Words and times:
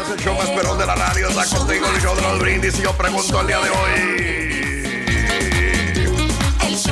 Días. 0.00 0.10
El 0.10 0.24
show 0.24 0.36
más 0.36 0.48
perrón 0.50 0.78
de 0.78 0.86
la 0.86 0.94
radio 0.94 1.28
está 1.28 1.44
contigo, 1.56 1.86
el 1.94 2.00
show 2.00 2.14
de 2.14 2.22
los 2.22 2.38
brindis. 2.38 2.78
Y 2.78 2.82
yo 2.82 2.92
pregunto 2.92 3.40
el 3.40 3.46
día 3.46 3.60
de 3.60 3.70
hoy. 3.70 4.30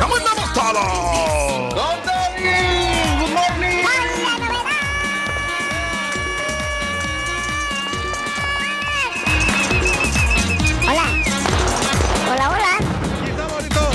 ¿Cómo 0.00 0.16
andamos 0.16 0.52
todos? 0.52 1.74
Good 3.18 3.32
morning. 3.32 3.84
Hola. 10.88 11.06
Hola, 12.30 12.50
hola. 12.50 12.78
Aquí 13.20 13.30
estamos, 13.30 13.62
Rito. 13.62 13.90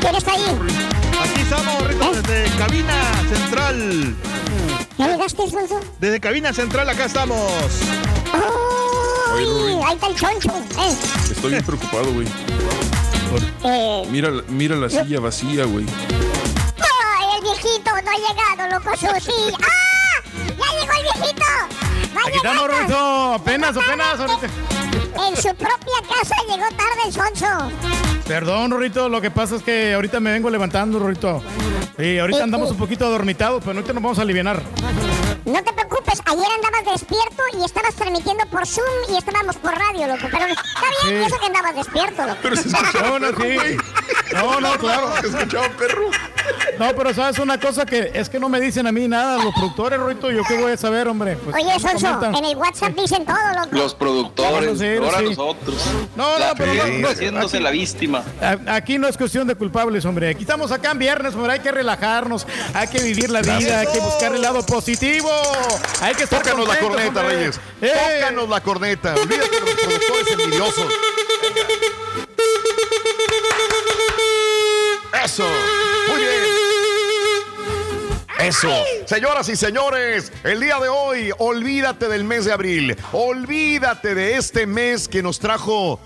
¿Quién 0.00 0.14
está 0.14 0.32
ahí? 0.32 0.58
Aquí 1.22 1.40
estamos, 1.40 1.86
Rito, 1.88 2.12
desde 2.12 2.56
cabina 2.56 2.94
central. 3.28 4.16
¿Ya 4.98 5.08
llegaste, 5.08 5.48
Sonso? 5.50 5.80
Desde 6.00 6.20
cabina 6.20 6.52
central, 6.52 6.88
acá 6.88 7.04
estamos. 7.04 7.38
¡Uy! 9.34 9.82
Ahí 9.84 9.94
está 9.94 10.06
el 10.06 10.14
choncho. 10.16 10.50
Eh, 10.78 10.96
Estoy 11.30 11.50
bien 11.50 11.64
preocupado, 11.64 12.12
güey. 12.12 12.26
eh, 13.64 14.06
Mira, 14.10 14.30
mira 14.48 14.76
la 14.76 14.88
silla 14.88 15.20
vacía, 15.20 15.64
güey. 15.64 15.84
¡Ay, 16.78 17.26
el 17.36 17.42
viejito 17.42 17.90
no 17.90 18.10
ha 18.10 18.16
llegado, 18.16 18.78
loco 18.78 18.96
Susi! 18.96 19.52
¡Ah! 19.62 20.22
¡Ya 20.48 20.80
llegó 20.80 20.92
el 20.92 21.02
viejito! 21.02 21.44
¡Va 22.16 22.20
Aquí 22.26 22.36
estamos, 22.36 22.62
llegando! 22.62 22.82
Rito. 22.86 23.32
Apenas, 23.34 23.76
apenas. 23.76 24.20
ahorita. 24.20 24.48
En 25.16 25.36
su 25.36 25.48
propia 25.54 26.00
casa 26.08 26.34
llegó 26.48 26.66
tarde 26.76 27.00
el 27.06 27.12
sonso. 27.12 27.46
Perdón, 28.26 28.70
Rorito, 28.72 29.08
lo 29.08 29.20
que 29.20 29.30
pasa 29.30 29.56
es 29.56 29.62
que 29.62 29.94
ahorita 29.94 30.18
me 30.20 30.32
vengo 30.32 30.50
levantando, 30.50 30.98
Rorito. 30.98 31.42
Y 31.98 32.18
ahorita 32.18 32.42
andamos 32.42 32.70
un 32.70 32.76
poquito 32.76 33.06
adormitados, 33.06 33.62
pero 33.64 33.78
ahorita 33.78 33.92
nos 33.92 34.02
vamos 34.02 34.18
a 34.18 34.22
aliviar. 34.22 34.62
No 35.46 35.62
te 35.62 35.72
preocupes, 35.72 36.20
ayer 36.24 36.44
andabas 36.56 36.84
despierto 37.00 37.42
y 37.56 37.64
estabas 37.64 37.94
transmitiendo 37.94 38.44
por 38.50 38.66
Zoom 38.66 38.84
y 39.08 39.16
estábamos 39.16 39.54
por 39.56 39.72
radio, 39.78 40.08
loco. 40.08 40.26
Pero 40.30 40.44
está 40.46 41.06
bien, 41.08 41.22
Sí. 41.22 41.26
eso 41.32 41.38
que 41.40 41.46
andabas 41.46 41.76
despierto, 41.76 42.26
loco. 42.26 42.38
Pero 42.42 42.56
se 42.56 42.68
escuchaba, 42.68 43.08
No, 43.10 43.18
no, 43.20 43.28
sí. 43.28 43.56
No, 44.34 44.60
no, 44.60 44.76
claro. 44.78 45.12
se 45.20 45.28
escuchaba 45.28 45.68
perro. 45.70 46.10
No, 46.80 46.94
pero 46.96 47.14
sabes 47.14 47.38
una 47.38 47.58
cosa 47.60 47.86
que 47.86 48.10
es 48.12 48.28
que 48.28 48.38
no 48.40 48.48
me 48.48 48.60
dicen 48.60 48.86
a 48.88 48.92
mí 48.92 49.06
nada 49.08 49.42
los 49.42 49.54
productores, 49.54 49.98
Rorito. 50.00 50.30
¿Yo 50.32 50.42
qué 50.46 50.60
voy 50.60 50.72
a 50.72 50.76
saber, 50.76 51.06
hombre? 51.08 51.36
Pues, 51.36 51.54
Oye, 51.56 51.78
Sonso, 51.78 52.06
comentan. 52.06 52.34
en 52.34 52.44
el 52.44 52.56
WhatsApp 52.56 52.92
dicen 52.94 53.24
todo, 53.24 53.36
loco. 53.54 53.68
Los 53.70 53.94
productores, 53.94 54.80
ahora 54.80 55.18
sí. 55.18 55.24
nosotros. 55.26 55.76
No, 56.16 56.38
La 56.38 56.48
no, 56.48 56.54
pero 56.56 56.74
no, 56.74 56.82
gente 56.82 56.98
no, 57.02 57.08
haciéndose 57.08 57.56
aquí- 57.58 57.64
la 57.64 57.70
víctima. 57.70 58.22
Aquí 58.66 58.98
no 58.98 59.06
es 59.08 59.16
cuestión 59.16 59.46
de 59.46 59.54
culpables, 59.54 60.04
hombre. 60.04 60.28
Aquí 60.30 60.42
estamos 60.42 60.72
acá 60.72 60.90
en 60.90 60.98
viernes, 60.98 61.34
hombre. 61.36 61.52
Hay 61.54 61.60
que 61.60 61.70
relajarnos, 61.72 62.46
hay 62.74 62.88
que 62.88 63.00
vivir 63.02 63.30
la 63.30 63.42
vida, 63.42 63.78
hay 63.80 63.86
que 63.92 64.00
buscar 64.00 64.34
el 64.34 64.42
lado 64.42 64.64
positivo. 64.66 65.30
Hay 66.00 66.14
que 66.14 66.24
estar 66.24 66.42
Tócanos 66.42 66.68
la 66.68 66.78
corneta, 66.78 67.20
hombre. 67.20 67.36
Reyes. 67.36 67.60
¡Eh! 67.80 68.18
Tócanos 68.20 68.48
la 68.48 68.60
corneta. 68.60 69.14
Olvídate 69.14 69.50
de 69.50 69.60
los 69.60 69.70
productores 69.74 70.30
envidiosos. 70.32 70.86
Eso. 75.24 75.44
Muy 76.08 76.20
bien. 76.20 76.66
Eso. 78.38 78.70
Señoras 79.06 79.48
y 79.48 79.56
señores, 79.56 80.30
el 80.44 80.60
día 80.60 80.78
de 80.78 80.88
hoy, 80.88 81.30
olvídate 81.38 82.08
del 82.08 82.24
mes 82.24 82.44
de 82.44 82.52
abril. 82.52 82.96
Olvídate 83.12 84.14
de 84.14 84.36
este 84.36 84.66
mes 84.66 85.08
que 85.08 85.22
nos 85.22 85.38
trajo. 85.38 85.98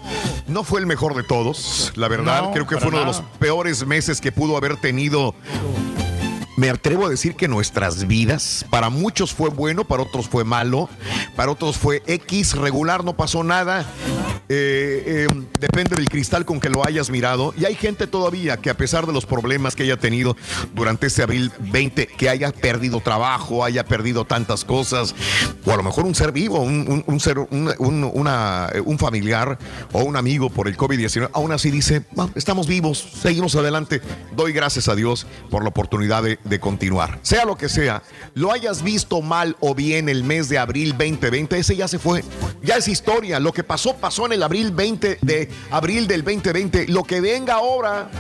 No 0.47 0.65
fue 0.65 0.81
el 0.81 0.87
mejor 0.87 1.15
de 1.15 1.23
todos, 1.23 1.93
la 1.97 2.09
verdad. 2.09 2.43
No, 2.43 2.53
Creo 2.53 2.67
que 2.67 2.79
fue 2.79 2.89
uno 2.89 3.01
de 3.01 3.05
los 3.07 3.21
peores 3.39 3.85
meses 3.87 4.21
que 4.21 4.33
pudo 4.33 4.57
haber 4.57 4.77
tenido 4.77 5.35
me 6.61 6.69
atrevo 6.69 7.07
a 7.07 7.09
decir 7.09 7.37
que 7.37 7.49
nuestras 7.49 8.07
vidas, 8.07 8.67
para 8.69 8.91
muchos 8.91 9.33
fue 9.33 9.49
bueno, 9.49 9.85
para 9.85 10.03
otros 10.03 10.29
fue 10.29 10.45
malo, 10.45 10.91
para 11.35 11.51
otros 11.53 11.79
fue 11.79 12.03
X, 12.07 12.53
regular, 12.55 13.03
no 13.03 13.17
pasó 13.17 13.43
nada. 13.43 13.87
Eh, 14.53 15.27
eh, 15.31 15.45
depende 15.59 15.95
del 15.97 16.09
cristal 16.09 16.45
con 16.45 16.61
que 16.61 16.69
lo 16.69 16.85
hayas 16.85 17.09
mirado. 17.09 17.55
Y 17.57 17.65
hay 17.65 17.77
gente 17.77 18.07
todavía 18.07 18.57
que 18.59 18.69
a 18.69 18.77
pesar 18.77 19.07
de 19.07 19.13
los 19.13 19.25
problemas 19.25 19.75
que 19.75 19.85
haya 19.85 19.97
tenido 19.97 20.37
durante 20.75 21.07
este 21.07 21.23
abril 21.23 21.51
20, 21.61 22.09
que 22.09 22.29
haya 22.29 22.51
perdido 22.53 23.01
trabajo, 23.01 23.65
haya 23.65 23.85
perdido 23.87 24.27
tantas 24.27 24.65
cosas, 24.65 25.15
o 25.65 25.73
a 25.73 25.77
lo 25.77 25.83
mejor 25.83 26.05
un 26.05 26.15
ser 26.15 26.31
vivo, 26.33 26.61
un, 26.61 27.21
ser, 27.21 27.39
un, 27.39 27.73
un- 27.79 28.99
familiar 28.99 29.59
o 29.93 30.03
un 30.03 30.17
amigo 30.17 30.51
por 30.51 30.69
el 30.69 30.77
COVID-19, 30.77 31.31
aún 31.33 31.53
así 31.53 31.71
dice, 31.71 32.05
"Ah, 32.19 32.29
estamos 32.35 32.67
vivos, 32.67 32.99
seguimos 33.23 33.55
adelante. 33.57 34.03
Doy 34.37 34.53
gracias 34.53 34.89
a 34.89 34.95
Dios 34.95 35.27
por 35.49 35.63
la 35.63 35.71
oportunidad 35.71 36.23
de, 36.23 36.39
de 36.51 36.61
continuar. 36.61 37.19
Sea 37.23 37.47
lo 37.47 37.57
que 37.57 37.71
sea, 37.71 38.03
lo 38.35 38.53
hayas 38.53 38.83
visto 38.83 39.23
mal 39.23 39.57
o 39.61 39.75
bien 39.75 40.11
el 40.11 40.25
mes 40.25 40.51
de 40.51 40.59
abril 40.59 40.91
2020, 40.91 41.59
ese 41.59 41.77
ya 41.77 41.89
se 41.89 41.99
fue. 41.99 42.23
Ya 42.63 42.77
es 42.77 42.89
historia. 42.89 43.41
Lo 43.41 43.53
que 43.53 43.65
pasó, 43.65 43.97
pasó 43.97 44.27
en 44.27 44.33
el 44.33 44.43
abril 44.43 44.73
20 44.73 45.19
de 45.23 45.49
abril 45.71 46.07
del 46.07 46.23
2020. 46.23 46.89
Lo 46.89 47.05
que 47.05 47.23
venga 47.23 47.55
ahora 47.55 48.11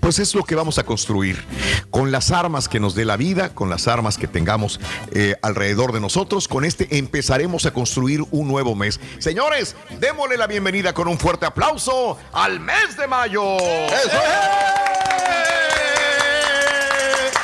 pues 0.00 0.18
es 0.18 0.34
lo 0.34 0.42
que 0.44 0.54
vamos 0.54 0.78
a 0.78 0.84
construir 0.84 1.44
con 1.90 2.10
las 2.10 2.30
armas 2.30 2.68
que 2.68 2.80
nos 2.80 2.94
dé 2.94 3.04
la 3.04 3.16
vida, 3.16 3.54
con 3.54 3.70
las 3.70 3.86
armas 3.86 4.18
que 4.18 4.26
tengamos 4.26 4.80
eh, 5.12 5.36
alrededor 5.42 5.92
de 5.92 6.00
nosotros. 6.00 6.48
Con 6.48 6.64
este 6.64 6.98
empezaremos 6.98 7.66
a 7.66 7.72
construir 7.72 8.24
un 8.30 8.48
nuevo 8.48 8.74
mes. 8.74 8.98
Señores, 9.18 9.76
démosle 10.00 10.36
la 10.36 10.46
bienvenida 10.46 10.94
con 10.94 11.06
un 11.06 11.18
fuerte 11.18 11.46
aplauso 11.46 12.18
al 12.32 12.60
mes 12.60 12.96
de 12.96 13.06
mayo. 13.06 13.56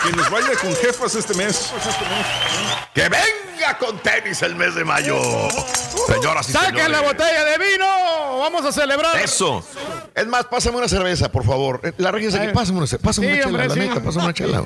Que 0.06 0.12
nos 0.12 0.30
vaya 0.30 0.54
con 0.60 0.72
jefas 0.76 1.16
este 1.16 1.34
mes. 1.34 1.72
¡Que 2.94 3.08
venga 3.08 3.45
Con 3.80 3.98
tenis 3.98 4.40
el 4.42 4.54
mes 4.54 4.74
de 4.74 4.84
mayo. 4.84 5.16
Señoras 6.06 6.48
y 6.48 6.52
¡Saquen 6.52 6.90
la 6.92 7.00
botella 7.02 7.44
de 7.44 7.58
vino! 7.58 8.38
¡Vamos 8.38 8.64
a 8.64 8.72
celebrar! 8.72 9.18
Eso. 9.20 9.62
Es 10.14 10.26
más, 10.26 10.44
pásame 10.46 10.76
una 10.78 10.88
cerveza, 10.88 11.30
por 11.30 11.44
favor. 11.44 11.80
Eh, 11.82 11.92
La 11.98 12.10
regia 12.10 12.28
aquí, 12.40 12.52
pásame 12.54 12.78
una, 12.78 12.86
pásame 12.86 13.26
Sí, 13.26 13.32
una 13.32 13.36
chela, 13.42 13.46
hombre, 13.48 13.68
la 13.68 13.74
sí. 13.74 13.80
neta, 13.80 14.00
pásame 14.02 14.24
una 14.24 14.34
chela. 14.34 14.64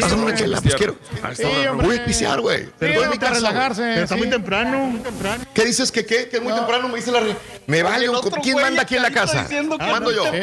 Pásame 0.00 0.22
una 0.22 0.34
chela, 0.34 0.60
pues 0.60 0.74
quiero. 0.74 0.96
Voy 1.82 1.98
a 1.98 2.04
pisear, 2.04 2.40
güey. 2.40 2.68
Mi 2.80 2.96
vamos 2.96 3.04
a 3.16 3.18
casa, 3.18 3.30
güey. 3.30 3.34
relajarse. 3.34 3.82
Pero 3.82 4.02
está 4.02 4.14
sí. 4.14 4.20
muy 4.20 4.30
temprano. 4.30 4.98
¿Qué 5.54 5.64
dices 5.64 5.92
que 5.92 6.04
qué? 6.06 6.28
Que 6.28 6.38
es 6.38 6.42
muy 6.42 6.52
temprano, 6.52 6.88
me 6.88 6.96
dice 6.96 7.12
la 7.12 7.20
regia. 7.20 7.36
Me 7.66 7.82
vale, 7.82 8.08
¿quién 8.42 8.56
manda 8.60 8.82
aquí 8.82 8.96
en 8.96 9.02
la 9.02 9.10
casa? 9.10 9.46
Mando 9.78 10.10
yo. 10.12 10.24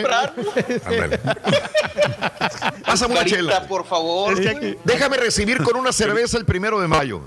Pásame 2.86 3.14
una 3.16 3.26
chela. 3.26 3.68
por 3.68 3.86
favor. 3.86 4.40
Que 4.40 4.78
Déjame 4.84 5.18
recibir 5.18 5.62
con 5.64 5.76
una 5.76 5.92
cerveza 5.92 6.38
el 6.38 6.46
primero 6.46 6.80
de 6.80 6.88
mayo. 6.88 7.22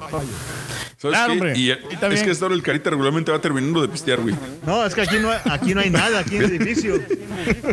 ¿Sabes 1.05 1.19
Claro, 1.19 1.33
qué? 1.35 1.39
hombre. 1.39 1.59
Y, 1.59 1.71
es 1.71 2.23
que 2.23 2.31
esta 2.31 2.47
hora 2.47 2.55
el 2.55 2.63
carita 2.63 2.91
regularmente 2.91 3.31
va 3.31 3.39
terminando 3.39 3.83
de 3.83 3.89
pistear, 3.89 4.21
güey. 4.21 4.35
no, 4.65 4.87
es 4.87 4.95
que 4.95 5.03
aquí 5.03 5.17
no, 5.19 5.31
aquí 5.51 5.75
no 5.75 5.81
hay 5.81 5.91
nada, 5.91 6.21
aquí 6.21 6.37
en 6.37 6.45
el 6.45 6.53
edificio. 6.53 6.99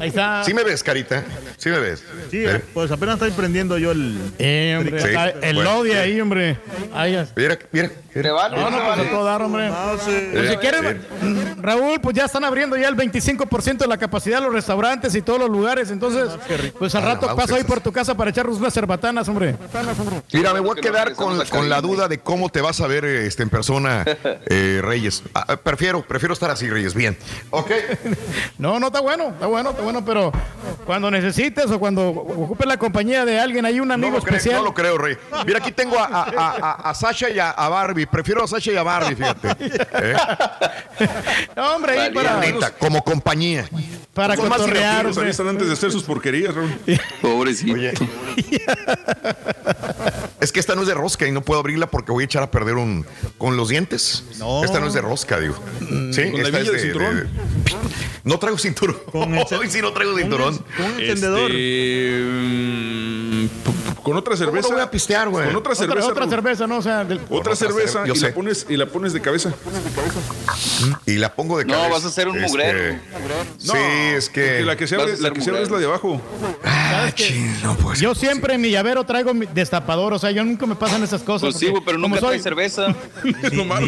Ahí 0.02 0.10
está. 0.10 0.44
¿Sí 0.44 0.54
me 0.54 0.64
ves, 0.64 0.84
carita? 0.84 1.24
¿Sí 1.58 1.70
me 1.70 1.80
ves? 1.80 2.04
Sí, 2.30 2.44
Eh, 2.46 2.62
pues 2.74 2.92
apenas 2.92 3.16
estoy 3.16 3.32
prendiendo 3.32 3.78
yo 3.78 3.92
el. 3.92 4.18
Eh, 4.40 4.76
hombre, 4.78 5.02
Sí, 5.02 5.08
el 5.42 5.56
bueno, 5.56 5.82
ahí, 5.82 6.20
hombre. 6.20 6.58
Ahí 6.94 7.16
está. 7.16 7.34
Mira, 7.40 7.60
mira. 7.72 7.92
Te 8.14 8.30
vale, 8.30 8.58
No, 8.58 8.70
no, 8.70 8.78
pues 8.78 9.00
a 9.00 9.10
todo 9.10 9.24
dar, 9.24 9.42
hombre. 9.42 9.70
No, 9.70 9.98
sí. 9.98 10.12
Pues 10.34 10.50
si 10.50 11.26
mm, 11.26 11.62
Raúl, 11.62 12.02
pues 12.02 12.14
ya 12.14 12.26
están 12.26 12.44
abriendo 12.44 12.76
ya 12.76 12.90
el 12.90 12.96
25% 12.98 13.78
de 13.78 13.88
la 13.88 13.98
capacidad 13.98 14.40
de 14.40 14.46
los 14.46 14.54
restaurantes 14.54 15.16
y 15.16 15.22
todos 15.22 15.40
los 15.40 15.50
lugares. 15.50 15.92
Entonces, 15.92 16.30
pues 16.78 16.94
al 16.96 17.04
rato 17.04 17.26
Alabados 17.26 17.42
paso 17.44 17.56
ahí 17.56 17.64
por 17.64 17.80
tu 17.80 17.94
casa 17.94 18.16
para 18.16 18.32
echarnos 18.32 18.58
unas 18.58 18.74
cerbatanas, 18.74 19.30
hombre. 19.30 19.56
Mira, 20.34 20.54
me 20.54 20.60
voy 20.60 20.78
a 20.78 20.82
quedar 20.82 21.14
con, 21.14 21.46
con 21.46 21.70
la 21.70 21.80
duda 21.80 22.10
de 22.10 22.20
cómo 22.20 22.50
te 22.50 22.60
vas 22.62 22.80
a 22.81 22.88
ver 22.88 23.06
este, 23.06 23.44
en 23.44 23.50
persona, 23.50 24.04
eh, 24.48 24.80
Reyes. 24.84 25.24
Ah, 25.34 25.46
ah, 25.48 25.58
prefiero, 25.58 26.02
prefiero 26.04 26.34
estar 26.34 26.50
así, 26.52 26.69
Reyes. 26.69 26.94
Bien. 26.94 27.18
Ok. 27.50 27.72
No, 28.58 28.80
no, 28.80 28.88
está 28.88 29.00
bueno, 29.02 29.30
está 29.30 29.48
bueno, 29.48 29.72
está 29.72 29.81
bueno, 29.81 30.06
pero 30.06 30.31
cuando 30.86 31.10
necesites 31.10 31.66
o 31.72 31.80
cuando 31.80 32.10
ocupes 32.10 32.68
la 32.68 32.78
compañía 32.78 33.25
de 33.25 33.40
alguien, 33.40 33.66
hay 33.66 33.80
un 33.80 33.88
No 33.88 33.96
amigo 33.96 34.18
lo, 34.18 34.22
creo, 34.24 34.38
especial. 34.38 34.60
no 34.60 34.66
lo 34.66 34.74
creo, 34.75 34.98
Rey. 35.00 35.18
Mira, 35.48 35.58
aquí 35.60 35.72
tengo 35.72 35.98
a, 35.98 36.06
a- 36.06 36.24
a- 36.24 36.58
a- 36.62 36.90
a 36.92 36.94
Sasha 36.94 37.30
y 37.31 37.40
a, 37.40 37.50
a 37.50 37.69
Barbie. 37.69 38.06
Prefiero 38.06 38.44
a 38.44 38.48
Sasha 38.48 38.72
y 38.72 38.78
a 38.78 38.84
Barbie, 38.84 39.16
fíjate. 39.16 39.48
¿Eh? 39.94 40.16
No, 41.56 41.75
hombre, 41.75 42.00
ahí 42.00 42.13
para, 42.13 42.38
Neta, 42.40 42.72
como 42.75 43.04
compañía. 43.04 43.68
para 44.13 44.36
Son 44.36 44.48
más 44.48 44.60
cotorrear, 44.60 45.08
antes 45.08 45.68
de 45.68 45.74
hacer 45.74 45.92
sus 45.92 46.04
porquerías, 46.04 46.54
Raúl. 46.54 46.72
Pobrecito. 47.22 47.74
Oye. 47.74 47.94
Es 50.42 50.52
que 50.52 50.60
esta 50.60 50.76
no 50.76 50.82
es 50.82 50.88
de 50.88 50.94
rosca 50.96 51.28
y 51.28 51.32
no 51.32 51.42
puedo 51.42 51.60
abrirla 51.60 51.88
porque 51.88 52.12
voy 52.12 52.24
a 52.24 52.26
echar 52.26 52.42
a 52.44 52.50
perder 52.52 52.76
un 52.76 53.06
con 53.38 53.56
los 53.58 53.70
dientes. 53.70 54.24
No. 54.40 54.64
Esta 54.64 54.80
no 54.80 54.88
es 54.88 54.94
de 54.94 55.02
rosca, 55.02 55.40
digo. 55.40 55.56
Sí, 56.12 56.32
Con 56.32 56.42
esta 56.42 56.60
es 56.60 56.72
de 56.72 56.80
cinturón. 56.80 57.30
No 58.24 58.40
traigo 58.40 58.58
cinturón. 58.58 58.98
Con 59.12 59.36
el- 59.38 59.46
Hoy 59.54 59.70
sí 59.70 59.82
no 59.82 59.94
traigo 59.94 60.18
cinturón. 60.18 60.58
Con 60.76 60.86
un 60.94 61.00
encendedor. 61.00 61.52
Este, 61.52 62.24
mm, 62.26 63.48
con 64.02 64.18
otra 64.18 64.34
¿Cómo 64.36 64.46
cerveza. 64.46 64.68
no 64.70 64.74
voy 64.76 64.84
a 64.84 64.90
pistear, 64.90 65.30
güey? 65.30 65.46
Con 65.46 65.56
otra 65.58 65.74
Otra, 65.74 65.86
cerveza. 65.86 66.08
otra 66.08 66.20
Raúl. 66.22 66.30
cerveza, 66.32 66.66
¿no? 66.68 66.78
O 66.78 66.82
sea, 66.82 67.04
del- 67.06 67.20
Otra 67.20 67.38
otra 67.38 67.56
cerveza 67.56 68.04
y 68.08 68.16
sé. 68.16 68.30
la, 68.30 68.34
pones, 68.34 68.66
y 68.68 68.78
la 68.78 68.86
pones 68.88 69.14
de 69.14 69.22
cabeza. 69.22 69.54
Y 71.06 71.14
la 71.18 71.36
pongo 71.36 71.60
de 71.60 71.66
No, 71.66 71.74
cabeza. 71.74 71.90
vas 71.94 72.06
a 72.06 72.08
hacer 72.08 72.28
un 72.28 72.38
Es 72.44 72.50
mugrero. 72.50 72.96
No, 73.66 73.74
sí, 73.74 73.80
es 74.16 74.30
que. 74.30 74.42
porque 74.42 74.66
la 74.66 74.76
que 74.76 74.88
se 74.88 74.96
abre, 74.96 75.18
la 75.20 75.30
que 75.32 75.42
se 75.42 75.50
abre 75.52 75.62
es 75.62 75.70
la 75.70 75.78
de 75.78 75.86
abajo. 75.86 76.20
Ah, 76.64 77.12
chin, 77.14 77.56
no 77.64 77.76
puede 77.78 77.96
ser 77.98 78.04
Yo 78.04 78.16
siempre 78.16 78.56
en 78.56 78.62
mi 78.62 78.72
llavero 78.72 79.04
traigo 79.06 79.34
mi 79.36 79.46
destapador, 79.46 80.14
o 80.14 80.20
sea, 80.20 80.31
yo 80.31 80.44
nunca 80.44 80.66
me 80.66 80.75
pasan 80.75 81.04
esas 81.04 81.22
cosas. 81.22 81.50
Pues 81.51 81.57
sí, 81.57 81.72
pero 81.86 81.98
nunca 81.98 82.19
soy- 82.19 82.30
trae 82.30 82.39
cerveza. 82.42 82.88
Es 83.44 83.54
lo 83.54 83.66
malo. 83.66 83.88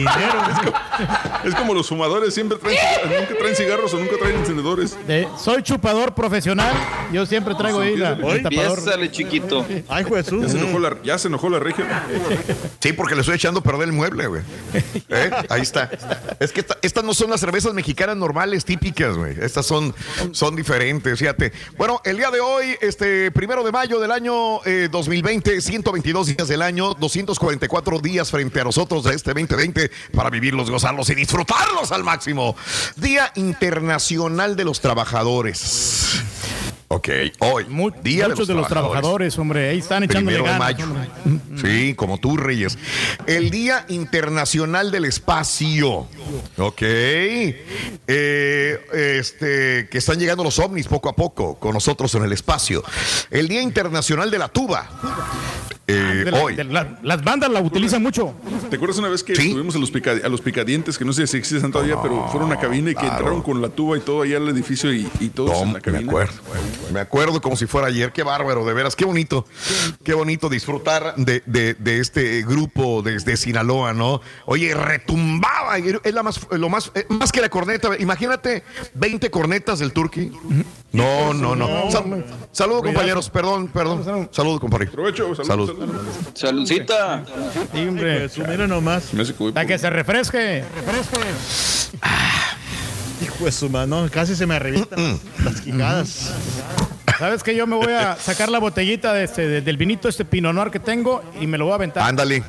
Es 1.44 1.56
como 1.56 1.74
los 1.74 1.88
fumadores, 1.88 2.34
siempre 2.34 2.58
traen, 2.58 2.78
nunca 3.06 3.38
traen 3.38 3.56
cigarros 3.56 3.94
o 3.94 4.00
nunca 4.00 4.16
traen 4.18 4.38
encendedores. 4.38 4.96
de- 5.08 5.28
soy 5.38 5.62
chupador 5.64 6.14
profesional, 6.14 6.74
yo 7.12 7.26
siempre 7.26 7.56
traigo 7.56 7.80
ahí 7.80 7.96
la. 7.98 8.18
Piésale, 8.50 9.12
chiquito. 9.12 9.66
Ay, 9.90 10.04
Ya 10.10 10.16
Jesús. 10.18 10.52
se 10.52 10.58
enojó 10.58 10.80
la, 10.80 10.98
ya 11.04 11.18
se 11.18 11.28
enojó 11.28 11.50
la 11.50 11.60
regia. 11.60 12.04
Sí, 12.80 12.94
porque 12.94 13.16
le 13.16 13.22
estoy 13.22 13.36
echando 13.36 13.60
a 13.60 13.64
perder 13.64 13.84
el 13.88 13.94
mueble, 13.94 14.28
güey. 14.28 14.42
¿Eh? 15.10 15.32
Ahí 15.50 15.62
está. 15.62 15.90
Es 16.40 16.52
que 16.52 16.62
esta- 16.62 16.78
estas 16.82 17.04
no 17.04 17.14
son 17.14 17.30
las 17.30 17.40
cervezas 17.40 17.74
mexicanas 17.74 18.16
normales, 18.18 18.66
típicas, 18.66 19.16
güey. 19.18 19.36
Estas 19.42 19.66
son, 19.66 19.94
son 20.32 20.56
diferentes, 20.56 21.18
fíjate. 21.20 21.52
Bueno, 21.78 22.02
el 22.06 22.18
día 22.18 22.30
de 22.32 22.40
hoy, 22.40 22.76
este 22.82 23.32
primero 23.32 23.64
de 23.64 23.72
mayo 23.72 24.00
del 24.00 24.12
año 24.12 24.64
eh, 24.66 24.88
2020, 24.92 25.62
122 25.62 26.33
días 26.36 26.48
del 26.48 26.62
año, 26.62 26.94
244 26.96 28.00
días 28.00 28.32
frente 28.32 28.60
a 28.62 28.64
nosotros 28.64 29.04
de 29.04 29.14
este 29.16 29.34
2020 29.34 29.92
para 30.16 30.30
vivirlos, 30.30 30.70
gozarlos 30.70 31.10
y 31.10 31.16
disfrutarlos 31.16 31.92
al 31.92 32.04
máximo. 32.04 32.56
Día 32.96 33.32
Internacional 33.36 34.56
de 34.56 34.64
los 34.66 34.80
Trabajadores. 34.82 36.22
Ok, 36.90 37.10
hoy, 37.40 37.66
Mu- 37.70 37.90
Día 38.04 38.30
muchos 38.30 38.48
de 38.48 38.54
los 38.54 38.68
trabajadores, 38.68 39.36
hombre, 39.40 39.70
ahí 39.70 39.80
están 39.80 40.04
echándole 40.04 40.38
Primero 40.38 40.44
de 40.44 40.60
ganas. 40.60 40.78
mayo. 40.78 40.86
hombre. 40.86 41.62
Sí, 41.88 41.96
como 41.96 42.20
tú, 42.20 42.38
Reyes. 42.38 42.78
El 43.26 43.50
Día 43.50 43.86
Internacional 43.90 44.92
del 44.92 45.06
Espacio. 45.06 46.08
Ok. 46.58 46.82
Eh, 46.84 47.58
este, 48.94 49.88
que 49.90 49.98
están 49.98 50.20
llegando 50.20 50.44
los 50.44 50.60
ovnis 50.60 50.88
poco 50.88 51.10
a 51.10 51.16
poco 51.16 51.58
con 51.58 51.74
nosotros 51.74 52.14
en 52.14 52.24
el 52.26 52.32
espacio. 52.32 52.84
El 53.32 53.48
Día 53.48 53.64
Internacional 53.64 54.30
de 54.30 54.38
la 54.38 54.50
Tuba. 54.50 54.88
Eh, 55.86 56.24
la- 56.32 56.42
hoy. 56.42 56.56
la- 56.56 56.98
las 57.04 57.24
bandas 57.26 57.52
la 57.52 57.60
utilizan 57.62 58.02
mucho. 58.02 58.34
¿Te 58.70 58.78
acuerdas 58.78 58.98
una 59.00 59.10
vez 59.10 59.22
que 59.22 59.36
Sí. 59.36 59.48
estuvimos 59.50 59.76
a 59.76 59.80
los, 59.80 59.92
pica- 59.92 60.22
a 60.24 60.30
los 60.30 60.40
picadientes, 60.40 60.98
que 60.98 61.04
no 61.04 61.12
sé 61.12 61.28
si 61.28 61.36
existen 61.36 61.72
todavía, 61.74 62.02
pero 62.02 62.26
fueron 62.30 62.44
a 62.44 62.54
una 62.54 62.60
cabina 62.62 62.92
y 62.92 62.96
que 62.96 63.06
entraron 63.06 63.42
con 63.42 63.62
la 63.62 63.68
tuba 63.68 63.98
y 63.98 64.00
todo 64.00 64.22
allá 64.22 64.38
al 64.38 64.48
edificio 64.48 64.94
y, 64.94 65.10
y 65.20 65.28
todos 65.30 65.52
No, 65.52 65.64
en 65.64 65.74
la 65.74 65.92
me 66.00 66.08
acuerdo. 66.08 66.34
Me 66.94 67.00
acuerdo 67.02 67.42
como 67.42 67.58
si 67.58 67.66
fuera 67.66 67.88
ayer. 67.88 68.14
Qué 68.14 68.24
bárbaro, 68.24 68.66
de 68.66 68.74
veras. 68.74 68.96
Qué 68.96 69.04
bonito. 69.04 69.46
Qué 70.06 70.14
bonito 70.14 70.48
disfrutar 70.48 71.16
de, 71.18 71.44
de- 71.48 71.74
de 71.74 72.00
este 72.00 72.44
grupo 72.44 73.02
desde 73.02 73.36
Sinaloa, 73.36 73.92
¿no? 73.94 74.22
Oye, 74.46 74.74
retumbaba. 74.74 75.78
Es 75.78 76.14
la 76.14 76.24
más, 76.24 76.40
lo 76.52 76.70
más, 76.70 76.92
eh, 76.96 77.06
más 77.10 77.32
que 77.34 77.42
la 77.42 77.50
corneta. 77.50 77.90
Imagínate 78.00 78.64
20 78.94 79.30
cornetas 79.30 79.80
del 79.80 79.92
Turqui. 79.92 80.32
No, 80.94 81.34
no, 81.34 81.56
no. 81.56 81.92
Sal- 81.92 82.24
saludos, 82.52 82.84
compañeros. 82.84 83.30
Perdón, 83.30 83.68
perdón. 83.68 84.30
Saludos, 84.32 84.60
compadre. 84.60 84.88
Provecho, 84.88 85.34
salud. 85.36 85.48
Salud. 85.48 85.73
Salud. 85.78 86.02
Saludcita. 86.34 87.24
Jesús, 87.74 88.46
mira 88.48 88.68
nomás. 88.68 89.10
Para 89.54 89.66
que 89.66 89.78
se 89.78 89.90
refresque. 89.90 90.64
Hijo 93.22 93.46
de 93.46 93.52
su 93.52 93.70
mano, 93.70 94.08
casi 94.12 94.36
se 94.36 94.46
me 94.46 94.60
revientan 94.60 95.20
las 95.44 95.62
quijadas. 95.62 96.34
¿Sabes 97.20 97.44
que 97.44 97.56
Yo 97.56 97.68
me 97.68 97.76
voy 97.76 97.94
a 97.94 98.16
sacar 98.16 98.50
la 98.50 98.60
botellita 98.60 99.14
de 99.14 99.24
este, 99.26 99.48
de- 99.48 99.62
del 99.62 99.78
vinito, 99.78 100.10
este 100.10 100.26
Pinot 100.26 100.54
Noir 100.54 100.72
que 100.72 100.80
tengo, 100.80 101.22
y 101.40 101.48
me 101.48 101.58
lo 101.58 101.66
voy 101.66 101.74
a 101.74 101.76
aventar. 101.76 102.04
Ándale. 102.08 102.44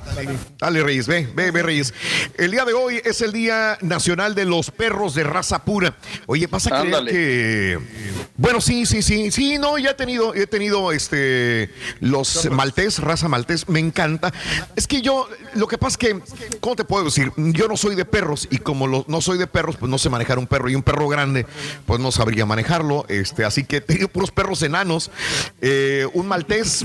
Dale, 0.59 0.83
Reyes, 0.83 1.07
ve, 1.07 1.29
ve, 1.35 1.51
ve, 1.51 1.63
Reyes. 1.63 1.93
El 2.39 2.51
día 2.51 2.65
de 2.65 2.73
hoy 2.73 3.01
es 3.05 3.21
el 3.21 3.33
Día 3.33 3.77
Nacional 3.83 4.35
de 4.35 4.45
los 4.47 4.71
Perros 4.71 5.15
de 5.15 5.25
Raza 5.25 5.65
Pura. 5.65 5.95
Oye, 6.27 6.49
pasa 6.49 6.71
que. 7.05 7.79
Bueno, 8.37 8.61
sí, 8.61 8.87
sí, 8.87 9.03
sí. 9.03 9.31
Sí, 9.31 9.59
no, 9.59 9.79
ya 9.79 9.91
he 9.91 9.95
tenido, 9.95 10.35
he 10.35 10.47
tenido 10.47 10.93
este 10.93 11.71
los 12.01 12.49
maltés, 12.51 12.99
raza 12.99 13.29
maltés, 13.29 13.69
me 13.69 13.81
encanta. 13.81 14.33
Es 14.77 14.87
que 14.87 15.03
yo, 15.03 15.29
lo 15.55 15.67
que 15.69 15.79
pasa 15.79 15.95
es 15.95 15.99
que, 15.99 16.21
¿cómo 16.61 16.77
te 16.77 16.85
puedo 16.85 17.05
decir? 17.05 17.31
Yo 17.37 17.69
no 17.69 17.77
soy 17.77 17.95
de 17.95 18.05
perros, 18.05 18.49
y 18.51 18.59
como 18.59 18.87
lo- 18.87 19.05
no 19.09 19.21
soy 19.21 19.39
de 19.39 19.47
perros, 19.47 19.77
pues 19.77 19.91
no 19.91 19.99
sé 19.99 20.09
manejar 20.11 20.39
un 20.39 20.47
perro. 20.47 20.69
Y 20.69 20.75
un 20.75 20.83
perro 20.83 21.09
grande, 21.09 21.47
pues 21.87 22.01
no 22.01 22.11
sabría 22.11 22.47
manejarlo. 22.47 23.05
Este, 23.09 23.45
así 23.45 23.65
que 23.65 23.77
he 23.77 23.81
tenido 23.81 24.09
puros 24.09 24.31
perros 24.31 24.54
enanos. 24.63 25.11
Eh, 25.61 26.07
un 26.15 26.27
maltés, 26.27 26.85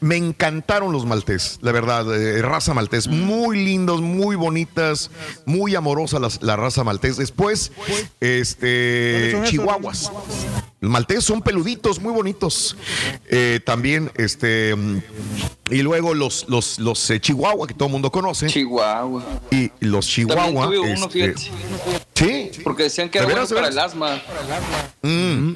me 0.00 0.16
encantaron 0.16 0.92
los 0.92 1.06
maltés, 1.06 1.58
la 1.62 1.72
verdad, 1.72 2.06
eh, 2.14 2.42
raza 2.42 2.74
maltés, 2.74 3.08
muy 3.08 3.64
lindos, 3.64 4.00
muy 4.00 4.36
bonitas, 4.36 5.10
muy 5.46 5.74
amorosas 5.74 6.20
las- 6.20 6.42
la 6.42 6.56
raza 6.56 6.84
maltés. 6.84 7.16
Después, 7.16 7.72
este, 8.20 9.30
chihuahuas. 9.44 10.10
Los 10.80 10.90
maltés 10.90 11.24
son 11.24 11.40
peluditos, 11.40 11.98
muy 12.00 12.12
bonitos. 12.12 12.76
Eh, 13.30 13.60
también, 13.64 14.10
este, 14.16 14.74
y 15.70 15.78
luego 15.82 16.12
los, 16.12 16.44
los, 16.48 16.78
los 16.78 17.10
chihuahua 17.20 17.66
que 17.66 17.72
todo 17.74 17.86
el 17.86 17.92
mundo 17.92 18.10
conoce. 18.12 18.48
Chihuahua. 18.48 19.24
y 19.50 19.70
los 19.80 20.06
chihuahua. 20.06 20.70
Este. 20.84 21.50
Sí. 22.14 22.50
Porque 22.62 22.84
decían 22.84 23.08
que 23.08 23.18
era 23.18 23.26
¿De 23.26 23.34
bueno 23.34 23.48
para 23.54 23.68
el 23.68 23.78
asma. 23.78 24.22
Mm. 25.02 25.52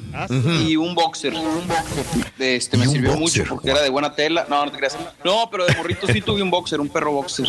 Y 0.67 0.75
un 0.75 0.93
boxer. 0.93 1.33
Este, 2.37 2.77
me 2.77 2.85
sirvió 2.87 3.11
boxer. 3.15 3.43
mucho 3.43 3.55
porque 3.55 3.71
era 3.71 3.81
de 3.81 3.89
buena 3.89 4.13
tela. 4.13 4.45
No, 4.49 4.65
no 4.65 4.71
te 4.71 4.77
creas. 4.77 4.97
No, 5.23 5.49
pero 5.49 5.65
de 5.65 5.75
morrito 5.75 6.07
sí 6.07 6.21
tuve 6.21 6.41
un 6.43 6.51
boxer, 6.51 6.79
un 6.81 6.89
perro 6.89 7.11
boxer. 7.11 7.47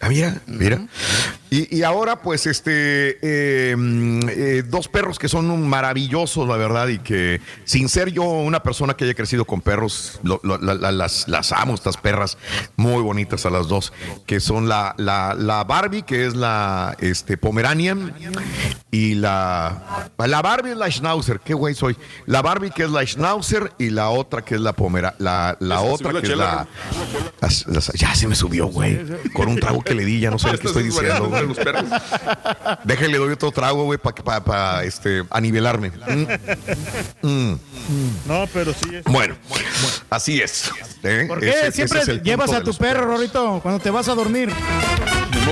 Ah, 0.00 0.08
mira, 0.08 0.40
mira. 0.46 0.86
Y, 1.50 1.78
y 1.78 1.82
ahora, 1.82 2.20
pues, 2.20 2.46
este, 2.46 3.18
eh, 3.22 3.74
mm, 3.76 4.20
eh, 4.28 4.62
dos 4.66 4.88
perros 4.88 5.18
que 5.18 5.28
son 5.28 5.66
maravillosos, 5.66 6.46
la 6.46 6.56
verdad, 6.58 6.88
y 6.88 6.98
que 6.98 7.40
sin 7.64 7.88
ser 7.88 8.10
yo 8.12 8.22
una 8.24 8.62
persona 8.62 8.94
que 8.94 9.04
haya 9.04 9.14
crecido 9.14 9.46
con 9.46 9.62
perros, 9.62 10.20
lo- 10.22 10.40
lo- 10.42 10.58
la- 10.58 10.74
la- 10.74 10.92
las, 10.92 11.26
las 11.28 11.52
amo, 11.52 11.74
estas 11.74 11.96
perras 11.96 12.36
muy 12.76 13.02
bonitas 13.02 13.46
a 13.46 13.50
las 13.50 13.66
dos, 13.68 13.94
que 14.26 14.40
son 14.40 14.68
la, 14.68 14.94
la, 14.98 15.34
la 15.34 15.64
Barbie, 15.64 16.02
que 16.02 16.26
es 16.26 16.34
la 16.36 16.94
este, 17.00 17.38
Pomeranian, 17.38 18.14
y 18.90 19.14
la, 19.14 20.08
la 20.18 20.42
Barbie 20.42 20.70
es 20.72 20.76
la 20.76 20.90
Schnauzer, 20.90 21.40
qué 21.40 21.54
güey 21.54 21.74
soy. 21.74 21.96
La 22.26 22.42
Barbie 22.42 22.70
que 22.70 22.84
es 22.84 22.90
la 22.90 23.04
Schnauzer 23.06 23.72
y 23.78 23.90
la 23.90 24.10
otra 24.10 24.42
que 24.42 24.54
es 24.56 24.60
la 24.60 24.72
Pomera, 24.72 25.14
la, 25.18 25.56
la 25.60 25.80
otra 25.80 26.12
que 26.20 26.26
es 26.28 26.36
la... 26.36 26.66
ya 27.94 28.14
se 28.14 28.26
me 28.28 28.34
subió, 28.34 28.66
güey. 28.66 28.98
Con 29.34 29.48
un 29.48 29.58
trago 29.60 29.82
que 29.82 29.94
le 29.94 30.04
di, 30.04 30.20
ya 30.20 30.30
no 30.30 30.38
sé 30.38 30.48
qué 30.60 30.66
estoy 30.66 30.84
diciendo. 30.84 31.28
güey. 31.28 31.46
Déjale, 32.84 33.18
doy 33.18 33.32
otro 33.32 33.50
trago, 33.52 33.84
güey, 33.84 33.98
para 33.98 34.82
este, 34.84 35.24
a 35.30 35.40
nivelarme. 35.40 35.90
Mm. 37.22 37.28
Mm. 37.52 37.58
No, 38.26 38.46
pero 38.52 38.72
sí. 38.72 38.96
es- 38.96 39.04
Bueno, 39.04 39.36
así 40.10 40.40
es. 40.40 40.70
¿eh? 41.02 41.24
¿Por 41.28 41.40
qué 41.40 41.48
Ese- 41.50 41.58
ese 41.68 41.72
siempre 41.72 42.00
es 42.00 42.22
llevas 42.22 42.52
a 42.52 42.62
tu 42.62 42.74
perro, 42.74 43.00
perros. 43.00 43.18
Rorito, 43.18 43.60
cuando 43.62 43.80
te 43.80 43.90
vas 43.90 44.08
a 44.08 44.14
dormir? 44.14 44.50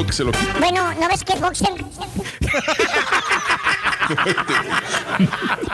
Que 0.07 0.13
se 0.13 0.25
lo. 0.25 0.33
Bueno, 0.61 0.93
¿no 1.01 1.09
ves 1.09 1.25
que 1.25 1.35
boxer? 1.37 1.71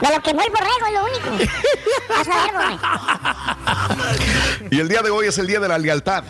De 0.01 0.15
lo 0.15 0.21
que 0.21 0.33
mueve 0.33 0.47
el 0.47 0.51
borrego 0.51 0.85
es 0.87 0.93
lo 0.93 1.05
único. 1.05 1.29
Vas 2.09 2.27
a 2.27 2.43
ver. 2.43 2.53
Y 4.71 4.79
el 4.79 4.89
día 4.89 5.01
de 5.01 5.09
hoy 5.09 5.27
es 5.27 5.37
el 5.37 5.47
día 5.47 5.59
de 5.59 5.67
la 5.67 5.77
lealtad. 5.77 6.23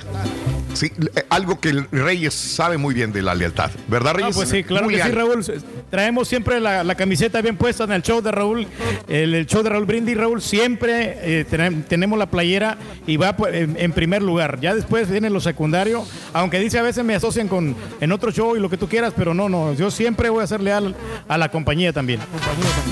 Sí, 0.74 0.92
eh, 1.16 1.24
algo 1.30 1.60
que 1.60 1.70
el 1.70 1.88
Reyes 1.92 2.34
sabe 2.34 2.78
muy 2.78 2.94
bien 2.94 3.12
de 3.14 3.22
la 3.22 3.36
lealtad, 3.36 3.72
¿verdad, 3.88 4.12
Ah, 4.16 4.18
Reyes? 4.20 4.36
pues 4.36 4.50
sí, 4.50 4.64
claro 4.64 4.86
Muy 4.86 4.96
que 4.96 5.04
sí. 5.04 5.10
Raúl. 5.10 5.46
Traemos 5.90 6.28
siempre 6.28 6.60
la, 6.60 6.84
la 6.84 6.96
camiseta 6.96 7.42
bien 7.42 7.56
puesta 7.58 7.84
en 7.84 7.92
el 7.92 8.02
show 8.02 8.22
de 8.22 8.32
Raúl, 8.32 8.68
el, 9.08 9.36
el 9.36 9.46
show 9.46 9.62
de 9.64 9.70
Raúl 9.70 9.86
Brindis. 9.86 10.18
Raúl, 10.18 10.42
siempre 10.42 11.18
eh, 11.22 11.46
tenem- 11.50 11.84
tenemos 11.86 12.18
la 12.18 12.26
playera 12.26 12.78
y 13.06 13.18
va 13.18 13.36
en, 13.52 13.76
en 13.80 13.92
primer 13.92 14.22
lugar. 14.24 14.60
Ya 14.60 14.74
después 14.74 15.10
viene 15.10 15.30
lo 15.30 15.40
secundario, 15.40 16.06
aunque 16.34 16.60
dice 16.60 16.80
a 16.80 16.82
veces 16.82 17.04
me 17.04 17.14
asocian 17.16 17.48
con 17.48 17.76
en 18.02 18.12
otro 18.12 18.32
show 18.32 18.56
y 18.56 18.60
lo 18.60 18.70
que 18.70 18.78
tú 18.78 18.88
quieras, 18.90 19.14
pero 19.16 19.34
no, 19.34 19.50
no, 19.50 19.74
yo 19.74 19.92
siempre 19.92 20.30
voy 20.30 20.44
a 20.44 20.48
ser 20.48 20.62
leal 20.62 20.96
a 21.28 21.38
la 21.38 21.50
compañía 21.50 21.94
también. 21.94 22.20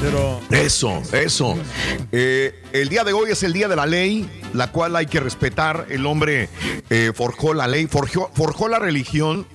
Pero 0.02 0.40
Eso, 0.52 1.02
eso. 1.14 1.58
Eh, 2.12 2.54
el 2.74 2.90
día 2.90 3.04
de 3.04 3.14
hoy 3.14 3.32
es 3.32 3.44
el 3.44 3.54
día 3.54 3.68
de 3.68 3.76
la 3.76 3.86
ley, 3.86 4.30
la 4.54 4.72
cual 4.72 4.96
hay 4.96 5.06
que 5.08 5.20
respetar. 5.20 5.88
El 5.90 6.06
hombre 6.06 6.50
eh, 6.90 7.12
forjó 7.16 7.54
la 7.54 7.68
ley, 7.72 7.88
forjó, 7.88 8.30
forjó 8.36 8.68
la 8.68 8.78
religión 8.78 9.48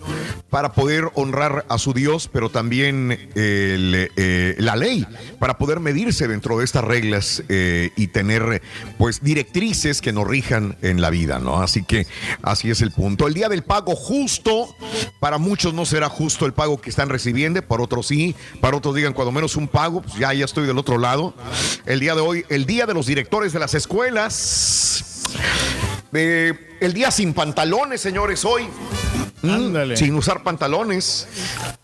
para 0.50 0.72
poder 0.72 1.10
honrar 1.14 1.66
a 1.68 1.78
su 1.78 1.92
Dios, 1.92 2.30
pero 2.32 2.50
también 2.50 3.30
el, 3.34 4.10
eh, 4.16 4.56
la 4.58 4.76
ley 4.76 5.06
para 5.38 5.58
poder 5.58 5.80
medirse 5.80 6.28
dentro 6.28 6.58
de 6.58 6.64
estas 6.64 6.84
reglas 6.84 7.42
eh, 7.48 7.90
y 7.96 8.08
tener 8.08 8.62
pues 8.96 9.22
directrices 9.22 10.00
que 10.00 10.12
nos 10.12 10.26
rijan 10.26 10.76
en 10.82 11.00
la 11.00 11.10
vida, 11.10 11.38
¿no? 11.38 11.62
Así 11.62 11.84
que 11.84 12.06
así 12.42 12.70
es 12.70 12.80
el 12.80 12.92
punto. 12.92 13.26
El 13.26 13.34
día 13.34 13.48
del 13.48 13.64
pago 13.64 13.94
justo, 13.96 14.74
para 15.20 15.38
muchos 15.38 15.74
no 15.74 15.84
será 15.84 16.08
justo 16.08 16.46
el 16.46 16.52
pago 16.52 16.80
que 16.80 16.90
están 16.90 17.08
recibiendo, 17.08 17.60
para 17.62 17.82
otros 17.82 18.06
sí, 18.06 18.34
para 18.60 18.76
otros 18.76 18.94
digan 18.94 19.12
cuando 19.12 19.32
menos 19.32 19.56
un 19.56 19.68
pago, 19.68 20.02
pues 20.02 20.14
ya, 20.14 20.32
ya 20.32 20.44
estoy 20.44 20.66
del 20.66 20.78
otro 20.78 20.98
lado. 20.98 21.34
El 21.84 22.00
día 22.00 22.14
de 22.14 22.20
hoy, 22.20 22.44
el 22.48 22.66
día 22.66 22.86
de 22.86 22.94
los 22.94 23.06
directores 23.06 23.52
de 23.52 23.58
las 23.58 23.74
escuelas. 23.74 25.15
Eh, 26.12 26.76
el 26.80 26.92
día 26.92 27.10
sin 27.10 27.34
pantalones, 27.34 28.00
señores, 28.00 28.44
hoy. 28.44 28.68
Mm, 29.42 29.94
sin 29.96 30.14
usar 30.14 30.42
pantalones. 30.42 31.28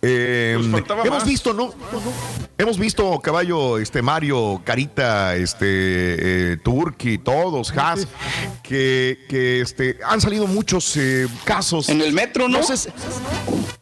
Eh, 0.00 0.54
hemos 0.58 1.06
más. 1.10 1.24
visto, 1.24 1.52
¿no? 1.52 1.72
Hemos 2.58 2.78
visto 2.78 3.20
caballo, 3.20 3.78
este 3.78 4.02
Mario, 4.02 4.62
Carita, 4.64 5.36
este 5.36 6.52
eh, 6.52 6.56
Turki, 6.56 7.18
todos, 7.18 7.70
Haas, 7.76 8.08
que, 8.62 9.18
que 9.28 9.60
este, 9.60 9.98
han 10.04 10.20
salido 10.20 10.46
muchos 10.46 10.96
eh, 10.96 11.28
casos. 11.44 11.88
En 11.88 12.00
el 12.00 12.12
metro, 12.12 12.48
¿no? 12.48 12.58
No 12.58 12.64
sé, 12.64 12.76
si- 12.76 12.88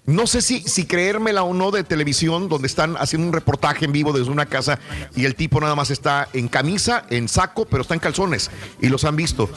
no 0.07 0.27
sé 0.27 0.41
si, 0.41 0.61
si 0.61 0.87
creérmela 0.87 1.43
o 1.43 1.55
no 1.55 1.71
de 1.71 1.85
televisión, 1.85 2.49
donde 2.49 2.67
están 2.67 2.97
haciendo 2.97 3.29
un 3.29 3.33
reportaje 3.33 3.85
en 3.85 3.93
vivo 3.93 4.13
desde 4.13 4.31
una 4.31 4.47
casa 4.47 4.79
y 5.15 5.25
el 5.25 5.35
tipo 5.35 5.61
nada 5.61 5.75
más 5.75 5.91
está 5.91 6.29
en 6.33 6.49
camisa, 6.49 7.05
en 7.11 7.29
saco, 7.29 7.67
pero 7.67 7.83
está 7.83 7.95
en 7.95 8.01
calzones 8.01 8.51
y 8.81 8.89
los 8.89 9.05
han 9.05 9.17
visto. 9.17 9.49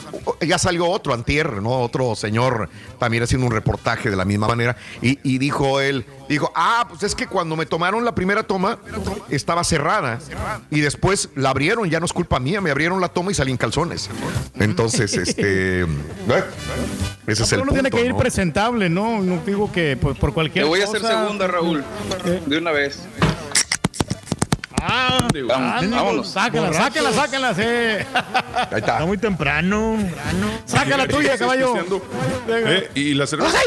Ya 0.46 0.58
salió 0.58 0.86
otro 0.88 1.14
antier, 1.14 1.62
¿no? 1.62 1.80
Otro 1.80 2.14
señor 2.14 2.68
también 2.98 3.22
haciendo 3.22 3.46
un 3.46 3.52
reportaje 3.52 4.10
de 4.10 4.16
la 4.16 4.24
misma 4.24 4.46
manera 4.46 4.76
y, 5.02 5.18
y 5.22 5.38
dijo 5.38 5.80
él, 5.80 6.06
dijo, 6.28 6.52
ah, 6.54 6.86
pues 6.88 7.02
es 7.02 7.14
que 7.14 7.26
cuando 7.26 7.56
me 7.56 7.66
tomaron 7.66 8.04
la 8.04 8.14
primera 8.14 8.42
toma 8.42 8.78
estaba 9.30 9.64
cerrada 9.64 10.18
y 10.70 10.80
después 10.80 11.30
la 11.34 11.50
abrieron, 11.50 11.88
ya 11.90 12.00
no 12.00 12.06
es 12.06 12.12
culpa 12.12 12.38
mía, 12.38 12.60
me 12.60 12.70
abrieron 12.70 13.00
la 13.00 13.08
toma 13.08 13.32
y 13.32 13.34
salí 13.34 13.50
en 13.50 13.56
calzones. 13.56 14.10
Entonces, 14.58 15.14
este... 15.16 15.82
¿eh? 15.82 15.86
Ese 17.26 17.42
es 17.42 17.52
el 17.52 17.60
uno 17.60 17.72
tiene 17.72 17.90
que 17.90 18.04
ir 18.04 18.10
¿no? 18.10 18.18
presentable, 18.18 18.90
¿no? 18.90 19.22
No 19.22 19.40
digo 19.46 19.72
que 19.72 19.96
por, 19.96 20.14
por 20.16 20.32
Te 20.34 20.43
cualquier 20.52 20.66
voy 20.66 20.80
a 20.80 20.84
hacer 20.84 21.00
cosa- 21.00 21.20
segunda, 21.22 21.46
Raúl. 21.46 21.84
De 22.46 22.58
una 22.58 22.72
vez. 22.72 23.00
Ah, 24.86 25.18
Vamos, 25.48 25.90
vámonos. 25.90 26.28
Sácala, 26.28 26.72
sácala, 26.72 27.12
sácala, 27.12 27.54
sí. 27.54 27.62
Ahí 27.62 28.04
está. 28.64 28.76
está 28.78 29.06
muy 29.06 29.16
temprano. 29.16 29.96
Saca 30.66 30.96
la 30.98 31.08
tuya, 31.08 31.38
caballo. 31.38 31.74
Eh, 32.48 32.90
y 32.94 33.14
la 33.14 33.26
cerveza. 33.26 33.58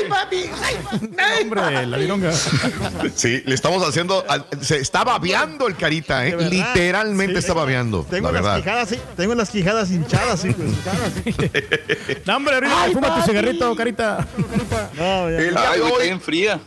Hombre, 1.42 1.86
la 1.88 1.98
vironga. 1.98 2.32
Sí, 3.16 3.42
le 3.46 3.56
estamos 3.56 3.88
haciendo. 3.88 4.24
Se 4.62 4.78
está 4.78 5.04
babeando 5.04 5.68
el 5.68 5.76
carita, 5.76 6.26
¿eh? 6.28 6.36
Verdad. 6.36 6.52
Literalmente 6.52 7.34
Sí. 7.34 7.40
está 7.40 7.54
babeando. 7.54 8.06
Tengo 8.10 8.28
la 8.28 8.34
las 8.34 8.44
verdad. 8.44 8.58
quijadas, 8.60 8.90
sí, 8.90 9.00
tengo 9.16 9.34
las 9.36 9.50
quijadas 9.50 9.90
hinchadas, 9.92 10.40
sí, 10.42 10.54
pues. 10.56 10.72
No, 12.26 12.36
hombre, 12.38 12.56
ahorita 12.56 12.76
fuma 12.94 13.16
tu 13.16 13.22
cigarrito, 13.24 13.76
carita. 13.76 14.28
No, 14.98 15.30
ya. 15.32 15.38
El 15.40 15.58
Ay, 15.58 15.80
está 15.82 15.94
hoy. 15.96 16.04
bien 16.04 16.22
fría. 16.22 16.60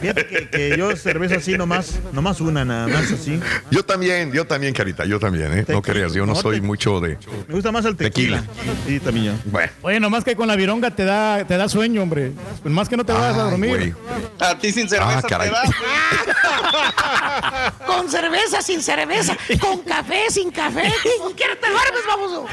Fíjate 0.00 0.26
que, 0.26 0.48
que 0.48 0.76
yo 0.78 0.94
cerveza 0.96 1.36
así 1.36 1.56
nomás, 1.58 1.98
nomás 2.12 2.40
una, 2.40 2.64
nada 2.64 2.77
más 2.86 3.10
así. 3.10 3.40
Yo 3.70 3.84
también, 3.84 4.32
yo 4.32 4.46
también, 4.46 4.74
carita, 4.74 5.04
yo 5.04 5.18
también, 5.18 5.58
¿eh? 5.58 5.64
No 5.68 5.82
creas, 5.82 6.12
yo 6.12 6.26
no 6.26 6.34
no, 6.34 6.40
soy 6.40 6.60
te- 6.60 6.66
mucho 6.66 7.00
de. 7.00 7.18
Me 7.48 7.54
gusta 7.54 7.72
más 7.72 7.84
el 7.84 7.96
tequila. 7.96 8.42
Sí, 8.86 9.00
también 9.00 9.26
yo. 9.26 9.32
Bueno. 9.46 9.72
Oye, 9.82 10.00
nomás 10.00 10.24
que 10.24 10.36
con 10.36 10.46
la 10.48 10.56
vironga 10.56 10.90
te 10.94 11.04
da, 11.04 11.44
te 11.44 11.56
da 11.56 11.68
sueño, 11.68 12.02
hombre. 12.02 12.32
Más 12.64 12.88
que 12.88 12.96
no 12.96 13.04
te 13.04 13.12
vas 13.12 13.36
a 13.36 13.42
dormir. 13.50 13.70
güey. 13.70 13.94
A 14.38 14.56
ti 14.58 14.72
sin 14.72 14.88
cerveza 14.88 15.18
Ah, 15.18 15.22
caray. 15.28 15.48
te 15.48 15.54
da. 15.54 15.62
Con 17.86 18.08
cerveza, 18.10 18.62
sin 18.62 18.82
cerveza, 18.82 19.36
con 19.60 19.78
café, 19.80 20.30
sin 20.30 20.50
café. 20.50 20.92
¿Con 21.20 21.34
qué 21.34 21.44
te 21.60 21.68
duermes, 21.68 22.02
baboso? 22.06 22.46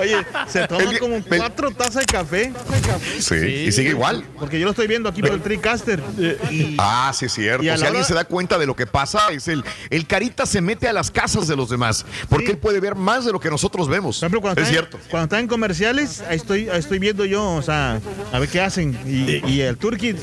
Oye, 0.00 0.16
se 0.48 0.66
toma 0.66 0.90
El- 0.90 0.98
como 0.98 1.14
el- 1.16 1.24
cuatro 1.24 1.70
tazas 1.70 1.94
de 1.94 2.04
café. 2.06 2.52
Sí, 3.20 3.34
y 3.34 3.72
sigue 3.72 3.90
igual. 3.90 4.24
Porque 4.38 4.58
yo 4.58 4.64
lo 4.64 4.70
estoy 4.72 4.86
viendo 4.86 5.08
aquí 5.08 5.20
por 5.20 5.32
el 5.32 5.42
TriCaster. 5.42 6.02
Y 6.50 6.76
Ah, 6.78 7.12
sí, 7.14 7.26
es 7.26 7.32
cierto. 7.32 7.62
Y 7.62 7.66
Si 7.66 7.70
alguien 7.70 7.96
hora- 7.96 8.04
se 8.04 8.14
da 8.14 8.24
cuenta 8.24 8.58
de 8.58 8.66
lo 8.66 8.74
que 8.78 8.86
pasa, 8.86 9.28
es 9.30 9.46
el. 9.48 9.62
El 9.90 10.06
carita 10.06 10.46
se 10.46 10.62
mete 10.62 10.88
a 10.88 10.92
las 10.94 11.10
casas 11.10 11.46
de 11.48 11.56
los 11.56 11.68
demás. 11.68 12.06
Porque 12.30 12.46
Sí. 12.46 12.52
él 12.52 12.58
puede 12.58 12.80
ver 12.80 12.94
más 12.94 13.26
de 13.26 13.32
lo 13.32 13.40
que 13.40 13.50
nosotros 13.50 13.88
vemos. 13.88 14.16
Por 14.18 14.24
ejemplo, 14.26 14.40
cuando 14.40 14.62
es 14.62 14.68
cierto. 14.68 14.98
cuando 15.10 15.24
están 15.24 15.40
en 15.40 15.48
comerciales, 15.48 16.22
ahí 16.22 16.36
estoy, 16.36 16.68
ahí 16.70 16.78
estoy 16.78 16.98
viendo 16.98 17.24
yo, 17.26 17.44
o 17.56 17.62
sea, 17.62 18.00
a 18.32 18.38
ver 18.38 18.48
qué 18.48 18.60
hacen. 18.62 18.98
Y, 19.06 19.46
y 19.50 19.60
el 19.60 19.76
turqui, 19.76 20.14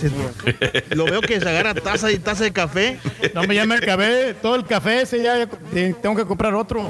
lo 0.89 1.05
veo 1.05 1.21
que 1.21 1.39
se 1.39 1.47
agarra 1.47 1.74
taza 1.75 2.12
y 2.12 2.17
taza 2.17 2.45
de 2.45 2.51
café. 2.53 3.00
No 3.33 3.43
me 3.43 3.53
llame 3.55 3.75
el 3.75 3.81
café, 3.81 4.33
todo 4.41 4.55
el 4.55 4.65
café 4.65 5.01
ese 5.01 5.21
ya 5.21 5.45
tengo 6.01 6.15
que 6.15 6.25
comprar 6.25 6.53
otro. 6.55 6.89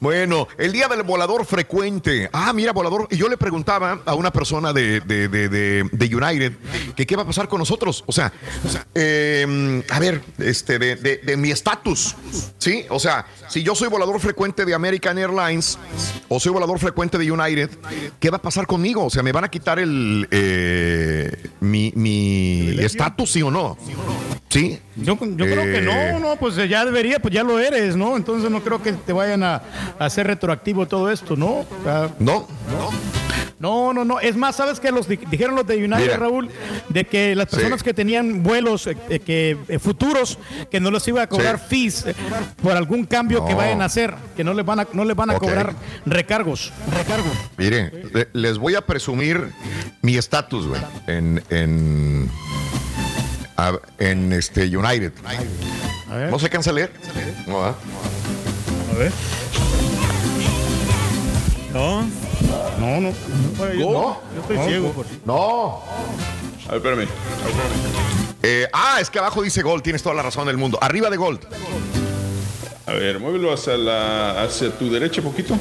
Bueno, 0.00 0.48
el 0.58 0.72
día 0.72 0.88
del 0.88 1.02
volador 1.02 1.46
frecuente. 1.46 2.28
Ah, 2.32 2.52
mira, 2.52 2.72
volador. 2.72 3.06
Y 3.10 3.16
yo 3.16 3.28
le 3.28 3.36
preguntaba 3.36 4.00
a 4.04 4.14
una 4.14 4.32
persona 4.32 4.72
de, 4.72 5.00
de, 5.00 5.28
de, 5.28 5.48
de- 5.48 5.88
de 5.90 6.16
United 6.16 6.52
que 6.96 7.06
qué 7.06 7.16
va 7.16 7.22
a 7.22 7.26
pasar 7.26 7.48
con 7.48 7.58
nosotros. 7.58 8.02
O 8.06 8.12
sea, 8.12 8.32
eh, 8.94 9.82
a 9.90 9.98
ver, 10.00 10.22
este, 10.38 10.78
de, 10.78 10.96
de- 10.96 11.16
de 11.18 11.36
mi 11.36 11.50
estatus. 11.50 12.14
¿Sí? 12.58 12.84
O 12.90 12.98
sea, 12.98 13.26
si 13.48 13.62
yo 13.62 13.74
soy 13.74 13.88
volador 13.88 14.18
frecuente 14.20 14.64
de 14.64 14.74
American 14.74 15.18
Airlines 15.18 15.78
o 16.28 16.40
soy 16.40 16.52
volador 16.52 16.78
frecuente 16.78 17.18
de 17.18 17.30
United, 17.30 17.70
¿qué 18.20 18.30
va 18.30 18.38
a 18.38 18.42
pasar 18.42 18.66
conmigo? 18.66 19.04
O 19.04 19.10
sea, 19.10 19.22
¿me 19.22 19.32
van 19.32 19.44
a 19.44 19.48
quitar 19.50 19.78
el 19.78 20.26
eh, 20.30 21.30
mi 21.60 21.92
mi 21.94 22.76
estatus, 22.80 23.30
sí 23.32 23.42
o 23.42 23.50
no? 23.50 23.76
¿Sí? 24.48 24.78
Yo, 24.96 25.18
yo 25.20 25.46
creo 25.46 25.62
que 25.64 25.78
Eh, 25.78 25.82
no, 25.82 26.20
no, 26.20 26.36
pues 26.36 26.54
ya 26.68 26.84
debería, 26.84 27.18
pues 27.18 27.34
ya 27.34 27.42
lo 27.42 27.58
eres, 27.58 27.96
¿no? 27.96 28.16
Entonces 28.16 28.50
no 28.50 28.62
creo 28.62 28.80
que 28.80 28.92
te 28.92 29.12
vayan 29.12 29.42
a, 29.42 29.56
a 29.98 30.04
hacer 30.04 30.28
retroactivo 30.28 30.86
todo 30.86 31.10
esto, 31.10 31.34
¿no? 31.36 31.46
O 31.60 31.66
sea, 31.82 32.14
No, 32.20 32.46
No, 32.70 32.90
no, 33.60 34.04
no. 34.04 34.20
Es 34.20 34.36
más, 34.36 34.56
¿sabes 34.56 34.80
qué? 34.80 34.90
Los 34.92 35.08
di- 35.08 35.18
dijeron 35.30 35.54
los 35.54 35.66
de 35.66 35.76
United, 35.76 35.98
Mira. 36.00 36.16
Raúl, 36.16 36.50
de 36.88 37.04
que 37.04 37.34
las 37.34 37.48
Sí. 37.50 37.56
personas 37.56 37.82
que 37.82 37.94
tenían 37.94 38.42
vuelos 38.42 38.86
eh, 38.86 38.96
eh, 39.08 39.20
que 39.20 39.56
eh, 39.68 39.78
futuros, 39.78 40.38
que 40.70 40.80
no 40.80 40.90
les 40.90 41.06
iba 41.08 41.22
a 41.22 41.26
cobrar 41.28 41.58
Sí. 41.58 41.64
fees 41.90 42.06
eh, 42.06 42.14
por 42.62 42.72
algún 42.72 43.04
cambio 43.06 43.44
que 43.44 43.52
No. 43.52 43.58
vayan 43.58 43.82
a 43.82 43.86
hacer, 43.86 44.14
que 44.36 44.44
no 44.44 44.54
les 44.54 44.64
van 44.66 44.80
a, 44.80 44.88
no 44.92 45.04
les 45.04 45.16
van 45.16 45.30
a 45.30 45.38
cobrar 45.38 45.74
recargos. 46.06 46.72
Recargos. 46.96 47.32
Miren, 47.56 47.92
le- 48.12 48.28
les 48.32 48.58
voy 48.58 48.74
a 48.74 48.80
presumir 48.82 49.50
mi 50.02 50.16
estatus, 50.16 50.66
güey, 50.66 50.80
en, 51.06 51.42
en, 51.50 52.30
a- 53.56 53.78
en 53.98 54.32
este 54.32 54.64
United. 54.76 55.12
A 56.10 56.16
ver. 56.16 56.30
¿No 56.30 56.38
se 56.38 56.50
cansa 56.50 56.72
leer? 56.72 56.92
No. 57.46 57.64
A 57.64 57.74
ver. 58.98 59.12
No, 61.74 62.02
No, 62.78 63.00
no. 63.00 63.12
bueno, 63.58 63.74
yo, 63.74 63.90
No. 63.92 64.20
yo 64.34 64.40
estoy 64.40 64.56
No. 64.56 64.64
ciego. 64.66 64.92
Por... 64.92 65.06
No. 65.26 65.82
A 66.68 66.72
ver, 66.72 66.76
espérame. 66.76 67.08
Eh, 68.42 68.68
ah, 68.72 68.98
es 69.00 69.10
que 69.10 69.18
abajo 69.18 69.42
dice 69.42 69.62
Gold, 69.62 69.82
tienes 69.82 70.02
toda 70.02 70.14
la 70.14 70.22
razón 70.22 70.46
del 70.46 70.56
mundo. 70.56 70.78
Arriba 70.80 71.10
de 71.10 71.16
Gold. 71.16 71.40
A 72.86 72.92
ver, 72.92 73.18
muévelo 73.18 73.52
hacia, 73.52 73.76
la, 73.76 74.42
hacia 74.42 74.70
tu 74.78 74.90
derecha 74.90 75.20
poquito. 75.22 75.56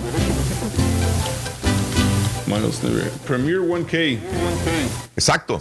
Miles 2.45 2.83
Never. 2.83 3.09
Premier 3.25 3.59
1K. 3.59 4.19
Exacto. 5.15 5.59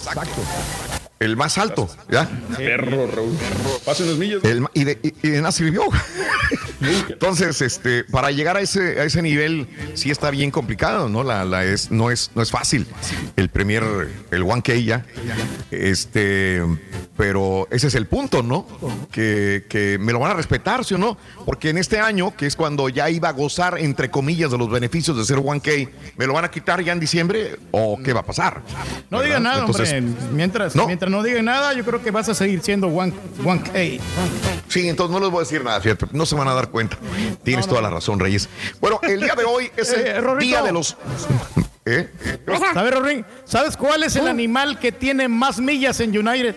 El 1.20 1.36
más 1.36 1.56
alto, 1.56 1.88
¿ya? 2.10 2.28
Perro, 2.56 3.06
Raúl. 3.06 3.38
Pasen 3.84 4.08
las 4.08 4.16
millas. 4.18 4.42
El 4.44 4.66
y, 4.74 4.84
de, 4.84 4.98
y, 5.02 5.14
y 5.26 5.30
de 5.30 5.38
nada 5.38 5.52
sirvió. 5.52 5.84
Entonces, 7.08 7.60
este, 7.62 8.04
para 8.04 8.30
llegar 8.30 8.56
a 8.56 8.60
ese, 8.60 9.00
a 9.00 9.04
ese 9.04 9.22
nivel 9.22 9.66
sí 9.94 10.10
está 10.10 10.30
bien 10.30 10.50
complicado, 10.50 11.08
¿no? 11.08 11.22
La, 11.22 11.44
la 11.44 11.64
es, 11.64 11.90
no, 11.90 12.10
es, 12.10 12.30
no 12.34 12.42
es 12.42 12.50
fácil. 12.50 12.86
El 13.36 13.48
Premier, 13.48 13.82
el 14.30 14.44
1K 14.44 14.84
ya. 14.84 15.04
Este, 15.70 16.62
pero 17.16 17.68
ese 17.70 17.86
es 17.88 17.94
el 17.94 18.06
punto, 18.06 18.42
¿no? 18.42 18.66
Que, 19.10 19.64
que 19.68 19.98
me 20.00 20.12
lo 20.12 20.18
van 20.18 20.32
a 20.32 20.34
respetar, 20.34 20.84
¿sí 20.84 20.94
o 20.94 20.98
no? 20.98 21.16
Porque 21.46 21.70
en 21.70 21.78
este 21.78 21.98
año, 22.00 22.36
que 22.36 22.46
es 22.46 22.56
cuando 22.56 22.88
ya 22.88 23.08
iba 23.10 23.28
a 23.28 23.32
gozar, 23.32 23.78
entre 23.78 24.10
comillas, 24.10 24.50
de 24.50 24.58
los 24.58 24.70
beneficios 24.70 25.16
de 25.16 25.24
ser 25.24 25.38
1K, 25.38 25.88
¿me 26.16 26.26
lo 26.26 26.32
van 26.34 26.44
a 26.44 26.50
quitar 26.50 26.82
ya 26.82 26.92
en 26.92 27.00
diciembre? 27.00 27.58
¿O 27.70 27.98
qué 28.02 28.12
va 28.12 28.20
a 28.20 28.26
pasar? 28.26 28.62
No 29.10 29.18
¿Verdad? 29.18 29.24
diga 29.24 29.40
nada, 29.40 29.60
Entonces, 29.60 29.92
hombre. 29.92 30.22
Mientras, 30.32 30.74
No. 30.76 30.86
mientras 30.86 31.10
no 31.10 31.22
diga 31.22 31.42
nada, 31.42 31.72
yo 31.74 31.84
creo 31.84 32.02
que 32.02 32.10
vas 32.10 32.28
a 32.28 32.34
seguir 32.34 32.60
siendo 32.62 32.88
one, 32.88 33.12
1K. 33.42 34.00
Sí, 34.68 34.88
entonces 34.88 35.12
no 35.12 35.20
les 35.20 35.30
voy 35.30 35.38
a 35.40 35.42
decir 35.44 35.62
nada, 35.64 35.80
fíjate, 35.80 36.06
no 36.12 36.26
se 36.26 36.34
van 36.34 36.48
a 36.48 36.54
dar 36.54 36.70
cuenta. 36.72 36.96
Tienes 37.44 37.68
toda 37.68 37.80
la 37.82 37.90
razón, 37.90 38.18
Reyes. 38.18 38.48
Bueno, 38.80 38.98
el 39.02 39.20
día 39.20 39.34
de 39.36 39.44
hoy 39.44 39.70
es 39.76 39.92
el 39.92 40.06
Eh, 40.06 40.22
día 40.40 40.62
de 40.62 40.72
los... 40.72 40.96
¿Eh? 41.84 42.08
¿Sabes, 42.74 42.94
Rorín? 42.94 43.26
¿Sabes 43.44 43.76
cuál 43.76 44.04
es 44.04 44.14
el 44.16 44.28
animal 44.28 44.78
que 44.78 44.92
tiene 44.92 45.26
más 45.28 45.58
millas 45.58 45.98
en 46.00 46.16
United? 46.16 46.54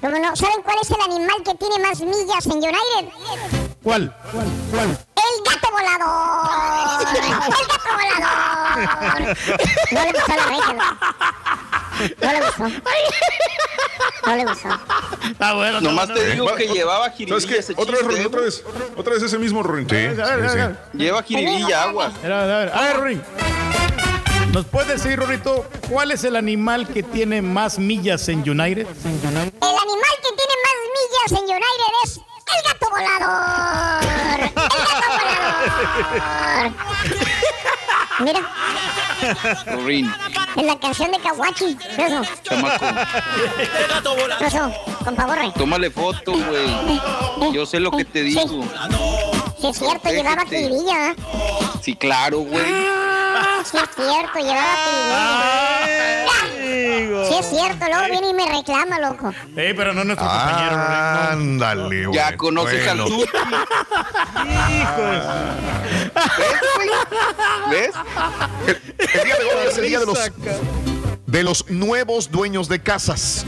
¿Cómo 0.00 0.18
no? 0.18 0.34
¿Saben 0.34 0.62
cuál 0.64 0.78
es 0.82 0.90
el 0.90 1.00
animal 1.02 1.36
que 1.44 1.54
tiene 1.56 1.78
más 1.86 2.00
millas 2.00 2.46
en 2.46 2.52
United? 2.52 3.69
¿Cuál? 3.82 4.14
¡El 4.32 5.42
gato 5.44 5.68
volador! 5.70 7.06
¡El 7.14 7.66
gato 7.68 7.90
volador! 7.96 9.36
No 9.90 10.04
le 10.04 10.12
gustó 10.12 10.36
la 10.36 10.46
regia, 10.46 10.72
¿no? 10.74 10.84
No 12.20 12.32
le 12.32 12.40
gustó. 12.40 12.64
No 14.26 14.36
le 14.36 14.44
gustó. 14.44 14.68
Está 15.30 15.52
bueno. 15.54 15.80
Nomás 15.80 16.12
te 16.12 16.30
digo 16.32 16.44
Va- 16.46 16.56
que 16.56 16.66
llevaba 16.68 17.04
¿Sabes 17.06 17.16
jiribilla 17.18 17.48
qué? 17.48 17.58
ese 17.58 17.72
Otra 17.76 17.96
vez, 17.96 18.04
Rorín, 18.06 18.26
otra 18.26 18.40
vez. 18.42 18.64
Otra 18.96 19.14
vez 19.14 19.22
ese 19.22 19.38
mismo, 19.38 19.62
Rorín. 19.62 19.88
Sí, 19.88 19.96
A 19.96 19.98
ver, 20.10 20.20
a 20.20 20.36
ver, 20.36 20.40
sí, 20.40 20.46
a 20.46 20.50
sí. 20.50 20.56
ver. 20.58 20.76
Lleva 20.94 21.22
jiribilla, 21.22 21.82
aguas. 21.84 22.14
A 22.14 22.18
ver, 22.22 22.32
a 22.32 22.44
ver, 22.58 22.72
a 22.74 22.80
ver, 22.82 22.96
Rorín. 22.96 23.22
¿Nos 24.52 24.66
puedes 24.66 24.88
decir, 24.88 25.16
Rorito, 25.18 25.64
cuál 25.88 26.10
es 26.10 26.24
el 26.24 26.34
animal 26.34 26.88
que 26.88 27.02
tiene 27.04 27.40
más 27.40 27.78
millas 27.78 28.28
en 28.28 28.38
United? 28.40 28.84
El 28.86 28.96
animal 29.14 30.16
que 30.22 30.32
tiene 30.36 30.54
más 30.64 30.76
millas 30.96 31.32
en 31.40 31.44
United 31.44 31.92
es 32.04 32.20
el 32.56 32.62
gato 32.66 32.86
volador. 32.90 34.40
El 34.40 34.52
gato 34.54 35.08
volador. 35.08 36.72
Mira, 38.20 38.40
en 40.56 40.66
la 40.66 40.78
canción 40.78 41.10
de 41.10 41.18
Kawachi. 41.18 41.76
Eso, 41.96 42.22
chamaco, 42.42 42.84
eso, 44.40 44.72
con 45.04 45.14
pavorre. 45.16 45.52
tómale 45.56 45.90
foto, 45.90 46.32
güey. 46.32 47.52
Yo 47.52 47.64
sé 47.64 47.80
lo 47.80 47.90
que 47.90 48.04
te 48.04 48.22
digo. 48.22 48.64
Sí, 49.58 49.68
es 49.68 49.78
cierto, 49.78 50.10
llevaba 50.10 50.42
Protégete. 50.44 50.90
¿eh? 50.90 51.14
Sí, 51.82 51.94
claro, 51.96 52.38
güey. 52.40 52.64
Ah, 52.66 53.19
sí 53.64 53.76
es 53.76 53.88
cierto, 53.94 54.38
llevaba 54.38 54.76
jiribilla. 55.86 57.28
Sí 57.28 57.34
es 57.38 57.46
cierto, 57.50 57.84
luego 57.86 58.04
viene 58.10 58.28
y 58.30 58.34
me 58.34 58.46
reclama, 58.56 58.98
loco. 58.98 59.32
Sí, 59.32 59.72
pero 59.76 59.92
no 59.92 60.04
nuestro 60.04 60.26
compañero, 60.28 60.76
Rorín. 60.76 60.96
Ándale, 61.30 62.06
güey. 62.06 62.16
Ya 62.16 62.36
conoces 62.36 62.84
Bueno. 62.84 63.02
al 63.04 63.08
Tuti. 63.08 63.30
¿Ves, 66.38 66.60
güey? 66.76 66.90
¿Ves? 67.70 67.94
El 68.66 69.24
día 69.24 69.36
de 69.36 69.44
hoy 69.44 69.66
es 69.68 69.78
el 69.78 69.84
día 69.86 69.98
de 70.00 70.06
los, 70.06 70.18
de 71.26 71.42
los 71.42 71.70
nuevos 71.70 72.30
dueños 72.30 72.68
de 72.68 72.82
casas. 72.82 73.44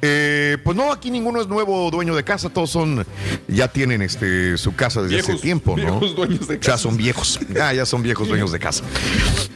Eh, 0.00 0.58
pues 0.62 0.76
no, 0.76 0.92
aquí 0.92 1.10
ninguno 1.10 1.40
es 1.40 1.48
nuevo 1.48 1.90
dueño 1.90 2.14
de 2.14 2.22
casa, 2.22 2.48
todos 2.48 2.70
son, 2.70 3.04
ya 3.48 3.66
tienen 3.68 4.00
este 4.02 4.56
su 4.56 4.74
casa 4.76 5.02
desde 5.02 5.18
hace 5.20 5.32
Viejos- 5.32 5.40
tiempo, 5.42 5.76
¿no? 5.76 5.98
viejos 5.98 6.14
dueños 6.14 6.46
de 6.46 6.54
Ya 6.54 6.60
casa. 6.60 6.78
son 6.78 6.96
viejos, 6.96 7.40
ya, 7.52 7.72
ya 7.72 7.84
son 7.84 8.02
viejos 8.02 8.28
dueños 8.28 8.52
de 8.52 8.60
casa. 8.60 8.84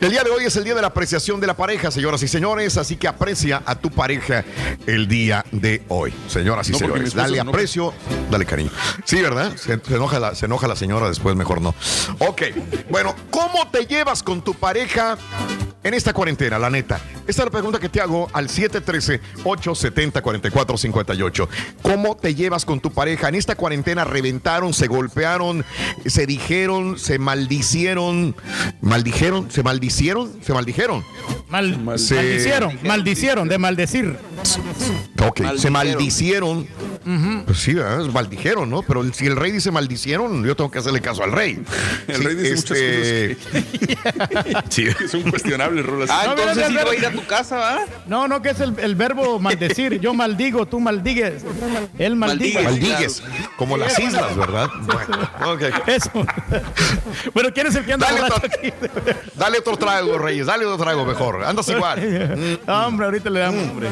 El 0.01 0.11
día 0.11 0.25
de 0.25 0.31
hoy 0.31 0.45
es 0.45 0.57
el 0.57 0.65
día 0.65 0.75
de 0.75 0.81
la 0.81 0.89
apreciación 0.89 1.41
de 1.41 1.47
la 1.47 1.55
pareja, 1.57 1.91
señoras 1.93 2.23
y 2.25 2.29
señores, 2.29 2.77
así 2.77 2.97
que 2.97 3.07
aprecia 3.07 3.63
a 3.65 3.77
tu 3.77 3.91
pareja 3.91 4.45
el 4.87 5.07
día 5.07 5.45
de 5.53 5.83
hoy, 5.89 6.13
señoras 6.27 6.69
y 6.69 6.73
No, 6.73 6.79
señores. 6.79 7.15
Dale 7.15 7.39
aprecio, 7.39 7.95
dale 8.31 8.45
cariño. 8.45 8.71
Sí, 9.05 9.23
¿verdad? 9.23 9.55
Se, 9.57 9.79
se 9.79 9.95
enoja 9.95 10.19
la, 10.19 10.35
se 10.35 10.47
enoja 10.47 10.67
la 10.67 10.75
señora, 10.75 11.09
después 11.09 11.37
mejor 11.37 11.61
no. 11.61 11.73
Ok, 12.19 12.43
bueno, 12.91 13.15
¿cómo 13.31 13.69
te 13.71 13.87
llevas 13.87 14.23
con 14.25 14.43
tu 14.43 14.55
pareja 14.55 15.17
en 15.85 15.95
esta 15.95 16.13
cuarentena, 16.13 16.59
la 16.59 16.71
neta? 16.71 17.01
Esta 17.27 17.43
es 17.43 17.47
la 17.47 17.51
pregunta 17.51 17.79
que 17.79 17.89
te 17.89 18.01
hago 18.01 18.29
al 18.33 18.49
713-870-4458. 18.49 21.49
¿Cómo 21.83 22.17
te 22.17 22.35
llevas 22.35 22.65
con 22.65 22.81
tu 22.81 22.91
pareja? 22.93 23.29
En 23.29 23.35
esta 23.35 23.55
cuarentena 23.57 24.05
reventaron, 24.05 24.73
se 24.75 24.87
golpearon, 24.87 25.65
se 26.07 26.27
dijeron, 26.27 26.99
se 26.99 27.19
maldicieron. 27.19 28.35
¿Maldijeron? 28.81 29.51
¿Se 29.51 29.63
maldicieron? 29.63 30.33
¿Se 30.43 30.53
maldijeron? 30.53 31.05
Mal, 31.49 31.79
Se- 31.99 32.15
Maldicieron, 32.17 32.79
maldicieron, 32.85 33.49
de 33.49 33.59
maldecir. 33.59 34.17
Ok, 35.27 35.39
se 35.39 35.43
Maldijeron. 35.71 35.73
maldicieron. 35.73 36.67
Pues 37.47 37.59
sí, 37.59 37.75
¿verdad? 37.75 38.07
maldijeron, 38.13 38.71
¿no? 38.71 38.83
Pero 38.83 39.03
si 39.13 39.27
el 39.27 39.35
rey 39.37 39.51
dice 39.51 39.71
maldicieron, 39.73 40.45
yo 40.45 40.55
tengo 40.57 40.71
que 40.71 40.79
hacerle 40.79 41.01
caso 41.01 41.25
al 41.25 41.33
rey. 41.33 41.61
El 42.07 42.17
Sí, 42.17 42.23
rey 42.23 42.35
dice 42.37 42.55
este, 42.55 43.37
Sí. 44.71 44.87
Que 44.99 45.09
son 45.09 45.23
Rolas. 45.81 46.11
Ah, 46.11 46.25
No, 46.27 46.33
entonces 46.33 46.67
sí 46.69 46.77
a 46.77 46.95
ir 46.95 47.07
a 47.07 47.11
tu 47.13 47.25
casa, 47.27 47.57
¿va? 47.57 47.85
No, 48.07 48.29
no, 48.29 48.43
que 48.43 48.51
es 48.51 48.61
el, 48.61 48.79
el 48.79 48.95
verbo 48.95 49.39
maldecir. 49.39 50.01
Yo 50.01 50.13
maldigo, 50.13 50.67
tú 50.67 50.81
maldigues. 50.81 51.45
Él 51.99 52.17
maldigue. 52.17 52.63
Maldigue. 52.63 52.89
Maldigues, 52.91 53.23
como 53.57 53.77
las 53.77 53.99
islas, 53.99 54.37
¿verdad? 54.37 54.69
Bueno, 54.83 55.53
ok. 55.53 55.89
Eso. 55.89 56.11
bueno, 57.35 57.51
¿quién 57.55 57.67
es 57.69 57.75
el 57.77 57.85
que 57.85 57.93
anda 57.95 58.07
Dale 58.11 58.23
otro, 58.23 58.43
aquí? 58.45 58.73
dale 59.35 59.59
otro 59.59 59.77
trago, 59.77 60.19
Reyes, 60.19 60.47
dale 60.47 60.67
otro 60.67 60.85
trago 60.85 61.05
mejor. 61.05 61.45
Andas 61.45 61.69
igual. 61.69 62.59
No, 62.67 62.87
hombre, 62.87 63.07
ahorita 63.07 63.31
le 63.31 63.41
damos, 63.41 63.71
hombre. 63.71 63.89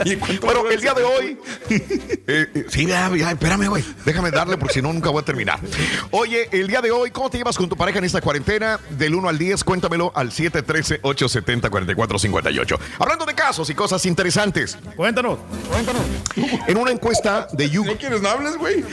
Oye, 0.00 0.18
¿cuánto 0.18 0.46
Bueno, 0.46 0.68
el 0.70 0.80
día 0.80 0.94
de 0.94 1.04
hoy. 1.04 1.38
eh, 1.70 2.16
eh, 2.26 2.66
sí, 2.68 2.86
ya, 2.86 3.10
ya, 3.16 3.30
espérame, 3.30 3.68
güey. 3.68 3.84
Déjame 4.04 4.30
darle 4.30 4.56
porque 4.56 4.74
si 4.74 4.82
no, 4.82 4.92
nunca 4.92 5.10
voy 5.10 5.22
a 5.22 5.24
terminar. 5.24 5.58
Oye, 6.10 6.48
el 6.52 6.66
día 6.66 6.80
de 6.80 6.90
hoy, 6.90 7.10
¿cómo 7.10 7.30
te 7.30 7.38
llevas 7.38 7.56
con 7.56 7.68
tu 7.68 7.76
pareja 7.76 7.98
en 7.98 8.04
esta 8.04 8.20
cuarentena? 8.20 8.78
Del 8.90 9.14
1 9.14 9.28
al 9.28 9.38
10, 9.38 9.64
cuéntamelo 9.64 10.12
al 10.14 10.32
713-870-4458. 11.02 12.78
Hablando 12.98 13.24
de 13.26 13.34
casos 13.34 13.68
y 13.70 13.74
cosas 13.74 14.04
interesantes. 14.06 14.76
Cuéntanos. 14.96 15.38
En 16.66 16.76
una 16.76 16.90
encuesta 16.90 17.48
de 17.52 17.68
You. 17.70 17.84
¿No 17.84 17.96
quieres 17.96 18.20
no 18.22 18.28
hables, 18.28 18.56
güey? 18.56 18.84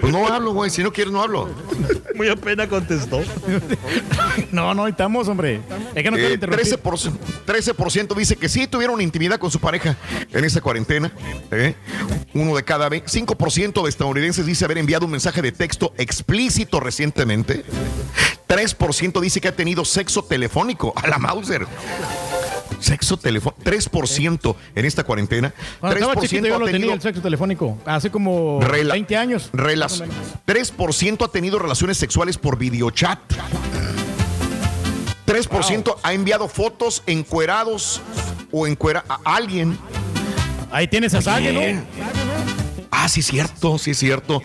Pues 0.00 0.12
no 0.12 0.26
hablo, 0.26 0.52
güey. 0.52 0.70
Si 0.70 0.82
no 0.82 0.92
quieres, 0.92 1.12
no 1.12 1.22
hablo. 1.22 1.48
Muy 2.14 2.28
apenas 2.28 2.68
contestó. 2.68 3.20
No, 4.50 4.72
no, 4.74 4.86
estamos, 4.86 5.26
hombre. 5.28 5.60
Es 5.94 6.02
que 6.02 6.10
no 6.10 6.16
Eh, 6.16 6.34
interrumpir. 6.34 6.64
13%, 6.66 7.12
13% 7.46 8.14
dice 8.14 8.36
que 8.36 8.48
sí 8.48 8.66
tuvieron 8.66 9.00
intimidad 9.00 9.38
con 9.38 9.50
su 9.50 9.58
pareja 9.60 9.96
en 10.32 10.44
esta 10.44 10.60
cuarentena. 10.60 11.10
¿eh? 11.50 11.74
Uno 12.34 12.54
de 12.56 12.62
cada 12.64 12.88
ve- 12.88 13.04
5% 13.04 13.82
de 13.82 13.88
estadounidenses 13.88 14.46
dice 14.46 14.64
haber 14.64 14.78
enviado 14.78 15.06
un 15.06 15.12
mensaje 15.12 15.42
de 15.42 15.50
texto 15.52 15.92
explícito 15.98 16.78
recientemente. 16.80 17.64
3% 18.56 19.20
dice 19.20 19.40
que 19.40 19.48
ha 19.48 19.56
tenido 19.56 19.84
sexo 19.84 20.22
telefónico 20.24 20.92
a 20.96 21.06
la 21.08 21.18
Mauser. 21.18 21.66
Sexo 22.80 23.16
telefónico. 23.16 23.62
3% 23.64 24.56
en 24.74 24.84
esta 24.84 25.04
cuarentena. 25.04 25.54
Cuando 25.80 25.98
estaba 25.98 26.20
chiquito 26.20 26.46
yo 26.46 26.56
ha 26.56 26.58
lo 26.58 26.66
tenía 26.66 26.78
tenido 26.80 26.94
el 26.94 27.00
sexo 27.00 27.22
telefónico. 27.22 27.78
Hace 27.86 28.10
como 28.10 28.60
Rela- 28.60 28.92
20 28.92 29.16
años. 29.16 29.50
Relas- 29.52 30.02
3% 30.46 31.24
ha 31.24 31.28
tenido 31.28 31.58
relaciones 31.58 31.96
sexuales 31.96 32.36
por 32.36 32.58
videochat. 32.58 33.18
3% 35.26 35.96
ha 36.02 36.12
enviado 36.12 36.48
fotos 36.48 37.02
encuerados 37.06 38.02
o 38.52 38.66
encuera 38.66 39.04
a 39.08 39.18
alguien. 39.34 39.78
Ahí 40.70 40.86
tienes 40.88 41.14
a 41.14 41.34
alguien, 41.34 41.54
¿no? 41.54 42.33
Ah, 42.96 43.08
sí, 43.08 43.22
cierto, 43.22 43.76
sí, 43.76 43.92
cierto. 43.92 44.40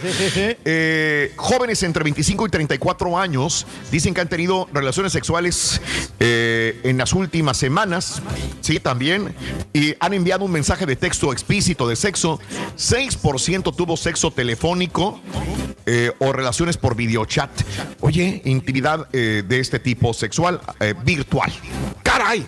Eh, 0.66 1.34
jóvenes 1.36 1.84
entre 1.84 2.04
25 2.04 2.48
y 2.48 2.50
34 2.50 3.18
años 3.18 3.68
dicen 3.92 4.16
que 4.16 4.22
han 4.22 4.28
tenido 4.28 4.68
relaciones 4.74 5.14
sexuales 5.14 5.80
eh, 6.20 6.82
en 6.84 6.98
las 6.98 7.14
últimas 7.14 7.58
semanas, 7.58 8.24
sí, 8.62 8.80
también, 8.80 9.36
y 9.72 9.94
han 10.00 10.14
enviado 10.14 10.46
un 10.46 10.52
mensaje 10.52 10.88
de 10.88 10.96
texto 10.96 11.32
explícito 11.32 11.88
de 11.88 11.96
sexo. 11.96 12.40
6% 12.76 13.76
tuvo 13.76 13.96
sexo 13.96 14.32
telefónico 14.32 15.22
eh, 15.86 16.12
o 16.18 16.34
relaciones 16.34 16.76
por 16.76 16.96
videochat. 16.96 17.52
Oye, 18.00 18.42
intimidad 18.46 19.08
eh, 19.14 19.44
de 19.48 19.60
este 19.60 19.78
tipo 19.80 20.12
sexual 20.14 20.60
virtual. 21.06 21.52
Caray, 22.02 22.48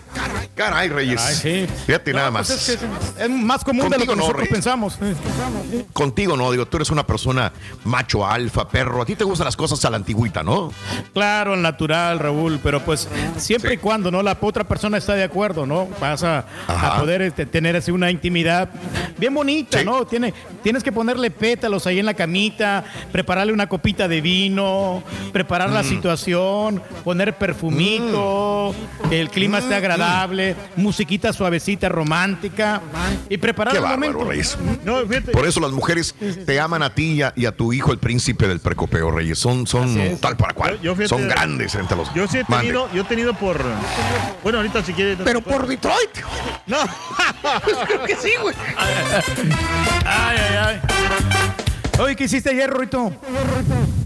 caray, 0.56 0.88
Reyes. 0.88 1.20
Caray, 1.20 1.34
sí. 1.36 1.66
Fíjate 1.86 2.12
nada 2.12 2.30
pues 2.32 2.50
más. 2.50 2.68
es, 2.68 2.78
que 2.78 3.24
es 3.24 3.30
más 3.30 3.62
común 3.62 3.88
de 3.88 3.98
lo 3.98 4.04
que 4.04 4.06
no, 4.08 4.16
nosotros 4.16 4.42
Reyes. 4.42 4.52
pensamos. 4.52 4.98
Contigo 5.92 6.36
no, 6.36 6.50
digo, 6.50 6.66
tú 6.66 6.78
eres 6.78 6.90
una 6.90 7.06
persona 7.06 7.52
macho, 7.84 8.26
alfa, 8.26 8.68
perro. 8.68 9.02
A 9.02 9.04
ti 9.04 9.14
te 9.16 9.24
gustan 9.24 9.44
las 9.44 9.56
cosas 9.56 9.84
a 9.84 9.90
la 9.90 9.96
antigüita, 9.96 10.42
¿no? 10.42 10.72
Claro, 11.12 11.52
al 11.54 11.62
natural, 11.62 12.18
Raúl, 12.18 12.60
pero 12.62 12.80
pues 12.84 13.08
siempre 13.36 13.74
y 13.74 13.76
cuando 13.76 14.10
no 14.10 14.22
la 14.22 14.36
otra 14.40 14.64
persona 14.64 14.96
está 14.98 15.14
de 15.14 15.22
acuerdo, 15.24 15.66
¿no? 15.66 15.88
Vas 16.00 16.22
a, 16.24 16.44
poder 16.98 17.22
este, 17.22 17.46
tener 17.46 17.76
así 17.76 17.90
una 17.90 18.10
intimidad 18.10 18.70
bien 19.18 19.34
bonita, 19.34 19.82
¿no? 19.84 20.06
Tiene, 20.06 20.32
tienes 20.62 20.82
que 20.82 20.92
ponerle 20.92 21.30
pétalos 21.30 21.86
ahí 21.86 21.98
en 21.98 22.06
la 22.06 22.14
camita, 22.14 22.84
prepararle 23.12 23.52
una 23.52 23.68
copita 23.68 24.08
de 24.08 24.20
vino, 24.20 25.02
preparar 25.32 25.70
la 25.70 25.82
Mm. 25.82 25.86
situación, 25.88 26.82
poner 27.04 27.36
perfumito, 27.36 28.74
que 29.10 29.20
el 29.20 29.28
clima 29.30 29.58
Mm, 29.58 29.62
esté 29.62 29.74
agradable, 29.74 30.56
musiquita 30.76 31.32
suavecita, 31.32 31.88
romántica 31.88 32.80
y 33.28 33.36
preparar 33.36 33.72
Qué 33.72 33.78
el 33.78 33.84
bárbaro, 33.84 34.12
momento. 34.12 34.30
Reyes. 34.30 34.58
No, 34.84 34.98
fíjate. 35.06 35.32
Por 35.32 35.46
eso 35.46 35.60
las 35.60 35.70
mujeres 35.70 35.81
te 36.46 36.60
aman 36.60 36.82
a 36.82 36.94
ti 36.94 37.12
y 37.12 37.22
a, 37.22 37.32
y 37.36 37.46
a 37.46 37.52
tu 37.56 37.72
hijo, 37.72 37.92
el 37.92 37.98
príncipe 37.98 38.48
del 38.48 38.60
precopeo, 38.60 39.10
Reyes. 39.10 39.38
Son, 39.38 39.66
son 39.66 40.16
tal 40.18 40.36
para 40.36 40.54
cual. 40.54 40.76
Yo- 40.76 40.82
yo 40.82 40.94
fíjate- 40.94 41.08
son 41.08 41.28
grandes 41.28 41.74
entre 41.74 41.96
los. 41.96 42.12
Yo 42.14 42.26
sí 42.28 42.38
he 42.38 42.44
Mande. 42.48 42.66
tenido, 42.68 42.88
yo 42.92 43.02
he 43.02 43.04
tenido 43.04 43.34
por. 43.34 43.60
Bueno, 44.42 44.58
ahorita 44.58 44.82
si 44.84 44.92
quieres. 44.92 45.18
Pero 45.24 45.40
por 45.40 45.66
Detroit. 45.66 46.10
No. 46.66 46.78
Creo 47.86 48.04
que 48.04 48.16
sí, 48.16 48.30
güey. 48.40 48.54
Ay, 48.76 50.36
ay, 50.38 50.56
ay. 50.56 50.80
Oye, 52.00 52.16
¿qué 52.16 52.24
hiciste 52.24 52.50
ayer, 52.50 52.68
Rorito? 52.70 53.12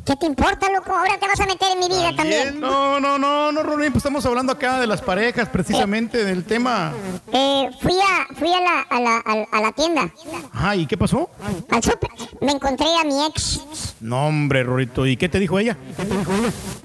¿Qué 0.05 0.15
te 0.17 0.27
importa, 0.27 0.71
loco? 0.71 0.93
Ahora 0.95 1.19
te 1.19 1.27
vas 1.27 1.41
a 1.41 1.47
meter 1.47 1.69
en 1.73 1.79
mi 1.81 1.89
vida 1.89 2.15
también. 2.17 2.61
No, 2.61 3.01
no, 3.01 3.19
no, 3.19 3.51
no, 3.53 3.63
Rorín, 3.63 3.91
pues 3.93 3.99
estamos 4.05 4.25
hablando 4.27 4.53
acá 4.53 4.79
de 4.81 4.87
las 4.87 5.01
parejas, 5.01 5.49
precisamente 5.49 6.25
del 6.25 6.45
tema. 6.45 6.93
Eh, 7.33 7.71
fui 7.81 7.95
a, 7.99 8.27
fui 8.35 8.53
a 8.53 8.61
la, 8.61 8.81
a 8.83 9.01
la, 9.01 9.17
a 9.53 9.61
la- 9.61 9.73
tienda, 9.73 10.09
Ajá, 10.53 10.77
¿y 10.77 10.87
qué 10.87 10.97
pasó? 10.97 11.29
al 11.71 11.83
súper. 11.83 12.11
Me 12.41 12.53
encontré 12.53 12.87
a 13.01 13.05
mi 13.05 13.25
ex. 13.27 13.61
No, 14.01 14.27
hombre, 14.29 14.63
Rorito, 14.63 15.07
¿y 15.07 15.17
qué 15.17 15.29
te 15.29 15.39
dijo 15.39 15.59
ella? 15.59 15.77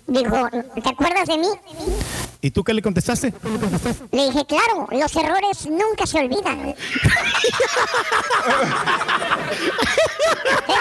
Dijo, 0.08 0.50
¿te 0.82 0.90
acuerdas 0.90 1.28
de 1.28 1.38
mí? 1.38 1.48
¿Y 2.42 2.52
tú 2.52 2.64
qué 2.64 2.74
le 2.74 2.82
contestaste? 2.82 3.34
Le 4.12 4.26
dije, 4.26 4.46
claro, 4.46 4.88
los 4.92 5.16
errores 5.16 5.68
nunca 5.70 6.06
se 6.08 6.20
olvidan. 6.20 6.74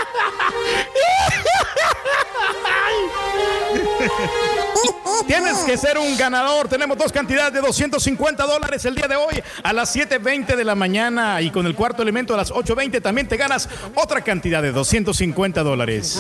¡Ay! 4.85 5.00
Tienes 5.27 5.59
que 5.59 5.77
ser 5.77 5.99
un 5.99 6.17
ganador. 6.17 6.69
Tenemos 6.69 6.97
dos 6.97 7.13
cantidades 7.13 7.53
de 7.53 7.61
250 7.61 8.45
dólares 8.47 8.85
el 8.85 8.95
día 8.95 9.07
de 9.07 9.17
hoy 9.17 9.43
a 9.63 9.73
las 9.73 9.95
7.20 9.95 10.57
de 10.57 10.65
la 10.65 10.75
mañana 10.75 11.41
y 11.41 11.51
con 11.51 11.67
el 11.67 11.75
cuarto 11.75 12.03
elemento 12.03 12.35
a 12.35 12.37
las 12.37 12.53
8.20 12.53 13.03
también 13.03 13.29
te 13.29 13.37
ganas 13.37 13.69
otra 13.95 14.23
cantidad 14.23 14.63
de 14.63 14.73
250 14.73 15.63
dólares. 15.63 16.17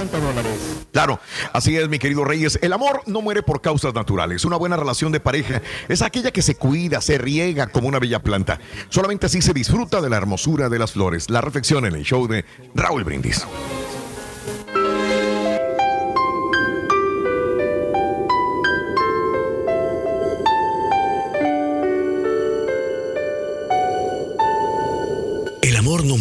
Claro, 0.92 1.20
así 1.52 1.76
es, 1.76 1.88
mi 1.88 1.98
querido 1.98 2.24
Reyes. 2.24 2.58
El 2.62 2.72
amor 2.72 3.02
no 3.06 3.20
muere 3.22 3.42
por 3.42 3.60
causas 3.60 3.94
naturales. 3.94 4.44
Una 4.44 4.56
buena 4.56 4.76
relación 4.76 5.12
de 5.12 5.20
pareja 5.20 5.62
es 5.88 6.02
aquella 6.02 6.30
que 6.30 6.42
se 6.42 6.54
cuida, 6.54 7.00
se 7.00 7.18
riega 7.18 7.68
como 7.68 7.88
una 7.88 7.98
bella 7.98 8.20
planta. 8.20 8.60
Solamente 8.88 9.26
así 9.26 9.42
se 9.42 9.52
disfruta 9.52 10.00
de 10.00 10.10
la 10.10 10.16
hermosura 10.16 10.68
de 10.68 10.78
las 10.78 10.92
flores. 10.92 11.30
La 11.30 11.40
reflexión 11.40 11.86
en 11.86 11.94
el 11.94 12.04
show 12.04 12.26
de 12.26 12.44
Raúl 12.74 13.04
Brindis. 13.04 13.46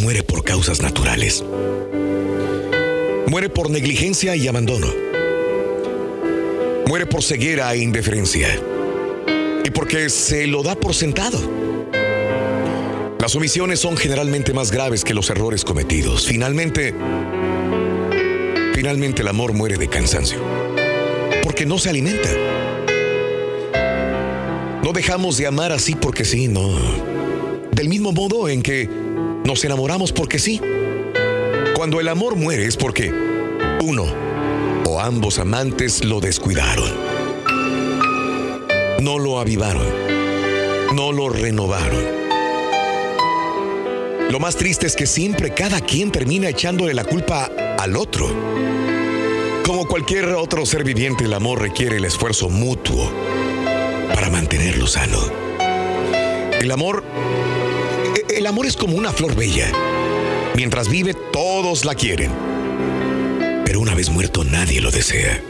Muere 0.09 0.23
por 0.23 0.43
causas 0.43 0.81
naturales. 0.81 1.43
Muere 3.27 3.47
por 3.47 3.69
negligencia 3.69 4.35
y 4.35 4.47
abandono. 4.47 4.87
Muere 6.87 7.05
por 7.05 7.21
ceguera 7.21 7.71
e 7.75 7.77
indiferencia. 7.77 8.47
Y 9.63 9.69
porque 9.69 10.09
se 10.09 10.47
lo 10.47 10.63
da 10.63 10.73
por 10.73 10.95
sentado. 10.95 11.39
Las 13.19 13.35
omisiones 13.35 13.81
son 13.81 13.97
generalmente 13.97 14.51
más 14.51 14.71
graves 14.71 15.03
que 15.03 15.13
los 15.13 15.29
errores 15.29 15.63
cometidos. 15.63 16.25
Finalmente, 16.25 16.95
finalmente 18.73 19.21
el 19.21 19.27
amor 19.27 19.53
muere 19.53 19.77
de 19.77 19.89
cansancio. 19.89 20.39
Porque 21.43 21.67
no 21.67 21.77
se 21.77 21.91
alimenta. 21.91 22.29
No 24.81 24.91
dejamos 24.91 25.37
de 25.37 25.45
amar 25.45 25.71
así 25.71 25.93
porque 25.93 26.25
sí, 26.25 26.47
no. 26.47 26.73
Del 27.71 27.87
mismo 27.87 28.11
modo 28.11 28.49
en 28.49 28.63
que 28.63 29.08
nos 29.43 29.63
enamoramos 29.63 30.12
porque 30.12 30.39
sí. 30.39 30.62
Cuando 31.75 31.99
el 31.99 32.08
amor 32.08 32.36
muere 32.36 32.65
es 32.65 32.78
porque 32.78 33.13
uno 33.82 34.06
o 34.86 34.99
ambos 34.99 35.39
amantes 35.39 36.04
lo 36.04 36.19
descuidaron. 36.19 36.91
No 39.02 39.17
lo 39.17 39.39
avivaron. 39.39 39.88
No 40.95 41.12
lo 41.12 41.30
renovaron. 41.30 42.19
Lo 44.30 44.39
más 44.39 44.56
triste 44.56 44.86
es 44.86 44.95
que 44.95 45.08
siempre 45.08 45.54
cada 45.54 45.82
quien 45.82 46.12
termina 46.12 46.49
echándole 46.49 46.93
la 46.93 47.04
culpa 47.04 47.49
al 47.80 47.95
otro. 47.95 48.28
Como 49.65 49.88
cualquier 49.88 50.25
otro 50.34 50.65
ser 50.65 50.84
viviente, 50.84 51.25
el 51.25 51.34
amor 51.34 51.62
requiere 51.62 51.97
el 51.97 52.06
esfuerzo 52.06 52.49
mutuo 52.49 53.12
para 54.13 54.30
mantenerlo 54.30 54.86
sano. 54.88 55.19
El 56.60 56.71
amor 56.71 57.04
el 58.39 58.47
amor 58.47 58.65
es 58.65 58.78
como 58.78 58.95
una 58.95 59.12
flor 59.12 59.36
bella. 59.36 59.69
Mientras 60.56 60.88
vive, 60.88 61.13
todos 61.13 61.84
la 61.84 61.93
quieren. 61.93 62.32
Pero 63.65 63.82
una 63.82 63.93
vez 63.93 64.10
muerto, 64.10 64.45
nadie 64.45 64.80
lo 64.80 64.91
desea. 64.91 65.43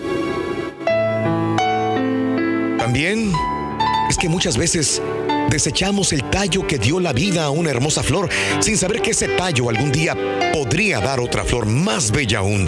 También 2.80 3.32
es 4.10 4.18
que 4.18 4.28
muchas 4.28 4.58
veces 4.58 5.04
desechamos 5.52 6.14
el 6.14 6.24
tallo 6.32 6.66
que 6.66 6.80
dio 6.80 7.00
la 7.00 7.14
vida 7.14 7.46
a 7.46 7.52
una 7.52 7.70
hermosa 7.70 8.02
flor 8.02 8.28
sin 8.60 8.76
saber 8.76 9.04
que 9.04 9.12
ese 9.12 9.28
tallo 9.28 9.70
algún 9.70 9.92
día 9.92 10.18
podría 10.52 11.00
dar 11.00 11.20
otra 11.20 11.46
flor 11.46 11.68
más 11.68 12.10
bella 12.10 12.40
aún. 12.40 12.68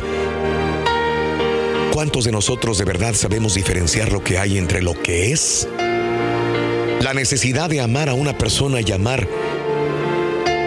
¿Cuántos 1.92 2.26
de 2.26 2.32
nosotros 2.32 2.78
de 2.78 2.86
verdad 2.86 3.16
sabemos 3.16 3.56
diferenciar 3.56 4.12
lo 4.12 4.24
que 4.24 4.38
hay 4.38 4.60
entre 4.60 4.84
lo 4.84 4.94
que 4.94 5.32
es? 5.32 5.68
La 7.02 7.16
necesidad 7.16 7.72
de 7.72 7.82
amar 7.82 8.08
a 8.08 8.14
una 8.14 8.38
persona 8.38 8.82
y 8.82 8.92
amar 8.92 9.28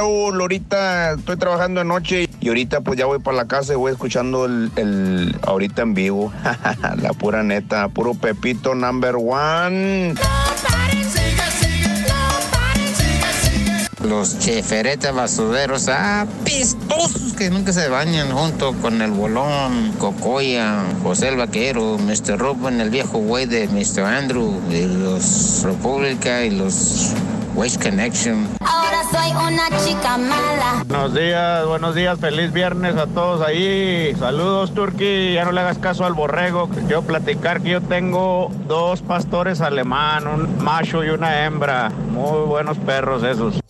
Raúl, 0.00 0.40
ahorita 0.40 1.12
estoy 1.12 1.36
trabajando 1.36 1.80
de 1.80 1.84
noche 1.84 2.26
y 2.40 2.48
ahorita 2.48 2.80
pues 2.80 2.98
ya 2.98 3.04
voy 3.04 3.18
para 3.18 3.36
la 3.36 3.46
casa 3.46 3.74
y 3.74 3.76
voy 3.76 3.92
escuchando 3.92 4.46
el, 4.46 5.36
ahorita 5.42 5.82
en 5.82 5.92
vivo. 5.92 6.32
la 7.02 7.12
pura 7.12 7.42
neta, 7.42 7.86
puro 7.88 8.14
Pepito 8.14 8.74
number 8.74 9.16
one. 9.16 10.14
Los 14.02 14.38
cheferetes 14.38 15.12
basureros, 15.12 15.90
ah, 15.90 16.26
pistosos 16.44 17.34
que 17.34 17.50
nunca 17.50 17.74
se 17.74 17.88
bañan 17.88 18.32
junto 18.32 18.72
con 18.80 19.02
el 19.02 19.10
bolón, 19.10 19.92
Cocoya, 19.98 20.82
José 21.02 21.28
el 21.28 21.36
Vaquero, 21.36 21.98
Mr. 21.98 22.38
Rubén, 22.38 22.80
el 22.80 22.88
viejo 22.88 23.18
güey 23.18 23.44
de 23.44 23.68
Mr. 23.68 24.04
Andrew, 24.06 24.58
y 24.70 24.86
los 24.86 25.62
República 25.62 26.42
y 26.42 26.50
los 26.50 27.12
Waste 27.54 27.90
Connection. 27.90 28.48
Ahora 28.60 29.02
soy 29.10 29.30
una 29.32 29.68
chica 29.84 30.16
mala. 30.16 30.84
Buenos 30.86 31.14
días, 31.14 31.66
buenos 31.66 31.94
días, 31.94 32.18
feliz 32.18 32.52
viernes 32.52 32.96
a 32.96 33.06
todos 33.06 33.46
ahí. 33.46 34.14
Saludos, 34.18 34.74
Turki. 34.74 35.34
Ya 35.34 35.44
no 35.44 35.52
le 35.52 35.60
hagas 35.60 35.78
caso 35.78 36.04
al 36.04 36.14
borrego. 36.14 36.70
que 36.70 36.80
Quiero 36.80 37.02
platicar 37.02 37.60
que 37.60 37.70
yo 37.70 37.80
tengo 37.80 38.50
dos 38.66 39.02
pastores 39.02 39.60
alemán, 39.60 40.26
un 40.26 40.62
macho 40.62 41.04
y 41.04 41.10
una 41.10 41.44
hembra. 41.44 41.90
Muy 41.90 42.46
buenos 42.46 42.78
perros 42.78 43.22
esos. 43.22 43.60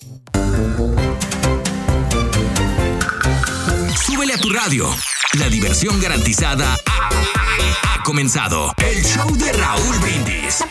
Súbele 4.05 4.35
a 4.35 4.39
tu 4.39 4.51
radio. 4.51 4.87
La 5.39 5.49
diversión 5.49 6.01
garantizada 6.01 6.75
ha, 6.75 7.95
ha 7.95 8.03
comenzado. 8.03 8.73
El 8.79 9.05
show 9.05 9.31
de 9.37 9.53
Raúl 9.53 9.99
Brindis. 10.01 10.65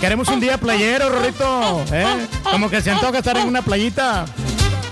Queremos 0.00 0.28
un 0.28 0.40
día 0.40 0.58
playero, 0.58 1.08
Rorrito. 1.08 1.84
¿eh? 1.92 2.26
Como 2.50 2.68
que 2.70 2.80
se 2.82 2.90
antoja 2.90 3.18
estar 3.18 3.36
en 3.36 3.48
una 3.48 3.62
playita. 3.62 4.26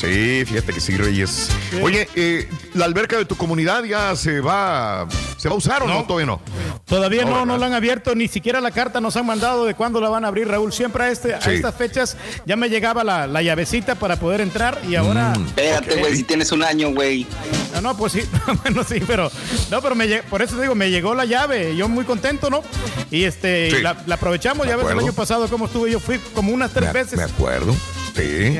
Sí, 0.05 0.45
fíjate 0.47 0.73
que 0.73 0.81
sí, 0.81 0.97
Reyes. 0.97 1.49
Oye, 1.83 2.09
eh, 2.15 2.49
¿la 2.75 2.85
alberca 2.85 3.17
de 3.17 3.25
tu 3.25 3.37
comunidad 3.37 3.85
ya 3.85 4.15
se 4.17 4.41
va, 4.41 5.07
se 5.37 5.49
va 5.49 5.55
a 5.55 5.59
usar 5.59 5.83
o 5.83 5.87
no? 5.87 6.05
Todavía 6.05 6.27
no. 6.27 6.41
Todavía 6.85 7.25
no, 7.25 7.47
No, 7.47 7.57
la 7.57 7.67
han 7.67 7.75
abierto, 7.75 8.15
ni 8.15 8.29
siquiera 8.29 8.61
la 8.61 8.71
carta 8.71 9.01
nos 9.01 9.17
han 9.17 9.27
mandado 9.27 9.65
de 9.65 9.75
cuándo 9.75 10.01
la 10.01 10.09
van 10.09 10.25
a 10.25 10.29
abrir, 10.29 10.49
Raúl. 10.49 10.73
Siempre 10.73 11.05
a, 11.05 11.11
este, 11.11 11.29
Sí. 11.41 11.51
a 11.51 11.53
estas 11.53 11.75
fechas 11.75 12.17
ya 12.47 12.57
me 12.57 12.69
llegaba 12.69 13.03
la, 13.05 13.27
la 13.27 13.43
llavecita 13.43 13.95
para 13.95 14.17
poder 14.17 14.41
entrar 14.41 14.81
y 14.89 14.95
ahora... 14.97 15.33
Mm. 15.39 15.45
Espérate, 15.47 15.97
güey, 15.97 16.17
si 16.17 16.25
tienes 16.25 16.53
un 16.53 16.63
año, 16.63 16.91
güey. 16.93 17.27
No, 17.75 17.81
no, 17.81 17.97
pues 17.97 18.13
sí, 18.13 18.23
bueno, 18.63 18.85
sí, 18.85 19.01
pero 19.07 19.31
no, 19.71 19.81
pero 19.83 19.95
me, 19.95 20.07
por 20.25 20.43
eso 20.43 20.57
te 20.57 20.63
digo, 20.63 20.75
me 20.75 20.91
llegó 20.91 21.15
la 21.15 21.25
llave, 21.25 21.75
yo 21.77 21.89
muy 21.89 22.05
contento, 22.05 22.51
¿no? 22.51 22.63
Y 23.11 23.25
este, 23.25 23.71
Sí. 23.71 23.83
la, 23.83 23.97
la 24.07 24.15
aprovechamos, 24.17 24.67
Me 24.67 24.71
ya 24.73 24.77
ves 24.77 24.87
el 24.91 24.99
año 24.99 25.13
pasado 25.13 25.49
cómo 25.49 25.67
estuve, 25.67 25.91
yo 25.91 25.99
fui 26.01 26.19
como 26.35 26.53
unas 26.53 26.71
tres 26.73 26.93
Me, 26.93 27.01
veces. 27.01 27.19
me 27.19 27.25
acuerdo. 27.25 27.75
Sí. 28.15 28.59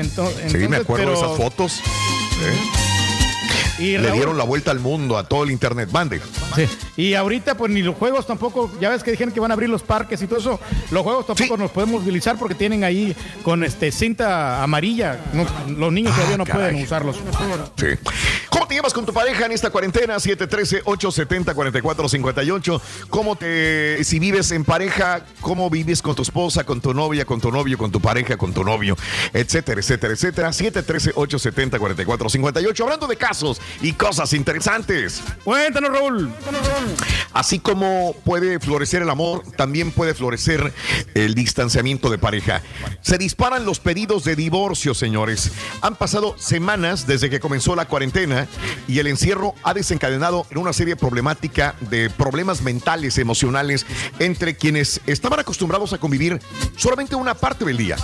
sí, 0.49 0.67
me 0.67 0.77
acuerdo 0.77 1.11
de 1.11 1.13
esas 1.13 1.37
fotos. 1.37 1.79
¿eh? 1.79 2.84
Y 3.77 3.97
Le 3.97 4.09
dieron 4.11 4.37
la 4.37 4.45
vuelta 4.45 4.71
al 4.71 4.79
mundo, 4.79 5.17
a 5.17 5.27
todo 5.27 5.43
el 5.43 5.51
internet. 5.51 5.89
Mande. 5.91 6.21
Sí. 6.55 6.65
Y 6.95 7.13
ahorita, 7.13 7.55
pues 7.57 7.69
ni 7.71 7.81
los 7.81 7.95
juegos 7.95 8.25
tampoco, 8.25 8.71
ya 8.79 8.89
ves 8.89 9.03
que 9.03 9.11
dijeron 9.11 9.33
que 9.33 9.39
van 9.41 9.51
a 9.51 9.53
abrir 9.53 9.69
los 9.69 9.83
parques 9.83 10.21
y 10.21 10.27
todo 10.27 10.39
eso, 10.39 10.59
los 10.91 11.03
juegos 11.03 11.27
tampoco 11.27 11.57
nos 11.57 11.71
podemos 11.71 12.01
utilizar 12.01 12.37
porque 12.39 12.55
tienen 12.55 12.85
ahí 12.85 13.13
con 13.43 13.63
este 13.65 13.91
cinta 13.91 14.63
amarilla. 14.63 15.19
No, 15.33 15.45
los 15.77 15.91
niños 15.91 16.13
Ah, 16.13 16.17
todavía 16.17 16.37
no 16.37 16.45
caray. 16.45 16.69
pueden 16.71 16.83
usarlos. 16.85 17.17
Sí. 17.75 17.87
¿Cómo 18.49 18.65
te 18.67 18.75
llevas 18.75 18.93
con 18.93 19.05
tu 19.05 19.11
pareja 19.13 19.45
en 19.45 19.51
esta 19.51 19.69
cuarentena? 19.69 20.15
713-870-4458. 20.15 22.81
¿Cómo 23.09 23.35
te, 23.35 24.01
si 24.03 24.19
vives 24.19 24.51
en 24.51 24.63
pareja, 24.63 25.25
cómo 25.41 25.69
vives 25.69 26.01
con 26.01 26.15
tu 26.15 26.21
esposa, 26.21 26.63
con 26.63 26.79
tu 26.81 26.93
novia, 26.93 27.25
con 27.25 27.41
tu 27.41 27.51
novio, 27.51 27.77
con 27.77 27.91
tu 27.91 27.99
pareja, 27.99 28.37
con 28.37 28.53
tu 28.53 28.63
novio, 28.63 28.95
etcétera, 29.33 29.81
etcétera, 29.81 30.13
etcétera? 30.13 30.49
713-870-4458. 30.51 32.81
Hablando 32.83 33.07
de 33.07 33.17
casos 33.17 33.59
y 33.81 33.93
cosas 33.93 34.33
interesantes. 34.33 35.21
Cuéntanos, 35.43 35.91
Raúl. 35.91 36.31
Así 37.33 37.59
como 37.59 38.15
puede 38.23 38.59
florecer 38.59 39.01
el 39.01 39.09
amor, 39.09 39.43
también 39.57 39.91
puede 39.91 40.13
florecer 40.13 40.73
el 41.13 41.35
distanciamiento 41.35 42.09
de 42.09 42.17
pareja. 42.17 42.61
Se 43.01 43.17
disparan 43.17 43.65
los 43.65 43.79
pedidos 43.79 44.23
de 44.23 44.35
divorcio, 44.35 44.93
señores. 44.93 45.51
Han 45.81 45.95
pasado 45.95 46.35
semanas 46.37 47.07
desde 47.07 47.29
que 47.29 47.39
comenzó 47.39 47.75
la 47.75 47.87
cuarentena 47.87 48.47
y 48.87 48.99
el 48.99 49.07
encierro 49.07 49.55
ha 49.63 49.73
desencadenado 49.73 50.47
en 50.49 50.59
una 50.59 50.73
serie 50.73 50.95
problemática 50.95 51.75
de 51.81 52.09
problemas 52.09 52.61
mentales, 52.61 53.17
emocionales, 53.17 53.85
entre 54.19 54.55
quienes 54.55 55.01
estaban 55.05 55.39
acostumbrados 55.39 55.93
a 55.93 55.97
convivir 55.97 56.39
solamente 56.77 57.15
una 57.15 57.35
parte 57.35 57.65
del 57.65 57.77
día. 57.77 57.97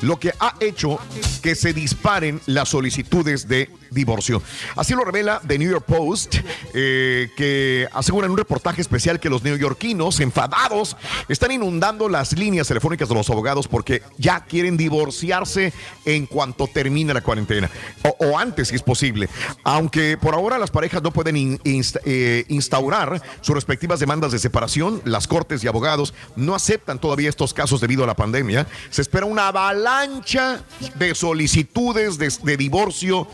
Lo 0.00 0.18
que 0.18 0.32
ha 0.40 0.54
hecho 0.60 0.98
que 1.42 1.54
se 1.54 1.72
disparen 1.72 2.40
las 2.46 2.70
solicitudes 2.70 3.48
de 3.48 3.70
divorcio. 3.90 4.42
Así 4.76 4.94
lo 4.94 5.04
revela 5.04 5.40
The 5.46 5.58
New 5.58 5.70
York 5.70 5.84
Post, 5.86 6.36
eh, 6.74 7.30
que 7.36 7.88
asegura 7.92 8.26
en 8.26 8.32
un 8.32 8.38
reportaje 8.38 8.80
especial 8.80 9.20
que 9.20 9.30
los 9.30 9.42
neoyorquinos 9.42 10.20
enfadados 10.20 10.96
están 11.28 11.52
inundando 11.52 12.08
las 12.08 12.32
líneas 12.32 12.68
telefónicas 12.68 13.08
de 13.08 13.14
los 13.14 13.30
abogados 13.30 13.68
porque 13.68 14.02
ya 14.18 14.44
quieren 14.44 14.76
divorciarse 14.76 15.72
en 16.04 16.26
cuanto 16.26 16.66
termine 16.66 17.14
la 17.14 17.20
cuarentena 17.20 17.70
o, 18.18 18.38
antes 18.38 18.68
si 18.68 18.76
es 18.76 18.82
posible. 18.82 19.28
Aunque 19.64 20.16
por 20.16 20.34
ahora 20.34 20.58
las 20.58 20.70
parejas 20.70 21.02
no 21.02 21.10
pueden 21.10 21.60
eh, 21.64 22.44
instaurar 22.48 23.22
sus 23.40 23.54
respectivas 23.54 24.00
demandas 24.00 24.32
de 24.32 24.38
separación, 24.38 25.02
las 25.04 25.26
cortes 25.26 25.64
y 25.64 25.68
abogados 25.68 26.14
no 26.36 26.54
aceptan 26.54 26.98
todavía 26.98 27.28
estos 27.28 27.54
casos 27.54 27.80
debido 27.80 28.04
a 28.04 28.06
la 28.06 28.14
pandemia. 28.14 28.66
Se 28.90 29.02
espera 29.02 29.26
una 29.26 29.48
avalancha 29.48 30.62
de 30.96 31.14
solicitudes 31.14 32.18
de, 32.18 32.56
divorcio 32.56 33.26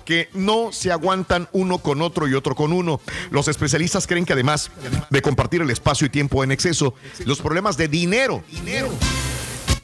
porque 0.00 0.30
no 0.32 0.72
se 0.72 0.90
aguantan 0.90 1.46
uno 1.52 1.76
con 1.76 2.00
otro 2.00 2.26
y 2.26 2.32
otro 2.32 2.54
con 2.54 2.72
uno. 2.72 3.02
Los 3.30 3.48
especialistas 3.48 4.06
creen 4.06 4.24
que 4.24 4.32
además 4.32 4.70
de 5.10 5.20
compartir 5.20 5.60
el 5.60 5.68
espacio 5.68 6.06
y 6.06 6.10
tiempo 6.10 6.42
en 6.42 6.52
exceso, 6.52 6.94
los 7.26 7.40
problemas 7.40 7.76
de 7.76 7.86
dinero 7.86 8.42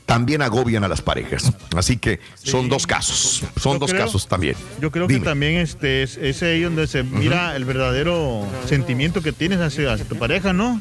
también 0.06 0.40
agobian 0.40 0.84
a 0.84 0.88
las 0.88 1.02
parejas. 1.02 1.52
Así 1.76 1.96
que 1.96 2.20
son 2.42 2.68
dos 2.68 2.86
casos, 2.86 3.42
son 3.60 3.74
Yo 3.74 3.78
dos 3.80 3.90
creo- 3.90 4.04
casos 4.06 4.26
también. 4.28 4.54
Yo 4.80 4.90
creo 4.90 5.06
Dime. 5.08 5.20
que 5.20 5.24
también 5.26 5.56
este 5.58 6.02
es, 6.04 6.16
es 6.16 6.42
ahí 6.42 6.62
donde 6.62 6.86
se 6.86 7.02
mira 7.02 7.54
el 7.56 7.64
verdadero 7.64 8.46
sentimiento 8.66 9.20
que 9.20 9.32
tienes 9.32 9.58
hacia, 9.60 9.92
hacia 9.92 10.06
tu 10.06 10.16
pareja, 10.16 10.52
¿no? 10.52 10.80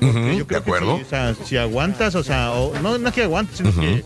Yo 0.00 0.08
creo 0.10 0.36
de 0.38 0.46
que 0.46 0.56
acuerdo. 0.56 0.98
si, 0.98 1.02
o 1.02 1.08
sea, 1.08 1.34
si 1.44 1.56
aguantas, 1.56 2.14
o 2.14 2.22
sea, 2.22 2.52
o- 2.52 2.72
no, 2.80 2.98
no 2.98 3.08
es 3.08 3.14
que 3.14 3.24
aguantes, 3.24 3.58
sino 3.58 3.74
que 3.74 4.04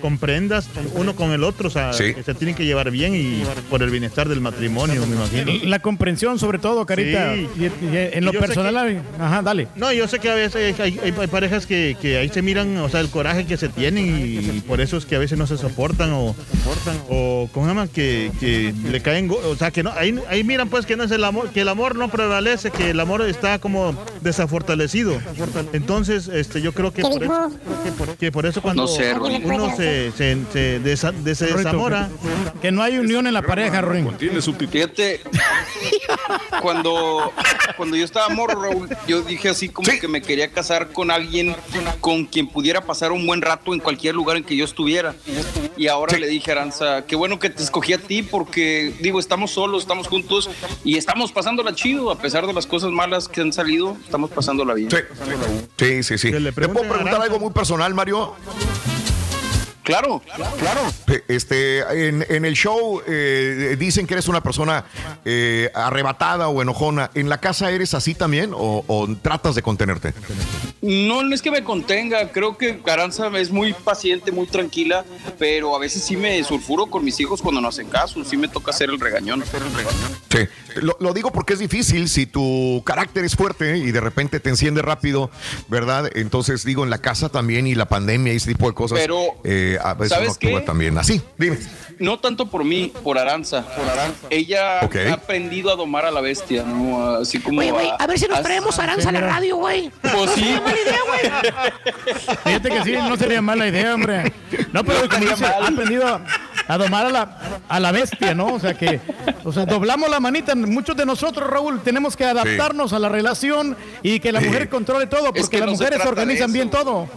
comprendas 0.00 0.68
uno 0.94 1.14
con 1.14 1.30
el 1.32 1.44
otro, 1.44 1.68
o 1.68 1.70
sea, 1.70 1.92
Sí. 1.92 2.14
que 2.14 2.22
se 2.22 2.34
tienen 2.34 2.54
que 2.56 2.64
llevar 2.64 2.90
bien 2.90 3.14
y 3.14 3.42
por 3.70 3.82
el 3.82 3.90
bienestar 3.90 4.28
del 4.28 4.40
matrimonio, 4.40 5.06
me 5.06 5.16
imagino. 5.16 5.52
La 5.68 5.78
comprensión, 5.80 6.38
sobre 6.38 6.58
todo, 6.58 6.84
Carita. 6.86 7.34
Sí. 7.34 7.48
Y- 7.56 7.64
y- 7.64 7.70
en 8.12 8.24
lo 8.24 8.32
personal, 8.32 9.02
ajá, 9.20 9.42
dale. 9.42 9.68
No, 9.76 9.92
yo 9.92 10.08
sé 10.08 10.18
que 10.18 10.30
a 10.30 10.34
veces 10.34 10.78
hay, 10.80 10.98
hay- 10.98 11.12
hay 11.20 11.26
parejas 11.28 11.66
que, 11.66 11.96
que 12.00 12.18
ahí 12.18 12.28
se 12.28 12.42
miran, 12.42 12.76
o 12.78 12.88
sea, 12.88 13.00
el 13.00 13.08
coraje 13.10 13.46
que 13.46 13.56
se 13.56 13.68
y, 13.98 14.62
por 14.66 14.80
eso 14.80 14.96
es 14.96 15.04
que 15.06 15.16
a 15.16 15.18
veces 15.18 15.38
no 15.38 15.46
se 15.46 15.56
soportan 15.58 16.12
o, 16.12 16.34
o 17.08 17.48
¿cómo 17.52 17.66
se 17.66 17.70
llama? 17.74 17.88
Que, 17.88 18.30
que 18.40 18.74
le 18.90 19.00
caen, 19.02 19.30
o 19.30 19.56
sea, 19.56 19.70
que 19.70 19.82
no, 19.82 19.90
ahí, 19.92 20.18
ahí 20.28 20.44
miran 20.44 20.68
pues 20.68 20.86
que 20.86 20.96
no 20.96 21.04
es 21.04 21.10
el 21.10 21.24
amor, 21.24 21.50
que 21.50 21.60
el 21.62 21.68
amor 21.68 21.96
no 21.96 22.08
prevalece, 22.08 22.70
que 22.70 22.90
el 22.90 23.00
amor 23.00 23.22
está 23.22 23.58
como 23.58 23.94
desafortalecido. 24.20 25.16
Entonces, 25.72 26.28
este, 26.28 26.60
yo 26.62 26.72
creo 26.72 26.92
que 26.92 27.02
por 27.02 27.22
eso, 27.22 27.50
que 28.18 28.32
por 28.32 28.46
eso 28.46 28.62
cuando 28.62 28.82
No 28.82 28.88
sé, 28.88 29.14
Rorín. 29.14 29.44
uno 29.44 29.74
se, 29.76 30.12
se, 30.12 30.36
se 30.52 30.80
desa- 30.82 31.12
de- 31.12 31.34
se 31.34 31.46
desamora, 31.46 32.08
Que 32.60 32.70
no 32.72 32.82
hay 32.82 32.98
unión 32.98 33.26
en 33.26 33.34
la 33.34 33.42
pareja, 33.42 33.80
Ruin. 33.80 34.08
Fíjate, 34.70 35.20
cuando, 36.60 37.32
cuando 37.76 37.96
yo 37.96 38.04
estaba 38.04 38.28
morro, 38.28 38.62
Raúl, 38.62 38.88
yo 39.06 39.22
dije 39.22 39.48
así 39.48 39.68
como 39.68 39.90
que 39.98 40.08
me 40.08 40.22
quería 40.22 40.50
casar 40.50 40.92
con 40.92 41.10
alguien 41.10 41.54
con 42.00 42.24
quien 42.26 42.48
pudiera 42.48 42.80
pasar 42.82 43.12
un 43.12 43.26
buen 43.26 43.42
rato 43.42 43.72
en 43.74 43.80
cualquier 43.82 44.14
lugar 44.14 44.36
en 44.36 44.44
que 44.44 44.56
yo 44.56 44.64
estuviera. 44.64 45.14
y 45.76 45.88
ahora 45.88 46.18
le 46.18 46.28
dije 46.28 46.50
a 46.50 46.54
Aranza, 46.54 47.06
qué 47.06 47.16
bueno 47.16 47.38
que 47.38 47.50
te 47.50 47.62
escogí 47.62 47.92
a 47.92 47.98
ti 47.98 48.22
porque, 48.22 48.94
digo, 49.00 49.18
estamos 49.18 49.50
solos, 49.50 49.82
estamos 49.82 50.08
juntos 50.08 50.50
y 50.84 50.96
estamos 50.96 51.32
pasándola 51.32 51.74
chido, 51.74 52.10
a 52.10 52.18
pesar 52.18 52.46
de 52.46 52.52
las 52.52 52.66
cosas 52.66 52.90
malas 52.90 53.28
que 53.28 53.40
han 53.40 53.52
salido, 53.52 53.96
estamos 54.04 54.30
pasándola 54.30 54.74
bien. 54.74 54.90
Sí, 55.78 56.02
sí, 56.02 56.18
sí. 56.18 56.30
¿Te 56.30 56.52
puedo 56.68 56.88
preguntar 56.88 57.20
algo 57.20 57.38
muy 57.38 57.50
personal, 57.50 57.92
Mario? 57.94 58.34
Claro, 59.82 60.22
claro. 60.58 60.80
Este, 61.28 61.80
en, 62.08 62.24
en 62.28 62.44
el 62.44 62.54
show 62.54 63.02
eh, 63.06 63.76
dicen 63.78 64.06
que 64.06 64.14
eres 64.14 64.28
una 64.28 64.40
persona 64.40 64.84
eh, 65.24 65.70
arrebatada 65.74 66.48
o 66.48 66.62
enojona. 66.62 67.10
¿En 67.14 67.28
la 67.28 67.38
casa 67.38 67.70
eres 67.70 67.94
así 67.94 68.14
también 68.14 68.52
o, 68.54 68.84
o 68.86 69.08
tratas 69.20 69.54
de 69.54 69.62
contenerte? 69.62 70.14
No, 70.82 71.22
no 71.22 71.34
es 71.34 71.42
que 71.42 71.50
me 71.50 71.64
contenga, 71.64 72.30
creo 72.30 72.58
que 72.58 72.80
Aranza 72.86 73.28
es 73.38 73.50
muy 73.50 73.72
paciente, 73.72 74.32
muy 74.32 74.46
tranquila, 74.46 75.04
pero 75.38 75.74
a 75.76 75.78
veces 75.78 76.02
sí 76.02 76.16
me 76.16 76.42
sulfuro 76.44 76.86
con 76.86 77.04
mis 77.04 77.18
hijos 77.20 77.40
cuando 77.40 77.60
no 77.60 77.68
hacen 77.68 77.88
caso, 77.88 78.24
sí 78.24 78.36
me 78.36 78.48
toca 78.48 78.70
hacer 78.70 78.90
el 78.90 78.98
regañón. 79.00 79.44
Sí, 80.30 80.38
lo, 80.80 80.96
lo 81.00 81.12
digo 81.12 81.30
porque 81.30 81.52
es 81.52 81.58
difícil 81.58 82.08
si 82.08 82.26
tu 82.26 82.82
carácter 82.84 83.24
es 83.24 83.36
fuerte 83.36 83.78
y 83.78 83.90
de 83.92 84.00
repente 84.00 84.40
te 84.40 84.50
enciende 84.50 84.82
rápido, 84.82 85.30
¿verdad? 85.68 86.10
Entonces 86.14 86.64
digo, 86.64 86.84
en 86.84 86.90
la 86.90 86.98
casa 86.98 87.28
también 87.28 87.66
y 87.66 87.74
la 87.74 87.86
pandemia 87.86 88.32
y 88.32 88.36
ese 88.36 88.52
tipo 88.52 88.66
de 88.66 88.74
cosas. 88.74 88.98
Pero, 88.98 89.18
eh, 89.44 89.71
a 89.80 89.94
veces 89.94 90.10
¿sabes 90.16 90.30
actúa 90.32 90.60
qué? 90.60 90.66
también 90.66 90.98
así. 90.98 91.20
Dime. 91.38 91.58
No 91.98 92.18
tanto 92.18 92.46
por 92.46 92.64
mí, 92.64 92.92
por 93.04 93.18
Aranza. 93.18 93.62
Por 93.76 93.88
Aranza. 93.88 94.26
Ella 94.30 94.80
ha 94.80 95.12
aprendido 95.12 95.70
a 95.70 95.76
domar 95.76 96.04
a 96.06 96.10
la 96.10 96.20
bestia, 96.20 96.64
¿no? 96.64 97.16
Así 97.16 97.38
como. 97.38 97.60
Oye, 97.60 97.70
güey, 97.70 97.88
a 97.96 98.06
ver 98.06 98.18
si 98.18 98.26
nos 98.26 98.38
a- 98.38 98.42
traemos 98.42 98.78
a 98.78 98.82
Aranza 98.84 99.10
a 99.10 99.12
la 99.12 99.20
radio, 99.20 99.56
güey. 99.56 99.90
Pues 100.00 100.30
sí. 100.32 100.58
Mala 100.64 100.76
idea, 100.80 100.98
güey. 101.06 102.36
Fíjate 102.44 102.68
que 102.70 102.82
sí, 102.82 102.92
no 102.92 103.16
sería 103.16 103.42
mala 103.42 103.68
idea, 103.68 103.94
hombre. 103.94 104.32
No, 104.72 104.84
pero 104.84 105.08
como 105.08 105.24
dice, 105.26 105.44
ha 105.46 105.66
aprendido 105.66 106.06
a, 106.06 106.24
a 106.68 106.78
domar 106.78 107.06
a 107.06 107.10
la, 107.10 107.38
a 107.68 107.78
la 107.80 107.92
bestia, 107.92 108.34
¿no? 108.34 108.54
O 108.54 108.60
sea 108.60 108.74
que, 108.74 109.00
o 109.44 109.52
sea, 109.52 109.64
doblamos 109.66 110.10
la 110.10 110.18
manita. 110.20 110.54
Muchos 110.54 110.96
de 110.96 111.06
nosotros, 111.06 111.48
Raúl, 111.48 111.80
tenemos 111.82 112.16
que 112.16 112.24
adaptarnos 112.24 112.92
a 112.92 112.98
la 112.98 113.08
relación 113.08 113.76
y 114.02 114.18
que 114.20 114.32
la 114.32 114.40
Sí. 114.40 114.46
mujer 114.46 114.68
controle 114.68 115.06
todo, 115.06 115.26
Es 115.34 115.42
porque 115.42 115.48
que 115.50 115.58
las 115.58 115.66
no 115.66 115.72
mujeres 115.72 116.00
organizan 116.04 116.52
bien 116.52 116.70
todo. 116.70 117.08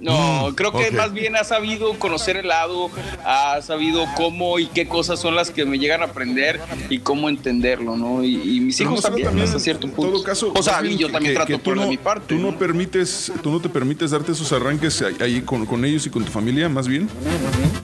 No, 0.00 0.50
Mm, 0.50 0.54
creo 0.54 0.72
que 0.72 0.90
más 0.92 1.12
bien 1.12 1.36
ha 1.36 1.44
sabido 1.44 1.91
conocer 1.98 2.36
el 2.36 2.48
lado, 2.48 2.90
ha 3.24 3.60
sabido 3.62 4.04
cómo 4.16 4.58
y 4.58 4.66
qué 4.66 4.86
cosas 4.88 5.20
son 5.20 5.34
las 5.34 5.50
que 5.50 5.64
me 5.64 5.78
llegan 5.78 6.02
a 6.02 6.06
aprender 6.06 6.60
y 6.90 6.98
cómo 7.00 7.28
entenderlo, 7.28 7.96
¿no? 7.96 8.22
Y, 8.24 8.56
y 8.56 8.60
mis 8.60 8.80
hijos 8.80 8.96
no 8.96 9.00
también, 9.02 9.26
también, 9.28 9.46
hasta 9.46 9.58
cierto 9.60 9.86
en 9.86 9.92
punto. 9.92 10.12
todo 10.12 10.22
caso, 10.22 10.52
o 10.54 10.62
sea, 10.62 10.82
yo 10.82 11.10
también 11.10 11.32
que- 11.32 11.34
trato 11.34 11.46
que 11.46 11.54
tú 11.58 11.62
por 11.64 11.74
de 11.78 11.84
no- 11.84 11.90
mi 11.90 11.96
parte. 11.96 12.34
Tú 12.34 12.40
no 12.40 12.58
permites, 12.58 13.32
tú 13.42 13.50
no 13.50 13.60
te 13.60 13.68
permites 13.68 14.10
darte 14.10 14.32
esos 14.32 14.52
arranques 14.52 15.02
ahí- 15.20 15.42
con, 15.42 15.66
con 15.66 15.84
ellos 15.84 16.06
y 16.06 16.10
con 16.10 16.24
tu 16.24 16.30
familia, 16.32 16.68
más 16.68 16.86
bien. 16.88 17.08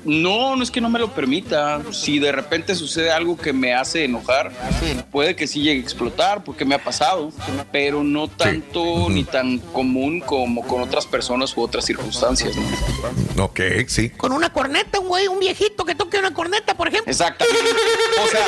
No, 0.05 0.57
no 0.57 0.63
es 0.63 0.71
que 0.71 0.81
no 0.81 0.89
me 0.89 0.99
lo 0.99 1.13
permita. 1.15 1.83
Si 1.91 2.19
de 2.19 2.33
repente 2.33 2.75
sucede 2.75 3.11
algo 3.11 3.37
que 3.37 3.53
me 3.53 3.75
hace 3.75 4.05
enojar, 4.05 4.53
puede 5.11 5.37
que 5.37 5.47
sí 5.47 5.61
llegue 5.61 5.81
a 5.81 5.83
explotar, 5.83 6.45
porque 6.45 6.65
me 6.65 6.75
ha 6.75 6.83
pasado, 6.83 7.31
pero 7.73 8.03
no 8.05 8.29
tanto 8.29 9.09
ni 9.11 9.25
tan 9.25 9.59
común 9.59 10.21
como 10.21 10.63
con 10.67 10.81
otras 10.83 11.07
personas 11.07 11.57
u 11.57 11.61
otras 11.63 11.85
circunstancias. 11.85 12.55
¿no? 13.37 13.45
Ok, 13.45 13.61
sí. 14.03 14.11
Con 14.11 14.33
una 14.33 14.53
corneta, 14.53 14.99
un 15.01 15.09
güey, 15.09 15.27
un 15.29 15.39
viejito 15.41 15.85
que 15.85 15.95
toque 15.95 16.19
una 16.19 16.33
corneta, 16.33 16.75
por 16.77 16.89
ejemplo. 16.89 17.11
Exactamente. 17.11 17.61
O 18.25 18.29
sea, 18.29 18.47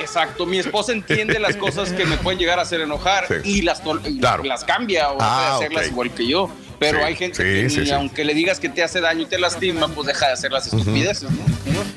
exacto. 0.00 0.46
Mi 0.46 0.58
esposa 0.58 0.92
entiende 0.92 1.38
las 1.38 1.56
cosas 1.56 1.92
que 1.92 2.04
me 2.06 2.16
pueden 2.16 2.38
llegar 2.38 2.58
a 2.58 2.62
hacer 2.62 2.80
enojar 2.80 3.26
y 3.44 3.62
las, 3.62 3.82
tol- 3.84 4.00
y 4.06 4.18
Claro. 4.20 4.44
las 4.44 4.64
cambia 4.64 5.10
o 5.10 5.18
Ah, 5.20 5.56
hacerlas 5.56 5.88
igual 5.88 6.10
que 6.12 6.26
yo. 6.26 6.50
Pero 6.78 6.98
Sí, 6.98 7.04
hay 7.04 7.16
gente 7.16 7.36
sí, 7.36 7.42
que 7.42 7.70
sí, 7.70 7.80
ni 7.80 7.86
sí. 7.86 7.92
aunque 7.92 8.24
le 8.24 8.34
digas 8.34 8.60
que 8.60 8.68
te 8.68 8.82
hace 8.84 9.00
daño 9.00 9.22
y 9.22 9.26
te 9.26 9.38
lastima, 9.38 9.88
pues 9.88 10.06
deja 10.06 10.28
de 10.28 10.32
hacer 10.34 10.52
las 10.52 10.66
estupideces. 10.72 11.28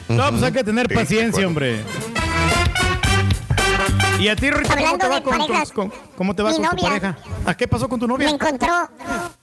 ¿no? 0.08 0.16
No, 0.16 0.30
pues 0.32 0.44
hay 0.44 0.52
que 0.52 0.64
tener 0.64 0.88
Sí, 0.90 0.96
paciencia, 0.96 1.46
hombre. 1.48 1.82
¿Y 4.22 4.28
a 4.30 4.36
ti, 4.36 4.52
Rito, 4.52 4.70
cómo 4.70 4.74
Hablando 4.86 4.98
te 5.00 5.08
va 5.10 5.16
de 5.16 5.24
con, 5.24 5.38
parejas, 5.40 5.72
con- 5.72 5.94
cómo 6.16 6.36
te 6.36 6.44
va 6.44 6.50
mi 6.52 6.56
con 6.58 6.66
tu 6.66 6.72
novia. 6.76 6.90
pareja? 6.90 7.18
¿A 7.46 7.58
qué 7.58 7.68
pasó 7.68 7.90
con 7.90 8.00
tu 8.00 8.08
Me 8.08 8.14
novia? 8.14 8.30
encontró, 8.30 8.88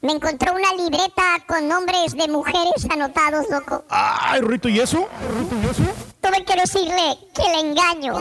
me 0.03 0.13
encontró 0.13 0.53
una 0.55 0.73
libreta 0.75 1.23
con 1.49 1.67
nombres 1.67 2.13
de 2.17 2.29
mujeres 2.29 2.87
anotados, 2.89 3.47
loco. 3.51 3.85
Ay, 3.91 4.41
Rito, 4.41 4.69
¿y 4.69 4.79
eso? 4.79 5.09
Tuve 6.21 6.45
que 6.45 6.55
decirle 6.61 7.19
que 7.35 7.43
le 7.43 7.61
engaño. 7.71 8.15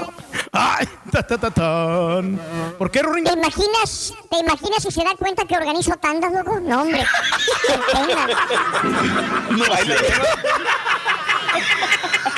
Ay, 0.51 0.87
ta, 1.11 1.21
ta, 1.21 1.37
ta, 1.37 1.51
tan. 1.51 2.39
¿Por 2.79 2.89
qué, 2.89 3.03
Rorín? 3.03 3.25
¿Te 3.25 3.33
imaginas, 3.33 4.13
¿Te 4.31 4.39
imaginas 4.39 4.81
si 4.81 4.89
se 4.91 5.03
da 5.03 5.11
cuenta 5.17 5.45
que 5.45 5.55
organizo 5.57 5.95
tandas, 5.97 6.31
loco? 6.33 6.59
No, 6.59 6.81
hombre. 6.81 7.05
Qué 7.67 7.77
pena. 7.93 8.27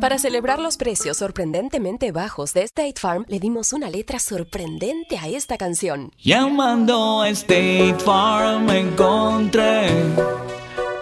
Para 0.00 0.18
celebrar 0.18 0.58
los 0.58 0.76
precios 0.76 1.16
sorprendentemente 1.18 2.12
bajos 2.12 2.52
de 2.52 2.62
State 2.64 3.00
Farm, 3.00 3.24
le 3.28 3.38
dimos 3.40 3.72
una 3.72 3.88
letra 3.88 4.18
sorprendente 4.18 5.16
a 5.18 5.26
esta 5.28 5.55
canción. 5.56 6.12
Llamando 6.22 7.22
a 7.22 7.28
State 7.30 7.96
Farm 8.04 8.68
encontré 8.70 9.88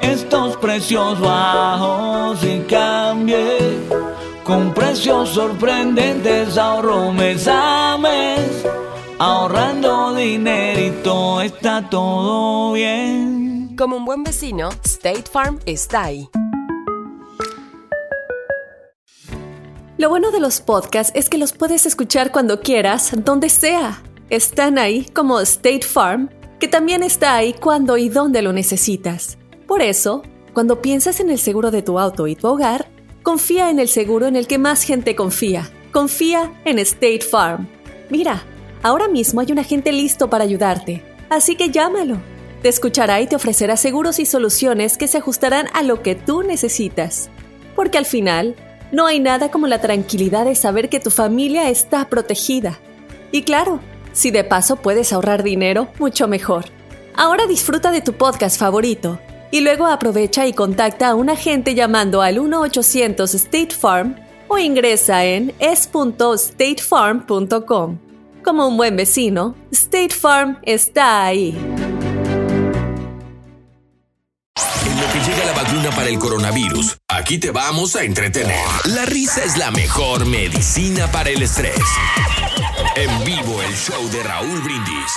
estos 0.01 0.57
precios 0.59 1.21
bajos 1.21 2.43
y 2.45 2.61
cambié 2.61 3.59
con 4.45 4.75
precios 4.75 5.31
sorprendentes 5.31 6.59
ahorro 6.59 7.13
mes 7.13 7.49
a 7.49 7.97
mes 7.99 8.65
ahorrando 9.19 10.15
dinerito 10.15 11.41
está 11.41 11.89
todo 11.89 12.73
bien. 12.73 13.75
Como 13.77 13.97
un 13.97 14.05
buen 14.05 14.23
vecino, 14.23 14.71
State 14.85 15.25
Farm 15.31 15.59
está 15.67 16.05
ahí. 16.05 16.29
Lo 19.97 20.09
bueno 20.09 20.31
de 20.31 20.41
los 20.41 20.61
podcasts 20.61 21.13
es 21.15 21.29
que 21.29 21.39
los 21.39 21.53
puedes 21.53 21.87
escuchar 21.87 22.33
cuando 22.33 22.61
quieras, 22.61 23.13
donde 23.25 23.49
sea. 23.49 24.03
Están 24.31 24.79
ahí 24.79 25.07
como 25.13 25.41
State 25.41 25.83
Farm, 25.83 26.31
que 26.59 26.69
también 26.69 27.03
está 27.03 27.35
ahí 27.35 27.53
cuando 27.53 27.97
y 27.97 28.09
donde 28.09 28.43
lo 28.43 28.53
necesitas. 28.53 29.37
Por 29.67 29.83
eso, 29.83 30.23
cuando 30.53 30.81
piensas 30.81 31.21
en 31.21 31.31
el 31.31 31.39
seguro 31.39 31.71
de 31.71 31.83
tu 31.83 31.99
auto 31.99 32.27
y 32.27 32.37
tu 32.37 32.49
hogar, 32.49 32.89
confía 33.23 33.71
en 33.71 33.79
el 33.79 33.89
seguro 33.89 34.27
en 34.27 34.37
el 34.37 34.47
que 34.47 34.59
más 34.59 34.83
gente 34.83 35.15
confía. 35.15 35.71
Confía 35.93 36.53
en 36.65 36.79
State 36.79 37.21
Farm. 37.21 37.69
Mira, 38.09 38.43
ahora 38.83 39.09
mismo 39.09 39.41
hay 39.41 39.53
un 39.53 39.59
agente 39.59 39.93
listo 39.93 40.31
para 40.31 40.45
ayudarte, 40.45 41.03
así 41.29 41.57
que 41.57 41.71
llámalo. 41.71 42.19
Te 42.63 42.69
escuchará 42.71 43.21
y 43.21 43.27
te 43.27 43.37
ofrecerá 43.37 43.77
seguros 43.77 44.19
y 44.19 44.25
soluciones 44.25 44.97
que 44.97 45.07
se 45.07 45.19
ajustarán 45.19 45.67
a 45.75 45.83
lo 45.83 46.03
que 46.03 46.15
tú 46.15 46.43
necesitas. 46.43 47.29
Porque 47.77 47.99
al 47.99 48.07
final, 48.07 48.55
no 48.91 49.07
hay 49.07 49.21
nada 49.21 49.51
como 49.51 49.67
la 49.67 49.81
tranquilidad 49.81 50.47
de 50.47 50.55
saber 50.55 50.89
que 50.89 51.01
tu 51.01 51.11
familia 51.11 51.69
está 51.69 52.09
protegida. 52.09 52.79
Y 53.33 53.43
claro, 53.43 53.81
si 54.15 54.31
de 54.31 54.45
paso 54.45 54.77
puedes 54.77 55.13
ahorrar 55.13 55.43
dinero, 55.43 55.89
mucho 55.99 56.27
mejor. 56.29 56.65
Ahora 57.15 57.47
disfruta 57.47 57.91
de 57.91 58.01
tu 58.01 58.15
podcast 58.15 58.59
favorito 58.59 59.21
y 59.51 59.61
luego 59.61 59.85
aprovecha 59.87 60.47
y 60.47 60.55
contacta 60.55 61.11
a 61.11 61.15
un 61.15 61.29
agente 61.29 61.75
llamando 61.75 62.23
al 62.23 62.39
1-800 62.39 63.35
State 63.35 63.75
Farm 63.79 64.17
o 64.49 64.57
ingresa 64.59 65.25
en 65.25 65.53
es.statefarm.com. 65.59 67.99
Como 68.43 68.67
un 68.67 68.77
buen 68.77 68.97
vecino, 68.97 69.55
State 69.71 70.15
Farm 70.15 70.59
está 70.63 71.25
ahí. 71.25 71.57
En 74.87 75.01
lo 75.01 75.07
que 75.13 75.21
llega 75.21 75.45
la 75.47 75.53
vacuna 75.53 75.91
para 75.91 76.09
el 76.09 76.19
coronavirus, 76.19 76.97
aquí 77.09 77.39
te 77.39 77.53
vamos 77.53 77.95
a 77.97 78.05
entretener. 78.05 78.67
La 78.87 79.05
risa 79.07 79.43
es 79.45 79.57
la 79.57 79.71
mejor 79.71 80.27
medicina 80.27 81.11
para 81.11 81.31
el 81.31 81.43
estrés. 81.43 81.81
En 82.97 83.25
vivo 83.25 83.61
el 83.61 83.75
show 83.75 84.09
de 84.11 84.23
Raúl 84.23 84.61
Brindis. 84.61 85.13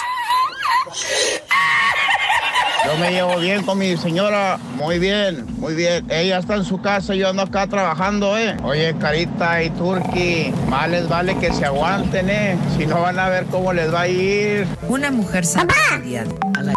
Yo 2.86 2.98
me 2.98 3.12
llevo 3.12 3.38
bien 3.38 3.64
con 3.64 3.78
mi 3.78 3.96
señora, 3.98 4.58
muy 4.76 4.98
bien, 4.98 5.46
muy 5.58 5.76
bien. 5.76 6.06
Ella 6.10 6.40
está 6.40 6.56
en 6.56 6.64
su 6.64 6.82
casa 6.82 7.14
y 7.14 7.20
yo 7.20 7.30
ando 7.30 7.44
acá 7.44 7.68
trabajando, 7.68 8.36
¿eh? 8.38 8.58
Oye, 8.64 8.96
Carita 9.00 9.62
y 9.62 9.70
Turki, 9.72 10.52
más 10.70 10.90
les 10.90 11.08
vale 11.08 11.38
que 11.38 11.54
se 11.54 11.66
aguanten, 11.66 12.30
¿eh? 12.30 12.58
Si 12.78 12.88
no 12.88 13.02
van 13.02 13.20
a 13.20 13.30
ver 13.30 13.46
cómo 13.46 13.74
les 13.74 13.94
va 13.94 14.02
a 14.02 14.08
ir. 14.08 14.68
Una 14.88 15.12
mujer 15.12 15.46
sana 15.46 15.74
a 15.94 16.64
la 16.64 16.74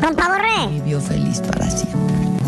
¡Papá 0.00 0.28
Borré! 0.28 0.66
vivió 0.68 1.00
feliz 1.00 1.40
para 1.40 1.70
siempre. 1.70 1.99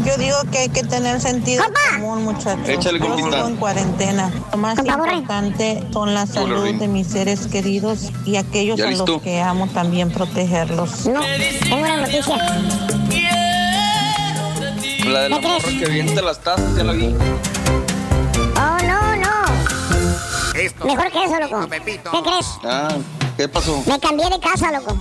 Yo 0.05 0.17
digo 0.17 0.37
que 0.51 0.59
hay 0.59 0.69
que 0.69 0.83
tener 0.83 1.21
sentido 1.21 1.65
común, 1.93 2.25
muchachos. 2.25 2.69
Échale, 2.69 2.99
Yo 2.99 3.17
sigo 3.17 3.47
en 3.47 3.57
cuarentena. 3.57 4.31
Lo 4.51 4.59
más 4.59 4.79
importante 4.79 5.83
son 5.93 6.15
la 6.15 6.27
salud 6.27 6.75
de 6.75 6.89
mis 6.89 7.07
seres 7.07 7.47
queridos 7.47 8.11
y 8.25 8.37
aquellos 8.37 8.79
¿Ya 8.79 8.87
a 8.87 8.91
listo? 8.91 9.07
los 9.07 9.23
que 9.23 9.41
amo 9.41 9.69
también 9.69 10.11
protegerlos. 10.11 11.07
No, 11.07 11.21
tengo 11.63 11.77
una 11.83 11.97
noticia. 11.99 12.37
La 15.07 15.21
de 15.23 15.29
la 15.31 15.37
¿Qué 15.39 15.43
crees? 15.43 15.65
morra 15.65 15.79
que 15.79 15.85
avienta 15.87 16.23
las 16.23 16.41
tazas, 16.41 16.77
ya 16.77 16.85
la 16.85 16.93
vi. 16.93 17.15
Oh, 18.57 18.79
no, 18.87 19.17
no. 19.17 20.85
Mejor 20.87 21.11
que 21.11 21.25
eso, 21.25 21.41
loco. 21.41 21.69
¿Qué 21.69 22.23
crees? 22.23 22.47
Ah, 22.65 22.89
¿qué 23.37 23.49
pasó? 23.49 23.83
Me 23.87 23.99
cambié 23.99 24.29
de 24.31 24.39
casa, 24.41 24.71
loco. 24.73 24.97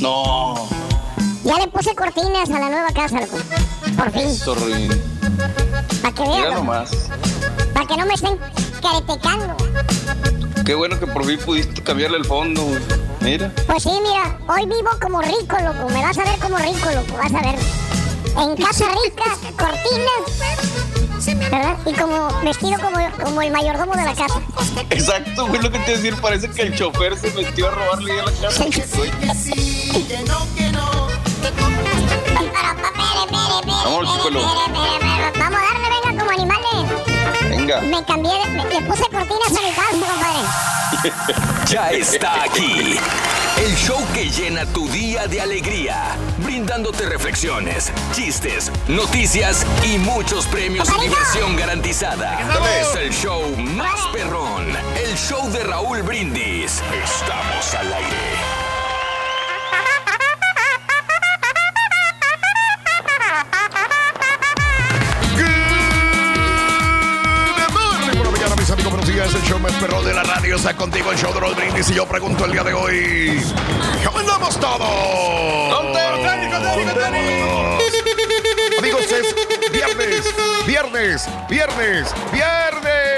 No. 0.00 0.68
Ya 1.46 1.58
le 1.58 1.68
puse 1.68 1.94
cortinas 1.94 2.50
a 2.50 2.58
la 2.58 2.68
nueva 2.68 2.88
casa, 2.92 3.20
loco. 3.20 3.38
Por 3.96 4.10
fin. 4.10 4.22
Eso. 4.22 4.56
Para 6.02 6.12
que 6.12 6.22
vean, 6.22 6.54
nomás. 6.54 6.90
Para 7.72 7.86
que 7.86 7.96
no 7.96 8.04
me 8.04 8.14
estén 8.14 8.36
caretecando. 8.82 9.56
Qué 10.64 10.74
bueno 10.74 10.98
que 10.98 11.06
por 11.06 11.24
fin 11.24 11.38
pudiste 11.38 11.80
cambiarle 11.84 12.18
el 12.18 12.24
fondo. 12.24 12.64
güey. 12.64 12.80
Mira. 13.20 13.52
Pues 13.64 13.84
sí, 13.84 13.92
mira, 14.02 14.36
hoy 14.48 14.66
vivo 14.66 14.90
como 15.00 15.22
rico, 15.22 15.56
loco. 15.62 15.88
Me 15.90 16.02
vas 16.02 16.18
a 16.18 16.24
ver 16.24 16.36
como 16.40 16.58
rico, 16.58 16.90
loco. 16.90 17.16
Vas 17.16 17.32
a 17.32 17.40
ver. 17.40 17.54
En 18.38 18.56
casa 18.56 18.86
rica, 19.04 19.36
cortinas. 19.56 20.24
¿Verdad? 21.48 21.76
Y 21.86 21.92
como 21.92 22.28
vestido 22.42 22.76
como, 22.80 22.98
como 23.22 23.42
el 23.42 23.52
mayordomo 23.52 23.94
de 23.94 24.02
la 24.04 24.16
casa. 24.16 24.40
Exacto, 24.90 25.46
güey, 25.46 25.62
lo 25.62 25.70
que 25.70 25.78
te 25.78 25.92
iba 25.92 26.00
a 26.00 26.02
decir. 26.02 26.20
Parece 26.20 26.50
que 26.50 26.62
el 26.62 26.74
chofer 26.74 27.16
se 27.16 27.30
metió 27.30 27.68
a 27.68 27.70
robarle 27.70 28.16
ya 28.16 28.24
la 28.24 28.32
casa. 28.32 28.64
Vamos, 35.38 35.58
a 35.58 35.62
darle, 35.62 35.88
venga, 35.90 36.18
como 36.18 36.30
animales. 36.30 36.84
Venga. 37.48 37.80
Me 37.82 38.04
cambié, 38.04 38.32
de- 38.32 38.50
me- 38.50 38.64
le 38.64 38.80
puse 38.82 39.02
cortinas 39.10 39.48
a 39.48 39.62
mi 39.62 39.72
casa, 39.72 39.90
compadre. 39.92 41.36
Ya 41.68 41.90
está 41.90 42.44
aquí. 42.44 42.96
El 43.58 43.74
show 43.76 43.98
que 44.14 44.30
llena 44.30 44.64
tu 44.66 44.88
día 44.88 45.26
de 45.26 45.40
alegría, 45.40 46.16
brindándote 46.38 47.06
reflexiones, 47.06 47.90
chistes, 48.14 48.70
noticias 48.86 49.66
y 49.84 49.98
muchos 49.98 50.46
premios 50.46 50.88
y 50.98 51.00
diversión 51.02 51.56
garantizada. 51.56 52.38
Es 52.80 52.94
el 52.96 53.12
show 53.12 53.42
más 53.56 54.00
perrón, 54.12 54.66
el 54.96 55.16
show 55.16 55.50
de 55.50 55.64
Raúl 55.64 56.02
Brindis. 56.02 56.82
Estamos 57.04 57.74
al 57.74 57.92
aire. 57.92 58.35
Días. 69.16 69.34
El 69.34 69.42
show 69.42 69.58
más 69.58 69.72
perro 69.74 70.02
de 70.02 70.12
la 70.12 70.22
radio 70.22 70.56
está 70.56 70.76
contigo, 70.76 71.10
el 71.10 71.18
show 71.18 71.32
de 71.32 71.40
los 71.40 71.56
brindis. 71.56 71.90
Y 71.90 71.94
yo 71.94 72.06
pregunto 72.06 72.44
el 72.44 72.52
día 72.52 72.62
de 72.62 72.74
hoy: 72.74 73.42
¿Cómo 74.04 74.18
andamos 74.18 74.60
todos? 74.60 75.72
Amigos, 78.78 79.06
es 79.10 79.34
viernes, 79.72 80.34
viernes, 80.66 81.28
viernes, 81.48 82.14
viernes. 82.32 83.15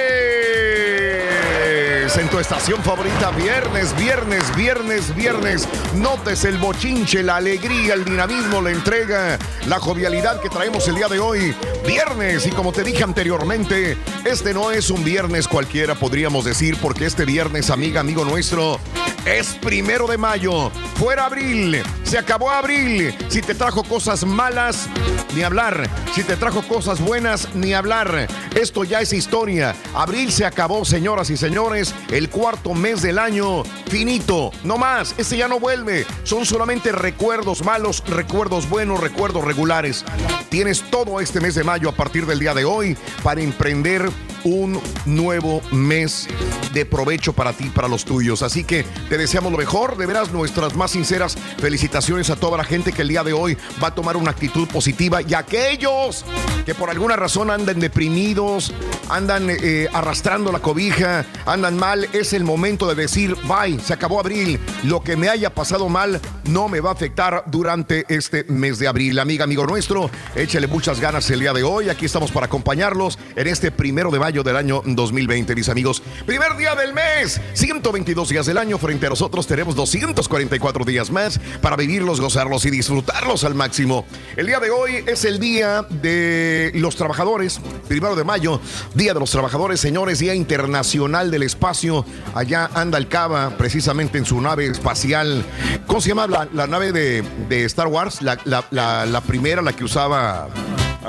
En 2.16 2.28
tu 2.30 2.38
estación 2.38 2.82
favorita, 2.82 3.30
viernes, 3.32 3.94
viernes, 3.96 4.56
viernes, 4.56 5.14
viernes. 5.14 5.68
Notes 5.94 6.44
el 6.44 6.56
bochinche, 6.56 7.22
la 7.22 7.36
alegría, 7.36 7.94
el 7.94 8.04
dinamismo, 8.04 8.62
la 8.62 8.70
entrega, 8.70 9.38
la 9.66 9.78
jovialidad 9.78 10.40
que 10.40 10.48
traemos 10.48 10.88
el 10.88 10.96
día 10.96 11.06
de 11.06 11.20
hoy. 11.20 11.54
Viernes, 11.86 12.46
y 12.46 12.50
como 12.50 12.72
te 12.72 12.82
dije 12.82 13.04
anteriormente, 13.04 13.96
este 14.24 14.54
no 14.54 14.72
es 14.72 14.90
un 14.90 15.04
viernes 15.04 15.46
cualquiera, 15.46 15.94
podríamos 15.94 16.44
decir, 16.44 16.76
porque 16.80 17.04
este 17.06 17.24
viernes, 17.24 17.70
amiga, 17.70 18.00
amigo 18.00 18.24
nuestro, 18.24 18.80
es 19.24 19.54
primero 19.60 20.06
de 20.06 20.16
mayo. 20.16 20.70
Fuera 20.96 21.26
abril. 21.26 21.82
Se 22.02 22.18
acabó 22.18 22.50
abril. 22.50 23.14
Si 23.28 23.42
te 23.42 23.54
trajo 23.54 23.84
cosas 23.84 24.24
malas, 24.24 24.88
ni 25.34 25.42
hablar. 25.42 25.88
Si 26.14 26.22
te 26.24 26.36
trajo 26.36 26.62
cosas 26.62 27.00
buenas, 27.00 27.54
ni 27.54 27.74
hablar. 27.74 28.26
Esto 28.54 28.84
ya 28.84 29.00
es 29.00 29.12
historia. 29.12 29.76
Abril 29.94 30.32
se 30.32 30.46
acabó, 30.46 30.84
señoras 30.84 31.28
y 31.30 31.36
señores. 31.36 31.94
El 32.10 32.30
cuarto 32.30 32.74
mes 32.74 33.02
del 33.02 33.18
año. 33.18 33.64
Finito. 33.88 34.50
No 34.64 34.78
más. 34.78 35.14
Este 35.18 35.36
ya 35.36 35.48
no 35.48 35.60
vuelve. 35.60 36.06
Son 36.24 36.46
solamente 36.46 36.92
recuerdos 36.92 37.64
malos, 37.64 38.02
recuerdos 38.06 38.68
buenos, 38.68 39.00
recuerdos 39.00 39.44
regulares. 39.44 40.04
Tienes 40.48 40.82
todo 40.90 41.20
este 41.20 41.40
mes 41.40 41.54
de 41.54 41.64
mayo 41.64 41.88
a 41.88 41.92
partir 41.92 42.26
del 42.26 42.38
día 42.38 42.54
de 42.54 42.64
hoy 42.64 42.96
para 43.22 43.40
emprender 43.40 44.10
un 44.44 44.80
nuevo 45.06 45.60
mes 45.72 46.28
de 46.72 46.84
provecho 46.84 47.32
para 47.32 47.52
ti, 47.52 47.70
para 47.70 47.88
los 47.88 48.04
tuyos. 48.04 48.42
Así 48.42 48.64
que 48.64 48.84
te 49.08 49.18
deseamos 49.18 49.52
lo 49.52 49.58
mejor, 49.58 49.96
de 49.96 50.06
veras 50.06 50.32
nuestras 50.32 50.76
más 50.76 50.92
sinceras 50.92 51.36
felicitaciones 51.58 52.30
a 52.30 52.36
toda 52.36 52.56
la 52.56 52.64
gente 52.64 52.92
que 52.92 53.02
el 53.02 53.08
día 53.08 53.24
de 53.24 53.32
hoy 53.32 53.56
va 53.82 53.88
a 53.88 53.94
tomar 53.94 54.16
una 54.16 54.30
actitud 54.30 54.68
positiva 54.68 55.22
y 55.22 55.34
aquellos 55.34 56.24
que 56.64 56.74
por 56.74 56.90
alguna 56.90 57.16
razón 57.16 57.50
andan 57.50 57.80
deprimidos, 57.80 58.72
andan 59.08 59.48
eh, 59.48 59.88
arrastrando 59.92 60.52
la 60.52 60.60
cobija, 60.60 61.24
andan 61.46 61.76
mal, 61.76 62.08
es 62.12 62.32
el 62.32 62.44
momento 62.44 62.86
de 62.86 62.94
decir, 62.94 63.36
bye, 63.44 63.80
se 63.80 63.94
acabó 63.94 64.20
abril, 64.20 64.60
lo 64.84 65.02
que 65.02 65.16
me 65.16 65.28
haya 65.28 65.50
pasado 65.50 65.88
mal 65.88 66.20
no 66.44 66.68
me 66.68 66.80
va 66.80 66.90
a 66.90 66.92
afectar 66.92 67.44
durante 67.46 68.04
este 68.08 68.44
mes 68.44 68.78
de 68.78 68.88
abril. 68.88 69.18
Amiga, 69.18 69.44
amigo 69.44 69.66
nuestro, 69.66 70.10
échale 70.34 70.66
muchas 70.66 71.00
ganas 71.00 71.30
el 71.30 71.40
día 71.40 71.52
de 71.52 71.62
hoy, 71.62 71.88
aquí 71.88 72.06
estamos 72.06 72.30
para 72.30 72.46
acompañarlos 72.46 73.18
en 73.36 73.46
este 73.46 73.70
primero 73.70 74.10
de 74.10 74.18
del 74.28 74.56
año 74.56 74.82
2020, 74.84 75.54
mis 75.54 75.68
amigos. 75.70 76.02
Primer 76.26 76.54
día 76.56 76.74
del 76.74 76.92
mes, 76.92 77.40
122 77.54 78.28
días 78.28 78.44
del 78.46 78.58
año, 78.58 78.76
frente 78.78 79.06
a 79.06 79.08
nosotros 79.10 79.46
tenemos 79.46 79.74
244 79.74 80.84
días 80.84 81.10
más 81.10 81.40
para 81.62 81.76
vivirlos, 81.76 82.20
gozarlos 82.20 82.64
y 82.66 82.70
disfrutarlos 82.70 83.44
al 83.44 83.54
máximo. 83.54 84.04
El 84.36 84.46
día 84.46 84.60
de 84.60 84.70
hoy 84.70 85.02
es 85.06 85.24
el 85.24 85.38
día 85.38 85.82
de 85.88 86.70
los 86.74 86.94
trabajadores, 86.96 87.60
primero 87.88 88.14
de 88.16 88.24
mayo, 88.24 88.60
Día 88.94 89.14
de 89.14 89.20
los 89.20 89.30
Trabajadores, 89.30 89.80
señores, 89.80 90.18
Día 90.18 90.34
Internacional 90.34 91.30
del 91.30 91.42
Espacio. 91.42 92.04
Allá 92.34 92.68
anda 92.74 92.98
el 92.98 93.08
Cava, 93.08 93.50
precisamente 93.56 94.18
en 94.18 94.24
su 94.26 94.40
nave 94.40 94.66
espacial. 94.66 95.42
¿Cómo 95.86 96.00
se 96.00 96.10
llama 96.10 96.26
la, 96.26 96.48
la 96.52 96.66
nave 96.66 96.92
de, 96.92 97.22
de 97.48 97.64
Star 97.64 97.86
Wars? 97.86 98.20
La, 98.22 98.38
la- 98.44 98.64
la- 98.70 99.06
la 99.06 99.20
primera, 99.22 99.62
la 99.62 99.72
que 99.72 99.84
usaba... 99.84 100.48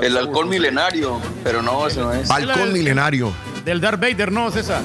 El 0.02 0.16
halcón 0.16 0.48
milenario, 0.48 1.20
pero 1.44 1.62
no, 1.62 1.86
ese 1.88 2.00
no 2.00 2.14
es. 2.14 2.30
Halcón 2.32 2.72
milenario. 2.72 3.09
Del 3.66 3.82
Darth 3.82 4.00
Vader, 4.00 4.32
no, 4.32 4.52
César. 4.52 4.82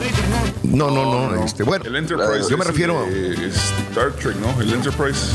No, 0.62 0.90
no, 0.90 1.30
no, 1.30 1.44
este, 1.44 1.62
bueno, 1.62 1.84
El 1.84 1.96
Enterprise. 1.96 2.48
yo 2.50 2.56
me 2.56 2.62
es 2.64 2.68
refiero... 2.68 3.04
de 3.04 3.48
Star 3.48 4.12
Trek, 4.12 4.36
¿no? 4.36 4.60
El 4.60 4.72
Enterprise. 4.72 5.26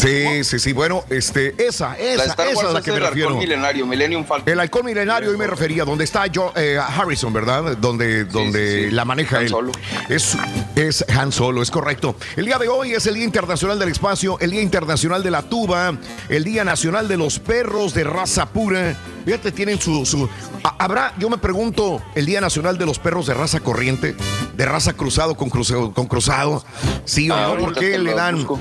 Sí, 0.00 0.44
sí, 0.44 0.58
sí, 0.58 0.72
bueno, 0.72 1.04
este, 1.10 1.54
esa, 1.58 1.94
esa, 1.98 2.24
esa 2.32 2.50
es 2.68 2.72
la 2.72 2.80
que 2.80 2.90
me 2.90 2.96
el 2.98 3.02
halcón 3.04 3.10
refiero. 3.10 3.36
milenario, 3.36 3.86
Millennium 3.86 4.24
Falcon. 4.24 4.50
El 4.50 4.60
halcón 4.60 4.86
milenario, 4.86 5.30
hoy 5.30 5.36
me 5.36 5.46
refería, 5.46 5.84
donde 5.84 6.04
está 6.04 6.26
yo, 6.26 6.52
eh, 6.56 6.78
Harrison, 6.78 7.32
¿verdad? 7.32 7.76
Donde, 7.76 8.24
donde 8.24 8.78
sí, 8.84 8.84
sí. 8.86 8.90
la 8.92 9.04
maneja 9.04 9.36
Han 9.38 9.42
él. 9.44 9.48
Solo. 9.50 9.72
Es, 10.08 10.36
es 10.74 11.04
Han 11.08 11.32
Solo, 11.32 11.60
es 11.62 11.70
correcto. 11.70 12.16
El 12.36 12.46
día 12.46 12.56
de 12.58 12.68
hoy 12.68 12.92
es 12.94 13.04
el 13.06 13.14
Día 13.14 13.24
Internacional 13.24 13.78
del 13.78 13.90
Espacio, 13.90 14.38
el 14.40 14.50
Día 14.52 14.62
Internacional 14.62 15.22
de 15.22 15.30
la 15.30 15.42
Tuba, 15.42 15.94
el 16.30 16.44
Día 16.44 16.64
Nacional 16.64 17.06
de 17.06 17.16
los 17.18 17.38
Perros 17.38 17.92
de 17.92 18.04
Raza 18.04 18.46
Pura. 18.46 18.96
Fíjate, 19.26 19.52
tienen 19.52 19.78
su... 19.80 20.06
su 20.06 20.28
ha- 20.64 20.76
¿Habrá, 20.78 21.12
yo 21.18 21.28
me 21.28 21.36
pregunto, 21.36 22.02
el 22.14 22.24
Día 22.24 22.40
Nacional 22.40 22.78
de 22.78 22.86
los 22.86 22.98
Perros 22.98 23.26
de 23.26 23.34
Raza 23.34 23.60
Corriente, 23.60 24.16
de 24.56 24.64
raza 24.64 24.94
cruzado 24.94 25.34
con 25.36 25.50
cruzado? 25.50 25.92
Con 25.92 26.06
cruzado? 26.06 26.64
Sí 27.04 27.30
o 27.30 27.34
Ah, 27.34 27.52
no, 27.54 27.58
¿por 27.58 27.74
qué 27.74 27.98
le 27.98 28.14
dan... 28.14 28.36
busco. 28.36 28.58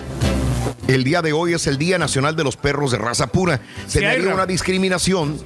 El 0.90 1.04
día 1.04 1.22
de 1.22 1.34
hoy 1.34 1.54
es 1.54 1.68
el 1.68 1.78
Día 1.78 2.00
Nacional 2.00 2.36
de 2.36 2.44
los 2.44 2.58
Perros 2.58 2.90
de 2.92 2.98
Raza 2.98 3.28
Pura. 3.28 3.60
Se 3.86 4.00
Sí, 4.00 4.06
Ra- 4.06 4.34
una 4.34 4.46
discriminación. 4.48 5.40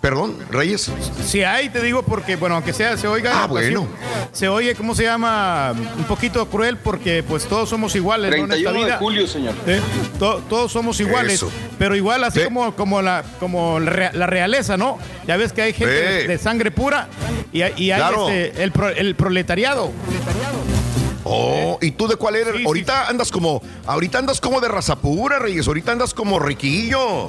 Perdón, 0.00 0.36
Reyes. 0.52 0.92
Si 1.26 1.42
hay, 1.42 1.68
te 1.70 1.82
digo, 1.82 2.04
porque, 2.04 2.36
bueno, 2.36 2.54
aunque 2.54 2.72
sea, 2.72 2.96
se 2.96 3.08
oiga. 3.08 3.32
Ah, 3.34 3.42
sí, 3.46 3.50
bueno. 3.50 3.88
se 4.30 4.48
oye, 4.48 4.76
¿cómo 4.76 4.94
se 4.94 5.02
llama? 5.02 5.72
Un 5.96 6.04
poquito 6.04 6.46
cruel, 6.48 6.76
porque 6.76 7.24
pues 7.24 7.44
todos 7.46 7.68
somos 7.68 7.96
iguales, 7.96 8.30
¿no? 8.30 8.36
En 8.36 8.42
esta 8.52 8.54
31 8.70 8.86
de 8.86 8.92
julio, 8.98 9.26
señor. 9.26 9.54
¿Eh? 9.66 9.80
To- 10.20 10.40
todos 10.48 10.70
somos 10.70 11.00
iguales, 11.00 11.34
Eso. 11.34 11.50
pero 11.80 11.96
igual 11.96 12.22
así 12.22 12.38
Sí. 12.38 12.44
como, 12.44 12.76
como, 12.76 13.02
la, 13.02 13.24
como 13.40 13.80
la 13.80 13.90
rea- 13.90 14.12
la 14.14 14.26
realeza, 14.28 14.76
¿no? 14.76 14.98
Ya 15.26 15.36
ves 15.36 15.52
que 15.52 15.62
hay 15.62 15.72
gente 15.72 15.92
de, 15.92 16.20
Sí. 16.22 16.26
de 16.28 16.38
sangre 16.38 16.70
pura 16.70 17.08
y, 17.52 17.62
hay- 17.62 17.72
y 17.76 17.90
hay 17.90 17.98
Claro. 17.98 18.28
este, 18.28 18.62
el, 18.62 18.70
pro- 18.70 18.90
el 18.90 19.16
proletariado. 19.16 19.90
Oh, 21.24 21.78
¿y 21.80 21.90
tú 21.92 22.08
de 22.08 22.16
cuál 22.16 22.36
eres? 22.36 22.52
Sí, 22.52 22.58
sí, 22.60 22.64
ahorita 22.66 23.08
andas 23.08 23.30
como, 23.30 23.62
ahorita 23.86 24.18
andas 24.18 24.40
como 24.40 24.60
de 24.60 24.68
raza 24.68 24.96
pura, 24.96 25.38
Reyes. 25.38 25.66
Ahorita 25.66 25.92
andas 25.92 26.14
como 26.14 26.38
riquillo. 26.38 27.28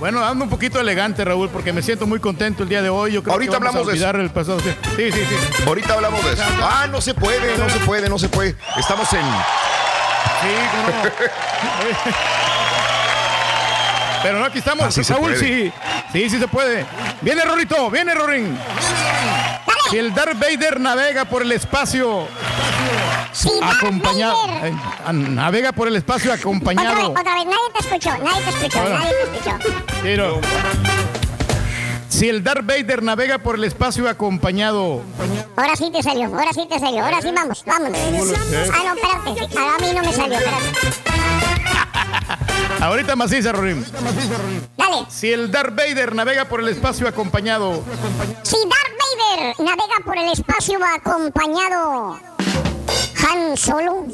Bueno, 0.00 0.24
ando 0.24 0.44
un 0.44 0.50
poquito 0.50 0.80
elegante, 0.80 1.24
Raúl, 1.24 1.48
porque 1.48 1.72
me 1.72 1.82
siento 1.82 2.06
muy 2.06 2.20
contento 2.20 2.62
el 2.62 2.68
día 2.68 2.82
de 2.82 2.88
hoy. 2.88 3.12
Yo 3.12 3.22
creo 3.22 3.34
Ahorita 3.34 3.52
que 3.52 3.58
vamos 3.58 3.68
hablamos 3.68 3.88
a 3.88 3.90
de 3.90 3.96
olvidar 3.98 4.16
el 4.16 4.30
pasado. 4.30 4.60
Sí, 4.60 4.70
sí, 4.96 5.12
sí. 5.12 5.62
Ahorita 5.66 5.94
hablamos 5.94 6.24
de 6.24 6.32
eso. 6.32 6.42
Ah, 6.62 6.86
no 6.90 7.00
se 7.00 7.14
puede, 7.14 7.58
no 7.58 7.68
se 7.68 7.78
puede, 7.80 8.08
no 8.08 8.18
se 8.18 8.28
puede. 8.28 8.54
Estamos 8.76 9.12
en. 9.12 9.20
Sí, 9.20 10.48
no. 10.86 11.10
Pero 14.22 14.38
no, 14.40 14.44
aquí 14.44 14.58
estamos. 14.58 14.84
Así 14.86 15.04
se 15.04 15.14
Raúl, 15.14 15.32
puede. 15.32 15.38
sí. 15.38 15.72
Sí, 16.12 16.30
sí 16.30 16.38
se 16.38 16.48
puede. 16.48 16.84
Viene 17.20 17.42
Rorito, 17.44 17.90
viene 17.90 18.14
Rorín. 18.14 18.58
Si 19.90 19.98
el 19.98 20.14
Darth 20.14 20.38
Vader 20.38 20.80
navega 20.80 21.24
por 21.24 21.42
el 21.42 21.52
espacio 21.52 22.26
acompañado. 23.62 24.36
eh, 24.64 24.72
navega 25.12 25.72
por 25.72 25.88
el 25.88 25.96
espacio 25.96 26.30
Otra 26.30 26.36
vez, 26.36 26.44
acompañado. 26.44 27.10
otra 27.10 27.34
vez, 27.34 27.44
nadie 27.46 27.58
te 27.74 27.78
escuchó, 27.80 28.10
nadie 28.22 28.42
te 28.42 28.50
escuchó, 28.50 28.78
Ahora. 28.80 28.98
nadie 28.98 29.12
te 29.14 29.36
escuchó. 29.38 30.02
Tiro. 30.02 30.40
Si 32.08 32.28
el 32.28 32.42
Darth 32.42 32.66
Vader 32.66 33.02
navega 33.02 33.38
por 33.38 33.54
el 33.56 33.64
espacio 33.64 34.08
acompañado. 34.08 35.02
Ahora 35.56 35.76
sí 35.76 35.90
te 35.92 36.02
salió, 36.02 36.26
ahora 36.26 36.52
sí 36.52 36.66
te 36.68 36.78
salió, 36.80 37.04
ahora 37.04 37.20
sí 37.22 37.30
vamos, 37.34 37.62
vámonos. 37.64 37.98
Ah, 37.98 38.82
no, 38.84 38.94
espérate, 38.94 39.48
sí, 39.52 39.58
a 39.58 39.78
mí 39.80 39.92
no 39.94 40.02
me 40.02 40.12
salió, 40.12 40.38
espérate. 40.38 40.64
Ahorita 42.80 43.16
maciza, 43.16 43.52
Rorín. 43.52 43.84
Dale. 44.76 45.06
Si 45.08 45.32
el 45.32 45.50
Darth 45.50 45.74
Vader 45.76 46.14
navega 46.14 46.44
por 46.46 46.60
el 46.60 46.68
espacio 46.68 47.08
acompañado. 47.08 47.82
Si 48.42 48.56
Darth 48.56 49.36
Vader 49.36 49.54
navega 49.60 49.96
por 50.04 50.16
el 50.18 50.28
espacio 50.32 50.78
acompañado 50.96 52.18
Han 53.30 53.56
Solo. 53.56 54.06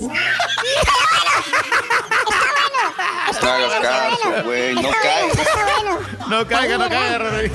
No 3.43 3.51
hagas 3.51 3.81
caso, 3.81 4.45
güey. 4.45 4.75
No 4.75 4.91
caigas. 4.91 5.39
Está 5.39 5.65
bueno. 5.65 5.99
No 6.29 6.47
caiga, 6.47 6.79
no 6.79 6.89
caiga, 6.89 7.19
Rorín. 7.19 7.53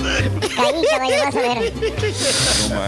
Caí, 0.56 0.84
caballo, 0.90 1.16
vas 1.26 1.36
a 1.36 1.40
ver. 1.40 1.74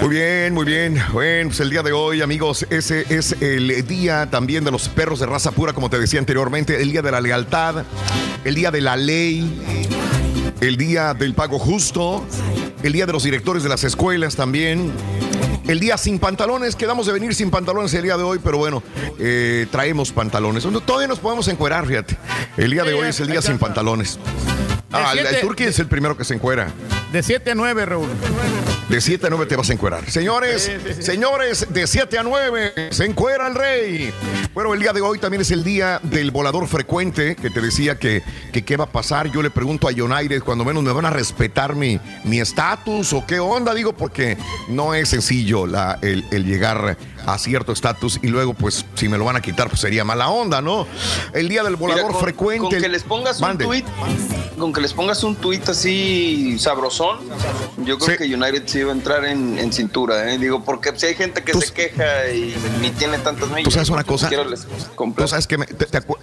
Muy 0.01 0.09
bien, 0.09 0.53
muy 0.53 0.65
bien. 0.65 1.03
Bueno, 1.11 1.49
pues 1.49 1.59
el 1.59 1.69
día 1.69 1.81
de 1.83 1.91
hoy, 1.91 2.21
amigos, 2.21 2.65
ese 2.69 3.05
es 3.09 3.35
el 3.41 3.87
día 3.87 4.29
también 4.29 4.63
de 4.63 4.71
los 4.71 4.87
perros 4.89 5.19
de 5.19 5.25
raza 5.25 5.51
pura, 5.51 5.73
como 5.73 5.89
te 5.89 5.99
decía 5.99 6.19
anteriormente, 6.19 6.81
el 6.81 6.91
día 6.91 7.01
de 7.01 7.11
la 7.11 7.21
lealtad, 7.21 7.83
el 8.43 8.55
día 8.55 8.71
de 8.71 8.81
la 8.81 8.95
ley, 8.95 9.61
el 10.61 10.77
día 10.77 11.13
del 11.13 11.33
pago 11.33 11.59
justo, 11.59 12.25
el 12.83 12.93
día 12.93 13.05
de 13.05 13.13
los 13.13 13.23
directores 13.23 13.63
de 13.63 13.69
las 13.69 13.83
escuelas 13.83 14.35
también. 14.35 14.91
El 15.67 15.79
día 15.79 15.97
sin 15.97 16.19
pantalones, 16.19 16.75
quedamos 16.75 17.05
de 17.05 17.13
venir 17.13 17.35
sin 17.35 17.51
pantalones 17.51 17.93
el 17.93 18.03
día 18.03 18.17
de 18.17 18.23
hoy, 18.23 18.39
pero 18.43 18.57
bueno, 18.57 18.83
eh, 19.19 19.67
traemos 19.71 20.11
pantalones. 20.11 20.67
Todavía 20.85 21.07
nos 21.07 21.19
podemos 21.19 21.47
encuerar, 21.47 21.85
fíjate. 21.85 22.17
El 22.57 22.71
día 22.71 22.83
de 22.83 22.93
hoy 22.93 23.09
es 23.09 23.19
el 23.19 23.27
día 23.27 23.41
sin 23.41 23.57
pantalones. 23.57 24.19
Ah, 24.91 25.13
el, 25.17 25.39
turqui 25.41 25.63
es 25.63 25.79
el 25.79 25.87
primero 25.87 26.17
que 26.17 26.23
se 26.23 26.33
encuera. 26.33 26.67
De 27.11 27.23
7 27.23 27.51
a 27.51 27.55
9, 27.55 27.85
Raúl. 27.85 28.09
De 28.89 28.99
7 28.99 29.27
a 29.27 29.29
9 29.29 29.45
te 29.45 29.55
vas 29.55 29.69
a 29.69 29.73
encuerar. 29.73 30.09
Señores, 30.09 30.69
señores, 30.99 31.67
de 31.69 31.87
7 31.87 32.17
a 32.17 32.23
9 32.23 32.89
se 32.91 33.05
encuera 33.05 33.47
el 33.47 33.55
rey. 33.55 34.13
Bueno, 34.53 34.73
el 34.73 34.81
día 34.81 34.91
de 34.91 35.01
hoy 35.01 35.17
también 35.17 35.41
es 35.41 35.51
el 35.51 35.63
día 35.63 35.99
del 36.03 36.31
volador 36.31 36.67
frecuente, 36.67 37.35
que 37.35 37.49
te 37.49 37.61
decía 37.61 37.97
que, 37.97 38.21
que 38.51 38.63
qué 38.63 38.75
va 38.75 38.85
a 38.85 38.91
pasar. 38.91 39.31
Yo 39.31 39.41
le 39.41 39.49
pregunto 39.49 39.87
a 39.87 39.91
United, 39.91 40.43
cuando 40.43 40.65
menos 40.65 40.83
me 40.83 40.91
van 40.91 41.05
a 41.05 41.09
respetar 41.09 41.75
mi 41.75 41.99
mi 42.23 42.39
estatus 42.39 43.13
o 43.13 43.25
qué 43.25 43.39
onda, 43.39 43.73
digo, 43.73 43.93
porque 43.93 44.37
no 44.67 44.93
es 44.93 45.09
sencillo 45.09 45.67
la, 45.67 45.99
el, 46.01 46.25
el 46.31 46.45
llegar 46.45 46.97
a 47.25 47.37
cierto 47.37 47.71
estatus 47.71 48.19
y 48.21 48.27
luego, 48.27 48.53
pues, 48.53 48.85
si 48.95 49.07
me 49.09 49.17
lo 49.17 49.25
van 49.25 49.35
a 49.35 49.41
quitar, 49.41 49.67
pues 49.69 49.81
sería 49.81 50.03
mala 50.03 50.29
onda, 50.29 50.61
¿no? 50.61 50.87
El 51.33 51.49
día 51.49 51.63
del 51.63 51.75
volador 51.75 52.03
Mira, 52.03 52.13
con- 52.13 52.21
frecuente. 52.21 52.61
Con 52.69 52.81
que 52.81 52.89
les 52.89 53.03
pongas 53.03 53.39
Mande. 53.41 53.65
un 53.65 53.69
tweet, 53.71 53.85
con 54.57 54.73
que 54.73 54.81
les 54.81 54.93
pongas 54.93 55.23
un 55.23 55.35
tweet 55.35 55.61
así 55.67 56.57
sabrosón, 56.59 57.19
yo 57.85 57.97
creo 57.97 58.17
que 58.17 58.25
United 58.35 58.63
sí 58.65 58.83
va 58.83 58.91
a 58.91 58.95
entrar 58.95 59.25
en, 59.25 59.57
en 59.57 59.71
cintura, 59.73 60.31
¿eh? 60.31 60.37
Digo, 60.37 60.63
porque 60.63 60.91
si 60.95 61.07
hay 61.07 61.15
gente 61.15 61.43
que 61.43 61.53
se 61.53 61.73
queja 61.73 62.29
y 62.33 62.55
ni 62.81 62.91
tiene 62.91 63.17
tantas 63.19 63.49
millas. 63.49 63.63
¿Tú 63.63 63.71
sabes 63.71 63.89
una 63.89 64.03
cosa? 64.03 64.29
les 64.29 64.61
Tú 65.15 65.27
sabes, 65.27 65.47
que 65.47 65.57
me- 65.57 65.65
te- 65.65 65.85
te 65.85 65.97
acu- 65.99 66.17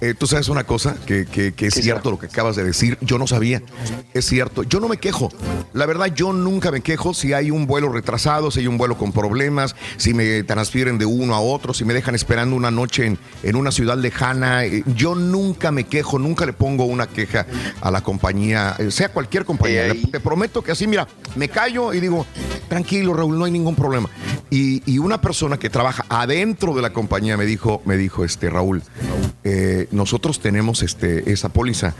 eh, 0.00 0.14
tú 0.18 0.26
sabes 0.26 0.48
una 0.48 0.64
cosa 0.64 0.96
que, 1.06 1.26
que- 1.26 1.52
que 1.52 1.66
es 1.66 1.74
cierto 1.74 2.10
lo 2.10 2.18
que 2.18 2.26
acabas 2.26 2.56
de 2.56 2.64
decir. 2.64 2.98
Yo 3.00 3.18
no 3.18 3.26
sabía. 3.26 3.62
Es 4.14 4.26
cierto. 4.26 4.62
Yo 4.62 4.80
no 4.80 4.88
me 4.88 4.96
quejo. 4.96 5.30
La 5.72 5.86
verdad, 5.86 6.06
yo 6.14 6.32
nunca 6.32 6.70
me 6.70 6.80
quejo 6.80 7.14
si 7.14 7.32
hay 7.32 7.50
un 7.50 7.66
vuelo 7.66 7.90
retrasado, 7.90 8.50
si 8.50 8.60
hay 8.60 8.66
un 8.66 8.78
vuelo 8.78 8.96
con 8.96 9.12
problemas, 9.12 9.74
si 9.96 10.14
me 10.14 10.41
transfieren 10.42 10.98
de 10.98 11.06
uno 11.06 11.34
a 11.34 11.40
otro, 11.40 11.74
si 11.74 11.84
me 11.84 11.94
dejan 11.94 12.14
esperando 12.14 12.56
una 12.56 12.70
noche 12.70 13.06
en, 13.06 13.18
en 13.42 13.56
una 13.56 13.70
ciudad 13.72 13.96
lejana. 13.98 14.64
Eh, 14.64 14.82
Yo 14.96 15.14
nunca 15.14 15.70
me 15.72 15.84
quejo, 15.84 16.18
nunca 16.18 16.46
le 16.46 16.52
pongo 16.52 16.84
una 16.84 17.06
queja 17.06 17.46
a 17.80 17.90
la 17.90 18.02
compañía, 18.02 18.76
eh, 18.78 18.90
sea 18.90 19.10
cualquier 19.10 19.44
compañía. 19.44 19.88
Le- 19.88 19.94
Te 20.06 20.20
prometo 20.20 20.62
que 20.62 20.72
así, 20.72 20.86
mira, 20.86 21.06
me 21.36 21.48
callo 21.48 21.92
y 21.94 22.00
digo, 22.00 22.26
tranquilo, 22.68 23.14
Raúl, 23.14 23.38
no 23.38 23.44
hay 23.44 23.50
ningún 23.52 23.74
problema. 23.76 24.08
Y, 24.50 24.82
y 24.90 24.98
una 24.98 25.20
persona 25.20 25.58
que 25.58 25.70
trabaja 25.70 26.04
adentro 26.08 26.74
de 26.74 26.82
la 26.82 26.92
compañía 26.92 27.36
me 27.36 27.46
dijo, 27.46 27.80
me 27.86 27.96
dijo, 27.96 28.24
este, 28.24 28.50
Raúl, 28.50 28.82
eh, 29.44 29.88
nosotros 29.92 30.40
tenemos 30.40 30.82
este, 30.82 31.32
esa 31.32 31.48
póliza. 31.48 31.94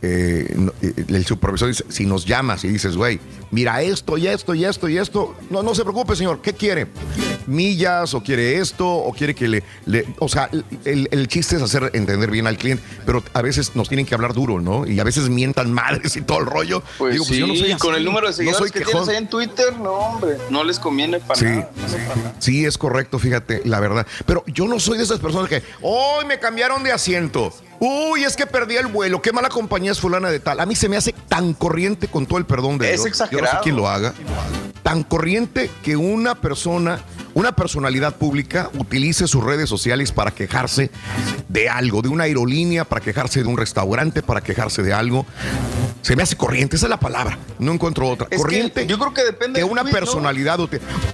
El 0.00 1.24
supervisor 1.26 1.68
dice, 1.68 1.84
si 1.88 2.06
nos 2.06 2.24
llamas 2.24 2.64
y 2.64 2.68
dices, 2.68 2.96
güey, 2.96 3.20
mira 3.50 3.82
esto 3.82 4.16
y 4.16 4.26
esto 4.26 4.54
y 4.54 4.64
esto 4.64 4.88
y 4.88 4.98
esto, 4.98 5.34
no, 5.50 5.62
no 5.62 5.74
se 5.74 5.82
preocupe, 5.82 6.16
señor, 6.16 6.40
¿qué 6.40 6.52
quiere? 6.54 6.86
O 7.88 8.22
quiere 8.22 8.58
esto 8.58 8.86
o 8.88 9.12
quiere 9.12 9.34
que 9.34 9.48
le... 9.48 9.62
le- 9.86 10.04
o 10.18 10.28
sea, 10.28 10.50
el, 10.84 11.08
el 11.10 11.28
chiste 11.28 11.56
es 11.56 11.62
hacer 11.62 11.90
entender 11.94 12.30
bien 12.30 12.46
al 12.46 12.56
cliente, 12.58 12.82
pero 13.06 13.22
a 13.32 13.40
veces 13.42 13.74
nos 13.76 13.88
tienen 13.88 14.04
que 14.06 14.14
hablar 14.14 14.34
duro, 14.34 14.60
¿no? 14.60 14.86
Y 14.86 15.00
a 15.00 15.04
veces 15.04 15.28
mientan 15.28 15.72
madres 15.72 16.16
y 16.16 16.20
todo 16.22 16.38
el 16.40 16.46
rollo. 16.46 16.82
Pues 16.98 17.12
Digo, 17.14 17.24
sí, 17.24 17.38
yo 17.38 17.46
no 17.46 17.54
soy 17.54 17.72
con 17.74 17.92
así, 17.92 17.98
el 18.00 18.04
número 18.04 18.26
de 18.26 18.32
no 18.32 18.36
seguidores 18.36 18.58
soy 18.58 18.70
que 18.70 18.78
quejón. 18.80 18.92
tienes 19.04 19.08
ahí 19.08 19.16
en 19.16 19.28
Twitter, 19.30 19.76
no, 19.78 19.92
hombre, 19.92 20.36
no 20.50 20.64
les 20.64 20.78
conviene 20.78 21.18
para 21.20 21.38
Sí. 21.40 21.46
nada. 21.46 21.70
Sí, 22.38 22.64
es 22.66 22.76
correcto, 22.78 23.18
fíjate, 23.18 23.62
la 23.64 23.80
verdad. 23.80 24.06
Pero 24.26 24.44
yo 24.46 24.66
no 24.68 24.78
soy 24.78 24.98
de 24.98 25.04
esas 25.04 25.18
personas 25.20 25.48
que, 25.48 25.62
hoy 25.82 26.24
me 26.26 26.38
cambiaron 26.38 26.82
de 26.82 26.92
asiento. 26.92 27.52
Uy, 27.80 28.24
es 28.24 28.34
que 28.34 28.44
perdí 28.46 28.76
el 28.76 28.88
vuelo. 28.88 29.22
Qué 29.22 29.32
mala 29.32 29.48
compañía 29.48 29.92
es 29.92 30.00
fulana 30.00 30.30
de 30.30 30.40
tal. 30.40 30.58
A 30.58 30.66
mí 30.66 30.74
se 30.74 30.88
me 30.88 30.96
hace 30.96 31.12
tan 31.28 31.54
corriente 31.54 32.08
con 32.08 32.26
todo 32.26 32.38
el 32.38 32.44
perdón 32.44 32.76
de 32.76 32.92
Es 32.92 33.04
Dios. 33.04 33.04
Yo 33.04 33.08
no 33.10 33.14
sé 33.16 33.24
exagerado. 33.24 33.60
quién 33.62 33.76
lo 33.76 33.88
haga. 33.88 34.12
Tan 34.82 35.04
corriente 35.04 35.70
que 35.84 35.96
una 35.96 36.34
persona, 36.34 37.00
una 37.38 37.52
personalidad 37.52 38.16
pública 38.16 38.68
utilice 38.76 39.28
sus 39.28 39.44
redes 39.44 39.68
sociales 39.68 40.10
para 40.10 40.32
quejarse 40.32 40.90
de 41.48 41.68
algo, 41.68 42.02
de 42.02 42.08
una 42.08 42.24
aerolínea, 42.24 42.84
para 42.84 43.00
quejarse 43.00 43.44
de 43.44 43.48
un 43.48 43.56
restaurante, 43.56 44.22
para 44.24 44.40
quejarse 44.40 44.82
de 44.82 44.92
algo. 44.92 45.24
Se 46.02 46.16
me 46.16 46.24
hace 46.24 46.36
corriente, 46.36 46.74
esa 46.74 46.86
es 46.86 46.90
la 46.90 46.98
palabra. 46.98 47.38
No 47.60 47.72
encuentro 47.72 48.08
otra. 48.08 48.26
Es 48.30 48.40
corriente. 48.40 48.88
yo 48.88 48.98
creo 48.98 49.14
que 49.14 49.22
depende 49.22 49.60
de 49.60 49.64
una 49.64 49.84
personalidad. 49.84 50.58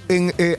en, 0.09 0.33
eh, 0.39 0.57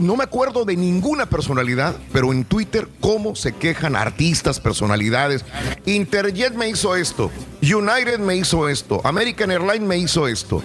no 0.00 0.16
me 0.16 0.24
acuerdo 0.24 0.64
de 0.64 0.76
ninguna 0.76 1.26
personalidad, 1.26 1.94
pero 2.12 2.32
en 2.32 2.44
Twitter 2.44 2.88
cómo 2.98 3.36
se 3.36 3.52
quejan 3.52 3.94
artistas, 3.94 4.58
personalidades. 4.58 5.44
Interjet 5.86 6.54
me 6.54 6.68
hizo 6.68 6.96
esto, 6.96 7.30
United 7.62 8.18
me 8.18 8.34
hizo 8.34 8.68
esto, 8.68 9.00
American 9.04 9.52
Airlines 9.52 9.82
me 9.86 9.96
hizo 9.96 10.26
esto. 10.26 10.60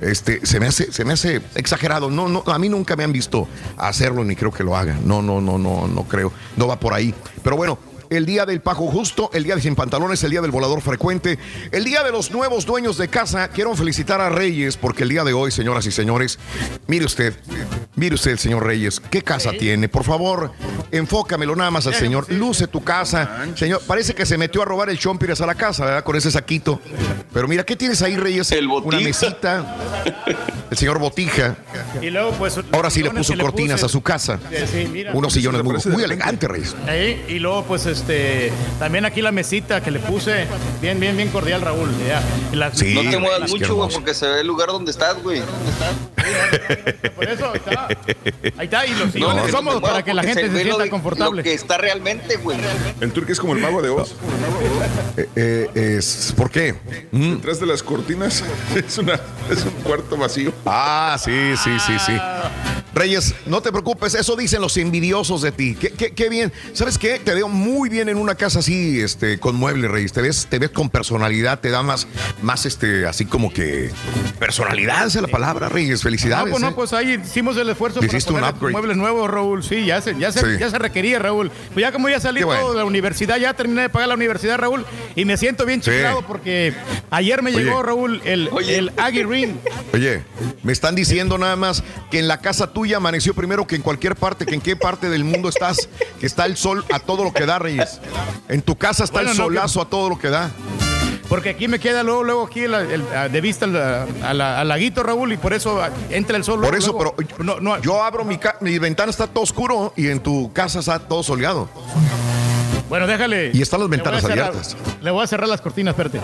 Este, 0.00 0.44
se 0.44 0.58
me 0.58 0.66
hace, 0.66 0.90
se 0.90 1.04
me 1.04 1.12
hace 1.12 1.40
exagerado. 1.54 2.10
No, 2.10 2.28
no, 2.28 2.42
a 2.46 2.58
mí 2.58 2.68
nunca 2.68 2.96
me 2.96 3.04
han 3.04 3.12
visto 3.12 3.46
hacerlo 3.92 4.24
ni 4.24 4.34
creo 4.34 4.50
que 4.50 4.64
lo 4.64 4.76
hagan. 4.76 5.06
No, 5.06 5.22
no, 5.22 5.40
no, 5.40 5.58
no, 5.58 5.86
no 5.86 6.02
creo. 6.04 6.32
No 6.56 6.66
va 6.66 6.80
por 6.80 6.92
ahí. 6.92 7.14
Pero 7.42 7.56
bueno. 7.56 7.78
El 8.12 8.26
día 8.26 8.44
del 8.44 8.60
pajo 8.60 8.88
justo, 8.88 9.30
el 9.32 9.42
día 9.42 9.54
de 9.54 9.62
sin 9.62 9.74
pantalones, 9.74 10.22
el 10.22 10.30
día 10.30 10.42
del 10.42 10.50
volador 10.50 10.82
frecuente, 10.82 11.38
el 11.70 11.82
día 11.82 12.04
de 12.04 12.12
los 12.12 12.30
nuevos 12.30 12.66
dueños 12.66 12.98
de 12.98 13.08
casa. 13.08 13.48
Quiero 13.48 13.74
felicitar 13.74 14.20
a 14.20 14.28
Reyes 14.28 14.76
porque 14.76 15.04
el 15.04 15.08
día 15.08 15.24
de 15.24 15.32
hoy, 15.32 15.50
señoras 15.50 15.86
y 15.86 15.92
señores, 15.92 16.38
mire 16.88 17.06
usted, 17.06 17.34
mire 17.94 18.14
usted, 18.14 18.36
señor 18.36 18.66
Reyes, 18.66 19.00
¿qué 19.00 19.22
casa 19.22 19.52
tiene? 19.52 19.88
Por 19.88 20.04
favor, 20.04 20.52
enfócamelo 20.90 21.56
nada 21.56 21.70
más 21.70 21.86
al 21.86 21.94
señor. 21.94 22.30
Luce 22.30 22.66
tu 22.66 22.84
casa. 22.84 23.46
Señor, 23.54 23.80
parece 23.86 24.14
que 24.14 24.26
se 24.26 24.36
metió 24.36 24.60
a 24.60 24.66
robar 24.66 24.90
el 24.90 24.98
chompires 24.98 25.40
a 25.40 25.46
la 25.46 25.54
casa, 25.54 25.86
¿verdad? 25.86 26.04
Con 26.04 26.14
ese 26.14 26.30
saquito. 26.30 26.82
Pero 27.32 27.48
mira, 27.48 27.64
¿qué 27.64 27.76
tienes 27.76 28.02
ahí, 28.02 28.18
Reyes? 28.18 28.52
Una 28.84 29.00
mesita. 29.00 29.74
El 30.70 30.76
señor 30.76 30.98
Botija. 30.98 31.56
Y 32.00 32.10
luego, 32.10 32.32
pues. 32.32 32.58
Ahora 32.72 32.90
sí 32.90 33.02
le 33.02 33.10
puso 33.10 33.34
cortinas 33.38 33.80
puse. 33.80 33.86
a 33.86 33.88
su 33.88 34.02
casa. 34.02 34.38
Sí, 34.50 34.56
sí, 34.70 34.88
mira. 34.90 35.12
Unos 35.14 35.32
sillones 35.32 35.62
muy, 35.62 35.76
muy 35.90 36.02
elegantes, 36.02 36.50
Reyes. 36.50 36.76
Ahí, 36.86 37.24
y 37.28 37.38
luego, 37.38 37.64
pues, 37.64 37.86
este, 38.06 38.52
también 38.80 39.04
aquí 39.04 39.22
la 39.22 39.30
mesita 39.32 39.80
que 39.80 39.90
le 39.92 40.00
puse, 40.00 40.46
bien, 40.80 40.98
bien, 40.98 41.16
bien 41.16 41.28
cordial, 41.28 41.60
Raúl. 41.60 41.88
ya. 42.06 42.20
Sí, 42.74 42.94
no 42.94 43.08
te 43.08 43.18
muevas 43.18 43.48
mucho, 43.50 43.76
güey, 43.76 43.90
porque 43.92 44.12
se 44.14 44.26
ve 44.26 44.40
el 44.40 44.46
lugar 44.46 44.68
donde 44.68 44.90
estás, 44.90 45.22
güey. 45.22 45.40
Por 47.16 47.28
eso, 47.28 47.50
ahí 47.52 47.56
está. 47.64 47.88
Ahí 48.58 48.64
está, 48.64 48.86
y 48.86 48.94
los 48.94 49.12
sillones 49.12 49.36
no 49.36 49.42
te 49.46 49.52
cómodos 49.52 49.80
muevas 49.80 49.90
para 49.90 50.04
que 50.04 50.14
la 50.14 50.22
gente 50.22 50.42
se 50.42 50.48
lo 50.48 50.58
sienta 50.58 50.82
de- 50.84 50.90
confortable. 50.90 51.36
Lo 51.38 51.42
que 51.44 51.54
está 51.54 51.78
realmente, 51.78 52.36
güey. 52.36 52.58
En 53.00 53.10
Turquía 53.12 53.32
es 53.32 53.40
como 53.40 53.54
el 53.54 53.60
mago 53.60 53.80
de 53.82 53.88
Oz. 53.90 54.14
Eh, 55.16 55.28
eh, 55.36 55.70
es, 55.98 56.32
¿Por 56.36 56.50
qué? 56.50 56.74
Mm. 57.12 57.34
Detrás 57.36 57.60
de 57.60 57.66
las 57.66 57.82
cortinas 57.82 58.42
es, 58.76 58.98
una, 58.98 59.14
es 59.50 59.64
un 59.64 59.70
cuarto 59.82 60.16
vacío. 60.16 60.52
Ah, 60.66 61.16
sí, 61.22 61.54
sí, 61.62 61.70
sí, 61.86 61.92
sí. 62.04 62.12
Reyes, 62.94 63.34
no 63.46 63.62
te 63.62 63.70
preocupes, 63.72 64.14
eso 64.14 64.36
dicen 64.36 64.60
los 64.60 64.76
envidiosos 64.76 65.40
de 65.42 65.52
ti. 65.52 65.74
Qué, 65.80 65.90
qué- 65.90 66.12
qué 66.12 66.28
bien. 66.28 66.52
¿Sabes 66.74 66.98
qué? 66.98 67.18
Te 67.18 67.32
veo 67.34 67.48
muy 67.48 67.88
bien 67.92 68.08
en 68.08 68.16
una 68.18 68.34
casa 68.34 68.58
así, 68.58 69.00
este, 69.00 69.38
con 69.38 69.54
muebles, 69.54 69.88
Reyes. 69.90 70.12
Te 70.12 70.20
ves, 70.22 70.46
te 70.50 70.58
ves 70.58 70.70
con 70.70 70.90
personalidad, 70.90 71.60
te 71.60 71.70
da 71.70 71.82
más, 71.84 72.08
más, 72.42 72.66
este, 72.66 73.06
así 73.06 73.24
como 73.26 73.52
que 73.52 73.90
personalidad, 74.40 75.06
esa 75.06 75.18
es 75.18 75.22
la 75.22 75.28
palabra, 75.28 75.68
Reyes. 75.68 76.00
No, 76.00 76.02
Felicidades. 76.02 76.50
pues 76.50 76.62
¿eh? 76.62 76.66
no, 76.66 76.74
pues 76.74 76.92
ahí 76.92 77.20
hicimos 77.24 77.56
el 77.56 77.68
esfuerzo 77.68 78.04
Hiciste 78.04 78.32
un 78.32 78.40
poner 78.40 78.54
upgrade. 78.54 78.72
muebles 78.72 78.96
nuevos, 78.96 79.30
Raúl. 79.30 79.62
Sí, 79.62 79.84
ya 79.86 80.00
se, 80.00 80.18
ya 80.18 80.32
se, 80.32 80.40
Sí. 80.40 80.58
ya 80.58 80.70
se 80.70 80.78
requería, 80.78 81.18
Raúl. 81.20 81.50
Pues 81.72 81.84
ya 81.84 81.92
como 81.92 82.08
ya 82.08 82.18
salí 82.18 82.42
bueno. 82.42 82.62
todo 82.62 82.72
de 82.72 82.78
la 82.78 82.84
universidad, 82.84 83.36
ya 83.36 83.54
terminé 83.54 83.82
de 83.82 83.88
pagar 83.90 84.08
la 84.08 84.14
universidad, 84.14 84.58
Raúl, 84.58 84.84
y 85.14 85.24
me 85.24 85.36
siento 85.36 85.64
bien 85.66 85.82
Sí. 85.82 85.90
chiflado 85.90 86.22
porque 86.26 86.74
ayer 87.10 87.42
me 87.42 87.50
Oye. 87.54 87.64
llegó, 87.64 87.82
Raúl, 87.82 88.20
el, 88.24 88.48
el 88.68 88.90
Aggie 88.96 89.24
Ring. 89.24 89.56
Oye, 89.92 90.22
me 90.62 90.72
están 90.72 90.94
diciendo 90.94 91.36
nada 91.38 91.56
más 91.56 91.84
que 92.10 92.18
en 92.18 92.26
la 92.28 92.40
casa 92.40 92.72
tuya 92.72 92.96
amaneció 92.96 93.34
primero 93.34 93.66
que 93.66 93.76
en 93.76 93.82
cualquier 93.82 94.16
parte, 94.16 94.46
que 94.46 94.54
en 94.54 94.60
qué 94.60 94.76
parte 94.76 95.08
del 95.10 95.24
mundo 95.24 95.48
estás, 95.48 95.88
que 96.18 96.26
está 96.26 96.46
el 96.46 96.56
sol 96.56 96.84
a 96.92 96.98
todo 97.00 97.24
lo 97.24 97.32
que 97.32 97.44
da, 97.46 97.58
Reyes. 97.58 97.81
En 98.48 98.62
tu 98.62 98.76
casa 98.76 99.04
está 99.04 99.18
Bueno, 99.18 99.30
el 99.32 99.36
no, 99.38 99.44
solazo 99.44 99.80
a 99.82 99.84
todo 99.88 100.08
lo 100.10 100.18
que 100.18 100.28
da. 100.30 100.50
Porque 101.28 101.50
aquí 101.50 101.66
me 101.66 101.78
queda 101.80 102.02
luego, 102.02 102.24
luego 102.24 102.46
aquí 102.46 102.60
el- 102.64 103.32
de 103.32 103.40
vista 103.40 103.64
al, 103.64 104.68
laguito, 104.68 105.02
Raúl, 105.02 105.32
y 105.32 105.36
por 105.38 105.54
eso 105.54 105.80
entra 106.10 106.36
el 106.36 106.44
sol. 106.44 106.60
Por 106.60 106.70
luego, 106.72 106.76
eso, 106.76 106.92
luego. 106.92 107.14
pero 107.16 107.42
No, 107.44 107.58
no, 107.60 107.80
yo 107.80 108.02
abro 108.02 108.24
mi, 108.24 108.38
mi 108.60 108.78
ventana, 108.78 109.08
está 109.10 109.26
todo 109.26 109.42
oscuro 109.44 109.94
y 109.96 110.08
en 110.08 110.20
tu 110.20 110.52
casa 110.52 110.80
está 110.80 110.98
todo 110.98 111.22
soleado. 111.22 111.68
Bueno, 112.92 113.06
déjale. 113.06 113.52
Y 113.54 113.62
están 113.62 113.80
las 113.80 113.88
ventanas 113.88 114.22
abiertas. 114.22 114.76
Le 115.00 115.10
voy 115.10 115.24
a 115.24 115.26
cerrar 115.26 115.48
las 115.48 115.62
cortinas, 115.62 115.92
espérate. 115.92 116.20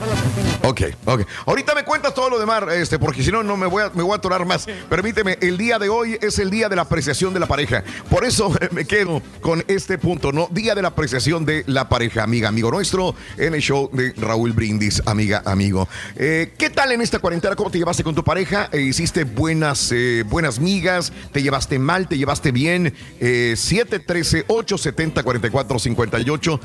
Ok, 0.65 0.83
ok. 1.07 1.23
Ahorita 1.47 1.75
me 1.75 1.83
cuentas 1.83 2.13
todo 2.13 2.29
lo 2.29 2.39
demás, 2.39 2.63
este, 2.75 2.99
porque 2.99 3.23
si 3.23 3.33
no, 3.33 3.43
no 3.43 3.57
me 3.57 3.67
voy, 3.67 3.85
a, 3.85 3.91
me 3.95 4.03
voy 4.03 4.13
a 4.13 4.17
atorar 4.17 4.45
más. 4.45 4.67
Permíteme, 4.91 5.39
el 5.41 5.57
día 5.57 5.79
de 5.79 5.89
hoy 5.89 6.19
es 6.21 6.39
el 6.39 6.51
día 6.51 6.69
de 6.69 6.77
la 6.77 6.83
apreciación 6.83 7.33
de 7.33 7.41
la 7.41 7.47
pareja. 7.47 7.85
Por 8.11 8.23
eso 8.23 8.53
me 8.73 8.85
quedo 8.85 9.23
con 9.41 9.65
este 9.67 9.97
punto, 9.97 10.31
¿no? 10.31 10.47
Día 10.51 10.75
de 10.75 10.83
la 10.83 10.89
apreciación 10.89 11.47
de 11.47 11.65
la 11.67 11.89
pareja, 11.89 12.23
amiga, 12.23 12.51
amigo 12.51 12.71
nuestro, 12.71 13.15
en 13.39 13.55
el 13.55 13.63
show 13.63 13.89
de 13.91 14.13
Raúl 14.19 14.53
Brindis, 14.53 15.03
amiga, 15.07 15.43
amigo. 15.47 15.89
Eh, 16.17 16.53
¿Qué 16.59 16.69
tal 16.69 16.93
en 16.93 17.01
esta 17.01 17.19
cuarentena? 17.19 17.57
¿Cómo 17.57 17.71
te 17.71 17.79
llevaste 17.79 18.05
con 18.05 18.15
tu 18.15 18.23
pareja? 18.23 18.69
Eh, 18.73 18.83
¿Hiciste 18.83 19.25
buenas, 19.25 19.91
eh, 19.91 20.23
buenas 20.27 20.61
migas? 20.61 21.15
¿Te 21.33 21.43
llevaste 21.43 21.79
mal? 21.79 22.09
¿Te 22.09 22.19
llevaste 22.19 22.53
bien? 22.53 22.93
713 23.21 24.45
870 24.49 25.23
44 25.23 25.79
58 25.79 26.58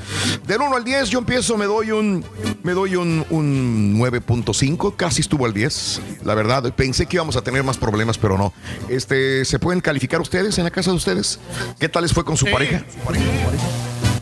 del 0.46 0.60
1 0.60 0.76
al 0.76 0.84
10 0.84 1.10
yo 1.10 1.18
empiezo, 1.18 1.56
me 1.56 1.66
doy 1.66 1.90
un 1.90 2.24
me 2.62 2.72
doy 2.72 2.96
un, 2.96 3.24
un 3.30 3.98
9.5, 3.98 4.96
casi 4.96 5.20
estuvo 5.20 5.44
al 5.44 5.52
10. 5.52 6.00
La 6.24 6.34
verdad, 6.34 6.72
pensé 6.74 7.06
que 7.06 7.16
íbamos 7.16 7.36
a 7.36 7.42
tener 7.42 7.62
más 7.62 7.76
problemas, 7.76 8.16
pero 8.16 8.38
no. 8.38 8.52
Este, 8.88 9.44
¿se 9.44 9.58
pueden 9.58 9.80
calificar 9.80 10.20
ustedes 10.20 10.56
en 10.58 10.64
la 10.64 10.70
casa 10.70 10.90
de 10.90 10.96
ustedes? 10.96 11.38
¿Qué 11.78 11.88
tal 11.88 12.02
les 12.02 12.12
fue 12.12 12.24
con 12.24 12.36
su 12.36 12.46
sí. 12.46 12.52
pareja? 12.52 12.84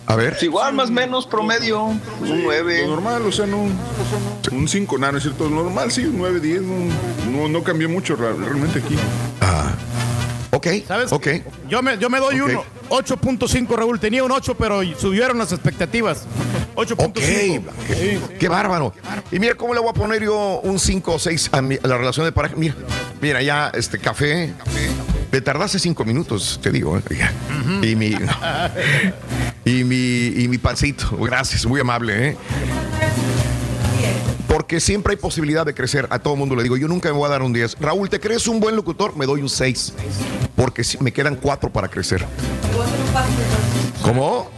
A 0.06 0.16
ver. 0.16 0.34
Es 0.34 0.42
igual, 0.42 0.74
más 0.74 0.90
o 0.90 0.92
menos, 0.92 1.26
promedio. 1.26 1.84
Un 1.84 2.00
9. 2.20 2.82
Lo 2.82 2.88
normal, 2.88 3.22
o 3.22 3.32
sea, 3.32 3.46
no. 3.46 3.68
Un 4.50 4.68
5, 4.68 4.98
nada, 4.98 5.12
no 5.12 5.18
es 5.18 5.24
cierto. 5.24 5.48
Normal, 5.48 5.90
sí, 5.92 6.04
un 6.04 6.18
9, 6.18 6.40
10. 6.40 6.62
No, 7.30 7.48
no 7.48 7.62
cambió 7.62 7.88
mucho 7.88 8.16
realmente 8.16 8.80
aquí. 8.80 8.96
Ah. 9.40 9.72
Ok. 10.54 10.66
¿Sabes? 10.86 11.12
Ok. 11.12 11.28
Yo 11.68 11.82
me, 11.82 11.96
yo 11.98 12.10
me 12.10 12.18
doy 12.18 12.38
Ok. 12.40 12.48
uno. 12.50 12.64
8.5, 12.90 13.74
Raúl. 13.76 13.98
Tenía 13.98 14.22
un 14.22 14.30
8, 14.30 14.54
pero 14.54 14.82
subieron 14.98 15.38
las 15.38 15.50
expectativas. 15.52 16.24
8.5. 16.74 17.62
Qué, 17.86 18.20
qué 18.38 18.48
bárbaro. 18.48 18.92
Y 19.30 19.38
mira 19.38 19.54
cómo 19.54 19.72
le 19.72 19.80
voy 19.80 19.90
a 19.90 19.94
poner 19.94 20.22
yo 20.22 20.60
un 20.62 20.78
5 20.78 21.14
o 21.14 21.18
6 21.18 21.48
a, 21.52 21.62
mi- 21.62 21.78
a 21.82 21.86
la 21.88 21.96
relación 21.96 22.26
de 22.26 22.32
pareja. 22.32 22.54
Mira, 22.56 22.74
mira, 23.20 23.40
ya 23.42 23.70
este 23.74 23.98
café. 23.98 24.52
Me 25.30 25.40
tardaste 25.40 25.78
5 25.78 26.04
minutos, 26.04 26.60
te 26.62 26.70
digo. 26.70 26.98
¿eh? 26.98 27.02
Ya. 27.18 27.32
Y 27.82 27.96
mi. 27.96 28.14
Y 29.64 29.84
mi, 29.84 30.26
y 30.42 30.48
mi 30.48 30.58
pancito. 30.58 31.16
Gracias, 31.18 31.64
muy 31.66 31.78
amable, 31.80 32.30
¿eh? 32.30 32.36
Porque 34.62 34.78
siempre 34.78 35.14
hay 35.14 35.16
posibilidad 35.16 35.66
de 35.66 35.74
crecer. 35.74 36.06
A 36.08 36.20
todo 36.20 36.36
mundo 36.36 36.54
le 36.54 36.62
digo, 36.62 36.76
yo 36.76 36.86
nunca 36.86 37.08
me 37.08 37.16
voy 37.16 37.26
a 37.26 37.30
dar 37.30 37.42
un 37.42 37.52
10. 37.52 37.78
Raúl, 37.80 38.08
¿te 38.08 38.20
crees 38.20 38.46
un 38.46 38.60
buen 38.60 38.76
locutor? 38.76 39.16
Me 39.16 39.26
doy 39.26 39.42
un 39.42 39.48
6. 39.48 39.92
Porque 40.54 40.84
me 41.00 41.12
quedan 41.12 41.34
4 41.34 41.68
para 41.72 41.88
crecer. 41.88 42.24
¿Cómo? 44.02 44.48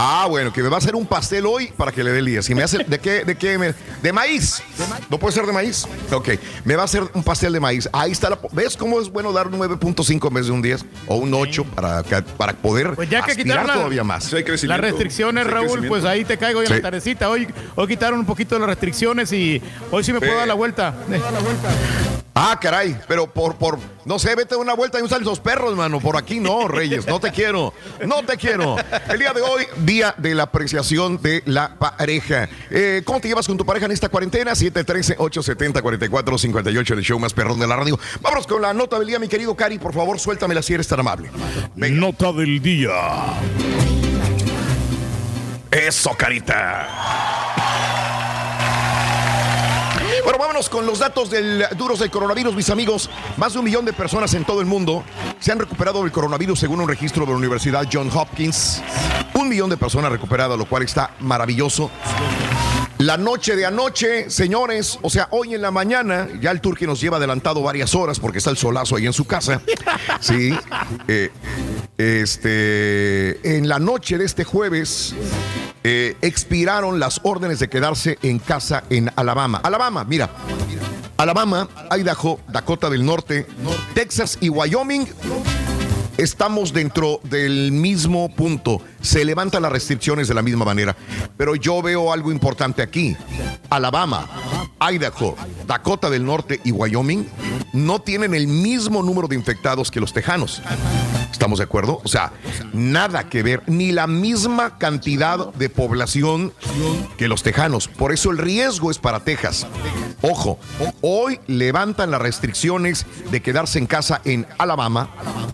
Ah, 0.00 0.26
bueno, 0.28 0.52
que 0.52 0.62
me 0.62 0.68
va 0.68 0.76
a 0.76 0.78
hacer 0.78 0.94
un 0.94 1.04
pastel 1.06 1.44
hoy 1.44 1.72
para 1.76 1.90
que 1.90 2.04
le 2.04 2.12
dé 2.12 2.20
el 2.20 2.26
día. 2.26 2.40
Si 2.40 2.54
me 2.54 2.62
hace, 2.62 2.84
¿de 2.84 3.00
qué? 3.00 3.24
¿De 3.24 3.34
qué? 3.34 3.58
me- 3.58 3.74
de 4.00 4.12
maíz. 4.12 4.62
¿No 5.10 5.18
puede 5.18 5.34
ser 5.34 5.44
de 5.44 5.52
maíz? 5.52 5.86
Ok, 6.12 6.28
me 6.64 6.76
va 6.76 6.82
a 6.82 6.84
hacer 6.84 7.02
un 7.14 7.24
pastel 7.24 7.52
de 7.52 7.58
maíz. 7.58 7.88
Ahí 7.92 8.12
está 8.12 8.30
la. 8.30 8.38
¿Ves 8.52 8.76
cómo 8.76 9.00
es 9.00 9.10
bueno 9.10 9.32
dar 9.32 9.48
un 9.48 9.54
9.5 9.58 10.28
en 10.28 10.34
vez 10.34 10.46
de 10.46 10.52
un 10.52 10.62
10 10.62 10.84
o 11.08 11.16
un 11.16 11.34
8 11.34 11.64
para, 11.64 12.04
para 12.36 12.52
poder 12.52 12.94
Pues 12.94 13.10
ya 13.10 13.22
que 13.24 13.32
aspirar 13.32 13.66
la- 13.66 13.74
todavía 13.74 14.04
más? 14.04 14.32
Las 14.32 14.80
restricciones, 14.80 15.46
Raúl, 15.48 15.84
pues 15.88 16.04
ahí 16.04 16.24
te 16.24 16.38
caigo 16.38 16.64
Sí. 16.64 16.72
la 16.74 16.80
tardecita. 16.80 17.28
Hoy, 17.28 17.48
hoy 17.74 17.88
quitaron 17.88 18.20
un 18.20 18.26
poquito 18.26 18.54
de 18.54 18.60
las 18.60 18.68
restricciones 18.68 19.32
y 19.32 19.60
hoy 19.90 20.04
sí 20.04 20.12
me 20.12 20.20
puedo 20.20 20.32
Sí. 20.32 20.38
dar 20.38 20.46
la 20.46 20.54
vuelta. 20.54 20.94
Eh, 21.10 21.20
Ah, 22.40 22.56
caray, 22.60 22.96
pero 23.08 23.26
por, 23.26 23.56
por, 23.56 23.80
no 24.08 24.18
sé, 24.18 24.34
vete 24.34 24.56
una 24.56 24.72
vuelta 24.72 24.98
y 24.98 25.02
un 25.02 25.10
los 25.22 25.38
perros, 25.38 25.76
mano. 25.76 26.00
Por 26.00 26.16
aquí 26.16 26.40
no, 26.40 26.66
Reyes, 26.66 27.06
no 27.06 27.20
te 27.20 27.30
quiero, 27.30 27.74
no 28.06 28.22
te 28.22 28.38
quiero. 28.38 28.76
El 29.10 29.18
día 29.18 29.34
de 29.34 29.42
hoy, 29.42 29.66
día 29.84 30.14
de 30.16 30.34
la 30.34 30.44
apreciación 30.44 31.20
de 31.20 31.42
la 31.44 31.74
pareja. 31.78 32.48
Eh, 32.70 33.02
¿Cómo 33.04 33.20
te 33.20 33.28
llevas 33.28 33.46
con 33.46 33.58
tu 33.58 33.66
pareja 33.66 33.84
en 33.84 33.92
esta 33.92 34.08
cuarentena? 34.08 34.52
713-870-4458, 34.52 36.92
el 36.92 37.02
show 37.02 37.18
más 37.18 37.34
perrón 37.34 37.60
de 37.60 37.66
la 37.66 37.76
radio. 37.76 38.00
Vámonos 38.22 38.46
con 38.46 38.62
la 38.62 38.72
nota 38.72 38.98
del 38.98 39.08
día, 39.08 39.18
mi 39.18 39.28
querido 39.28 39.54
Cari, 39.54 39.78
por 39.78 39.92
favor, 39.92 40.18
suéltamela 40.18 40.62
si 40.62 40.72
eres 40.72 40.88
tan 40.88 41.00
amable. 41.00 41.30
Nota 41.76 42.32
del 42.32 42.62
día. 42.62 42.94
Eso, 45.70 46.14
Carita. 46.16 47.57
Bueno, 50.28 50.40
vámonos 50.40 50.68
con 50.68 50.84
los 50.84 50.98
datos 50.98 51.30
del 51.30 51.64
duros 51.78 52.00
del 52.00 52.10
coronavirus, 52.10 52.54
mis 52.54 52.68
amigos. 52.68 53.08
Más 53.38 53.54
de 53.54 53.60
un 53.60 53.64
millón 53.64 53.86
de 53.86 53.94
personas 53.94 54.34
en 54.34 54.44
todo 54.44 54.60
el 54.60 54.66
mundo 54.66 55.02
se 55.40 55.52
han 55.52 55.58
recuperado 55.58 56.02
del 56.02 56.12
coronavirus 56.12 56.60
según 56.60 56.82
un 56.82 56.86
registro 56.86 57.24
de 57.24 57.30
la 57.32 57.38
Universidad 57.38 57.88
John 57.90 58.10
Hopkins. 58.14 58.82
Un 59.32 59.48
millón 59.48 59.70
de 59.70 59.78
personas 59.78 60.12
recuperadas, 60.12 60.58
lo 60.58 60.66
cual 60.66 60.82
está 60.82 61.12
maravilloso. 61.20 61.90
La 62.98 63.16
noche 63.16 63.56
de 63.56 63.64
anoche, 63.64 64.28
señores, 64.28 64.98
o 65.00 65.08
sea, 65.08 65.28
hoy 65.30 65.54
en 65.54 65.62
la 65.62 65.70
mañana, 65.70 66.28
ya 66.42 66.50
el 66.50 66.60
Turqui 66.60 66.86
nos 66.86 67.00
lleva 67.00 67.16
adelantado 67.16 67.62
varias 67.62 67.94
horas 67.94 68.20
porque 68.20 68.36
está 68.36 68.50
el 68.50 68.58
solazo 68.58 68.96
ahí 68.96 69.06
en 69.06 69.14
su 69.14 69.24
casa. 69.24 69.62
Sí. 70.20 70.54
eh, 71.08 71.30
este, 71.96 73.56
en 73.56 73.66
la 73.66 73.78
noche 73.78 74.18
de 74.18 74.26
este 74.26 74.44
jueves, 74.44 75.14
eh, 75.84 76.16
expiraron 76.22 77.00
las 77.00 77.20
órdenes 77.22 77.58
de 77.58 77.68
quedarse 77.68 78.18
en 78.22 78.38
casa 78.38 78.84
en 78.90 79.10
Alabama. 79.16 79.60
Alabama, 79.62 80.04
mira. 80.04 80.30
Alabama, 81.16 81.68
Idaho, 81.98 82.38
Dakota 82.46 82.88
del 82.88 83.04
Norte, 83.04 83.46
Texas 83.92 84.38
y 84.40 84.50
Wyoming 84.50 85.06
estamos 86.18 86.72
dentro 86.72 87.20
del 87.22 87.72
mismo 87.72 88.28
punto. 88.28 88.82
Se 89.00 89.24
levantan 89.24 89.62
las 89.62 89.72
restricciones 89.72 90.28
de 90.28 90.34
la 90.34 90.42
misma 90.42 90.64
manera. 90.64 90.94
Pero 91.36 91.54
yo 91.54 91.80
veo 91.80 92.12
algo 92.12 92.30
importante 92.30 92.82
aquí. 92.82 93.16
Alabama, 93.70 94.28
Idaho, 94.80 95.36
Dakota 95.66 96.10
del 96.10 96.24
Norte 96.24 96.60
y 96.64 96.72
Wyoming 96.72 97.26
no 97.72 98.00
tienen 98.00 98.34
el 98.34 98.48
mismo 98.48 99.02
número 99.02 99.28
de 99.28 99.36
infectados 99.36 99.90
que 99.90 100.00
los 100.00 100.12
tejanos. 100.12 100.60
¿Estamos 101.32 101.58
de 101.58 101.64
acuerdo? 101.64 102.00
O 102.04 102.08
sea, 102.08 102.32
nada 102.72 103.28
que 103.28 103.42
ver, 103.42 103.62
ni 103.66 103.92
la 103.92 104.06
misma 104.06 104.78
cantidad 104.78 105.52
de 105.54 105.68
población 105.68 106.52
que 107.16 107.28
los 107.28 107.42
tejanos. 107.42 107.88
Por 107.88 108.12
eso 108.12 108.30
el 108.30 108.38
riesgo 108.38 108.90
es 108.90 108.98
para 108.98 109.20
Texas. 109.20 109.66
Ojo, 110.20 110.58
hoy 111.00 111.40
levantan 111.46 112.10
las 112.10 112.20
restricciones 112.20 113.06
de 113.30 113.40
quedarse 113.40 113.78
en 113.78 113.86
casa 113.86 114.20
en 114.24 114.46
Alabama, 114.58 115.10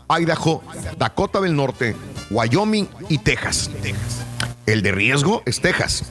Idaho, 0.09 0.63
Dakota 0.97 1.41
del 1.41 1.55
Norte, 1.55 1.95
Wyoming 2.31 2.89
y 3.09 3.19
Texas. 3.19 3.71
El 4.67 4.83
de 4.83 4.93
riesgo 4.93 5.43
es 5.45 5.61
Texas 5.61 6.05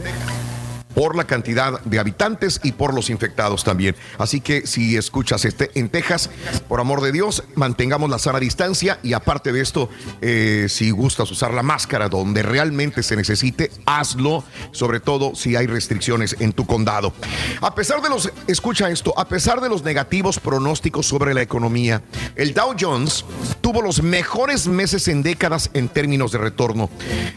por 0.94 1.16
la 1.16 1.26
cantidad 1.26 1.80
de 1.82 2.00
habitantes 2.00 2.60
y 2.64 2.74
por 2.74 2.94
los 2.94 3.10
infectados 3.10 3.64
también. 3.64 3.96
Así 4.18 4.41
que 4.41 4.68
si 4.68 4.98
escuchas 4.98 5.46
este 5.46 5.72
en 5.76 5.89
Texas, 5.89 6.30
por 6.68 6.80
amor 6.80 7.02
de 7.02 7.12
Dios, 7.12 7.44
mantengamos 7.56 8.10
la 8.10 8.20
sana 8.20 8.39
distancia 8.39 9.00
y 9.04 9.14
aparte 9.14 9.52
de 9.52 9.62
esto, 9.62 9.89
eh, 10.22 10.68
si 10.70 10.91
gustas 10.91 11.30
usar 11.32 11.54
la 11.54 11.64
máscara 11.64 12.10
donde 12.10 12.44
realmente 12.44 13.04
se 13.04 13.16
necesite, 13.16 13.72
hazlo, 13.86 14.44
sobre 14.72 15.00
todo 15.00 15.36
si 15.36 15.56
hay 15.56 15.68
restricciones 15.68 16.36
en 16.39 16.54
tu 16.54 16.66
condado. 16.66 17.14
A 17.62 17.74
pesar 17.76 18.02
de 18.02 18.10
los, 18.10 18.32
escucha 18.48 18.89
esto, 18.89 19.14
a 19.18 19.28
pesar 19.28 19.62
de 19.62 19.70
los 19.70 19.84
negativos 19.84 20.39
pronósticos 20.39 21.06
sobre 21.06 21.34
la 21.34 21.41
economía, 21.41 22.02
el 22.36 22.54
Dow 22.54 22.76
Jones 22.80 23.26
tuvo 23.62 23.82
los 23.82 24.02
mejores 24.02 24.68
meses 24.68 25.08
en 25.08 25.24
décadas 25.24 25.70
en 25.74 25.89
términos 25.89 26.32
de 26.32 26.38
retorno. 26.38 26.89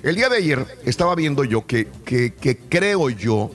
El 0.02 0.16
día 0.16 0.28
de 0.28 0.38
ayer 0.38 0.78
estaba 0.84 1.14
viendo 1.14 1.44
yo 1.44 1.66
que, 1.66 1.88
que, 2.04 2.34
que 2.34 2.58
creo 2.58 3.10
yo 3.10 3.45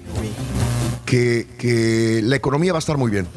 que, 1.06 2.22
la 2.24 2.36
economía 2.36 2.74
va 2.74 2.78
a 2.78 2.80
estar 2.80 2.98
muy 2.98 3.12
bien 3.12 3.28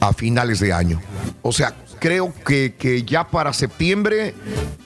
a 0.00 0.12
finales 0.12 0.60
de 0.60 0.72
año. 0.72 1.00
O 1.42 1.52
sea, 1.52 1.74
creo 1.98 2.32
que, 2.44 2.74
que 2.78 3.02
ya 3.04 3.28
para 3.28 3.52
septiembre 3.52 4.34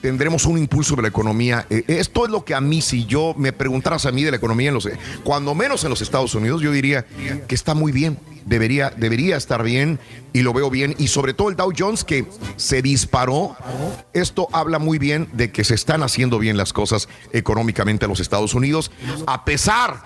tendremos 0.01 0.45
un 0.45 0.57
impulso 0.57 0.95
de 0.95 1.03
la 1.03 1.07
economía. 1.07 1.65
Eh, 1.69 1.83
esto 1.87 2.25
es 2.25 2.31
lo 2.31 2.45
que 2.45 2.53
a 2.53 2.61
mí, 2.61 2.81
si 2.81 3.05
yo 3.05 3.33
me 3.37 3.53
preguntaras 3.53 4.05
a 4.05 4.11
mí 4.11 4.23
de 4.23 4.31
la 4.31 4.37
economía, 4.37 4.69
en 4.69 4.75
los, 4.75 4.89
cuando 5.23 5.55
menos 5.55 5.83
en 5.83 5.89
los 5.89 6.01
Estados 6.01 6.35
Unidos, 6.35 6.61
yo 6.61 6.71
diría 6.71 7.05
que 7.47 7.55
está 7.55 7.73
muy 7.73 7.91
bien. 7.91 8.17
Debería, 8.45 8.93
debería 8.95 9.35
estar 9.35 9.61
bien 9.61 9.99
y 10.31 10.41
lo 10.41 10.53
veo 10.53 10.69
bien. 10.69 10.95
Y 10.97 11.07
sobre 11.07 11.33
todo 11.33 11.49
el 11.49 11.57
Dow 11.57 11.73
Jones 11.77 12.05
que 12.05 12.25
se 12.55 12.81
disparó. 12.81 13.57
Esto 14.13 14.47
habla 14.53 14.79
muy 14.79 14.99
bien 14.99 15.27
de 15.33 15.51
que 15.51 15.65
se 15.65 15.75
están 15.75 16.01
haciendo 16.01 16.39
bien 16.39 16.55
las 16.55 16.71
cosas 16.71 17.09
económicamente 17.33 18.05
en 18.05 18.09
los 18.09 18.21
Estados 18.21 18.53
Unidos, 18.53 18.91
a 19.25 19.43
pesar 19.43 20.01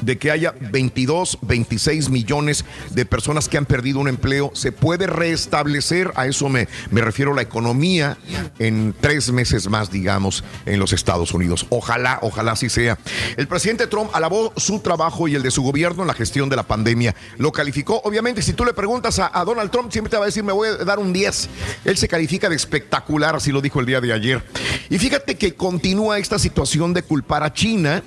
de 0.00 0.18
que 0.18 0.30
haya 0.30 0.54
22, 0.60 1.38
26 1.42 2.10
millones 2.10 2.64
de 2.90 3.06
personas 3.06 3.48
que 3.48 3.56
han 3.56 3.66
perdido 3.66 4.00
un 4.00 4.08
empleo, 4.08 4.50
se 4.54 4.72
puede 4.72 5.06
restablecer, 5.06 6.12
a 6.14 6.26
eso 6.26 6.48
me, 6.48 6.68
me 6.90 7.00
refiero 7.00 7.34
la 7.34 7.42
economía, 7.42 8.18
en 8.58 8.94
tres 9.00 9.32
meses 9.32 9.68
más, 9.68 9.90
digamos, 9.90 10.44
en 10.66 10.78
los 10.78 10.92
Estados 10.92 11.32
Unidos. 11.32 11.66
Ojalá, 11.70 12.18
ojalá 12.22 12.52
así 12.52 12.68
sea. 12.68 12.98
El 13.36 13.48
presidente 13.48 13.86
Trump 13.86 14.10
alabó 14.12 14.52
su 14.56 14.80
trabajo 14.80 15.28
y 15.28 15.34
el 15.34 15.42
de 15.42 15.50
su 15.50 15.62
gobierno 15.62 16.02
en 16.02 16.08
la 16.08 16.14
gestión 16.14 16.48
de 16.48 16.56
la 16.56 16.62
pandemia. 16.62 17.14
Lo 17.38 17.52
calificó, 17.52 18.00
obviamente, 18.04 18.42
si 18.42 18.52
tú 18.52 18.64
le 18.64 18.74
preguntas 18.74 19.18
a, 19.18 19.30
a 19.32 19.44
Donald 19.44 19.70
Trump, 19.70 19.90
siempre 19.90 20.10
te 20.10 20.16
va 20.16 20.24
a 20.24 20.26
decir, 20.26 20.44
me 20.44 20.52
voy 20.52 20.68
a 20.68 20.84
dar 20.84 20.98
un 20.98 21.12
10. 21.12 21.48
Él 21.84 21.96
se 21.96 22.08
califica 22.08 22.48
de 22.48 22.56
espectacular, 22.56 23.34
así 23.34 23.52
lo 23.52 23.60
dijo 23.60 23.80
el 23.80 23.86
día 23.86 24.00
de 24.00 24.12
ayer. 24.12 24.42
Y 24.90 24.98
fíjate 24.98 25.36
que 25.36 25.54
continúa 25.54 26.18
esta 26.18 26.38
situación 26.38 26.92
de 26.92 27.02
culpar 27.02 27.42
a 27.42 27.52
China 27.52 28.02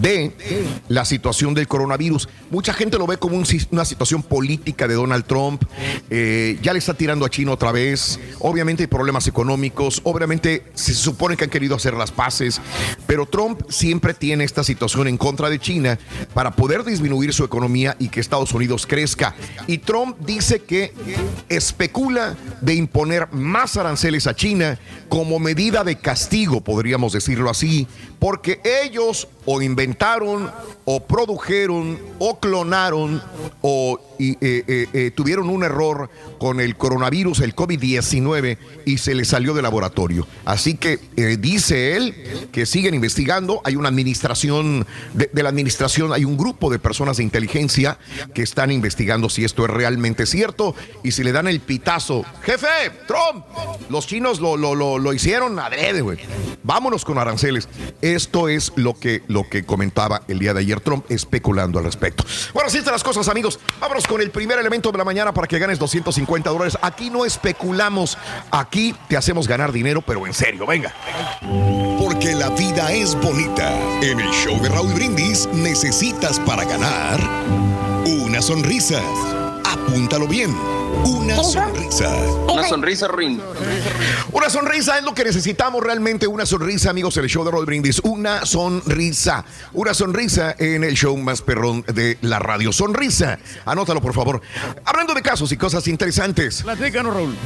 de 0.00 0.32
la 0.88 1.04
situación 1.04 1.54
del 1.54 1.68
coronavirus. 1.68 2.28
Mucha 2.50 2.72
gente 2.72 2.98
lo 2.98 3.06
ve 3.06 3.16
como 3.18 3.36
una 3.70 3.84
situación 3.84 4.22
política 4.22 4.88
de 4.88 4.94
Donald 4.94 5.24
Trump. 5.24 5.62
Eh, 6.08 6.58
ya 6.62 6.72
le 6.72 6.78
está 6.78 6.94
tirando 6.94 7.24
a 7.24 7.30
China 7.30 7.52
otra 7.52 7.72
vez. 7.72 8.18
Obviamente 8.38 8.84
hay 8.84 8.86
problemas 8.86 9.26
económicos. 9.26 10.00
Obviamente 10.04 10.64
se 10.74 10.94
supone 10.94 11.36
que 11.36 11.44
han 11.44 11.50
querido 11.50 11.76
hacer 11.76 11.94
las 11.94 12.10
paces. 12.10 12.60
Pero 13.06 13.26
Trump 13.26 13.62
siempre 13.68 14.14
tiene 14.14 14.44
esta 14.44 14.64
situación 14.64 15.08
en 15.08 15.16
contra 15.16 15.50
de 15.50 15.58
China 15.58 15.98
para 16.34 16.52
poder 16.52 16.84
disminuir 16.84 17.32
su 17.32 17.44
economía 17.44 17.96
y 17.98 18.08
que 18.08 18.20
Estados 18.20 18.52
Unidos 18.52 18.86
crezca. 18.86 19.34
Y 19.66 19.78
Trump 19.78 20.16
dice 20.20 20.60
que 20.60 20.92
especula 21.48 22.36
de 22.60 22.74
imponer 22.74 23.32
más 23.32 23.76
aranceles 23.76 24.26
a 24.26 24.34
China 24.34 24.78
como 25.10 25.40
medida 25.40 25.84
de 25.84 25.96
castigo, 25.96 26.62
podríamos 26.62 27.12
decirlo 27.12 27.50
así, 27.50 27.86
porque 28.18 28.60
ellos 28.64 29.28
o 29.44 29.60
inventaron 29.60 30.50
o 30.86 31.00
produjeron 31.00 31.98
o 32.18 32.38
clonaron 32.38 33.20
o 33.60 34.00
eh, 34.20 34.36
eh, 34.40 34.86
eh, 34.92 35.10
tuvieron 35.14 35.48
un 35.48 35.64
error 35.64 36.10
con 36.38 36.60
el 36.60 36.76
coronavirus, 36.76 37.40
el 37.40 37.54
COVID-19, 37.54 38.58
y 38.84 38.98
se 38.98 39.14
le 39.14 39.24
salió 39.24 39.54
de 39.54 39.62
laboratorio. 39.62 40.26
Así 40.44 40.74
que 40.74 40.98
dice 41.38 41.96
él 41.96 42.14
que 42.52 42.66
siguen 42.66 42.94
investigando. 42.94 43.60
Hay 43.64 43.76
una 43.76 43.88
administración, 43.88 44.86
de, 45.14 45.30
de, 45.32 45.42
la 45.42 45.48
administración, 45.48 46.12
hay 46.12 46.24
un 46.24 46.36
grupo 46.36 46.70
de 46.70 46.78
personas 46.78 47.16
de 47.16 47.22
inteligencia 47.22 47.98
que 48.34 48.42
están 48.42 48.70
investigando 48.70 49.28
si 49.28 49.44
esto 49.44 49.64
es 49.64 49.70
realmente 49.70 50.26
cierto 50.26 50.74
y 51.02 51.12
si 51.12 51.24
le 51.24 51.32
dan 51.32 51.48
el 51.48 51.60
pitazo. 51.60 52.24
Jefe, 52.42 52.66
Trump, 53.06 53.44
los 53.88 54.06
chinos 54.06 54.40
lo, 54.40 54.56
lo, 54.56 54.74
lo, 54.74 54.98
lo 54.98 55.12
hicieron 55.12 55.58
adrede, 55.58 56.00
güey. 56.02 56.18
Vámonos 56.62 57.04
con 57.04 57.18
aranceles. 57.18 57.68
Esto 58.02 58.48
es 58.48 58.72
lo 58.76 58.94
que, 58.94 59.22
lo 59.28 59.48
que 59.48 59.64
comentaba 59.64 60.22
el 60.28 60.38
día 60.38 60.54
de 60.54 60.60
ayer 60.60 60.80
Trump 60.80 61.04
especulando 61.08 61.78
al 61.78 61.84
respecto. 61.84 62.24
Bueno, 62.52 62.68
así 62.68 62.78
están 62.78 62.92
las 62.92 63.04
cosas, 63.04 63.28
amigos. 63.28 63.58
Vámonos 63.80 64.06
con 64.10 64.20
el 64.20 64.32
primer 64.32 64.58
elemento 64.58 64.90
de 64.90 64.98
la 64.98 65.04
mañana 65.04 65.32
para 65.32 65.46
que 65.46 65.56
ganes 65.60 65.78
250 65.78 66.50
dólares. 66.50 66.76
Aquí 66.82 67.10
no 67.10 67.24
especulamos, 67.24 68.18
aquí 68.50 68.92
te 69.06 69.16
hacemos 69.16 69.46
ganar 69.46 69.70
dinero, 69.70 70.02
pero 70.02 70.26
en 70.26 70.34
serio, 70.34 70.66
venga. 70.66 70.92
Porque 72.00 72.34
la 72.34 72.50
vida 72.50 72.92
es 72.92 73.14
bonita. 73.14 73.72
En 74.02 74.18
el 74.18 74.30
show 74.30 74.60
de 74.60 74.68
Raúl 74.68 74.92
Brindis 74.94 75.48
necesitas 75.52 76.40
para 76.40 76.64
ganar 76.64 77.20
una 78.04 78.42
sonrisa. 78.42 79.00
Apúntalo 79.70 80.26
bien. 80.26 80.52
Una 81.04 81.36
sonrisa. 81.44 82.10
Una 82.52 82.68
sonrisa, 82.68 83.06
Rin. 83.08 83.40
Una 84.32 84.50
sonrisa 84.50 84.98
es 84.98 85.04
lo 85.04 85.14
que 85.14 85.22
necesitamos 85.22 85.82
realmente. 85.82 86.26
Una 86.26 86.44
sonrisa, 86.44 86.90
amigos, 86.90 87.16
en 87.16 87.24
el 87.24 87.30
show 87.30 87.44
de 87.44 87.52
Raúl 87.52 87.66
Brindis. 87.66 88.00
Una 88.00 88.44
sonrisa. 88.44 89.44
Una 89.72 89.94
sonrisa 89.94 90.56
en 90.58 90.82
el 90.82 90.94
show 90.94 91.16
más 91.16 91.42
perrón 91.42 91.84
de 91.94 92.18
la 92.22 92.40
radio. 92.40 92.72
Sonrisa. 92.72 93.38
Anótalo, 93.64 94.00
por 94.00 94.12
favor. 94.12 94.40
Hablando 94.84 95.14
de 95.14 95.22
casos 95.22 95.52
y 95.52 95.56
cosas 95.56 95.86
interesantes. 95.86 96.62
Platícanos, 96.62 97.14
Raúl. 97.14 97.36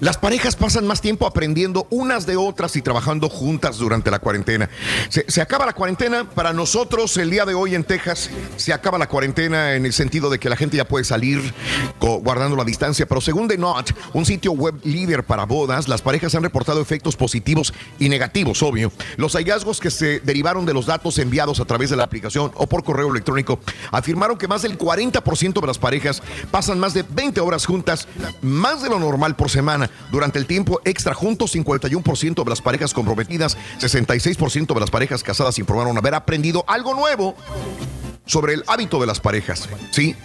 Las 0.00 0.16
parejas 0.16 0.56
pasan 0.56 0.86
más 0.86 1.00
tiempo 1.00 1.26
aprendiendo 1.28 1.86
unas 1.90 2.26
de 2.26 2.36
otras 2.36 2.74
y 2.74 2.82
trabajando 2.82 3.28
juntas 3.28 3.78
durante 3.78 4.10
la 4.10 4.18
cuarentena. 4.18 4.68
Se, 5.08 5.24
se, 5.28 5.40
acaba 5.40 5.64
la 5.64 5.74
cuarentena. 5.74 6.28
Para 6.28 6.52
nosotros, 6.52 7.16
el 7.18 7.30
día 7.30 7.44
de 7.44 7.54
hoy 7.54 7.76
en 7.76 7.84
Texas, 7.84 8.28
se 8.56 8.72
acaba 8.72 8.98
la 8.98 9.08
cuarentena 9.08 9.74
en 9.74 9.86
el 9.86 9.92
sentido 9.92 10.28
de 10.28 10.40
que 10.40 10.48
la 10.48 10.56
gente 10.56 10.76
ya 10.76 10.88
puede 10.88 11.04
salir 11.04 11.41
guardando 12.00 12.56
la 12.56 12.64
distancia. 12.64 13.06
Pero 13.06 13.20
según 13.20 13.48
The 13.48 13.56
Knot, 13.56 13.94
un 14.12 14.24
sitio 14.24 14.52
web 14.52 14.74
líder 14.84 15.24
para 15.24 15.44
bodas, 15.44 15.88
las 15.88 16.02
parejas 16.02 16.34
han 16.34 16.42
reportado 16.42 16.80
efectos 16.80 17.16
positivos 17.16 17.72
y 17.98 18.08
negativos, 18.08 18.62
obvio. 18.62 18.92
Los 19.16 19.34
hallazgos 19.34 19.80
que 19.80 19.90
se 19.90 20.20
derivaron 20.20 20.66
de 20.66 20.74
los 20.74 20.86
datos 20.86 21.18
enviados 21.18 21.60
a 21.60 21.64
través 21.64 21.90
de 21.90 21.96
la 21.96 22.04
aplicación 22.04 22.52
o 22.54 22.66
por 22.66 22.84
correo 22.84 23.10
electrónico 23.10 23.60
afirmaron 23.90 24.38
que 24.38 24.48
más 24.48 24.62
del 24.62 24.78
40% 24.78 25.60
de 25.60 25.66
las 25.66 25.78
parejas 25.78 26.22
pasan 26.50 26.78
más 26.78 26.94
de 26.94 27.02
20 27.02 27.40
horas 27.40 27.66
juntas, 27.66 28.08
más 28.40 28.82
de 28.82 28.88
lo 28.88 28.98
normal 28.98 29.36
por 29.36 29.50
semana. 29.50 29.90
Durante 30.10 30.38
el 30.38 30.46
tiempo 30.46 30.80
extra 30.84 31.14
juntos, 31.14 31.54
51% 31.54 32.44
de 32.44 32.50
las 32.50 32.60
parejas 32.60 32.94
comprometidas, 32.94 33.56
66% 33.80 34.74
de 34.74 34.80
las 34.80 34.90
parejas 34.90 35.22
casadas 35.22 35.58
informaron 35.58 35.96
haber 35.96 36.14
aprendido 36.14 36.64
algo 36.66 36.94
nuevo 36.94 37.36
sobre 38.32 38.54
el 38.54 38.64
hábito 38.66 38.98
de 38.98 39.06
las 39.06 39.20
parejas, 39.20 39.68
¿sí? 39.90 40.16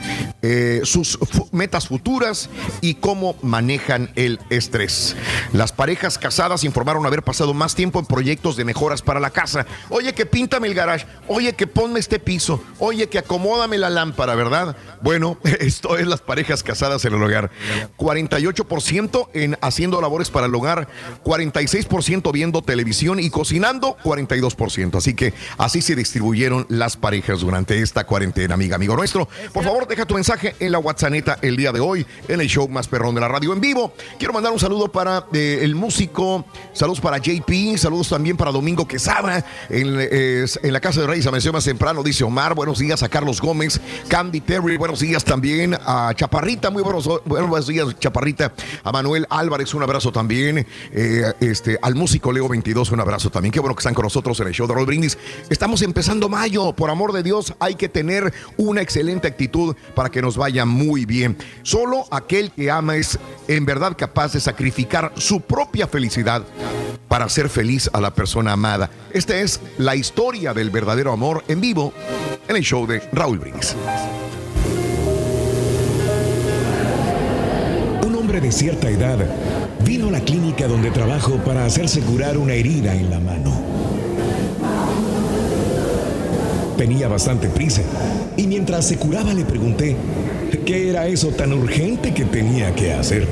Eh, 0.41 0.79
sus 0.85 1.19
metas 1.51 1.89
futuras 1.89 2.49
y 2.79 2.95
cómo 2.95 3.35
manejan 3.41 4.11
el 4.15 4.39
estrés. 4.49 5.13
Las 5.51 5.73
parejas 5.73 6.17
casadas 6.17 6.63
informaron 6.63 7.05
haber 7.05 7.21
pasado 7.21 7.53
más 7.53 7.75
tiempo 7.75 7.99
en 7.99 8.05
proyectos 8.05 8.55
de 8.55 8.63
mejoras 8.63 9.01
para 9.01 9.19
la 9.19 9.31
casa. 9.31 9.65
Oye, 9.89 10.13
que 10.13 10.25
píntame 10.25 10.69
el 10.69 10.73
garage. 10.73 11.05
Oye, 11.27 11.51
que 11.51 11.67
ponme 11.67 11.99
este 11.99 12.17
piso. 12.17 12.63
Oye, 12.79 13.09
que 13.09 13.19
acomódame 13.19 13.77
la 13.77 13.89
lámpara, 13.89 14.35
¿verdad? 14.35 14.77
Bueno, 15.01 15.37
esto 15.59 15.97
es 15.97 16.07
las 16.07 16.21
parejas 16.21 16.63
casadas 16.63 17.03
en 17.03 17.13
el 17.13 17.21
hogar. 17.21 17.51
48% 17.97 19.29
en 19.33 19.57
haciendo 19.59 19.99
labores 19.99 20.29
para 20.29 20.47
el 20.47 20.55
hogar, 20.55 20.87
46% 21.25 22.31
viendo 22.31 22.61
televisión 22.61 23.19
y 23.19 23.29
cocinando, 23.29 23.97
42%. 24.05 24.95
Así 24.95 25.13
que 25.13 25.33
así 25.57 25.81
se 25.81 25.97
distribuyeron 25.97 26.65
las 26.69 26.95
parejas 26.95 27.41
durante 27.41 27.81
esta 27.81 27.96
cuarentena, 28.05 28.53
amiga, 28.53 28.75
amigo 28.75 28.95
nuestro. 28.95 29.27
Por 29.51 29.63
favor, 29.63 29.87
deja 29.87 30.05
tu 30.05 30.13
mensaje 30.13 30.55
en 30.59 30.71
la 30.71 30.79
WhatsApp 30.79 31.07
el 31.41 31.55
día 31.55 31.71
de 31.71 31.79
hoy, 31.79 32.05
en 32.27 32.41
el 32.41 32.47
show 32.47 32.67
más 32.67 32.87
perrón 32.87 33.15
de 33.15 33.21
la 33.21 33.27
radio 33.27 33.53
en 33.53 33.61
vivo. 33.61 33.93
Quiero 34.17 34.33
mandar 34.33 34.51
un 34.51 34.59
saludo 34.59 34.91
para 34.91 35.25
eh, 35.31 35.59
el 35.61 35.75
músico, 35.75 36.43
saludos 36.73 36.99
para 36.99 37.17
JP, 37.17 37.77
saludos 37.77 38.09
también 38.09 38.35
para 38.35 38.51
Domingo 38.51 38.87
Quesada, 38.87 39.45
en, 39.69 39.95
eh, 39.99 40.45
en 40.63 40.73
la 40.73 40.79
Casa 40.79 41.01
de 41.01 41.07
Reyes, 41.07 41.31
mencionó 41.31 41.57
más 41.57 41.65
temprano, 41.65 42.03
dice 42.03 42.23
Omar, 42.23 42.55
buenos 42.55 42.79
días 42.79 43.03
a 43.03 43.09
Carlos 43.09 43.39
Gómez, 43.39 43.79
Candy 44.07 44.41
Terry, 44.41 44.77
buenos 44.77 44.99
días 44.99 45.23
también 45.23 45.77
a 45.79 46.13
Chaparrita, 46.15 46.69
muy 46.71 46.83
buenos, 46.83 47.07
buenos 47.25 47.67
días 47.67 47.87
Chaparrita, 47.99 48.53
a 48.83 48.91
Manuel 48.91 49.25
Álvarez, 49.29 49.73
un 49.73 49.83
abrazo 49.83 50.11
también, 50.11 50.65
eh, 50.91 51.33
este, 51.39 51.77
al 51.81 51.95
músico 51.95 52.31
Leo 52.31 52.49
22, 52.49 52.91
un 52.91 52.99
abrazo 52.99 53.29
también, 53.29 53.51
qué 53.51 53.59
bueno 53.59 53.75
que 53.75 53.81
están 53.81 53.93
con 53.93 54.03
nosotros 54.03 54.39
en 54.39 54.47
el 54.47 54.53
show 54.53 54.67
de 54.67 54.73
Roll 54.73 54.87
Brindis. 54.87 55.17
Estamos 55.49 55.81
empezando 55.83 56.27
mayo, 56.27 56.73
por 56.73 56.89
amor 56.89 57.13
de 57.13 57.23
Dios, 57.23 57.53
hay 57.59 57.75
que 57.77 57.89
tener 57.89 58.33
una 58.57 58.81
excelente 58.81 59.27
actitud 59.27 59.75
para 59.95 60.09
que 60.09 60.21
nos 60.21 60.37
vaya 60.37 60.65
muy 60.65 61.05
bien. 61.05 61.37
Solo 61.63 62.05
aquel 62.11 62.51
que 62.51 62.71
ama 62.71 62.95
es 62.95 63.17
en 63.47 63.65
verdad 63.65 63.95
capaz 63.97 64.33
de 64.33 64.39
sacrificar 64.39 65.13
su 65.15 65.41
propia 65.41 65.87
felicidad 65.87 66.43
para 67.07 67.25
hacer 67.25 67.49
feliz 67.49 67.89
a 67.93 68.01
la 68.01 68.13
persona 68.13 68.53
amada. 68.53 68.89
Esta 69.11 69.37
es 69.37 69.59
la 69.77 69.95
historia 69.95 70.53
del 70.53 70.69
verdadero 70.69 71.11
amor 71.11 71.43
en 71.47 71.61
vivo 71.61 71.93
en 72.47 72.55
el 72.55 72.63
show 72.63 72.85
de 72.85 73.01
Raúl 73.11 73.39
Brindis. 73.39 73.75
Un 78.05 78.15
hombre 78.15 78.41
de 78.41 78.51
cierta 78.51 78.89
edad 78.89 79.17
vino 79.85 80.09
a 80.09 80.11
la 80.11 80.21
clínica 80.21 80.67
donde 80.67 80.91
trabajo 80.91 81.37
para 81.45 81.65
hacerse 81.65 82.01
curar 82.01 82.37
una 82.37 82.53
herida 82.53 82.93
en 82.93 83.09
la 83.09 83.19
mano. 83.19 83.86
Tenía 86.77 87.07
bastante 87.07 87.49
prisa 87.49 87.81
y 88.37 88.45
mientras 88.45 88.85
se 88.85 88.97
curaba 88.97 89.33
le 89.33 89.45
pregunté 89.45 89.95
qué 90.65 90.89
era 90.89 91.07
eso 91.07 91.29
tan 91.29 91.53
urgente 91.53 92.13
que 92.13 92.25
tenía 92.25 92.75
que 92.75 92.93
hacer. 92.93 93.27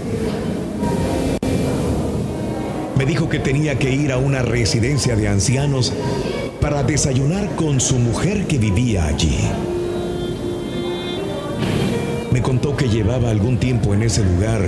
Me 2.97 3.05
dijo 3.05 3.29
que 3.29 3.39
tenía 3.39 3.77
que 3.77 3.91
ir 3.91 4.11
a 4.11 4.17
una 4.17 4.41
residencia 4.41 5.15
de 5.15 5.27
ancianos 5.27 5.93
para 6.59 6.81
desayunar 6.81 7.55
con 7.55 7.79
su 7.79 7.99
mujer 7.99 8.47
que 8.47 8.57
vivía 8.57 9.05
allí. 9.05 9.37
Me 12.31 12.41
contó 12.41 12.75
que 12.75 12.89
llevaba 12.89 13.29
algún 13.29 13.57
tiempo 13.59 13.93
en 13.93 14.03
ese 14.03 14.23
lugar 14.23 14.61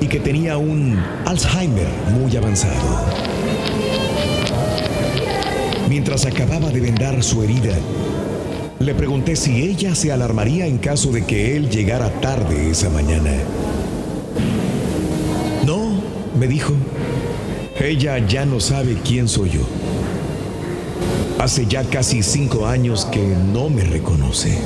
y 0.00 0.06
que 0.06 0.20
tenía 0.20 0.58
un 0.58 1.02
Alzheimer 1.24 1.88
muy 2.12 2.36
avanzado. 2.36 3.06
Mientras 5.90 6.24
acababa 6.24 6.70
de 6.70 6.78
vendar 6.78 7.20
su 7.20 7.42
herida, 7.42 7.76
le 8.78 8.94
pregunté 8.94 9.34
si 9.34 9.60
ella 9.60 9.96
se 9.96 10.12
alarmaría 10.12 10.68
en 10.68 10.78
caso 10.78 11.10
de 11.10 11.24
que 11.26 11.56
él 11.56 11.68
llegara 11.68 12.08
tarde 12.20 12.70
esa 12.70 12.90
mañana. 12.90 13.32
No, 15.66 16.00
me 16.38 16.46
dijo, 16.46 16.74
ella 17.80 18.24
ya 18.24 18.46
no 18.46 18.60
sabe 18.60 18.98
quién 19.04 19.26
soy 19.26 19.50
yo. 19.50 19.62
Hace 21.40 21.66
ya 21.66 21.82
casi 21.82 22.22
cinco 22.22 22.68
años 22.68 23.04
que 23.06 23.34
no 23.52 23.68
me 23.68 23.82
reconoce. 23.82 24.56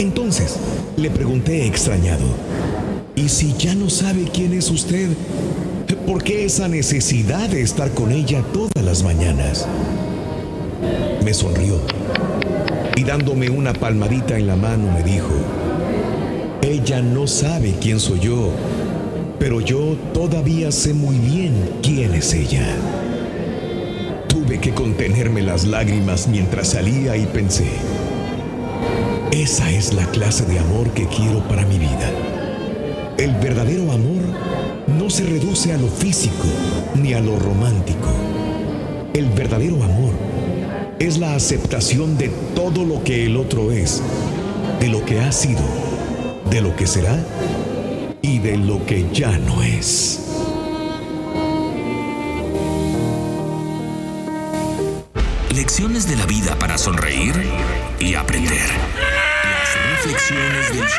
Entonces, 0.00 0.56
le 0.96 1.10
pregunté 1.10 1.64
extrañado, 1.64 2.26
¿y 3.14 3.28
si 3.28 3.54
ya 3.56 3.76
no 3.76 3.88
sabe 3.88 4.24
quién 4.32 4.52
es 4.52 4.68
usted? 4.68 5.10
¿Por 5.96 6.22
qué 6.22 6.44
esa 6.44 6.68
necesidad 6.68 7.48
de 7.48 7.62
estar 7.62 7.90
con 7.92 8.12
ella 8.12 8.42
todas 8.52 8.84
las 8.84 9.02
mañanas? 9.02 9.66
Me 11.24 11.32
sonrió 11.32 11.80
y 12.94 13.04
dándome 13.04 13.48
una 13.48 13.72
palmadita 13.72 14.36
en 14.36 14.46
la 14.46 14.56
mano 14.56 14.92
me 14.92 15.02
dijo, 15.02 15.30
ella 16.60 17.00
no 17.00 17.26
sabe 17.26 17.74
quién 17.80 18.00
soy 18.00 18.20
yo, 18.20 18.50
pero 19.38 19.60
yo 19.62 19.96
todavía 20.12 20.72
sé 20.72 20.92
muy 20.92 21.16
bien 21.16 21.54
quién 21.82 22.14
es 22.14 22.34
ella. 22.34 22.66
Tuve 24.26 24.60
que 24.60 24.74
contenerme 24.74 25.40
las 25.40 25.64
lágrimas 25.64 26.28
mientras 26.28 26.68
salía 26.68 27.16
y 27.16 27.24
pensé, 27.26 27.68
esa 29.30 29.70
es 29.70 29.94
la 29.94 30.04
clase 30.10 30.44
de 30.44 30.58
amor 30.58 30.90
que 30.90 31.06
quiero 31.06 31.40
para 31.48 31.64
mi 31.64 31.78
vida. 31.78 32.10
El 33.16 33.32
verdadero 33.36 33.90
amor 33.90 34.22
no 34.96 35.10
se 35.10 35.24
reduce 35.24 35.72
a 35.72 35.78
lo 35.78 35.88
físico 35.88 36.46
ni 36.94 37.12
a 37.12 37.20
lo 37.20 37.38
romántico. 37.38 38.08
El 39.12 39.26
verdadero 39.30 39.82
amor 39.82 40.12
es 40.98 41.18
la 41.18 41.34
aceptación 41.34 42.16
de 42.16 42.28
todo 42.54 42.84
lo 42.84 43.04
que 43.04 43.26
el 43.26 43.36
otro 43.36 43.70
es, 43.70 44.02
de 44.80 44.88
lo 44.88 45.04
que 45.04 45.20
ha 45.20 45.30
sido, 45.32 45.62
de 46.50 46.62
lo 46.62 46.74
que 46.74 46.86
será 46.86 47.18
y 48.22 48.38
de 48.38 48.56
lo 48.56 48.84
que 48.86 49.06
ya 49.12 49.36
no 49.38 49.62
es. 49.62 50.24
Lecciones 55.54 56.08
de 56.08 56.16
la 56.16 56.26
vida 56.26 56.58
para 56.58 56.78
sonreír 56.78 57.34
y 58.00 58.14
aprender. 58.14 58.68
Las 59.44 60.04
reflexiones 60.04 60.92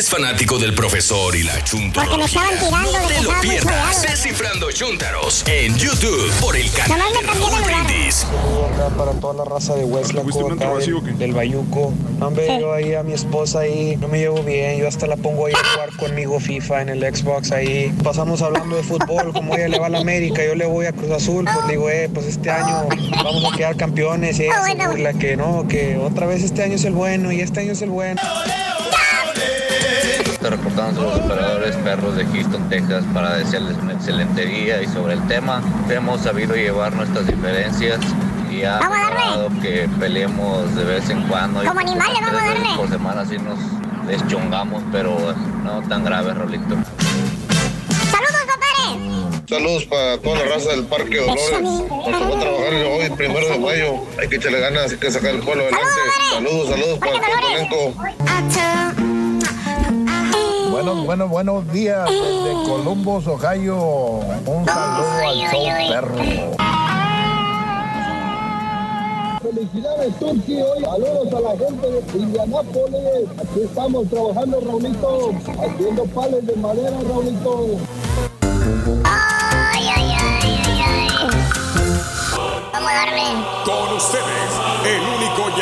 ¿Eres 0.00 0.08
fanático 0.08 0.58
del 0.58 0.72
profesor 0.72 1.36
y 1.36 1.42
la 1.42 1.52
Porque 1.92 2.16
me 2.16 2.24
estaban 2.24 2.58
tirando 2.58 2.90
de 2.90 3.00
No 3.02 3.06
que 3.06 3.14
te 3.14 3.22
lo 3.22 3.40
pierdas. 3.42 4.00
Descifrando 4.00 4.72
Chuntaros 4.72 5.44
en 5.46 5.76
YouTube 5.76 6.32
por 6.40 6.56
el 6.56 6.70
canal 6.72 7.12
de 7.12 7.26
Raúl. 7.26 7.62
Brindis. 7.62 8.24
acá 8.24 8.96
para 8.96 9.12
toda 9.12 9.34
la 9.34 9.44
raza 9.44 9.74
de 9.74 9.84
acá 9.84 10.74
del, 10.78 11.18
del 11.18 11.32
Bayuco. 11.34 11.92
Hombre, 12.18 12.58
yo 12.58 12.72
ahí 12.72 12.94
a 12.94 13.02
mi 13.02 13.12
esposa 13.12 13.60
ahí 13.60 13.98
no 14.00 14.08
me 14.08 14.20
llevo 14.20 14.42
bien, 14.42 14.78
yo 14.78 14.88
hasta 14.88 15.06
la 15.06 15.18
pongo 15.18 15.44
ahí 15.44 15.52
a 15.52 15.68
jugar 15.74 15.94
conmigo 15.96 16.40
FIFA 16.40 16.80
en 16.80 16.88
el 16.88 17.14
Xbox 17.14 17.52
ahí. 17.52 17.92
Pasamos 18.02 18.40
hablando 18.40 18.76
de 18.76 18.82
fútbol, 18.82 19.34
como 19.34 19.54
ella 19.54 19.68
le 19.68 19.78
va 19.78 19.88
a 19.88 19.90
la 19.90 19.98
América, 19.98 20.42
yo 20.42 20.54
le 20.54 20.64
voy 20.64 20.86
a 20.86 20.92
Cruz 20.92 21.10
Azul, 21.10 21.44
pues 21.44 21.68
digo, 21.68 21.90
eh, 21.90 22.08
pues 22.08 22.24
este 22.24 22.50
año 22.50 22.88
vamos 23.22 23.52
a 23.52 23.54
quedar 23.54 23.76
campeones 23.76 24.40
y 24.40 24.44
ella 24.44 24.64
se 24.64 24.86
burla 24.86 25.12
que 25.12 25.36
no, 25.36 25.68
que 25.68 25.98
otra 25.98 26.24
vez 26.24 26.42
este 26.42 26.62
año 26.62 26.76
es 26.76 26.84
el 26.86 26.94
bueno 26.94 27.32
y 27.32 27.42
este 27.42 27.60
año 27.60 27.72
es 27.72 27.82
el 27.82 27.90
bueno. 27.90 28.18
Estoy 30.50 30.64
reportando 30.64 31.00
a 31.02 31.04
los 31.04 31.24
operadores 31.24 31.76
perros 31.76 32.16
de 32.16 32.26
Houston, 32.26 32.68
Texas, 32.68 33.04
para 33.14 33.36
desearles 33.36 33.76
un 33.76 33.92
excelente 33.92 34.46
día 34.46 34.82
y 34.82 34.86
sobre 34.88 35.12
el 35.14 35.24
tema, 35.28 35.62
hemos 35.88 36.22
sabido 36.22 36.56
llevar 36.56 36.92
nuestras 36.92 37.24
diferencias 37.28 38.00
y 38.50 38.64
ha 38.64 38.80
que 39.62 39.88
peleemos 40.00 40.74
de 40.74 40.82
vez 40.82 41.08
en 41.08 41.22
cuando. 41.28 41.62
y 41.62 41.66
Como 41.68 41.78
animales, 41.78 42.18
vamos 42.20 42.42
a 42.42 42.46
darle. 42.46 42.68
Por 42.76 42.88
semana 42.88 43.24
sí 43.24 43.36
nos 43.38 43.60
deschongamos, 44.08 44.82
pero 44.90 45.16
no 45.62 45.82
tan 45.88 46.04
grave, 46.04 46.34
Rolito. 46.34 46.74
¡Saludos! 48.10 49.44
Saludos 49.48 49.84
para 49.84 50.18
toda 50.18 50.38
la 50.38 50.54
raza 50.56 50.70
del 50.70 50.84
Parque 50.86 51.18
Dolores. 51.18 51.62
Nos 51.62 51.88
tocó 51.88 52.38
trabajar 52.40 52.74
hoy, 52.74 53.10
primero 53.16 53.48
de 53.48 53.58
mayo. 53.58 53.94
Hay 54.20 54.28
que 54.28 54.36
echarle 54.36 54.58
ganas, 54.58 54.90
hay 54.90 54.98
que 54.98 55.10
sacar 55.12 55.32
el 55.32 55.42
pueblo 55.42 55.62
adelante. 55.62 55.86
Saludos, 56.32 56.70
saludos 56.70 56.98
para 56.98 57.12
todo 57.12 57.38
el 57.38 57.56
elenco. 57.56 59.19
Buenos, 60.82 61.04
buenos, 61.04 61.28
buenos 61.28 61.72
días 61.72 62.08
desde 62.08 62.52
Columbus, 62.66 63.26
Ohio. 63.26 63.76
Un 64.46 64.64
saludo 64.64 65.28
al 65.28 65.36
show 65.50 65.60
perro. 65.90 66.14
Felicidades, 69.42 70.18
Turki. 70.18 70.62
Hoy 70.62 70.82
saludos 70.82 71.34
a 71.34 71.40
la 71.40 71.50
gente 71.58 71.86
de 71.86 72.18
Indianápolis. 72.18 73.28
Aquí 73.38 73.60
estamos 73.62 74.08
trabajando, 74.08 74.60
Raulito. 74.60 75.32
Haciendo 75.62 76.04
pales 76.06 76.46
de 76.46 76.56
madera, 76.56 76.96
Raulito. 77.06 77.66
Ay, 79.04 79.86
ay, 79.94 80.16
ay, 80.18 80.62
ay, 80.64 80.82
ay. 80.82 81.08
Vamos 82.72 82.90
a 82.90 82.94
darle. 82.94 83.24
Con 83.66 83.96
ustedes, 83.98 84.50
el 84.86 85.02
único 85.02 85.58
y 85.58 85.60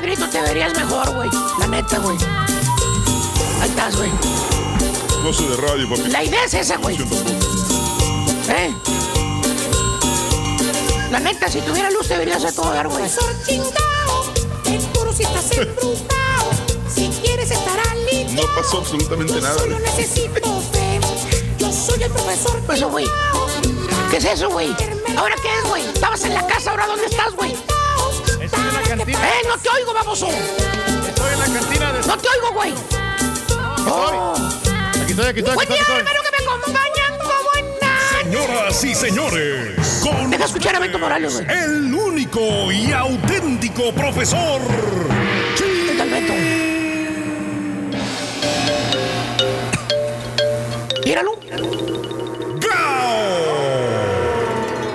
luz, 0.00 0.18
compadrito, 0.18 0.28
te 0.28 0.40
verías 0.42 0.74
mejor, 0.74 1.14
güey. 1.14 1.30
La 1.58 1.66
neta, 1.66 1.98
güey. 1.98 2.16
Ahí 3.60 3.68
estás, 3.68 3.96
güey. 3.96 4.10
No 5.22 5.32
sé 5.32 5.48
de 5.48 5.56
radio, 5.56 5.88
papi. 5.88 6.10
La 6.10 6.24
idea 6.24 6.44
es 6.44 6.54
esa, 6.54 6.76
güey. 6.76 6.96
¿Eh? 8.48 8.74
La 11.10 11.20
neta, 11.20 11.48
si 11.48 11.60
tuviera 11.60 11.90
luz, 11.90 12.06
te 12.06 12.16
verías 12.16 12.44
a 12.44 12.52
todo 12.52 12.72
dar, 12.72 12.88
güey. 12.88 12.98
Profesor 13.02 13.34
chingao, 13.44 14.32
seguro 14.64 15.12
si 15.12 15.22
estás. 15.24 15.44
Si 16.94 17.08
quieres 17.22 17.50
estar 17.50 17.78
No 18.32 18.42
pasó 18.54 18.78
absolutamente 18.78 19.40
nada. 19.40 19.58
solo 19.58 19.78
necesito 19.80 20.60
fe. 20.72 21.00
Yo 21.58 21.72
soy 21.72 22.02
el 22.02 22.10
profesor 22.10 22.60
Pues 22.66 22.78
Eso, 22.78 22.88
güey. 22.90 23.06
¿Qué 24.10 24.16
es 24.18 24.24
eso, 24.24 24.48
güey? 24.50 24.74
¿Ahora 25.16 25.34
qué 25.42 25.48
es, 25.58 25.68
güey? 25.68 25.84
Estabas 25.86 26.24
en 26.24 26.34
la 26.34 26.46
casa, 26.46 26.70
¿ahora 26.70 26.86
dónde 26.86 27.06
estás, 27.06 27.34
güey? 27.34 27.54
Cantina. 28.88 29.18
¡Eh, 29.28 29.42
no 29.46 29.58
te 29.58 29.68
oigo, 29.68 29.92
baboso! 29.92 30.28
Estoy 30.28 31.32
en 31.34 31.40
la 31.40 31.46
cantina 31.60 31.92
de... 31.92 32.06
¡No 32.06 32.16
te 32.18 32.28
oigo, 32.28 32.52
güey! 32.54 32.74
Oh. 33.86 34.34
Aquí 35.02 35.10
estoy, 35.12 35.26
aquí 35.26 35.38
estoy, 35.40 35.54
aquí 35.54 35.54
Buen 35.54 35.60
estoy. 35.60 35.66
día, 35.66 35.76
aquí 35.76 35.80
estoy. 35.80 35.96
hermano, 35.98 36.20
que 36.22 36.30
me 36.30 36.38
acompañan 36.50 37.18
como 37.18 37.48
en 37.58 37.66
Señoras 38.24 38.84
y 38.84 38.94
señores, 38.94 40.00
con 40.02 40.30
Deja 40.30 40.44
escuchar 40.44 40.76
a 40.76 40.78
Beto 40.80 40.98
Morales, 40.98 41.34
güey. 41.34 41.46
el 41.58 41.94
único 41.94 42.72
y 42.72 42.92
auténtico 42.92 43.92
profesor 43.92 44.60
¿Qué 45.56 45.94
tal, 45.96 46.10
Beto? 46.10 46.34
Míralo. 51.04 51.38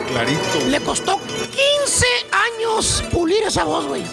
Clarito. 0.08 0.60
Le 0.68 0.80
costó 0.82 1.20
15 1.20 2.06
años 2.74 3.04
pulir 3.12 3.44
esa 3.44 3.64
voz, 3.64 3.86
güey. 3.88 4.04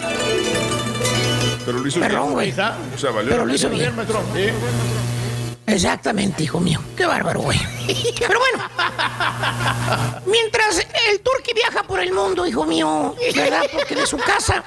Pero 1.65 1.79
lo 1.79 1.87
hizo 1.87 1.99
Perdón, 1.99 2.21
bien. 2.23 2.33
güey. 2.33 2.51
O 2.51 2.97
sea, 2.97 3.11
valió. 3.11 3.31
Pero 3.31 3.45
lo 3.45 3.53
hizo 3.53 3.69
bien. 3.69 3.93
Exactamente, 5.67 6.43
hijo 6.43 6.59
mío. 6.59 6.81
Qué 6.97 7.05
bárbaro, 7.05 7.41
güey. 7.41 7.59
Pero 8.19 8.39
bueno, 8.39 8.63
mientras 10.25 10.79
el 11.09 11.19
turqui 11.21 11.53
viaja 11.53 11.83
por 11.83 11.99
el 11.99 12.11
mundo, 12.11 12.45
hijo 12.45 12.65
mío, 12.65 13.15
¿verdad? 13.35 13.63
Porque 13.71 13.95
de 13.95 14.05
su 14.05 14.17
casa, 14.17 14.63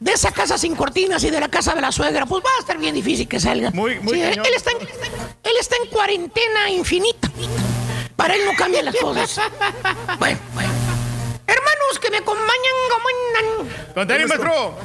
de 0.00 0.12
esa 0.12 0.32
casa 0.32 0.58
sin 0.58 0.74
cortinas 0.74 1.22
y 1.24 1.30
de 1.30 1.38
la 1.38 1.48
casa 1.48 1.74
de 1.74 1.82
la 1.82 1.92
suegra, 1.92 2.26
pues 2.26 2.42
va 2.44 2.50
a 2.56 2.60
estar 2.60 2.78
bien 2.78 2.94
difícil 2.94 3.28
que 3.28 3.38
salga. 3.38 3.70
Muy, 3.70 4.00
muy 4.00 4.14
Sí, 4.14 4.22
él 4.22 4.54
está 4.56 4.70
en, 4.72 4.78
él 4.80 5.52
está 5.60 5.76
en 5.84 5.90
cuarentena 5.90 6.70
infinita. 6.70 7.30
Para 8.16 8.34
él 8.34 8.40
no 8.44 8.52
cambian 8.56 8.86
las 8.86 8.96
cosas. 8.96 9.40
Bueno, 10.18 10.38
bueno. 10.54 10.87
Hermanos 11.48 11.98
que 12.00 12.10
me 12.10 12.18
acompañan 12.18 12.74
como 12.92 13.08
en... 13.10 13.68
Conteni, 13.94 14.26
maestro. 14.26 14.78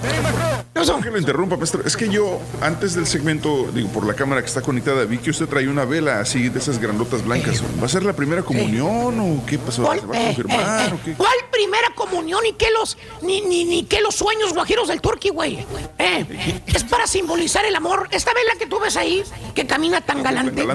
No 0.74 1.02
que 1.02 1.12
lo 1.12 1.20
interrumpa, 1.20 1.58
maestro. 1.58 1.86
Es 1.86 1.96
que 1.96 2.10
yo, 2.10 2.40
antes 2.62 2.96
del 2.96 3.06
segmento, 3.06 3.70
digo, 3.74 3.90
por 3.90 4.08
la 4.08 4.14
cámara 4.14 4.42
que 4.42 4.48
está 4.48 4.62
conectada, 4.62 5.04
vi 5.06 5.18
que 5.18 5.30
usted 5.30 5.48
trae 5.48 5.68
una 5.68 5.86
vela 5.86 6.20
así 6.20 6.50
de 6.50 6.60
esas 6.60 6.80
grandotas 6.80 7.24
blancas. 7.24 7.62
¿Va 7.82 7.86
a 7.86 7.90
ser 7.90 8.04
la 8.04 8.14
primera 8.14 8.42
comunión 8.44 9.20
o 9.20 9.46
qué 9.46 9.60
pasó? 9.60 9.84
¿Se 9.94 10.06
va 10.06 10.16
a 10.16 10.20
Eh, 10.20 10.26
confirmar 10.28 10.58
eh, 10.58 10.90
eh, 10.90 10.94
o 11.00 11.06
qué? 11.06 11.14
¿Cuál 11.14 11.36
primera 11.52 11.90
comunión 11.96 12.46
y 12.46 12.54
qué 12.54 12.72
los 12.72 12.98
ni 13.22 13.42
ni 13.42 13.66
ni 13.66 13.84
qué 13.84 14.02
los 14.02 14.16
sueños 14.16 14.54
guajiros 14.54 14.88
del 14.88 15.02
turqui, 15.02 15.30
güey? 15.30 15.66
Eh, 16.00 16.62
es 16.66 16.84
para 16.86 17.06
simbolizar 17.06 17.66
el 17.66 17.76
amor. 17.76 18.08
Esta 18.12 18.34
vela 18.34 18.54
que 18.58 18.66
tú 18.66 18.80
ves 18.80 18.98
ahí, 18.98 19.24
que 19.54 19.68
camina 19.68 20.02
tan 20.02 20.24
galante. 20.24 20.66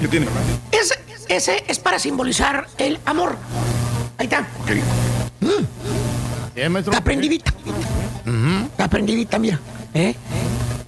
¿Qué 0.00 0.08
tiene? 0.08 0.26
es, 0.72 0.98
ese 1.28 1.64
es 1.68 1.78
para 1.78 1.98
simbolizar 1.98 2.66
el 2.78 2.98
amor. 3.04 3.36
Ahí 4.18 4.26
está. 4.26 4.46
Está 6.90 7.04
prendidita. 7.04 7.52
Está 8.70 8.88
prendidita, 8.88 9.38
mira. 9.38 9.58
¿Eh? 9.92 10.14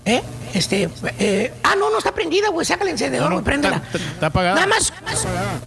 ¿Eh? 0.04 0.22
Este, 0.54 0.88
eh, 1.18 1.52
ah, 1.64 1.74
no, 1.76 1.90
no 1.90 1.98
está 1.98 2.12
prendida, 2.12 2.48
güey. 2.48 2.64
Sácale 2.64 2.90
el 2.90 2.94
encendedor, 2.94 3.30
güey, 3.30 3.44
préndela. 3.44 3.82
Está 3.92 4.28
apagada. 4.28 4.54
Nada 4.54 4.66
más, 4.66 4.92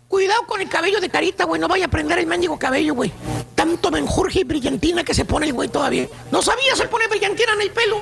cuidado 0.08 0.48
con 0.48 0.62
el 0.62 0.70
cabello 0.70 1.00
de 1.00 1.10
carita, 1.10 1.44
güey. 1.44 1.62
No 1.62 1.68
vaya 1.68 1.86
a 1.86 1.88
prender 1.90 2.18
el 2.18 2.26
mendigo 2.26 2.58
cabello, 2.58 2.96
güey. 2.96 3.12
Tanto 3.54 3.92
menjurje 3.92 4.40
y 4.40 4.44
brillantina 4.46 5.04
que 5.04 5.14
se 5.14 5.26
pone 5.26 5.46
el 5.46 5.54
güey 5.54 5.70
todavía. 5.70 6.08
¿No 6.32 6.42
sabías? 6.42 6.80
Él 6.80 6.90
pone 6.90 7.08
brillantina 7.08 7.54
en 7.54 7.62
el 7.62 7.72
pelo. 7.72 8.02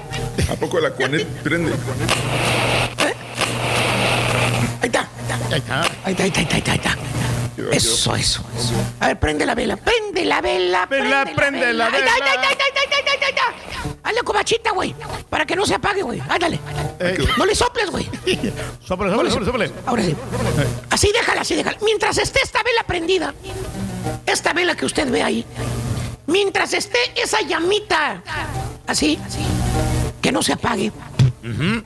¿A 0.50 0.56
poco 0.56 0.80
la 0.80 0.92
Cuanet 0.92 1.28
prende? 1.44 1.74
Ahí 4.80 4.86
está. 4.86 5.10
Ahí 5.52 5.60
está, 5.60 5.82
ahí 6.06 6.12
está, 6.12 6.24
ahí 6.24 6.28
está, 6.28 6.40
ahí 6.40 6.60
está. 6.60 6.72
ahí 6.72 6.78
está. 6.78 7.07
Eso, 7.72 8.16
eso, 8.16 8.44
eso. 8.56 8.74
A 9.00 9.08
ver, 9.08 9.20
prende 9.20 9.46
la 9.46 9.56
vela, 9.56 9.78
prende 9.78 10.26
la 10.26 10.42
vela, 10.42 10.86
Vela, 10.86 11.26
prende 11.36 11.74
la 11.74 11.88
ahí 11.88 11.94
está, 11.96 12.06
vela. 12.06 12.52
está, 12.52 12.64
ahí 12.64 13.30
está. 13.30 13.98
Hazle 14.04 14.22
cobachita, 14.22 14.72
güey, 14.72 14.96
para 15.30 15.46
que 15.46 15.56
no 15.56 15.66
se 15.66 15.74
apague, 15.76 16.02
güey. 16.02 16.22
Ándale. 16.30 16.60
No 17.38 17.46
le 17.46 17.56
soples, 17.56 17.90
güey. 17.90 18.06
Sople, 18.86 19.10
sople, 19.12 19.32
sople, 19.32 19.46
sople. 19.46 19.72
Ahora 19.86 20.04
sí. 20.04 20.16
Así 20.90 21.12
déjala, 21.12 21.42
así 21.42 21.56
déjala. 21.56 21.78
Mientras 21.84 22.18
esté 22.18 22.40
esta 22.44 22.62
vela 22.64 22.84
prendida, 22.84 23.34
esta 24.26 24.54
vela 24.54 24.76
que 24.76 24.86
usted 24.86 25.10
ve 25.10 25.24
ahí, 25.24 25.46
mientras 26.28 26.74
esté 26.74 26.98
esa 27.16 27.42
llamita 27.42 28.22
así, 28.86 29.20
que 30.22 30.32
no 30.32 30.42
se 30.42 30.54
apague, 30.54 30.92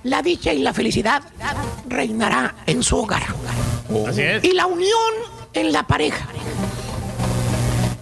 la 0.03 0.21
dicha 0.21 0.53
y 0.53 0.59
la 0.59 0.73
felicidad 0.73 1.23
reinará 1.87 2.55
en 2.67 2.83
su 2.83 2.97
hogar. 2.97 3.23
Así 4.07 4.21
es. 4.21 4.43
Y 4.43 4.51
la 4.53 4.65
unión 4.67 5.40
en 5.53 5.71
la 5.71 5.83
pareja. 5.83 6.27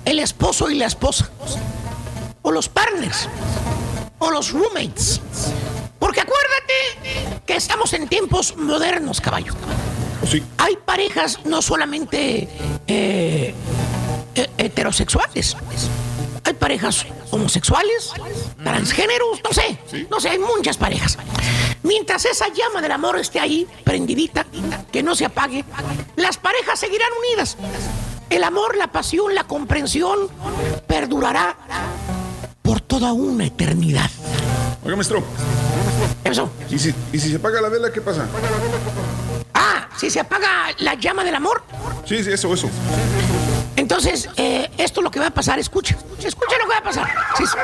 El 0.05 0.19
esposo 0.19 0.69
y 0.69 0.75
la 0.75 0.85
esposa. 0.85 1.29
O 2.41 2.51
los 2.51 2.69
partners. 2.69 3.27
O 4.19 4.31
los 4.31 4.51
roommates. 4.51 5.21
Porque 5.99 6.21
acuérdate 6.21 7.41
que 7.45 7.55
estamos 7.55 7.93
en 7.93 8.07
tiempos 8.07 8.55
modernos, 8.57 9.21
caballo. 9.21 9.53
Hay 10.57 10.77
parejas 10.85 11.39
no 11.45 11.61
solamente 11.61 12.47
eh, 12.87 13.53
eh, 14.35 14.49
heterosexuales. 14.57 15.55
Hay 16.43 16.53
parejas 16.53 17.05
homosexuales, 17.31 18.11
transgéneros, 18.63 19.41
no 19.43 19.53
sé, 19.53 19.79
no 20.09 20.19
sé, 20.19 20.29
hay 20.29 20.39
muchas 20.39 20.77
parejas. 20.77 21.17
Mientras 21.83 22.25
esa 22.25 22.47
llama 22.49 22.81
del 22.81 22.91
amor 22.91 23.17
esté 23.19 23.39
ahí, 23.39 23.67
prendidita, 23.83 24.45
que 24.91 25.03
no 25.03 25.15
se 25.15 25.25
apague, 25.25 25.63
las 26.15 26.37
parejas 26.37 26.79
seguirán 26.79 27.09
unidas. 27.19 27.57
El 28.29 28.43
amor, 28.43 28.77
la 28.77 28.91
pasión, 28.91 29.33
la 29.33 29.45
comprensión 29.45 30.29
perdurará 30.87 31.57
por 32.61 32.79
toda 32.81 33.13
una 33.13 33.45
eternidad. 33.45 34.09
Oiga, 34.83 34.95
maestro. 34.95 35.23
¿Qué 36.23 36.29
pasó? 36.29 36.51
¿Y 36.69 36.77
si, 36.77 36.93
¿Y 37.11 37.19
si 37.19 37.29
se 37.31 37.35
apaga 37.37 37.61
la 37.61 37.69
vela, 37.69 37.91
qué 37.91 38.01
pasa? 38.01 38.27
Ah, 39.53 39.89
si 39.97 40.09
se 40.09 40.19
apaga 40.19 40.67
la 40.79 40.93
llama 40.93 41.23
del 41.23 41.35
amor, 41.35 41.63
Sí, 42.05 42.23
sí, 42.23 42.31
eso, 42.31 42.53
eso. 42.53 42.69
Entonces 43.79 44.29
eh, 44.35 44.69
esto 44.77 44.99
es 44.99 45.03
lo 45.03 45.09
que 45.09 45.19
va 45.19 45.27
a 45.27 45.31
pasar. 45.31 45.57
Escucha, 45.57 45.95
escucha 46.21 46.57
lo 46.57 46.65
que 46.65 46.69
va 46.69 46.77
a 46.77 46.83
pasar. 46.83 47.07
Sí, 47.37 47.45
sí. 47.45 47.57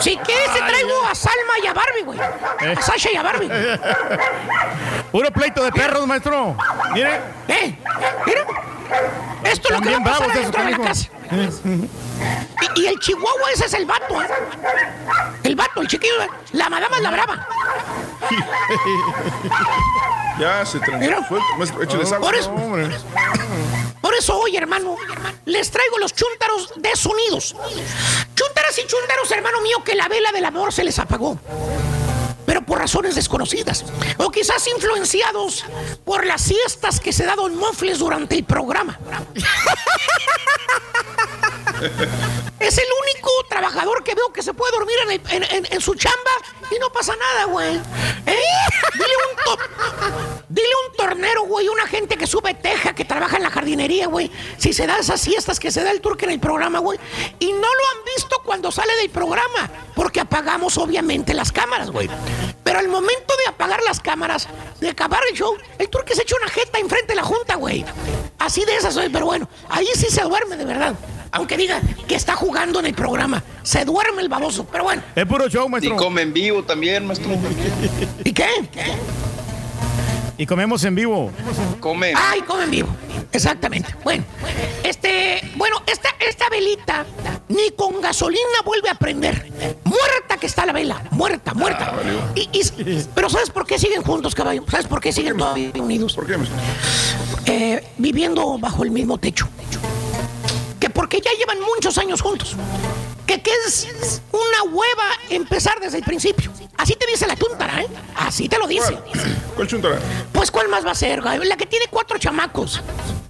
Si 0.00 0.16
quieres, 0.16 0.52
te 0.54 0.60
traigo 0.60 1.04
a 1.06 1.14
Salma 1.14 1.58
y 1.62 1.66
a 1.66 1.74
Barbie, 1.74 2.02
güey. 2.02 2.18
A 2.18 2.82
Sasha 2.82 3.10
y 3.12 3.16
a 3.16 3.22
Barbie. 3.22 3.48
Puro 5.12 5.30
pleito 5.30 5.62
de 5.64 5.72
perros, 5.72 6.06
maestro. 6.06 6.56
Mire. 6.94 7.20
¿Eh? 7.48 7.78
Mira. 8.26 8.46
Esto 9.44 9.68
es 9.68 9.74
lo 9.74 9.80
que 9.82 9.90
va 9.90 9.96
a 9.98 10.04
pasar 10.04 10.32
dentro 10.32 10.64
de 10.64 10.70
la 10.70 10.78
casa. 10.78 11.08
Y, 11.30 12.80
y 12.80 12.86
el 12.86 12.98
chihuahua 13.00 13.50
ese 13.52 13.66
es 13.66 13.74
el 13.74 13.86
vato, 13.86 14.20
¿eh? 14.22 14.28
El 15.42 15.56
vato, 15.56 15.80
el 15.80 15.88
chiquillo. 15.88 16.14
La 16.52 16.68
madama 16.68 16.96
es 16.96 17.02
la 17.02 17.10
brava. 17.10 17.48
Ya 20.38 20.66
se 20.66 20.78
échale 20.78 22.06
sal. 22.06 22.20
Por 22.20 22.34
eso, 22.34 22.52
por 24.00 24.14
eso 24.14 24.36
hoy, 24.36 24.56
hermano, 24.56 24.96
les 25.44 25.70
traigo 25.70 25.98
los 25.98 26.12
chúntaros 26.12 26.72
desunidos. 26.76 27.54
Chúntaras 28.34 28.78
y 28.78 28.86
chúntaros, 28.86 29.30
hermano 29.30 29.60
mío, 29.60 29.76
que 29.84 29.94
la 29.94 30.08
vela 30.08 30.32
del 30.32 30.44
amor 30.44 30.72
se 30.72 30.82
les 30.82 30.98
apagó. 30.98 31.38
Pero 32.54 32.66
por 32.66 32.78
razones 32.78 33.16
desconocidas. 33.16 33.84
O 34.16 34.30
quizás 34.30 34.64
influenciados 34.68 35.64
por 36.04 36.24
las 36.24 36.40
siestas 36.40 37.00
que 37.00 37.12
se 37.12 37.24
da 37.24 37.34
Don 37.34 37.56
Mofles 37.56 37.98
durante 37.98 38.36
el 38.36 38.44
programa. 38.44 38.96
Es 42.60 42.78
el 42.78 42.84
único 43.02 43.30
trabajador 43.48 44.02
que 44.04 44.14
veo 44.14 44.32
que 44.32 44.42
se 44.42 44.54
puede 44.54 44.72
dormir 44.72 44.96
en, 45.30 45.80
su 45.80 45.94
chamba 45.94 46.30
y 46.74 46.78
no 46.78 46.90
pasa 46.90 47.14
nada, 47.16 47.44
güey. 47.46 47.76
¿Eh? 48.26 48.40
Dile 48.94 49.14
un, 49.30 49.44
to- 49.44 49.58
dile 50.48 50.68
un 50.88 50.96
tornero, 50.96 51.42
güey, 51.44 51.68
una 51.68 51.86
gente 51.86 52.16
que 52.16 52.26
sube 52.26 52.54
teja, 52.54 52.94
que 52.94 53.04
trabaja 53.04 53.36
en 53.36 53.42
la 53.42 53.50
jardinería, 53.50 54.06
güey. 54.06 54.30
Si 54.56 54.72
se 54.72 54.86
da 54.86 54.98
esas 54.98 55.20
siestas 55.20 55.60
que 55.60 55.70
se 55.70 55.82
da 55.82 55.90
el 55.90 56.00
turque 56.00 56.24
en 56.24 56.30
el 56.32 56.40
programa, 56.40 56.78
güey. 56.78 56.98
Y 57.38 57.52
no 57.52 57.58
lo 57.60 57.66
han 57.66 58.04
visto 58.14 58.40
cuando 58.44 58.70
sale 58.72 58.94
del 58.96 59.10
programa, 59.10 59.70
porque 59.94 60.20
apagamos 60.20 60.78
obviamente 60.78 61.34
las 61.34 61.52
cámaras, 61.52 61.90
güey. 61.90 62.08
Pero 62.62 62.78
al 62.78 62.88
momento 62.88 63.34
de 63.36 63.46
apagar 63.50 63.82
las 63.82 64.00
cámaras, 64.00 64.48
de 64.80 64.88
acabar 64.88 65.20
el 65.30 65.36
show, 65.36 65.54
el 65.78 65.88
turque 65.90 66.14
se 66.14 66.22
echa 66.22 66.36
una 66.40 66.50
jeta 66.50 66.78
enfrente 66.78 67.08
de 67.08 67.16
la 67.16 67.24
junta, 67.24 67.56
güey. 67.56 67.84
Así 68.38 68.64
de 68.64 68.76
esas 68.76 68.94
soy, 68.94 69.08
pero 69.10 69.26
bueno, 69.26 69.48
ahí 69.68 69.86
sí 69.94 70.06
se 70.10 70.22
duerme 70.22 70.56
de 70.56 70.64
verdad. 70.64 70.94
Aunque 71.34 71.56
diga 71.56 71.80
que 72.06 72.14
está 72.14 72.36
jugando 72.36 72.78
en 72.78 72.86
el 72.86 72.94
programa, 72.94 73.42
se 73.64 73.84
duerme 73.84 74.22
el 74.22 74.28
baboso, 74.28 74.64
pero 74.70 74.84
bueno. 74.84 75.02
Es 75.16 75.26
puro 75.26 75.48
show, 75.48 75.66
Y 75.66 75.70
maestro. 75.70 75.96
come 75.96 76.22
en 76.22 76.32
vivo 76.32 76.62
también, 76.62 77.04
maestro. 77.06 77.32
¿Y 78.22 78.32
qué? 78.32 78.46
Y 80.38 80.46
comemos 80.46 80.84
en 80.84 80.94
vivo. 80.94 81.32
Come. 81.80 82.12
Ay, 82.16 82.40
come 82.42 82.64
en 82.64 82.70
vivo. 82.70 82.88
Exactamente. 83.32 83.94
Bueno, 84.04 84.22
este, 84.84 85.40
bueno, 85.56 85.82
esta, 85.86 86.08
esta 86.20 86.48
velita 86.50 87.04
ni 87.48 87.72
con 87.72 88.00
gasolina 88.00 88.40
vuelve 88.64 88.88
a 88.90 88.94
prender. 88.94 89.50
Muerta 89.82 90.36
que 90.38 90.46
está 90.46 90.64
la 90.66 90.72
vela. 90.72 91.02
Muerta, 91.10 91.52
muerta. 91.52 91.94
Y- 92.36 92.48
y- 92.52 93.04
pero 93.12 93.28
¿sabes 93.28 93.50
por 93.50 93.66
qué 93.66 93.76
siguen 93.78 94.02
juntos, 94.02 94.36
caballo? 94.36 94.64
¿Sabes 94.70 94.86
por 94.86 95.00
qué 95.00 95.12
siguen 95.12 95.36
todavía 95.36 95.70
unidos? 95.80 96.14
¿Por 96.14 96.26
qué, 96.28 96.36
maestro? 96.36 96.56
Eh, 97.46 97.84
viviendo 97.98 98.56
bajo 98.58 98.84
el 98.84 98.92
mismo 98.92 99.18
techo. 99.18 99.48
Que 100.80 100.90
porque 100.90 101.20
ya 101.20 101.30
llevan 101.32 101.58
muchos 101.60 101.98
años 101.98 102.20
juntos. 102.20 102.56
Que, 103.26 103.40
que 103.40 103.50
es 103.66 104.20
una 104.30 104.72
hueva 104.72 105.04
empezar 105.30 105.80
desde 105.80 105.98
el 105.98 106.04
principio. 106.04 106.52
Así 106.76 106.94
te 106.94 107.06
dice 107.06 107.26
la 107.26 107.36
túntara, 107.36 107.82
¿eh? 107.82 107.86
Así 108.16 108.48
te 108.48 108.58
lo 108.58 108.66
dice. 108.66 108.98
¿Cuál 109.54 109.66
chuntara? 109.66 109.98
Pues 110.32 110.50
¿cuál 110.50 110.68
más 110.68 110.84
va 110.84 110.90
a 110.90 110.94
ser? 110.94 111.22
La 111.22 111.56
que 111.56 111.66
tiene 111.66 111.86
cuatro 111.90 112.18
chamacos 112.18 112.82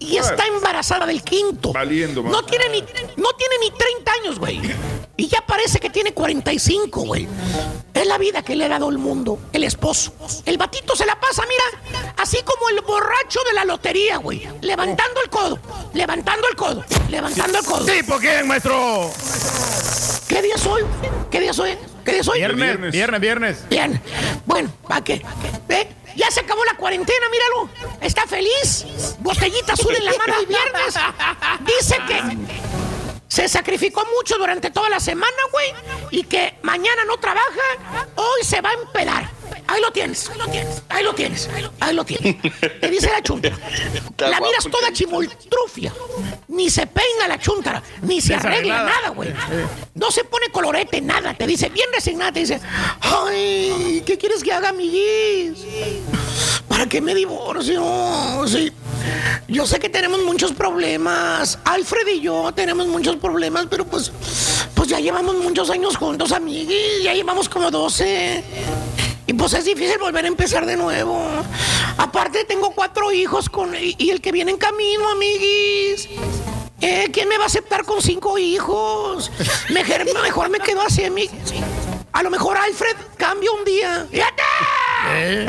y 0.04 0.16
está 0.18 0.46
embarazada 0.46 1.06
del 1.06 1.22
quinto. 1.22 1.72
Valiendo, 1.72 2.22
No 2.22 2.42
tiene 2.44 2.68
ni 2.68 2.80
no 2.80 3.30
tiene 3.36 3.58
ni 3.60 3.70
30 3.70 4.12
años, 4.12 4.38
güey. 4.38 4.60
Y 5.16 5.28
ya 5.28 5.40
parece 5.46 5.78
que 5.78 5.90
tiene 5.90 6.12
45, 6.12 7.02
güey. 7.02 7.28
Es 7.94 8.06
la 8.06 8.18
vida 8.18 8.42
que 8.42 8.56
le 8.56 8.64
ha 8.64 8.68
dado 8.68 8.88
el 8.90 8.98
mundo, 8.98 9.38
el 9.52 9.64
esposo. 9.64 10.12
El 10.44 10.58
batito 10.58 10.96
se 10.96 11.06
la 11.06 11.18
pasa, 11.18 11.44
mira, 11.48 12.12
así 12.16 12.38
como 12.44 12.68
el 12.70 12.80
borracho 12.80 13.40
de 13.46 13.52
la 13.54 13.64
lotería, 13.64 14.16
güey. 14.16 14.46
Levantando 14.60 15.22
el 15.22 15.30
codo, 15.30 15.58
levantando 15.92 16.48
el 16.48 16.56
codo, 16.56 16.84
levantando 17.08 17.58
el 17.58 17.64
codo. 17.64 17.84
¿Tipo 17.84 18.16
quién, 18.18 18.48
maestro? 18.48 19.10
¿Qué 20.28 20.42
día 20.42 20.58
soy? 20.58 20.82
¿Qué 21.30 21.40
día 21.40 21.52
soy? 21.52 21.76
¿Qué 22.04 22.12
día 22.14 22.24
soy? 22.24 22.38
Viernes, 22.38 22.92
viernes, 22.92 23.20
viernes. 23.20 23.68
Bien. 23.70 24.02
Bueno, 24.44 24.70
¿para 24.88 25.02
qué? 25.04 25.22
¿Eh? 25.68 25.88
Ya 26.16 26.30
se 26.30 26.40
acabó 26.40 26.64
la 26.64 26.74
cuarentena, 26.74 27.26
míralo. 27.28 27.68
Está 28.00 28.26
feliz. 28.26 28.86
Botellita 29.20 29.72
azul 29.72 29.94
en 29.94 30.04
la 30.04 30.12
mano 30.12 30.34
el 30.40 30.46
viernes. 30.46 30.94
Dice 31.60 31.96
que 32.06 32.22
se 33.28 33.48
sacrificó 33.48 34.06
mucho 34.16 34.36
durante 34.38 34.70
toda 34.70 34.88
la 34.88 35.00
semana, 35.00 35.36
güey. 35.50 35.74
Y 36.10 36.22
que 36.24 36.56
mañana 36.62 37.04
no 37.04 37.16
trabaja, 37.18 38.06
hoy 38.14 38.44
se 38.44 38.60
va 38.60 38.70
a 38.70 38.74
empedar. 38.74 39.33
Ahí 39.66 39.80
lo 39.80 39.90
tienes, 39.90 40.30
ahí 40.30 40.38
lo 40.38 40.46
tienes, 40.48 40.82
ahí 40.88 41.04
lo 41.04 41.14
tienes, 41.14 41.48
ahí 41.80 41.94
lo 41.94 42.04
tienes. 42.04 42.36
Te 42.80 42.88
dice 42.88 43.10
la 43.10 43.22
chuntara. 43.22 43.56
La 44.18 44.40
miras 44.40 44.64
toda 44.70 44.92
chimoltrufia. 44.92 45.92
Ni 46.48 46.70
se 46.70 46.86
peina 46.86 47.28
la 47.28 47.38
chuntara, 47.38 47.82
ni 48.02 48.20
se 48.20 48.34
arregla 48.34 48.84
nada, 48.84 49.08
güey. 49.10 49.32
No 49.94 50.10
se 50.10 50.24
pone 50.24 50.48
colorete, 50.50 51.00
nada. 51.00 51.34
Te 51.34 51.46
dice, 51.46 51.68
bien 51.68 51.88
resignada, 51.92 52.32
te 52.32 52.40
dice, 52.40 52.60
ay, 53.00 54.02
¿qué 54.04 54.18
quieres 54.18 54.42
que 54.42 54.52
haga, 54.52 54.70
amiguis? 54.70 55.64
¿Para 56.68 56.86
qué 56.86 57.00
me 57.00 57.14
divorcio? 57.14 58.46
Sí. 58.46 58.72
Yo 59.48 59.66
sé 59.66 59.78
que 59.78 59.88
tenemos 59.88 60.22
muchos 60.24 60.52
problemas. 60.52 61.58
Alfred 61.64 62.06
y 62.08 62.20
yo 62.20 62.52
tenemos 62.52 62.86
muchos 62.86 63.16
problemas, 63.16 63.66
pero 63.68 63.84
pues, 63.84 64.10
pues 64.74 64.88
ya 64.88 64.98
llevamos 64.98 65.36
muchos 65.36 65.70
años 65.70 65.96
juntos, 65.96 66.32
amiguis. 66.32 67.02
Ya 67.02 67.12
llevamos 67.12 67.48
como 67.48 67.70
12. 67.70 68.44
Y 69.26 69.32
pues 69.32 69.54
es 69.54 69.64
difícil 69.64 69.98
volver 69.98 70.24
a 70.24 70.28
empezar 70.28 70.66
de 70.66 70.76
nuevo. 70.76 71.24
Aparte 71.96 72.44
tengo 72.44 72.72
cuatro 72.72 73.12
hijos 73.12 73.48
con 73.48 73.74
y, 73.74 74.10
el 74.10 74.20
que 74.20 74.32
viene 74.32 74.50
en 74.50 74.58
camino, 74.58 75.08
amiguis. 75.10 76.08
Eh, 76.80 77.08
¿Quién 77.12 77.28
me 77.28 77.38
va 77.38 77.44
a 77.44 77.46
aceptar 77.46 77.84
con 77.84 78.02
cinco 78.02 78.36
hijos? 78.38 79.30
Mejor, 79.70 80.04
mejor 80.22 80.50
me 80.50 80.58
quedo 80.58 80.82
así, 80.82 81.04
amiguis. 81.04 81.52
A 82.14 82.22
lo 82.22 82.30
mejor 82.30 82.56
Alfred 82.56 82.96
cambia 83.16 83.50
un 83.50 83.64
día. 83.64 84.06
¡Fíjate! 84.08 84.42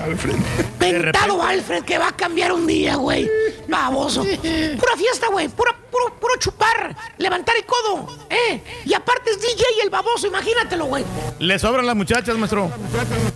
Alfred. 0.04 0.36
Pentado 0.80 1.42
Alfred 1.42 1.84
que 1.84 2.00
va 2.00 2.08
a 2.08 2.12
cambiar 2.12 2.52
un 2.52 2.66
día, 2.66 2.96
güey. 2.96 3.30
Baboso. 3.68 4.24
Pura 4.24 4.98
fiesta, 4.98 5.28
güey. 5.28 5.48
Pura, 5.48 5.76
puro, 5.92 6.20
puro 6.20 6.34
chupar. 6.40 6.96
Levantar 7.20 7.56
el 7.56 7.66
codo. 7.66 8.08
¿Eh? 8.32 8.62
Y 8.84 8.96
aparte 8.96 9.30
es 9.30 9.40
DJ 9.40 9.64
y 9.78 9.82
el 9.82 9.92
baboso, 9.92 10.26
imagínatelo, 10.26 10.86
güey. 10.86 11.06
Le 11.38 11.60
sobran 11.60 11.86
las 11.86 11.96
muchachas, 11.96 12.36
maestro. 12.36 12.72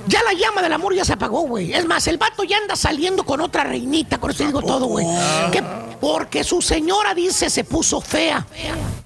Ya 0.08 0.24
la 0.24 0.34
llama 0.34 0.64
del 0.64 0.74
amor 0.74 0.96
ya 0.96 1.06
se 1.06 1.14
apagó, 1.14 1.42
güey. 1.42 1.72
Es 1.72 1.86
más, 1.86 2.08
el 2.08 2.18
vato 2.18 2.44
ya 2.44 2.58
anda 2.58 2.76
saliendo 2.76 3.24
con 3.24 3.42
otra 3.42 3.64
reinita, 3.64 4.18
con 4.18 4.32
eso 4.32 4.44
digo 4.44 4.64
todo, 4.64 4.88
güey. 4.88 5.06
Que 5.52 5.64
porque 6.02 6.44
su 6.44 6.62
señora 6.62 7.14
dice 7.14 7.50
se 7.50 7.64
puso 7.64 8.02
fea, 8.02 8.46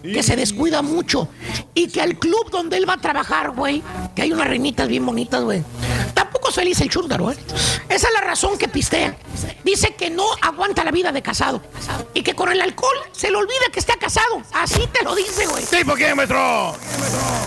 que 0.04 0.22
se 0.22 0.36
descuida 0.36 0.82
mucho 0.82 1.30
y 1.74 1.88
que 1.88 2.02
al 2.02 2.20
club 2.20 2.52
donde 2.52 2.78
él 2.78 2.88
va 2.88 2.94
a 2.94 3.02
trabajar, 3.02 3.52
güey, 3.52 3.82
que 4.16 4.22
hay 4.22 4.32
unas 4.32 4.48
reinitas 4.48 4.88
bien 4.88 5.06
bonitas, 5.06 5.42
güey. 5.42 5.64
Feliz 6.54 6.80
el 6.82 6.90
chúndaro, 6.90 7.32
¿eh? 7.32 7.38
Esa 7.90 8.08
es 8.08 8.14
la 8.14 8.22
razón 8.22 8.60
que 8.60 8.68
pistea. 8.68 9.18
Dice 9.64 9.96
que 9.96 10.12
no 10.12 10.24
aguanta 10.40 10.84
la 10.84 10.92
vida 10.92 11.12
de 11.12 11.24
casado 11.24 11.62
y 12.14 12.22
que 12.22 12.36
con 12.36 12.52
el 12.52 12.62
alcohol 12.62 12.96
se 13.12 13.32
le 13.32 13.38
olvida 13.38 13.62
que 13.72 13.80
está 13.80 13.96
casado. 13.98 14.44
Así 14.54 14.88
te 14.94 15.04
lo 15.04 15.16
dice, 15.16 15.48
güey. 15.48 15.66
¿Tipo 15.66 15.96
quién, 15.96 16.16
maestro? 16.16 16.76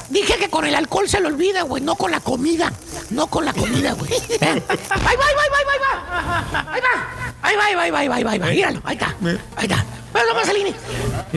Dije 0.08 0.36
que 0.38 0.50
con 0.50 0.64
el 0.64 0.74
alcohol 0.74 1.08
se 1.08 1.20
le 1.20 1.28
olvida, 1.28 1.62
güey, 1.62 1.82
no 1.84 1.94
con 1.94 2.10
la 2.10 2.18
comida. 2.18 2.72
No 3.10 3.28
con 3.28 3.44
la 3.44 3.52
comida, 3.52 3.92
güey. 3.92 4.12
Ahí 4.12 4.18
va, 4.40 4.66
ahí 4.66 5.16
va, 5.16 5.26
ahí 5.26 5.50
va, 5.52 5.58
ahí 5.58 5.80
va. 5.80 6.72
Ahí 6.72 6.80
va. 6.80 7.16
Ahí 7.42 7.56
va, 7.56 7.64
ahí 7.64 7.74
va, 7.74 7.82
ahí 7.82 7.90
va, 7.90 7.98
ahí 8.00 8.08
va, 8.08 8.16
ahí 8.16 8.24
va, 8.24 8.30
ahí 8.32 8.38
va. 8.38 8.46
Míralo, 8.46 8.82
ahí 8.84 8.96
está. 8.96 9.14
Ahí 9.56 9.66
está. 9.66 9.84
Bueno, 10.12 10.34
Marcelini. 10.34 10.74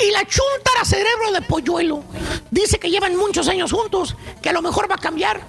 y 0.00 0.10
la 0.10 0.24
chuntara 0.26 0.84
cerebro 0.84 1.32
de 1.32 1.40
polluelo 1.42 2.02
dice 2.50 2.80
que 2.80 2.90
llevan 2.90 3.14
muchos 3.16 3.46
años 3.48 3.70
juntos, 3.72 4.16
que 4.42 4.50
a 4.50 4.52
lo 4.52 4.60
mejor 4.60 4.90
va 4.90 4.96
a 4.96 4.98
cambiar. 4.98 5.40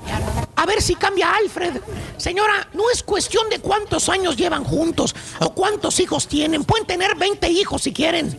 A 0.56 0.66
ver 0.66 0.82
si 0.82 0.96
cambia 0.96 1.34
Alfred. 1.34 1.82
Señora, 2.18 2.68
no 2.74 2.90
es 2.92 3.02
cuestión 3.02 3.50
de 3.50 3.60
cuántos 3.60 4.10
años 4.10 4.38
llevan 4.38 4.64
juntos 4.64 5.16
o 5.40 5.54
cuántos 5.54 6.00
hijos 6.00 6.28
tienen. 6.28 6.64
Pueden 6.64 6.86
tener 6.86 7.16
20 7.16 7.50
hijos 7.50 7.82
si 7.82 7.94
quieren. 7.94 8.38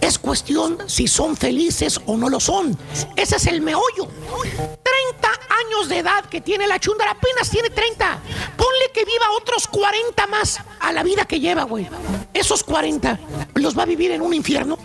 Es 0.00 0.18
cuestión 0.18 0.78
si 0.86 1.08
son 1.08 1.36
felices 1.36 2.00
o 2.06 2.16
no 2.16 2.28
lo 2.28 2.40
son. 2.40 2.76
Ese 3.16 3.36
es 3.36 3.46
el 3.46 3.62
meollo. 3.62 4.06
30 4.06 5.28
años 5.66 5.88
de 5.88 5.98
edad 5.98 6.24
que 6.26 6.40
tiene 6.40 6.66
la 6.66 6.78
chúndara, 6.78 7.12
apenas 7.12 7.48
tiene 7.48 7.70
30. 7.70 8.18
Ponle 8.56 8.90
que 8.92 9.04
viva 9.04 9.30
otros 9.36 9.66
40 9.66 10.26
más 10.26 10.60
a 10.80 10.92
la 10.92 11.02
vida 11.02 11.24
que 11.24 11.40
lleva, 11.40 11.64
güey. 11.64 11.88
Esos 12.34 12.62
40 12.64 13.18
los 13.54 13.78
va 13.78 13.84
a 13.84 13.86
vivir 13.86 14.10
en 14.10 14.22
un 14.22 14.34
infierno. 14.34 14.78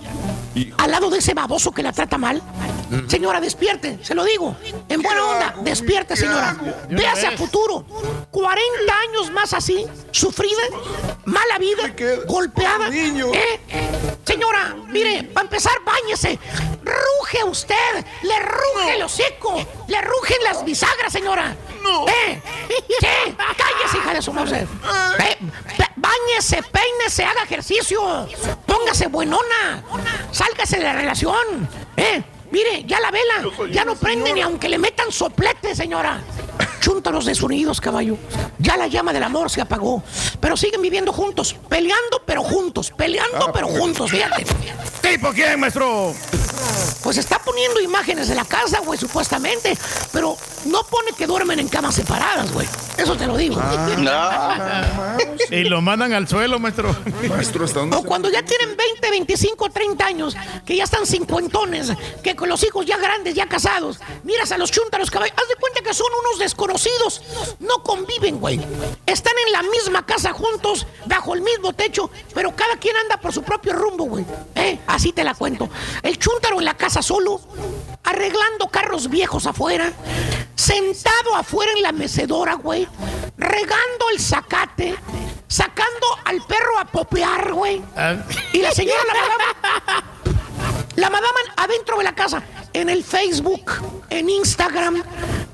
Al 0.78 0.92
lado 0.92 1.10
de 1.10 1.18
ese 1.18 1.34
baboso 1.34 1.72
que 1.72 1.84
la 1.84 1.92
trata 1.92 2.18
mal. 2.18 2.42
Señora, 3.08 3.40
despierte, 3.42 4.00
se 4.04 4.14
lo 4.14 4.24
digo. 4.24 4.56
En 4.90 5.02
buena 5.02 5.26
onda, 5.26 5.56
despierte, 5.62 6.16
señora. 6.16 6.56
Véase 6.90 7.28
a 7.28 7.32
futuro. 7.38 7.86
40 8.32 8.94
años 9.10 9.32
más 9.32 9.54
así, 9.54 9.86
sufrida, 10.12 10.62
mala 11.26 11.58
vida, 11.58 11.94
golpeada. 12.28 12.90
¿eh? 12.92 13.60
Señora, 14.24 14.76
mire, 14.88 15.24
para 15.24 15.46
empezar, 15.46 15.74
báñese. 15.86 16.40
Ruge 16.84 17.44
usted, 17.44 18.06
le 18.22 18.40
ruge 18.40 18.96
el 18.96 19.04
hocico, 19.04 19.56
le 19.88 20.02
rugen 20.02 20.38
las 20.44 20.64
bisagras, 20.64 21.12
señora. 21.12 21.56
No. 21.82 22.08
¿Eh? 22.08 22.42
¿Qué? 23.00 23.36
Cállese, 23.38 23.98
hija 23.98 24.14
de 24.14 24.22
su 24.22 24.34
mouse. 24.34 24.52
Eh, 24.54 24.68
Báñese, 25.96 26.62
peínese, 26.64 27.24
haga 27.24 27.44
ejercicio. 27.44 28.28
Póngase 28.66 29.08
buenona. 29.08 29.84
Sálgase 30.32 30.78
de 30.78 30.84
la 30.84 30.94
relación. 30.94 31.68
¿Eh? 31.98 32.24
Mire, 32.56 32.86
ya 32.88 33.02
la 33.02 33.12
vela, 33.12 33.52
ya 33.70 33.84
no 33.84 33.96
prende 33.96 34.32
ni 34.32 34.40
aunque 34.40 34.70
le 34.70 34.78
metan 34.78 35.12
soplete, 35.12 35.76
señora. 35.76 36.24
Chúntalos 36.86 37.26
desunidos, 37.26 37.82
caballo. 37.82 38.16
Ya 38.60 38.78
la 38.78 38.86
llama 38.86 39.12
del 39.12 39.24
amor 39.24 39.50
se 39.50 39.60
apagó. 39.60 40.04
Pero 40.40 40.56
siguen 40.56 40.84
viviendo 40.84 41.12
juntos, 41.12 41.56
peleando 41.68 42.22
pero 42.28 42.44
juntos, 42.44 42.94
peleando 42.96 43.52
pero 43.52 43.68
juntos, 43.68 44.12
fíjate. 44.12 44.46
¿Tipo 45.02 45.32
quién, 45.34 45.60
maestro? 45.60 46.14
Pues 47.02 47.18
está 47.18 47.40
poniendo 47.40 47.82
imágenes 47.82 48.28
de 48.28 48.36
la 48.36 48.46
casa, 48.46 48.82
güey, 48.82 49.00
supuestamente. 49.00 49.76
Pero 50.12 50.38
no 50.66 50.84
pone 50.84 51.14
que 51.14 51.26
duermen 51.26 51.60
en 51.60 51.70
camas 51.70 51.96
separadas, 51.96 52.52
güey. 52.52 52.68
Eso 52.98 53.16
te 53.16 53.26
lo 53.26 53.36
digo. 53.36 53.60
Y 55.52 55.64
lo 55.66 55.80
mandan 55.82 56.12
al 56.14 56.28
suelo, 56.28 56.60
maestro. 56.60 56.96
Maestro, 57.30 57.66
¿hasta 57.66 57.80
dónde 57.80 57.96
O 57.96 58.04
cuando 58.04 58.30
ya 58.30 58.44
tienen 58.44 58.76
20, 58.76 59.10
25, 59.12 59.70
30 59.70 60.06
años, 60.06 60.36
que 60.66 60.76
ya 60.76 60.86
están 60.86 61.06
cincuentones, 61.06 61.92
que 62.24 62.36
con 62.36 62.50
los 62.50 62.64
hijos 62.64 62.86
ya 62.86 62.98
grandes, 62.98 63.36
ya 63.36 63.48
casados, 63.48 64.00
miras 64.24 64.52
a 64.52 64.58
los 64.58 64.72
chuntaros 64.72 65.12
caballos, 65.12 65.36
haz 65.38 65.48
de 65.48 65.56
cuenta 65.56 65.82
que 65.82 65.94
son 65.94 66.08
unos 66.26 66.40
desconocidos, 66.40 66.75
no 67.60 67.84
conviven, 67.84 68.40
güey. 68.40 68.60
Están 69.06 69.34
en 69.46 69.52
la 69.52 69.64
misma 69.64 70.06
casa 70.06 70.34
juntos, 70.34 70.86
bajo 71.06 71.34
el 71.34 71.42
mismo 71.42 71.74
techo, 71.74 72.10
pero 72.34 72.56
cada 72.56 72.78
quien 72.78 72.96
anda 72.98 73.18
por 73.18 73.34
su 73.34 73.44
propio 73.44 73.74
rumbo, 73.74 74.06
güey. 74.06 74.26
¿Eh? 74.56 74.80
Así 74.88 75.12
te 75.12 75.24
la 75.24 75.34
cuento. 75.34 75.70
El 76.04 76.18
chuntaro 76.18 76.60
en 76.60 76.66
la 76.66 76.76
casa 76.76 77.02
solo, 77.02 77.42
arreglando 78.04 78.68
carros 78.68 79.10
viejos 79.10 79.46
afuera, 79.46 79.92
sentado 80.56 81.36
afuera 81.36 81.72
en 81.76 81.82
la 81.82 81.92
mecedora, 81.92 82.56
güey, 82.56 82.88
regando 83.38 84.10
el 84.12 84.20
zacate, 84.20 84.96
sacando 85.48 86.08
al 86.26 86.42
perro 86.46 86.80
a 86.80 86.86
popear, 86.86 87.54
güey. 87.54 87.82
Y 88.54 88.60
la 88.60 88.72
señora 88.72 89.02
la 89.08 90.25
la 90.96 91.10
madama 91.10 91.40
adentro 91.58 91.98
de 91.98 92.04
la 92.04 92.16
casa, 92.16 92.44
en 92.74 92.90
el 92.90 93.04
Facebook, 93.04 93.72
en 94.10 94.30
Instagram, 94.30 95.04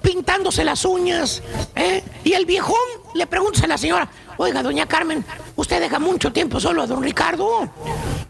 pintándose 0.01 0.63
las 0.63 0.85
uñas, 0.85 1.41
¿eh? 1.75 2.03
Y 2.23 2.33
el 2.33 2.45
viejón 2.45 2.75
le 3.13 3.27
pregunta 3.27 3.63
a 3.63 3.67
la 3.67 3.77
señora, 3.77 4.09
oiga, 4.37 4.63
doña 4.63 4.87
Carmen, 4.87 5.23
usted 5.55 5.79
deja 5.79 5.99
mucho 5.99 6.31
tiempo 6.31 6.59
solo 6.59 6.83
a 6.83 6.87
don 6.87 7.03
Ricardo. 7.03 7.69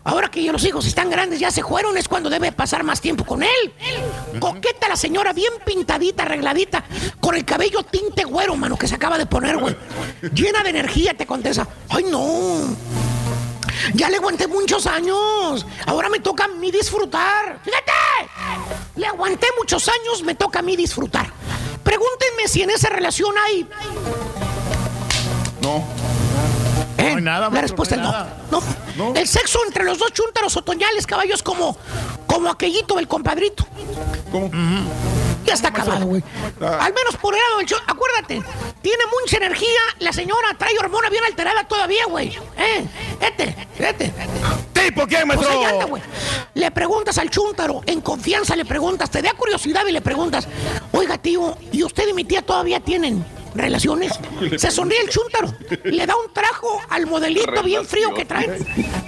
Ahora 0.03 0.29
que 0.29 0.43
ya 0.43 0.51
los 0.51 0.65
hijos 0.65 0.85
están 0.87 1.09
grandes, 1.09 1.39
ya 1.39 1.51
se 1.51 1.63
fueron, 1.63 1.97
es 1.97 2.07
cuando 2.07 2.29
debe 2.29 2.51
pasar 2.51 2.83
más 2.83 3.01
tiempo 3.01 3.23
con 3.23 3.43
él. 3.43 3.73
Coqueta 4.39 4.89
la 4.89 4.95
señora, 4.95 5.31
bien 5.31 5.53
pintadita, 5.63 6.23
arregladita, 6.23 6.83
con 7.19 7.35
el 7.35 7.45
cabello 7.45 7.83
tinte 7.83 8.23
güero, 8.23 8.55
mano, 8.55 8.77
que 8.77 8.87
se 8.87 8.95
acaba 8.95 9.17
de 9.17 9.27
poner, 9.27 9.57
güey. 9.57 9.75
Llena 10.33 10.63
de 10.63 10.71
energía, 10.71 11.13
te 11.13 11.27
contesta. 11.27 11.67
Ay, 11.89 12.05
no. 12.09 12.75
Ya 13.93 14.09
le 14.09 14.17
aguanté 14.17 14.47
muchos 14.47 14.85
años. 14.87 15.65
Ahora 15.85 16.09
me 16.09 16.19
toca 16.19 16.45
a 16.45 16.47
mí 16.47 16.71
disfrutar. 16.71 17.59
Fíjate. 17.63 17.91
Le 18.95 19.07
aguanté 19.07 19.47
muchos 19.57 19.87
años, 19.87 20.23
me 20.23 20.35
toca 20.35 20.59
a 20.59 20.61
mí 20.61 20.75
disfrutar. 20.75 21.31
Pregúntenme 21.83 22.47
si 22.47 22.61
en 22.61 22.69
esa 22.69 22.89
relación 22.89 23.33
hay. 23.45 23.67
No. 25.61 25.83
¿Eh? 26.97 27.15
nada, 27.19 27.49
La 27.49 27.61
respuesta 27.61 27.95
es 27.95 28.01
no 28.01 28.11
no. 28.11 28.17
hay 28.17 28.25
no. 28.97 29.13
El 29.15 29.27
sexo 29.27 29.59
entre 29.65 29.83
los 29.83 29.97
dos 29.97 30.13
chúntaros 30.13 30.55
otoñales, 30.57 31.07
caballos, 31.07 31.41
como, 31.41 31.77
como 32.27 32.49
aquellito 32.49 32.95
del 32.95 33.07
compadrito. 33.07 33.65
¿Cómo? 34.31 34.49
Ya 35.45 35.53
está 35.53 35.69
acabado, 35.69 36.05
güey. 36.05 36.23
Al 36.61 36.93
menos 36.93 37.15
por 37.19 37.33
el 37.33 37.39
lado 37.41 37.57
del 37.57 37.67
show. 37.67 37.79
Acuérdate, 37.87 38.41
tiene 38.81 39.03
mucha 39.21 39.37
energía. 39.37 39.79
La 39.99 40.13
señora 40.13 40.55
trae 40.57 40.77
hormona 40.79 41.09
bien 41.09 41.23
alterada 41.23 41.63
todavía, 41.67 42.05
güey. 42.05 42.29
¿Eh? 42.57 42.85
Este, 43.19 43.67
este. 43.79 44.13
¿Tipo 44.73 45.05
quién, 45.07 45.27
Pues 45.27 45.39
maestro? 45.39 45.49
ahí 45.59 45.65
anda, 45.65 45.85
güey. 45.85 46.01
Le 46.53 46.71
preguntas 46.71 47.17
al 47.17 47.29
chúntaro, 47.29 47.81
en 47.85 48.01
confianza 48.01 48.55
le 48.55 48.65
preguntas, 48.65 49.09
te 49.09 49.21
da 49.21 49.33
curiosidad 49.33 49.85
y 49.87 49.91
le 49.91 50.01
preguntas, 50.01 50.47
oiga, 50.91 51.17
tío, 51.17 51.57
¿y 51.71 51.83
usted 51.83 52.07
y 52.07 52.13
mi 52.13 52.23
tía 52.25 52.41
todavía 52.41 52.79
tienen 52.79 53.25
relaciones? 53.55 54.13
Se 54.57 54.69
sonríe 54.71 55.01
el 55.01 55.09
chúntaro, 55.09 55.53
le 55.83 56.05
da 56.05 56.15
un 56.15 56.33
trajo 56.33 56.81
al 56.89 57.05
modelito 57.07 57.63
bien 57.63 57.85
frío 57.85 58.13
que 58.13 58.25
trae. 58.25 58.59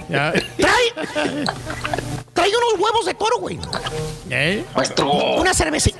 Ya. 0.08 0.32
Trae, 0.56 1.44
trae 2.34 2.50
unos 2.50 2.80
huevos 2.80 3.06
de 3.06 3.14
toro, 3.14 3.38
güey. 3.38 3.58
¿Eh? 4.28 4.64
Maestro. 4.76 5.10
Una 5.38 5.54
cerveza. 5.54 5.90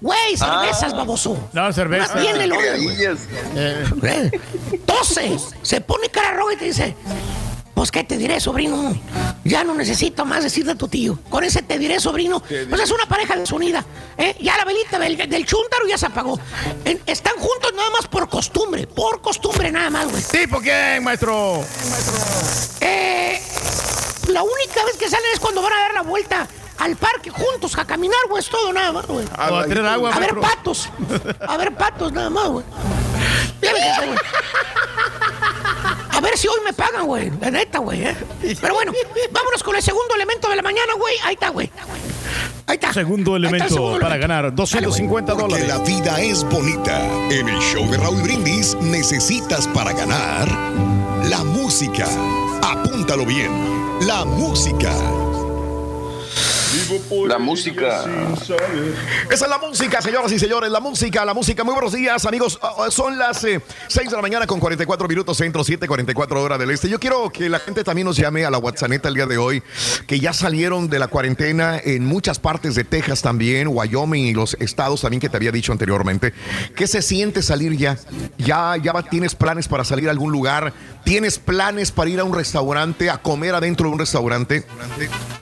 Güey, 0.00 0.36
cervezas, 0.36 0.92
Ah. 0.92 0.96
baboso. 0.96 1.36
No, 1.52 1.72
cerveza. 1.72 2.12
Una 2.12 2.20
bien 2.20 2.36
güey. 2.36 2.50
Criadillas. 2.60 3.18
Eh, 3.56 4.30
Tose, 4.86 5.36
se 5.62 5.80
pone 5.80 6.08
cara 6.08 6.36
roja 6.36 6.52
y 6.52 6.56
te 6.56 6.64
dice, 6.66 6.94
pues 7.78 7.92
qué 7.92 8.02
te 8.02 8.16
diré, 8.16 8.40
sobrino, 8.40 8.92
ya 9.44 9.62
no 9.62 9.72
necesito 9.72 10.24
más 10.24 10.42
decirle 10.42 10.72
a 10.72 10.74
tu 10.74 10.88
tío. 10.88 11.16
Con 11.30 11.44
ese 11.44 11.62
te 11.62 11.78
diré, 11.78 12.00
sobrino, 12.00 12.42
pues 12.68 12.80
es 12.82 12.90
una 12.90 13.06
pareja 13.06 13.36
desunida. 13.36 13.84
¿eh? 14.16 14.34
Ya 14.40 14.56
la 14.56 14.64
velita 14.64 14.98
del, 14.98 15.16
del 15.16 15.46
chúntaro 15.46 15.86
ya 15.86 15.96
se 15.96 16.06
apagó. 16.06 16.40
En- 16.84 17.00
están 17.06 17.34
juntos 17.36 17.72
nada 17.76 17.88
más 17.90 18.08
por 18.08 18.28
costumbre, 18.28 18.88
por 18.88 19.20
costumbre 19.22 19.70
nada 19.70 19.90
más, 19.90 20.10
güey. 20.10 20.20
¿Tipo 20.24 20.58
quién, 20.60 21.04
maestro? 21.04 21.64
Eh, 22.80 23.40
la 24.26 24.42
única 24.42 24.84
vez 24.84 24.96
que 24.98 25.08
salen 25.08 25.26
es 25.32 25.38
cuando 25.38 25.62
van 25.62 25.72
a 25.72 25.78
dar 25.82 25.94
la 25.94 26.02
vuelta 26.02 26.48
al 26.78 26.96
parque 26.96 27.30
juntos 27.30 27.78
a 27.78 27.84
caminar, 27.84 28.18
güey, 28.28 28.42
es 28.42 28.50
todo 28.50 28.72
nada 28.72 28.90
más, 28.90 29.06
güey. 29.06 29.24
A 29.36 29.50
A 30.16 30.18
ver 30.18 30.30
patos. 30.40 30.88
A 31.46 31.56
ver 31.56 31.72
patos 31.76 32.12
nada 32.12 32.28
más, 32.28 32.48
güey. 32.48 32.64
Ya 33.62 33.72
me 33.72 33.78
cansé, 33.80 34.06
güey. 34.06 34.18
A 36.10 36.20
ver 36.20 36.36
si 36.36 36.48
hoy 36.48 36.58
me 36.64 36.72
pagan, 36.72 37.06
güey. 37.06 37.30
La 37.40 37.50
neta, 37.50 37.78
güey. 37.78 38.02
¿eh? 38.02 38.16
Pero 38.60 38.74
bueno, 38.74 38.92
vámonos 39.30 39.62
con 39.62 39.76
el 39.76 39.82
segundo 39.82 40.14
elemento 40.16 40.48
de 40.48 40.56
la 40.56 40.62
mañana, 40.62 40.94
güey. 40.98 41.14
Ahí 41.24 41.34
está, 41.34 41.50
güey. 41.50 41.70
Ahí 42.66 42.74
está. 42.74 42.92
Segundo 42.92 43.36
está 43.36 43.46
elemento 43.48 43.74
segundo 43.74 43.98
para 44.00 44.16
elemento. 44.16 44.34
ganar 44.34 44.54
250 44.54 45.32
Porque 45.34 45.42
dólares. 45.62 45.68
la 45.68 45.78
vida 45.78 46.20
es 46.20 46.44
bonita. 46.44 47.00
En 47.30 47.48
el 47.48 47.58
show 47.60 47.88
de 47.90 47.96
Raúl 47.98 48.20
Brindis 48.22 48.74
necesitas 48.80 49.66
para 49.68 49.92
ganar 49.92 50.48
la 51.24 51.44
música. 51.44 52.06
Apúntalo 52.62 53.24
bien. 53.24 53.50
La 54.06 54.24
música. 54.24 54.92
La 57.26 57.38
música. 57.38 58.04
Esa 59.30 59.44
es 59.44 59.48
la 59.48 59.56
música, 59.56 60.02
señoras 60.02 60.30
y 60.32 60.38
señores, 60.38 60.70
la 60.70 60.80
música, 60.80 61.24
la 61.24 61.32
música. 61.32 61.64
Muy 61.64 61.72
buenos 61.72 61.94
días, 61.94 62.26
amigos. 62.26 62.58
Ah, 62.60 62.72
ah, 62.78 62.90
Son 62.90 63.16
las 63.16 63.38
6 63.38 63.60
de 63.94 64.14
la 64.14 64.20
mañana 64.20 64.46
con 64.46 64.60
44 64.60 65.08
minutos 65.08 65.38
centro, 65.38 65.64
7, 65.64 65.88
44 65.88 66.42
horas 66.42 66.58
del 66.58 66.70
este. 66.70 66.90
Yo 66.90 67.00
quiero 67.00 67.30
que 67.30 67.48
la 67.48 67.58
gente 67.58 67.84
también 67.84 68.06
nos 68.06 68.18
llame 68.18 68.44
a 68.44 68.50
la 68.50 68.58
WhatsApp 68.58 68.92
el 69.02 69.14
día 69.14 69.24
de 69.24 69.38
hoy, 69.38 69.62
que 70.06 70.20
ya 70.20 70.34
salieron 70.34 70.90
de 70.90 70.98
la 70.98 71.08
cuarentena 71.08 71.78
en 71.82 72.04
muchas 72.04 72.38
partes 72.38 72.74
de 72.74 72.84
Texas 72.84 73.22
también, 73.22 73.68
Wyoming 73.68 74.26
y 74.26 74.34
los 74.34 74.54
estados 74.60 75.00
también 75.00 75.20
que 75.20 75.30
te 75.30 75.38
había 75.38 75.52
dicho 75.52 75.72
anteriormente. 75.72 76.34
¿Qué 76.76 76.86
se 76.86 77.00
siente 77.00 77.42
salir 77.42 77.78
ya? 77.78 77.96
¿Ya, 78.36 78.76
ya 78.76 78.92
tienes 79.04 79.34
planes 79.34 79.68
para 79.68 79.84
salir 79.84 80.08
a 80.08 80.10
algún 80.10 80.32
lugar? 80.32 80.74
¿Tienes 81.02 81.38
planes 81.38 81.92
para 81.92 82.10
ir 82.10 82.20
a 82.20 82.24
un 82.24 82.34
restaurante, 82.34 83.08
a 83.08 83.16
comer 83.22 83.54
adentro 83.54 83.86
de 83.86 83.92
un 83.94 83.98
restaurante? 83.98 84.66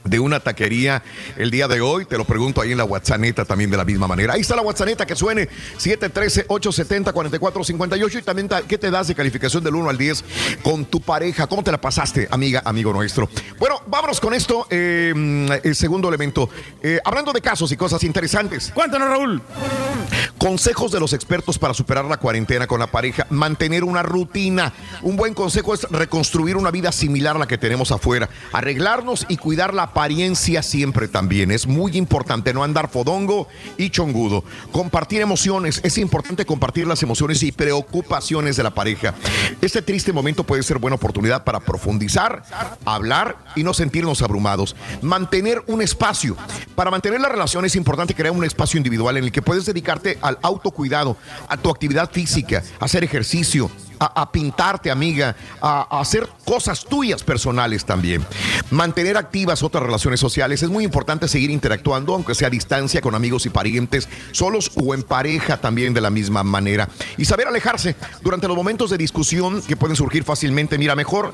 de 0.07 0.20
una 0.20 0.40
taquería 0.40 1.03
el 1.36 1.51
día 1.51 1.68
de 1.68 1.80
hoy. 1.80 2.05
Te 2.05 2.18
lo 2.18 2.24
pregunto 2.24 2.60
ahí 2.60 2.72
en 2.72 2.78
la 2.78 2.84
WhatsApp 2.84 3.16
también 3.47 3.70
de 3.70 3.76
la 3.76 3.84
misma 3.84 4.06
manera. 4.06 4.34
Ahí 4.34 4.40
está 4.40 4.56
la 4.56 4.62
WhatsApp 4.62 4.86
que 5.06 5.16
suene 5.16 5.48
713-870-4458 5.78 8.18
y 8.18 8.22
también 8.22 8.48
ta- 8.48 8.62
qué 8.62 8.78
te 8.78 8.90
das 8.90 9.09
de 9.09 9.14
calificación 9.14 9.62
del 9.64 9.74
1 9.74 9.90
al 9.90 9.98
10 9.98 10.24
con 10.62 10.84
tu 10.84 11.01
pareja. 11.01 11.47
¿Cómo 11.47 11.62
te 11.62 11.72
la 11.72 11.80
pasaste, 11.80 12.28
amiga, 12.30 12.62
amigo 12.64 12.93
nuestro? 12.93 13.28
Bueno, 13.59 13.80
vámonos 13.86 14.20
con 14.20 14.34
esto. 14.34 14.66
eh, 14.70 15.12
el 15.62 15.74
segundo 15.76 16.09
elemento. 16.09 16.48
Eh, 16.82 17.01
hablando 17.05 17.32
de 17.32 17.40
casos 17.40 17.70
y 17.72 17.76
cosas 17.76 18.02
interesantes. 18.05 18.70
Cuéntanos, 18.74 19.09
Raúl. 19.09 19.43
Consejos 20.38 20.93
de 20.93 21.01
los 21.01 21.12
expertos 21.12 21.59
para 21.59 21.74
superar 21.74 22.05
la 22.05 22.18
cuarentena 22.18 22.66
con 22.66 22.78
la 22.80 22.86
pareja. 22.88 23.26
Mantener 23.30 23.84
una 23.84 24.02
rutina. 24.02 24.72
Un 25.02 25.16
buen 25.16 25.34
consejo 25.34 25.74
es 25.74 25.82
reconstruir 25.90 26.56
una 26.56 26.70
vida 26.70 26.93
similar 26.93 27.36
a 27.36 27.38
la 27.38 27.48
que 27.48 27.59
tenemos 27.59 27.90
afuera. 27.93 28.28
Arreglarnos 28.52 29.24
y 29.28 29.36
cuidar 29.36 29.74
la 29.74 29.84
apariencia 29.84 30.62
siempre 30.62 31.06
también. 31.09 31.51
Es 31.51 31.66
muy 31.66 31.97
importante 31.97 32.53
no 32.53 32.62
andar 32.62 32.89
fodongo 32.89 33.49
y 33.77 33.91
chongudo. 33.91 34.45
Compartir 34.73 35.20
emociones. 35.20 35.81
Es 35.85 35.99
importante 35.99 36.45
compartir 36.45 36.87
las 36.87 37.03
emociones 37.03 37.43
y 37.43 37.53
preocupaciones 37.53 38.57
de 38.57 38.62
la 38.62 38.74
pareja. 38.74 39.15
Este 39.61 39.83
triste 39.83 40.12
momento 40.12 40.45
puede 40.45 40.62
ser 40.62 40.78
buena 40.78 40.97
oportunidad 40.97 41.45
para 41.45 41.61
profundizar, 41.61 42.43
hablar 42.85 43.37
y 43.55 43.62
no 43.62 43.74
sentirnos 43.74 44.23
abrumados. 44.23 44.77
Mantener 45.03 45.62
un 45.66 45.83
espacio. 45.83 46.37
Para 46.74 46.91
mantener 46.91 47.20
la 47.20 47.28
relación 47.28 47.65
es 47.65 47.77
importante 47.77 48.15
crear 48.15 48.35
un 48.35 48.45
espacio 48.45 48.78
individual 48.78 49.16
en 49.16 49.24
el 49.24 49.33
que 49.33 49.43
puedes 49.43 49.66
dedicarte 49.66 50.19
al 50.23 50.39
autocuidado, 50.43 51.16
a 51.49 51.57
tu 51.57 51.70
actividad 51.70 52.11
física, 52.11 52.62
hacer 52.81 53.05
ejercicio, 53.05 53.70
a, 53.98 54.31
pintarte, 54.31 54.90
amiga, 54.90 55.36
a, 55.60 56.01
hacer 56.01 56.28
cosas 56.44 56.85
tuyas 56.85 57.23
personales 57.23 57.85
también. 57.85 58.24
Mantener 58.70 59.16
activas 59.16 59.62
otras 59.62 59.82
relaciones 59.82 60.20
sociales. 60.20 60.62
Es 60.62 60.70
muy 60.70 60.85
importante 60.85 61.28
seguir 61.28 61.51
interactuando, 61.51 62.14
aunque 62.14 62.35
sea 62.35 62.48
a 62.48 62.51
distancia, 62.51 63.01
con 63.01 63.14
amigos 63.14 63.47
y 63.47 63.51
parientes, 63.51 64.09
solos 64.32 64.70
o 64.77 64.94
en 64.94 65.02
pareja 65.02 65.56
también 65.59 65.94
de 65.94 66.01
la 66.01 66.10
misma 66.10 66.43
manera. 66.43 66.89
Y 67.16 67.24
saber 67.24 67.48
alejarse 67.48 67.97
durante 68.23 68.48
los 68.48 68.56
momentos 68.56 68.90
de 68.90 68.98
discusión 68.98 69.62
que 69.62 69.77
pueden 69.77 69.97
surgir 69.97 70.24
fácilmente. 70.24 70.78
Mira, 70.78 70.94
mejor 70.94 71.32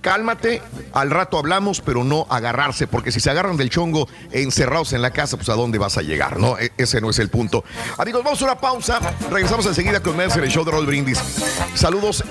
cálmate, 0.00 0.62
al 0.92 1.10
rato 1.10 1.38
hablamos, 1.38 1.80
pero 1.80 2.04
no 2.04 2.26
agarrarse, 2.28 2.86
porque 2.86 3.12
si 3.12 3.20
se 3.20 3.30
agarran 3.30 3.56
del 3.56 3.70
chongo 3.70 4.08
encerrados 4.32 4.92
en 4.92 5.02
la 5.02 5.10
casa, 5.12 5.36
pues 5.36 5.48
a 5.48 5.54
dónde 5.54 5.78
vas 5.78 5.98
a 5.98 6.02
llegar, 6.02 6.38
¿no? 6.38 6.58
E- 6.58 6.72
ese 6.76 7.00
no 7.00 7.10
es 7.10 7.18
el 7.18 7.30
punto. 7.30 7.64
Amigos, 7.98 8.22
vamos 8.24 8.40
a 8.42 8.44
una 8.44 8.60
pausa. 8.60 9.00
Regresamos 9.30 9.66
enseguida 9.66 10.00
con 10.00 10.16
Mercer, 10.16 10.44
el 10.44 10.50
show 10.50 10.64
de 10.64 10.70
Roll 10.70 10.86
Brindis. 10.86 11.20
Saludos. 11.94 12.24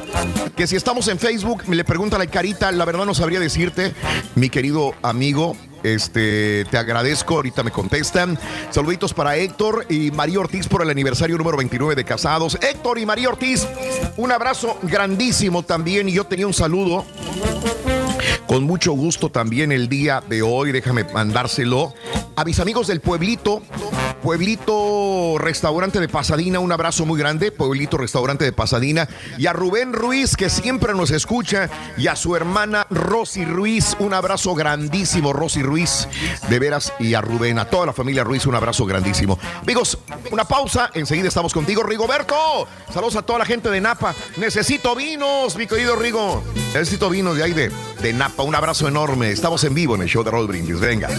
Que 0.57 0.67
si 0.67 0.75
estamos 0.75 1.07
en 1.07 1.17
Facebook, 1.17 1.63
me 1.67 1.77
le 1.77 1.85
pregunta 1.85 2.17
la 2.17 2.27
carita, 2.27 2.69
la 2.73 2.83
verdad 2.83 3.05
no 3.05 3.13
sabría 3.13 3.39
decirte, 3.39 3.93
mi 4.35 4.49
querido 4.49 4.93
amigo. 5.01 5.55
Este, 5.83 6.65
te 6.65 6.77
agradezco, 6.77 7.35
ahorita 7.35 7.63
me 7.63 7.71
contestan. 7.71 8.37
Saluditos 8.71 9.13
para 9.13 9.37
Héctor 9.37 9.85
y 9.89 10.11
María 10.11 10.41
Ortiz 10.41 10.67
por 10.67 10.81
el 10.81 10.89
aniversario 10.89 11.37
número 11.37 11.55
29 11.55 11.95
de 11.95 12.03
casados. 12.03 12.57
Héctor 12.61 12.99
y 12.99 13.05
María 13.05 13.29
Ortiz, 13.29 13.65
un 14.17 14.33
abrazo 14.33 14.77
grandísimo 14.81 15.63
también. 15.63 16.09
Y 16.09 16.11
yo 16.11 16.25
tenía 16.25 16.45
un 16.45 16.53
saludo 16.53 17.05
con 18.53 18.65
mucho 18.65 18.91
gusto 18.91 19.31
también 19.31 19.71
el 19.71 19.89
día 19.89 20.21
de 20.29 20.43
hoy, 20.43 20.71
déjame 20.71 21.05
mandárselo 21.05 21.91
a 22.35 22.43
mis 22.43 22.59
amigos 22.59 22.85
del 22.85 23.01
pueblito, 23.01 23.63
pueblito 24.21 25.37
restaurante 25.39 25.99
de 25.99 26.07
Pasadena, 26.07 26.59
un 26.59 26.71
abrazo 26.71 27.03
muy 27.05 27.19
grande, 27.19 27.51
pueblito 27.51 27.97
restaurante 27.97 28.45
de 28.45 28.53
Pasadena, 28.53 29.07
y 29.39 29.47
a 29.47 29.53
Rubén 29.53 29.91
Ruiz 29.91 30.35
que 30.35 30.49
siempre 30.49 30.93
nos 30.93 31.09
escucha, 31.09 31.69
y 31.97 32.07
a 32.07 32.15
su 32.15 32.35
hermana 32.35 32.85
Rosy 32.91 33.43
Ruiz, 33.43 33.95
un 33.99 34.13
abrazo 34.13 34.53
grandísimo, 34.53 35.33
Rosy 35.33 35.63
Ruiz, 35.63 36.07
de 36.47 36.59
veras, 36.59 36.93
y 36.99 37.15
a 37.15 37.21
Rubén, 37.21 37.57
a 37.57 37.65
toda 37.65 37.87
la 37.87 37.93
familia 37.93 38.23
Ruiz, 38.23 38.45
un 38.45 38.55
abrazo 38.55 38.85
grandísimo. 38.85 39.39
Amigos, 39.61 39.97
una 40.31 40.45
pausa, 40.45 40.91
enseguida 40.93 41.27
estamos 41.27 41.53
contigo, 41.53 41.81
Rigoberto, 41.81 42.67
saludos 42.93 43.15
a 43.15 43.23
toda 43.23 43.39
la 43.39 43.45
gente 43.45 43.69
de 43.69 43.81
Napa, 43.81 44.13
necesito 44.37 44.95
vinos, 44.95 45.55
mi 45.55 45.65
querido 45.65 45.95
Rigo, 45.95 46.43
necesito 46.73 47.09
vinos 47.09 47.35
de 47.35 47.43
ahí 47.43 47.53
de, 47.53 47.71
de 48.01 48.13
Napa, 48.13 48.42
un 48.43 48.55
abrazo 48.55 48.87
enorme, 48.87 49.31
estamos 49.31 49.63
en 49.63 49.73
vivo 49.73 49.95
en 49.95 50.01
el 50.01 50.07
show 50.09 50.23
de 50.23 50.31
Roll 50.31 50.47
Brindis, 50.47 50.79
venga. 50.79 51.09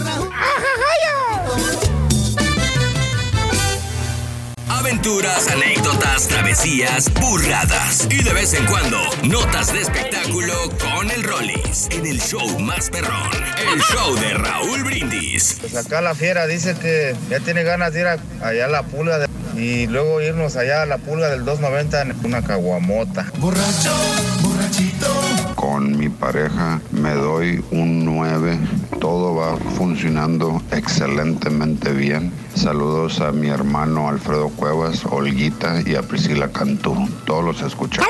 Aventuras, 4.67 5.47
anécdotas, 5.47 6.27
travesías, 6.27 7.11
burradas 7.13 8.07
y 8.09 8.23
de 8.23 8.33
vez 8.33 8.53
en 8.53 8.65
cuando 8.65 8.97
notas 9.23 9.71
de 9.73 9.81
espectáculo 9.81 10.53
con 10.79 11.09
el 11.11 11.23
Rollis 11.23 11.87
en 11.91 12.05
el 12.05 12.19
show 12.19 12.59
más 12.59 12.89
perrón, 12.89 13.29
el 13.73 13.79
show 13.81 14.15
de 14.15 14.33
Raúl 14.33 14.83
Brindis. 14.83 15.57
Pues 15.61 15.75
acá 15.75 16.01
la 16.01 16.13
fiera 16.15 16.45
dice 16.47 16.75
que 16.75 17.15
ya 17.29 17.39
tiene 17.39 17.63
ganas 17.63 17.93
de 17.93 18.01
ir 18.01 18.07
a- 18.07 18.17
allá 18.41 18.65
a 18.65 18.69
la 18.69 18.83
pulga 18.83 19.19
de- 19.19 19.27
y 19.55 19.87
luego 19.87 20.21
irnos 20.21 20.55
allá 20.55 20.81
a 20.81 20.85
la 20.85 20.97
pulga 20.97 21.29
del 21.29 21.45
290 21.45 22.01
en 22.01 22.15
una 22.25 22.41
caguamota. 22.43 23.31
Borracho, 23.37 23.93
borrachito. 24.41 25.55
Con 25.75 25.97
mi 25.97 26.07
pareja 26.07 26.79
me 26.91 27.13
doy 27.15 27.61
un 27.71 28.05
9. 28.05 28.57
Todo 29.01 29.35
va 29.35 29.57
funcionando 29.57 30.61
excelentemente 30.71 31.91
bien. 31.91 32.31
Saludos 32.55 33.19
a 33.19 33.33
mi 33.33 33.49
hermano 33.49 34.07
Alfredo 34.07 34.47
Cuevas, 34.47 35.03
Olguita 35.03 35.81
y 35.85 35.95
a 35.95 36.01
Priscila 36.01 36.47
Cantú. 36.47 36.95
Todos 37.25 37.43
los 37.43 37.61
escuchan. 37.61 38.05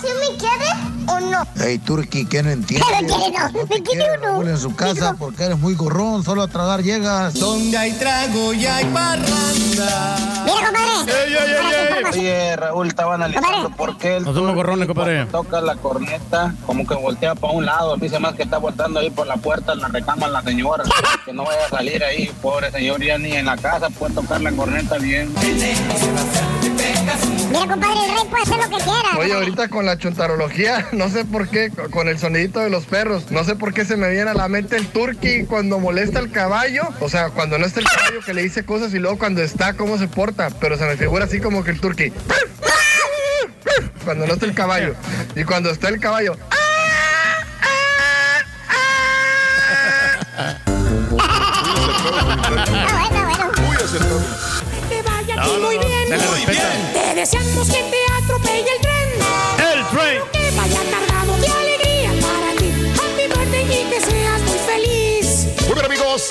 ¿Sí 0.00 0.06
me 0.20 0.36
quiere 0.36 0.70
o 1.08 1.18
no? 1.18 1.44
Hey, 1.56 1.78
Turki, 1.78 2.24
¿qué 2.24 2.40
no 2.44 2.50
entiendes? 2.50 2.86
¿Qué 2.88 3.02
no 3.02 3.16
quiere? 3.16 3.38
No, 3.52 3.66
me 3.68 3.82
quiere 3.82 4.04
o 4.04 4.16
no. 4.18 4.26
Raúl 4.34 4.48
en 4.50 4.58
su 4.58 4.76
casa 4.76 5.16
porque 5.18 5.42
eres 5.42 5.58
muy 5.58 5.74
gorrón, 5.74 6.22
solo 6.22 6.42
a 6.42 6.46
tragar 6.46 6.84
llegas. 6.84 7.34
Donde 7.34 7.76
hay 7.76 7.92
trago 7.94 8.52
y 8.52 8.64
hay 8.64 8.84
parranda. 8.84 10.16
Mira, 10.44 10.72
compadre. 10.72 12.10
Oye, 12.12 12.56
Raúl, 12.56 12.88
estaba 12.88 13.14
analizando 13.14 13.70
por 13.70 13.98
qué 13.98 14.16
el 14.18 14.24
No 14.24 14.34
somos 14.34 14.54
gorrones, 14.54 14.86
compadre. 14.86 15.26
toca 15.26 15.60
la 15.60 15.76
corneta, 15.76 16.54
como 16.64 16.86
que 16.86 16.94
voltea 17.08 17.34
para 17.34 17.54
un 17.54 17.64
lado. 17.64 17.96
Dice 17.96 18.18
más 18.18 18.34
que 18.34 18.42
está 18.42 18.58
voltando 18.58 19.00
ahí 19.00 19.08
por 19.08 19.26
la 19.26 19.36
puerta 19.36 19.72
en 19.72 19.80
la 19.80 19.88
recama 19.88 20.28
la 20.28 20.42
señora. 20.42 20.84
que 21.24 21.32
no 21.32 21.44
vaya 21.44 21.64
a 21.64 21.70
salir 21.70 22.04
ahí, 22.04 22.30
pobre 22.42 22.70
señor, 22.70 23.02
ya 23.02 23.16
ni 23.16 23.32
en 23.32 23.46
la 23.46 23.56
casa 23.56 23.88
puede 23.88 24.14
tocar 24.14 24.42
la 24.42 24.52
corneta 24.52 24.98
bien. 24.98 25.32
El 25.42 25.54
Mira, 27.48 27.66
compadre, 27.66 28.04
el 28.04 28.14
rey 28.14 28.24
puede 28.28 28.42
hacer 28.42 28.56
lo 28.58 28.64
que 28.64 28.84
quiera. 28.84 29.18
Oye, 29.18 29.32
ahorita 29.32 29.68
con 29.68 29.86
la 29.86 29.96
chuntarología, 29.96 30.86
no 30.92 31.08
sé 31.08 31.24
por 31.24 31.48
qué, 31.48 31.70
con 31.90 32.08
el 32.08 32.18
sonidito 32.18 32.60
de 32.60 32.68
los 32.68 32.84
perros, 32.84 33.30
no 33.30 33.42
sé 33.42 33.56
por 33.56 33.72
qué 33.72 33.86
se 33.86 33.96
me 33.96 34.10
viene 34.10 34.30
a 34.30 34.34
la 34.34 34.48
mente 34.48 34.76
el 34.76 34.86
turqui 34.88 35.46
cuando 35.46 35.78
molesta 35.78 36.18
al 36.18 36.30
caballo. 36.30 36.82
O 37.00 37.08
sea, 37.08 37.30
cuando 37.30 37.56
no 37.58 37.64
está 37.64 37.80
el 37.80 37.86
caballo 37.86 38.20
que 38.20 38.34
le 38.34 38.42
dice 38.42 38.66
cosas 38.66 38.92
y 38.92 38.98
luego 38.98 39.16
cuando 39.18 39.42
está, 39.42 39.72
cómo 39.72 39.96
se 39.96 40.08
porta. 40.08 40.50
Pero 40.60 40.76
se 40.76 40.84
me 40.84 40.98
figura 40.98 41.24
así 41.24 41.40
como 41.40 41.64
que 41.64 41.70
el 41.70 41.80
turqui. 41.80 42.12
Cuando 44.04 44.26
no 44.26 44.34
está 44.34 44.44
el 44.44 44.54
caballo. 44.54 44.94
Y 45.34 45.44
cuando 45.44 45.70
está 45.70 45.88
el 45.88 46.00
caballo. 46.00 46.36
Muy 53.60 53.76
acertado. 53.76 54.20
Que 54.88 55.02
vaya 55.02 55.34
No, 55.36 55.58
no, 55.58 55.64
muy 55.66 55.78
bien. 55.78 56.10
le 56.10 56.16
respeta. 56.16 56.72
Te 56.92 57.14
deseamos 57.16 57.66
que 57.68 57.82
te 57.82 57.98
atropelle 58.22 58.70
el 58.76 58.80
tren. 58.80 59.08
El 59.72 59.84
tren. 59.88 60.22
Que 60.32 60.50
vaya 60.56 60.80
cargado 60.90 61.36
de 61.38 61.48
alegría 61.48 62.10
para 62.20 62.52
ti. 62.56 62.70
Happy 62.94 63.26
birthday 63.26 63.82
y 63.82 63.90
que 63.90 64.00
seas 64.00 64.40
muy 64.42 64.58
feliz. 64.58 65.46
Muy 65.66 65.74
bien, 65.74 65.86
amigos. 65.86 66.30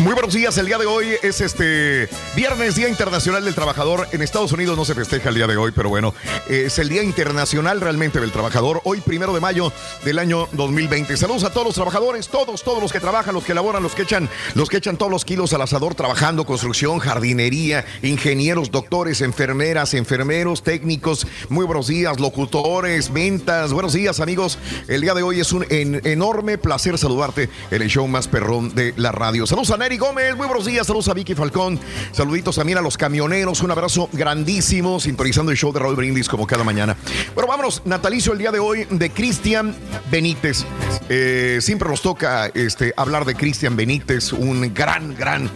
Muy 0.00 0.14
buenos 0.14 0.32
días. 0.32 0.56
El 0.56 0.64
día 0.64 0.78
de 0.78 0.86
hoy 0.86 1.08
es 1.22 1.42
este 1.42 2.08
viernes, 2.34 2.74
Día 2.74 2.88
Internacional 2.88 3.44
del 3.44 3.54
Trabajador. 3.54 4.08
En 4.12 4.22
Estados 4.22 4.50
Unidos 4.52 4.74
no 4.74 4.86
se 4.86 4.94
festeja 4.94 5.28
el 5.28 5.34
día 5.34 5.46
de 5.46 5.58
hoy, 5.58 5.72
pero 5.76 5.90
bueno, 5.90 6.14
es 6.48 6.78
el 6.78 6.88
Día 6.88 7.02
Internacional 7.02 7.82
realmente 7.82 8.18
del 8.18 8.32
Trabajador. 8.32 8.80
Hoy, 8.84 9.02
primero 9.02 9.34
de 9.34 9.40
mayo 9.40 9.70
del 10.02 10.18
año 10.18 10.48
2020. 10.52 11.14
Saludos 11.18 11.44
a 11.44 11.50
todos 11.52 11.66
los 11.66 11.74
trabajadores, 11.74 12.28
todos, 12.28 12.62
todos 12.62 12.80
los 12.82 12.92
que 12.92 12.98
trabajan, 13.00 13.34
los 13.34 13.44
que 13.44 13.52
laboran, 13.52 13.82
los 13.82 13.94
que 13.94 14.02
echan, 14.02 14.30
los 14.54 14.70
que 14.70 14.78
echan 14.78 14.96
todos 14.96 15.12
los 15.12 15.26
kilos 15.26 15.52
al 15.52 15.60
asador 15.60 15.94
trabajando, 15.94 16.46
construcción, 16.46 16.98
jardinería, 16.98 17.84
ingenieros, 18.00 18.70
doctores, 18.70 19.20
enfermeras, 19.20 19.92
enfermeros, 19.92 20.62
técnicos. 20.62 21.26
Muy 21.50 21.66
buenos 21.66 21.88
días, 21.88 22.18
locutores, 22.18 23.12
ventas. 23.12 23.74
Buenos 23.74 23.92
días, 23.92 24.18
amigos. 24.20 24.56
El 24.88 25.02
día 25.02 25.12
de 25.12 25.22
hoy 25.22 25.40
es 25.40 25.52
un 25.52 25.66
en- 25.68 26.00
enorme 26.06 26.56
placer 26.56 26.96
saludarte 26.96 27.50
en 27.70 27.82
el 27.82 27.88
show 27.90 28.08
más 28.08 28.28
perrón 28.28 28.74
de 28.74 28.94
la 28.96 29.12
radio. 29.12 29.46
Saludos 29.46 29.70
a 29.72 29.76
Gómez, 29.98 30.36
muy 30.36 30.46
buenos 30.46 30.66
días. 30.66 30.86
Saludos 30.86 31.08
a 31.08 31.14
Vicky 31.14 31.34
Falcón. 31.34 31.78
Saluditos 32.12 32.56
también 32.56 32.78
a 32.78 32.80
los 32.80 32.96
camioneros. 32.96 33.62
Un 33.62 33.70
abrazo 33.70 34.08
grandísimo, 34.12 35.00
sintonizando 35.00 35.50
el 35.50 35.58
show 35.58 35.72
de 35.72 35.80
Raúl 35.80 35.96
Brindis 35.96 36.28
como 36.28 36.46
cada 36.46 36.64
mañana. 36.64 36.96
Bueno, 37.34 37.48
vámonos. 37.48 37.82
Natalicio 37.84 38.32
el 38.32 38.38
día 38.38 38.52
de 38.52 38.58
hoy 38.58 38.86
de 38.90 39.10
Cristian 39.10 39.74
Benítez. 40.10 40.64
Eh, 41.08 41.58
siempre 41.60 41.88
nos 41.88 42.02
toca 42.02 42.46
este, 42.54 42.92
hablar 42.96 43.24
de 43.24 43.34
Cristian 43.34 43.76
Benítez, 43.76 44.32
un 44.32 44.72
gran, 44.72 45.16
gran, 45.16 45.50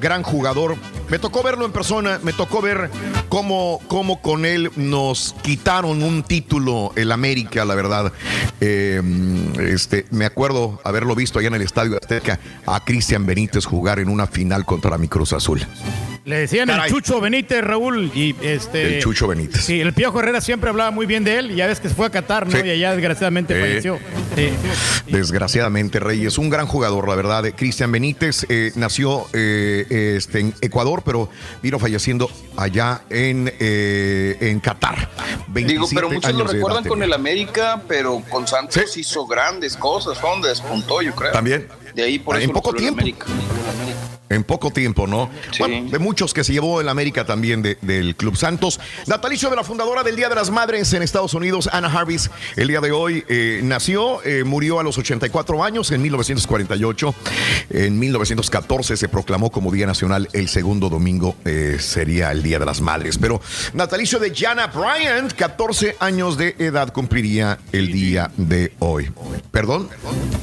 gran 0.00 0.22
jugador. 0.22 0.76
Me 1.08 1.18
tocó 1.18 1.42
verlo 1.42 1.64
en 1.64 1.72
persona, 1.72 2.18
me 2.22 2.32
tocó 2.32 2.60
ver 2.60 2.90
cómo, 3.28 3.80
cómo 3.86 4.20
con 4.20 4.44
él 4.44 4.70
nos 4.76 5.34
quitaron 5.42 6.02
un 6.02 6.22
título 6.22 6.92
el 6.96 7.12
América, 7.12 7.64
la 7.64 7.74
verdad. 7.74 8.12
Eh, 8.60 9.00
este, 9.58 10.06
me 10.10 10.24
acuerdo 10.24 10.80
haberlo 10.84 11.14
visto 11.14 11.38
allá 11.38 11.48
en 11.48 11.54
el 11.54 11.62
Estadio 11.62 11.96
Azteca 11.96 12.40
a 12.66 12.84
Cristian 12.84 13.26
Benítez 13.26 13.64
jugar 13.64 13.98
en 13.98 14.08
una 14.08 14.26
final 14.26 14.64
contra 14.64 14.98
mi 14.98 15.08
Cruz 15.08 15.32
Azul. 15.32 15.66
Le 16.26 16.38
decían 16.38 16.66
Caray. 16.66 16.88
el 16.88 16.92
Chucho 16.92 17.20
Benítez, 17.20 17.62
Raúl, 17.62 18.10
y 18.12 18.34
este... 18.42 18.96
El 18.96 19.02
Chucho 19.02 19.28
Benítez. 19.28 19.64
Sí, 19.64 19.80
el 19.80 19.92
Piojo 19.92 20.18
Herrera 20.18 20.40
siempre 20.40 20.68
hablaba 20.70 20.90
muy 20.90 21.06
bien 21.06 21.22
de 21.22 21.38
él, 21.38 21.54
ya 21.54 21.68
ves 21.68 21.78
que 21.78 21.88
se 21.88 21.94
fue 21.94 22.04
a 22.06 22.10
Qatar, 22.10 22.46
¿no? 22.48 22.50
Sí. 22.60 22.66
Y 22.66 22.70
allá 22.70 22.90
desgraciadamente 22.90 23.54
Sí. 23.54 23.60
falleció. 23.60 23.98
Sí. 24.34 24.48
Desgraciadamente, 25.06 26.00
Reyes, 26.00 26.36
un 26.38 26.50
gran 26.50 26.66
jugador, 26.66 27.08
la 27.08 27.14
verdad. 27.14 27.44
Cristian 27.56 27.92
Benítez 27.92 28.44
eh, 28.48 28.72
nació 28.74 29.26
eh, 29.34 30.14
este, 30.16 30.40
en 30.40 30.54
Ecuador, 30.62 31.02
pero 31.04 31.30
vino 31.62 31.78
falleciendo 31.78 32.28
allá 32.56 33.02
en, 33.08 33.52
eh, 33.60 34.36
en 34.40 34.58
Qatar. 34.58 35.08
Digo, 35.46 35.86
27 35.86 35.94
pero 35.94 36.10
muchos 36.10 36.34
lo 36.34 36.44
recuerdan 36.44 36.82
con 36.82 37.04
el 37.04 37.12
América, 37.12 37.82
pero 37.86 38.20
con 38.28 38.48
Santos 38.48 38.96
hizo 38.96 39.28
grandes 39.28 39.76
cosas, 39.76 40.18
fue 40.18 40.28
donde 40.30 40.48
despuntó, 40.48 41.02
yo 41.02 41.14
creo. 41.14 41.30
También. 41.30 41.68
De 41.94 42.02
ahí 42.02 42.18
por 42.18 42.34
En 42.34 42.42
eso 42.42 42.48
lo 42.52 42.54
poco 42.54 42.74
tiempo. 42.74 43.00
América. 43.00 43.26
En 44.28 44.42
poco 44.42 44.70
tiempo, 44.72 45.06
¿no? 45.06 45.30
Bueno, 45.60 45.88
de 45.90 45.98
muchos 46.00 46.34
que 46.34 46.42
se 46.42 46.52
llevó 46.52 46.80
el 46.80 46.88
América 46.88 47.24
también 47.24 47.62
de- 47.62 47.78
del 47.80 48.16
Club 48.16 48.36
Santos. 48.36 48.80
Natalicio 49.06 49.50
de 49.50 49.56
la 49.56 49.62
fundadora 49.62 50.02
del 50.02 50.16
Día 50.16 50.28
de 50.28 50.34
las 50.34 50.50
Madres 50.50 50.92
en 50.94 51.02
Estados 51.02 51.34
Unidos, 51.34 51.68
Anna 51.72 51.86
Harvis, 51.92 52.28
el 52.56 52.66
día 52.68 52.80
de 52.80 52.90
hoy 52.90 53.24
eh, 53.28 53.60
nació, 53.62 54.24
eh, 54.24 54.42
murió 54.42 54.80
a 54.80 54.82
los 54.82 54.98
84 54.98 55.62
años 55.62 55.92
en 55.92 56.02
1948. 56.02 57.14
En 57.70 57.98
1914 58.00 58.96
se 58.96 59.08
proclamó 59.08 59.50
como 59.50 59.70
Día 59.70 59.86
Nacional. 59.86 60.28
El 60.32 60.48
segundo 60.48 60.88
domingo 60.88 61.36
eh, 61.44 61.76
sería 61.78 62.32
el 62.32 62.42
Día 62.42 62.58
de 62.58 62.66
las 62.66 62.80
Madres. 62.80 63.18
Pero 63.18 63.40
natalicio 63.74 64.18
de 64.18 64.34
Jana 64.34 64.66
Bryant, 64.68 65.32
14 65.34 65.96
años 66.00 66.36
de 66.36 66.56
edad 66.58 66.92
cumpliría 66.92 67.58
el 67.72 67.92
día 67.92 68.30
de 68.36 68.72
hoy. 68.80 69.08
¿Perdón? 69.52 69.88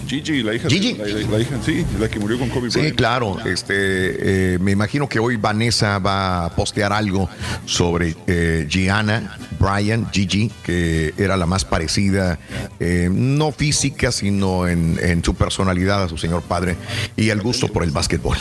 Gigi, 0.08 0.42
la 0.44 0.54
hija. 0.54 0.70
Gigi. 0.70 0.94
La, 0.94 1.06
la- 1.06 1.28
la 1.28 1.40
hija, 1.40 1.56
sí, 1.66 1.86
la 2.00 2.08
que 2.10 2.20
murió 2.20 2.40
con 2.40 2.50
Kobe 2.50 2.70
Sí, 2.72 2.80
Bryant. 2.80 2.96
claro. 2.98 3.38
Este, 3.46 3.73
eh, 3.76 4.58
me 4.60 4.72
imagino 4.72 5.08
que 5.08 5.20
hoy 5.20 5.38
Vanessa 5.38 6.00
va 6.00 6.46
a 6.46 6.56
postear 6.56 6.94
algo 6.94 7.30
sobre 7.66 8.16
eh, 8.28 8.66
Gianna 8.70 9.38
Bryan, 9.60 10.10
Gigi, 10.12 10.52
que 10.64 11.14
era 11.18 11.38
la 11.38 11.46
más 11.46 11.64
parecida, 11.64 12.38
eh, 12.80 13.10
no 13.12 13.52
física, 13.52 14.12
sino 14.12 14.68
en, 14.68 15.24
su 15.24 15.36
personalidad 15.36 16.04
a 16.04 16.10
su 16.10 16.18
señor 16.18 16.42
padre 16.42 16.76
y 17.16 17.30
el 17.30 17.42
gusto 17.42 17.68
por 17.70 17.84
el 17.84 17.92
básquetbol. 17.92 18.38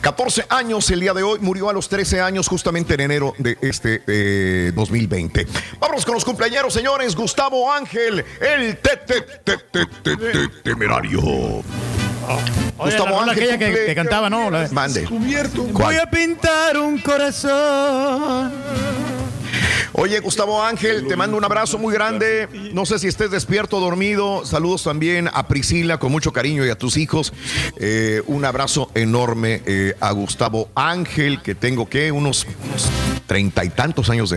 14 0.00 0.46
años 0.48 0.90
el 0.90 1.00
día 1.00 1.14
de 1.14 1.22
hoy, 1.22 1.38
murió 1.40 1.68
a 1.68 1.72
los 1.72 1.88
13 1.88 2.20
años 2.20 2.48
justamente 2.48 2.94
en 2.94 3.00
enero 3.00 3.34
de 3.38 3.56
este 3.60 4.02
eh, 4.06 4.72
2020. 4.74 5.46
Vámonos 5.78 6.04
con 6.04 6.14
los 6.14 6.24
cumpleaños, 6.24 6.72
señores. 6.72 7.14
Gustavo 7.14 7.70
Ángel, 7.72 8.24
el 8.40 8.76
te, 8.78 8.96
te, 8.96 9.20
te- 10.02 10.48
temerario. 10.64 11.62
Oye, 12.78 12.92
la 12.98 13.04
rola 13.04 13.32
aquella 13.32 13.58
que, 13.58 13.66
cumple- 13.72 13.86
que 13.86 13.94
cantaba, 13.94 14.30
¿no? 14.30 14.50
La- 14.50 14.68
Mande. 14.70 15.06
Voy 15.06 15.72
¿Cuál? 15.72 16.00
a 16.00 16.06
pintar 16.10 16.78
un 16.78 16.98
corazón. 16.98 18.52
Oye, 19.92 20.20
Gustavo 20.20 20.62
Ángel, 20.62 21.06
te 21.06 21.16
mando 21.16 21.36
un 21.36 21.44
abrazo 21.44 21.78
muy 21.78 21.92
grande. 21.94 22.48
No 22.72 22.86
sé 22.86 22.98
si 22.98 23.08
estés 23.08 23.30
despierto 23.30 23.78
o 23.78 23.80
dormido. 23.80 24.44
Saludos 24.44 24.84
también 24.84 25.28
a 25.32 25.46
Priscila 25.48 25.98
con 25.98 26.12
mucho 26.12 26.32
cariño 26.32 26.64
y 26.64 26.70
a 26.70 26.76
tus 26.78 26.96
hijos. 26.96 27.32
Eh, 27.76 28.22
un 28.26 28.44
abrazo 28.44 28.90
enorme 28.94 29.62
eh, 29.66 29.94
a 30.00 30.12
Gustavo 30.12 30.68
Ángel, 30.74 31.42
que 31.42 31.54
tengo 31.54 31.88
que 31.88 32.12
unos 32.12 32.46
treinta 33.26 33.64
y 33.64 33.68
tantos 33.70 34.10
años 34.10 34.30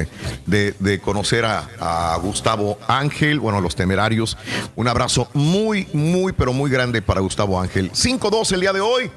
de, 0.46 0.74
de- 0.80 1.00
conocer 1.00 1.46
a, 1.46 1.68
a 1.80 2.16
Gustavo 2.18 2.78
Ángel, 2.88 3.40
bueno, 3.40 3.58
a 3.58 3.62
los 3.62 3.76
temerarios. 3.76 4.38
Un 4.76 4.88
abrazo 4.88 5.28
muy, 5.34 5.88
muy, 5.94 6.32
pero 6.32 6.54
muy 6.54 6.70
grande 6.70 7.02
para 7.02 7.20
Gustavo 7.22 7.60
Ángel. 7.60 7.92
5-2 7.92 8.52
el 8.54 8.62
día 8.62 8.72
de 8.74 8.82
hoy, 8.82 9.10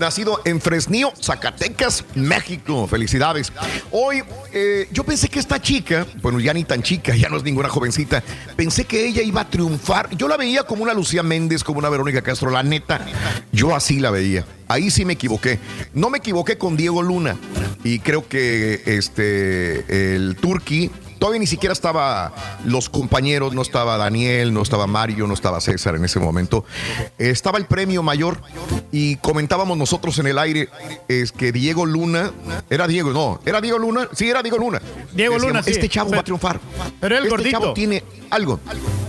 nacido 0.00 0.40
en 0.44 0.60
Fresnillo, 0.60 1.12
Zacatecas, 1.22 2.04
México. 2.16 2.88
Felicidades. 2.88 3.52
Hoy, 3.92 4.24
eh, 4.52 4.88
yo 4.90 5.04
pensé 5.04 5.28
que 5.28 5.38
esta 5.38 5.59
chica, 5.60 6.06
bueno, 6.22 6.40
ya 6.40 6.52
ni 6.52 6.64
tan 6.64 6.82
chica, 6.82 7.14
ya 7.14 7.28
no 7.28 7.36
es 7.36 7.42
ninguna 7.42 7.68
jovencita, 7.68 8.22
pensé 8.56 8.84
que 8.84 9.06
ella 9.06 9.22
iba 9.22 9.42
a 9.42 9.48
triunfar. 9.48 10.08
Yo 10.16 10.28
la 10.28 10.36
veía 10.36 10.64
como 10.64 10.82
una 10.82 10.94
Lucía 10.94 11.22
Méndez, 11.22 11.64
como 11.64 11.78
una 11.78 11.88
Verónica 11.88 12.22
Castro, 12.22 12.50
la 12.50 12.62
neta, 12.62 13.04
yo 13.52 13.74
así 13.74 14.00
la 14.00 14.10
veía. 14.10 14.44
Ahí 14.68 14.90
sí 14.90 15.04
me 15.04 15.14
equivoqué. 15.14 15.58
No 15.94 16.10
me 16.10 16.18
equivoqué 16.18 16.56
con 16.56 16.76
Diego 16.76 17.02
Luna. 17.02 17.36
Y 17.82 17.98
creo 17.98 18.28
que 18.28 18.82
este 18.86 20.14
el 20.14 20.36
Turqui 20.36 20.90
todavía 21.20 21.38
ni 21.38 21.46
siquiera 21.46 21.72
estaba 21.72 22.32
los 22.64 22.88
compañeros, 22.88 23.54
no 23.54 23.62
estaba 23.62 23.96
Daniel, 23.96 24.52
no 24.52 24.62
estaba 24.62 24.88
Mario, 24.88 25.28
no 25.28 25.34
estaba 25.34 25.60
César 25.60 25.94
en 25.94 26.04
ese 26.04 26.18
momento. 26.18 26.64
Estaba 27.18 27.58
el 27.58 27.66
premio 27.66 28.02
mayor 28.02 28.40
y 28.90 29.16
comentábamos 29.16 29.78
nosotros 29.78 30.18
en 30.18 30.26
el 30.26 30.38
aire 30.38 30.68
es 31.06 31.30
que 31.30 31.52
Diego 31.52 31.86
Luna, 31.86 32.32
era 32.68 32.88
Diego, 32.88 33.12
no, 33.12 33.40
era 33.46 33.60
Diego 33.60 33.78
Luna, 33.78 34.08
sí, 34.12 34.28
era 34.28 34.42
Diego 34.42 34.58
Luna. 34.58 34.80
Diego 35.12 35.34
Decíamos, 35.34 35.42
Luna, 35.42 35.62
sí. 35.62 35.70
Este 35.70 35.88
chavo 35.88 36.10
va 36.10 36.18
a 36.18 36.24
triunfar. 36.24 36.58
Pero 37.00 37.16
el 37.16 37.22
este 37.24 37.30
gordito. 37.30 37.60
chavo 37.60 37.72
tiene 37.74 38.02
algo. 38.30 38.58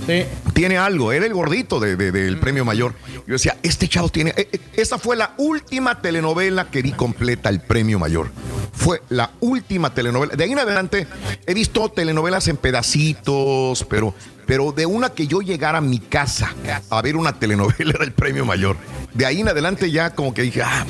Sí. 0.06 0.26
Tiene 0.54 0.78
algo, 0.78 1.12
era 1.12 1.26
el 1.26 1.34
gordito 1.34 1.80
de- 1.80 1.96
de- 1.96 2.12
del 2.12 2.38
premio 2.40 2.66
mayor. 2.66 2.94
Yo 3.26 3.34
decía, 3.34 3.58
este 3.64 3.88
chavo 3.88 4.10
tiene. 4.10 4.32
eh, 4.36 4.50
eh, 4.52 4.60
esa 4.74 4.98
fue 4.98 5.16
la 5.16 5.34
última 5.38 6.02
telenovela 6.02 6.70
que 6.70 6.82
vi 6.82 6.92
completa, 6.92 7.50
el 7.50 7.62
premio 7.62 7.98
mayor. 8.00 8.30
Fue 8.74 9.02
la 9.10 9.32
última 9.42 9.94
telenovela. 9.94 10.36
De 10.36 10.44
ahí 10.44 10.52
en 10.52 10.60
adelante 10.60 11.08
he 11.46 11.54
visto 11.54 11.88
telenovelas 12.02 12.48
en 12.48 12.58
pedacitos, 12.58 13.86
pero, 13.88 14.16
pero 14.48 14.72
de 14.72 14.88
una 14.88 15.12
que 15.12 15.28
yo 15.28 15.42
llegara 15.42 15.78
a 15.78 15.82
mi 15.82 16.00
casa 16.00 16.52
a 16.90 17.00
ver 17.04 17.16
una 17.16 17.34
telenovela 17.38 17.92
era 17.96 18.04
el 18.04 18.12
premio 18.12 18.44
mayor. 18.44 18.76
De 19.14 19.28
ahí 19.28 19.42
en 19.42 19.50
adelante 19.50 19.92
ya 19.92 20.16
como 20.16 20.34
que 20.34 20.42
dije, 20.42 20.64
ah. 20.64 20.84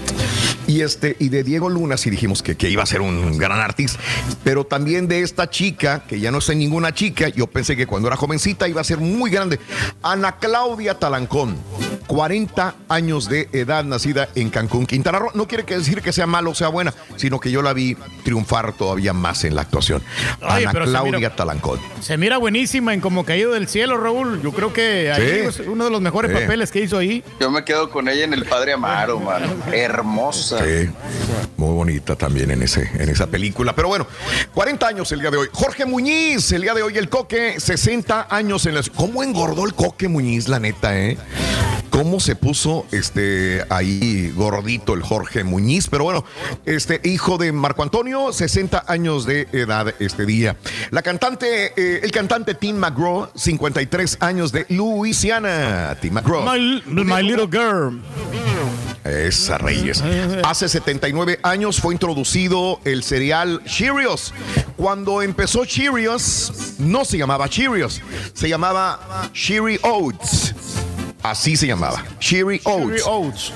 Y, 0.68 0.80
este, 0.80 1.18
y 1.20 1.28
de 1.28 1.44
Diego 1.44 1.68
Luna 1.68 1.98
sí 1.98 2.10
dijimos 2.10 2.42
que, 2.42 2.56
que 2.56 2.70
iba 2.70 2.82
a 2.82 2.86
ser 2.86 3.02
un 3.02 3.38
gran 3.38 3.60
artista, 3.60 4.00
pero 4.46 4.64
también 4.64 5.10
de 5.10 5.22
esta 5.22 5.50
chica, 5.50 6.04
que 6.08 6.22
ya 6.22 6.32
no 6.32 6.40
sé 6.40 6.56
ninguna 6.56 6.94
chica, 6.94 7.28
yo 7.28 7.48
pensé 7.48 7.76
que 7.76 7.86
cuando 7.86 8.08
era 8.08 8.16
jovencita 8.16 8.70
iba 8.70 8.80
a 8.80 8.86
ser 8.86 9.00
muy 9.00 9.30
grande, 9.32 9.60
Ana 10.02 10.38
Claudia 10.38 10.98
Talancón. 10.98 11.58
40 12.08 12.76
años 12.90 13.30
de 13.30 13.50
edad, 13.54 13.84
nacida 13.84 14.30
en 14.36 14.50
Cancún, 14.50 14.86
Quintana 14.86 15.20
Roo. 15.20 15.32
No 15.34 15.48
quiere 15.48 15.64
decir 15.64 16.02
que 16.02 16.12
sea 16.12 16.28
malo 16.28 16.52
o 16.52 16.56
sea 16.56 16.68
buena, 16.68 16.94
sino 17.16 17.40
que 17.40 17.52
yo 17.52 17.62
la 17.62 17.74
vi 17.74 17.96
triunfar 18.24 18.74
todavía 18.74 19.14
más 19.14 19.44
en 19.44 19.56
la 19.56 19.62
actuación. 19.62 20.02
Oye, 20.42 20.66
Ana 20.68 20.82
Claudia 20.84 21.18
mira- 21.18 21.36
Talancón. 21.36 21.80
Se 22.02 22.18
mira 22.18 22.38
buenísima 22.38 22.94
en 22.94 23.02
Como 23.02 23.24
Caído 23.26 23.52
del 23.54 23.68
Cielo, 23.68 23.98
Raúl. 23.98 24.42
Yo 24.42 24.52
creo 24.52 24.74
que 24.74 25.12
ahí 25.12 25.22
Sí. 25.52 25.62
es 25.62 25.68
uno 25.68 25.86
de 25.86 25.92
los 25.92 26.02
mejores 26.02 26.32
Sí. 26.32 26.38
papeles 26.42 26.72
que 26.72 26.82
hizo 26.82 26.98
ahí. 26.98 27.24
Yo 27.40 27.50
me 27.52 27.64
quedo 27.64 27.90
con 27.90 28.08
ella 28.10 28.24
en 28.26 28.34
El 28.34 28.46
Padre 28.46 28.74
Amaro, 28.74 29.20
mano. 29.22 29.48
Hermosa. 29.72 30.60
Sí, 30.66 30.90
muy 31.58 31.74
bonita 31.74 32.16
también 32.16 32.52
en, 32.52 32.62
ese, 32.64 32.90
en 32.96 33.10
esa 33.10 33.28
película. 33.28 33.74
Pero 33.76 33.88
bueno, 33.88 34.08
40 34.54 34.88
años 34.88 35.12
el 35.12 35.22
día 35.22 35.32
de 35.32 35.38
hoy. 35.38 35.48
Jorge 35.52 35.86
Muñiz, 35.86 36.52
el 36.52 36.62
día 36.64 36.74
de 36.74 36.82
hoy 36.84 36.98
el 36.98 37.10
Coque, 37.10 37.60
60 37.60 38.28
años 38.30 38.66
en 38.66 38.76
la... 38.76 38.82
¿Cómo 38.96 39.24
engordó 39.24 39.66
el 39.66 39.74
Coque 39.74 40.08
Muñiz, 40.08 40.48
la 40.48 40.60
neta, 40.60 40.98
eh? 41.00 41.18
Cómo 41.92 42.20
se 42.20 42.36
puso 42.36 42.88
este 42.92 43.64
ahí 43.70 44.32
gordito 44.36 44.96
el 44.96 45.04
Jorge 45.04 45.44
Muñiz, 45.44 45.88
pero 45.88 46.06
bueno, 46.06 46.26
este 46.66 47.00
hijo 47.04 47.38
de 47.38 47.52
Marco 47.52 47.84
Antonio, 47.84 48.34
60 48.34 48.86
años 48.88 49.26
de 49.26 49.48
edad 49.52 49.94
este 50.00 50.26
día. 50.26 50.58
La 50.90 51.04
cantante, 51.04 51.74
eh, 51.76 52.00
el 52.02 52.12
cantante 52.12 52.56
Tim 52.56 52.78
McGraw, 52.78 53.30
53 53.36 54.18
años 54.22 54.52
de 54.52 54.66
Luisiana. 54.70 55.96
Tim 56.02 56.14
McGraw. 56.14 56.44
My, 56.44 56.82
my 56.88 57.22
little 57.22 57.48
girl. 57.48 58.02
Esa 59.04 59.58
Reyes. 59.58 60.04
Hace 60.44 60.70
79 60.70 61.40
años 61.44 61.82
fue 61.82 61.94
introducido 61.94 62.80
el 62.86 63.04
cereal 63.04 63.62
Cheerios. 63.66 64.34
Cuando 64.78 65.22
empezó 65.22 65.66
Cheerios, 65.66 66.76
no 66.80 67.04
se 67.04 67.18
llamaba 67.18 67.50
Cheerios, 67.50 68.02
se 68.34 68.48
llamaba 68.48 69.30
Cheery 69.34 69.80
Oats. 69.84 70.54
Así 71.24 71.56
se 71.56 71.68
llamaba, 71.68 72.04
Cheery 72.20 72.62
Oats. 72.64 73.54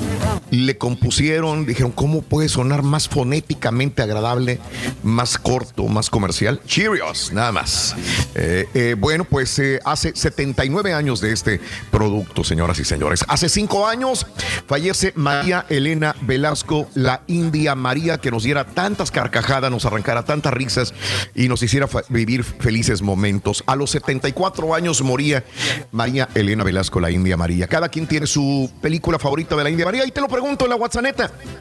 Le 0.51 0.77
compusieron, 0.77 1.65
dijeron, 1.65 1.91
¿cómo 1.91 2.21
puede 2.21 2.47
sonar 2.47 2.83
más 2.83 3.09
fonéticamente 3.09 4.03
agradable, 4.03 4.59
más 5.03 5.37
corto, 5.39 5.85
más 5.87 6.11
comercial? 6.11 6.61
Cheerios, 6.67 7.31
nada 7.33 7.51
más. 7.51 7.95
Eh, 8.35 8.67
eh, 8.75 8.95
bueno, 8.97 9.25
pues 9.25 9.57
eh, 9.57 9.79
hace 9.83 10.15
79 10.15 10.93
años 10.93 11.21
de 11.21 11.31
este 11.31 11.59
producto, 11.89 12.43
señoras 12.43 12.77
y 12.79 12.85
señores. 12.85 13.25
Hace 13.27 13.49
cinco 13.49 13.87
años 13.87 14.27
fallece 14.67 15.13
María 15.15 15.65
Elena 15.69 16.15
Velasco, 16.21 16.87
la 16.93 17.23
India 17.25 17.73
María, 17.73 18.19
que 18.19 18.29
nos 18.29 18.43
diera 18.43 18.65
tantas 18.65 19.09
carcajadas, 19.09 19.71
nos 19.71 19.85
arrancara 19.85 20.23
tantas 20.23 20.53
risas 20.53 20.93
y 21.33 21.47
nos 21.47 21.63
hiciera 21.63 21.89
vivir 22.09 22.43
felices 22.43 23.01
momentos. 23.01 23.63
A 23.65 23.75
los 23.75 23.89
74 23.89 24.75
años 24.75 25.01
moría 25.01 25.43
María 25.91 26.29
Elena 26.35 26.63
Velasco, 26.63 26.99
la 26.99 27.09
India 27.09 27.37
María. 27.37 27.54
Cada 27.69 27.89
quien 27.89 28.07
tiene 28.07 28.27
su 28.27 28.69
película 28.81 29.19
favorita 29.19 29.55
de 29.55 29.63
la 29.63 29.69
India 29.69 29.85
María. 29.85 30.05
Y 30.05 30.11
te 30.11 30.21
lo 30.21 30.27
pregunto 30.27 30.65
en 30.65 30.69
la 30.69 30.75
WhatsApp. 30.75 30.95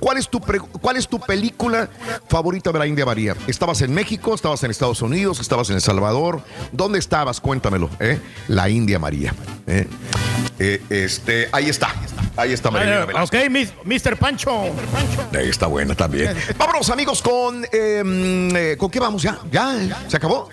¿Cuál 0.00 0.16
es 0.18 0.28
tu, 0.28 0.40
cuál 0.40 0.96
es 0.96 1.08
tu 1.08 1.20
película 1.20 1.88
favorita 2.28 2.72
de 2.72 2.78
la 2.78 2.86
India 2.86 3.04
María? 3.04 3.36
¿Estabas 3.46 3.80
en 3.82 3.92
México? 3.92 4.34
¿Estabas 4.34 4.62
en 4.64 4.70
Estados 4.70 5.02
Unidos? 5.02 5.40
¿Estabas 5.40 5.68
en 5.70 5.76
El 5.76 5.82
Salvador? 5.82 6.40
¿Dónde 6.72 6.98
estabas? 6.98 7.40
Cuéntamelo. 7.40 7.90
¿eh? 8.00 8.20
La 8.48 8.68
India 8.68 8.98
María. 8.98 9.34
¿eh? 9.66 9.86
Eh, 10.58 10.80
este, 10.88 11.48
ahí 11.52 11.68
está. 11.68 11.88
Ahí 12.36 12.52
está 12.52 12.70
María. 12.70 13.06
Ok, 13.22 13.34
Mr. 13.84 14.16
Pancho. 14.16 14.64
Ahí 15.32 15.48
Está 15.48 15.66
buena 15.66 15.94
también. 15.94 16.36
Vámonos, 16.58 16.90
amigos, 16.90 17.22
con. 17.22 17.64
eh, 17.72 18.02
eh, 18.54 18.76
¿Con 18.78 18.90
qué 18.90 18.98
vamos 19.00 19.22
ya? 19.22 19.38
¿Ya? 19.52 19.76
¿Se 20.08 20.16
acabó? 20.16 20.48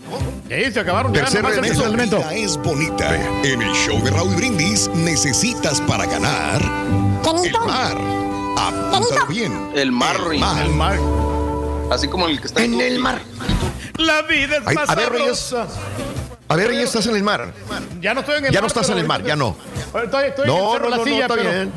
Sí, 0.49 0.72
se 0.72 0.80
acabaron. 0.80 1.11
Tercer 1.13 1.43
el 1.45 1.51
elemento. 1.51 1.85
elemento. 1.85 2.19
La 2.19 2.30
vida 2.30 2.45
es 2.45 2.57
bonita. 2.57 3.15
En 3.43 3.61
el 3.61 3.73
show 3.73 4.03
de 4.03 4.11
Raúl 4.11 4.35
Brindis 4.35 4.89
necesitas 5.31 5.79
para 5.79 6.05
ganar 6.05 6.61
el 6.61 7.51
mar. 7.65 7.97
Apúntalo 8.57 9.27
bien. 9.27 9.71
El 9.73 9.89
mar, 9.89 10.17
El 10.29 10.39
mar. 10.39 10.65
El 10.65 10.73
mar. 10.73 10.99
Así 11.89 12.09
como 12.09 12.27
el 12.27 12.41
que 12.41 12.47
está 12.47 12.61
En 12.61 12.81
el 12.81 12.99
mar. 12.99 13.21
La 13.95 14.23
vida 14.23 14.57
es 14.57 14.63
Ay, 14.65 14.75
más 14.75 14.89
a 14.89 14.95
ver, 14.95 15.09
Reyes. 15.09 15.55
A 16.51 16.55
ver, 16.55 16.71
ya 16.73 16.81
estás 16.81 17.05
en 17.07 17.15
el 17.15 17.23
mar. 17.23 17.53
Ya 18.01 18.13
no 18.13 18.19
estoy 18.21 18.37
en 18.39 18.45
el 18.45 18.51
Ya 18.51 18.57
mar. 18.59 18.63
no 18.63 18.67
estás 18.67 18.89
en 18.89 18.97
el 18.97 19.07
mar, 19.07 19.23
ya 19.23 19.35
no. 19.35 19.55
Estoy, 20.03 20.25
estoy 20.25 20.25
en 20.25 20.39
el 20.41 20.47
No, 20.47 20.79
no, 20.79 20.89
La 20.89 20.97
no, 20.97 20.97
no, 20.97 21.03
Silla, 21.05 21.21
está 21.21 21.35
pero, 21.35 21.49
bien. 21.49 21.71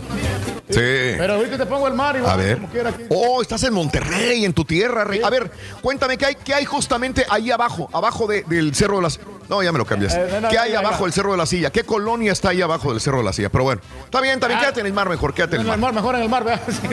Sí. 0.67 1.15
pero 1.19 1.35
ahorita 1.35 1.59
te 1.59 1.67
pongo 1.67 1.87
el 1.87 1.95
mar 1.95 2.17
y 2.21 2.27
A 2.27 2.37
ver. 2.37 2.57
como 2.57 2.71
quiera 2.71 2.89
aquí. 2.91 3.03
Oh, 3.11 3.43
estás 3.43 3.63
en 3.65 3.75
Monterrey, 3.75 4.45
en 4.45 4.53
tu 4.55 4.65
tierra. 4.65 5.05
Rey. 5.05 5.21
A 5.23 5.29
ver, 5.31 5.51
cuéntame, 5.83 6.17
¿qué 6.17 6.27
hay, 6.27 6.35
qué 6.37 6.55
hay 6.55 6.65
justamente 6.65 7.27
ahí 7.29 7.51
abajo? 7.51 7.89
Abajo 7.93 8.27
de- 8.27 8.43
del 8.49 8.75
Cerro 8.75 8.97
de 8.97 9.03
las... 9.03 9.21
No, 9.49 9.63
ya 9.63 9.71
me 9.73 9.79
lo 9.79 9.85
cambias. 9.85 10.15
Eh, 10.15 10.27
no, 10.33 10.41
no, 10.41 10.49
¿Qué 10.49 10.59
hay 10.59 10.75
abajo 10.75 11.05
del 11.05 11.13
Cerro 11.13 11.33
de 11.33 11.37
la 11.39 11.47
Silla? 11.47 11.71
¿Qué 11.71 11.85
colonia 11.85 12.33
está 12.33 12.49
ahí 12.49 12.63
abajo 12.63 12.91
del 12.93 13.01
Cerro 13.01 13.19
de 13.19 13.25
la 13.25 13.33
Silla? 13.35 13.51
Pero 13.51 13.65
bueno, 13.65 13.83
está 14.05 14.21
bien, 14.23 14.35
está 14.35 14.47
bien. 14.49 14.59
Ah. 14.59 14.63
Quédate 14.63 14.81
en 14.81 14.87
el 14.87 14.93
mar 14.95 15.09
mejor, 15.09 15.35
quédate 15.35 15.57
en 15.57 15.61
el 15.63 15.67
mar. 15.69 15.79
mar, 15.79 15.93
mejor 15.93 16.15
en 16.17 16.23
el 16.23 16.29
mar. 16.31 16.45
Sí. 16.71 16.89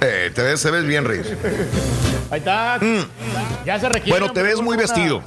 Eh, 0.00 0.32
te 0.34 0.42
ves, 0.42 0.60
te 0.60 0.70
ves 0.72 0.84
bien, 0.84 1.04
Reyes. 1.04 1.28
Ahí 2.30 2.40
está. 2.40 2.78
Ya 3.64 3.78
se 3.78 3.88
requiere. 3.88 4.10
Mm. 4.18 4.20
Bueno, 4.20 4.32
te 4.32 4.42
ves 4.42 4.60
muy 4.60 4.76
vestido. 4.76 5.22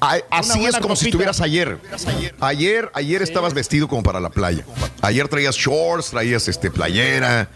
Así 0.00 0.64
es 0.64 0.78
como 0.78 0.96
si 0.96 1.06
estuvieras 1.06 1.40
ayer. 1.40 1.78
Ayer, 2.40 2.90
ayer 2.94 3.22
estabas 3.22 3.54
vestido 3.54 3.88
como 3.88 4.02
para 4.02 4.20
la 4.20 4.30
playa. 4.30 4.64
Ayer 5.02 5.28
traías 5.28 5.56
shorts, 5.56 6.10
traías 6.10 6.48
este 6.48 6.70
playera. 6.70 7.48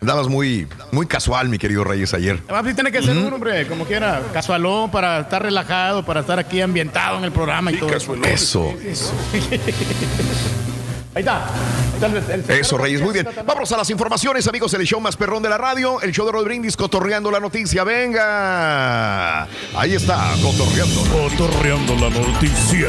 Andabas 0.00 0.28
muy, 0.28 0.66
muy 0.90 1.06
casual, 1.06 1.48
mi 1.48 1.58
querido 1.58 1.84
Reyes, 1.84 2.14
ayer. 2.14 2.40
Además, 2.48 2.64
sí 2.68 2.74
tiene 2.74 2.92
que 2.92 3.02
ser 3.02 3.16
un 3.16 3.32
hombre, 3.32 3.66
como 3.66 3.84
quiera, 3.84 4.22
casualón, 4.32 4.90
para 4.90 5.20
estar 5.20 5.42
relajado, 5.42 6.04
para 6.04 6.20
estar 6.20 6.38
aquí 6.38 6.60
ambientado 6.60 7.18
en 7.18 7.24
el 7.24 7.32
programa 7.32 7.72
y 7.72 7.76
todo 7.76 7.94
eso. 7.94 8.14
Eso. 8.24 8.74
Ahí 11.14 11.20
está. 11.20 11.44
Ahí 11.46 11.94
está 11.94 12.06
el- 12.06 12.40
el- 12.50 12.50
Eso, 12.60 12.78
Reyes, 12.78 13.02
muy 13.02 13.12
bien. 13.12 13.28
Vámonos 13.46 13.70
a 13.72 13.76
las 13.76 13.90
informaciones, 13.90 14.46
amigos, 14.48 14.72
el 14.74 14.84
show 14.86 15.00
más 15.00 15.16
perrón 15.16 15.42
de 15.42 15.48
la 15.50 15.58
radio, 15.58 16.00
el 16.00 16.10
show 16.12 16.24
de 16.26 16.32
Rod 16.32 16.44
Brindis, 16.44 16.76
cotorreando 16.76 17.30
la 17.30 17.38
noticia. 17.40 17.84
Venga. 17.84 19.42
Ahí 19.76 19.94
está, 19.94 20.32
cotorreando. 20.42 21.02
Cotorreando 21.12 21.94
la 21.96 22.10
noticia. 22.10 22.88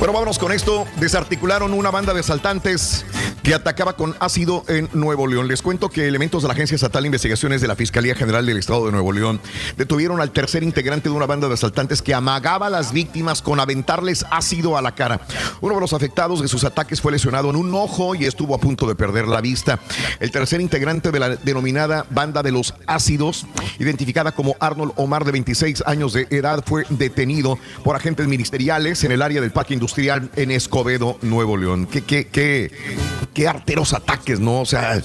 Bueno, 0.00 0.14
vámonos 0.14 0.38
con 0.38 0.50
esto. 0.50 0.86
Desarticularon 0.96 1.74
una 1.74 1.90
banda 1.90 2.14
de 2.14 2.20
asaltantes 2.20 3.04
que 3.42 3.54
atacaba 3.54 3.96
con 3.96 4.16
ácido 4.18 4.64
en 4.68 4.88
Nuevo 4.92 5.26
León. 5.26 5.46
Les 5.46 5.60
cuento 5.60 5.88
que 5.88 6.06
elementos 6.06 6.42
de 6.42 6.48
la 6.48 6.54
Agencia 6.54 6.74
Estatal 6.74 7.02
de 7.02 7.08
Investigaciones 7.08 7.60
de 7.60 7.68
la 7.68 7.76
Fiscalía 7.76 8.14
General 8.14 8.44
del 8.44 8.58
Estado 8.58 8.86
de 8.86 8.92
Nuevo 8.92 9.12
León 9.12 9.40
detuvieron 9.76 10.20
al 10.20 10.30
tercer 10.30 10.62
integrante 10.62 11.08
de 11.08 11.14
una 11.14 11.26
banda 11.26 11.48
de 11.48 11.54
asaltantes 11.54 12.00
que 12.00 12.14
amagaba 12.14 12.66
a 12.66 12.70
las 12.70 12.92
víctimas 12.92 13.42
con 13.42 13.60
aventarles 13.60 14.24
ácido 14.30 14.76
a 14.76 14.82
la 14.82 14.94
cara. 14.94 15.20
Uno 15.60 15.74
de 15.74 15.80
los 15.80 15.92
afectados 15.92 16.40
de 16.40 16.48
sus 16.48 16.64
ataques 16.64 17.00
fue 17.00 17.12
lesionado 17.12 17.50
en 17.50 17.56
un 17.56 17.74
ojo 17.74 18.14
y 18.14 18.24
estuvo 18.24 18.54
a 18.54 18.58
punto 18.58 18.86
de 18.86 18.94
perder 18.94 19.28
la 19.28 19.40
vista. 19.40 19.80
El 20.18 20.30
tercer 20.30 20.60
integrante 20.60 21.10
de 21.10 21.20
la 21.20 21.36
denominada 21.36 22.06
banda 22.10 22.42
de 22.42 22.52
los 22.52 22.74
ácidos, 22.86 23.46
identificada 23.78 24.32
como 24.32 24.56
Arnold 24.60 24.92
Omar 24.96 25.24
de 25.24 25.32
26 25.32 25.82
años 25.86 26.12
de 26.12 26.26
edad, 26.30 26.64
fue 26.66 26.84
detenido 26.88 27.58
por 27.84 27.96
agentes 27.96 28.26
ministeriales 28.26 29.04
en 29.04 29.12
el 29.12 29.22
área 29.22 29.40
del 29.40 29.50
parque 29.50 29.74
en 29.98 30.50
Escobedo, 30.50 31.18
Nuevo 31.22 31.56
León. 31.56 31.86
Qué, 31.86 32.02
qué, 32.02 32.26
qué, 32.26 33.48
arteros 33.48 33.94
ataques, 33.94 34.38
¿no? 34.38 34.60
O 34.60 34.66
sea, 34.66 35.00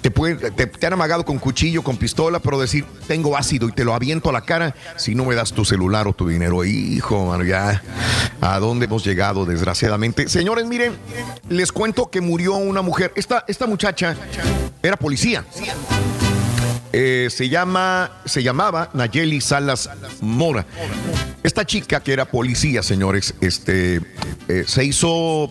te, 0.00 0.10
pueden, 0.10 0.38
te, 0.54 0.86
han 0.86 0.92
amagado 0.92 1.24
con 1.24 1.38
cuchillo, 1.38 1.82
con 1.82 1.96
pistola, 1.96 2.40
pero 2.40 2.60
decir, 2.60 2.84
tengo 3.06 3.36
ácido 3.36 3.68
y 3.68 3.72
te 3.72 3.84
lo 3.84 3.94
aviento 3.94 4.28
a 4.28 4.32
la 4.32 4.40
cara 4.40 4.74
si 4.96 5.14
no 5.14 5.24
me 5.24 5.34
das 5.34 5.52
tu 5.52 5.64
celular 5.64 6.08
o 6.08 6.12
tu 6.12 6.28
dinero. 6.28 6.64
Hijo, 6.64 7.26
mano, 7.26 7.44
ya, 7.44 7.82
¿a 8.40 8.58
dónde 8.58 8.86
hemos 8.86 9.04
llegado, 9.04 9.46
desgraciadamente? 9.46 10.28
Señores, 10.28 10.66
miren, 10.66 10.96
les 11.48 11.70
cuento 11.70 12.10
que 12.10 12.20
murió 12.20 12.56
una 12.56 12.82
mujer. 12.82 13.12
Esta, 13.14 13.44
esta 13.46 13.66
muchacha 13.66 14.16
era 14.82 14.96
policía. 14.96 15.44
Eh, 16.92 17.28
se 17.30 17.48
llama, 17.48 18.10
se 18.24 18.42
llamaba 18.42 18.90
Nayeli 18.94 19.40
Salas 19.40 19.88
Mora. 20.20 20.66
Esta 21.42 21.64
chica 21.64 22.00
que 22.00 22.12
era 22.12 22.24
policía, 22.24 22.82
señores, 22.82 23.34
este, 23.40 24.00
eh, 24.48 24.64
se 24.66 24.84
hizo 24.84 25.50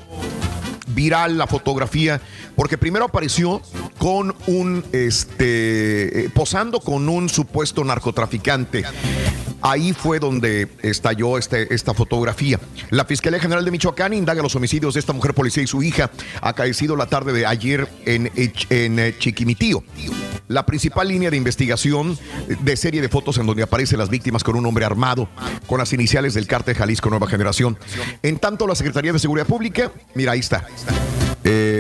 viral 0.87 1.37
la 1.37 1.47
fotografía 1.47 2.19
porque 2.59 2.77
primero 2.77 3.05
apareció 3.05 3.61
con 3.97 4.35
un, 4.47 4.83
este, 4.91 6.25
eh, 6.25 6.29
posando 6.29 6.81
con 6.81 7.07
un 7.07 7.29
supuesto 7.29 7.85
narcotraficante. 7.85 8.83
Ahí 9.61 9.93
fue 9.93 10.19
donde 10.19 10.67
estalló 10.81 11.37
este, 11.37 11.73
esta 11.73 11.93
fotografía. 11.93 12.59
La 12.89 13.05
Fiscalía 13.05 13.39
General 13.39 13.63
de 13.63 13.71
Michoacán 13.71 14.13
indaga 14.13 14.43
los 14.43 14.57
homicidios 14.57 14.93
de 14.95 14.99
esta 14.99 15.13
mujer 15.13 15.33
policía 15.33 15.63
y 15.63 15.67
su 15.67 15.81
hija, 15.81 16.11
acaecido 16.41 16.97
la 16.97 17.05
tarde 17.05 17.31
de 17.31 17.45
ayer 17.45 17.87
en, 18.05 18.29
eh, 18.35 19.15
Chiquimitío. 19.17 19.81
La 20.49 20.65
principal 20.65 21.07
línea 21.07 21.31
de 21.31 21.37
investigación 21.37 22.19
de 22.59 22.75
serie 22.75 23.01
de 23.01 23.07
fotos 23.07 23.37
en 23.37 23.45
donde 23.45 23.63
aparecen 23.63 23.99
las 23.99 24.09
víctimas 24.09 24.43
con 24.43 24.57
un 24.57 24.65
hombre 24.65 24.83
armado, 24.83 25.29
con 25.65 25.77
las 25.79 25.93
iniciales 25.93 26.33
del 26.33 26.45
cártel 26.45 26.75
Jalisco 26.75 27.09
Nueva 27.09 27.27
Generación. 27.27 27.79
En 28.21 28.37
tanto, 28.37 28.67
la 28.67 28.75
Secretaría 28.75 29.13
de 29.13 29.19
Seguridad 29.19 29.47
Pública, 29.47 29.93
mira, 30.13 30.33
ahí 30.33 30.39
está. 30.39 30.67
Eh, 31.45 31.78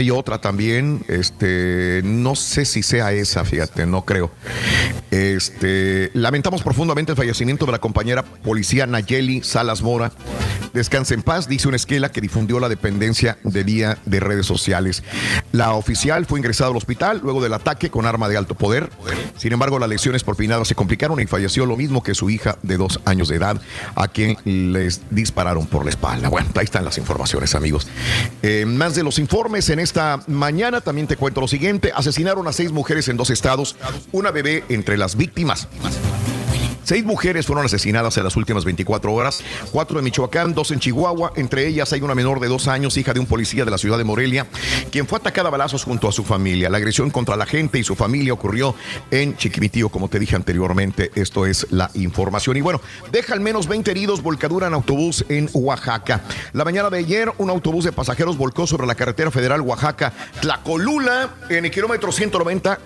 hay 0.00 0.10
otra 0.10 0.40
también, 0.40 1.04
este, 1.08 2.00
no 2.04 2.34
sé 2.34 2.64
si 2.64 2.82
sea 2.82 3.12
esa, 3.12 3.44
fíjate, 3.44 3.86
no 3.86 4.04
creo. 4.04 4.30
Este, 5.10 6.10
lamentamos 6.14 6.62
profundamente 6.62 7.12
el 7.12 7.16
fallecimiento 7.16 7.66
de 7.66 7.72
la 7.72 7.78
compañera 7.78 8.22
policía 8.22 8.86
Nayeli 8.86 9.42
Salas 9.42 9.82
Mora. 9.82 10.12
Descanse 10.72 11.14
en 11.14 11.22
paz, 11.22 11.48
dice 11.48 11.66
una 11.66 11.76
esquela 11.76 12.10
que 12.10 12.20
difundió 12.20 12.60
la 12.60 12.68
dependencia 12.68 13.38
de 13.42 13.64
vía 13.64 13.98
de 14.06 14.20
redes 14.20 14.46
sociales. 14.46 15.02
La 15.50 15.72
oficial 15.72 16.26
fue 16.26 16.38
ingresada 16.38 16.70
al 16.70 16.76
hospital 16.76 17.20
luego 17.22 17.42
del 17.42 17.52
ataque 17.54 17.90
con 17.90 18.06
arma 18.06 18.28
de 18.28 18.36
alto 18.36 18.54
poder. 18.54 18.88
Sin 19.36 19.52
embargo, 19.52 19.78
las 19.80 19.88
lesiones 19.88 20.22
por 20.22 20.36
pinado 20.36 20.64
se 20.64 20.76
complicaron 20.76 21.20
y 21.20 21.26
falleció 21.26 21.66
lo 21.66 21.76
mismo 21.76 22.02
que 22.02 22.14
su 22.14 22.30
hija 22.30 22.56
de 22.62 22.76
dos 22.76 23.00
años 23.04 23.28
de 23.28 23.36
edad, 23.36 23.60
a 23.96 24.08
quien 24.08 24.36
les 24.44 25.00
dispararon 25.10 25.66
por 25.66 25.84
la 25.84 25.90
espalda. 25.90 26.28
Bueno, 26.28 26.48
ahí 26.54 26.64
están 26.64 26.84
las 26.84 26.98
informaciones, 26.98 27.54
amigos. 27.56 27.88
Más 28.66 28.94
de 28.94 29.02
los 29.02 29.18
informes 29.18 29.68
en 29.70 29.80
esta 29.90 30.22
mañana, 30.28 30.80
también 30.80 31.08
te 31.08 31.16
cuento 31.16 31.40
lo 31.40 31.48
siguiente. 31.48 31.90
Asesinaron 31.92 32.46
a 32.46 32.52
seis 32.52 32.70
mujeres 32.70 33.08
en 33.08 33.16
dos 33.16 33.28
estados, 33.30 33.74
una 34.12 34.30
bebé 34.30 34.62
entre 34.68 34.96
las 34.96 35.16
víctimas. 35.16 35.66
Seis 36.90 37.04
mujeres 37.04 37.46
fueron 37.46 37.64
asesinadas 37.64 38.16
en 38.16 38.24
las 38.24 38.34
últimas 38.34 38.64
24 38.64 39.12
horas, 39.12 39.44
cuatro 39.70 40.00
en 40.00 40.04
Michoacán, 40.04 40.54
dos 40.54 40.72
en 40.72 40.80
Chihuahua. 40.80 41.32
Entre 41.36 41.68
ellas 41.68 41.92
hay 41.92 42.00
una 42.00 42.16
menor 42.16 42.40
de 42.40 42.48
dos 42.48 42.66
años, 42.66 42.96
hija 42.96 43.14
de 43.14 43.20
un 43.20 43.26
policía 43.26 43.64
de 43.64 43.70
la 43.70 43.78
ciudad 43.78 43.96
de 43.96 44.02
Morelia, 44.02 44.48
quien 44.90 45.06
fue 45.06 45.20
atacada 45.20 45.46
a 45.46 45.52
balazos 45.52 45.84
junto 45.84 46.08
a 46.08 46.12
su 46.12 46.24
familia. 46.24 46.68
La 46.68 46.78
agresión 46.78 47.10
contra 47.10 47.36
la 47.36 47.46
gente 47.46 47.78
y 47.78 47.84
su 47.84 47.94
familia 47.94 48.32
ocurrió 48.32 48.74
en 49.12 49.36
Chiquimitío, 49.36 49.88
como 49.88 50.08
te 50.08 50.18
dije 50.18 50.34
anteriormente. 50.34 51.12
Esto 51.14 51.46
es 51.46 51.68
la 51.70 51.92
información. 51.94 52.56
Y 52.56 52.60
bueno, 52.60 52.80
deja 53.12 53.34
al 53.34 53.40
menos 53.40 53.68
20 53.68 53.88
heridos, 53.88 54.20
volcadura 54.20 54.66
en 54.66 54.74
autobús 54.74 55.24
en 55.28 55.48
Oaxaca. 55.52 56.22
La 56.54 56.64
mañana 56.64 56.90
de 56.90 56.98
ayer, 56.98 57.30
un 57.38 57.50
autobús 57.50 57.84
de 57.84 57.92
pasajeros 57.92 58.36
volcó 58.36 58.66
sobre 58.66 58.88
la 58.88 58.96
carretera 58.96 59.30
federal 59.30 59.60
Oaxaca-Tlacolula, 59.60 61.36
en 61.50 61.66
el 61.66 61.70
kilómetro 61.70 62.10
190, 62.10 62.80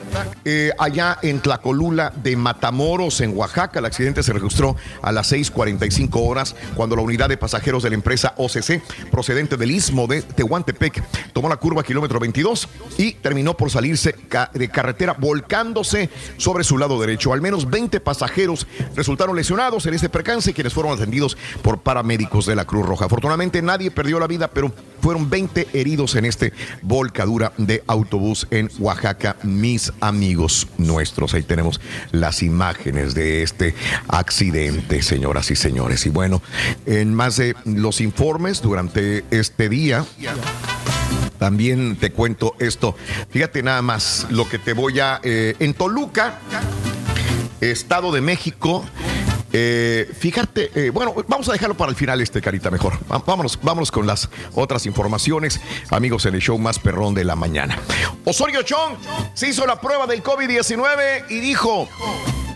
eh, 0.44 0.72
allá 0.78 1.16
en 1.22 1.40
Tlacolula 1.40 2.12
de 2.22 2.36
Matamoros, 2.36 3.22
en 3.22 3.34
Oaxaca. 3.34 3.80
Accidente 3.94 4.22
se 4.22 4.32
registró 4.32 4.76
a 5.02 5.12
las 5.12 5.32
6:45 5.32 6.20
horas 6.20 6.56
cuando 6.74 6.96
la 6.96 7.02
unidad 7.02 7.28
de 7.28 7.36
pasajeros 7.36 7.82
de 7.82 7.90
la 7.90 7.94
empresa 7.94 8.34
OCC, 8.36 8.82
procedente 9.10 9.56
del 9.56 9.70
istmo 9.70 10.06
de 10.06 10.22
Tehuantepec, 10.22 11.02
tomó 11.32 11.48
la 11.48 11.56
curva 11.56 11.82
kilómetro 11.82 12.18
22 12.18 12.68
y 12.98 13.12
terminó 13.12 13.56
por 13.56 13.70
salirse 13.70 14.14
de 14.52 14.68
carretera 14.68 15.14
volcándose 15.18 16.10
sobre 16.36 16.64
su 16.64 16.76
lado 16.76 17.00
derecho. 17.00 17.32
Al 17.32 17.40
menos 17.40 17.70
20 17.70 18.00
pasajeros 18.00 18.66
resultaron 18.96 19.36
lesionados 19.36 19.86
en 19.86 19.94
este 19.94 20.08
percance, 20.08 20.52
quienes 20.52 20.72
fueron 20.72 20.92
atendidos 20.92 21.36
por 21.62 21.80
paramédicos 21.80 22.46
de 22.46 22.56
la 22.56 22.64
Cruz 22.64 22.86
Roja. 22.86 23.04
Afortunadamente 23.04 23.62
nadie 23.62 23.90
perdió 23.90 24.18
la 24.18 24.26
vida, 24.26 24.48
pero 24.48 24.72
fueron 25.00 25.30
20 25.30 25.68
heridos 25.72 26.16
en 26.16 26.24
este 26.24 26.52
volcadura 26.82 27.52
de 27.58 27.84
autobús 27.86 28.46
en 28.50 28.70
Oaxaca, 28.78 29.36
mis 29.42 29.92
amigos 30.00 30.66
nuestros. 30.78 31.34
Ahí 31.34 31.42
tenemos 31.42 31.80
las 32.10 32.42
imágenes 32.42 33.14
de 33.14 33.42
este 33.42 33.74
accidente, 34.08 35.02
señoras 35.02 35.50
y 35.50 35.56
señores. 35.56 36.06
Y 36.06 36.10
bueno, 36.10 36.42
en 36.86 37.14
más 37.14 37.36
de 37.36 37.54
los 37.64 38.00
informes 38.00 38.62
durante 38.62 39.24
este 39.30 39.68
día. 39.68 40.04
También 41.38 41.96
te 41.96 42.10
cuento 42.10 42.54
esto. 42.58 42.96
Fíjate 43.30 43.62
nada 43.62 43.82
más 43.82 44.26
lo 44.30 44.48
que 44.48 44.58
te 44.58 44.72
voy 44.72 45.00
a... 45.00 45.20
Eh, 45.22 45.56
en 45.58 45.74
Toluca, 45.74 46.38
Estado 47.60 48.12
de 48.12 48.20
México, 48.20 48.84
eh, 49.56 50.10
fíjate, 50.18 50.72
eh, 50.74 50.90
bueno, 50.90 51.14
vamos 51.28 51.48
a 51.48 51.52
dejarlo 51.52 51.76
para 51.76 51.88
el 51.88 51.96
final 51.96 52.20
este, 52.20 52.42
Carita, 52.42 52.72
mejor. 52.72 52.98
Vámonos, 53.06 53.56
vámonos 53.62 53.92
con 53.92 54.04
las 54.04 54.28
otras 54.52 54.84
informaciones, 54.84 55.60
amigos, 55.90 56.26
en 56.26 56.34
el 56.34 56.40
show 56.40 56.58
más 56.58 56.80
perrón 56.80 57.14
de 57.14 57.22
la 57.22 57.36
mañana. 57.36 57.78
Osorio 58.24 58.62
Chong 58.62 58.96
se 59.32 59.50
hizo 59.50 59.64
la 59.64 59.80
prueba 59.80 60.08
del 60.08 60.24
COVID-19 60.24 61.26
y 61.30 61.38
dijo, 61.38 61.88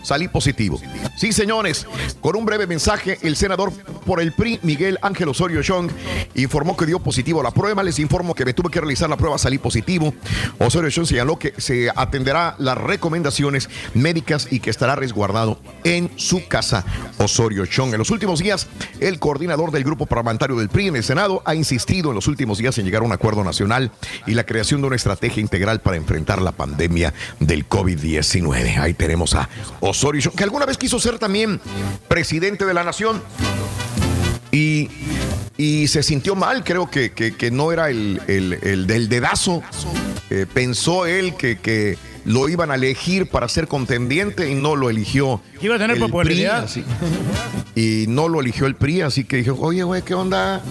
salí 0.03 0.27
positivo. 0.27 0.79
Sí, 1.15 1.31
señores, 1.31 1.87
con 2.19 2.35
un 2.35 2.45
breve 2.45 2.67
mensaje, 2.67 3.17
el 3.21 3.35
senador 3.35 3.71
por 4.05 4.21
el 4.21 4.31
PRI, 4.31 4.59
Miguel 4.63 4.97
Ángel 5.01 5.29
Osorio 5.29 5.61
Chong, 5.61 5.89
informó 6.35 6.75
que 6.75 6.85
dio 6.85 6.99
positivo 6.99 7.41
a 7.41 7.43
la 7.43 7.51
prueba. 7.51 7.83
Les 7.83 7.99
informo 7.99 8.33
que 8.33 8.45
me 8.45 8.53
tuve 8.53 8.71
que 8.71 8.79
realizar 8.79 9.09
la 9.09 9.17
prueba, 9.17 9.37
salí 9.37 9.57
positivo. 9.57 10.13
Osorio 10.57 10.89
Chong 10.89 11.05
señaló 11.05 11.37
que 11.37 11.53
se 11.57 11.89
atenderá 11.95 12.55
las 12.57 12.77
recomendaciones 12.77 13.69
médicas 13.93 14.47
y 14.51 14.59
que 14.59 14.69
estará 14.69 14.95
resguardado 14.95 15.59
en 15.83 16.11
su 16.15 16.47
casa. 16.47 16.85
Osorio 17.17 17.65
Chong. 17.65 17.93
En 17.93 17.99
los 17.99 18.11
últimos 18.11 18.39
días, 18.39 18.67
el 18.99 19.19
coordinador 19.19 19.71
del 19.71 19.83
grupo 19.83 20.05
parlamentario 20.05 20.55
del 20.57 20.69
PRI 20.69 20.87
en 20.87 20.95
el 20.95 21.03
Senado 21.03 21.41
ha 21.45 21.55
insistido 21.55 22.09
en 22.09 22.15
los 22.15 22.27
últimos 22.27 22.57
días 22.57 22.77
en 22.77 22.85
llegar 22.85 23.01
a 23.01 23.05
un 23.05 23.11
acuerdo 23.11 23.43
nacional 23.43 23.91
y 24.25 24.33
la 24.33 24.45
creación 24.45 24.81
de 24.81 24.87
una 24.87 24.95
estrategia 24.95 25.41
integral 25.41 25.81
para 25.81 25.97
enfrentar 25.97 26.41
la 26.41 26.51
pandemia 26.51 27.13
del 27.39 27.67
COVID-19. 27.67 28.79
Ahí 28.79 28.93
tenemos 28.93 29.35
a 29.35 29.49
Osorio 29.79 30.21
Chong, 30.21 30.35
que 30.35 30.43
alguna 30.43 30.65
vez 30.65 30.77
quiso 30.77 30.99
ser 30.99 31.19
también 31.19 31.59
presidente 32.07 32.65
de 32.65 32.73
la 32.73 32.83
nación. 32.83 33.21
Y, 34.51 34.89
se 35.87 36.03
sintió 36.03 36.35
mal, 36.35 36.63
creo 36.63 36.89
que, 36.89 37.49
no 37.51 37.71
era 37.71 37.89
el, 37.89 38.21
el, 38.27 38.87
del 38.87 39.09
dedazo. 39.09 39.61
Eh, 40.29 40.45
pensó 40.51 41.05
él 41.05 41.35
que 41.35 41.97
lo 42.25 42.49
iban 42.49 42.71
a 42.71 42.75
elegir 42.75 43.27
para 43.29 43.47
ser 43.47 43.67
contendiente 43.67 44.49
y 44.49 44.55
no 44.55 44.75
lo 44.75 44.89
eligió. 44.89 45.41
Iba 45.61 45.75
a 45.75 45.77
tener 45.77 45.97
el 45.97 46.01
popularidad. 46.01 46.67
PRI, 46.67 46.83
y 47.75 48.05
no 48.07 48.27
lo 48.27 48.41
eligió 48.41 48.65
el 48.65 48.75
PRI, 48.75 49.01
así 49.01 49.23
que 49.23 49.37
dijo, 49.37 49.57
oye, 49.59 49.83
güey, 49.83 50.01
¿qué 50.01 50.13
onda? 50.13 50.61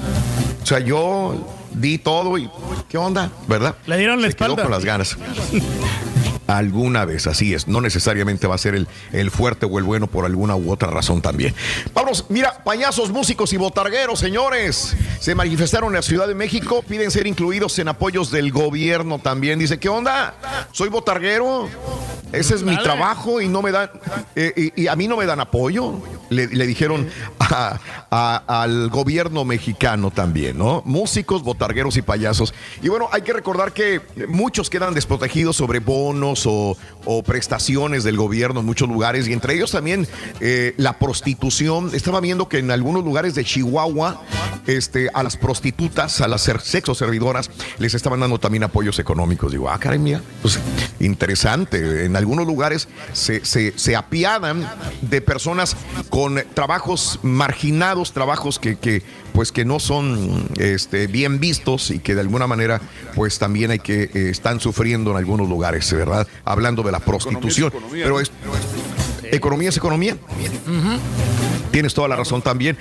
O 0.62 0.66
sea, 0.66 0.80
yo 0.80 1.56
di 1.72 1.98
todo 1.98 2.36
y 2.38 2.48
¿qué 2.88 2.98
onda? 2.98 3.30
¿Verdad? 3.46 3.76
Le 3.86 3.96
dieron 3.96 4.20
la 4.20 4.26
Se 4.26 4.30
espalda. 4.30 4.56
Quedó 4.56 4.64
con 4.64 4.72
las 4.72 4.84
ganas. 4.84 5.16
alguna 6.48 7.04
vez, 7.04 7.26
así 7.26 7.54
es. 7.54 7.68
No 7.68 7.80
necesariamente 7.80 8.46
va 8.46 8.56
a 8.56 8.58
ser 8.58 8.74
el, 8.74 8.88
el, 9.12 9.30
fuerte 9.30 9.66
o 9.66 9.78
el 9.78 9.84
bueno 9.84 10.06
por 10.06 10.24
alguna 10.24 10.56
u 10.56 10.72
otra 10.72 10.90
razón 10.90 11.20
también. 11.20 11.54
Vamos, 11.92 12.24
mira, 12.30 12.64
payasos, 12.64 13.10
músicos 13.10 13.52
y 13.52 13.58
botargueros, 13.58 14.18
señores, 14.18 14.96
se 15.20 15.34
manifestaron 15.34 15.90
en 15.90 15.96
la 15.96 16.02
Ciudad 16.02 16.26
de 16.26 16.34
México, 16.34 16.82
piden 16.82 17.10
ser 17.10 17.26
incluidos 17.26 17.78
en 17.78 17.88
apoyos 17.88 18.30
del 18.30 18.50
gobierno 18.50 19.18
también. 19.18 19.58
Dice, 19.58 19.78
¿qué 19.78 19.90
onda? 19.90 20.34
Soy 20.72 20.88
botarguero. 20.88 21.68
Ese 22.32 22.54
es 22.54 22.62
mi 22.62 22.76
trabajo 22.82 23.40
y 23.40 23.48
no 23.48 23.62
me 23.62 23.70
dan, 23.70 23.90
eh, 24.36 24.52
y, 24.76 24.82
y, 24.82 24.88
a 24.88 24.96
mí 24.96 25.08
no 25.08 25.16
me 25.16 25.24
dan 25.24 25.40
apoyo. 25.40 25.94
Le, 26.28 26.46
le 26.46 26.66
dijeron 26.66 27.08
a, 27.38 27.78
a, 28.10 28.62
al 28.62 28.90
gobierno 28.90 29.46
mexicano 29.46 30.10
también, 30.10 30.58
¿no? 30.58 30.82
Músicos, 30.84 31.42
botargueros 31.42 31.96
y 31.96 32.02
payasos. 32.02 32.52
Y 32.82 32.88
bueno, 32.90 33.08
hay 33.12 33.22
que 33.22 33.32
recordar 33.32 33.72
que 33.72 34.02
muchos 34.28 34.68
quedan 34.68 34.92
desprotegidos 34.92 35.56
sobre 35.56 35.78
bonos 35.78 36.38
o, 36.47 36.77
prestaciones 37.24 38.05
del 38.05 38.19
gobierno 38.19 38.60
en 38.60 38.66
muchos 38.66 38.86
lugares 38.86 39.27
y 39.28 39.32
entre 39.32 39.55
ellos 39.55 39.73
también 39.73 40.06
eh, 40.40 40.74
la 40.77 40.98
prostitución. 40.98 41.90
Estaba 41.94 42.20
viendo 42.20 42.51
que 42.51 42.59
en 42.59 42.70
algunos 42.70 43.02
lugares 43.02 43.35
de 43.35 43.44
Chihuahua 43.44 44.20
este, 44.66 45.09
a 45.15 45.23
las 45.23 45.39
prostitutas, 45.39 46.20
a 46.20 46.28
las 46.28 46.43
sexo 46.43 46.94
servidoras, 46.94 47.51
les 47.78 47.94
estaban 47.94 48.20
dando 48.20 48.39
también 48.39 48.62
apoyos 48.65 48.98
económicos. 48.98 49.52
Digo, 49.52 49.70
ah, 49.70 49.78
caray, 49.78 49.98
mía, 49.98 50.20
pues 50.43 50.60
interesante. 51.01 52.05
En 52.05 52.15
algunos 52.15 52.47
lugares 52.47 52.89
se, 53.15 53.43
se, 53.44 53.73
se 53.78 53.97
apiadan 53.97 54.69
de 55.01 55.23
personas 55.23 55.77
con 56.10 56.43
trabajos 56.52 57.20
marginados, 57.23 58.12
trabajos 58.12 58.59
que, 58.59 58.77
que 58.77 59.02
pues 59.39 59.52
que 59.52 59.65
no 59.65 59.78
son 59.78 60.48
este, 60.56 61.06
bien 61.06 61.39
vistos 61.39 61.93
y 61.93 62.01
que 62.01 62.16
de 62.16 62.23
alguna 62.23 62.48
manera 62.48 62.81
pues 63.15 63.39
también 63.39 63.70
hay 63.70 63.78
que 63.78 64.10
eh, 64.12 64.31
están 64.31 64.59
sufriendo 64.59 65.12
en 65.12 65.16
algunos 65.16 65.48
lugares, 65.48 65.93
¿verdad? 65.93 66.27
Hablando 66.44 66.82
de 66.82 66.90
la 66.90 66.98
prostitución. 66.98 67.69
Economía 67.69 68.02
es 68.02 68.02
economía, 68.02 68.05
Pero 68.05 68.15
¿no? 68.16 68.20
es 68.20 69.18
economía 69.30 69.68
es 69.68 69.76
economía. 69.76 70.16
Tienes 71.70 71.92
toda 71.92 72.09
la 72.09 72.16
razón 72.16 72.40
también. 72.40 72.78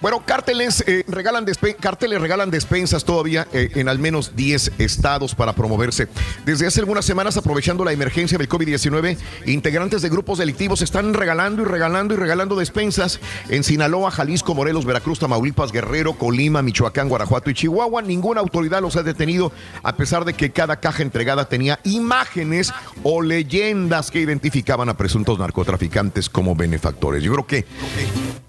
Bueno, 0.00 0.22
cárteles, 0.26 0.82
eh, 0.86 1.04
regalan 1.06 1.46
cárteles 1.78 2.20
regalan 2.20 2.50
despensas 2.50 3.04
todavía 3.04 3.46
eh, 3.52 3.70
en 3.76 3.88
al 3.88 3.98
menos 3.98 4.34
10 4.34 4.72
estados 4.78 5.34
para 5.34 5.52
promoverse. 5.52 6.08
Desde 6.44 6.66
hace 6.66 6.80
algunas 6.80 7.04
semanas, 7.04 7.36
aprovechando 7.36 7.84
la 7.84 7.92
emergencia 7.92 8.36
del 8.36 8.48
COVID-19, 8.48 9.16
integrantes 9.46 10.02
de 10.02 10.08
grupos 10.08 10.38
delictivos 10.38 10.82
están 10.82 11.14
regalando 11.14 11.62
y 11.62 11.64
regalando 11.64 12.14
y 12.14 12.16
regalando 12.16 12.56
despensas 12.56 13.20
en 13.48 13.62
Sinaloa, 13.62 14.10
Jalisco, 14.10 14.54
Morelos, 14.54 14.84
Veracruz, 14.84 15.20
Tamaulipas, 15.20 15.70
Guerrero, 15.70 16.14
Colima, 16.14 16.60
Michoacán, 16.62 17.08
Guanajuato 17.08 17.50
y 17.50 17.54
Chihuahua. 17.54 18.02
Ninguna 18.02 18.40
autoridad 18.40 18.82
los 18.82 18.96
ha 18.96 19.02
detenido, 19.02 19.52
a 19.82 19.96
pesar 19.96 20.24
de 20.24 20.34
que 20.34 20.50
cada 20.50 20.80
caja 20.80 21.02
entregada 21.02 21.48
tenía 21.48 21.78
imágenes 21.84 22.72
o 23.04 23.22
leyendas 23.22 24.10
que 24.10 24.20
identificaban 24.20 24.88
a 24.88 24.96
presuntos 24.96 25.38
narcotraficantes 25.38 25.83
como 26.30 26.54
benefactores. 26.54 27.22
Yo 27.22 27.32
creo 27.32 27.46
que 27.46 27.64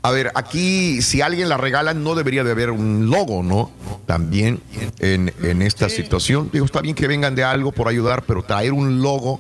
a 0.05 0.11
ver, 0.11 0.31
aquí 0.35 1.01
si 1.01 1.21
alguien 1.21 1.49
la 1.49 1.57
regala 1.57 1.95
no 1.95 2.13
debería 2.13 2.43
de 2.43 2.51
haber 2.51 2.69
un 2.69 3.09
logo, 3.09 3.41
¿no? 3.41 3.71
También 4.05 4.61
en, 4.99 5.33
en 5.41 5.63
esta 5.63 5.89
situación. 5.89 6.51
Digo, 6.53 6.63
está 6.63 6.79
bien 6.81 6.93
que 6.93 7.07
vengan 7.07 7.33
de 7.33 7.43
algo 7.43 7.71
por 7.71 7.87
ayudar, 7.87 8.21
pero 8.21 8.43
traer 8.43 8.71
un 8.71 9.01
logo 9.01 9.39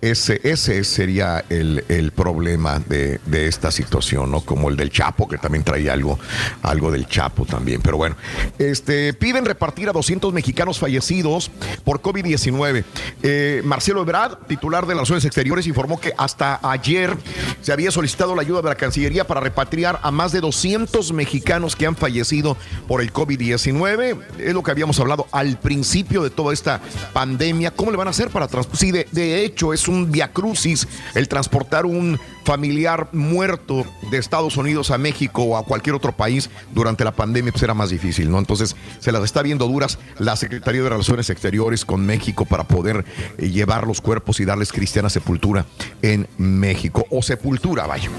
Ese, 0.00 0.40
ese 0.42 0.84
sería 0.84 1.44
el, 1.50 1.84
el 1.90 2.12
problema 2.12 2.78
de, 2.78 3.20
de 3.26 3.46
esta 3.46 3.70
situación, 3.70 4.30
¿no? 4.30 4.40
Como 4.40 4.70
el 4.70 4.76
del 4.78 4.88
Chapo, 4.88 5.28
que 5.28 5.36
también 5.36 5.64
traía 5.64 5.92
algo, 5.92 6.18
algo 6.62 6.90
del 6.90 7.06
Chapo 7.06 7.44
también. 7.44 7.82
Pero 7.82 7.98
bueno, 7.98 8.16
este, 8.58 9.12
piden 9.12 9.44
repartir 9.44 9.90
a 9.90 9.92
200 9.92 10.32
mexicanos 10.32 10.78
fallecidos 10.78 11.50
por 11.84 12.00
COVID-19. 12.00 12.84
Eh, 13.22 13.60
Marcelo 13.66 14.00
Ebrard, 14.00 14.46
titular 14.46 14.84
de 14.86 14.94
las 14.94 15.00
Relaciones 15.00 15.26
Exteriores, 15.26 15.66
informó 15.66 16.00
que 16.00 16.14
hasta 16.16 16.58
ayer 16.62 17.14
se 17.60 17.72
había 17.72 17.90
solicitado 17.90 18.34
la 18.34 18.42
ayuda 18.42 18.62
de 18.62 18.68
la 18.68 18.74
Cancillería 18.74 19.26
para 19.26 19.40
repatriar 19.40 20.00
a 20.02 20.10
más 20.10 20.32
de 20.32 20.40
200 20.40 21.12
mexicanos 21.12 21.76
que 21.76 21.86
han 21.86 21.96
fallecido 21.96 22.56
por 22.88 23.00
el 23.00 23.12
COVID-19. 23.12 24.18
Es 24.38 24.54
lo 24.54 24.62
que 24.62 24.70
habíamos 24.70 24.98
hablado 25.00 25.26
al 25.32 25.58
principio 25.58 26.22
de 26.22 26.30
toda 26.30 26.52
esta 26.52 26.80
pandemia. 27.12 27.70
¿Cómo 27.70 27.90
le 27.90 27.96
van 27.96 28.08
a 28.08 28.10
hacer 28.10 28.30
para 28.30 28.48
transportar? 28.48 28.80
Sí, 28.80 28.92
de, 28.92 29.06
de 29.10 29.44
hecho, 29.44 29.72
es 29.72 29.88
un 29.88 30.10
viacrucis 30.10 30.86
el 31.14 31.28
transportar 31.28 31.86
un 31.86 32.18
familiar 32.44 33.08
muerto 33.12 33.84
de 34.10 34.18
Estados 34.18 34.56
Unidos 34.56 34.90
a 34.90 34.98
México 34.98 35.42
o 35.42 35.56
a 35.56 35.64
cualquier 35.64 35.94
otro 35.94 36.12
país 36.12 36.50
durante 36.72 37.04
la 37.04 37.12
pandemia 37.12 37.52
pues 37.52 37.62
era 37.62 37.74
más 37.74 37.90
difícil, 37.90 38.30
¿no? 38.30 38.38
Entonces 38.38 38.76
se 38.98 39.12
las 39.12 39.22
está 39.24 39.42
viendo 39.42 39.66
duras 39.66 39.98
la 40.18 40.36
Secretaría 40.36 40.82
de 40.82 40.88
Relaciones 40.88 41.30
Exteriores 41.30 41.84
con 41.84 42.04
México 42.04 42.44
para 42.44 42.64
poder 42.64 43.04
eh, 43.38 43.50
llevar 43.50 43.86
los 43.86 44.00
cuerpos 44.00 44.40
y 44.40 44.44
darles 44.44 44.72
cristiana 44.72 45.10
sepultura 45.10 45.66
en 46.02 46.28
México 46.38 47.06
o 47.10 47.22
sepultura, 47.22 47.86
vaya 47.86 48.10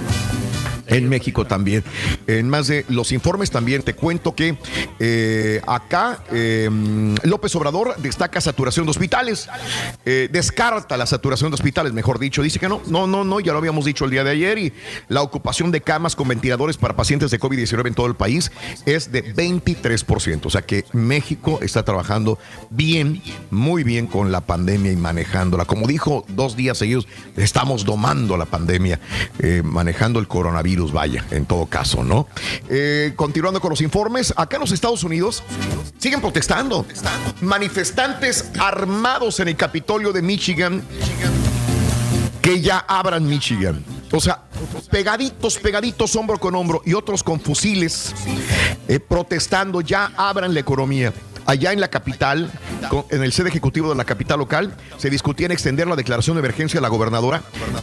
en 0.88 1.10
México 1.10 1.45
también. 1.45 1.84
En 2.28 2.49
más 2.49 2.68
de 2.68 2.86
los 2.90 3.12
informes 3.12 3.52
también 3.52 3.84
te 3.84 3.94
cuento 3.94 4.36
que 4.36 4.58
eh, 4.99 5.62
acá 5.68 6.24
eh, 6.32 6.70
López 7.24 7.56
Obrador 7.56 7.95
destaca 7.98 8.41
saturación 8.41 8.86
de 8.86 8.91
hospitales, 8.91 9.49
eh, 10.06 10.30
descarta 10.32 10.98
la 10.98 11.06
saturación 11.06 11.52
de 11.52 11.56
hospitales, 11.56 11.94
mejor 11.94 12.20
dicho, 12.20 12.41
dice 12.41 12.60
que 12.60 12.70
no, 12.70 12.82
no, 12.88 13.08
no, 13.08 13.24
no, 13.24 13.40
ya 13.40 13.52
lo 13.52 13.60
habíamos 13.60 13.86
dicho 13.86 14.06
el 14.06 14.12
día 14.12 14.24
de 14.24 14.32
ayer 14.32 14.58
y 14.58 14.74
la 15.08 15.22
ocupación 15.22 15.72
de 15.72 15.82
camas 15.82 16.16
con 16.16 16.28
ventiladores 16.28 16.78
para 16.78 16.95
pacientes 16.95 17.32
de 17.32 17.40
COVID-19 17.40 17.88
en 17.88 17.94
todo 17.94 18.08
el 18.08 18.16
país 18.16 18.52
es 18.86 19.12
de 19.12 19.34
23%, 19.36 20.45
o 20.45 20.49
sea 20.49 20.62
que 20.62 20.86
México 20.94 21.60
está 21.62 21.84
trabajando 21.84 22.40
bien, 22.70 23.22
muy 23.49 23.84
bien 23.84 24.08
con 24.08 24.32
la 24.32 24.41
pandemia 24.41 24.91
y 24.91 24.95
manejándola. 24.95 25.66
Como 25.66 25.88
dijo 25.88 26.26
dos 26.30 26.56
días 26.56 26.78
seguidos, 26.78 27.08
estamos 27.38 27.86
domando 27.86 28.38
la 28.38 28.45
pandemia, 28.45 28.99
manejando 29.64 30.20
el 30.20 30.28
coronavirus 30.28 30.70
vaya, 30.91 31.26
en 31.31 31.45
todo 31.45 31.65
caso, 31.65 32.03
¿no? 32.03 32.27
Eh, 32.69 33.14
continuando 33.15 33.60
con 33.60 33.69
los 33.69 33.81
informes, 33.81 34.34
acá 34.35 34.57
en 34.57 34.61
los 34.61 34.72
Estados 34.72 35.03
Unidos 35.03 35.43
siguen 35.98 36.22
protestando. 36.22 36.85
Manifestantes 37.41 38.52
armados 38.60 39.39
en 39.39 39.49
el 39.49 39.56
Capitolio 39.56 40.11
de 40.14 40.22
Michigan 40.22 40.84
que 42.41 42.61
ya 42.61 42.80
abran 42.80 43.27
Michigan. 43.27 43.84
O 44.11 44.19
sea, 44.19 44.43
pegaditos, 44.89 45.57
pegaditos, 45.57 46.15
hombro 46.15 46.38
con 46.38 46.56
hombro, 46.56 46.81
y 46.85 46.93
otros 46.93 47.23
con 47.23 47.39
fusiles, 47.39 48.14
eh, 48.88 48.99
protestando, 48.99 49.81
ya 49.81 50.11
abran 50.18 50.53
la 50.53 50.60
economía. 50.60 51.14
Allá 51.45 51.72
en 51.72 51.80
la 51.80 51.88
capital, 51.88 52.52
en 53.10 53.23
el 53.23 53.31
sede 53.31 53.49
ejecutivo 53.49 53.89
de 53.89 53.95
la 53.95 54.06
capital 54.06 54.39
local, 54.39 54.76
se 54.98 55.10
discutía 55.10 55.48
en 55.48 55.52
extender 55.52 55.88
la 55.88 55.95
declaración 55.95 56.35
de 56.35 56.39
emergencia 56.39 56.77
de 56.77 56.81
la 56.81 56.89
gobernadora 56.89 57.41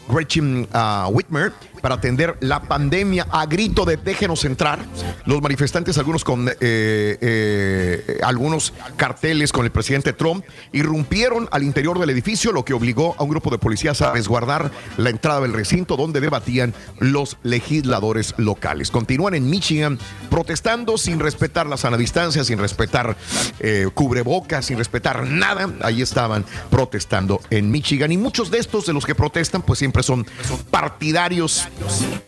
Gretchen 0.08 0.68
uh, 0.72 1.08
Whitmer 1.08 1.52
para 1.80 1.96
atender 1.96 2.36
la 2.40 2.62
pandemia 2.62 3.26
a 3.30 3.46
grito 3.46 3.84
de 3.84 3.96
déjenos 3.96 4.44
entrar. 4.44 4.78
Los 5.24 5.42
manifestantes, 5.42 5.98
algunos 5.98 6.24
con 6.24 6.48
eh, 6.48 6.54
eh, 6.60 8.18
algunos 8.22 8.72
carteles 8.96 9.52
con 9.52 9.64
el 9.64 9.70
presidente 9.70 10.12
Trump, 10.12 10.44
irrumpieron 10.72 11.48
al 11.50 11.62
interior 11.62 11.98
del 11.98 12.10
edificio, 12.10 12.52
lo 12.52 12.64
que 12.64 12.74
obligó 12.74 13.14
a 13.18 13.22
un 13.22 13.30
grupo 13.30 13.50
de 13.50 13.58
policías 13.58 14.02
a 14.02 14.12
resguardar 14.12 14.70
la 14.96 15.10
entrada 15.10 15.40
del 15.40 15.52
recinto 15.52 15.96
donde 15.96 16.20
debatían 16.20 16.74
los 16.98 17.36
legisladores 17.42 18.34
locales. 18.36 18.90
Continúan 18.90 19.34
en 19.34 19.48
Michigan 19.48 19.98
protestando 20.30 20.98
sin 20.98 21.20
respetar 21.20 21.66
la 21.66 21.76
sana 21.76 21.96
distancia, 21.96 22.44
sin 22.44 22.58
respetar 22.58 23.16
eh, 23.60 23.88
cubrebocas, 23.94 24.66
sin 24.66 24.78
respetar 24.78 25.26
nada. 25.26 25.68
Ahí 25.82 26.02
estaban 26.02 26.44
protestando 26.70 27.40
en 27.50 27.70
Michigan. 27.70 28.12
Y 28.12 28.16
muchos 28.16 28.50
de 28.50 28.58
estos, 28.58 28.86
de 28.86 28.92
los 28.92 29.06
que 29.06 29.14
protestan, 29.14 29.62
pues 29.62 29.78
siempre 29.78 30.02
son 30.02 30.26
partidarios 30.70 31.67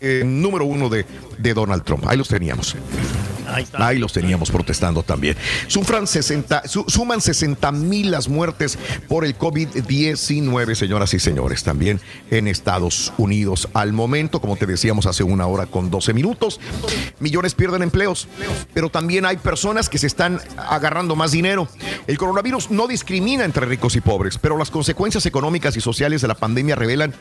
eh, 0.00 0.22
número 0.24 0.64
uno 0.64 0.88
de, 0.88 1.04
de 1.38 1.54
Donald 1.54 1.84
Trump. 1.84 2.04
Ahí 2.06 2.16
los 2.16 2.28
teníamos. 2.28 2.76
Ahí, 3.74 3.98
los 3.98 4.12
teníamos 4.12 4.50
protestando 4.50 5.02
también. 5.02 5.36
Sufran 5.66 6.06
60, 6.06 6.68
su, 6.68 6.84
suman 6.88 7.20
60 7.20 7.72
mil 7.72 8.10
las 8.10 8.28
muertes 8.28 8.78
por 9.08 9.24
el 9.24 9.36
COVID-19, 9.36 10.74
señoras 10.74 11.14
y 11.14 11.18
señores, 11.18 11.62
también 11.62 12.00
en 12.30 12.48
Estados 12.48 13.12
Unidos. 13.18 13.68
Al 13.74 13.92
momento, 13.92 14.40
como 14.40 14.56
te 14.56 14.66
decíamos 14.66 15.06
hace 15.06 15.22
una 15.22 15.46
hora 15.46 15.66
con 15.66 15.90
12 15.90 16.14
minutos, 16.14 16.60
millones 17.18 17.54
pierden 17.54 17.82
empleos, 17.82 18.28
pero 18.72 18.88
también 18.88 19.26
hay 19.26 19.36
personas 19.36 19.88
que 19.88 19.98
se 19.98 20.06
están 20.06 20.40
agarrando 20.56 21.16
más 21.16 21.32
dinero. 21.32 21.68
El 22.06 22.18
coronavirus 22.18 22.70
no 22.70 22.86
discrimina 22.86 23.44
entre 23.44 23.66
ricos 23.66 23.96
y 23.96 24.00
pobres, 24.00 24.38
pero 24.38 24.56
las 24.56 24.70
consecuencias 24.70 25.26
económicas 25.26 25.76
y 25.76 25.80
sociales 25.80 26.22
de 26.22 26.28
la 26.28 26.34
pandemia 26.34 26.76
revelan 26.76 27.14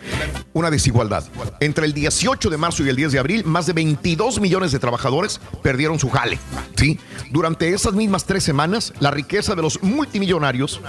una 0.54 0.72
desigualdad. 0.72 1.26
Entre 1.60 1.86
el 1.86 1.94
18 1.94 2.50
de 2.50 2.58
marzo 2.58 2.84
y 2.84 2.90
el 2.90 2.96
10 2.96 3.12
de 3.12 3.20
abril, 3.20 3.46
más 3.46 3.66
de 3.66 3.74
22 3.74 4.40
millones 4.40 4.72
de 4.72 4.80
trabajadores 4.80 5.40
perdieron 5.62 6.00
su 6.00 6.10
jale. 6.20 6.40
¿sí? 6.76 7.00
Durante 7.32 7.74
esas 7.74 7.94
mismas 7.94 8.26
tres 8.26 8.44
semanas, 8.44 8.94
la 9.00 9.12
riqueza 9.12 9.56
de 9.56 9.62
los 9.62 9.82
multimillonarios 9.82 10.82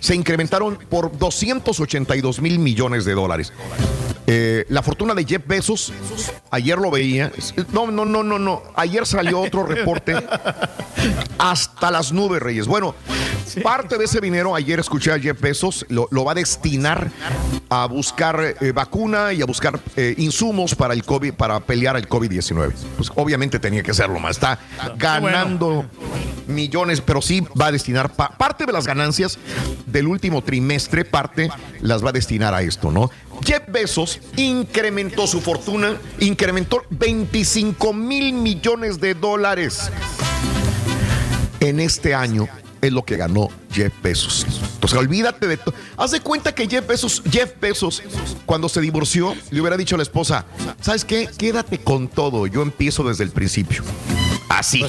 se 0.00 0.14
incrementaron 0.14 0.78
por 0.88 1.16
282 1.16 2.40
mil 2.40 2.58
millones 2.58 3.04
de 3.04 3.14
dólares. 3.14 3.52
Eh, 4.26 4.64
la 4.70 4.82
fortuna 4.82 5.14
de 5.14 5.24
Jeff 5.24 5.46
Bezos, 5.46 5.92
ayer 6.50 6.78
lo 6.78 6.90
veía. 6.90 7.30
No, 7.72 7.90
no, 7.90 8.04
no, 8.04 8.22
no, 8.22 8.38
no. 8.38 8.62
Ayer 8.74 9.06
salió 9.06 9.40
otro 9.40 9.64
reporte 9.64 10.14
hasta 11.38 11.90
las 11.90 12.12
nubes, 12.12 12.42
Reyes. 12.42 12.66
Bueno, 12.66 12.94
parte 13.62 13.98
de 13.98 14.06
ese 14.06 14.20
dinero, 14.20 14.54
ayer 14.54 14.80
escuché 14.80 15.12
a 15.12 15.18
Jeff 15.18 15.38
Bezos, 15.40 15.84
lo, 15.88 16.08
lo 16.10 16.24
va 16.24 16.32
a 16.32 16.36
destinar 16.36 17.10
a 17.68 17.86
buscar 17.86 18.56
eh, 18.60 18.72
vacuna 18.72 19.32
y 19.32 19.42
a 19.42 19.46
buscar 19.46 19.78
eh, 19.96 20.14
insumos 20.18 20.74
para 20.74 20.94
el 20.94 21.04
COVID, 21.04 21.34
para 21.34 21.60
pelear 21.60 21.96
el 21.96 22.08
COVID-19. 22.08 22.72
Pues 22.96 23.10
obviamente 23.14 23.58
tenía 23.58 23.82
que 23.82 23.90
hacerlo 23.90 24.18
más. 24.20 24.36
Está 24.36 24.58
ganando 24.96 25.84
millones, 26.46 27.00
pero 27.00 27.22
sí 27.22 27.42
va 27.60 27.66
a 27.66 27.72
destinar 27.72 28.12
pa 28.12 28.30
parte 28.36 28.66
de 28.66 28.72
las 28.72 28.86
ganancias 28.86 29.38
del 29.86 30.06
último 30.06 30.42
trimestre, 30.42 31.04
parte 31.04 31.50
las 31.80 32.04
va 32.04 32.10
a 32.10 32.12
destinar 32.12 32.54
a 32.54 32.62
esto, 32.62 32.90
¿no? 32.90 33.10
Jeff 33.44 33.62
Bezos 33.68 34.20
incrementó 34.36 35.26
su 35.26 35.40
fortuna, 35.40 35.96
incrementó 36.20 36.82
25 36.90 37.92
mil 37.92 38.32
millones 38.32 39.00
de 39.00 39.14
dólares 39.14 39.90
en 41.60 41.80
este 41.80 42.14
año 42.14 42.48
es 42.86 42.92
lo 42.92 43.04
que 43.04 43.16
ganó 43.16 43.48
Jeff 43.72 43.92
Bezos. 44.02 44.46
Entonces, 44.74 44.98
olvídate 44.98 45.46
de 45.46 45.56
todo. 45.56 45.74
Haz 45.96 46.10
de 46.12 46.20
cuenta 46.20 46.54
que 46.54 46.68
Jeff 46.68 46.86
Bezos, 46.86 47.22
Jeff 47.30 47.52
Bezos, 47.60 48.02
cuando 48.46 48.68
se 48.68 48.80
divorció, 48.80 49.34
le 49.50 49.60
hubiera 49.60 49.76
dicho 49.76 49.96
a 49.96 49.98
la 49.98 50.02
esposa, 50.02 50.46
¿sabes 50.80 51.04
qué? 51.04 51.28
Quédate 51.36 51.78
con 51.78 52.08
todo, 52.08 52.46
yo 52.46 52.62
empiezo 52.62 53.02
desde 53.04 53.24
el 53.24 53.30
principio. 53.30 53.82
Así. 54.48 54.84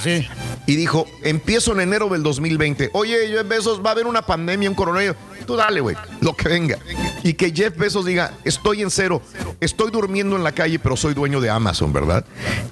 Y 0.68 0.76
dijo, 0.76 1.08
empiezo 1.24 1.74
en 1.74 1.82
enero 1.82 2.10
del 2.10 2.24
2020. 2.24 2.92
Oye, 2.94 3.28
Jeff 3.28 3.48
Bezos, 3.48 3.84
va 3.84 3.90
a 3.90 3.94
haber 3.94 4.08
una 4.08 4.22
pandemia, 4.24 4.70
un 4.70 4.76
coronavirus. 4.76 5.16
Tú 5.46 5.56
dale, 5.56 5.80
güey, 5.80 5.96
lo 6.22 6.36
que 6.36 6.50
venga. 6.50 6.80
Y 7.24 7.34
que 7.34 7.52
Jeff 7.52 7.78
Bezos 7.78 8.06
diga, 8.06 8.34
estoy 8.44 8.82
en 8.82 8.90
cero, 8.90 9.22
estoy 9.60 9.92
durmiendo 9.92 10.36
en 10.36 10.44
la 10.44 10.52
calle, 10.52 10.80
pero 10.80 10.98
soy 10.98 11.14
dueño 11.14 11.40
de 11.40 11.50
Amazon, 11.50 11.94
¿verdad? 11.94 12.26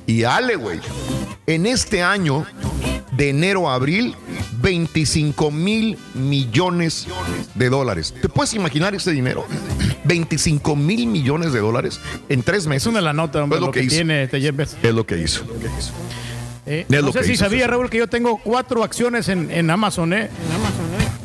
Y 0.07 0.21
dale, 0.21 0.55
güey. 0.55 0.79
En 1.45 1.65
este 1.65 2.01
año, 2.01 2.45
de 3.11 3.29
enero 3.29 3.69
a 3.69 3.75
abril, 3.75 4.15
25 4.61 5.12
mil 5.51 5.97
millones 6.13 7.07
de 7.55 7.69
dólares. 7.69 8.13
¿Te 8.21 8.29
puedes 8.29 8.53
imaginar 8.53 8.95
ese 8.95 9.11
dinero? 9.11 9.45
25 10.05 10.75
mil 10.75 11.07
millones 11.07 11.53
de 11.53 11.59
dólares 11.59 11.99
en 12.29 12.43
tres 12.43 12.67
meses. 12.67 12.87
Una 12.87 13.01
la 13.01 13.13
nota, 13.13 13.43
hombre, 13.43 13.57
es 13.57 13.61
lo, 13.61 13.67
lo 13.67 13.71
que, 13.73 13.81
que 13.81 13.87
tiene 13.87 14.23
este 14.23 14.41
Jeff 14.41 14.55
Bezos. 14.55 14.79
Es 14.81 14.93
lo 14.93 15.05
que 15.05 15.17
hizo. 15.17 15.43
Eh, 16.65 16.85
Es 16.89 17.03
no 17.03 17.11
sé 17.11 17.23
si 17.23 17.33
hizo, 17.33 17.43
sabía. 17.45 17.67
Raúl, 17.67 17.89
que 17.89 17.97
yo 17.97 18.07
tengo 18.07 18.37
cuatro 18.37 18.83
acciones 18.83 19.27
en, 19.29 19.51
en 19.51 19.69
Amazon, 19.69 20.13
¿eh? 20.13 20.29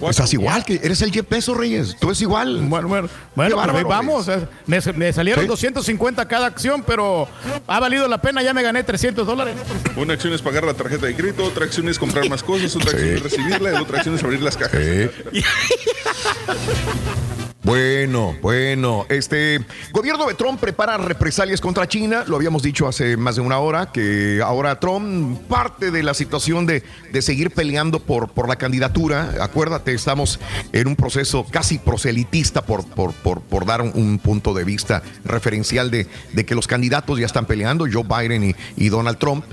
Estás 0.09 0.33
igual 0.33 0.65
que 0.65 0.81
eres 0.83 1.03
el 1.03 1.13
Jeff 1.13 1.29
Bezos, 1.29 1.57
Reyes. 1.57 1.97
Tú 1.99 2.09
eres 2.09 2.21
igual. 2.23 2.59
Bueno, 2.69 2.89
bueno, 2.89 3.09
bueno 3.35 3.57
pues 3.57 3.67
bárbaro, 3.67 3.89
vamos. 3.89 4.27
Me, 4.67 4.81
me 4.95 5.13
salieron 5.13 5.43
Sí. 5.45 5.49
250 5.49 6.27
cada 6.29 6.47
acción, 6.47 6.83
pero 6.87 7.29
ha 7.67 7.81
valido 7.81 8.07
la 8.09 8.19
pena, 8.21 8.43
ya 8.43 8.55
me 8.55 8.63
gané 8.63 8.85
300 8.85 9.27
dólares. 9.27 9.55
Una 9.97 10.15
acción 10.15 10.33
es 10.33 10.43
pagar 10.43 10.65
la 10.65 10.75
tarjeta 10.75 11.07
de 11.07 11.15
crédito, 11.17 11.45
otra 11.45 11.65
acción 11.65 11.89
es 11.89 11.99
comprar 11.99 12.29
más 12.29 12.43
cosas, 12.43 12.75
otra 12.77 12.93
acción 12.93 13.11
es 13.17 13.23
recibirla 13.23 13.73
y 13.73 13.83
otra 13.83 13.97
acción 13.99 14.15
es 14.15 14.23
abrir 14.25 14.43
las 14.43 14.57
cajas. 14.57 14.81
Bueno, 17.65 18.37
bueno, 18.41 19.05
este 19.09 19.61
gobierno 19.91 20.27
de 20.27 20.35
Trump 20.35 20.61
prepara 20.61 20.97
represalias 20.97 21.61
contra 21.61 21.89
China, 21.89 22.23
lo 22.29 22.37
habíamos 22.37 22.63
dicho 22.63 22.87
hace 22.87 23.17
más 23.17 23.35
de 23.35 23.43
una 23.43 23.59
hora, 23.59 23.91
que 23.91 24.41
ahora 24.45 24.79
Trump 24.79 25.41
parte 25.49 25.91
de 25.91 26.05
la 26.05 26.15
situación 26.15 26.67
de, 26.67 26.85
de 27.13 27.21
seguir 27.21 27.51
peleando 27.51 27.99
por, 27.99 28.31
por 28.31 28.49
la 28.49 28.55
candidatura, 28.57 29.35
acuérdate, 29.41 29.93
estamos 29.93 30.39
en 30.73 30.87
un 30.87 30.95
proceso 30.95 31.45
casi 31.51 31.79
proselitista 31.79 32.63
por, 32.65 32.87
por, 32.87 33.13
por, 33.13 33.67
dar 33.67 33.83
un, 33.83 33.91
un 33.93 34.21
punto 34.21 34.55
de 34.55 34.63
vista 34.63 35.03
referencial 35.25 35.91
de, 35.91 36.07
de 36.33 36.47
que 36.47 36.55
los 36.55 36.69
candidatos 36.69 37.19
ya 37.19 37.27
están 37.27 37.47
peleando, 37.47 37.87
Joe 37.93 38.05
Biden 38.05 38.55
y, 38.77 38.89
Donald 38.89 39.19
Trump, 39.19 39.45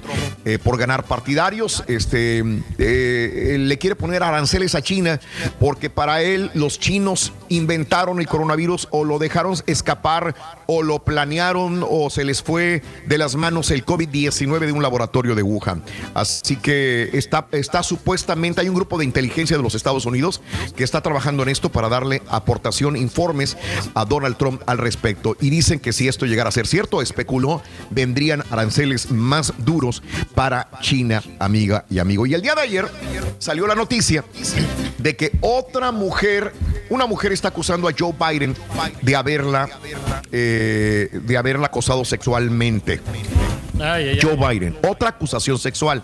eh, 0.45 0.59
por 0.59 0.77
ganar 0.77 1.05
partidarios, 1.05 1.83
este, 1.87 2.43
eh, 2.77 3.57
le 3.59 3.77
quiere 3.79 3.95
poner 3.95 4.21
aranceles 4.21 4.75
a 4.75 4.81
China 4.81 5.19
porque 5.59 5.89
para 5.89 6.21
él 6.21 6.51
los 6.53 6.79
chinos 6.79 7.33
inventaron 7.49 7.94
el 8.03 8.27
coronavirus 8.27 8.89
o 8.91 9.05
lo 9.05 9.19
dejaron 9.19 9.55
escapar 9.67 10.35
o 10.67 10.83
lo 10.83 11.03
planearon 11.03 11.85
o 11.87 12.09
se 12.09 12.23
les 12.23 12.41
fue 12.41 12.81
de 13.07 13.17
las 13.17 13.35
manos 13.35 13.71
el 13.71 13.85
COVID-19 13.85 14.65
de 14.65 14.71
un 14.71 14.81
laboratorio 14.81 15.35
de 15.35 15.43
Wuhan. 15.43 15.83
Así 16.13 16.55
que 16.55 17.09
está, 17.13 17.47
está 17.51 17.83
supuestamente, 17.83 18.61
hay 18.61 18.69
un 18.69 18.75
grupo 18.75 18.97
de 18.97 19.05
inteligencia 19.05 19.57
de 19.57 19.63
los 19.63 19.75
Estados 19.75 20.05
Unidos 20.05 20.41
que 20.75 20.83
está 20.83 21.01
trabajando 21.01 21.43
en 21.43 21.49
esto 21.49 21.69
para 21.69 21.89
darle 21.89 22.21
aportación, 22.29 22.95
informes 22.95 23.57
a 23.93 24.05
Donald 24.05 24.37
Trump 24.37 24.61
al 24.65 24.77
respecto. 24.77 25.35
Y 25.39 25.49
dicen 25.49 25.79
que 25.79 25.93
si 25.93 26.07
esto 26.07 26.25
llegara 26.25 26.49
a 26.49 26.51
ser 26.51 26.67
cierto, 26.67 27.01
especuló, 27.01 27.61
vendrían 27.89 28.43
aranceles 28.49 29.11
más 29.11 29.53
duros 29.57 30.03
para 30.33 30.69
China, 30.81 31.23
amiga 31.39 31.85
y 31.89 31.99
amigo. 31.99 32.25
Y 32.25 32.33
el 32.33 32.41
día 32.41 32.55
de 32.55 32.61
ayer 32.61 32.87
salió 33.39 33.67
la 33.67 33.75
noticia 33.75 34.23
de 34.97 35.15
que 35.15 35.31
otra 35.41 35.91
mujer, 35.91 36.53
una 36.89 37.05
mujer 37.05 37.31
está 37.31 37.49
acusando 37.49 37.87
a 37.87 37.91
Joe 37.97 38.13
Biden 38.13 38.55
de 39.01 39.15
haberla, 39.15 39.69
eh, 40.31 40.54
de 40.57 41.37
haberla 41.37 41.67
acosado 41.67 42.05
sexualmente. 42.05 43.01
Ay, 43.79 44.09
ay, 44.09 44.19
Joe 44.21 44.37
Biden, 44.37 44.77
otra 44.87 45.09
acusación 45.09 45.59
sexual, 45.59 46.01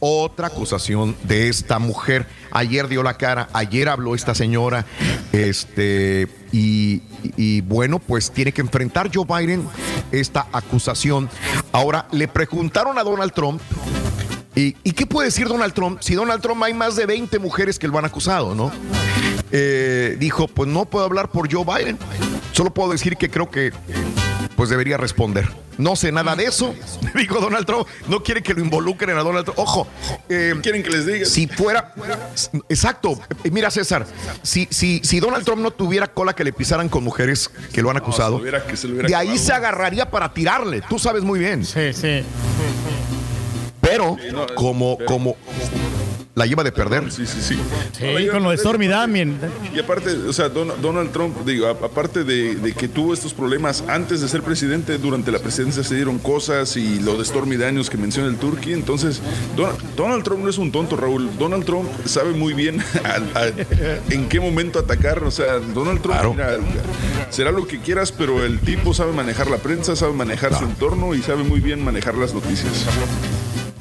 otra 0.00 0.46
acusación 0.46 1.14
de 1.24 1.48
esta 1.48 1.78
mujer. 1.78 2.26
Ayer 2.50 2.88
dio 2.88 3.02
la 3.02 3.18
cara, 3.18 3.48
ayer 3.52 3.88
habló 3.90 4.14
esta 4.14 4.34
señora, 4.34 4.86
este, 5.32 6.28
y, 6.52 7.02
y 7.36 7.60
bueno, 7.60 7.98
pues 7.98 8.30
tiene 8.30 8.52
que 8.52 8.62
enfrentar 8.62 9.10
Joe 9.12 9.26
Biden 9.26 9.68
esta 10.10 10.46
acusación. 10.52 11.28
Ahora, 11.72 12.06
le 12.12 12.28
preguntaron 12.28 12.98
a 12.98 13.02
Donald 13.02 13.32
Trump 13.32 13.60
¿Y, 14.54 14.76
y 14.84 14.92
qué 14.92 15.06
puede 15.06 15.28
decir 15.28 15.48
Donald 15.48 15.72
Trump? 15.72 16.00
Si 16.02 16.14
Donald 16.14 16.42
Trump 16.42 16.62
hay 16.62 16.74
más 16.74 16.94
de 16.94 17.06
20 17.06 17.38
mujeres 17.38 17.78
que 17.78 17.88
lo 17.88 17.98
han 17.98 18.04
acusado, 18.04 18.54
¿no? 18.54 18.70
Eh, 19.52 20.16
dijo, 20.18 20.48
pues 20.48 20.68
no 20.68 20.86
puedo 20.86 21.04
hablar 21.04 21.30
por 21.30 21.52
Joe 21.52 21.64
Biden. 21.64 21.98
Solo 22.52 22.72
puedo 22.72 22.90
decir 22.92 23.16
que 23.16 23.30
creo 23.30 23.50
que 23.50 23.72
pues 24.56 24.68
debería 24.70 24.96
responder. 24.96 25.48
No 25.78 25.96
sé 25.96 26.12
nada 26.12 26.36
de 26.36 26.44
eso, 26.44 26.74
dijo 27.14 27.40
Donald 27.40 27.64
Trump. 27.66 27.86
No 28.08 28.22
quiere 28.22 28.42
que 28.42 28.52
lo 28.54 28.60
involucren 28.60 29.16
a 29.16 29.22
Donald 29.22 29.44
Trump. 29.44 29.58
Ojo, 29.58 29.86
eh, 30.28 30.54
quieren 30.62 30.82
que 30.82 30.90
les 30.90 31.06
diga. 31.06 31.24
Si 31.26 31.46
fuera, 31.48 31.94
exacto. 32.68 33.18
Eh, 33.42 33.50
Mira, 33.50 33.70
César, 33.70 34.06
si, 34.42 34.68
si, 34.70 35.00
si 35.02 35.18
Donald 35.20 35.44
Trump 35.44 35.62
no 35.62 35.70
tuviera 35.70 36.06
cola 36.08 36.34
que 36.34 36.44
le 36.44 36.52
pisaran 36.52 36.88
con 36.90 37.02
mujeres 37.04 37.50
que 37.72 37.80
lo 37.82 37.90
han 37.90 37.96
acusado, 37.96 38.32
se 38.32 38.36
lo 38.36 38.42
hubiera- 38.42 38.66
que 38.66 38.76
se 38.76 38.86
lo 38.86 38.92
hubiera 38.94 39.08
de 39.08 39.14
ahí 39.14 39.28
acabado. 39.28 39.46
se 39.46 39.52
agarraría 39.52 40.10
para 40.10 40.32
tirarle. 40.34 40.82
Tú 40.88 40.98
sabes 40.98 41.22
muy 41.22 41.38
bien. 41.40 41.64
Sí, 41.64 41.92
sí. 41.94 42.22
Pero 43.80 44.16
como, 44.54 44.96
como 45.06 45.36
la 46.34 46.46
lleva 46.46 46.64
de 46.64 46.72
perder. 46.72 47.12
Sí, 47.12 47.26
sí, 47.26 47.38
sí. 47.42 47.58
Sí, 47.92 48.28
con 48.28 48.42
lo 48.42 48.50
de 48.50 48.56
Stormy 48.56 48.86
Damien. 48.88 49.36
Y 49.74 49.78
aparte, 49.78 50.10
o 50.12 50.32
sea, 50.32 50.48
Don- 50.48 50.80
Donald 50.80 51.12
Trump, 51.12 51.36
digo, 51.44 51.66
a- 51.66 51.70
aparte 51.72 52.24
de, 52.24 52.54
de 52.54 52.72
que 52.72 52.88
tuvo 52.88 53.12
estos 53.12 53.34
problemas 53.34 53.84
antes 53.86 54.22
de 54.22 54.28
ser 54.28 54.42
presidente, 54.42 54.96
durante 54.96 55.30
la 55.30 55.38
presidencia 55.40 55.84
se 55.84 55.94
dieron 55.94 56.18
cosas 56.18 56.76
y 56.78 57.00
lo 57.00 57.18
de 57.18 57.24
Stormy 57.26 57.56
Daniels 57.58 57.90
que 57.90 57.98
menciona 57.98 58.28
el 58.28 58.36
Turkey. 58.36 58.72
Entonces, 58.72 59.20
Don- 59.56 59.76
Donald 59.94 60.24
Trump 60.24 60.42
no 60.44 60.48
es 60.48 60.56
un 60.56 60.72
tonto, 60.72 60.96
Raúl. 60.96 61.28
Donald 61.38 61.66
Trump 61.66 61.88
sabe 62.06 62.32
muy 62.32 62.54
bien 62.54 62.80
a- 63.04 63.38
a- 63.38 63.52
en 64.10 64.28
qué 64.30 64.40
momento 64.40 64.78
atacar. 64.78 65.22
O 65.24 65.30
sea, 65.30 65.58
Donald 65.58 66.00
Trump 66.00 66.16
mira, 66.32 66.56
será 67.28 67.50
lo 67.50 67.66
que 67.66 67.78
quieras, 67.80 68.10
pero 68.10 68.42
el 68.42 68.58
tipo 68.60 68.94
sabe 68.94 69.12
manejar 69.12 69.50
la 69.50 69.58
prensa, 69.58 69.94
sabe 69.96 70.14
manejar 70.14 70.56
su 70.58 70.64
entorno 70.64 71.14
y 71.14 71.20
sabe 71.22 71.42
muy 71.44 71.60
bien 71.60 71.84
manejar 71.84 72.14
las 72.14 72.32
noticias. 72.32 72.72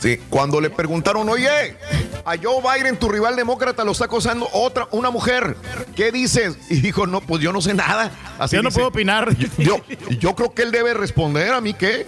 Sí, 0.02 0.19
cuando 0.30 0.60
le 0.60 0.72
preguntaron, 0.72 1.30
oye, 1.30 1.78
a 2.26 2.36
Joe 2.41 2.61
Biden, 2.61 2.98
tu 2.98 3.07
rival 3.07 3.36
demócrata, 3.36 3.84
lo 3.84 3.91
está 3.91 4.06
acosando 4.06 4.49
otra, 4.52 4.88
una 4.91 5.11
mujer. 5.11 5.56
¿Qué 5.95 6.11
dices? 6.11 6.57
Y 6.72 6.82
dijo, 6.82 7.06
no, 7.06 7.22
pues 7.22 7.41
yo 7.41 7.53
no 7.53 7.61
sé 7.61 7.76
nada. 7.76 8.11
Así 8.40 8.56
Yo 8.56 8.64
no 8.64 8.69
dice. 8.69 8.80
puedo 8.80 8.88
opinar. 8.90 9.36
Yo, 9.60 9.78
yo 10.19 10.36
creo 10.36 10.53
que 10.53 10.64
él 10.64 10.72
debe 10.72 10.95
responder 10.95 11.53
a 11.53 11.61
mí 11.61 11.76
qué. 11.76 12.07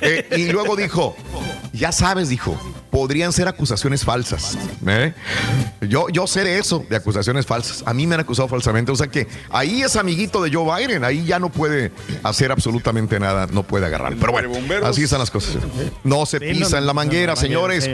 Eh, 0.00 0.28
y 0.38 0.50
luego 0.50 0.76
dijo, 0.76 1.14
ya 1.74 1.92
sabes, 1.92 2.30
dijo, 2.30 2.58
podrían 2.90 3.32
ser 3.32 3.46
acusaciones 3.48 4.04
falsas. 4.04 4.56
¿eh? 4.86 5.12
Yo, 5.82 6.08
yo 6.08 6.26
sé 6.26 6.44
de 6.44 6.58
eso, 6.58 6.84
de 6.88 6.96
acusaciones 6.96 7.44
falsas. 7.44 7.82
A 7.86 7.92
mí 7.92 8.06
me 8.06 8.14
han 8.14 8.22
acusado 8.22 8.48
falsamente. 8.48 8.90
O 8.92 8.96
sea 8.96 9.08
que 9.08 9.26
ahí 9.50 9.82
es 9.82 9.96
amiguito 9.96 10.42
de 10.42 10.50
Joe 10.50 10.64
Biden, 10.78 11.04
ahí 11.04 11.24
ya 11.26 11.38
no 11.38 11.50
puede 11.50 11.92
hacer 12.22 12.50
absolutamente 12.52 13.20
nada, 13.20 13.46
no 13.50 13.62
puede 13.64 13.84
agarrar. 13.84 14.14
Pero 14.18 14.32
bueno, 14.32 14.50
así 14.86 15.02
están 15.02 15.18
las 15.18 15.30
cosas. 15.30 15.58
No 16.04 16.24
se 16.24 16.40
pisa 16.40 16.78
en 16.78 16.86
la 16.86 16.94
manguera, 16.94 17.25
no, 17.26 17.36
señores. 17.36 17.90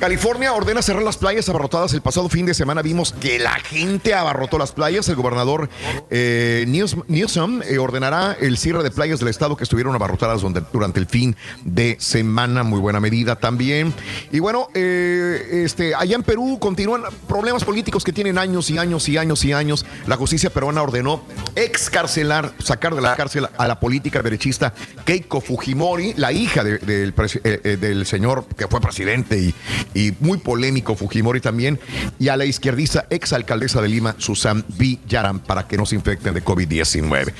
California 0.00 0.54
ordena 0.54 0.80
cerrar 0.80 1.02
las 1.02 1.18
playas 1.18 1.46
abarrotadas. 1.50 1.92
El 1.92 2.00
pasado 2.00 2.30
fin 2.30 2.46
de 2.46 2.54
semana 2.54 2.80
vimos 2.80 3.12
que 3.12 3.38
la 3.38 3.52
gente 3.60 4.14
abarrotó 4.14 4.56
las 4.58 4.72
playas. 4.72 5.06
El 5.10 5.16
gobernador 5.16 5.68
eh, 6.08 6.64
News- 6.66 6.96
Newsom 7.06 7.60
eh, 7.62 7.76
ordenará 7.76 8.34
el 8.40 8.56
cierre 8.56 8.82
de 8.82 8.90
playas 8.90 9.18
del 9.20 9.28
estado 9.28 9.58
que 9.58 9.64
estuvieron 9.64 9.94
abarrotadas 9.94 10.40
durante 10.72 10.98
el 11.00 11.06
fin 11.06 11.36
de 11.64 11.98
semana. 12.00 12.62
Muy 12.62 12.80
buena 12.80 12.98
medida 12.98 13.36
también. 13.36 13.92
Y 14.32 14.38
bueno, 14.38 14.68
eh, 14.72 15.64
este, 15.66 15.94
allá 15.94 16.16
en 16.16 16.22
Perú 16.22 16.58
continúan 16.58 17.02
problemas 17.28 17.62
políticos 17.64 18.02
que 18.02 18.12
tienen 18.14 18.38
años 18.38 18.70
y 18.70 18.78
años 18.78 19.06
y 19.06 19.18
años 19.18 19.44
y 19.44 19.52
años. 19.52 19.84
La 20.06 20.16
justicia 20.16 20.48
peruana 20.48 20.82
ordenó 20.82 21.22
excarcelar, 21.56 22.54
sacar 22.58 22.94
de 22.94 23.02
la 23.02 23.16
cárcel 23.16 23.48
a 23.54 23.68
la 23.68 23.78
política 23.78 24.22
derechista 24.22 24.72
Keiko 25.04 25.42
Fujimori, 25.42 26.14
la 26.16 26.32
hija 26.32 26.64
del 26.64 28.06
señor 28.06 28.46
que 28.56 28.66
fue 28.66 28.80
presidente 28.80 29.36
y, 29.38 29.54
y 29.94 30.12
muy 30.20 30.38
polémico 30.38 30.94
Fujimori 30.96 31.40
también, 31.40 31.78
y 32.18 32.28
a 32.28 32.36
la 32.36 32.44
izquierdista 32.44 33.06
exalcaldesa 33.10 33.82
de 33.82 33.88
Lima, 33.88 34.14
Susan 34.18 34.64
Villarán, 34.76 35.40
para 35.40 35.66
que 35.66 35.76
no 35.76 35.86
se 35.86 35.96
infecten 35.96 36.34
de 36.34 36.44
COVID-19. 36.44 37.32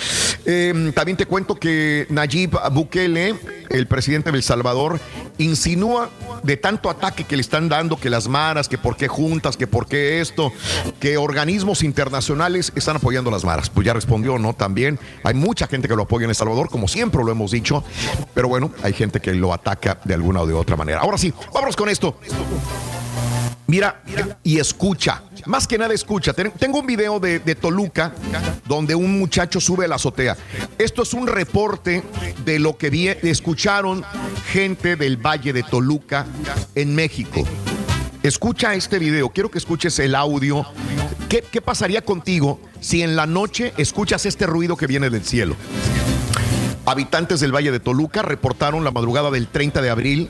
Eh, 0.46 0.92
también 0.94 1.16
te 1.16 1.26
cuento 1.26 1.54
que 1.56 2.06
Nayib 2.10 2.56
Bukele, 2.72 3.34
el 3.68 3.86
presidente 3.86 4.30
de 4.30 4.38
El 4.38 4.42
Salvador, 4.42 5.00
insinúa 5.38 6.10
de 6.42 6.56
tanto 6.56 6.90
ataque 6.90 7.24
que 7.24 7.36
le 7.36 7.42
están 7.42 7.68
dando, 7.68 7.96
que 7.96 8.10
las 8.10 8.28
maras, 8.28 8.68
que 8.68 8.78
por 8.78 8.96
qué 8.96 9.08
juntas, 9.08 9.56
que 9.56 9.66
por 9.66 9.86
qué 9.86 10.20
esto, 10.20 10.52
que 10.98 11.16
organismos 11.16 11.82
internacionales 11.82 12.72
están 12.74 12.96
apoyando 12.96 13.30
las 13.30 13.44
maras. 13.44 13.70
Pues 13.70 13.86
ya 13.86 13.92
respondió, 13.92 14.38
¿no? 14.38 14.54
También 14.54 14.98
hay 15.24 15.34
mucha 15.34 15.66
gente 15.66 15.88
que 15.88 15.96
lo 15.96 16.02
apoya 16.02 16.24
en 16.24 16.30
El 16.30 16.36
Salvador, 16.36 16.68
como 16.68 16.88
siempre 16.88 17.22
lo 17.22 17.30
hemos 17.30 17.50
dicho, 17.50 17.84
pero 18.34 18.48
bueno, 18.48 18.72
hay 18.82 18.92
gente 18.92 19.20
que 19.20 19.34
lo 19.34 19.52
ataca 19.52 20.00
de 20.04 20.14
alguna 20.14 20.40
o 20.42 20.46
de 20.46 20.54
otra 20.54 20.76
manera. 20.76 21.00
Ahora 21.00 21.18
sí, 21.18 21.32
vámonos 21.52 21.76
con 21.76 21.88
esto. 21.88 22.18
Mira 23.66 24.02
y 24.42 24.58
escucha. 24.58 25.22
Más 25.46 25.66
que 25.68 25.78
nada 25.78 25.94
escucha. 25.94 26.32
Ten- 26.32 26.50
Tengo 26.58 26.80
un 26.80 26.86
video 26.86 27.20
de, 27.20 27.38
Toluca 27.54 28.12
donde 28.66 28.94
un 28.96 29.18
muchacho 29.18 29.60
sube 29.60 29.84
a 29.84 29.88
la 29.88 29.94
azotea. 29.94 30.36
Esto 30.78 31.02
es 31.02 31.14
un 31.14 31.26
reporte 31.28 32.02
de 32.44 32.58
lo 32.58 32.76
que 32.76 33.18
escucharon 33.22 34.04
gente 34.50 34.96
del 34.96 35.16
Valle 35.16 35.52
de 35.52 35.62
Toluca 35.62 36.26
en 36.74 36.94
México. 36.94 37.44
Escucha 38.24 38.74
este 38.74 38.98
video. 38.98 39.28
Quiero 39.30 39.50
que 39.50 39.58
escuches 39.58 39.98
el 40.00 40.14
audio. 40.16 40.66
¿Qué, 41.28 41.44
qué 41.48 41.60
pasaría 41.62 42.02
contigo 42.04 42.60
si 42.80 43.02
en 43.02 43.14
la 43.14 43.26
noche 43.26 43.72
escuchas 43.76 44.26
este 44.26 44.46
ruido 44.46 44.76
que 44.76 44.88
viene 44.88 45.10
del 45.10 45.24
cielo? 45.24 45.54
Habitantes 46.86 47.38
del 47.38 47.54
Valle 47.54 47.70
de 47.70 47.78
Toluca 47.78 48.22
reportaron 48.22 48.82
la 48.82 48.90
madrugada 48.90 49.30
del 49.30 49.46
30 49.46 49.80
de 49.80 49.90
abril 49.90 50.28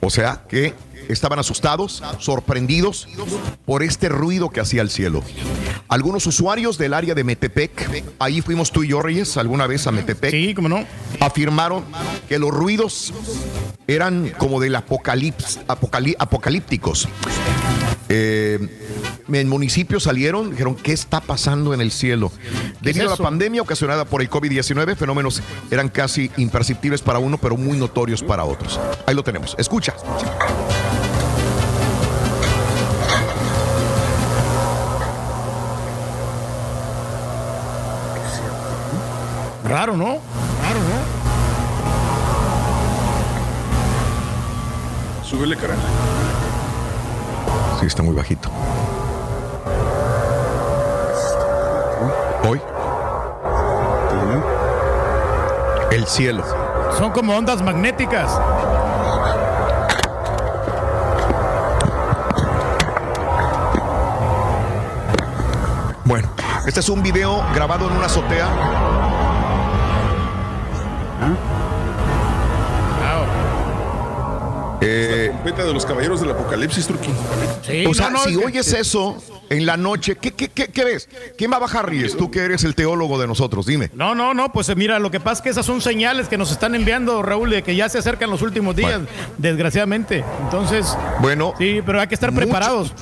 o 0.00 0.10
sea 0.10 0.42
que 0.48 0.74
estaban 1.08 1.38
asustados, 1.38 2.02
sorprendidos 2.18 3.08
por 3.64 3.82
este 3.82 4.08
ruido 4.08 4.50
que 4.50 4.60
hacía 4.60 4.82
el 4.82 4.90
cielo. 4.90 5.22
Algunos 5.88 6.26
usuarios 6.26 6.78
del 6.78 6.94
área 6.94 7.14
de 7.14 7.24
Metepec, 7.24 8.04
ahí 8.18 8.40
fuimos 8.42 8.70
tú 8.72 8.82
y 8.84 8.88
yo, 8.88 9.00
Reyes, 9.02 9.36
alguna 9.36 9.66
vez 9.66 9.86
a 9.86 9.92
Metepec. 9.92 10.30
Sí, 10.30 10.54
cómo 10.54 10.68
no. 10.68 10.84
Afirmaron 11.20 11.84
que 12.28 12.38
los 12.38 12.50
ruidos 12.50 13.12
eran 13.86 14.32
como 14.38 14.60
del 14.60 14.74
apocalipsis, 14.76 15.60
apocalí- 15.68 16.16
apocalípticos. 16.18 17.08
Eh, 18.08 18.58
en 19.32 19.48
municipios 19.48 20.04
salieron, 20.04 20.50
dijeron, 20.50 20.76
¿qué 20.76 20.92
está 20.92 21.20
pasando 21.20 21.74
en 21.74 21.80
el 21.80 21.90
cielo? 21.90 22.30
¿Qué 22.30 22.90
es 22.90 22.96
Debido 22.96 23.08
a 23.08 23.10
la 23.10 23.16
pandemia 23.16 23.62
ocasionada 23.62 24.04
por 24.04 24.22
el 24.22 24.30
COVID-19, 24.30 24.94
fenómenos 24.96 25.42
eran 25.70 25.88
casi 25.88 26.30
imperceptibles 26.36 27.02
para 27.02 27.18
uno, 27.18 27.36
pero 27.38 27.56
muy 27.56 27.76
notorios 27.76 28.22
para 28.22 28.44
otros. 28.44 28.78
Ahí 29.06 29.14
lo 29.14 29.24
tenemos. 29.24 29.56
Escucha. 29.58 29.94
Raro, 39.68 39.96
¿no? 39.96 40.04
Raro, 40.04 40.80
¿no? 40.80 41.16
Súbele, 45.24 45.56
cara. 45.56 45.74
Sí, 47.80 47.86
está 47.86 48.02
muy 48.02 48.14
bajito. 48.14 48.48
Hoy. 52.48 52.60
El 55.90 56.06
cielo. 56.06 56.44
Son 56.96 57.10
como 57.10 57.36
ondas 57.36 57.60
magnéticas. 57.60 58.30
Bueno, 66.04 66.28
este 66.66 66.78
es 66.80 66.88
un 66.88 67.02
video 67.02 67.44
grabado 67.52 67.88
en 67.88 67.96
una 67.96 68.06
azotea. 68.06 69.05
Eh, 74.88 75.30
Trompeta 75.32 75.64
de 75.64 75.72
los 75.74 75.84
caballeros 75.84 76.20
del 76.20 76.30
apocalipsis, 76.30 76.86
Turquí. 76.86 77.10
o 77.88 77.94
sea, 77.94 78.10
si 78.24 78.36
oyes 78.36 78.72
eso 78.72 79.16
en 79.50 79.66
la 79.66 79.76
noche, 79.76 80.16
¿qué, 80.16 80.30
qué, 80.32 80.48
qué, 80.48 80.68
qué 80.68 80.84
ves? 80.84 81.08
¿Quién 81.36 81.50
va 81.50 81.56
a 81.56 81.60
bajar, 81.60 81.88
Ries? 81.88 82.16
Tú 82.16 82.30
que 82.30 82.40
eres 82.40 82.62
el 82.64 82.74
teólogo 82.74 83.18
de 83.18 83.26
nosotros, 83.26 83.66
dime. 83.66 83.90
No, 83.94 84.14
no, 84.14 84.32
no, 84.34 84.52
pues 84.52 84.68
eh, 84.68 84.74
mira, 84.76 84.98
lo 84.98 85.10
que 85.10 85.18
pasa 85.20 85.34
es 85.38 85.42
que 85.42 85.48
esas 85.50 85.66
son 85.66 85.80
señales 85.80 86.28
que 86.28 86.38
nos 86.38 86.50
están 86.52 86.74
enviando, 86.74 87.22
Raúl, 87.22 87.50
de 87.50 87.62
que 87.62 87.74
ya 87.74 87.88
se 87.88 87.98
acercan 87.98 88.30
los 88.30 88.42
últimos 88.42 88.76
días, 88.76 89.00
desgraciadamente. 89.38 90.24
Entonces, 90.42 90.96
Bueno, 91.20 91.54
sí, 91.58 91.80
pero 91.84 92.00
hay 92.00 92.06
que 92.06 92.14
estar 92.14 92.30
mucho- 92.30 92.44
preparados. 92.46 92.92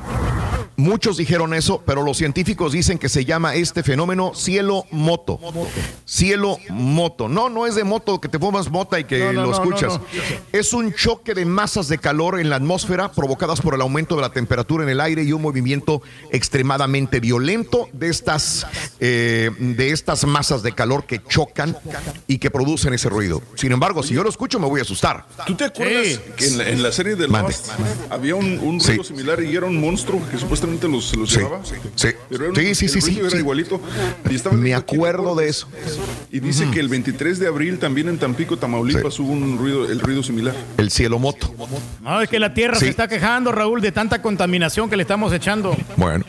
Muchos 0.76 1.16
dijeron 1.16 1.54
eso, 1.54 1.82
pero 1.86 2.02
los 2.02 2.16
científicos 2.16 2.72
dicen 2.72 2.98
que 2.98 3.08
se 3.08 3.24
llama 3.24 3.54
este 3.54 3.82
fenómeno 3.82 4.32
cielo 4.34 4.84
moto. 4.90 5.38
Cielo 6.04 6.58
moto. 6.70 7.28
No, 7.28 7.48
no 7.48 7.66
es 7.66 7.74
de 7.76 7.84
moto 7.84 8.20
que 8.20 8.28
te 8.28 8.38
fumas 8.38 8.70
mota 8.70 8.98
y 8.98 9.04
que 9.04 9.18
No, 9.20 9.32
no, 9.32 9.42
lo 9.46 9.52
escuchas. 9.52 9.92
no, 9.94 9.98
no. 9.98 10.04
Es 10.52 10.72
un 10.72 10.92
choque 10.92 11.34
de 11.34 11.44
masas 11.44 11.88
de 11.88 11.98
calor 11.98 12.40
en 12.40 12.50
la 12.50 12.56
atmósfera 12.56 13.12
provocadas 13.12 13.60
por 13.60 13.74
el 13.74 13.80
aumento 13.82 14.16
de 14.16 14.22
la 14.22 14.30
temperatura 14.30 14.82
en 14.84 14.90
el 14.90 15.00
aire 15.00 15.22
y 15.22 15.32
un 15.32 15.42
movimiento 15.42 16.02
extremadamente 16.32 17.20
violento 17.20 17.88
de 17.92 18.08
estas, 18.08 18.66
eh, 19.00 19.50
de 19.58 19.90
estas 19.90 20.24
masas 20.26 20.62
de 20.62 20.72
calor 20.72 21.04
que 21.04 21.22
chocan 21.22 21.76
y 22.26 22.38
que 22.38 22.50
producen 22.50 22.94
ese 22.94 23.08
ruido. 23.08 23.40
Sin 23.54 23.72
embargo, 23.72 24.02
si 24.02 24.14
yo 24.14 24.22
lo 24.24 24.28
escucho 24.30 24.58
me 24.58 24.66
voy 24.66 24.80
a 24.80 24.82
asustar. 24.82 25.24
¿Tú 25.46 25.54
te 25.54 25.64
acuerdas 25.64 26.18
que 26.36 26.46
en 26.46 26.58
la, 26.58 26.68
en 26.68 26.82
la 26.82 26.90
serie 26.92 27.14
de 27.14 27.28
Mande. 27.28 27.52
Lost 27.52 27.68
había 28.10 28.34
un, 28.34 28.58
un 28.58 28.80
Sí. 28.80 28.88
ruido 28.88 29.04
similar 29.04 29.40
y 29.42 29.54
era 29.54 29.66
un 29.66 29.80
monstruo 29.80 30.20
que 30.30 30.36
supuestamente 30.36 30.63
los, 30.66 31.16
los 31.16 31.30
Sí, 31.30 31.36
llevaba? 31.38 31.60
sí. 31.64 32.08
Pero 32.28 32.44
era 32.44 32.50
un- 32.50 32.56
Sí, 32.56 32.74
sí, 32.74 32.84
el 32.86 32.90
sí, 32.90 33.00
sí, 33.00 33.06
ruido 33.10 33.20
era 33.26 33.30
sí. 33.30 33.36
igualito. 33.38 33.80
Y 34.30 34.34
estaba 34.34 34.56
Me 34.56 34.74
acuerdo 34.74 35.34
de 35.34 35.48
eso. 35.48 35.68
Y 36.30 36.40
dice 36.40 36.68
que 36.72 36.80
el 36.80 36.88
23 36.88 37.38
de 37.38 37.46
abril 37.48 37.78
también 37.78 38.08
en 38.08 38.18
Tampico, 38.18 38.56
Tamaulipas, 38.56 39.18
hubo 39.20 39.32
un 39.32 39.58
ruido, 39.58 39.84
el 39.90 40.00
ruido 40.00 40.22
similar. 40.22 40.54
El 40.76 40.90
cielo 40.90 41.18
moto. 41.18 41.52
No, 42.02 42.20
es 42.20 42.28
que 42.28 42.38
la 42.38 42.52
Tierra 42.54 42.74
Sí. 42.78 42.86
se 42.86 42.90
está 42.90 43.08
quejando, 43.08 43.52
Raúl, 43.52 43.80
de 43.80 43.92
tanta 43.92 44.20
contaminación 44.22 44.88
que 44.90 44.96
le 44.96 45.02
estamos 45.02 45.32
echando. 45.32 45.76
Bueno, 45.96 46.24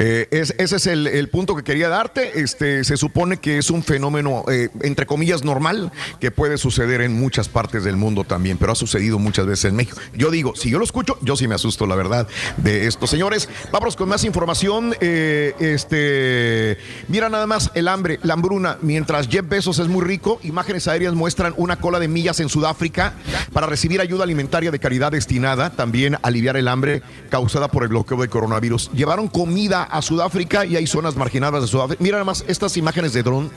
eh, 0.00 0.26
es- 0.30 0.54
ese 0.58 0.76
es 0.76 0.86
el, 0.86 1.28
punto 1.28 1.54
que 1.54 1.62
quería 1.62 1.88
darte. 1.88 2.40
Este, 2.40 2.82
se 2.84 2.96
supone 2.96 3.36
que 3.36 3.58
es 3.58 3.70
un 3.70 3.82
fenómeno, 3.82 4.44
eh, 4.50 4.70
entre 4.82 5.04
comillas, 5.06 5.44
normal, 5.44 5.92
que 6.18 6.30
puede 6.30 6.56
suceder 6.56 7.02
en 7.02 7.12
muchas 7.12 7.48
partes 7.48 7.84
del 7.84 7.96
mundo 7.96 8.24
también, 8.24 8.56
pero 8.56 8.72
ha 8.72 8.74
sucedido 8.74 9.18
muchas 9.18 9.46
veces 9.46 9.66
en 9.66 9.76
México. 9.76 9.98
Yo 10.14 10.30
digo, 10.30 10.56
si 10.56 10.70
yo 10.70 10.78
lo 10.78 10.84
escucho, 10.84 11.18
yo 11.20 11.36
sí 11.36 11.46
me 11.46 11.54
asusto, 11.54 11.86
la 11.86 11.94
verdad, 11.94 12.26
de 12.56 12.86
esto. 12.86 13.06
Señores, 13.06 13.48
vámonos 13.70 13.94
con 13.94 14.08
más 14.08 14.24
información. 14.24 14.94
Eh, 15.00 15.54
este, 15.60 16.78
mira 17.08 17.28
nada 17.28 17.46
más 17.46 17.70
el 17.74 17.86
hambre, 17.86 18.18
la 18.22 18.32
hambruna. 18.34 18.78
Mientras 18.80 19.28
Jeff 19.28 19.46
Bezos 19.46 19.78
es 19.78 19.88
muy 19.88 20.02
rico, 20.02 20.40
imágenes 20.42 20.88
aéreas 20.88 21.14
muestran 21.14 21.52
una 21.58 21.76
cola 21.76 22.00
de 22.00 22.08
millas 22.08 22.40
en 22.40 22.48
Sudáfrica 22.48 23.12
para 23.52 23.66
recibir 23.66 24.00
ayuda 24.00 24.24
alimentaria 24.24 24.70
de 24.70 24.78
caridad 24.78 25.12
destinada 25.12 25.70
también 25.70 26.14
a 26.14 26.20
aliviar 26.22 26.56
el 26.56 26.68
hambre 26.68 27.02
causada 27.28 27.68
por 27.68 27.82
el 27.82 27.90
bloqueo 27.90 28.16
del 28.18 28.30
coronavirus. 28.30 28.90
Llevaron 28.94 29.28
comida 29.28 29.82
a 29.90 30.02
Sudáfrica 30.02 30.64
y 30.64 30.76
hay 30.76 30.86
zonas 30.86 31.16
marginadas 31.16 31.62
de 31.62 31.68
Sudáfrica. 31.68 32.02
Mira 32.02 32.16
nada 32.16 32.24
más 32.24 32.44
estas 32.46 32.76
imágenes 32.76 33.12
de 33.12 33.22
dron 33.22 33.50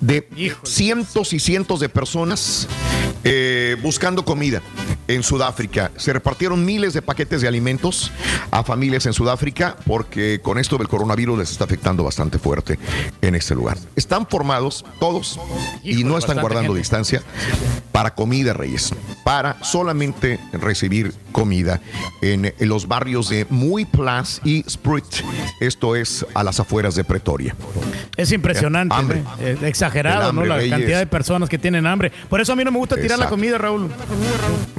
de 0.00 0.26
cientos 0.64 1.32
y 1.32 1.40
cientos 1.40 1.80
de 1.80 1.88
personas 1.88 2.66
eh, 3.24 3.76
buscando 3.82 4.24
comida 4.24 4.62
en 5.08 5.22
Sudáfrica. 5.22 5.90
Se 5.96 6.12
repartieron 6.12 6.64
miles 6.64 6.94
de 6.94 7.02
paquetes 7.02 7.40
de 7.42 7.48
alimentos 7.48 8.12
a 8.50 8.62
familias 8.62 9.06
en 9.06 9.12
Sudáfrica 9.12 9.76
porque 9.84 10.40
con 10.42 10.58
esto 10.58 10.78
del 10.78 10.88
coronavirus 10.88 11.38
les 11.38 11.50
está 11.50 11.64
afectando 11.64 12.04
bastante 12.04 12.38
fuerte 12.38 12.78
en 13.20 13.34
este 13.34 13.54
lugar. 13.54 13.76
Están 13.96 14.26
formados 14.26 14.84
todos 15.00 15.38
y 15.82 16.04
no 16.04 16.16
están 16.16 16.40
guardando 16.40 16.72
gente. 16.72 16.78
distancia 16.78 17.22
para 17.92 18.14
comida, 18.14 18.52
Reyes, 18.52 18.94
para 19.24 19.62
solamente 19.62 20.38
recibir 20.52 21.12
comida 21.32 21.80
en, 22.22 22.54
los 22.60 22.86
barrios 22.88 23.28
de 23.28 23.46
Muy 23.50 23.84
Place 23.84 24.40
y 24.44 24.62
Spruit. 24.68 25.04
Esto 25.60 25.96
es 25.96 26.24
a 26.34 26.44
las 26.44 26.60
afueras 26.60 26.94
de 26.94 27.04
Pretoria. 27.04 27.54
Es 28.16 28.32
impresionante, 28.32 28.94
Hambre. 28.94 29.22
¿no? 29.22 29.34
Eh, 29.40 29.58
exagerado, 29.62 30.28
hambre, 30.28 30.46
¿no? 30.46 30.54
La 30.54 30.56
Reyes. 30.60 30.70
cantidad 30.70 30.98
de 30.98 31.06
personas 31.06 31.48
que 31.48 31.58
tienen 31.58 31.86
hambre. 31.86 32.12
Por 32.28 32.40
eso 32.40 32.52
a 32.52 32.56
mí 32.56 32.64
no 32.64 32.70
me 32.70 32.78
gusta 32.78 32.96
tirar 33.10 33.18
la 33.18 33.28
comida, 33.28 33.58
Raúl. 33.58 33.90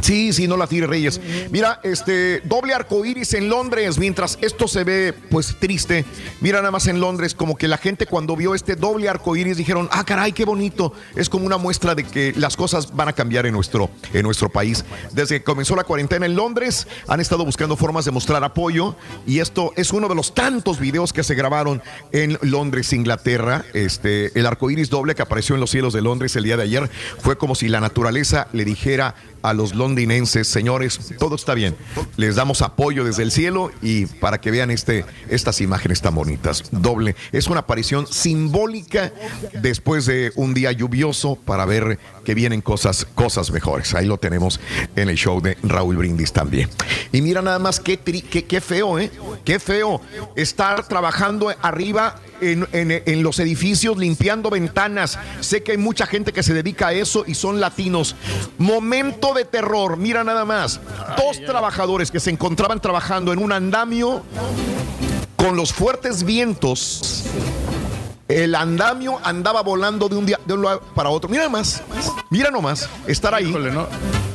Sí, 0.02 0.32
sí, 0.32 0.48
no 0.48 0.56
la 0.56 0.66
tire 0.66 0.88
Reyes. 0.88 1.20
Mira, 1.52 1.82
este 1.84 2.40
doble 2.45 2.74
arco 2.74 3.03
iris 3.03 3.34
en 3.34 3.49
Londres, 3.49 3.98
mientras 3.98 4.38
esto 4.41 4.70
se 4.70 4.86
ve 4.86 5.14
pues 5.30 5.58
triste. 5.60 6.06
Mira 6.40 6.60
nada 6.60 6.72
más 6.72 6.88
en 6.88 7.02
Londres, 7.02 7.36
como 7.36 7.58
que 7.58 7.68
la 7.68 7.78
gente 7.78 8.06
cuando 8.06 8.38
vio 8.38 8.56
este 8.56 8.78
doble 8.78 9.10
arco 9.10 9.36
iris 9.36 9.58
dijeron, 9.58 9.90
ah, 9.91 10.06
caray, 10.06 10.32
qué 10.32 10.45
bonito. 10.45 10.94
Es 11.16 11.30
como 11.30 11.45
una 11.45 11.58
muestra 11.58 11.94
de 11.94 12.06
que 12.06 12.34
las 12.38 12.56
cosas 12.56 12.95
van 12.95 13.10
a 13.10 13.14
cambiar 13.14 13.45
en 13.45 13.53
nuestro, 13.53 13.90
en 14.14 14.24
nuestro 14.24 14.49
país. 14.49 14.86
Desde 15.12 15.40
que 15.40 15.44
comenzó 15.44 15.76
la 15.76 15.84
cuarentena 15.84 16.26
en 16.26 16.36
Londres, 16.36 16.88
han 17.10 17.20
estado 17.20 17.44
buscando 17.44 17.76
formas 17.76 18.06
de 18.06 18.12
mostrar 18.12 18.41
apoyo. 18.45 18.95
Y 19.28 19.40
esto 19.40 19.74
es 19.76 19.91
uno 19.91 20.08
de 20.08 20.16
los 20.16 20.34
tantos 20.34 20.80
videos 20.80 21.12
que 21.12 21.24
se 21.24 21.36
grabaron 21.36 21.82
en 22.14 22.38
Londres, 22.41 22.94
Inglaterra. 22.94 23.66
Este, 23.74 24.38
el 24.40 24.45
arco 24.45 24.72
iris 24.72 24.90
doble 24.90 25.16
que 25.16 25.22
apareció 25.22 25.56
en 25.56 25.62
los 25.62 25.70
cielos 25.70 25.91
de 25.91 26.02
Londres 26.02 26.38
el 26.38 26.45
día 26.45 26.56
de 26.56 26.64
ayer 26.64 26.90
fue 27.20 27.38
como 27.38 27.56
si 27.56 27.68
la 27.68 27.82
naturaleza 27.82 28.20
le 28.53 28.65
dijera 28.65 29.14
a 29.41 29.53
los 29.53 29.73
londinenses, 29.76 30.47
señores, 30.47 30.99
todo 31.19 31.35
está 31.35 31.53
bien. 31.53 31.76
Les 32.18 32.35
damos 32.35 32.61
apoyo 32.61 33.03
desde 33.03 33.23
el 33.23 33.31
cielo 33.31 33.72
y 33.81 34.05
para 34.05 34.39
que 34.41 34.51
vean 34.51 34.72
este, 34.72 35.05
estas 35.30 35.61
imágenes 35.61 36.01
tan 36.01 36.15
bonitas. 36.15 36.63
Doble. 36.72 37.15
Es 37.31 37.47
una 37.47 37.61
aparición 37.61 38.05
simbólica 38.07 39.11
después 39.61 40.05
de 40.05 40.31
un 40.35 40.53
día 40.53 40.72
lluvioso 40.72 41.35
para 41.35 41.65
ver 41.65 41.99
que 42.23 42.34
vienen 42.35 42.61
cosas, 42.61 43.05
cosas 43.15 43.51
mejores. 43.51 43.93
Ahí 43.95 44.05
lo 44.05 44.18
tenemos 44.18 44.59
en 44.95 45.09
el 45.09 45.15
show 45.18 45.41
de 45.41 45.57
Raúl 45.63 45.97
Brindis 45.97 46.31
también. 46.34 46.69
Y 47.11 47.22
mira 47.22 47.41
nada 47.41 47.59
más 47.59 47.80
qué, 47.80 47.99
tri- 48.03 48.23
qué, 48.23 48.45
qué 48.45 48.61
feo, 48.61 48.99
¿eh? 48.99 49.11
Qué 49.43 49.59
feo 49.59 50.01
estar 50.35 50.88
trabajando 50.88 51.51
arriba 51.61 52.19
en, 52.41 52.68
en- 52.73 52.91
en 53.05 53.23
los 53.23 53.39
edificios 53.39 53.97
limpiando 53.97 54.49
ventanas. 54.49 55.18
Sé 55.39 55.63
que 55.63 55.72
hay 55.73 55.77
mucha 55.77 56.05
gente 56.05 56.31
que 56.31 56.43
se 56.43 56.53
dedica 56.53 56.88
a 56.89 56.93
eso 56.93 57.23
y 57.27 57.34
son 57.35 57.59
latinos. 57.59 58.15
Momento 58.57 59.31
de 59.34 59.45
terror, 59.45 59.98
mira 59.98 60.24
nada 60.24 60.45
más. 60.45 60.80
Dos 61.18 61.44
trabajadores 61.45 62.12
que 62.12 62.20
se 62.20 62.30
encontraban 62.30 62.80
trabajando 62.80 63.34
en 63.34 63.40
un 63.40 63.52
andamio 63.52 64.24
con 65.36 65.56
los 65.56 65.74
fuertes 65.74 66.24
vientos. 66.24 67.24
El 68.28 68.56
andamio 68.56 69.20
andaba 69.24 69.62
volando 69.62 70.08
de 70.08 70.16
un 70.16 70.26
día 70.26 70.40
de 70.45 70.53
un 70.53 70.64
lado 70.64 70.82
para 70.95 71.10
otro. 71.10 71.30
Mira 71.30 71.44
nomás, 71.44 71.82
mira 72.30 72.49
nomás, 72.49 72.90
estar 73.08 73.34
ahí. 73.34 73.49
Híjole, 73.49 73.72
no. 73.72 73.88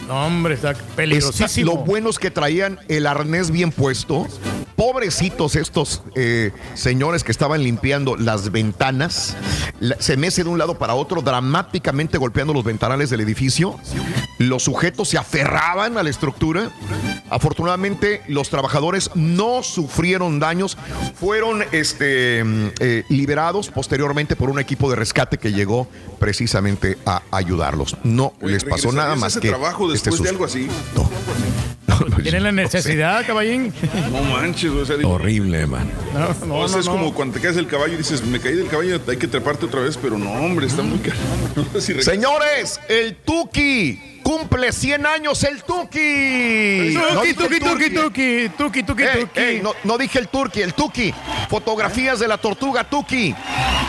No, 0.07 0.27
hombre, 0.27 0.55
está 0.55 0.71
Está- 0.73 0.85
peligrosísimo. 0.95 1.73
lo 1.73 1.79
bueno 1.79 2.11
es 2.11 2.19
que 2.19 2.31
traían 2.31 2.79
el 2.89 3.07
arnés 3.07 3.51
bien 3.51 3.73
puesto. 3.73 4.27
Pobrecitos 4.77 5.57
estos 5.57 6.03
eh, 6.15 6.53
señores 6.75 7.25
que 7.25 7.33
estaban 7.33 7.63
limpiando 7.63 8.15
las 8.17 8.53
ventanas. 8.53 9.37
La- 9.81 9.97
se 10.01 10.17
mece 10.17 10.45
de 10.45 10.51
un 10.51 10.59
lado 10.59 10.79
para 10.79 10.95
otro, 10.95 11.23
dramáticamente 11.23 12.19
golpeando 12.19 12.53
los 12.53 12.63
ventanales 12.63 13.09
del 13.11 13.21
edificio. 13.21 13.79
Los 14.39 14.65
sujetos 14.65 15.09
se 15.09 15.19
aferraban 15.19 15.97
a 15.97 16.03
la 16.03 16.11
estructura. 16.11 16.71
Afortunadamente, 17.31 18.23
los 18.29 18.51
trabajadores 18.51 19.11
no 19.15 19.63
sufrieron 19.63 20.39
daños. 20.39 20.77
Fueron 21.19 21.65
este, 21.73 22.45
mm, 22.45 22.67
eh, 22.81 23.05
liberados 23.09 23.69
posteriormente 23.71 24.37
por 24.37 24.51
un 24.51 24.59
equipo 24.61 24.91
de 24.91 24.97
rescate 24.97 25.39
que 25.39 25.53
llegó 25.53 25.89
precisamente 26.21 26.99
a 27.07 27.23
ayudarlos. 27.31 27.97
No 28.05 28.35
les 28.43 28.63
pasó 28.65 28.93
nada 28.93 29.15
¿Regresarías 29.15 29.17
a 29.17 29.21
más 29.21 29.33
ese 29.33 29.41
que 29.41 29.49
trabajo 29.49 29.91
este 29.97 30.11
después 30.11 30.23
de 30.23 30.31
algo 30.31 30.45
así? 30.45 30.69
Tienen 32.23 32.43
la 32.43 32.53
necesidad, 32.53 33.27
caballín. 33.27 33.73
No 34.13 34.23
manches, 34.23 34.71
o 34.71 34.85
sea, 34.85 34.97
digo, 34.97 35.11
Horrible, 35.11 35.67
man. 35.67 35.91
No, 36.13 36.47
no, 36.47 36.59
o 36.61 36.69
sea, 36.69 36.77
no, 36.77 36.81
es 36.81 36.87
no. 36.87 36.93
como 36.93 37.15
cuando 37.15 37.35
te 37.35 37.41
caes 37.41 37.57
del 37.57 37.67
caballo 37.67 37.95
y 37.95 37.99
dices, 37.99 38.23
me 38.25 38.41
caí 38.41 38.55
del 38.55 38.69
caballo, 38.69 39.01
hay 39.09 39.17
que 39.17 39.29
treparte 39.29 39.67
otra 39.67 39.81
vez, 39.81 39.97
pero 39.97 40.19
no, 40.19 40.31
hombre, 40.33 40.67
está 40.67 40.83
muy 40.83 40.99
caro. 40.99 41.17
No. 41.57 41.81
Señores, 41.81 42.81
el 42.89 43.17
Tuki 43.17 44.21
cumple 44.23 44.73
100 44.73 45.07
años 45.07 45.43
el 45.45 45.63
Tuki. 45.63 46.93
No 46.93 47.21
Tuki, 47.21 47.35
tuki, 47.35 47.59
tuki, 47.61 47.91
tuki, 47.91 48.49
tuki, 48.57 48.83
tuki, 48.83 49.05
tuki. 49.05 49.61
no, 49.63 49.73
no 49.85 49.97
dije 49.97 50.19
el 50.19 50.29
Turqui, 50.29 50.63
el 50.63 50.75
Tuki. 50.75 51.15
Fotografías 51.49 52.19
de 52.19 52.29
la 52.29 52.37
tortuga 52.37 52.85
Tuki. 52.85 53.35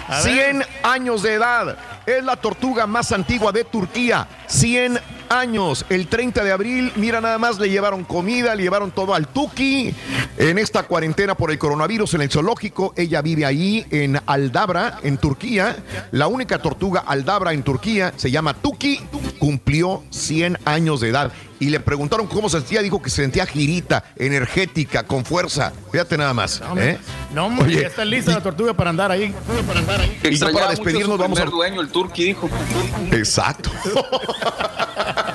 A 0.08 0.22
ver. 0.22 0.54
100 0.54 0.64
años 0.84 1.24
de 1.24 1.34
edad. 1.34 1.78
Es 2.06 2.24
la 2.24 2.36
tortuga 2.36 2.86
más 2.88 3.12
antigua 3.12 3.52
de 3.52 3.64
Turquía. 3.64 4.28
100 4.48 5.00
años. 5.30 5.86
El 5.90 6.08
30 6.08 6.44
de 6.44 6.52
abril, 6.52 6.91
mira 6.95 7.22
nada 7.22 7.38
más, 7.38 7.60
le 7.60 7.70
llevaron 7.70 8.04
comida, 8.04 8.56
le 8.56 8.64
llevaron 8.64 8.91
todo 8.91 9.14
al 9.14 9.28
Tuki. 9.28 9.94
En 10.38 10.58
esta 10.58 10.84
cuarentena 10.84 11.36
por 11.36 11.52
el 11.52 11.58
coronavirus 11.58 12.16
en 12.16 12.22
el 12.22 12.30
zoológico, 12.30 12.94
ella 12.95 13.22
vive 13.22 13.45
ahí 13.45 13.86
en 13.91 14.20
Aldabra, 14.26 14.99
en 15.04 15.18
Turquía. 15.18 15.76
La 16.12 16.28
única 16.28 16.60
tortuga 16.60 17.04
Aldabra 17.06 17.54
en 17.54 17.64
Turquía 17.64 18.14
se 18.16 18.32
llama 18.32 18.54
Tuki. 18.54 18.99
Cumplió 19.40 20.04
100 20.10 20.60
años 20.66 21.02
de 21.02 21.10
edad. 21.10 21.32
Y 21.60 21.70
le 21.70 21.80
preguntaron 21.80 22.28
cómo 22.28 22.50
se 22.50 22.60
sentía, 22.60 22.82
dijo 22.82 23.02
que 23.02 23.10
se 23.10 23.24
sentía 23.24 23.46
girita, 23.46 24.04
energética, 24.16 25.04
con 25.04 25.26
fuerza. 25.26 25.74
Fíjate 25.92 26.18
nada 26.18 26.34
más. 26.34 26.62
¿eh? 26.78 27.00
No, 27.34 27.48
hombre, 27.48 27.66
Oye, 27.66 27.82
ya 27.82 27.88
está 27.88 28.06
lista 28.06 28.32
la 28.32 28.42
tortuga 28.42 28.74
para 28.74 28.92
andar 28.92 29.12
ahí. 29.12 29.34
Para 29.66 29.80
andar 29.80 30.02
ahí. 30.02 30.20
Y 30.24 30.38
para 30.38 30.52
mucho 30.52 30.70
despedirnos 30.70 31.16
su 31.16 31.18
vamos 31.18 31.40
a... 31.40 31.46
dueño, 31.46 31.82
el 31.82 31.90
Turqui, 31.90 32.26
dijo. 32.26 32.50
Exacto. 33.12 33.72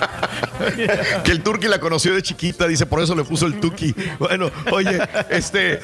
que 1.24 1.32
el 1.32 1.42
Turqui 1.42 1.68
la 1.68 1.78
conoció 1.80 2.14
de 2.14 2.22
chiquita, 2.22 2.66
dice, 2.66 2.86
por 2.86 3.00
eso 3.00 3.14
le 3.14 3.24
puso 3.24 3.46
el 3.46 3.60
Tuki. 3.60 3.94
Bueno, 4.18 4.50
oye, 4.70 5.00
este, 5.30 5.80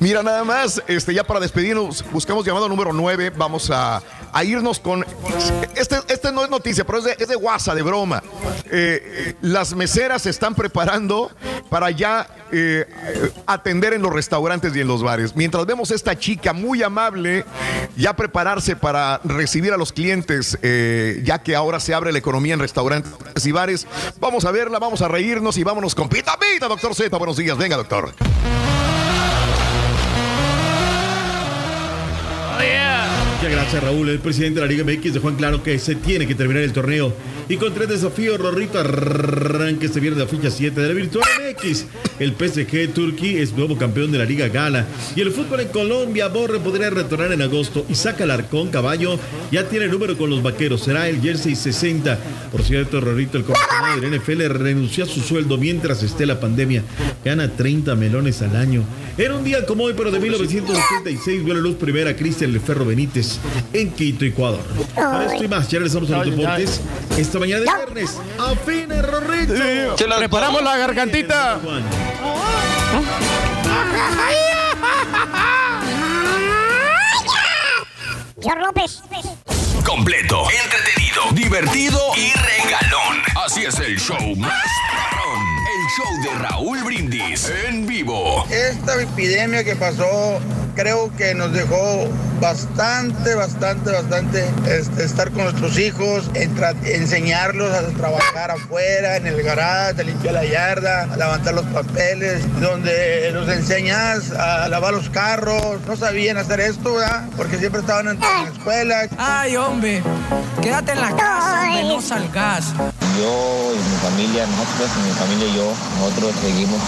mira 0.00 0.22
nada 0.22 0.44
más, 0.44 0.82
este, 0.86 1.14
ya 1.14 1.24
para 1.24 1.40
despedirnos, 1.40 2.04
buscamos 2.12 2.44
llamado 2.44 2.68
número 2.68 2.92
9, 2.92 3.32
vamos 3.36 3.70
a, 3.72 4.02
irnos 4.44 4.80
con, 4.80 5.04
este, 5.74 5.96
este 6.08 6.32
no 6.32 6.44
es 6.44 6.50
noticia, 6.50 6.84
pero 6.84 6.98
es 6.98 7.04
de, 7.04 7.16
es 7.18 7.28
de 7.28 7.36
WhatsApp, 7.36 7.76
de 7.76 7.82
broma. 7.82 8.22
Eh, 8.70 9.34
las 9.42 9.74
meseras 9.74 10.22
se 10.22 10.30
están 10.30 10.54
preparando 10.54 11.30
para 11.68 11.90
ya 11.90 12.26
eh, 12.50 12.86
atender 13.46 13.94
en 13.94 14.02
los 14.02 14.12
restaurantes 14.12 14.74
y 14.76 14.80
en 14.80 14.88
los 14.88 15.02
bares. 15.02 15.34
Mientras 15.36 15.66
vemos 15.66 15.90
a 15.90 15.94
esta 15.94 16.18
chica 16.18 16.52
muy 16.52 16.82
amable, 16.82 17.44
ya 17.96 18.14
prepararse 18.14 18.76
para 18.76 19.20
recibir 19.24 19.72
a 19.72 19.76
los 19.76 19.92
clientes, 19.92 20.58
eh, 20.62 21.22
ya 21.24 21.42
que 21.42 21.56
ahora 21.56 21.80
se 21.80 21.94
abre 21.94 22.12
la 22.12 22.18
economía 22.18 22.54
en 22.54 22.60
restaurantes 22.60 23.12
y 23.46 23.52
bares, 23.52 23.86
vamos 24.20 24.44
a 24.44 24.50
verla, 24.50 24.78
vamos 24.78 25.02
a 25.02 25.08
reírnos 25.08 25.56
y 25.58 25.64
vámonos 25.64 25.94
con 25.94 26.08
Pita 26.08 26.38
Pita, 26.38 26.68
doctor 26.68 26.94
Z. 26.94 27.16
Buenos 27.16 27.36
días, 27.36 27.56
venga, 27.56 27.76
doctor. 27.76 28.12
Muchas 33.42 33.56
gracias, 33.56 33.82
Raúl. 33.82 34.08
El 34.08 34.20
presidente 34.20 34.60
de 34.60 34.66
la 34.66 34.72
Liga 34.72 34.84
MX 34.84 35.14
dejó 35.14 35.28
en 35.28 35.34
claro 35.34 35.64
que 35.64 35.76
se 35.80 35.96
tiene 35.96 36.28
que 36.28 36.36
terminar 36.36 36.62
el 36.62 36.72
torneo. 36.72 37.12
Y 37.52 37.58
con 37.58 37.74
tres 37.74 37.86
desafíos, 37.86 38.40
Rorrito 38.40 38.78
arranque 38.78 39.84
este 39.84 40.00
viernes 40.00 40.24
la 40.24 40.26
fecha 40.26 40.50
7 40.50 40.80
de 40.80 40.88
la 40.88 40.94
Virtual 40.94 41.22
MX. 41.38 41.84
El 42.18 42.32
PSG 42.32 42.94
Turkey 42.94 43.36
es 43.36 43.52
nuevo 43.52 43.76
campeón 43.76 44.10
de 44.10 44.16
la 44.16 44.24
Liga 44.24 44.48
Gala. 44.48 44.86
Y 45.14 45.20
el 45.20 45.32
fútbol 45.32 45.60
en 45.60 45.68
Colombia, 45.68 46.28
Borre 46.28 46.60
podría 46.60 46.88
retornar 46.88 47.30
en 47.30 47.42
agosto. 47.42 47.84
Y 47.90 47.94
saca 47.94 48.24
el 48.24 48.30
arcón 48.30 48.70
caballo. 48.70 49.18
Ya 49.50 49.68
tiene 49.68 49.88
número 49.88 50.16
con 50.16 50.30
los 50.30 50.42
vaqueros. 50.42 50.80
Será 50.80 51.10
el 51.10 51.20
jersey 51.20 51.54
60. 51.54 52.18
Por 52.50 52.62
cierto, 52.62 53.02
Rorrito, 53.02 53.36
el 53.36 53.44
comisionado 53.44 54.00
del 54.00 54.18
NFL, 54.18 54.58
renunció 54.58 55.04
a 55.04 55.06
su 55.06 55.20
sueldo 55.20 55.58
mientras 55.58 56.02
esté 56.02 56.24
la 56.24 56.40
pandemia. 56.40 56.82
Gana 57.22 57.54
30 57.54 57.94
melones 57.96 58.40
al 58.40 58.56
año. 58.56 58.82
Era 59.18 59.36
un 59.36 59.44
día 59.44 59.66
como 59.66 59.84
hoy, 59.84 59.92
pero 59.94 60.10
de 60.10 60.20
1986, 60.20 61.44
vio 61.44 61.52
la 61.52 61.60
luz 61.60 61.76
primera 61.76 62.16
Cristian 62.16 62.50
El 62.50 62.60
Ferro 62.60 62.86
Benítez 62.86 63.38
en 63.74 63.90
Quito, 63.90 64.24
Ecuador. 64.24 64.62
Para 64.94 65.26
esto 65.26 65.44
y 65.44 65.48
más, 65.48 65.68
ya 65.68 65.80
regresamos 65.80 66.10
a 66.10 66.24
los 66.24 66.34
deportes. 66.34 66.80
Esta 67.18 67.41
mañana 67.42 67.60
de 67.60 67.76
viernes, 67.76 68.18
a 68.38 68.54
fines, 68.54 69.02
Rorrito. 69.02 69.54
Preparamos 70.16 70.62
la 70.62 70.76
gargantita. 70.76 71.60
Señor 78.40 78.58
López. 78.60 79.02
Completo, 79.84 80.44
entretenido, 80.64 81.22
divertido 81.32 82.00
y 82.16 82.32
regalón. 82.32 83.22
Así 83.44 83.64
es 83.64 83.76
el 83.80 83.98
show 83.98 84.36
más. 84.36 84.62
El 85.74 85.88
show 85.96 86.22
de 86.22 86.38
Raúl 86.38 86.84
Brindis 86.84 87.50
en 87.66 87.88
vivo. 87.88 88.46
Esta 88.50 89.02
epidemia 89.02 89.64
que 89.64 89.74
pasó 89.74 90.38
creo 90.74 91.10
que 91.16 91.34
nos 91.34 91.52
dejó 91.52 92.08
bastante, 92.40 93.34
bastante, 93.34 93.90
bastante 93.90 94.44
este, 94.68 95.04
estar 95.04 95.30
con 95.30 95.44
nuestros 95.44 95.78
hijos, 95.78 96.24
entra- 96.34 96.74
enseñarlos 96.84 97.72
a 97.72 97.82
trabajar 97.96 98.50
afuera, 98.50 99.16
en 99.16 99.26
el 99.26 99.42
garage, 99.42 100.00
a 100.00 100.04
limpiar 100.04 100.34
la 100.34 100.44
yarda, 100.44 101.02
a 101.04 101.16
levantar 101.16 101.54
los 101.54 101.64
papeles, 101.66 102.42
donde 102.60 103.30
los 103.32 103.48
enseñas 103.48 104.32
a 104.32 104.68
lavar 104.68 104.92
los 104.92 105.08
carros. 105.10 105.78
No 105.86 105.96
sabían 105.96 106.36
hacer 106.36 106.60
esto, 106.60 106.94
¿verdad? 106.94 107.24
Porque 107.36 107.58
siempre 107.58 107.80
estaban 107.80 108.08
en, 108.08 108.14
en 108.14 108.20
la 108.20 108.50
escuela. 108.52 109.02
Ay, 109.18 109.56
hombre, 109.56 110.02
quédate 110.60 110.92
en 110.92 111.00
la 111.00 111.14
casa, 111.16 111.62
hombre, 111.68 111.84
no 111.84 112.00
salgas. 112.02 112.64
Yo 113.18 113.72
y 113.74 113.78
mi 113.78 113.96
familia, 113.98 114.46
nosotros, 114.46 114.88
mi 115.06 115.12
familia 115.12 115.46
y 115.46 115.54
yo, 115.56 115.72
nosotros 116.00 116.32
seguimos, 116.42 116.80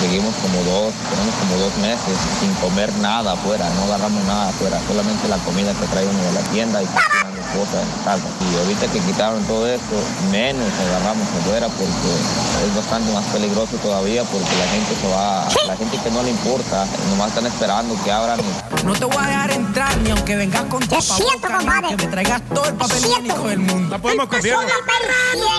seguimos 0.00 0.34
como 0.36 0.62
dos, 0.62 0.92
tenemos 1.10 1.34
como 1.40 1.56
dos 1.56 1.76
meses 1.78 2.18
sin 2.38 2.52
comer 2.54 2.92
nada 3.00 3.29
afuera, 3.32 3.68
no 3.76 3.84
agarramos 3.84 4.24
nada 4.24 4.48
afuera, 4.48 4.78
solamente 4.86 5.28
la 5.28 5.38
comida 5.38 5.72
que 5.74 5.86
trae 5.86 6.06
uno 6.06 6.22
de 6.22 6.32
la 6.32 6.40
tienda 6.50 6.82
y 6.82 6.86
cosas 7.54 7.82
en 7.82 8.04
casa. 8.04 8.28
Y 8.40 8.56
ahorita 8.58 8.86
que 8.92 9.00
quitaron 9.00 9.42
todo 9.44 9.66
esto, 9.66 9.96
menos 10.30 10.66
agarramos 10.88 11.26
afuera 11.40 11.68
porque 11.68 12.10
es 12.66 12.76
bastante 12.76 13.12
más 13.12 13.24
peligroso 13.26 13.76
todavía 13.82 14.24
porque 14.24 14.50
la 14.58 14.68
gente 14.68 14.94
se 15.00 15.08
va, 15.08 15.48
la 15.66 15.76
gente 15.76 15.98
que 15.98 16.10
no 16.10 16.22
le 16.22 16.30
importa, 16.30 16.86
nomás 17.10 17.28
están 17.28 17.46
esperando 17.46 17.96
que 18.04 18.12
abran 18.12 18.40
y 18.40 18.84
No 18.84 18.92
te 18.92 19.04
voy 19.04 19.16
a 19.18 19.26
dejar 19.26 19.50
entrar 19.52 19.96
ni 19.98 20.10
aunque 20.10 20.36
vengas 20.36 20.64
con 20.64 20.80
tu 20.80 20.94
ni 20.94 21.86
aunque 21.86 21.96
me 21.96 22.10
traigas 22.10 22.42
todo 22.54 22.66
el 22.66 22.74
papel 22.74 22.98
higiénico 22.98 23.48
del 23.48 23.58
mundo. 23.58 23.96
No 23.96 24.02
podemos 24.02 24.28
confiar. 24.28 24.58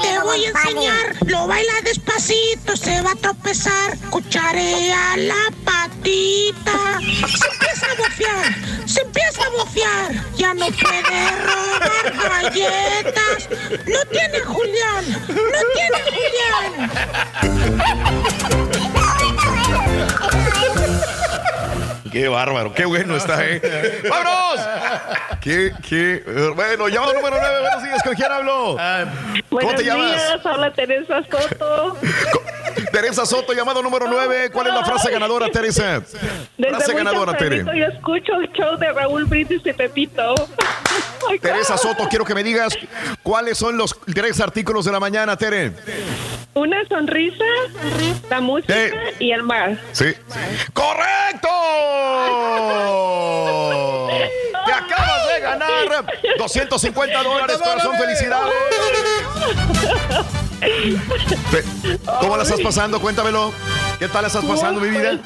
Te 0.01 0.19
voy 0.19 0.45
a 0.45 0.49
enseñar, 0.49 1.15
lo 1.25 1.47
baila 1.47 1.73
despacito, 1.83 2.75
se 2.75 3.01
va 3.01 3.11
a 3.11 3.15
tropezar, 3.15 3.97
cucharea 4.09 5.17
la 5.17 5.51
patita. 5.65 6.99
Se 6.99 7.47
empieza 7.47 7.85
a 7.85 7.95
bofear, 7.97 8.87
se 8.87 9.01
empieza 9.01 9.43
a 9.43 9.49
bofear, 9.49 10.35
ya 10.37 10.53
no 10.53 10.65
puede 10.67 11.70
robar 11.79 12.43
galletas. 12.43 13.49
No 13.87 14.05
tiene 14.11 14.39
Julián, 14.41 15.05
no 15.27 15.61
tiene 15.75 16.01
Qué 22.11 22.27
bárbaro, 22.27 22.73
qué 22.73 22.83
bueno 22.83 23.15
está, 23.15 23.45
¿eh? 23.45 23.61
¡Vámonos! 24.09 24.59
¿Qué, 25.39 25.71
qué? 25.87 26.21
Bueno, 26.55 26.89
llamado 26.89 27.13
número 27.13 27.37
9, 27.39 27.59
buenos 27.61 27.83
días, 27.83 28.03
¿con 28.03 28.13
quién 28.15 28.31
hablo? 28.31 28.75
¿Cómo 28.75 29.41
Buenos 29.49 29.75
te 29.75 29.83
llamas? 29.85 30.11
días, 30.11 30.45
habla 30.45 30.73
Teresa 30.73 31.21
Soto. 31.31 31.97
Teresa 32.91 33.25
Soto, 33.25 33.53
llamado 33.53 33.81
número 33.81 34.07
9. 34.07 34.49
¿Cuál 34.51 34.67
es 34.67 34.73
la 34.73 34.83
frase 34.85 35.11
ganadora, 35.11 35.49
Teresa? 35.49 36.01
Desde 36.57 36.69
Frase 36.75 36.93
ganadora, 36.93 37.37
Tere. 37.37 37.57
tempranito 37.57 37.85
yo 37.91 37.97
escucho 37.97 38.33
el 38.35 38.51
show 38.53 38.77
de 38.77 38.91
Raúl 38.91 39.25
Brindis 39.25 39.61
y 39.65 39.73
Pepito. 39.73 40.35
Teresa 41.41 41.77
Soto, 41.77 42.07
quiero 42.09 42.25
que 42.25 42.35
me 42.35 42.43
digas 42.43 42.77
cuáles 43.23 43.57
son 43.57 43.77
los 43.77 43.97
tres 44.13 44.39
artículos 44.41 44.85
de 44.85 44.91
la 44.91 44.99
mañana, 44.99 45.37
Tere. 45.37 45.73
Una 46.53 46.85
sonrisa, 46.87 47.45
la 48.29 48.41
música 48.41 48.73
y 49.19 49.31
el 49.31 49.43
mar. 49.43 49.77
Sí. 49.93 50.13
¡Correcto! 50.73 51.47
Te 54.65 54.73
acabas 54.73 55.27
de 55.33 55.39
ganar 55.41 56.05
250 56.37 57.23
dólares, 57.23 57.57
corazón, 57.57 57.95
felicidades. 57.97 58.53
¿Cómo 62.21 62.37
la 62.37 62.43
estás 62.43 62.61
pasando? 62.61 62.99
Cuéntamelo. 62.99 63.53
¿Qué 63.99 64.07
tal 64.07 64.23
la 64.23 64.27
estás 64.27 64.45
pasando, 64.45 64.81
mi 64.81 64.89
vida? 64.89 65.19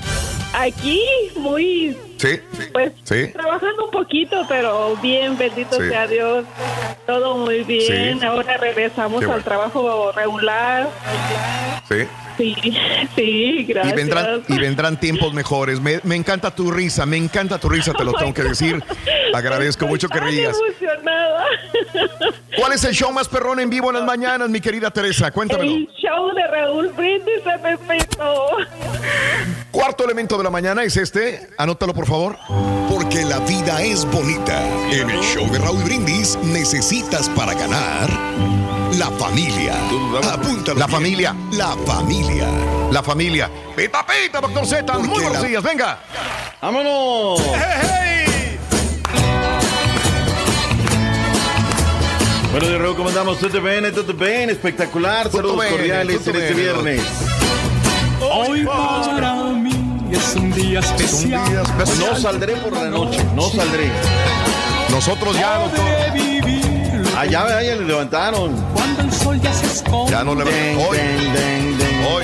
Aquí, 0.54 1.02
muy, 1.36 1.98
Sí. 2.18 2.40
pues, 2.72 2.92
Sí. 3.04 3.28
trabajando 3.34 3.86
un 3.86 3.92
poquito, 3.92 4.46
pero 4.48 4.96
bien, 4.98 5.38
bendito 5.38 5.80
Sí. 5.82 5.90
sea 5.90 6.08
Dios. 6.08 6.46
Todo 7.06 7.38
muy 7.38 7.64
bien. 7.64 8.20
Sí. 8.20 8.26
Ahora 8.26 8.58
regresamos 8.58 9.24
al 9.26 9.44
trabajo 9.44 10.12
regular. 10.14 10.90
Sí. 11.90 11.98
Sí, 12.38 12.54
sí, 13.16 13.64
gracias. 13.66 13.94
Y 13.94 13.96
vendrán, 13.96 14.44
y 14.50 14.58
vendrán 14.60 15.00
tiempos 15.00 15.34
mejores. 15.34 15.80
Me, 15.80 16.02
me 16.04 16.16
encanta 16.16 16.54
tu 16.54 16.70
risa, 16.70 17.06
me 17.06 17.16
encanta 17.16 17.58
tu 17.58 17.70
risa, 17.70 17.94
te 17.94 18.04
lo 18.04 18.12
tengo 18.20 18.34
que 18.34 18.44
decir. 18.44 18.84
Agradezco 19.34 19.88
mucho 19.88 20.10
que 20.10 20.20
rías. 20.20 20.58
emocionada. 20.58 21.46
¿Cuál 22.58 22.74
es 22.74 22.84
el 22.84 22.94
show 22.94 23.12
más 23.14 23.28
perrón 23.30 23.60
en 23.62 23.70
vivo 23.70 23.90
en 23.90 23.96
las 23.98 24.06
mañanas, 24.06 24.50
mi 24.50 24.60
querida 24.60 24.92
Teresa? 24.92 25.32
Cuéntamelo. 25.32 25.72
El 25.76 25.88
show 25.98 26.34
de 26.34 26.48
Raúl 26.48 26.88
Brindis 26.90 27.42
Pepito. 27.62 28.48
Cuarto 29.72 30.04
elemento 30.06 30.38
de 30.38 30.44
la 30.44 30.50
mañana 30.50 30.84
es 30.84 30.96
este. 30.98 31.50
Anótalo, 31.58 31.94
por 31.94 32.05
favor. 32.06 32.38
Porque 32.90 33.24
la 33.26 33.40
vida 33.40 33.82
es 33.82 34.06
bonita. 34.06 34.62
En 34.92 35.10
el 35.10 35.22
show 35.22 35.50
de 35.52 35.60
Raúl 35.60 35.84
Brindis 35.84 36.38
necesitas 36.44 37.30
para 37.30 37.54
ganar 37.54 38.10
la 38.98 39.10
familia. 39.12 39.74
Apúntalo. 40.32 40.80
La 40.80 40.88
bien. 40.88 40.98
familia. 40.98 41.36
La 41.52 41.76
familia. 41.86 42.48
La 42.92 43.04
familia. 43.04 43.50
Pita, 43.76 44.06
pita, 44.06 44.40
doctor 44.42 44.66
Z. 44.66 44.98
Muy 45.00 45.08
buenos 45.22 45.34
la- 45.42 45.48
días, 45.48 45.64
venga. 45.64 46.00
¡Vámonos! 46.62 47.42
Bueno, 52.52 52.70
de 52.70 52.80
nuevo, 52.80 52.96
¿cómo 52.96 53.10
andamos? 53.10 53.38
¿Todo 53.40 53.62
bien? 53.62 53.94
¿Todo 53.94 54.14
bien? 54.14 54.50
Espectacular. 54.50 55.30
Saludos 55.30 55.66
cordiales 55.66 56.26
en 56.26 56.36
este 56.38 56.54
viernes. 56.54 57.02
Hoy 58.22 58.66
para 58.66 59.34
es 60.36 60.42
un 60.42 60.52
día 60.52 60.80
especial. 60.80 61.64
No 62.00 62.16
saldré 62.16 62.56
por 62.58 62.74
la 62.74 62.90
noche, 62.90 63.24
no 63.36 63.50
saldré. 63.50 63.90
Nosotros 64.90 65.38
ya, 65.38 65.58
doctor. 65.60 65.86
Ah, 67.18 67.26
ya, 67.26 67.46
le 67.46 67.86
levantaron. 67.86 68.54
Cuando 68.74 69.02
el 69.04 69.14
sol 69.14 69.40
ya 69.42 69.54
se 69.54 69.66
esconde. 69.66 70.12
Ya 70.12 70.24
no 70.24 70.32
Hoy, 70.32 70.98
hoy. 72.12 72.24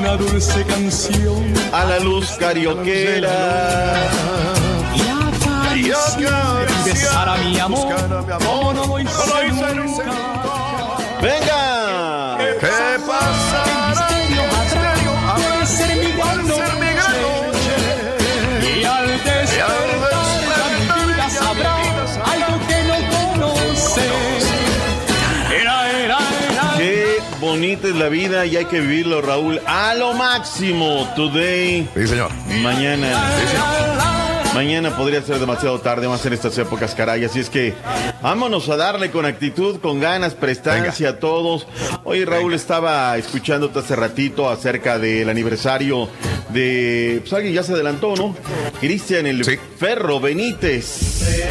una 0.00 0.16
dulce 0.16 0.64
canción. 0.64 1.54
A 1.72 1.84
la 1.84 1.98
luz 2.00 2.30
carioquera. 2.38 3.30
Y 5.74 5.90
besar 6.84 7.28
a 7.28 7.36
mi 7.36 7.58
amor. 7.58 7.94
No 8.40 8.74
lo 8.74 8.98
hice 9.00 9.74
nunca. 9.74 10.04
¡Venga! 11.22 11.65
La 28.06 28.10
vida 28.10 28.46
y 28.46 28.56
hay 28.56 28.66
que 28.66 28.78
vivirlo, 28.78 29.20
Raúl, 29.20 29.60
a 29.66 29.92
lo 29.96 30.12
máximo. 30.14 31.12
Today, 31.16 31.88
Sí, 31.96 32.06
señor. 32.06 32.30
mañana. 32.62 33.08
Mañana 34.54 34.96
podría 34.96 35.20
ser 35.22 35.40
demasiado 35.40 35.80
tarde, 35.80 36.06
más 36.06 36.24
en 36.24 36.32
estas 36.32 36.56
épocas, 36.56 36.94
caray. 36.94 37.24
Así 37.24 37.40
es 37.40 37.50
que 37.50 37.74
vámonos 38.22 38.68
a 38.68 38.76
darle 38.76 39.10
con 39.10 39.26
actitud, 39.26 39.80
con 39.80 39.98
ganas, 39.98 40.34
prestancia 40.34 41.08
a 41.10 41.18
todos. 41.18 41.66
Hoy 42.04 42.24
Raúl 42.24 42.54
estaba 42.54 43.16
escuchándote 43.16 43.80
hace 43.80 43.96
ratito 43.96 44.48
acerca 44.48 45.00
del 45.00 45.28
aniversario 45.28 46.08
de. 46.50 47.18
Pues 47.22 47.32
alguien 47.32 47.54
ya 47.54 47.64
se 47.64 47.72
adelantó, 47.72 48.14
¿no? 48.14 48.36
Cristian 48.78 49.26
el 49.26 49.44
Sí. 49.44 49.58
Ferro 49.78 50.20
Benítez. 50.20 50.84
Sí. 50.86 51.42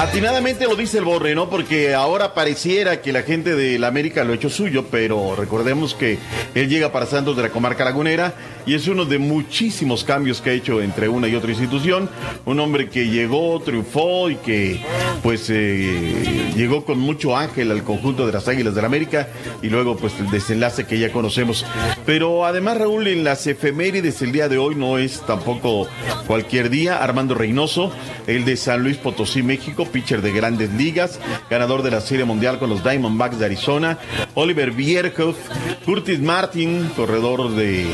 Atinadamente 0.00 0.64
lo 0.64 0.76
dice 0.76 0.96
el 0.96 1.04
Borre, 1.04 1.34
¿no? 1.34 1.50
Porque 1.50 1.94
ahora 1.94 2.32
pareciera 2.32 3.02
que 3.02 3.12
la 3.12 3.20
gente 3.22 3.54
de 3.54 3.78
la 3.78 3.88
América 3.88 4.24
lo 4.24 4.32
ha 4.32 4.34
hecho 4.34 4.48
suyo, 4.48 4.86
pero 4.90 5.36
recordemos 5.36 5.94
que 5.94 6.18
él 6.54 6.70
llega 6.70 6.90
para 6.90 7.04
Santos 7.04 7.36
de 7.36 7.42
la 7.42 7.50
comarca 7.50 7.84
lagunera 7.84 8.32
y 8.66 8.74
es 8.74 8.88
uno 8.88 9.04
de 9.04 9.18
muchísimos 9.18 10.04
cambios 10.04 10.40
que 10.40 10.50
ha 10.50 10.52
hecho 10.52 10.82
entre 10.82 11.08
una 11.08 11.28
y 11.28 11.34
otra 11.34 11.50
institución. 11.50 12.08
Un 12.44 12.60
hombre 12.60 12.88
que 12.88 13.08
llegó, 13.08 13.60
triunfó 13.60 14.30
y 14.30 14.36
que 14.36 14.80
pues 15.22 15.48
eh, 15.50 16.52
llegó 16.56 16.84
con 16.84 16.98
mucho 16.98 17.36
ángel 17.36 17.70
al 17.70 17.82
conjunto 17.82 18.26
de 18.26 18.32
las 18.32 18.48
Águilas 18.48 18.74
de 18.74 18.80
la 18.80 18.86
América 18.86 19.28
y 19.62 19.68
luego 19.68 19.96
pues 19.96 20.14
el 20.18 20.30
desenlace 20.30 20.86
que 20.86 20.98
ya 20.98 21.12
conocemos. 21.12 21.64
Pero 22.06 22.44
además 22.44 22.78
Raúl 22.78 23.06
en 23.06 23.24
las 23.24 23.46
efemérides 23.46 24.22
el 24.22 24.32
día 24.32 24.48
de 24.48 24.58
hoy 24.58 24.74
no 24.74 24.98
es 24.98 25.20
tampoco 25.26 25.86
cualquier 26.26 26.70
día. 26.70 27.02
Armando 27.02 27.34
Reynoso, 27.34 27.92
el 28.26 28.44
de 28.44 28.56
San 28.56 28.82
Luis 28.82 28.96
Potosí, 28.96 29.42
México, 29.42 29.86
pitcher 29.86 30.22
de 30.22 30.32
grandes 30.32 30.72
ligas, 30.72 31.18
ganador 31.48 31.82
de 31.82 31.90
la 31.90 32.00
Serie 32.00 32.24
Mundial 32.24 32.58
con 32.58 32.70
los 32.70 32.82
Diamondbacks 32.82 33.38
de 33.38 33.46
Arizona. 33.46 33.98
Oliver 34.34 34.72
Bierhoff, 34.72 35.36
Curtis 35.84 36.20
Martin, 36.20 36.90
corredor 36.96 37.50
de 37.54 37.86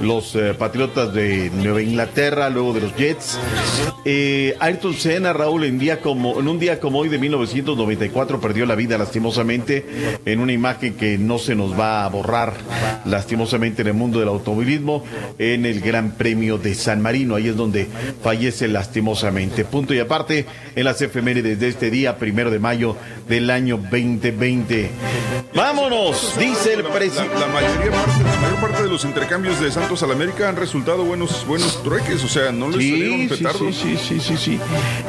los 0.00 0.11
eh, 0.20 0.54
Patriotas 0.58 1.14
de 1.14 1.50
Nueva 1.50 1.80
Inglaterra, 1.80 2.50
luego 2.50 2.74
de 2.74 2.82
los 2.82 2.94
Jets. 2.96 3.38
Eh, 4.04 4.54
Ayrton 4.60 4.94
Senna, 4.94 5.32
Raúl, 5.32 5.64
en, 5.64 5.78
día 5.78 6.00
como, 6.00 6.38
en 6.38 6.48
un 6.48 6.58
día 6.58 6.80
como 6.80 6.98
hoy 6.98 7.08
de 7.08 7.18
1994 7.18 8.38
perdió 8.40 8.66
la 8.66 8.74
vida 8.74 8.98
lastimosamente 8.98 9.86
en 10.26 10.40
una 10.40 10.52
imagen 10.52 10.94
que 10.94 11.16
no 11.16 11.38
se 11.38 11.54
nos 11.54 11.78
va 11.78 12.04
a 12.04 12.08
borrar 12.08 12.52
lastimosamente 13.06 13.82
en 13.82 13.88
el 13.88 13.94
mundo 13.94 14.18
del 14.18 14.28
automovilismo 14.28 15.02
en 15.38 15.64
el 15.64 15.80
Gran 15.80 16.12
Premio 16.12 16.58
de 16.58 16.74
San 16.74 17.00
Marino. 17.00 17.36
Ahí 17.36 17.48
es 17.48 17.56
donde 17.56 17.88
fallece 18.22 18.68
lastimosamente. 18.68 19.64
Punto 19.64 19.94
y 19.94 19.98
aparte 19.98 20.44
en 20.76 20.84
las 20.84 21.00
efemérides 21.00 21.58
de 21.58 21.68
este 21.68 21.90
día, 21.90 22.18
primero 22.18 22.50
de 22.50 22.58
mayo 22.58 22.96
del 23.28 23.48
año 23.50 23.78
2020. 23.78 24.90
Vámonos, 25.54 26.36
dice 26.38 26.74
el 26.74 26.82
La, 26.82 26.90
presidente. 26.90 27.38
la 27.38 27.46
mayoría 27.46 27.90
parte, 27.90 28.22
la 28.22 28.40
mayor 28.40 28.60
parte 28.60 28.82
de 28.82 28.88
los 28.88 29.04
intercambios 29.04 29.60
de 29.60 29.70
Santos 29.70 30.01
a 30.02 30.06
la 30.06 30.14
América 30.14 30.48
han 30.48 30.56
resultado 30.56 31.04
buenos, 31.04 31.46
buenos 31.46 31.82
trueques, 31.82 32.24
o 32.24 32.28
sea, 32.28 32.50
no 32.52 32.68
les 32.70 32.76
salieron 32.90 33.18
Sí, 33.18 33.28
sí, 33.28 33.34
petardos. 33.36 33.76
sí, 33.76 33.96
sí, 33.96 33.98
sí, 34.08 34.20
sí, 34.20 34.36
sí. 34.36 34.60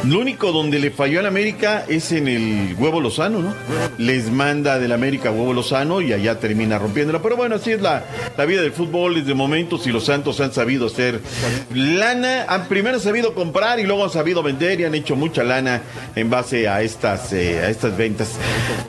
Lo 0.06 0.20
único 0.20 0.52
donde 0.52 0.80
le 0.80 0.92
falló 0.92 1.20
al 1.20 1.26
América 1.26 1.86
es 1.88 2.12
en 2.12 2.28
el 2.28 2.76
huevo 2.78 3.00
Lozano, 3.02 3.40
¿no? 3.40 3.54
Les 3.98 4.30
manda 4.32 4.80
del 4.80 4.92
América 4.92 5.32
huevo 5.32 5.54
Lozano 5.54 6.02
y 6.02 6.14
allá 6.14 6.40
termina 6.40 6.78
rompiéndola. 6.80 7.22
Pero 7.22 7.36
bueno, 7.38 7.56
así 7.56 7.72
es 7.72 7.82
la, 7.82 8.06
la 8.38 8.46
vida 8.46 8.62
del 8.62 8.72
fútbol 8.72 9.16
desde 9.16 9.34
momentos 9.34 9.88
y 9.88 9.92
los 9.92 10.06
Santos 10.06 10.40
han 10.40 10.54
sabido 10.54 10.88
hacer 10.88 11.20
lana. 11.74 12.46
Han 12.48 12.68
primero 12.68 13.00
sabido 13.00 13.34
comprar 13.34 13.80
y 13.80 13.84
luego 13.84 14.04
han 14.04 14.10
sabido 14.12 14.44
vender 14.44 14.80
y 14.82 14.86
han 14.86 14.96
hecho 14.96 15.16
mucha 15.16 15.44
lana 15.44 15.82
en 16.16 16.30
base 16.30 16.68
a 16.68 16.82
estas, 16.82 17.34
eh, 17.34 17.60
a 17.60 17.70
estas 17.70 17.96
ventas. 17.98 18.32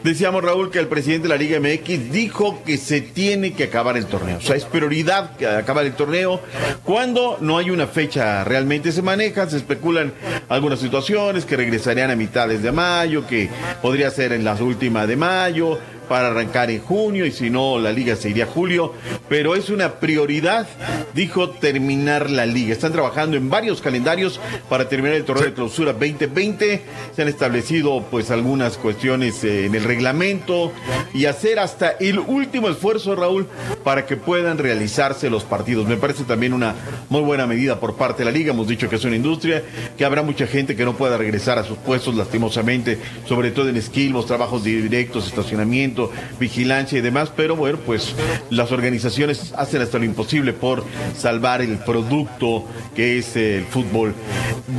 Decíamos, 0.02 0.42
Raúl, 0.44 0.70
que 0.70 0.78
el 0.78 0.88
presidente 0.88 1.28
de 1.28 1.34
la 1.34 1.36
Liga 1.36 1.58
MX 1.60 2.12
dijo 2.12 2.62
que 2.64 2.76
se 2.76 3.00
tiene 3.00 3.52
que 3.52 3.64
acabar 3.64 3.96
el 3.96 4.06
torneo. 4.06 4.38
O 4.38 4.40
sea, 4.40 4.56
es 4.56 4.64
prioridad 4.64 5.36
que 5.36 5.46
acabar 5.46 5.84
el 5.84 5.93
torneo. 5.94 6.40
Cuando 6.84 7.38
no 7.40 7.58
hay 7.58 7.70
una 7.70 7.86
fecha 7.86 8.44
realmente 8.44 8.92
se 8.92 9.02
maneja, 9.02 9.48
se 9.48 9.56
especulan 9.56 10.12
algunas 10.48 10.78
situaciones 10.78 11.44
que 11.44 11.56
regresarían 11.56 12.10
a 12.10 12.16
mitades 12.16 12.62
de 12.62 12.72
mayo, 12.72 13.26
que 13.26 13.48
podría 13.82 14.10
ser 14.10 14.32
en 14.32 14.44
las 14.44 14.60
últimas 14.60 15.08
de 15.08 15.16
mayo 15.16 15.78
para 16.08 16.28
arrancar 16.28 16.70
en 16.70 16.80
junio 16.80 17.26
y 17.26 17.32
si 17.32 17.50
no 17.50 17.78
la 17.78 17.92
liga 17.92 18.16
se 18.16 18.30
iría 18.30 18.44
a 18.44 18.48
julio, 18.48 18.92
pero 19.28 19.54
es 19.54 19.70
una 19.70 19.94
prioridad, 20.00 20.66
dijo, 21.14 21.50
terminar 21.50 22.30
la 22.30 22.46
liga. 22.46 22.72
Están 22.72 22.92
trabajando 22.92 23.36
en 23.36 23.50
varios 23.50 23.80
calendarios 23.80 24.40
para 24.68 24.88
terminar 24.88 25.16
el 25.16 25.24
torneo 25.24 25.46
de 25.46 25.54
clausura 25.54 25.92
2020. 25.92 26.82
Se 27.14 27.22
han 27.22 27.28
establecido 27.28 28.04
pues 28.10 28.30
algunas 28.30 28.76
cuestiones 28.76 29.42
eh, 29.44 29.66
en 29.66 29.74
el 29.74 29.84
reglamento 29.84 30.72
y 31.12 31.26
hacer 31.26 31.58
hasta 31.58 31.90
el 32.00 32.18
último 32.18 32.68
esfuerzo, 32.68 33.14
Raúl, 33.14 33.46
para 33.82 34.06
que 34.06 34.16
puedan 34.16 34.58
realizarse 34.58 35.30
los 35.30 35.44
partidos. 35.44 35.86
Me 35.86 35.96
parece 35.96 36.24
también 36.24 36.52
una 36.52 36.74
muy 37.08 37.22
buena 37.22 37.46
medida 37.46 37.80
por 37.80 37.96
parte 37.96 38.18
de 38.18 38.26
la 38.26 38.36
liga. 38.36 38.52
Hemos 38.52 38.68
dicho 38.68 38.88
que 38.88 38.96
es 38.96 39.04
una 39.04 39.16
industria, 39.16 39.62
que 39.96 40.04
habrá 40.04 40.22
mucha 40.22 40.46
gente 40.46 40.76
que 40.76 40.84
no 40.84 40.96
pueda 40.96 41.16
regresar 41.16 41.58
a 41.58 41.64
sus 41.64 41.78
puestos 41.78 42.14
lastimosamente, 42.14 42.98
sobre 43.26 43.50
todo 43.50 43.68
en 43.68 43.76
esquilmos, 43.76 44.26
trabajos 44.26 44.64
directos, 44.64 45.26
estacionamiento, 45.26 45.93
vigilancia 46.38 46.98
y 46.98 47.02
demás, 47.02 47.30
pero 47.34 47.56
bueno, 47.56 47.78
pues 47.84 48.14
las 48.50 48.72
organizaciones 48.72 49.52
hacen 49.56 49.82
hasta 49.82 49.98
lo 49.98 50.04
imposible 50.04 50.52
por 50.52 50.84
salvar 51.16 51.62
el 51.62 51.78
producto 51.78 52.64
que 52.94 53.18
es 53.18 53.36
el 53.36 53.64
fútbol. 53.64 54.14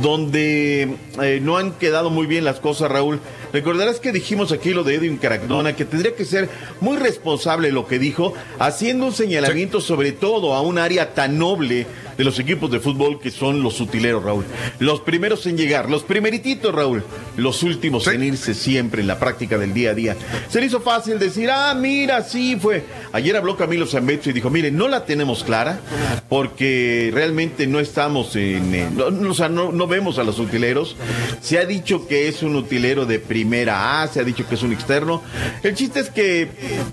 Donde 0.02 0.96
eh, 1.22 1.40
no 1.42 1.56
han 1.56 1.72
quedado 1.72 2.10
muy 2.10 2.26
bien 2.26 2.44
las 2.44 2.60
cosas, 2.60 2.90
Raúl. 2.90 3.20
Recordarás 3.52 4.00
que 4.00 4.12
dijimos 4.12 4.52
aquí 4.52 4.74
lo 4.74 4.84
de 4.84 4.96
Edwin 4.96 5.16
Caracdona, 5.16 5.74
que 5.74 5.84
tendría 5.84 6.14
que 6.14 6.24
ser 6.24 6.48
muy 6.80 6.96
responsable 6.98 7.72
lo 7.72 7.86
que 7.86 7.98
dijo, 7.98 8.34
haciendo 8.58 9.06
un 9.06 9.12
señalamiento 9.12 9.80
sobre 9.80 10.12
todo 10.12 10.54
a 10.54 10.60
un 10.60 10.78
área 10.78 11.14
tan 11.14 11.38
noble 11.38 11.86
de 12.16 12.24
los 12.24 12.38
equipos 12.38 12.70
de 12.70 12.80
fútbol 12.80 13.20
que 13.20 13.30
son 13.30 13.62
los 13.62 13.80
utileros, 13.80 14.22
Raúl. 14.22 14.44
Los 14.78 15.00
primeros 15.00 15.46
en 15.46 15.56
llegar, 15.56 15.90
los 15.90 16.02
primerititos, 16.02 16.74
Raúl. 16.74 17.04
Los 17.36 17.62
últimos 17.62 18.06
en 18.08 18.22
irse 18.22 18.54
siempre 18.54 19.02
en 19.02 19.06
la 19.06 19.18
práctica 19.18 19.58
del 19.58 19.74
día 19.74 19.90
a 19.90 19.94
día. 19.94 20.16
Se 20.48 20.60
le 20.60 20.66
hizo 20.66 20.80
fácil 20.80 21.18
decir, 21.18 21.50
ah, 21.50 21.74
mira, 21.74 22.22
sí 22.22 22.56
fue. 22.60 22.84
Ayer 23.12 23.36
habló 23.36 23.56
Camilo 23.56 23.86
Zambetso 23.86 24.30
y 24.30 24.32
dijo, 24.32 24.50
mire, 24.50 24.70
no 24.70 24.88
la 24.88 25.04
tenemos 25.04 25.44
clara 25.44 25.80
porque 26.28 27.10
realmente 27.12 27.66
no 27.66 27.80
estamos 27.80 28.34
en... 28.36 28.96
no, 28.96 29.30
o 29.30 29.34
sea, 29.34 29.48
no, 29.48 29.72
no 29.72 29.86
vemos 29.86 30.18
a 30.18 30.24
los 30.24 30.38
utileros. 30.38 30.96
Se 31.40 31.58
ha 31.58 31.64
dicho 31.64 32.06
que 32.06 32.28
es 32.28 32.42
un 32.42 32.56
utilero 32.56 33.06
de 33.06 33.18
primera 33.18 34.02
A, 34.02 34.08
se 34.08 34.20
ha 34.20 34.24
dicho 34.24 34.46
que 34.48 34.54
es 34.54 34.62
un 34.62 34.72
externo. 34.72 35.22
El 35.62 35.74
chiste 35.74 36.00
es 36.00 36.10
que, 36.10 36.48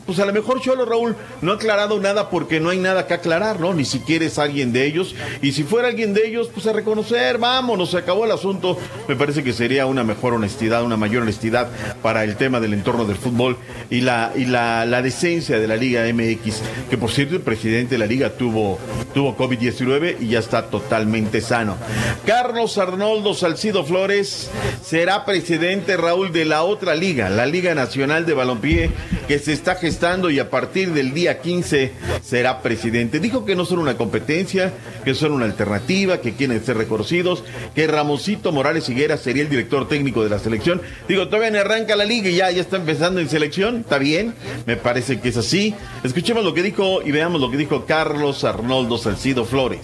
pues 0.06 0.20
a 0.20 0.26
lo 0.26 0.34
mejor 0.34 0.62
Cholo 0.62 0.86
Raúl 0.86 1.16
no 1.42 1.52
ha 1.52 1.56
aclarado 1.56 2.00
nada 2.00 2.30
porque 2.30 2.60
no 2.60 2.70
hay 2.70 2.78
nada 2.78 3.08
que 3.08 3.14
aclarar, 3.14 3.60
¿no? 3.60 3.74
Ni 3.74 3.86
siquiera 3.86 4.26
es 4.26 4.38
alguien 4.38 4.74
de 4.74 4.86
ellos. 4.86 5.13
Y 5.42 5.52
si 5.52 5.64
fuera 5.64 5.88
alguien 5.88 6.14
de 6.14 6.28
ellos, 6.28 6.50
pues 6.54 6.68
a 6.68 6.74
reconocer, 6.74 7.38
vámonos, 7.38 7.92
se 7.92 7.98
acabó 7.98 8.26
el 8.26 8.32
asunto. 8.32 8.78
Me 9.08 9.16
parece 9.16 9.44
que 9.44 9.54
sería 9.54 9.86
una 9.86 10.04
mejor 10.04 10.34
honestidad, 10.34 10.84
una 10.84 10.98
mayor 10.98 11.24
honestidad 11.24 11.70
para 12.02 12.24
el 12.24 12.36
tema 12.36 12.60
del 12.60 12.74
entorno 12.74 13.06
del 13.06 13.18
fútbol 13.18 13.58
y 13.90 14.02
la, 14.02 14.32
y 14.36 14.46
la, 14.46 14.86
la 14.86 15.02
decencia 15.02 15.60
de 15.60 15.68
la 15.68 15.76
Liga 15.76 16.04
MX, 16.12 16.62
que 16.90 16.98
por 16.98 17.12
cierto 17.12 17.36
el 17.36 17.42
presidente 17.42 17.96
de 17.96 18.00
la 18.00 18.06
liga 18.06 18.32
tuvo, 18.32 18.80
tuvo 19.14 19.36
COVID-19 19.38 20.18
y 20.20 20.28
ya 20.30 20.40
está 20.40 20.70
totalmente 20.70 21.42
sano. 21.42 21.78
Carlos 22.26 22.78
Arnoldo 22.78 23.34
Salcido 23.34 23.84
Flores 23.84 24.50
será 24.84 25.26
presidente 25.26 25.98
Raúl 25.98 26.32
de 26.32 26.46
la 26.46 26.64
otra 26.64 26.96
liga, 26.96 27.30
la 27.30 27.46
Liga 27.46 27.76
Nacional 27.76 28.26
de 28.26 28.34
Balompié, 28.34 28.92
que 29.28 29.40
se 29.40 29.54
está 29.54 29.76
gestando 29.76 30.30
y 30.30 30.40
a 30.40 30.50
partir 30.50 30.94
del 30.94 31.14
día 31.14 31.42
15 31.42 31.92
será 32.24 32.62
presidente. 32.62 33.20
Dijo 33.20 33.46
que 33.46 33.56
no 33.56 33.66
son 33.66 33.80
una 33.80 33.98
competencia, 33.98 34.74
que 35.04 35.14
son 35.16 35.32
una 35.32 35.46
alternativa, 35.46 36.20
que 36.22 36.34
quieren 36.34 36.64
ser 36.64 36.78
reconocidos, 36.78 37.44
que 37.76 37.88
Ramosito 37.88 38.52
Morales 38.52 38.88
Higuera 38.90 39.18
sería 39.18 39.44
el 39.44 39.50
director 39.50 39.88
técnico 39.88 40.24
de 40.24 40.30
la 40.30 40.40
selección. 40.40 40.82
Digo, 41.08 41.28
todavía 41.28 41.52
no 41.52 41.60
arranca 41.60 41.96
la 41.96 42.06
liga 42.06 42.30
y 42.30 42.36
ya, 42.38 42.52
ya 42.52 42.62
está 42.62 42.78
empezando 42.78 43.20
en 43.20 43.30
selección, 43.30 43.78
está 43.82 43.98
bien, 43.98 44.34
me 44.66 44.78
parece 44.78 45.20
que 45.20 45.30
es 45.30 45.38
así. 45.38 45.76
Escuchemos 46.04 46.44
lo 46.44 46.54
que 46.54 46.64
dijo 46.64 47.02
y 47.02 47.12
veamos 47.12 47.40
lo 47.42 47.50
que 47.52 47.58
dijo 47.58 47.86
Carlos 47.86 48.44
Arnoldo 48.44 48.98
Salcido 48.98 49.46
Flores. 49.46 49.80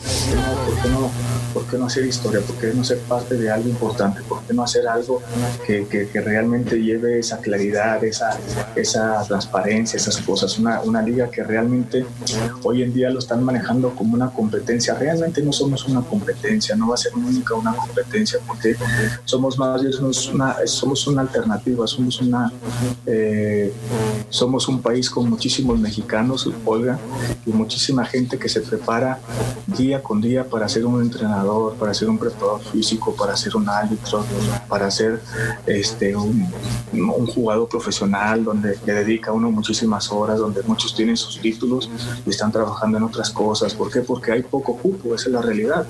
¿Por 1.54 1.66
qué 1.66 1.78
no, 1.78 1.86
hacer 1.88 2.06
historia? 2.06 2.42
¿Por 2.42 2.56
qué 2.58 2.72
no 2.74 2.84
ser 2.84 3.00
parte 3.00 3.36
de 3.36 3.50
algo 3.52 3.68
importante? 3.70 4.22
¿Por 4.22 4.42
qué 4.44 4.54
no 4.54 4.64
hacer 4.64 4.88
algo 4.88 5.22
que, 5.66 5.88
que- 5.88 6.08
que 6.08 6.22
realmente 6.22 6.78
lleve 6.78 7.20
esa 7.20 7.40
claridad, 7.40 8.04
esa, 8.04 8.38
esa 8.76 9.24
transparencia, 9.28 9.98
esas 9.98 10.18
cosas? 10.18 10.58
Una, 10.60 10.82
una 10.82 11.02
liga 11.02 11.30
que 11.30 11.44
realmente 11.44 12.06
hoy 12.64 12.84
en 12.84 12.94
día 12.94 13.10
lo 13.10 13.20
están 13.20 13.44
manejando 13.44 13.90
como 13.96 14.14
una 14.14 14.30
competencia. 14.30 14.94
Realmente 15.10 15.42
no 15.42 15.52
somos 15.52 15.88
una 15.88 16.02
competencia, 16.02 16.76
no 16.76 16.90
va 16.90 16.94
a 16.94 16.98
ser 16.98 17.18
nunca 17.18 17.56
una 17.56 17.74
competencia 17.76 18.38
porque 18.46 18.76
somos 19.26 19.58
más 19.58 19.82
bien 19.82 19.92
una, 20.34 20.56
somos 20.68 21.08
una 21.08 21.22
alternativa, 21.22 21.88
somos 21.88 22.22
una 22.22 22.54
eh, 23.08 23.74
somos 24.30 24.68
un 24.68 24.84
país 24.84 25.10
con 25.10 25.28
muchísimos 25.28 25.80
mexicanos, 25.80 26.48
Olga, 26.64 27.00
y 27.44 27.52
muchísima 27.52 28.06
gente 28.06 28.38
que 28.38 28.50
se 28.50 28.62
prepara 28.62 29.20
día 29.66 30.04
con 30.04 30.22
día 30.22 30.48
para 30.48 30.70
ser 30.70 30.86
un 30.86 31.02
entrenador, 31.02 31.74
para 31.74 31.92
ser 31.96 32.08
un 32.08 32.20
preparador 32.20 32.62
físico, 32.62 33.16
para 33.16 33.36
ser 33.36 33.56
un 33.56 33.68
árbitro, 33.68 34.24
para 34.68 34.92
ser 34.92 35.22
este, 35.66 36.16
un, 36.16 36.48
un 36.94 37.26
jugador 37.26 37.68
profesional, 37.68 38.44
donde 38.44 38.78
le 38.86 38.94
dedica 38.94 39.32
uno 39.32 39.50
muchísimas 39.50 40.12
horas, 40.12 40.38
donde 40.38 40.62
muchos 40.64 40.94
tienen 40.94 41.18
sus 41.18 41.40
títulos 41.40 41.90
y 42.28 42.30
están 42.30 42.52
trabajando 42.52 43.00
en 43.00 43.04
otras 43.06 43.32
cosas. 43.32 43.74
¿Por 43.74 43.92
qué? 43.92 44.02
Porque 44.02 44.32
hay 44.32 44.44
poco 44.44 44.76
cupo, 44.78 44.99
esa 45.16 45.26
es 45.28 45.32
la 45.34 45.42
realidad. 45.42 45.86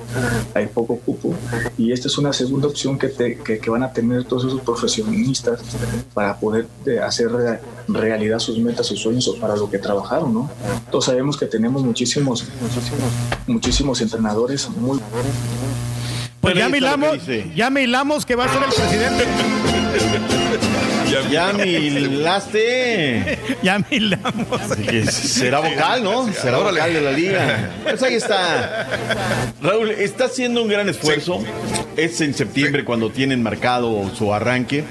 Hay 0.54 0.68
poco 0.68 0.98
cupo. 1.00 1.34
Y 1.78 1.92
esta 1.92 2.08
es 2.08 2.18
una 2.18 2.32
segunda 2.34 2.68
opción 2.68 2.98
que, 2.98 3.08
te- 3.10 3.38
que, 3.38 3.60
que 3.60 3.70
van 3.70 3.84
a 3.84 3.92
tener 3.92 4.24
todos 4.26 4.46
esos 4.46 4.62
profesionistas 4.62 5.60
para 6.14 6.38
poder 6.40 6.68
eh, 6.86 7.00
hacer 7.00 7.32
re- 7.32 7.60
realidad 7.88 8.40
sus 8.40 8.58
metas, 8.60 8.86
sus 8.88 9.00
sueños 9.02 9.28
o 9.28 9.36
para 9.40 9.56
lo 9.56 9.70
que 9.70 9.78
trabajaron, 9.80 10.34
¿no? 10.34 10.50
Todos 10.92 11.06
sabemos 11.06 11.38
que 11.38 11.46
tenemos 11.46 11.84
muchísimos, 11.84 12.46
muchísimos 13.48 14.02
entrenadores 14.02 14.70
muy 14.70 15.00
Pues 16.42 16.56
ya 16.56 16.70
milamos, 16.70 17.18
ya 17.56 17.70
milamos 17.70 18.26
que 18.26 18.36
va 18.36 18.46
a 18.46 18.54
ser 18.54 18.64
el 18.64 18.70
presidente. 18.70 19.26
Ya 21.32 21.54
milaste. 21.54 23.40
ya 23.64 23.80
milamos. 23.90 24.62
Así 24.62 24.84
que 24.84 25.06
será 25.06 25.60
vocal, 25.60 26.04
¿no? 26.04 26.32
Será 26.34 26.58
vocal 26.58 26.94
de 26.94 27.02
la 27.02 27.12
liga. 27.12 27.70
Pues 27.84 28.02
ahí 28.04 28.16
está. 28.16 28.88
Raúl, 29.62 29.92
está 29.92 30.26
haciendo 30.26 30.62
un 30.64 30.70
gran 30.70 30.90
esfuerzo. 30.90 31.44
Es 31.98 32.22
en 32.22 32.34
septiembre 32.34 32.86
cuando 32.86 33.10
tienen 33.10 33.44
marcado 33.44 34.10
su 34.16 34.34
arranque. 34.34 34.84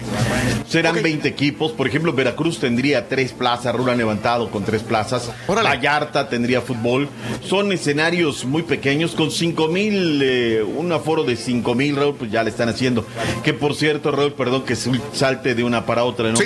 Serán 0.68 1.02
20 1.02 1.26
equipos. 1.28 1.72
Por 1.72 1.86
ejemplo, 1.86 2.12
Veracruz 2.12 2.58
tendría 2.58 3.08
tres 3.08 3.32
plazas. 3.32 3.74
Rula 3.74 3.94
levantado 3.94 4.50
con 4.50 4.64
tres 4.64 4.82
plazas. 4.82 5.30
Vallarta 5.48 6.28
tendría 6.28 6.60
fútbol. 6.60 7.08
Son 7.42 7.72
escenarios 7.72 8.44
muy 8.44 8.62
pequeños 8.62 9.12
con 9.12 9.30
5 9.30 9.68
mil, 9.68 10.20
eh, 10.22 10.62
un 10.62 10.92
aforo 10.92 11.24
de 11.24 11.36
5 11.36 11.74
mil, 11.74 11.96
Raúl, 11.96 12.16
pues 12.16 12.30
ya 12.30 12.42
le 12.42 12.50
están 12.50 12.68
haciendo. 12.68 13.06
Que 13.42 13.54
por 13.54 13.74
cierto, 13.74 14.10
Raúl, 14.10 14.32
perdón 14.32 14.64
que 14.64 14.76
salte 14.76 15.54
de 15.54 15.64
una 15.64 15.86
para 15.86 16.04
otra, 16.08 16.30
¿no? 16.30 16.38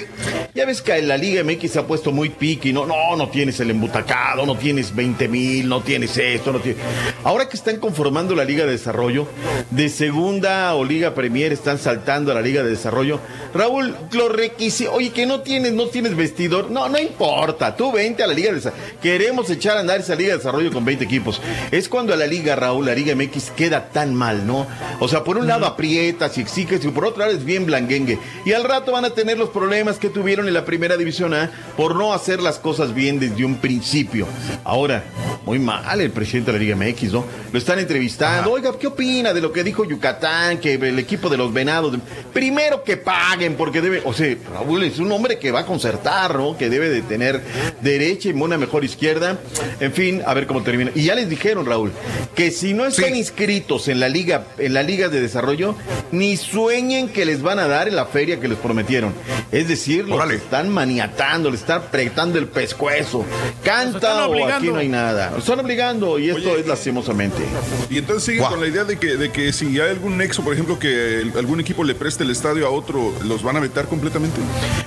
Ya 0.55 0.67
ves 0.67 0.83
que 0.83 1.01
la 1.01 1.17
Liga 1.17 1.43
MX 1.43 1.71
se 1.71 1.79
ha 1.79 1.87
puesto 1.87 2.13
muy 2.13 2.29
piqui, 2.29 2.73
no, 2.73 2.85
no, 2.85 3.17
no 3.17 3.29
tienes 3.29 3.59
el 3.61 3.71
embutacado, 3.71 4.45
no 4.45 4.57
tienes 4.57 4.95
20 4.95 5.29
mil, 5.29 5.69
no 5.69 5.81
tienes 5.81 6.17
esto, 6.19 6.53
no 6.53 6.61
tienes. 6.61 6.83
Ahora 7.25 7.49
que 7.49 7.57
están 7.57 7.79
conformando 7.79 8.35
la 8.35 8.45
Liga 8.45 8.67
de 8.67 8.73
Desarrollo, 8.73 9.27
de 9.71 9.89
segunda 9.89 10.75
o 10.75 10.85
Liga 10.85 11.15
Premier 11.15 11.53
están 11.53 11.79
saltando 11.79 12.33
a 12.33 12.35
la 12.35 12.43
Liga 12.43 12.63
de 12.63 12.71
Desarrollo. 12.71 13.19
Raúl, 13.55 13.97
los 14.13 14.31
requisitos, 14.31 14.95
oye, 14.95 15.11
que 15.11 15.25
no 15.25 15.41
tienes, 15.41 15.73
no 15.73 15.87
tienes 15.87 16.17
vestidor, 16.17 16.71
no, 16.71 16.89
no 16.89 16.99
importa, 16.99 17.75
tú 17.75 17.93
vente 17.93 18.23
a 18.23 18.27
la 18.27 18.35
Liga 18.35 18.51
de 18.51 18.57
Desarrollo. 18.57 18.83
Queremos 19.01 19.49
echar 19.49 19.79
a 19.79 19.81
andar 19.81 20.01
esa 20.01 20.15
Liga 20.15 20.33
de 20.33 20.39
Desarrollo 20.39 20.73
con 20.73 20.85
20 20.85 21.05
equipos. 21.05 21.41
Es 21.71 21.89
cuando 21.89 22.13
a 22.13 22.17
la 22.17 22.27
Liga, 22.27 22.57
Raúl, 22.57 22.87
la 22.87 22.95
Liga 22.95 23.15
MX 23.15 23.53
queda 23.53 23.89
tan 23.89 24.15
mal, 24.15 24.47
¿no? 24.47 24.67
O 25.01 25.09
sea, 25.09 25.25
por 25.25 25.39
un 25.39 25.47
lado 25.47 25.67
aprietas 25.67 26.37
y 26.37 26.43
exiges 26.43 26.85
y 26.85 26.89
por 26.89 27.07
otro 27.07 27.21
lado 27.21 27.33
es 27.33 27.45
bien 27.45 27.67
blanguengue. 27.67 28.19
Y 28.45 28.53
al 28.53 28.65
rato 28.65 28.93
van 28.93 29.05
a 29.05 29.11
tener 29.11 29.39
los 29.39 29.49
problemas 29.53 29.99
que 29.99 30.09
tuvieron 30.09 30.49
en 30.49 30.55
la 30.55 30.65
primera 30.65 30.97
división 30.97 31.35
A 31.35 31.51
por 31.77 31.95
no 31.95 32.13
hacer 32.13 32.43
las 32.43 32.59
cosas 32.59 32.95
bien 32.95 33.19
desde 33.19 33.45
un 33.45 33.57
principio. 33.57 34.27
Ahora, 34.65 35.05
muy 35.45 35.59
mal 35.59 36.01
el 36.01 36.11
presidente 36.11 36.53
de 36.53 36.59
la 36.59 36.65
Liga 36.65 36.77
MX, 36.77 37.13
¿no? 37.13 37.25
Lo 37.53 37.59
están 37.59 37.79
entrevistando. 37.79 38.51
Oiga, 38.51 38.73
¿qué 38.79 38.87
opina 38.87 39.33
de 39.33 39.41
lo 39.41 39.53
que 39.53 39.65
dijo 39.65 39.85
Yucatán, 39.85 40.59
que 40.59 40.75
el 40.75 40.99
equipo 40.99 41.29
de 41.29 41.37
los 41.37 41.53
venados? 41.53 41.97
Primero 42.33 42.83
que 42.83 42.97
paguen, 42.97 43.55
porque 43.55 43.81
debe, 43.81 44.03
o 44.05 44.13
sea, 44.13 44.37
Raúl 44.53 44.85
es 44.85 44.99
un 44.99 45.11
hombre 45.13 45.39
que 45.39 45.51
va 45.51 45.61
a 45.61 45.67
concertar, 45.67 46.37
¿no? 46.37 46.57
Que 46.57 46.69
debe 46.69 46.89
de 46.89 47.03
tener 47.03 47.41
derecha 47.81 48.29
y 48.29 48.33
una 48.33 48.59
mejor 48.59 48.85
izquierda. 48.85 49.39
En 49.81 49.93
fin, 49.93 50.23
a 50.27 50.35
ver 50.35 50.47
cómo 50.47 50.63
termina. 50.63 50.91
Y 50.95 51.05
ya 51.05 51.15
les 51.15 51.29
dijeron, 51.29 51.67
Raúl, 51.67 51.93
que 52.35 52.51
si 52.51 52.75
no 52.75 52.87
están 52.87 53.15
inscritos 53.15 53.89
en 53.89 54.01
la 54.01 54.09
liga, 54.09 54.47
en 54.59 54.75
la 54.75 54.83
liga 54.83 55.09
de 55.09 55.21
desarrollo, 55.21 55.75
ni 56.11 56.37
sueñen 56.37 57.09
que 57.09 57.25
les 57.25 57.43
van 57.43 57.59
a 57.59 57.69
dar 57.69 57.89
en 57.89 57.97
la 57.97 58.07
feria 58.07 58.41
que 58.41 58.49
les 58.49 58.59
prometieron. 58.59 59.13
Es 59.51 59.69
decir, 59.69 60.09
los 60.09 60.19
están 60.31 60.71
maniatando, 60.71 61.51
le 61.51 61.57
están 61.57 61.79
apretando 61.83 62.39
el 62.39 62.47
pescuezo. 62.47 63.25
Canta 63.63 64.27
o 64.29 64.33
aquí 64.49 64.67
no 64.69 64.77
hay 64.79 64.89
nada. 64.89 65.33
Están 65.37 65.61
obligando 65.61 66.19
y 66.19 66.31
esto 66.31 66.57
es 66.57 66.67
lastimosamente. 66.67 67.43
Y 67.91 67.99
entonces 67.99 68.25
sigue 68.25 68.39
con 68.51 68.61
la 68.61 68.67
idea 68.69 68.85
de 68.85 68.99
que, 68.99 69.17
de 69.17 69.31
que 69.31 69.53
si 69.53 69.79
hay 69.81 69.91
algún 69.91 70.17
nexo, 70.17 70.43
por 70.43 70.55
ejemplo, 70.55 70.79
que 70.79 71.21
el- 71.21 71.33
algún 71.37 71.61
equipo 71.61 71.85
le 71.85 71.95
preste 71.95 72.25
el 72.25 72.31
estadio 72.31 72.67
a 72.67 72.71
otro, 72.71 73.13
¿los 73.25 73.43
van 73.43 73.57
a 73.57 73.61
vetar 73.61 73.87
completamente? 73.87 74.41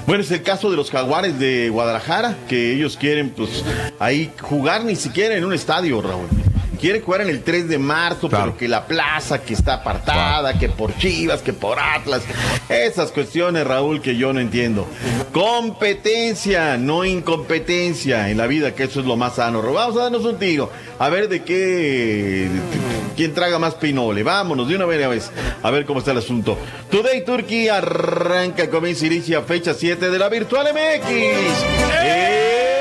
Bueno, 0.08 0.24
es 0.24 0.32
el 0.32 0.42
caso 0.42 0.70
de 0.72 0.78
los 0.78 0.90
jaguares 0.92 1.38
de 1.40 1.70
Guadalajara, 1.70 2.36
que 2.48 2.74
ellos 2.74 2.98
quieren, 2.98 3.30
pues, 3.32 3.64
ahí 4.00 4.32
jugar 4.42 4.84
ni 4.86 4.96
siquiera 4.96 5.36
en 5.36 5.46
un 5.46 5.54
estadio, 5.54 6.02
Raúl. 6.02 6.28
Quiere 6.80 7.02
jugar 7.02 7.22
en 7.22 7.30
el 7.30 7.44
3 7.44 7.68
de 7.68 7.78
marzo, 7.78 8.30
pero 8.30 8.58
que 8.58 8.68
la 8.68 8.86
plaza 8.86 9.42
que 9.42 9.54
está 9.54 9.76
apartada, 9.76 10.58
que 10.58 10.70
por 10.70 10.96
Chivas, 10.98 11.42
que 11.42 11.54
por 11.54 11.80
Atlas. 11.80 12.24
Esas 12.70 13.12
cuestiones, 13.12 13.66
Raúl, 13.66 14.02
que 14.02 14.16
yo 14.16 14.34
no 14.34 14.40
entiendo. 14.40 14.88
Competencia, 15.32 16.78
no 16.78 17.06
incompetencia 17.06 18.30
en 18.30 18.38
la 18.38 18.48
vida, 18.48 18.74
que 18.74 18.84
eso 18.84 19.00
es 19.00 19.06
lo 19.06 19.16
más 19.16 19.36
sano. 19.36 19.62
Vamos 19.62 19.98
a 19.98 20.04
darnos 20.04 20.26
un 20.26 20.38
tiro. 20.38 20.72
A 21.00 21.10
ver 21.10 21.30
de 21.30 21.44
qué. 21.44 22.50
¿Quién 23.16 23.34
traga 23.34 23.60
más 23.60 23.76
pinole? 23.76 24.24
Vámonos 24.24 24.68
de 24.68 24.76
una 24.76 24.86
vez 24.86 25.32
a 25.64 25.72
ver 25.72 25.86
cómo 25.86 26.00
está 26.00 26.12
el 26.12 26.18
asunto. 26.18 26.58
Today 26.90 27.24
Turkey 27.24 27.70
arranca, 27.70 28.70
comienza 28.70 29.06
y 29.06 29.08
inicia 29.08 29.42
fecha 29.42 29.74
7 29.74 30.10
de 30.10 30.20
la 30.20 30.30
Virtual 30.30 30.68
MX. 30.74 32.75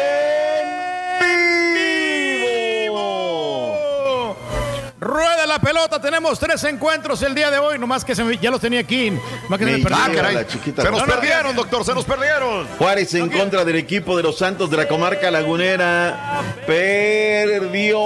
Rueda 5.05 5.47
la 5.47 5.59
pelota, 5.59 6.01
tenemos 6.01 6.39
tres 6.39 6.65
encuentros 6.65 7.21
el 7.23 7.35
día 7.35 7.51
de 7.51 7.59
hoy, 7.59 7.79
nomás 7.79 8.05
que 8.05 8.15
se 8.15 8.25
me- 8.25 8.39
ya 8.39 8.51
los 8.51 8.61
tenía 8.61 8.81
aquí. 8.81 9.11
nomás 9.11 9.59
que 9.59 9.65
se 9.67 9.71
me 9.73 9.79
perdieron. 9.83 10.11
llega 10.13 10.33
la 10.33 10.47
chiquita. 10.47 10.83
Se 10.83 10.91
nos 10.91 11.01
No, 11.01 11.07
no, 11.07 11.13
perdieron, 11.13 11.55
doctor, 11.55 11.85
se 11.85 11.95
nos 11.95 12.05
perdieron. 12.07 12.67
Juárez 12.79 13.13
en 13.15 13.29
contra 13.29 13.65
del 13.67 13.77
equipo 13.77 14.17
de 14.17 14.23
los 14.23 14.39
Santos 14.39 14.71
de 14.71 14.79
la 14.79 14.89
comarca 14.89 15.31
lagunera. 15.31 16.41
Perdió. 16.67 17.99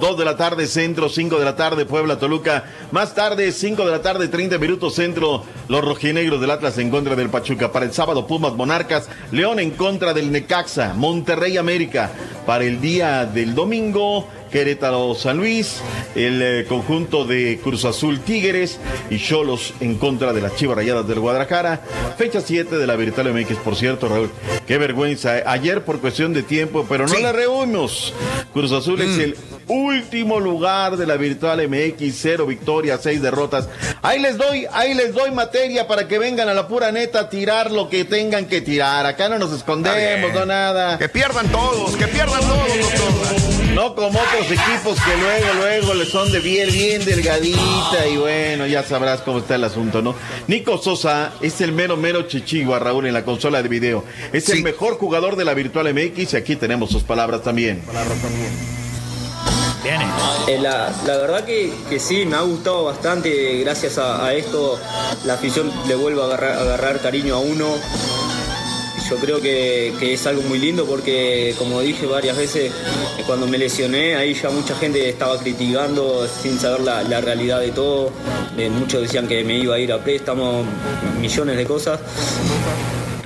Dos 0.00 0.16
de 0.16 0.24
la 0.24 0.36
tarde 0.36 0.66
centro, 0.66 1.08
cinco 1.08 1.38
de 1.38 1.44
la 1.44 1.56
tarde 1.56 1.84
Puebla 1.84 2.18
Toluca. 2.18 2.64
Más 2.90 3.14
tarde, 3.14 3.52
cinco 3.52 3.84
de 3.84 3.90
la 3.92 4.00
tarde, 4.02 4.28
30 4.28 4.58
minutos 4.58 4.94
centro. 4.94 5.44
Los 5.68 5.84
rojinegros 5.84 6.40
del 6.40 6.50
Atlas 6.50 6.78
en 6.78 6.90
contra 6.90 7.14
del 7.16 7.28
Pachuca. 7.30 7.70
Para 7.72 7.84
el 7.86 7.92
sábado, 7.92 8.26
Pumas 8.26 8.52
Monarcas. 8.54 9.08
León 9.30 9.58
en 9.60 9.70
contra 9.72 10.14
del 10.14 10.32
Necaxa. 10.32 10.94
Monterrey 10.94 11.56
América. 11.56 12.10
Para 12.46 12.64
el 12.64 12.80
día 12.80 13.24
del 13.26 13.54
domingo. 13.54 14.28
Querétaro 14.54 15.16
San 15.16 15.38
Luis, 15.38 15.80
el 16.14 16.40
eh, 16.40 16.64
conjunto 16.68 17.24
de 17.24 17.58
Cruz 17.60 17.84
Azul 17.84 18.20
Tigres 18.20 18.78
y 19.10 19.18
Cholos 19.18 19.74
en 19.80 19.96
contra 19.96 20.32
de 20.32 20.40
las 20.40 20.54
Chivas 20.54 20.76
Rayadas 20.76 21.08
del 21.08 21.18
Guadalajara. 21.18 21.80
Fecha 22.16 22.40
7 22.40 22.78
de 22.78 22.86
la 22.86 22.94
Virtual 22.94 23.34
MX, 23.34 23.56
por 23.56 23.74
cierto, 23.74 24.08
Raúl. 24.08 24.30
Qué 24.64 24.78
vergüenza. 24.78 25.38
eh. 25.38 25.42
Ayer 25.44 25.84
por 25.84 25.98
cuestión 25.98 26.32
de 26.32 26.44
tiempo, 26.44 26.86
pero 26.88 27.08
no 27.08 27.18
la 27.18 27.32
reunimos. 27.32 28.14
Cruz 28.52 28.70
Azul 28.70 29.02
es 29.02 29.18
el 29.18 29.36
último 29.66 30.38
lugar 30.38 30.96
de 30.96 31.06
la 31.08 31.16
virtual 31.16 31.66
MX, 31.68 32.14
cero 32.16 32.46
victorias, 32.46 33.00
seis 33.02 33.20
derrotas. 33.20 33.68
Ahí 34.02 34.20
les 34.20 34.36
doy, 34.36 34.68
ahí 34.72 34.94
les 34.94 35.12
doy 35.14 35.32
materia 35.32 35.88
para 35.88 36.06
que 36.06 36.20
vengan 36.20 36.48
a 36.48 36.54
la 36.54 36.68
pura 36.68 36.92
neta 36.92 37.18
a 37.18 37.28
tirar 37.28 37.72
lo 37.72 37.88
que 37.88 38.04
tengan 38.04 38.46
que 38.46 38.60
tirar. 38.60 39.04
Acá 39.04 39.28
no 39.28 39.36
nos 39.36 39.52
escondemos, 39.52 40.32
no 40.32 40.46
nada. 40.46 40.96
Que 40.96 41.08
pierdan 41.08 41.48
todos, 41.48 41.96
que 41.96 42.06
pierdan 42.06 42.40
todos, 42.40 42.68
doctor. 42.68 43.43
No 43.74 43.94
como 43.96 44.20
otros 44.20 44.46
equipos 44.46 44.98
que 45.04 45.16
luego, 45.16 45.54
luego 45.58 45.94
le 45.94 46.06
son 46.06 46.30
de 46.30 46.38
bien, 46.38 46.70
bien 46.70 47.04
delgadita 47.04 48.06
y 48.08 48.16
bueno, 48.16 48.66
ya 48.66 48.84
sabrás 48.84 49.20
cómo 49.22 49.38
está 49.38 49.56
el 49.56 49.64
asunto, 49.64 50.00
¿no? 50.00 50.14
Nico 50.46 50.78
Sosa 50.78 51.32
es 51.40 51.60
el 51.60 51.72
mero, 51.72 51.96
mero 51.96 52.22
chichigua, 52.22 52.78
Raúl, 52.78 53.06
en 53.06 53.14
la 53.14 53.24
consola 53.24 53.62
de 53.62 53.68
video. 53.68 54.04
Es 54.32 54.48
el 54.48 54.62
mejor 54.62 54.96
jugador 54.98 55.34
de 55.34 55.44
la 55.44 55.54
Virtual 55.54 55.92
MX 55.92 56.34
y 56.34 56.36
aquí 56.36 56.54
tenemos 56.56 56.90
sus 56.90 57.02
palabras 57.02 57.42
también. 57.42 57.82
Eh, 60.48 60.58
la, 60.58 60.90
la 61.04 61.16
verdad 61.18 61.44
que, 61.44 61.70
que 61.90 61.98
sí, 62.00 62.24
me 62.24 62.36
ha 62.36 62.40
gustado 62.42 62.84
bastante. 62.84 63.58
Gracias 63.60 63.98
a, 63.98 64.24
a 64.24 64.34
esto, 64.34 64.78
la 65.24 65.34
afición 65.34 65.70
le 65.88 65.94
vuelve 65.94 66.22
a 66.22 66.26
agarrar, 66.26 66.52
a 66.52 66.60
agarrar 66.60 67.00
cariño 67.00 67.34
a 67.34 67.40
uno. 67.40 67.66
Yo 69.14 69.20
creo 69.20 69.40
que, 69.40 70.12
es 70.12 70.26
algo 70.26 70.42
muy 70.42 70.58
lindo 70.58 70.86
porque, 70.86 71.54
como 71.56 71.80
dije 71.80 72.04
varias 72.04 72.36
veces, 72.36 72.72
cuando 73.28 73.46
me 73.46 73.58
lesioné, 73.58 74.16
ahí 74.16 74.34
ya 74.34 74.50
mucha 74.50 74.74
gente 74.74 75.08
estaba 75.08 75.38
criticando 75.38 76.26
sin 76.26 76.58
saber 76.58 76.80
la, 76.80 77.04
la 77.04 77.20
realidad 77.20 77.60
de 77.60 77.70
todo. 77.70 78.10
Eh, 78.58 78.68
muchos 78.68 79.02
decían 79.02 79.28
que 79.28 79.44
me 79.44 79.56
iba 79.56 79.76
a 79.76 79.78
ir 79.78 79.92
a 79.92 80.02
préstamo, 80.02 80.64
millones 81.20 81.56
de 81.56 81.64
cosas. 81.64 82.00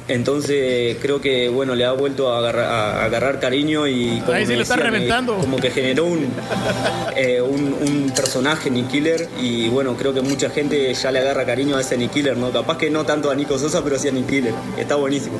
Entonces 0.09 0.97
creo 1.03 1.21
que 1.21 1.49
bueno 1.49 1.75
le 1.75 1.85
ha 1.85 1.93
vuelto 1.93 2.33
a 2.33 2.39
agarrar, 2.39 2.65
a 2.65 3.05
agarrar 3.05 3.41
cariño 3.41 3.87
y 3.87 4.21
como, 4.21 4.33
Ahí 4.33 4.45
sí 4.47 4.53
me 4.53 4.57
lo 4.57 4.63
están 4.63 4.79
decían, 4.79 4.95
eh, 4.95 4.97
reventando. 4.97 5.37
como 5.37 5.59
que 5.59 5.71
generó 5.71 6.07
un, 6.07 6.27
eh, 7.17 7.41
un, 7.43 7.75
un 7.87 8.11
personaje 8.17 8.71
Nick 8.71 8.89
Killer 8.89 9.29
y 9.41 9.69
bueno 9.69 9.95
creo 9.97 10.15
que 10.15 10.23
mucha 10.23 10.49
gente 10.51 10.93
ya 10.95 11.13
le 11.13 11.19
agarra 11.19 11.45
cariño 11.45 11.77
a 11.77 11.83
ese 11.83 11.97
Nick 11.99 12.13
Killer, 12.13 12.37
¿no? 12.37 12.51
Capaz 12.51 12.79
que 12.79 12.91
no 12.91 13.05
tanto 13.05 13.31
a 13.31 13.35
Nico 13.35 13.59
Sosa, 13.59 13.85
pero 13.85 13.99
sí 13.99 14.09
a 14.09 14.13
Nick 14.13 14.27
Killer. 14.29 14.55
Está 14.79 14.95
buenísimo. 14.97 15.39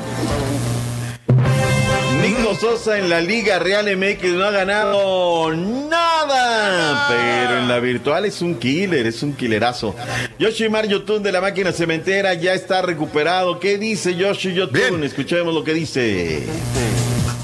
Nico 2.29 2.55
Sosa 2.55 2.99
en 2.99 3.09
la 3.09 3.21
Liga 3.21 3.59
Real 3.59 3.87
MX 3.97 4.23
no 4.35 4.45
ha 4.45 4.51
ganado 4.51 5.51
nada, 5.55 7.07
pero 7.09 7.59
en 7.59 7.69
la 7.69 7.79
virtual 7.81 8.27
es 8.27 8.43
un 8.43 8.55
killer, 8.57 9.07
es 9.07 9.23
un 9.23 9.33
killerazo. 9.33 9.95
Yoshimar 10.39 10.87
Yotun 10.87 11.23
de 11.23 11.33
la 11.33 11.41
máquina 11.41 11.73
cementera 11.73 12.35
ya 12.35 12.53
está 12.53 12.83
recuperado. 12.83 13.59
¿Qué 13.59 13.79
dice 13.79 14.15
Yoshi 14.15 14.53
Yotun? 14.55 15.05
Escuchemos 15.05 15.55
lo 15.55 15.65
que 15.65 15.73
dice. 15.73 16.43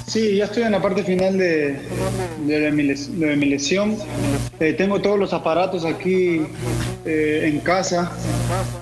Sí, 0.06 0.36
ya 0.36 0.44
estoy 0.44 0.64
en 0.64 0.72
la 0.72 0.82
parte 0.82 1.02
final 1.02 1.38
de, 1.38 1.76
de, 2.46 2.60
la 2.60 2.70
mi 2.70 2.82
les- 2.82 3.18
de 3.18 3.36
mi 3.36 3.46
lesión. 3.46 3.96
Eh, 4.60 4.74
tengo 4.74 5.00
todos 5.00 5.18
los 5.18 5.32
aparatos 5.32 5.84
aquí 5.86 6.42
eh, 7.06 7.44
en 7.50 7.60
casa. 7.60 8.12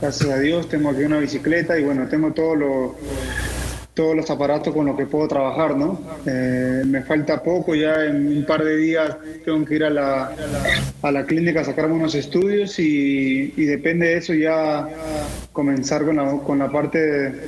Gracias 0.00 0.28
a 0.28 0.38
Dios 0.40 0.68
tengo 0.68 0.90
aquí 0.90 1.02
una 1.04 1.18
bicicleta 1.18 1.78
y 1.78 1.84
bueno, 1.84 2.08
tengo 2.08 2.32
todos 2.32 2.58
los 2.58 2.90
todos 3.94 4.16
los 4.16 4.30
aparatos 4.30 4.72
con 4.72 4.86
los 4.86 4.96
que 4.96 5.04
puedo 5.04 5.28
trabajar, 5.28 5.76
¿no? 5.76 6.00
Eh, 6.26 6.82
me 6.86 7.02
falta 7.02 7.42
poco, 7.42 7.74
ya 7.74 8.06
en 8.06 8.26
un 8.38 8.46
par 8.46 8.64
de 8.64 8.76
días 8.78 9.16
tengo 9.44 9.64
que 9.66 9.74
ir 9.74 9.84
a 9.84 9.90
la, 9.90 10.32
a 11.02 11.10
la 11.12 11.26
clínica 11.26 11.60
a 11.60 11.64
sacarme 11.64 11.94
unos 11.94 12.14
estudios 12.14 12.78
y, 12.78 13.48
depende 13.66 14.06
de 14.08 14.16
eso 14.16 14.32
ya 14.32 14.88
comenzar 15.52 16.04
con 16.06 16.16
la, 16.16 16.38
con 16.38 16.58
la 16.58 16.70
parte 16.72 16.98
de, 16.98 17.40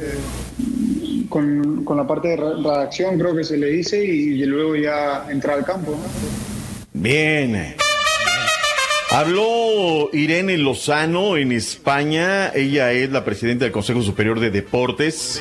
con, 1.31 1.83
con 1.85 1.97
la 1.97 2.07
parte 2.07 2.29
de 2.29 2.37
re- 2.37 2.57
redacción, 2.62 3.19
creo 3.19 3.35
que 3.35 3.45
se 3.45 3.57
le 3.57 3.69
dice, 3.69 4.05
y, 4.05 4.43
y 4.43 4.45
luego 4.45 4.77
ya 4.77 5.27
entrar 5.31 5.59
al 5.59 5.65
campo. 5.65 5.93
¿no? 5.93 5.99
Bien. 6.93 7.75
Habló 9.11 10.11
Irene 10.12 10.59
Lozano 10.59 11.37
en 11.37 11.53
España. 11.53 12.49
Ella 12.53 12.93
es 12.93 13.11
la 13.11 13.25
presidenta 13.25 13.65
del 13.65 13.73
Consejo 13.73 14.03
Superior 14.03 14.41
de 14.41 14.51
Deportes. 14.51 15.41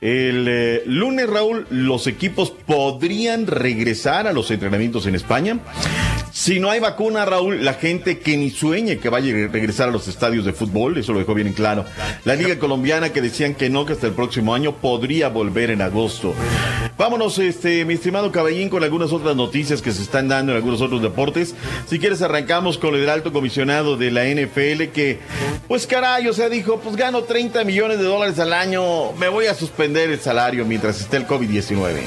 El 0.00 0.46
eh, 0.48 0.82
lunes, 0.86 1.28
Raúl, 1.28 1.66
los 1.70 2.06
equipos 2.06 2.50
podrían 2.52 3.48
regresar 3.48 4.28
a 4.28 4.32
los 4.32 4.48
entrenamientos 4.52 5.06
en 5.06 5.16
España. 5.16 5.58
Si 6.32 6.60
no 6.60 6.70
hay 6.70 6.78
vacuna, 6.78 7.24
Raúl, 7.24 7.64
la 7.64 7.74
gente 7.74 8.20
que 8.20 8.36
ni 8.36 8.50
sueñe 8.50 8.98
que 8.98 9.08
vaya 9.08 9.32
a 9.32 9.48
regresar 9.48 9.88
a 9.88 9.92
los 9.92 10.06
estadios 10.06 10.44
de 10.44 10.52
fútbol, 10.52 10.98
eso 10.98 11.12
lo 11.12 11.18
dejó 11.18 11.34
bien 11.34 11.48
en 11.48 11.52
claro. 11.52 11.84
La 12.24 12.36
Liga 12.36 12.60
Colombiana 12.60 13.12
que 13.12 13.20
decían 13.20 13.56
que 13.56 13.70
no, 13.70 13.86
que 13.86 13.94
hasta 13.94 14.06
el 14.06 14.12
próximo 14.12 14.54
año 14.54 14.76
podría 14.76 15.30
volver 15.30 15.70
en 15.70 15.82
agosto. 15.82 16.32
Vámonos, 16.98 17.38
este, 17.38 17.84
mi 17.84 17.94
estimado 17.94 18.32
Caballín, 18.32 18.68
con 18.68 18.82
algunas 18.82 19.12
otras 19.12 19.36
noticias 19.36 19.80
que 19.80 19.92
se 19.92 20.02
están 20.02 20.26
dando 20.26 20.50
en 20.50 20.56
algunos 20.56 20.80
otros 20.80 21.00
deportes. 21.00 21.54
Si 21.86 22.00
quieres, 22.00 22.22
arrancamos 22.22 22.76
con 22.76 22.96
el 22.96 23.08
alto 23.08 23.32
comisionado 23.32 23.96
de 23.96 24.10
la 24.10 24.24
NFL 24.24 24.88
que, 24.92 25.20
pues 25.68 25.86
caray, 25.86 26.26
o 26.26 26.32
sea, 26.32 26.48
dijo, 26.48 26.80
pues 26.80 26.96
gano 26.96 27.22
30 27.22 27.62
millones 27.62 27.98
de 27.98 28.04
dólares 28.04 28.40
al 28.40 28.52
año, 28.52 29.12
me 29.12 29.28
voy 29.28 29.46
a 29.46 29.54
suspender 29.54 30.10
el 30.10 30.18
salario 30.18 30.64
mientras 30.64 31.00
esté 31.00 31.18
el 31.18 31.28
COVID-19. 31.28 32.00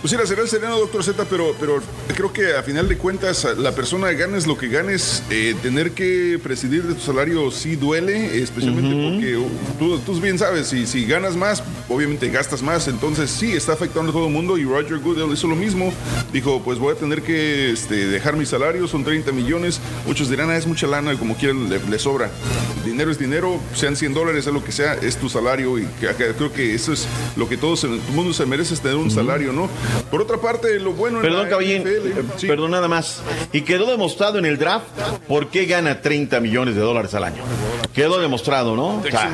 Pues 0.00 0.10
sí, 0.10 0.16
será 0.26 0.42
el 0.42 0.48
sereno, 0.48 0.76
doctor 0.76 1.04
Z, 1.04 1.24
pero, 1.30 1.54
pero 1.60 1.80
creo 2.16 2.32
que 2.32 2.56
a 2.56 2.64
final 2.64 2.88
de 2.88 2.98
cuentas, 2.98 3.46
la 3.56 3.70
persona 3.70 4.10
ganes 4.10 4.48
lo 4.48 4.58
que 4.58 4.66
ganes, 4.66 5.22
eh, 5.30 5.54
tener 5.62 5.92
que 5.92 6.40
presidir 6.42 6.82
de 6.82 6.94
tu 6.94 7.00
salario 7.00 7.48
sí 7.52 7.76
duele, 7.76 8.42
especialmente 8.42 9.08
porque 9.08 9.36
uh, 9.36 9.48
tú, 9.78 9.98
tú 10.00 10.20
bien 10.20 10.36
sabes, 10.36 10.66
si, 10.66 10.84
si 10.88 11.06
ganas 11.06 11.36
más, 11.36 11.62
obviamente 11.88 12.28
gastas 12.28 12.60
más, 12.60 12.88
entonces 12.88 13.30
sí, 13.30 13.52
está 13.52 13.74
afectando 13.74 14.10
todo 14.10 14.26
el 14.26 14.31
mundo 14.32 14.58
y 14.58 14.64
Roger 14.64 14.98
Goodell 14.98 15.32
hizo 15.32 15.46
lo 15.46 15.56
mismo, 15.56 15.92
dijo, 16.32 16.62
pues 16.64 16.78
voy 16.78 16.94
a 16.94 16.98
tener 16.98 17.22
que 17.22 17.70
este, 17.70 18.06
dejar 18.06 18.36
mi 18.36 18.46
salario, 18.46 18.86
son 18.88 19.04
30 19.04 19.32
millones, 19.32 19.80
muchos 20.06 20.28
dirán, 20.28 20.50
ah, 20.50 20.56
es 20.56 20.66
mucha 20.66 20.86
lana, 20.86 21.16
como 21.18 21.36
quieran, 21.36 21.68
le, 21.68 21.78
le 21.78 21.98
sobra. 21.98 22.30
Dinero 22.84 23.10
es 23.10 23.18
dinero, 23.18 23.60
sean 23.74 23.96
100 23.96 24.14
dólares, 24.14 24.46
es 24.46 24.52
lo 24.52 24.64
que 24.64 24.72
sea, 24.72 24.94
es 24.94 25.16
tu 25.16 25.28
salario 25.28 25.78
y 25.78 25.86
creo 26.16 26.52
que 26.52 26.74
eso 26.74 26.92
es 26.92 27.06
lo 27.36 27.48
que 27.48 27.56
todos, 27.56 27.84
en 27.84 27.94
el 27.94 28.00
mundo 28.14 28.32
se 28.32 28.46
merece, 28.46 28.74
es 28.74 28.80
tener 28.80 28.96
un 28.96 29.10
salario, 29.10 29.52
¿no? 29.52 29.68
Por 30.10 30.20
otra 30.22 30.38
parte, 30.38 30.78
lo 30.80 30.92
bueno 30.92 31.18
en 31.18 31.22
Perdón, 31.22 31.48
Caballín, 31.48 31.82
NFL, 31.82 32.06
eh, 32.06 32.22
sí. 32.36 32.46
perdón 32.46 32.72
nada 32.72 32.88
más. 32.88 33.22
Y 33.52 33.62
quedó 33.62 33.86
demostrado 33.86 34.38
en 34.38 34.46
el 34.46 34.58
draft 34.58 34.86
por 35.28 35.48
qué 35.48 35.66
gana 35.66 36.00
30 36.00 36.40
millones 36.40 36.74
de 36.74 36.80
dólares 36.80 37.14
al 37.14 37.24
año. 37.24 37.42
Quedó 37.94 38.18
demostrado, 38.20 38.74
¿no? 38.74 38.96
O 38.98 39.02
sea. 39.02 39.32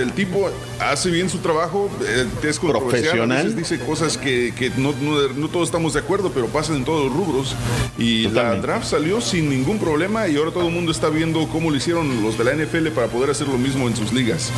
El 0.00 0.12
tipo 0.12 0.48
hace 0.78 1.10
bien 1.10 1.28
su 1.28 1.38
trabajo, 1.38 1.90
eh, 2.06 2.26
es 2.42 2.58
controversial, 2.58 3.02
Profesional. 3.02 3.56
dice 3.56 3.78
cosas 3.80 4.16
que, 4.20 4.52
que 4.56 4.70
no, 4.76 4.92
no- 5.00 5.28
no 5.34 5.48
todos 5.48 5.68
estamos 5.68 5.94
de 5.94 6.00
acuerdo, 6.00 6.30
pero 6.32 6.46
pasan 6.46 6.76
en 6.76 6.84
todos 6.84 7.06
los 7.06 7.14
rubros. 7.16 7.56
Y 7.98 8.28
la 8.28 8.54
draft 8.56 8.86
salió 8.86 9.20
sin 9.20 9.48
ningún 9.50 9.78
problema 9.78 10.28
y 10.28 10.36
ahora 10.36 10.50
todo 10.52 10.68
el 10.68 10.74
mundo 10.74 10.92
está 10.92 11.08
viendo 11.08 11.46
cómo 11.48 11.70
lo 11.70 11.76
hicieron 11.76 12.22
los 12.22 12.38
de 12.38 12.44
la 12.44 12.52
NFL 12.54 12.88
para 12.88 13.08
poder 13.08 13.30
hacer 13.30 13.48
lo 13.48 13.58
mismo 13.58 13.88
en 13.88 13.96
sus 13.96 14.12
ligas. 14.12 14.50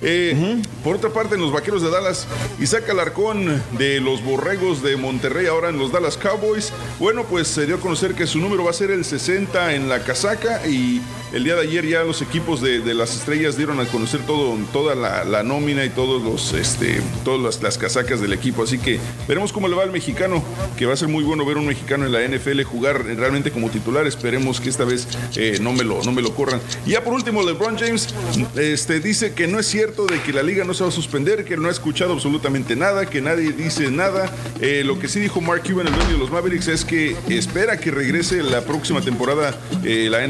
Eh, 0.00 0.60
Por 0.84 0.96
otra 0.96 1.10
parte, 1.10 1.34
en 1.34 1.40
los 1.40 1.52
Vaqueros 1.52 1.82
de 1.82 1.90
Dallas, 1.90 2.26
Isaac 2.60 2.88
Alarcón 2.90 3.62
de 3.76 4.00
los 4.00 4.22
Borregos 4.24 4.82
de 4.82 4.96
Monterrey, 4.96 5.46
ahora 5.46 5.68
en 5.70 5.78
los 5.78 5.92
Dallas 5.92 6.16
Cowboys, 6.16 6.72
bueno, 6.98 7.24
pues 7.24 7.48
se 7.48 7.66
dio 7.66 7.76
a 7.76 7.80
conocer 7.80 8.14
que 8.14 8.26
su 8.26 8.38
número 8.38 8.64
va 8.64 8.70
a 8.70 8.74
ser 8.74 8.90
el 8.90 9.04
60 9.04 9.74
en 9.74 9.88
la 9.88 10.00
casaca 10.04 10.66
y 10.66 11.00
el 11.32 11.44
día 11.44 11.56
de 11.56 11.62
ayer 11.62 11.86
ya 11.86 12.02
los 12.04 12.22
equipos 12.22 12.60
de, 12.60 12.80
de 12.80 12.94
las 12.94 13.14
estrellas 13.16 13.56
dieron 13.56 13.80
a 13.80 13.84
conocer 13.86 14.20
todo, 14.26 14.56
toda 14.72 14.94
la, 14.94 15.24
la 15.24 15.42
nómina 15.42 15.84
y 15.84 15.90
todos 15.90 16.22
los, 16.22 16.52
este, 16.54 17.00
todas 17.24 17.40
las, 17.40 17.62
las 17.62 17.76
casacas 17.78 18.20
del 18.20 18.32
equipo. 18.32 18.62
Así 18.62 18.78
que 18.78 18.98
veremos 19.26 19.52
cómo 19.52 19.68
le 19.68 19.76
va 19.76 19.82
al 19.82 19.92
mexicano, 19.92 20.42
que 20.76 20.86
va 20.86 20.94
a 20.94 20.96
ser 20.96 21.08
muy 21.08 21.24
bueno 21.24 21.44
ver 21.44 21.56
un 21.56 21.66
mexicano 21.66 22.06
en 22.06 22.12
la 22.12 22.26
NFL 22.26 22.62
jugar 22.62 23.04
realmente 23.04 23.50
como 23.50 23.70
titular. 23.70 24.06
Esperemos 24.06 24.60
que 24.60 24.68
esta 24.68 24.84
vez 24.84 25.06
eh, 25.36 25.58
no, 25.60 25.72
me 25.72 25.84
lo, 25.84 26.02
no 26.02 26.12
me 26.12 26.22
lo 26.22 26.34
corran. 26.34 26.60
Y 26.86 26.92
ya 26.92 27.04
por 27.04 27.14
último, 27.14 27.42
LeBron 27.42 27.78
James 27.78 28.08
este, 28.56 29.00
dice 29.00 29.34
que 29.34 29.46
no 29.46 29.58
es 29.58 29.66
cierto 29.66 30.06
de 30.06 30.20
que 30.22 30.32
la 30.32 30.42
liga 30.42 30.64
no 30.64 30.74
se 30.74 30.82
va 30.82 30.88
a 30.88 30.92
suspender, 30.92 31.44
que 31.44 31.56
no 31.56 31.68
ha 31.68 31.70
escuchado 31.70 32.12
absolutamente 32.12 32.76
nada, 32.76 33.06
que 33.06 33.20
nadie 33.20 33.52
dice 33.52 33.90
nada. 33.90 34.30
Eh, 34.60 34.82
lo 34.84 34.98
que 34.98 35.08
sí 35.08 35.20
dijo 35.20 35.40
Mark 35.40 35.62
Cuban, 35.62 35.86
el 35.86 35.94
dueño 35.94 36.12
de 36.12 36.18
los 36.18 36.30
Mavericks, 36.30 36.68
es 36.68 36.84
que 36.84 37.16
espera 37.28 37.78
que 37.78 37.90
regrese 37.90 38.42
la 38.42 38.62
próxima 38.62 39.00
temporada 39.00 39.58
eh, 39.84 40.08
la, 40.10 40.26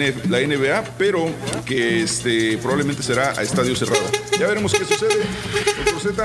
NBA, 0.46 0.84
pero 0.98 1.30
que 1.64 2.02
este, 2.02 2.58
probablemente 2.58 3.02
será 3.02 3.30
a 3.30 3.42
estadio 3.42 3.74
cerrado. 3.76 4.04
Ya 4.38 4.46
veremos 4.46 4.72
qué 4.72 4.84
sucede. 4.84 5.24
Doctor 5.84 6.12
Z, 6.12 6.24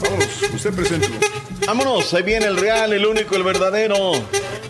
vámonos, 0.00 0.42
usted 0.54 0.72
preséntelo. 0.72 1.47
Vámonos, 1.68 2.14
ahí 2.14 2.22
viene 2.22 2.46
el 2.46 2.56
real, 2.56 2.94
el 2.94 3.04
único, 3.04 3.36
el 3.36 3.42
verdadero. 3.42 4.12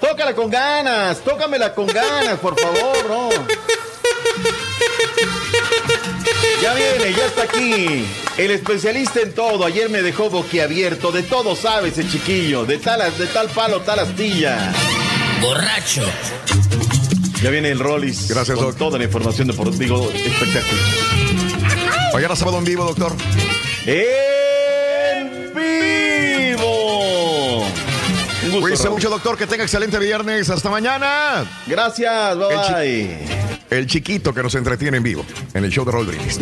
Tócala 0.00 0.34
con 0.34 0.50
ganas, 0.50 1.18
tócamela 1.20 1.72
con 1.72 1.86
ganas, 1.86 2.40
por 2.40 2.58
favor, 2.58 2.96
no. 3.08 3.28
Ya 6.60 6.74
viene, 6.74 7.16
ya 7.16 7.26
está 7.26 7.44
aquí. 7.44 8.04
El 8.36 8.50
especialista 8.50 9.20
en 9.20 9.32
todo. 9.32 9.64
Ayer 9.64 9.88
me 9.88 10.02
dejó 10.02 10.28
boquiabierto. 10.28 11.12
De 11.12 11.22
todo 11.22 11.54
sabe 11.54 11.90
ese 11.90 12.04
chiquillo. 12.08 12.64
De 12.64 12.78
tal, 12.78 13.00
de 13.16 13.26
tal 13.28 13.48
palo, 13.50 13.80
tal 13.82 14.00
astilla. 14.00 14.72
Borracho. 15.40 16.02
Ya 17.40 17.50
viene 17.50 17.70
el 17.70 17.78
Rollis. 17.78 18.28
Gracias, 18.28 18.58
con 18.58 18.74
toda 18.74 18.98
la 18.98 19.04
información 19.04 19.46
de 19.46 19.54
por 19.54 19.70
digo, 19.78 20.10
espectáculo. 20.10 20.82
Mañana 22.12 22.34
sábado 22.34 22.58
en 22.58 22.64
vivo, 22.64 22.84
doctor. 22.84 23.12
¡En 23.86 24.37
gusto, 28.60 28.62
Cuídense 28.62 28.84
Raúl. 28.84 28.94
mucho, 28.96 29.10
doctor. 29.10 29.36
Que 29.36 29.46
tenga 29.46 29.64
excelente 29.64 29.98
viernes. 29.98 30.48
Hasta 30.50 30.70
mañana. 30.70 31.44
Gracias, 31.66 32.36
bye 32.36 32.48
El 32.54 32.60
chi- 32.62 32.72
bye. 32.74 33.78
El 33.78 33.86
chiquito 33.86 34.32
que 34.34 34.42
nos 34.42 34.54
entretiene 34.54 34.96
en 34.96 35.02
vivo 35.02 35.24
en 35.54 35.64
el 35.64 35.70
show 35.70 35.84
de 35.84 35.92
Brindis. 36.06 36.38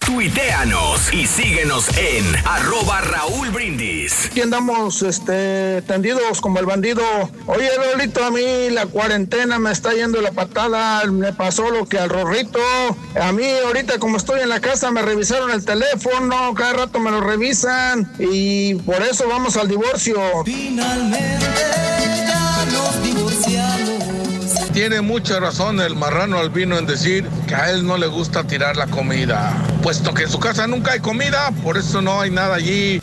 Tuiteanos 0.00 0.87
y 1.12 1.26
síguenos 1.26 1.86
en 1.96 2.24
arroba 2.44 3.00
Raúl 3.00 3.50
Brindis. 3.50 4.26
Aquí 4.26 4.40
andamos 4.40 5.02
este, 5.02 5.82
tendidos 5.82 6.40
como 6.40 6.58
el 6.58 6.66
bandido. 6.66 7.02
Oye, 7.46 7.70
Rolito, 7.76 8.24
a 8.24 8.30
mí 8.30 8.70
la 8.70 8.86
cuarentena 8.86 9.58
me 9.58 9.70
está 9.70 9.92
yendo 9.92 10.20
la 10.20 10.32
patada. 10.32 11.04
Me 11.06 11.32
pasó 11.32 11.70
lo 11.70 11.86
que 11.86 11.98
al 11.98 12.10
Rorrito. 12.10 12.60
A 13.20 13.32
mí 13.32 13.44
ahorita 13.64 13.98
como 13.98 14.16
estoy 14.16 14.40
en 14.40 14.48
la 14.48 14.60
casa 14.60 14.90
me 14.90 15.02
revisaron 15.02 15.50
el 15.50 15.64
teléfono. 15.64 16.54
Cada 16.54 16.72
rato 16.72 16.98
me 16.98 17.10
lo 17.10 17.20
revisan. 17.20 18.10
Y 18.18 18.74
por 18.76 19.02
eso 19.02 19.28
vamos 19.28 19.56
al 19.56 19.68
divorcio. 19.68 20.18
Tiene 24.78 25.00
mucha 25.00 25.40
razón 25.40 25.80
el 25.80 25.96
marrano 25.96 26.38
albino 26.38 26.78
en 26.78 26.86
decir 26.86 27.28
que 27.48 27.54
a 27.56 27.68
él 27.72 27.84
no 27.84 27.96
le 27.96 28.06
gusta 28.06 28.44
tirar 28.44 28.76
la 28.76 28.86
comida, 28.86 29.52
puesto 29.82 30.14
que 30.14 30.22
en 30.22 30.30
su 30.30 30.38
casa 30.38 30.68
nunca 30.68 30.92
hay 30.92 31.00
comida, 31.00 31.50
por 31.64 31.76
eso 31.76 32.00
no 32.00 32.20
hay 32.20 32.30
nada 32.30 32.54
allí. 32.54 33.02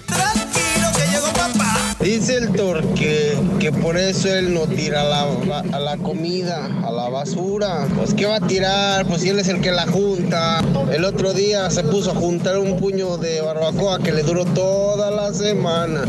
Dice 1.99 2.38
el 2.38 2.53
torque 2.53 3.38
que 3.60 3.73
por 3.73 3.97
eso 3.97 4.34
él 4.34 4.53
no 4.53 4.61
tira 4.68 5.03
la, 5.03 5.26
la- 5.45 5.65
a 5.76 5.80
la 5.81 5.97
comida, 5.97 6.65
a 6.85 6.91
la 6.91 7.10
basura. 7.10 7.88
Pues 7.97 8.14
¿qué 8.14 8.26
va 8.26 8.38
a 8.38 8.47
tirar? 8.47 9.06
Pues 9.07 9.23
si 9.23 9.30
él 9.30 9.39
es 9.39 9.49
el 9.49 9.60
que 9.60 9.72
la 9.72 9.85
junta. 9.88 10.61
El 10.93 11.03
otro 11.03 11.34
día 11.34 11.69
se 11.72 11.84
puso 11.84 12.11
a 12.11 12.15
juntar 12.15 12.57
un 12.57 12.77
puño 12.80 13.18
de 13.18 13.41
barbacoa 13.41 13.99
que 13.99 14.14
le 14.14 14.23
duró 14.23 14.45
toda 14.45 15.10
la 15.11 15.34
semana. 15.34 16.03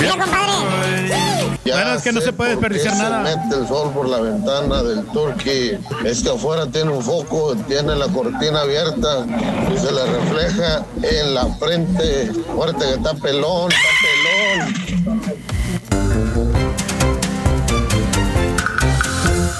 Mira, 0.00 0.12
compadre. 0.12 0.46
Bueno, 1.64 1.94
es 1.94 2.02
que 2.02 2.12
no 2.12 2.20
se 2.20 2.32
puede 2.32 2.50
desperdiciar 2.50 2.96
nada. 2.96 3.26
Se 3.26 3.36
mete 3.36 3.56
el 3.56 3.68
sol 3.68 3.92
por 3.92 4.08
la 4.08 4.20
ventana 4.20 4.82
del 4.82 5.04
turqui. 5.06 5.78
Es 6.04 6.22
que 6.22 6.30
afuera 6.30 6.66
tiene 6.66 6.90
un 6.90 7.02
foco, 7.02 7.56
tiene 7.68 7.94
la 7.96 8.06
cortina 8.08 8.60
abierta 8.60 9.26
y 9.72 9.78
se 9.78 9.92
le 9.92 10.04
refleja 10.06 10.84
en 11.02 11.34
la 11.34 11.46
frente. 11.56 12.32
Fuerte 12.54 12.84
que 12.84 12.94
está 12.94 13.14
pelón, 13.14 13.70
está 13.70 13.88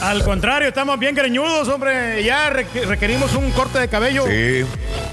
Al 0.07 0.23
contrario, 0.23 0.69
estamos 0.69 0.99
bien 1.01 1.15
greñudos, 1.17 1.67
hombre. 1.69 2.23
Ya 2.23 2.49
requ- 2.53 2.85
requerimos 2.87 3.35
un 3.35 3.51
corte 3.51 3.81
de 3.81 3.89
cabello. 3.89 4.25
Sí, 4.29 4.65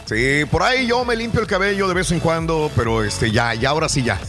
sí, 0.05 0.45
por 0.51 0.61
ahí 0.61 0.85
yo 0.85 1.03
me 1.03 1.15
limpio 1.15 1.41
el 1.41 1.47
cabello 1.47 1.87
de 1.87 1.95
vez 1.95 2.11
en 2.11 2.19
cuando, 2.19 2.69
pero 2.75 3.03
este, 3.03 3.31
ya, 3.31 3.55
ya 3.55 3.69
ahora 3.69 3.89
sí 3.89 4.03
ya. 4.03 4.19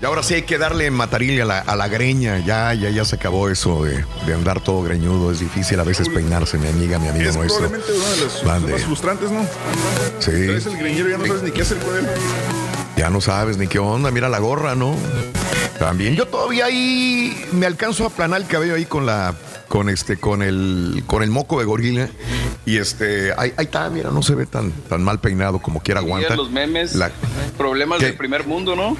Y 0.00 0.04
ahora 0.04 0.22
sí 0.22 0.34
hay 0.34 0.42
que 0.42 0.58
darle 0.58 0.90
matarile 0.92 1.42
a 1.42 1.44
la, 1.44 1.58
a 1.58 1.74
la 1.74 1.88
greña. 1.88 2.38
Ya, 2.38 2.72
ya, 2.74 2.90
ya 2.90 3.04
se 3.04 3.16
acabó 3.16 3.48
eso 3.48 3.82
de, 3.82 4.04
de 4.26 4.34
andar 4.34 4.60
todo 4.60 4.82
greñudo. 4.82 5.32
Es 5.32 5.40
difícil 5.40 5.80
a 5.80 5.84
veces 5.84 6.08
peinarse, 6.08 6.56
mi 6.58 6.68
amiga, 6.68 6.98
mi 7.00 7.08
amigo 7.08 7.28
Es 7.30 7.36
nuestro. 7.36 7.68
probablemente 7.68 7.92
una 7.98 8.08
de 8.10 8.24
las 8.24 8.44
Mande. 8.44 8.72
más 8.74 8.82
frustrantes, 8.82 9.30
¿no? 9.32 9.42
Sí. 10.20 10.30
Traes 10.46 10.66
el 10.66 10.76
greñero 10.76 11.08
ya 11.08 11.18
no 11.18 11.26
sabes 11.26 11.42
ni 11.42 11.50
qué 11.50 11.62
hacer 11.62 11.78
con 11.78 11.96
él. 11.96 12.06
Ya 12.96 13.10
no 13.10 13.20
sabes 13.20 13.56
ni 13.56 13.66
qué 13.66 13.78
onda, 13.80 14.10
mira 14.12 14.28
la 14.28 14.38
gorra, 14.38 14.74
¿no? 14.76 14.94
También 15.80 16.14
yo 16.14 16.26
todavía 16.26 16.66
ahí 16.66 17.44
me 17.52 17.66
alcanzo 17.66 18.04
a 18.04 18.06
aplanar 18.06 18.40
el 18.40 18.46
cabello 18.46 18.74
ahí 18.76 18.86
con 18.86 19.04
la 19.04 19.34
con 19.68 19.88
este 19.88 20.16
con 20.16 20.42
el 20.42 21.02
con 21.06 21.22
el 21.22 21.30
moco 21.30 21.58
de 21.58 21.64
gorila 21.64 22.08
y 22.64 22.78
este 22.78 23.32
ahí, 23.36 23.52
ahí 23.56 23.64
está, 23.64 23.88
mira, 23.90 24.10
no 24.10 24.22
se 24.22 24.34
ve 24.34 24.46
tan 24.46 24.70
tan 24.72 25.02
mal 25.02 25.20
peinado 25.20 25.60
como 25.60 25.80
quiera 25.80 26.00
aguanta. 26.00 26.36
Los 26.36 26.50
memes, 26.50 26.94
La- 26.94 27.10
problemas 27.58 27.98
¿Qué? 27.98 28.06
del 28.06 28.14
primer 28.16 28.46
mundo, 28.46 28.76
¿no? 28.76 28.96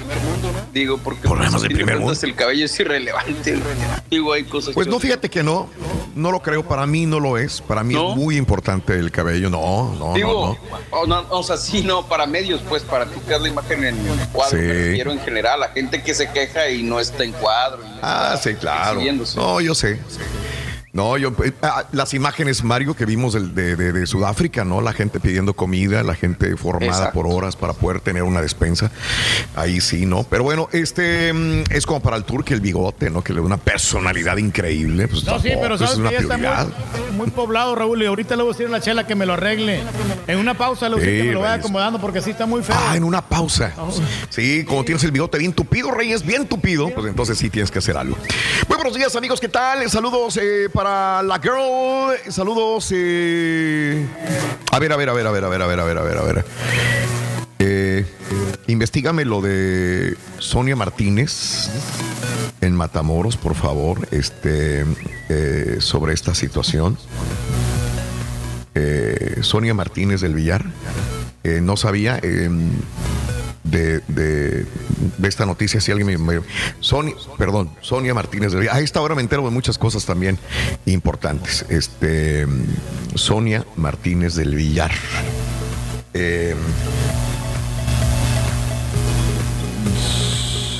Digo, 0.73 0.97
porque 0.97 1.21
Problemas 1.21 1.51
pues, 1.53 1.63
a 1.63 1.67
del 1.67 1.75
primer 1.77 1.95
cuentas, 1.97 2.23
el 2.23 2.35
cabello 2.35 2.65
es 2.65 2.79
irrelevante. 2.79 3.57
Digo, 4.09 4.33
hay 4.33 4.43
cosas 4.43 4.73
Pues 4.73 4.87
no, 4.87 4.99
fíjate 4.99 5.29
que 5.29 5.41
no, 5.43 5.69
no 6.15 6.31
lo 6.31 6.41
creo, 6.41 6.67
para 6.67 6.85
mí 6.85 7.05
no 7.05 7.19
lo 7.19 7.37
es, 7.37 7.61
para 7.61 7.83
mí 7.83 7.93
¿No? 7.93 8.11
es 8.11 8.15
muy 8.17 8.37
importante 8.37 8.93
el 8.93 9.11
cabello, 9.11 9.49
no, 9.49 9.95
no, 9.97 10.13
Digo, 10.13 10.57
no, 10.91 11.05
no. 11.07 11.25
O, 11.29 11.43
sea, 11.43 11.57
sí, 11.57 11.81
no, 11.83 12.07
para 12.07 12.25
medios, 12.25 12.61
pues, 12.67 12.83
para 12.83 13.05
ti 13.05 13.19
que 13.27 13.37
la 13.39 13.47
imagen 13.47 13.83
en 13.83 13.97
cuadro, 14.31 14.57
Sí. 14.57 14.63
me 14.65 14.73
refiero 14.73 15.11
en 15.11 15.19
general, 15.19 15.59
la 15.61 15.69
gente 15.69 16.03
que 16.03 16.13
se 16.13 16.29
queja 16.31 16.69
y 16.69 16.83
no 16.83 16.99
está 16.99 17.23
en 17.23 17.31
cuadro. 17.33 17.83
y 17.83 17.99
Ah, 18.01 18.33
está 18.35 18.49
sí, 18.49 18.55
claro. 18.55 19.01
No, 19.35 19.61
yo 19.61 19.73
sé. 19.75 19.99
No, 20.97 21.15
yo 21.15 21.31
eh, 21.45 21.53
ah, 21.61 21.85
las 21.91 22.15
imágenes, 22.15 22.63
Mario, 22.63 22.95
que 22.95 23.05
vimos 23.05 23.33
de, 23.33 23.75
de- 23.75 23.91
de 23.93 24.07
Sudáfrica, 24.07 24.65
¿no? 24.65 24.81
La 24.81 24.93
gente 24.93 25.19
pidiendo 25.19 25.53
comida, 25.53 26.01
la 26.01 26.15
gente 26.15 26.57
formada 26.57 26.87
Exacto. 26.91 27.13
por 27.21 27.27
horas 27.31 27.55
para 27.55 27.73
poder 27.73 27.99
tener 28.01 28.23
una 28.23 28.41
despensa. 28.41 28.89
Ahí 29.55 29.79
sí, 29.79 30.07
¿no? 30.07 30.23
Pero 30.23 30.43
bueno, 30.43 30.69
este 30.71 31.31
mm, 31.31 31.65
es 31.69 31.85
como 31.85 31.99
para 32.01 32.17
el 32.17 32.23
turque 32.23 32.55
el 32.55 32.61
bigote, 32.61 33.11
¿no? 33.11 33.23
Que 33.23 33.31
le 33.33 33.41
da 33.41 33.45
una 33.45 33.57
personalidad 33.57 34.37
increíble. 34.37 35.07
Pues 35.07 35.23
No, 35.23 35.39
sí, 35.39 35.49
pero 35.61 35.75
eso 35.75 35.85
sabes 35.85 35.91
es 35.93 35.97
una 35.99 36.09
que 36.09 36.15
ya 36.15 36.21
está 36.21 36.33
prioridad. 36.33 36.67
muy, 37.09 37.17
muy 37.17 37.27
poblado, 37.29 37.75
Raúl. 37.75 38.01
Y 38.01 38.07
ahorita 38.07 38.35
le 38.35 38.41
voy 38.41 38.49
a 38.49 38.53
decir 38.53 38.65
a 38.65 38.71
la 38.71 38.81
chela 38.81 39.05
que 39.05 39.13
me 39.13 39.27
lo 39.27 39.33
arregle. 39.33 39.83
En 40.25 40.39
una 40.39 40.55
pausa 40.57 40.89
le 40.89 40.95
voy 40.95 41.03
a 41.03 41.05
decir 41.05 41.15
Sí, 41.17 41.21
que 41.21 41.27
me 41.27 41.33
lo 41.35 41.41
vaya 41.41 41.51
Reyes. 41.53 41.65
acomodando 41.65 42.01
porque 42.01 42.21
sí 42.23 42.31
está 42.31 42.47
muy 42.47 42.63
feo. 42.63 42.75
Ah, 42.75 42.97
en 42.97 43.03
una 43.03 43.21
pausa. 43.21 43.71
Sí, 44.29 44.65
como 44.65 44.83
tienes 44.83 45.03
el 45.03 45.11
bigote 45.11 45.37
bien 45.37 45.53
tupido, 45.53 45.91
Reyes, 45.91 46.25
bien 46.25 46.47
tupido, 46.47 46.89
pues 46.89 47.05
entonces 47.05 47.37
sí 47.37 47.51
tienes 47.51 47.69
que 47.69 47.77
hacer 47.77 47.97
algo. 47.97 48.17
Muy 48.67 48.77
buenos 48.77 48.95
días, 48.95 49.15
amigos, 49.15 49.39
¿qué 49.39 49.47
tal? 49.49 49.87
Saludos 49.91 50.37
eh, 50.41 50.69
para 50.73 50.86
la 51.23 51.39
girl. 51.41 52.31
Saludos. 52.31 52.91
A 54.71 54.79
ver, 54.79 54.91
a 54.91 54.97
ver, 54.97 55.09
a 55.09 55.13
ver, 55.13 55.27
a 55.27 55.31
ver, 55.31 55.43
a 55.43 55.49
ver, 55.49 55.61
a 55.61 55.67
ver, 55.67 55.79
a 55.79 55.83
ver, 55.83 55.97
a 55.97 56.01
ver, 56.03 56.17
a 56.17 56.23
ver. 56.23 56.45
Eh, 57.59 58.05
investígame 58.67 59.25
lo 59.25 59.41
de 59.41 60.15
Sonia 60.37 60.75
Martínez 60.75 61.69
en 62.61 62.75
Matamoros, 62.75 63.37
por 63.37 63.55
favor, 63.55 64.07
este, 64.11 64.85
eh, 65.29 65.77
sobre 65.79 66.13
esta 66.13 66.35
situación. 66.35 66.97
Eh, 68.75 69.39
Sonia 69.41 69.73
Martínez 69.73 70.21
del 70.21 70.35
Villar. 70.35 70.65
No 71.61 71.77
sabía 71.77 72.19
eh, 72.23 72.49
de, 73.69 73.99
de- 74.07 74.65
de 75.17 75.27
esta 75.27 75.45
noticia. 75.45 75.79
Si 75.81 75.91
alguien 75.91 76.07
me. 76.07 76.17
me- 76.17 76.41
Sonia, 76.79 77.15
perdón, 77.37 77.69
Sonia 77.81 78.13
Martínez 78.13 78.51
del 78.51 78.61
Villar. 78.61 78.75
A 78.75 78.79
esta 78.79 79.01
hora 79.01 79.15
me 79.15 79.21
entero 79.21 79.43
de 79.43 79.51
muchas 79.51 79.77
cosas 79.77 80.05
también 80.05 80.37
importantes. 80.85 81.65
Este, 81.69 82.45
Sonia 83.15 83.65
Martínez 83.75 84.35
del 84.35 84.55
Villar. 84.55 84.91
Eh, 86.13 86.55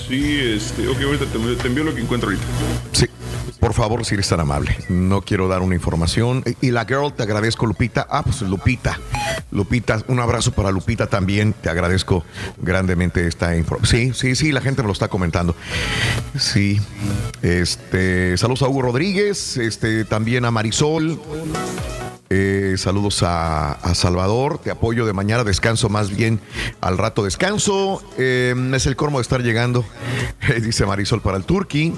Sí, 0.08 0.40
este, 0.56 0.88
ok, 0.88 1.02
ahorita 1.04 1.26
te, 1.26 1.56
te 1.62 1.68
envío 1.68 1.84
lo 1.84 1.94
que 1.94 2.00
encuentro 2.02 2.30
ahorita. 2.30 2.46
Sí, 2.94 3.08
por 3.60 3.74
favor, 3.74 4.06
si 4.06 4.16
eres 4.16 4.30
tan 4.30 4.40
amable. 4.40 4.78
No 4.90 5.22
quiero 5.22 5.48
dar 5.48 5.62
una 5.62 5.76
información. 5.76 6.44
Y 6.62 6.72
la 6.72 6.86
girl, 6.86 7.14
te 7.14 7.24
agradezco, 7.24 7.66
Lupita. 7.66 8.08
Ah, 8.10 8.24
pues 8.24 8.42
Lupita. 8.42 9.00
Lupita, 9.52 10.04
un 10.08 10.20
abrazo 10.20 10.52
para 10.52 10.72
Lupita 10.72 11.08
también. 11.08 11.54
Te 11.54 11.70
agradezco 11.70 12.24
grandemente 12.58 13.28
esta 13.28 13.56
información. 13.56 14.14
Sí, 14.14 14.14
sí, 14.14 14.36
sí, 14.36 14.52
la 14.52 14.62
gente 14.62 14.82
me 14.82 14.88
lo 14.88 14.94
está 14.94 15.08
comentando. 15.08 15.56
Sí. 16.38 16.80
Este, 17.42 18.38
saludos 18.38 18.62
a 18.64 18.68
Hugo 18.68 18.84
Rodríguez, 18.84 19.58
este, 19.58 20.06
también 20.06 20.46
a 20.46 20.52
Marisol. 20.52 21.20
Eh, 22.30 22.76
saludos 22.78 23.24
a, 23.24 23.78
Salvador, 23.94 24.58
te 24.58 24.70
apoyo 24.70 25.06
de 25.06 25.14
mañana, 25.14 25.46
descanso 25.46 25.88
más 25.88 26.10
bien 26.10 26.42
al 26.82 26.98
rato 26.98 27.24
descanso. 27.24 28.04
Eh, 28.18 28.54
es 28.74 28.86
el 28.86 28.96
colmo 28.96 29.20
de 29.20 29.22
estar 29.22 29.42
llegando, 29.42 29.86
dice 30.62 30.86
Marisol 30.86 31.22
para 31.22 31.38
el 31.38 31.46
Turqui. 31.46 31.94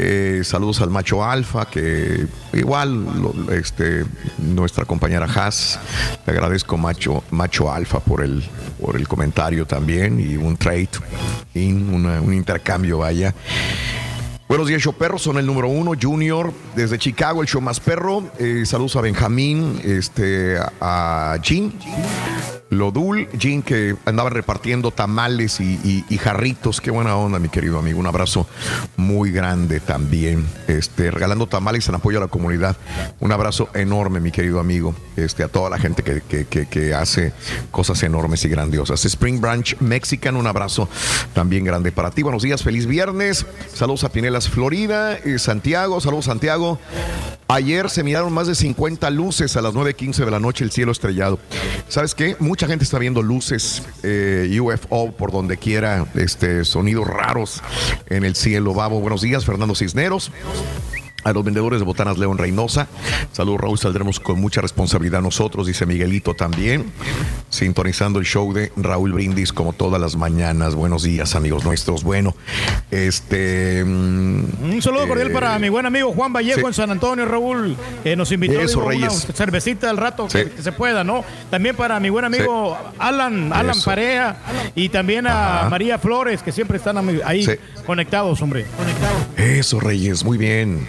Eh, 0.00 0.42
saludos 0.44 0.80
al 0.80 0.90
macho 0.90 1.24
alfa, 1.24 1.66
que 1.68 2.24
igual 2.52 3.04
este, 3.50 4.04
nuestra 4.38 4.84
compañera 4.84 5.26
Haas. 5.26 5.80
Te 6.24 6.30
agradezco, 6.30 6.76
macho, 6.76 7.24
macho 7.32 7.72
alfa, 7.72 7.98
por 7.98 8.22
el, 8.22 8.44
por 8.80 8.94
el 8.94 9.08
comentario 9.08 9.66
también 9.66 10.20
y 10.20 10.36
un 10.36 10.56
trade, 10.56 10.88
una- 11.56 12.20
un 12.20 12.32
intercambio, 12.32 12.98
vaya. 12.98 13.34
Buenos 14.48 14.68
días, 14.68 14.80
show 14.80 14.92
perro. 14.94 15.18
Son 15.18 15.36
el 15.36 15.44
número 15.44 15.66
uno, 15.68 15.92
Junior, 16.00 16.52
desde 16.76 16.96
Chicago, 16.96 17.42
el 17.42 17.48
show 17.48 17.60
más 17.60 17.80
perro. 17.80 18.30
Eh, 18.38 18.62
saludos 18.66 18.94
a 18.94 19.00
Benjamín, 19.00 19.80
este, 19.82 20.58
a 20.80 21.36
Jean, 21.42 21.72
Lodul, 22.70 23.28
Jean, 23.32 23.62
que 23.62 23.96
andaban 24.04 24.32
repartiendo 24.32 24.90
tamales 24.90 25.60
y, 25.60 26.04
jarritos. 26.18 26.80
Qué 26.80 26.90
buena 26.90 27.16
onda, 27.16 27.38
mi 27.38 27.48
querido 27.48 27.78
amigo. 27.78 27.98
Un 27.98 28.06
abrazo 28.06 28.46
muy 28.96 29.30
grande 29.30 29.80
también. 29.80 30.46
Este, 30.66 31.10
regalando 31.10 31.46
tamales 31.46 31.88
en 31.88 31.94
apoyo 31.94 32.18
a 32.18 32.22
la 32.22 32.28
comunidad. 32.28 32.76
Un 33.20 33.32
abrazo 33.32 33.68
enorme, 33.74 34.20
mi 34.20 34.30
querido 34.30 34.60
amigo. 34.60 34.94
Este, 35.16 35.42
a 35.42 35.48
toda 35.48 35.70
la 35.70 35.78
gente 35.78 36.02
que, 36.02 36.20
que- 36.46 36.94
hace 36.94 37.32
cosas 37.70 38.02
enormes 38.02 38.44
y 38.44 38.48
grandiosas. 38.48 39.04
Spring 39.04 39.40
Branch 39.40 39.76
Mexican, 39.80 40.36
un 40.36 40.46
abrazo 40.46 40.88
también 41.34 41.64
grande 41.64 41.92
para 41.92 42.10
ti. 42.10 42.22
Buenos 42.22 42.42
días, 42.42 42.62
feliz 42.62 42.86
viernes. 42.86 43.46
Saludos 43.74 44.04
a 44.04 44.10
Pinelas, 44.10 44.48
Florida. 44.48 45.14
Eh, 45.16 45.38
Santiago, 45.38 46.00
saludos, 46.00 46.26
Santiago. 46.26 46.78
Ayer 47.48 47.88
se 47.88 48.04
miraron 48.04 48.32
más 48.32 48.46
de 48.46 48.54
50 48.54 49.08
luces 49.10 49.56
a 49.56 49.62
las 49.62 49.72
9.15 49.72 50.24
de 50.24 50.30
la 50.30 50.38
noche, 50.38 50.64
el 50.64 50.70
cielo 50.70 50.92
estrellado. 50.92 51.38
¿Sabes 51.88 52.14
qué? 52.14 52.36
Mucha 52.58 52.66
gente 52.66 52.82
está 52.82 52.98
viendo 52.98 53.22
luces 53.22 53.84
eh, 54.02 54.58
UFO 54.60 55.12
por 55.12 55.30
donde 55.30 55.58
quiera, 55.58 56.08
este, 56.16 56.64
sonidos 56.64 57.06
raros 57.06 57.62
en 58.08 58.24
el 58.24 58.34
cielo. 58.34 58.74
Babo, 58.74 58.98
buenos 58.98 59.20
días, 59.20 59.44
Fernando 59.44 59.76
Cisneros 59.76 60.32
a 61.28 61.32
los 61.34 61.44
vendedores 61.44 61.80
de 61.80 61.84
botanas 61.86 62.18
León 62.18 62.38
Reynosa. 62.38 62.88
Saludos, 63.32 63.60
Raúl. 63.60 63.78
Saldremos 63.78 64.20
con 64.20 64.40
mucha 64.40 64.60
responsabilidad 64.60 65.20
nosotros, 65.22 65.66
dice 65.66 65.86
Miguelito 65.86 66.34
también. 66.34 66.86
Sintonizando 67.50 68.18
el 68.18 68.24
show 68.26 68.52
de 68.52 68.72
Raúl 68.76 69.12
Brindis 69.12 69.52
como 69.52 69.72
todas 69.72 70.00
las 70.00 70.16
mañanas. 70.16 70.74
Buenos 70.74 71.02
días, 71.02 71.34
amigos 71.34 71.64
nuestros. 71.64 72.02
Bueno, 72.04 72.34
este. 72.90 73.82
Un 73.84 74.80
saludo 74.82 75.06
cordial 75.08 75.30
para 75.30 75.58
mi 75.58 75.68
buen 75.68 75.86
amigo 75.86 76.12
Juan 76.12 76.32
Vallejo 76.32 76.60
sí. 76.60 76.66
en 76.66 76.74
San 76.74 76.90
Antonio, 76.90 77.24
Raúl. 77.26 77.76
que 78.02 78.16
nos 78.16 78.30
invitó 78.32 78.60
Eso, 78.60 78.80
digo, 78.80 78.86
una 78.96 79.08
Reyes. 79.08 79.26
cervecita 79.34 79.90
al 79.90 79.96
rato 79.96 80.28
Sí. 80.30 80.38
que, 80.38 80.50
que 80.50 80.62
se 80.62 80.72
pueda, 80.72 81.04
¿no? 81.04 81.24
También 81.50 81.76
para 81.76 81.98
mi 82.00 82.10
buen 82.10 82.24
amigo 82.24 82.76
Alan, 82.98 83.52
Alan 83.52 83.76
Eso. 83.76 83.84
Parea 83.84 84.36
y 84.74 84.88
también 84.88 85.26
a 85.26 85.60
Ajá. 85.60 85.70
María 85.70 85.98
Flores, 85.98 86.42
que 86.42 86.52
siempre 86.52 86.76
están 86.78 86.98
ahí 87.24 87.46
conectados, 87.86 88.40
hombre. 88.42 88.66
Eso, 89.36 89.80
Reyes. 89.80 90.24
Muy 90.24 90.36
bien. 90.38 90.86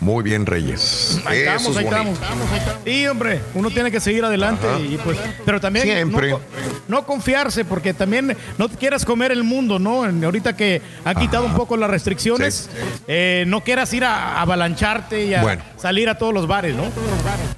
Muy 0.00 0.24
bien, 0.24 0.46
Reyes. 0.46 1.20
Ahí 1.26 1.40
Eso 1.40 1.50
estamos, 1.50 1.70
es 1.72 1.76
ahí 1.76 1.84
bonito. 1.84 2.12
estamos. 2.12 2.48
Sí, 2.86 3.06
hombre, 3.06 3.40
uno 3.54 3.70
tiene 3.70 3.90
que 3.90 4.00
seguir 4.00 4.24
adelante 4.24 4.66
y 4.88 4.96
pues, 4.96 5.18
pero 5.44 5.60
también 5.60 5.84
Siempre. 5.84 6.30
No, 6.30 6.36
co- 6.38 6.42
no 6.88 7.06
confiarse 7.06 7.64
porque 7.66 7.92
también 7.92 8.34
no 8.58 8.68
te 8.68 8.76
quieras 8.76 9.04
comer 9.04 9.30
el 9.30 9.44
mundo, 9.44 9.78
¿no? 9.78 10.04
Ahorita 10.04 10.56
que 10.56 10.80
han 11.04 11.16
quitado 11.16 11.44
un 11.44 11.54
poco 11.54 11.76
las 11.76 11.90
restricciones, 11.90 12.70
eh, 13.08 13.44
no 13.46 13.62
quieras 13.62 13.92
ir 13.92 14.04
a, 14.04 14.36
a 14.38 14.40
avalancharte 14.42 15.26
y 15.26 15.34
a 15.34 15.42
Bueno. 15.42 15.62
salir 15.76 16.08
a 16.08 16.16
todos 16.16 16.32
los 16.32 16.46
bares, 16.46 16.74
¿no? 16.74 16.84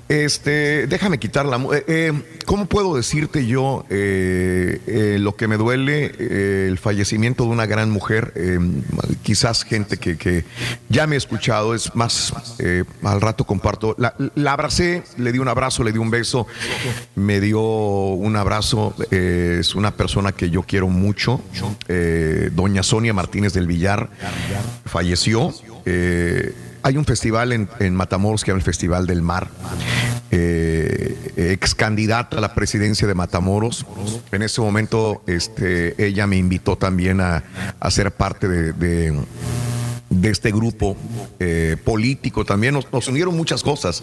Este, 0.08 0.86
déjame 0.88 1.18
quitar 1.18 1.46
la. 1.46 1.56
eh, 1.56 1.84
eh, 1.86 2.12
¿Cómo 2.44 2.66
puedo 2.66 2.96
decirte 2.96 3.46
yo 3.46 3.86
eh, 3.88 4.80
eh, 4.86 5.16
lo 5.20 5.36
que 5.36 5.48
me 5.48 5.56
duele? 5.56 6.12
eh, 6.18 6.66
el 6.68 6.78
fallecimiento 6.78 7.44
de 7.44 7.50
una 7.50 7.66
gran 7.66 7.90
mujer. 7.90 8.32
eh, 8.34 8.58
quizás 9.22 9.64
gente 9.64 9.96
que, 9.96 10.16
que 10.18 10.44
ya 10.88 11.06
me 11.06 11.14
ha 11.14 11.18
escuchado, 11.18 11.74
es 11.74 11.81
más, 11.94 12.32
eh, 12.58 12.84
al 13.02 13.20
rato 13.20 13.44
comparto. 13.44 13.94
La, 13.98 14.52
abracé, 14.52 15.02
le 15.16 15.32
di 15.32 15.38
un 15.38 15.48
abrazo, 15.48 15.82
le 15.84 15.92
di 15.92 15.98
un 15.98 16.10
beso, 16.10 16.46
me 17.14 17.40
dio 17.40 17.60
un 17.60 18.36
abrazo. 18.36 18.94
eh, 19.10 19.58
es 19.60 19.74
una 19.74 19.90
persona 19.96 20.32
que 20.32 20.50
yo 20.50 20.62
quiero 20.62 20.88
mucho. 20.88 21.40
eh, 21.88 22.50
doña 22.52 22.82
Sonia 22.82 23.12
Martínez 23.14 23.52
del 23.52 23.66
Villar 23.66 24.10
falleció. 24.84 25.52
hay 26.84 26.96
un 26.96 27.04
festival 27.04 27.52
en, 27.52 27.94
Matamoros 27.94 28.42
que 28.42 28.46
se 28.46 28.50
llama 28.52 28.58
el 28.58 28.64
Festival 28.64 29.06
del 29.06 29.22
Mar. 29.22 29.48
Ex 30.30 31.74
candidata 31.74 32.38
a 32.38 32.40
la 32.40 32.54
presidencia 32.54 33.06
de 33.06 33.14
Matamoros. 33.14 33.86
En 34.32 34.42
ese 34.42 34.60
momento, 34.60 35.22
este, 35.26 35.94
ella 36.04 36.26
me 36.26 36.36
invitó 36.36 36.76
también 36.76 37.20
a, 37.20 37.42
ser 37.90 38.10
parte 38.12 38.48
de- 38.48 39.12
de 40.12 40.30
este 40.30 40.50
grupo 40.52 40.96
eh, 41.40 41.76
político. 41.84 42.44
También 42.44 42.74
nos, 42.74 43.08
unieron 43.08 43.36
muchas 43.36 43.62
cosas. 43.62 44.02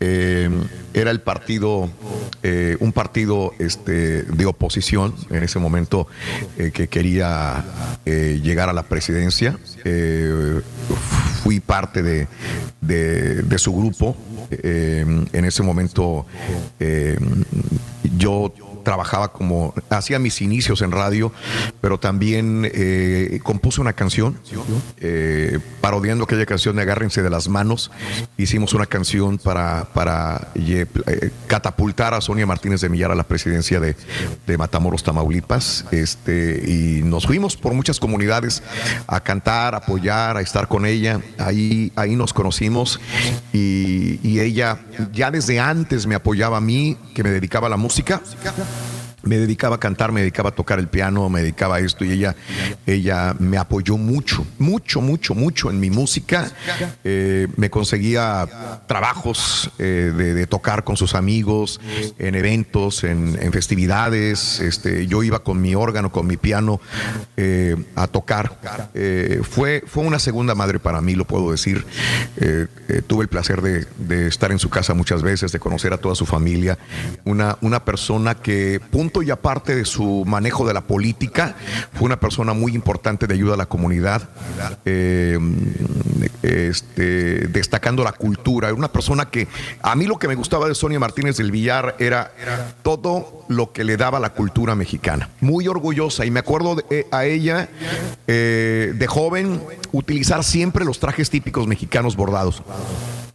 Eh, 0.00 0.48
era 0.94 1.10
el 1.10 1.20
partido, 1.20 1.90
eh, 2.42 2.76
un 2.80 2.92
partido 2.92 3.52
este, 3.58 4.22
de 4.22 4.46
oposición 4.46 5.14
en 5.30 5.42
ese 5.42 5.58
momento 5.58 6.06
eh, 6.58 6.70
que 6.72 6.88
quería 6.88 7.64
llegar 8.04 8.68
a 8.68 8.72
la 8.72 8.82
presidencia. 8.84 9.58
Fui 11.42 11.60
parte 11.60 12.02
de, 12.02 12.28
de- 12.80 13.42
de 13.42 13.58
su 13.58 13.74
grupo. 13.74 14.16
En 14.50 15.44
ese 15.44 15.62
momento 15.62 16.26
yo 18.16 18.52
trabajaba 18.82 19.32
como, 19.32 19.74
hacía 19.90 20.18
mis 20.18 20.40
inicios 20.40 20.82
en 20.82 20.92
radio, 20.92 21.32
pero 21.80 21.98
también 21.98 22.70
eh, 22.72 23.40
compuse 23.42 23.80
una 23.80 23.92
canción 23.92 24.38
eh, 24.98 25.58
parodiando 25.80 26.24
aquella 26.24 26.46
canción 26.46 26.76
de 26.76 26.82
Agárrense 26.82 27.22
de 27.22 27.30
las 27.30 27.48
manos. 27.48 27.90
Hicimos 28.36 28.74
una 28.74 28.86
canción 28.86 29.38
para, 29.38 29.86
para 29.94 30.48
eh, 30.54 30.86
catapultar 31.46 32.14
a 32.14 32.20
Sonia 32.20 32.46
Martínez 32.46 32.80
de 32.80 32.88
Millar 32.88 33.10
a 33.10 33.14
la 33.14 33.24
presidencia 33.24 33.80
de, 33.80 33.96
de 34.46 34.58
Matamoros, 34.58 35.02
Tamaulipas. 35.02 35.86
Este, 35.90 36.62
y 36.66 37.02
nos 37.02 37.26
fuimos 37.26 37.56
por 37.56 37.74
muchas 37.74 38.00
comunidades 38.00 38.62
a 39.06 39.20
cantar, 39.20 39.74
a 39.74 39.78
apoyar, 39.78 40.36
a 40.36 40.40
estar 40.40 40.68
con 40.68 40.86
ella. 40.86 41.20
Ahí, 41.38 41.92
ahí 41.96 42.16
nos 42.16 42.32
conocimos 42.32 43.00
y, 43.52 44.20
y 44.22 44.40
ella 44.40 44.80
ya 45.12 45.30
desde 45.30 45.60
antes 45.60 46.06
me 46.06 46.14
apoyaba 46.14 46.58
a 46.58 46.60
mí, 46.60 46.96
que 47.14 47.22
me 47.22 47.30
dedicaba 47.30 47.66
a 47.66 47.70
la 47.70 47.76
música 47.76 48.20
me 49.22 49.38
dedicaba 49.38 49.76
a 49.76 49.80
cantar, 49.80 50.12
me 50.12 50.20
dedicaba 50.20 50.50
a 50.50 50.54
tocar 50.54 50.78
el 50.78 50.88
piano, 50.88 51.28
me 51.28 51.40
dedicaba 51.40 51.76
a 51.76 51.80
esto 51.80 52.04
y 52.04 52.12
ella, 52.12 52.34
ella 52.86 53.34
me 53.38 53.56
apoyó 53.56 53.96
mucho, 53.96 54.44
mucho, 54.58 55.00
mucho, 55.00 55.34
mucho 55.34 55.70
en 55.70 55.80
mi 55.80 55.90
música. 55.90 56.50
Eh, 57.04 57.48
me 57.56 57.70
conseguía 57.70 58.82
trabajos 58.86 59.70
eh, 59.78 60.12
de, 60.14 60.46
tocar 60.46 60.84
con 60.84 60.96
sus 60.96 61.14
amigos, 61.14 61.80
en 62.18 62.34
eventos, 62.34 63.04
en, 63.04 63.52
festividades. 63.52 64.60
Este, 64.60 65.06
yo 65.06 65.22
iba 65.22 65.40
con 65.40 65.60
mi 65.60 65.74
órgano, 65.74 66.10
con 66.10 66.26
mi 66.26 66.36
piano 66.36 66.80
eh, 67.36 67.76
a 67.94 68.06
tocar. 68.06 68.58
Fue, 69.42 69.84
fue 69.86 70.04
una 70.04 70.18
segunda 70.18 70.54
madre 70.54 70.78
para 70.78 71.00
mí, 71.00 71.14
lo 71.14 71.26
puedo 71.26 71.50
decir. 71.52 71.86
Tuve 73.06 73.22
el 73.22 73.28
placer 73.28 73.62
de, 73.62 73.86
de 73.98 74.26
estar 74.26 74.50
en 74.52 74.58
su 74.58 74.68
casa 74.68 74.94
muchas 74.94 75.22
veces, 75.22 75.52
de 75.52 75.58
conocer 75.58 75.92
a 75.92 75.98
toda 75.98 76.14
su 76.14 76.26
familia. 76.26 76.78
Una, 77.24 77.56
una 77.60 77.84
persona 77.84 78.34
que, 78.34 78.80
punto 78.90 79.11
y 79.20 79.30
aparte 79.30 79.74
de 79.74 79.84
su 79.84 80.24
manejo 80.24 80.66
de 80.66 80.72
la 80.72 80.80
política, 80.80 81.56
fue 81.92 82.06
una 82.06 82.20
persona 82.20 82.54
muy 82.54 82.74
importante 82.74 83.26
de 83.26 83.34
ayuda 83.34 83.54
a 83.54 83.56
la 83.56 83.66
comunidad, 83.66 84.28
eh, 84.84 85.38
este, 86.42 87.48
destacando 87.48 88.04
la 88.04 88.12
cultura. 88.12 88.68
Era 88.68 88.76
una 88.76 88.92
persona 88.92 89.28
que 89.28 89.48
a 89.82 89.94
mí 89.96 90.06
lo 90.06 90.18
que 90.18 90.28
me 90.28 90.36
gustaba 90.36 90.68
de 90.68 90.74
Sonia 90.74 91.00
Martínez 91.00 91.36
del 91.36 91.50
Villar 91.50 91.96
era 91.98 92.32
todo 92.82 93.44
lo 93.48 93.72
que 93.72 93.84
le 93.84 93.96
daba 93.96 94.20
la 94.20 94.30
cultura 94.30 94.74
mexicana. 94.74 95.28
Muy 95.40 95.68
orgullosa 95.68 96.24
y 96.24 96.30
me 96.30 96.40
acuerdo 96.40 96.76
eh, 96.90 97.06
a 97.10 97.24
ella 97.24 97.68
eh, 98.26 98.92
de 98.94 99.06
joven 99.06 99.60
utilizar 99.90 100.44
siempre 100.44 100.84
los 100.84 101.00
trajes 101.00 101.28
típicos 101.28 101.66
mexicanos 101.66 102.16
bordados. 102.16 102.62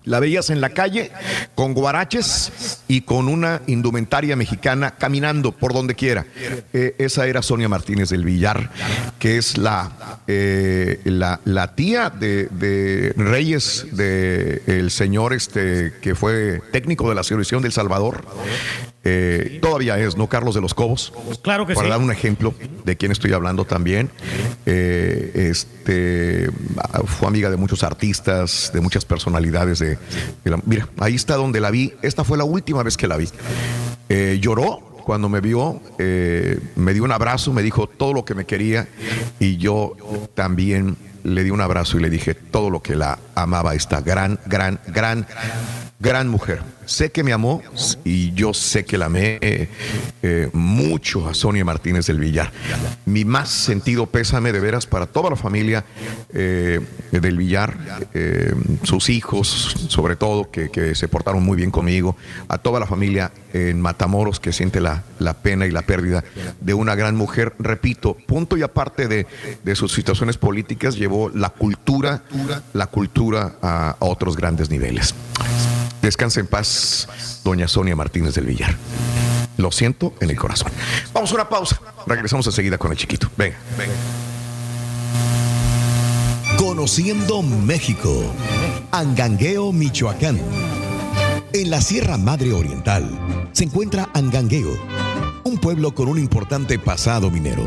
La 0.07 0.21
veías 0.21 0.49
en 0.49 0.61
la 0.61 0.69
calle 0.69 1.11
con 1.53 1.73
guaraches 1.73 2.79
y 2.87 3.01
con 3.01 3.27
una 3.27 3.61
indumentaria 3.67 4.37
mexicana 4.37 4.91
caminando 4.91 5.51
por 5.51 5.73
donde 5.73 5.95
quiera. 5.95 6.25
Eh, 6.71 6.95
esa 6.97 7.27
era 7.27 7.41
Sonia 7.41 7.67
Martínez 7.67 8.09
del 8.09 8.23
Villar, 8.23 8.71
que 9.19 9.37
es 9.37 9.57
la, 9.57 10.21
eh, 10.27 11.01
la, 11.03 11.75
tía 11.75 12.09
de, 12.09 12.45
de 12.45 13.13
Reyes, 13.17 13.87
del 13.91 14.89
señor 14.91 15.33
este, 15.33 15.93
que 16.01 16.15
fue 16.15 16.61
técnico 16.71 17.09
de 17.09 17.15
la 17.15 17.23
selección 17.23 17.61
del 17.61 17.73
Salvador. 17.73 18.23
Eh, 19.09 19.59
todavía 19.61 19.97
es, 19.99 20.17
¿no? 20.17 20.27
Carlos 20.27 20.53
de 20.53 20.59
los 20.59 20.73
Cobos. 20.73 21.13
Claro 21.41 21.65
que 21.65 21.75
Para 21.75 21.87
sí. 21.87 21.91
dar 21.91 22.01
un 22.01 22.11
ejemplo 22.11 22.53
de 22.83 22.97
quién 22.97 23.13
estoy 23.13 23.31
hablando 23.31 23.63
también. 23.63 24.09
Eh, 24.65 25.31
este, 25.49 26.49
fue 27.05 27.27
amiga 27.29 27.49
de 27.49 27.55
muchos 27.55 27.83
artistas, 27.83 28.69
de 28.73 28.81
muchas 28.81 29.05
personalidades. 29.05 29.79
De, 29.79 29.97
de 30.43 30.51
la- 30.51 30.59
mira, 30.65 30.89
ahí 30.99 31.15
está 31.15 31.35
donde 31.35 31.61
la 31.61 31.71
vi. 31.71 31.93
Esta 32.01 32.25
fue 32.25 32.37
la 32.37 32.43
última 32.43 32.83
vez 32.83 32.97
que 32.97 33.07
la 33.07 33.15
vi. 33.15 33.29
Eh, 34.09 34.39
lloró 34.41 34.79
cuando 35.05 35.29
me 35.29 35.39
vio, 35.39 35.81
me 36.75 36.93
dio 36.93 37.05
un 37.05 37.11
abrazo, 37.13 37.53
me 37.53 37.63
dijo 37.63 37.87
todo 37.87 38.11
lo 38.11 38.25
que 38.25 38.35
me 38.35 38.45
quería 38.45 38.89
y 39.39 39.55
yo 39.55 39.95
también 40.35 40.97
le 41.23 41.45
di 41.45 41.49
un 41.49 41.61
abrazo 41.61 41.97
y 41.97 42.01
le 42.01 42.09
dije 42.09 42.33
todo 42.33 42.69
lo 42.69 42.81
que 42.81 42.93
la 42.95 43.17
amaba 43.35 43.73
esta 43.73 44.01
gran, 44.01 44.37
gran, 44.47 44.81
gran, 44.87 45.25
gran 46.01 46.27
mujer. 46.27 46.59
Sé 46.87 47.11
que 47.11 47.21
me 47.21 47.33
amó 47.33 47.61
y 48.05 48.31
yo 48.31 48.53
sé 48.53 48.85
que 48.85 48.97
la 48.97 49.07
amé 49.07 49.39
eh, 49.41 50.49
mucho 50.53 51.27
a 51.27 51.33
Sonia 51.33 51.65
Martínez 51.65 52.07
del 52.07 52.17
Villar. 52.17 52.49
Mi 53.05 53.25
más 53.25 53.49
sentido 53.49 54.05
pésame 54.05 54.53
de 54.53 54.61
veras 54.61 54.85
para 54.85 55.05
toda 55.05 55.29
la 55.29 55.35
familia 55.35 55.83
eh, 56.33 56.79
del 57.11 57.37
Villar, 57.37 57.77
eh, 58.13 58.53
sus 58.83 59.09
hijos 59.09 59.75
sobre 59.89 60.15
todo, 60.15 60.49
que, 60.49 60.95
se 60.95 61.07
portaron 61.09 61.43
muy 61.43 61.57
bien 61.57 61.71
conmigo, 61.71 62.15
a 62.47 62.57
toda 62.57 62.79
la 62.79 62.85
familia 62.85 63.33
en 63.51 63.81
Matamoros 63.81 64.39
que 64.39 64.53
siente 64.53 64.79
la, 64.79 65.03
la 65.19 65.33
pena 65.33 65.65
y 65.65 65.71
la 65.71 65.81
pérdida 65.81 66.23
de 66.61 66.73
una 66.73 66.95
gran 66.95 67.17
mujer. 67.17 67.53
Repito, 67.59 68.15
punto 68.15 68.55
y 68.55 68.61
aparte 68.61 69.09
de, 69.09 69.27
de 69.61 69.75
sus 69.75 69.91
situaciones 69.91 70.37
políticas, 70.37 70.95
llevó 70.95 71.29
la 71.29 71.49
cultura, 71.49 72.23
la 72.71 72.87
cultura 72.87 73.57
a 73.61 73.97
otros 73.99 74.37
grandes 74.37 74.69
niveles. 74.69 75.13
Descanse 76.07 76.39
en 76.39 76.47
paz, 76.47 77.41
doña 77.43 77.67
Sonia 77.67 77.93
Martínez 77.93 78.33
del 78.33 78.45
Villar. 78.45 78.77
Lo 79.57 79.73
siento 79.73 80.13
en 80.21 80.29
el 80.29 80.37
corazón. 80.37 80.71
Vamos 81.11 81.29
a 81.31 81.35
una 81.35 81.49
pausa. 81.49 81.81
Regresamos 82.05 82.45
enseguida 82.45 82.77
con 82.77 82.91
el 82.91 82.97
chiquito. 82.97 83.29
Venga, 83.35 83.57
venga. 83.77 83.93
Conociendo 86.55 87.41
México. 87.41 88.23
Angangueo, 88.89 89.73
Michoacán. 89.73 90.39
En 91.51 91.69
la 91.69 91.81
Sierra 91.81 92.15
Madre 92.15 92.53
Oriental 92.53 93.49
se 93.51 93.65
encuentra 93.65 94.07
Angangueo, 94.13 94.77
un 95.47 95.57
pueblo 95.57 95.95
con 95.95 96.09
un 96.09 96.19
importante 96.19 96.77
pasado 96.77 97.31
minero. 97.31 97.63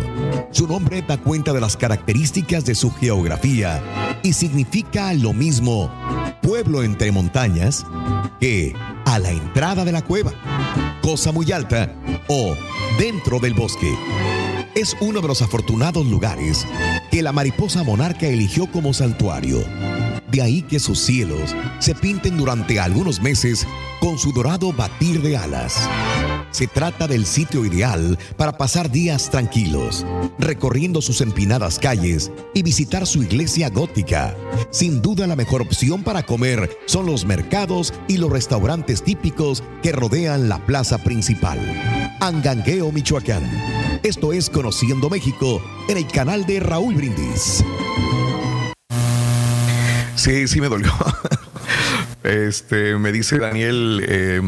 Su 0.50 0.68
nombre 0.68 1.02
da 1.02 1.16
cuenta 1.16 1.52
de 1.54 1.62
las 1.62 1.78
características 1.78 2.66
de 2.66 2.74
su 2.74 2.90
geografía 2.90 3.82
y 4.22 4.34
significa 4.34 5.14
lo 5.14 5.32
mismo 5.32 5.90
pueblo 6.42 6.82
entre 6.82 7.10
montañas 7.10 7.86
que 8.38 8.74
a 9.06 9.18
la 9.18 9.30
entrada 9.30 9.84
de 9.86 9.92
la 9.92 10.02
cueva, 10.02 10.32
cosa 11.00 11.32
muy 11.32 11.50
alta 11.52 11.94
o 12.28 12.54
dentro 12.98 13.40
del 13.40 13.54
bosque. 13.54 13.92
Es 14.74 14.94
uno 15.00 15.22
de 15.22 15.28
los 15.28 15.40
afortunados 15.40 16.06
lugares 16.06 16.66
que 17.10 17.22
la 17.22 17.32
mariposa 17.32 17.82
monarca 17.82 18.26
eligió 18.26 18.70
como 18.70 18.92
santuario. 18.92 19.64
De 20.30 20.42
ahí 20.42 20.62
que 20.62 20.78
sus 20.78 21.00
cielos 21.00 21.56
se 21.80 21.94
pinten 21.94 22.36
durante 22.36 22.78
algunos 22.78 23.20
meses 23.20 23.66
con 24.00 24.18
su 24.18 24.32
dorado 24.32 24.72
batir 24.72 25.20
de 25.22 25.36
alas. 25.36 25.88
Se 26.52 26.66
trata 26.66 27.06
del 27.06 27.26
sitio 27.26 27.64
ideal 27.64 28.18
para 28.36 28.56
pasar 28.56 28.90
días 28.90 29.30
tranquilos, 29.30 30.06
recorriendo 30.38 31.02
sus 31.02 31.20
empinadas 31.20 31.78
calles 31.78 32.30
y 32.54 32.62
visitar 32.62 33.06
su 33.06 33.22
iglesia 33.22 33.70
gótica. 33.70 34.36
Sin 34.70 35.02
duda 35.02 35.26
la 35.26 35.36
mejor 35.36 35.62
opción 35.62 36.02
para 36.02 36.24
comer 36.24 36.78
son 36.86 37.06
los 37.06 37.24
mercados 37.24 37.92
y 38.08 38.16
los 38.16 38.30
restaurantes 38.30 39.02
típicos 39.02 39.62
que 39.82 39.92
rodean 39.92 40.48
la 40.48 40.64
plaza 40.64 40.98
principal. 40.98 41.58
Angangueo, 42.20 42.92
Michoacán. 42.92 43.42
Esto 44.02 44.32
es 44.32 44.48
Conociendo 44.48 45.10
México 45.10 45.62
en 45.88 45.98
el 45.98 46.06
canal 46.06 46.46
de 46.46 46.60
Raúl 46.60 46.94
Brindis. 46.94 47.64
Sí, 50.20 50.46
sí 50.48 50.60
me 50.60 50.68
dolió. 50.68 50.92
Este, 52.22 52.96
me 52.98 53.12
dice 53.12 53.38
Daniel, 53.38 54.04
eh, 54.06 54.40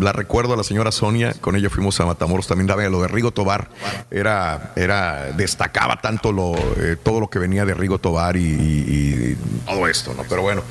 la 0.00 0.12
recuerdo 0.12 0.54
a 0.54 0.56
la 0.56 0.62
señora 0.64 0.90
Sonia, 0.90 1.34
con 1.40 1.54
ella 1.54 1.68
fuimos 1.68 2.00
a 2.00 2.06
Matamoros, 2.06 2.46
también 2.46 2.66
daba 2.66 2.82
lo 2.88 3.02
de 3.02 3.08
Rigo 3.08 3.30
Tobar, 3.30 3.68
era, 4.10 4.72
era, 4.74 5.32
destacaba 5.36 6.00
tanto 6.00 6.32
lo, 6.32 6.54
eh, 6.78 6.96
todo 7.02 7.20
lo 7.20 7.28
que 7.28 7.38
venía 7.38 7.66
de 7.66 7.74
Rigo 7.74 7.98
Tobar 7.98 8.36
y, 8.36 8.40
y- 8.40 9.36
y 9.36 9.36
todo 9.66 9.86
esto, 9.86 10.14
¿no? 10.16 10.24
Pero 10.28 10.40
bueno, 10.42 10.62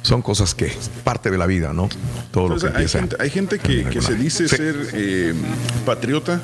son 0.00 0.22
cosas 0.22 0.54
que, 0.54 0.72
parte 1.04 1.30
de 1.30 1.36
la 1.36 1.46
vida, 1.46 1.72
¿no? 1.74 1.88
Todo 2.30 2.48
lo 2.48 2.56
que 2.58 2.66
Entonces, 2.66 2.70
hay, 2.70 2.82
empieza. 2.82 2.98
gente, 2.98 3.16
hay 3.20 3.30
gente 3.30 3.58
que, 3.58 3.84
que 3.84 4.00
se 4.00 4.14
dice 4.14 4.48
Sí. 4.48 4.56
ser 4.56 4.74
eh, 4.94 5.34
patriota 5.84 6.40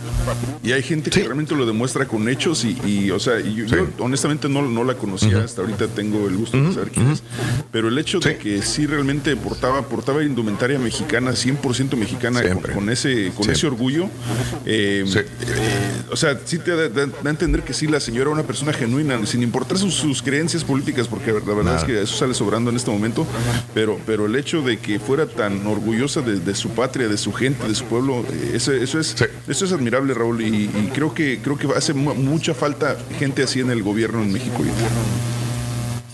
y 0.62 0.73
hay 0.73 0.83
gente 0.83 1.09
que 1.11 1.20
realmente 1.25 1.55
lo 1.55 1.65
demuestra 1.65 2.07
con 2.07 2.29
hechos 2.29 2.65
y, 2.65 2.79
y, 2.85 3.11
o 3.11 3.19
sea, 3.19 3.41
y 3.41 3.55
yo, 3.55 3.65
yo 3.65 3.89
honestamente 4.01 4.49
no, 4.49 4.61
no 4.62 4.85
la 4.85 4.95
conocía, 4.95 5.39
hasta 5.43 5.62
ahorita 5.62 5.89
tengo 5.89 6.29
el 6.29 6.37
gusto 6.37 6.61
de 6.62 6.73
saber 6.75 6.91
quién 6.91 7.11
es, 7.12 7.23
pero 7.73 7.89
el 7.89 7.97
hecho 7.99 8.20
de 8.20 8.37
que 8.37 8.61
sí 8.62 8.87
realmente 8.87 9.38
portaba, 9.39 9.82
portaba 9.89 10.23
indumentaria 10.23 10.78
mexicana, 10.78 11.32
100% 11.32 11.97
mexicana, 11.97 12.40
con, 12.43 12.62
con 12.74 12.90
ese, 12.90 13.32
con 13.35 13.47
ese 13.51 13.66
orgullo, 13.66 14.05
eh, 14.66 15.05
eh, 15.16 16.02
o 16.10 16.16
sea, 16.16 16.39
sí 16.44 16.59
te 16.59 16.70
da, 16.77 16.89
da- 16.89 17.06
da 17.06 17.12
a 17.27 17.31
entender 17.31 17.62
que 17.62 17.73
sí, 17.73 17.86
la 17.86 18.01
señora 18.01 18.23
era 18.23 18.31
una 18.31 18.43
persona 18.43 18.73
genuina, 18.73 19.24
sin 19.27 19.43
importar 19.43 19.78
sus, 19.78 19.94
sus 19.94 20.23
creencias 20.23 20.65
políticas, 20.65 21.09
porque 21.09 21.32
la 21.32 21.55
verdad 21.55 21.77
es 21.77 21.85
que 21.85 22.02
eso 22.02 22.16
sale 22.16 22.35
sobrando 22.35 22.70
en 22.70 22.77
este 22.77 22.90
momento, 22.90 23.27
pero, 23.74 23.98
pero 24.06 24.27
el 24.27 24.36
hecho 24.36 24.62
de 24.62 24.78
que 24.78 24.98
fuera 25.01 25.27
tan 25.27 25.66
orgullosa 25.66 26.20
de, 26.20 26.40
de 26.40 26.55
su 26.55 26.70
patria, 26.70 27.09
de 27.09 27.19
su 27.19 27.32
gente, 27.32 27.66
de 27.66 27.74
su 27.74 27.85
pueblo, 27.85 28.24
eh, 28.32 28.52
eso, 28.55 28.73
eso 28.73 28.98
es, 29.01 29.15
eso 29.47 29.65
es 29.65 29.73
admirable, 29.73 30.15
Raúl, 30.15 30.40
y, 30.43 30.65
y 30.65 30.90
creo 30.94 31.15
que 31.15 31.39
creo 31.43 31.56
que 31.59 31.69
hace 31.77 31.94
mu- 31.94 32.15
mucha 32.15 32.55
falta 32.55 32.97
gente 33.19 33.43
así 33.43 33.60
en 33.60 33.70
el 33.70 33.82
gobierno 33.82 34.23
en 34.23 34.32
México. 34.32 34.62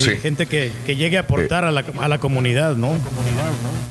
Sí, 0.05 0.16
Gente 0.16 0.47
que, 0.47 0.70
que 0.86 0.97
llegue 0.97 1.16
a 1.16 1.20
aportar 1.20 1.64
a, 1.64 1.70
la, 1.70 1.85
a 2.01 2.09
la 2.09 2.18
comunidad, 2.18 2.76
¿no? 2.76 2.97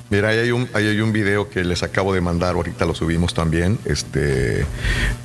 Mira, 0.09 0.29
ahí 0.29 0.37
hay, 0.39 0.51
un, 0.51 0.69
ahí 0.73 0.87
hay 0.87 0.99
un 1.01 1.11
video 1.11 1.49
que 1.49 1.63
les 1.63 1.81
acabo 1.81 2.13
de 2.13 2.21
mandar, 2.21 2.55
ahorita 2.55 2.85
lo 2.85 2.93
subimos 2.93 3.33
también, 3.33 3.79
este, 3.85 4.65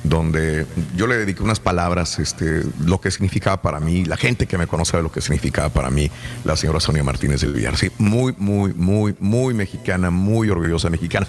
donde 0.03 0.65
yo 0.95 1.05
le 1.05 1.17
dediqué 1.17 1.43
unas 1.43 1.59
palabras, 1.59 2.17
este, 2.17 2.63
lo 2.83 2.99
que 2.99 3.11
significaba 3.11 3.61
para 3.61 3.79
mí, 3.79 4.05
la 4.05 4.17
gente 4.17 4.47
que 4.47 4.57
me 4.57 4.65
conoce 4.65 4.89
sabe 4.89 5.03
lo 5.03 5.11
que 5.11 5.21
significaba 5.21 5.69
para 5.69 5.91
mí 5.91 6.09
la 6.43 6.55
señora 6.55 6.79
Sonia 6.79 7.03
Martínez 7.03 7.41
del 7.41 7.53
Villar. 7.53 7.77
Sí, 7.77 7.91
muy, 7.99 8.33
muy, 8.37 8.73
muy, 8.73 9.15
muy 9.19 9.53
mexicana, 9.53 10.09
muy 10.09 10.49
orgullosa 10.49 10.89
mexicana. 10.89 11.27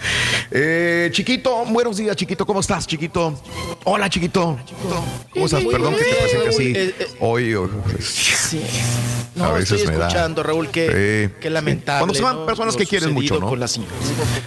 Eh, 0.50 1.10
chiquito, 1.12 1.64
buenos 1.66 1.98
días, 1.98 2.16
chiquito, 2.16 2.46
¿cómo 2.46 2.60
estás, 2.60 2.86
chiquito? 2.86 3.38
Hola, 3.84 4.08
chiquito. 4.08 4.58
¿Cómo 5.32 5.44
estás? 5.44 5.62
Perdón 5.64 5.94
que 5.96 6.04
te 6.04 6.14
presente 6.14 6.48
así. 6.48 6.72
Eh, 6.74 6.94
eh, 6.98 7.06
Hoy, 7.20 7.54
hoy, 7.54 7.68
Sí. 8.00 8.62
A 9.50 9.58
veces 9.58 9.72
estoy 9.80 9.92
me 9.92 9.98
da. 9.98 10.06
escuchando, 10.08 10.42
Raúl, 10.42 10.68
que, 10.68 11.28
Sí. 11.30 11.34
que 11.40 11.50
lamentable. 11.50 12.00
Cuando 12.00 12.14
se 12.14 12.22
van 12.22 12.36
¿no? 12.36 12.46
personas 12.46 12.76
que 12.76 12.86
quieren 12.86 13.12
mucho, 13.14 13.38
¿no? 13.38 13.48
con 13.48 13.60
la 13.60 13.68
señora. 13.68 13.92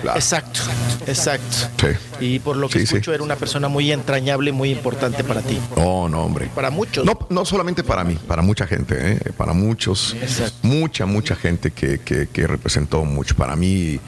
Claro. 0.02 0.18
Exacto, 0.20 0.60
exacto. 1.08 1.58
Sí. 1.80 1.88
Y 2.20 2.40
por 2.40 2.56
lo 2.58 2.70
que 2.70 2.80
Sí, 2.80 2.84
escucho, 2.86 3.14
era 3.14 3.24
una 3.24 3.36
persona 3.36 3.68
muy 3.68 3.92
entrañable, 3.92 4.52
muy 4.52 4.72
importante 4.72 5.24
para 5.24 5.42
ti. 5.42 5.60
No, 5.76 6.08
no, 6.10 6.24
hombre. 6.24 6.50
Para 6.54 6.70
muchos. 6.70 7.06
No, 7.06 7.18
no 7.30 7.46
solamente 7.46 7.84
para 7.84 8.04
mí, 8.04 8.16
para 8.28 8.42
mucha 8.42 8.66
gente, 8.68 8.96
¿eh? 9.14 9.20
para 9.38 9.54
muchos, 9.54 10.16
mucha, 10.62 11.06
mucha 11.06 11.36
gente 11.36 11.72
que, 11.72 12.00
que- 12.00 12.28
que 12.28 12.48
representó 12.48 13.04
mucho. 13.04 13.36
Para 13.36 13.56
mí 13.56 14.00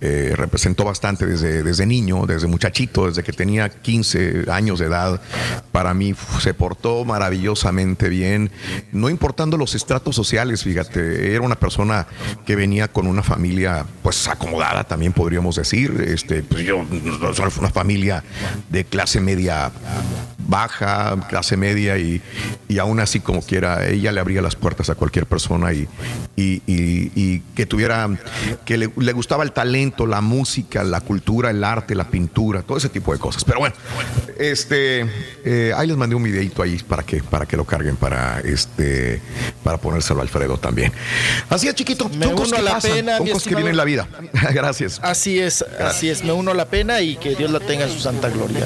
eh, 0.00 0.34
representó 0.36 0.84
bastante 0.84 1.26
desde, 1.26 1.62
desde 1.62 1.86
niño, 1.86 2.26
desde 2.26 2.46
muchachito, 2.46 3.06
desde 3.06 3.22
que 3.22 3.32
tenía 3.32 3.68
15 3.68 4.44
años 4.50 4.78
de 4.78 4.86
edad. 4.86 5.20
Para 5.72 5.94
mí 5.94 6.14
se 6.40 6.54
portó 6.54 7.04
maravillosamente 7.04 8.08
bien, 8.08 8.50
no 8.92 9.08
importando 9.08 9.56
los 9.56 9.74
estratos 9.74 10.14
sociales, 10.16 10.32
fíjate, 10.62 11.32
era 11.34 11.40
una 11.42 11.54
persona 11.56 12.06
que 12.46 12.56
venía 12.56 12.88
con 12.88 13.06
una 13.06 13.22
familia 13.22 13.84
pues 14.02 14.26
acomodada, 14.28 14.84
también 14.84 15.12
podríamos 15.12 15.56
decir. 15.56 16.04
Este, 16.06 16.42
pues 16.42 16.64
yo, 16.64 16.78
una 17.58 17.70
familia 17.70 18.22
de 18.70 18.84
clase 18.84 19.20
media 19.20 19.70
baja, 20.48 21.16
clase 21.28 21.56
media 21.56 21.96
y, 21.98 22.20
y 22.68 22.78
aún 22.78 23.00
así 23.00 23.20
como 23.20 23.42
quiera, 23.42 23.86
ella 23.86 24.12
le 24.12 24.20
abría 24.20 24.42
las 24.42 24.56
puertas 24.56 24.90
a 24.90 24.94
cualquier 24.96 25.26
persona 25.26 25.72
y, 25.72 25.88
y- 26.36 26.62
y- 26.66 27.42
que 27.54 27.64
tuviera, 27.66 28.08
que 28.64 28.76
le, 28.76 28.86
gustaba 29.12 29.44
el 29.44 29.52
talento, 29.52 30.06
la 30.06 30.20
música, 30.20 30.82
la 30.84 31.00
cultura, 31.00 31.50
el 31.50 31.62
arte, 31.64 31.94
la 31.94 32.08
pintura, 32.08 32.62
todo 32.62 32.76
ese 32.78 32.88
tipo 32.88 33.12
de 33.12 33.18
cosas. 33.18 33.44
Pero 33.44 33.60
bueno, 33.60 33.74
este, 34.38 35.06
eh, 35.44 35.72
ahí 35.76 35.86
les 35.86 35.96
mandé 35.96 36.14
un 36.16 36.22
videito 36.22 36.62
ahí 36.62 36.78
para 36.86 37.02
que, 37.04 37.22
para 37.22 37.46
que 37.46 37.56
lo 37.56 37.64
carguen, 37.64 37.96
para, 37.96 38.40
este, 38.40 39.20
para 39.62 39.78
ponérselo 39.78 40.20
a 40.20 40.24
Alfredo 40.32 40.56
también. 40.56 40.92
Así 41.50 41.68
es, 41.68 41.74
chiquito. 41.74 42.08
Me 42.08 42.24
son 42.26 42.34
cosas 42.34 42.48
uno 42.48 42.56
a 42.56 42.58
que 42.60 42.64
la 42.64 42.70
pasan, 42.72 42.90
pena, 42.92 43.18
son 43.18 43.26
cosas 43.28 43.42
que 43.44 43.54
vienen 43.54 43.70
en 43.72 43.76
la 43.76 43.84
vida. 43.84 44.08
Gracias. 44.52 44.98
Así 45.02 45.38
es, 45.38 45.62
así 45.78 46.08
es. 46.08 46.24
Me 46.24 46.32
uno 46.32 46.52
a 46.52 46.54
la 46.54 46.66
pena 46.66 47.00
y 47.02 47.16
que 47.16 47.34
Dios 47.34 47.50
la 47.50 47.60
tenga 47.60 47.84
en 47.84 47.92
su 47.92 48.00
santa 48.00 48.30
gloria. 48.30 48.64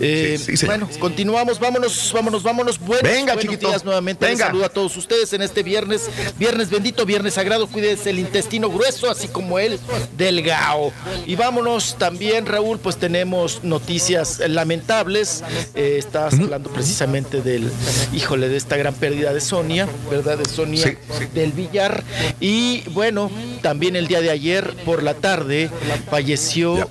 Eh, 0.00 0.40
bueno, 0.66 0.88
continuamos, 0.98 1.60
vámonos, 1.60 2.10
vámonos, 2.12 2.42
vámonos. 2.42 2.78
Buenos, 2.78 3.02
Venga, 3.02 3.34
buenos 3.34 3.42
chiquito. 3.42 3.68
días 3.68 3.84
nuevamente. 3.84 4.24
Les 4.26 4.34
Venga. 4.34 4.46
saludo 4.46 4.64
a 4.64 4.68
todos 4.68 4.96
ustedes 4.96 5.32
en 5.32 5.42
este 5.42 5.62
viernes, 5.62 6.08
viernes 6.38 6.70
bendito, 6.70 7.04
viernes 7.04 7.34
sagrado. 7.34 7.66
Cuídense 7.68 8.10
el 8.10 8.18
intestino 8.18 8.68
grueso, 8.70 9.10
así 9.10 9.28
como 9.28 9.58
el 9.58 9.78
delgado. 10.16 10.92
Y 11.26 11.36
vámonos 11.36 11.96
también, 11.98 12.46
Raúl, 12.46 12.78
pues 12.78 12.96
tenemos 12.96 13.62
noticias 13.62 14.40
lamentables. 14.48 15.44
Eh, 15.74 15.96
estabas 15.98 16.34
hablando 16.34 16.70
precisamente 16.70 17.42
del, 17.42 17.70
híjole, 18.12 18.48
de 18.48 18.56
esta 18.56 18.76
gran 18.76 18.94
pérdida 18.94 19.32
de 19.32 19.40
Sonia, 19.40 19.86
¿verdad? 20.10 20.38
De 20.38 20.46
Sonia 20.52 20.96
del 21.34 21.52
Villar. 21.52 22.02
Y 22.40 22.82
bueno, 22.90 23.30
también 23.62 23.96
el 23.96 24.06
día 24.06 24.20
de 24.20 24.30
ayer 24.30 24.74
por 24.84 25.02
la 25.02 25.14
tarde 25.14 25.70
falleció 26.10 26.88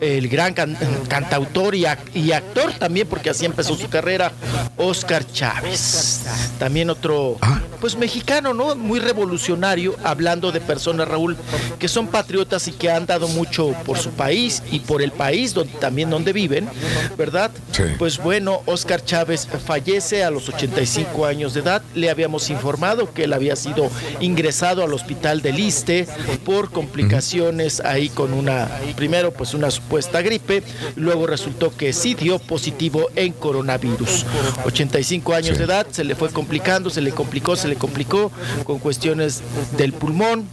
el 0.00 0.28
gran 0.28 0.54
can- 0.54 0.76
cantautor 1.08 1.74
y, 1.74 1.86
y 2.14 2.32
actor 2.32 2.72
también, 2.74 3.06
porque 3.06 3.30
así 3.30 3.44
empezó 3.46 3.76
su 3.76 3.88
carrera, 3.88 4.32
Oscar 4.76 5.24
Chávez. 5.32 6.22
También 6.58 6.90
otro, 6.90 7.38
pues 7.80 7.96
mexicano, 7.96 8.52
¿no? 8.54 8.74
Muy 8.74 8.98
revolucionario, 9.00 9.96
hablando 10.02 10.52
de 10.52 10.60
personas, 10.60 11.08
Raúl, 11.08 11.36
que 11.78 11.88
son 11.88 12.06
patriotas 12.08 12.68
y 12.68 12.72
que 12.72 12.90
han 12.90 13.06
dado 13.06 13.28
mucho 13.28 13.68
por 13.84 13.98
su 13.98 14.10
país 14.10 14.62
y 14.70 14.80
por 14.80 15.02
el 15.02 15.12
país 15.12 15.54
donde, 15.54 15.72
también 15.74 16.10
donde 16.10 16.32
viven, 16.32 16.68
¿verdad? 17.16 17.50
Pues 17.98 18.18
bueno, 18.18 18.62
Oscar 18.66 19.04
Chávez 19.04 19.46
fallece 19.66 20.24
a 20.24 20.30
los 20.30 20.48
85 20.48 21.26
años 21.26 21.54
de 21.54 21.60
edad. 21.60 21.82
Le 21.94 22.10
habíamos 22.10 22.50
informado 22.50 22.93
que 23.12 23.24
él 23.24 23.32
había 23.32 23.56
sido 23.56 23.90
ingresado 24.20 24.82
al 24.82 24.92
hospital 24.92 25.42
del 25.42 25.58
Iste 25.58 26.06
por 26.44 26.70
complicaciones 26.70 27.80
ahí 27.80 28.08
con 28.08 28.32
una, 28.32 28.68
primero 28.96 29.32
pues 29.32 29.54
una 29.54 29.70
supuesta 29.70 30.22
gripe, 30.22 30.62
luego 30.96 31.26
resultó 31.26 31.76
que 31.76 31.92
sí 31.92 32.14
dio 32.14 32.38
positivo 32.38 33.08
en 33.16 33.32
coronavirus. 33.32 34.24
85 34.64 35.34
años 35.34 35.58
de 35.58 35.64
edad, 35.64 35.86
se 35.90 36.04
le 36.04 36.14
fue 36.14 36.30
complicando, 36.30 36.90
se 36.90 37.00
le 37.00 37.10
complicó, 37.12 37.56
se 37.56 37.68
le 37.68 37.76
complicó 37.76 38.30
con 38.64 38.78
cuestiones 38.78 39.42
del 39.76 39.92
pulmón 39.92 40.46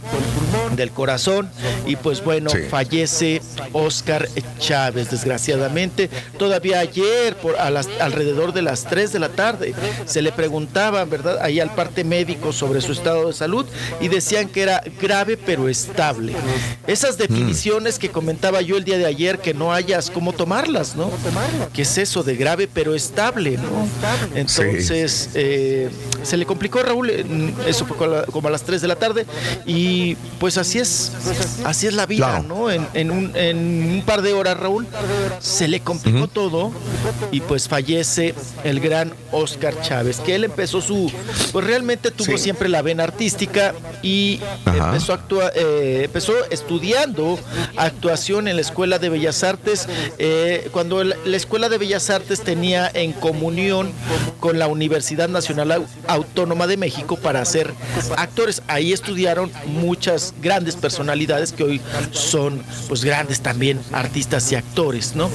del 0.76 0.90
corazón 0.90 1.50
y 1.86 1.96
pues 1.96 2.22
bueno, 2.24 2.50
Sí. 2.50 2.58
fallece 2.68 3.42
Oscar 3.72 4.28
Chávez, 4.58 5.10
desgraciadamente. 5.10 6.10
Todavía 6.38 6.80
ayer, 6.80 7.36
por 7.36 7.56
a 7.56 7.70
las, 7.70 7.88
alrededor 8.00 8.52
de 8.52 8.62
las 8.62 8.84
3 8.84 9.12
de 9.12 9.18
la 9.18 9.28
tarde, 9.30 9.74
se 10.06 10.22
le 10.22 10.32
preguntaban, 10.32 11.08
¿verdad? 11.08 11.38
Ahí 11.42 11.60
al 11.60 11.74
parte 11.74 12.04
médico 12.04 12.31
sobre 12.52 12.80
su 12.80 12.92
estado 12.92 13.26
de 13.28 13.32
salud 13.32 13.66
y 14.00 14.08
decían 14.08 14.48
que 14.48 14.62
era 14.62 14.82
grave 15.00 15.36
pero 15.36 15.68
estable. 15.68 16.34
Esas 16.86 17.18
definiciones 17.18 17.98
que 17.98 18.10
comentaba 18.10 18.60
yo 18.62 18.76
el 18.76 18.84
día 18.84 18.98
de 18.98 19.06
ayer, 19.06 19.38
que 19.38 19.54
no 19.54 19.72
hayas 19.72 20.10
cómo 20.10 20.32
tomarlas, 20.32 20.96
¿no? 20.96 21.10
¿Qué 21.72 21.82
es 21.82 21.98
eso 21.98 22.22
de 22.22 22.36
grave 22.36 22.68
pero 22.72 22.94
estable, 22.94 23.56
¿no? 23.58 23.88
Entonces, 24.34 25.30
eh, 25.34 25.88
se 26.22 26.36
le 26.36 26.46
complicó 26.46 26.80
a 26.80 26.82
Raúl, 26.82 27.10
eso 27.66 27.86
fue 27.86 27.96
como 28.30 28.48
a 28.48 28.50
las 28.50 28.62
3 28.62 28.80
de 28.80 28.88
la 28.88 28.96
tarde, 28.96 29.26
y 29.66 30.16
pues 30.38 30.58
así 30.58 30.78
es, 30.78 31.12
así 31.64 31.86
es 31.86 31.94
la 31.94 32.06
vida, 32.06 32.26
Claro. 32.26 32.44
¿no? 32.44 32.70
En, 32.70 32.86
en 32.94 33.10
un, 33.10 33.32
en 33.36 33.92
un 33.94 34.02
par 34.04 34.22
de 34.22 34.32
horas, 34.32 34.58
Raúl, 34.58 34.86
se 35.40 35.68
le 35.68 35.80
complicó 35.80 36.28
todo 36.28 36.72
y 37.30 37.40
pues 37.40 37.68
fallece 37.68 38.34
el 38.64 38.80
gran 38.80 39.12
Oscar 39.32 39.74
Chávez, 39.82 40.20
que 40.20 40.34
él 40.34 40.44
empezó 40.44 40.80
su, 40.80 41.10
pues 41.52 41.66
realmente 41.66 42.10
tuvo 42.24 42.36
Sí. 42.36 42.42
siempre 42.44 42.68
la 42.68 42.82
vena 42.82 43.04
artística 43.04 43.74
y 44.02 44.40
Ajá. 44.64 44.88
empezó, 44.88 45.12
actua- 45.14 45.50
eh, 45.54 46.02
empezó 46.04 46.32
estudiando 46.50 47.38
actuación 47.76 48.48
en 48.48 48.56
la 48.56 48.62
Escuela 48.62 48.98
de 48.98 49.08
Bellas 49.08 49.42
Artes, 49.42 49.88
eh, 50.18 50.68
cuando 50.72 51.02
la 51.04 51.36
Escuela 51.36 51.68
de 51.68 51.78
Bellas 51.78 52.10
Artes 52.10 52.40
tenía 52.42 52.90
en 52.92 53.12
comunión 53.12 53.92
con 54.40 54.58
la 54.58 54.66
Universidad 54.68 55.28
Nacional 55.28 55.70
Au- 55.72 55.86
Autónoma 56.08 56.66
de 56.66 56.76
México 56.76 57.16
para 57.16 57.44
ser 57.44 57.72
actores. 58.16 58.62
Ahí 58.66 58.92
estudiaron 58.92 59.50
muchas 59.66 60.34
grandes 60.42 60.76
personalidades 60.76 61.52
que 61.52 61.62
hoy 61.64 61.80
son 62.12 62.62
pues 62.88 63.04
grandes 63.04 63.40
también 63.40 63.80
artistas 63.92 64.50
y 64.52 64.56
actores, 64.56 65.14
¿no? 65.14 65.30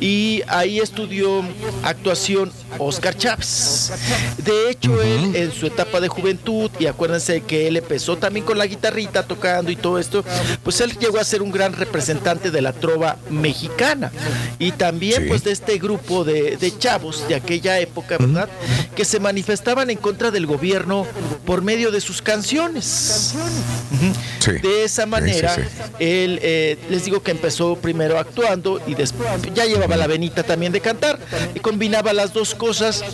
Y 0.00 0.42
ahí 0.48 0.78
estudió 0.80 1.42
actuación 1.82 2.52
Oscar 2.78 3.16
Chávez. 3.16 3.92
De 4.38 4.70
hecho, 4.70 5.00
él 5.02 5.34
en 5.36 5.52
su 5.52 5.66
etapa 5.66 6.00
de 6.00 6.08
juventud, 6.08 6.31
y 6.78 6.86
acuérdense 6.86 7.40
que 7.42 7.68
él 7.68 7.76
empezó 7.76 8.16
también 8.16 8.44
con 8.44 8.58
la 8.58 8.66
guitarrita 8.66 9.22
tocando 9.24 9.70
y 9.70 9.76
todo 9.76 9.98
esto, 9.98 10.24
pues 10.62 10.80
él 10.80 10.96
llegó 10.98 11.18
a 11.18 11.24
ser 11.24 11.42
un 11.42 11.50
gran 11.52 11.72
representante 11.72 12.50
de 12.50 12.62
la 12.62 12.72
trova 12.72 13.16
mexicana. 13.30 14.10
Y 14.58 14.72
también 14.72 15.22
Sí. 15.22 15.28
pues 15.28 15.44
de 15.44 15.52
este 15.52 15.78
grupo 15.78 16.24
de, 16.24 16.56
de 16.56 16.78
chavos 16.78 17.26
de 17.28 17.34
aquella 17.34 17.78
época, 17.80 18.16
¿verdad? 18.18 18.48
Que 18.94 19.04
se 19.04 19.20
manifestaban 19.20 19.90
en 19.90 19.98
contra 19.98 20.30
del 20.30 20.46
gobierno 20.46 21.06
por 21.44 21.62
medio 21.62 21.90
de 21.90 22.00
sus 22.00 22.22
canciones. 22.22 23.34
Sí. 24.38 24.52
De 24.52 24.84
esa 24.84 25.06
manera, 25.06 25.54
sí. 25.54 25.60
él, 25.98 26.38
eh, 26.42 26.78
les 26.90 27.04
digo 27.04 27.22
que 27.22 27.30
empezó 27.30 27.76
primero 27.76 28.18
actuando 28.18 28.80
y 28.86 28.94
después 28.94 29.28
ya 29.54 29.64
llevaba 29.64 29.96
la 29.96 30.06
venita 30.06 30.42
también 30.42 30.72
de 30.72 30.80
cantar 30.80 31.18
y 31.54 31.60
combinaba 31.60 32.12
las 32.12 32.32
dos 32.32 32.54
cosas 32.54 33.04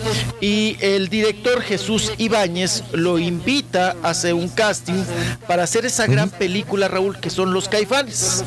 y 0.40 0.76
el 0.80 1.08
director 1.08 1.60
Jesús 1.62 2.12
Ibáñez 2.18 2.82
lo 2.92 3.07
invita 3.16 3.96
a 4.02 4.10
hacer 4.10 4.34
un 4.34 4.48
casting 4.48 5.04
para 5.46 5.62
hacer 5.62 5.86
esa 5.86 6.06
gran 6.06 6.28
película, 6.28 6.88
Raúl, 6.88 7.18
que 7.18 7.30
son 7.30 7.54
Los 7.54 7.68
Caifanes. 7.68 8.44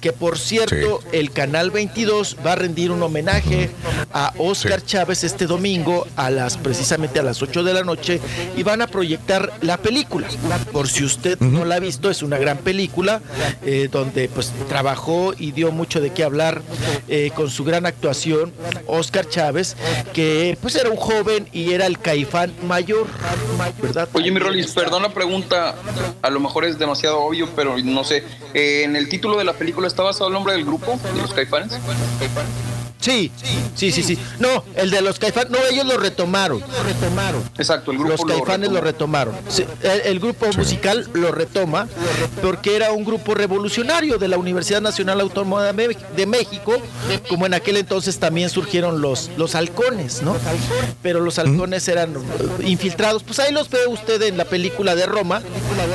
Que 0.00 0.12
por 0.12 0.38
cierto, 0.38 1.00
el 1.12 1.32
Canal 1.32 1.70
22 1.70 2.36
va 2.46 2.52
a 2.52 2.56
rendir 2.56 2.90
un 2.90 3.02
homenaje 3.02 3.70
a 4.12 4.34
Oscar 4.36 4.84
Chávez 4.84 5.24
este 5.24 5.46
domingo 5.46 6.06
a 6.16 6.30
las 6.30 6.56
precisamente 6.58 7.18
a 7.18 7.22
las 7.22 7.42
8 7.42 7.64
de 7.64 7.74
la 7.74 7.82
noche 7.82 8.20
y 8.56 8.62
van 8.62 8.82
a 8.82 8.86
proyectar 8.86 9.52
la 9.62 9.78
película. 9.78 10.28
Por 10.72 10.88
si 10.88 11.04
usted 11.04 11.38
no 11.40 11.64
la 11.64 11.76
ha 11.76 11.80
visto, 11.80 12.10
es 12.10 12.22
una 12.22 12.38
gran 12.38 12.58
película 12.58 13.22
eh, 13.64 13.88
donde 13.90 14.28
pues 14.28 14.52
trabajó 14.68 15.32
y 15.36 15.52
dio 15.52 15.72
mucho 15.72 16.00
de 16.00 16.12
qué 16.12 16.24
hablar 16.24 16.62
eh, 17.08 17.30
con 17.34 17.50
su 17.50 17.64
gran 17.64 17.86
actuación 17.86 18.52
Oscar 18.86 19.28
Chávez, 19.28 19.76
que 20.12 20.58
pues 20.60 20.74
era 20.76 20.90
un 20.90 20.96
joven 20.96 21.48
y 21.52 21.72
era 21.72 21.86
el 21.86 21.98
caifán 21.98 22.52
mayor, 22.66 23.06
¿verdad? 23.80 24.08
Oye, 24.12 24.30
mi 24.30 24.38
Rolis, 24.38 24.72
perdón 24.72 25.02
la 25.02 25.10
pregunta, 25.10 25.74
a 26.22 26.30
lo 26.30 26.40
mejor 26.40 26.64
es 26.64 26.78
demasiado 26.78 27.20
obvio, 27.20 27.48
pero 27.54 27.76
no 27.78 28.04
sé. 28.04 28.24
Eh, 28.54 28.82
¿En 28.84 28.96
el 28.96 29.08
título 29.08 29.36
de 29.38 29.44
la 29.44 29.54
película 29.54 29.86
está 29.86 30.02
basado 30.02 30.28
el 30.28 30.34
nombre 30.34 30.52
del 30.52 30.64
grupo, 30.64 30.98
de 31.14 31.22
los 31.22 31.32
caifanes? 31.32 31.78
Sí, 33.00 33.30
sí, 33.74 33.92
sí, 33.92 34.02
sí. 34.02 34.18
No, 34.38 34.64
el 34.76 34.90
de 34.90 35.00
los 35.00 35.18
caifanes, 35.18 35.50
no, 35.50 35.58
ellos 35.70 35.86
lo 35.86 35.98
retomaron. 35.98 36.62
Exacto, 37.58 37.92
el 37.92 37.98
grupo 37.98 38.12
Los 38.12 38.20
lo 38.20 38.26
caifanes 38.26 38.70
lo 38.70 38.80
retomaron. 38.80 39.34
Sí, 39.48 39.64
el, 39.82 40.00
el 40.02 40.20
grupo 40.20 40.46
musical 40.56 41.08
lo 41.14 41.32
retoma 41.32 41.88
porque 42.42 42.76
era 42.76 42.92
un 42.92 43.04
grupo 43.04 43.34
revolucionario 43.34 44.18
de 44.18 44.28
la 44.28 44.38
Universidad 44.38 44.80
Nacional 44.80 45.20
Autónoma 45.20 45.72
de, 45.72 46.26
México, 46.26 46.76
como 47.28 47.46
en 47.46 47.54
aquel 47.54 47.76
entonces 47.76 48.18
también 48.18 48.50
surgieron 48.50 49.00
los, 49.00 49.30
los 49.36 49.54
halcones, 49.54 50.22
¿no? 50.22 50.36
Pero 51.02 51.20
los 51.20 51.38
halcones 51.38 51.88
eran 51.88 52.14
eh, 52.14 52.66
infiltrados. 52.66 53.22
Pues 53.22 53.38
ahí 53.40 53.52
los 53.52 53.70
ve 53.70 53.86
usted 53.88 54.22
en 54.22 54.36
la 54.36 54.44
película 54.44 54.94
de 54.94 55.06
Roma, 55.06 55.42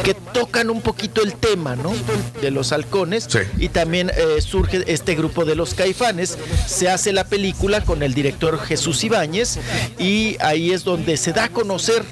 que 0.04 0.14
tocan 0.14 0.70
un 0.70 0.82
poquito 0.82 1.22
el 1.22 1.36
tema, 1.36 1.76
¿no? 1.76 1.94
De 2.42 2.52
los 2.52 2.72
halcones. 2.72 3.28
Y 3.58 3.70
también 3.70 4.12
eh, 4.16 4.42
surge 4.42 4.84
este 4.88 5.16
grupo 5.16 5.46
de 5.46 5.56
los 5.56 5.74
caifanes. 5.74 6.38
Se 6.68 6.90
hace 6.96 7.14
la 7.14 7.26
película 7.26 7.82
con 7.82 8.02
el 8.04 8.14
director 8.14 8.60
Jesús 8.60 9.04
Ibáñez 9.04 9.60
y 10.00 10.38
ahí 10.42 10.72
es 10.72 10.84
donde 10.84 11.18
se 11.18 11.32
da 11.34 11.46
a 11.46 11.50
conocer 11.50 12.04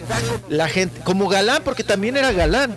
la 0.49 0.67
gente 0.69 1.01
como 1.03 1.27
galán, 1.27 1.61
porque 1.65 1.83
también 1.83 2.15
era 2.17 2.31
galán 2.31 2.75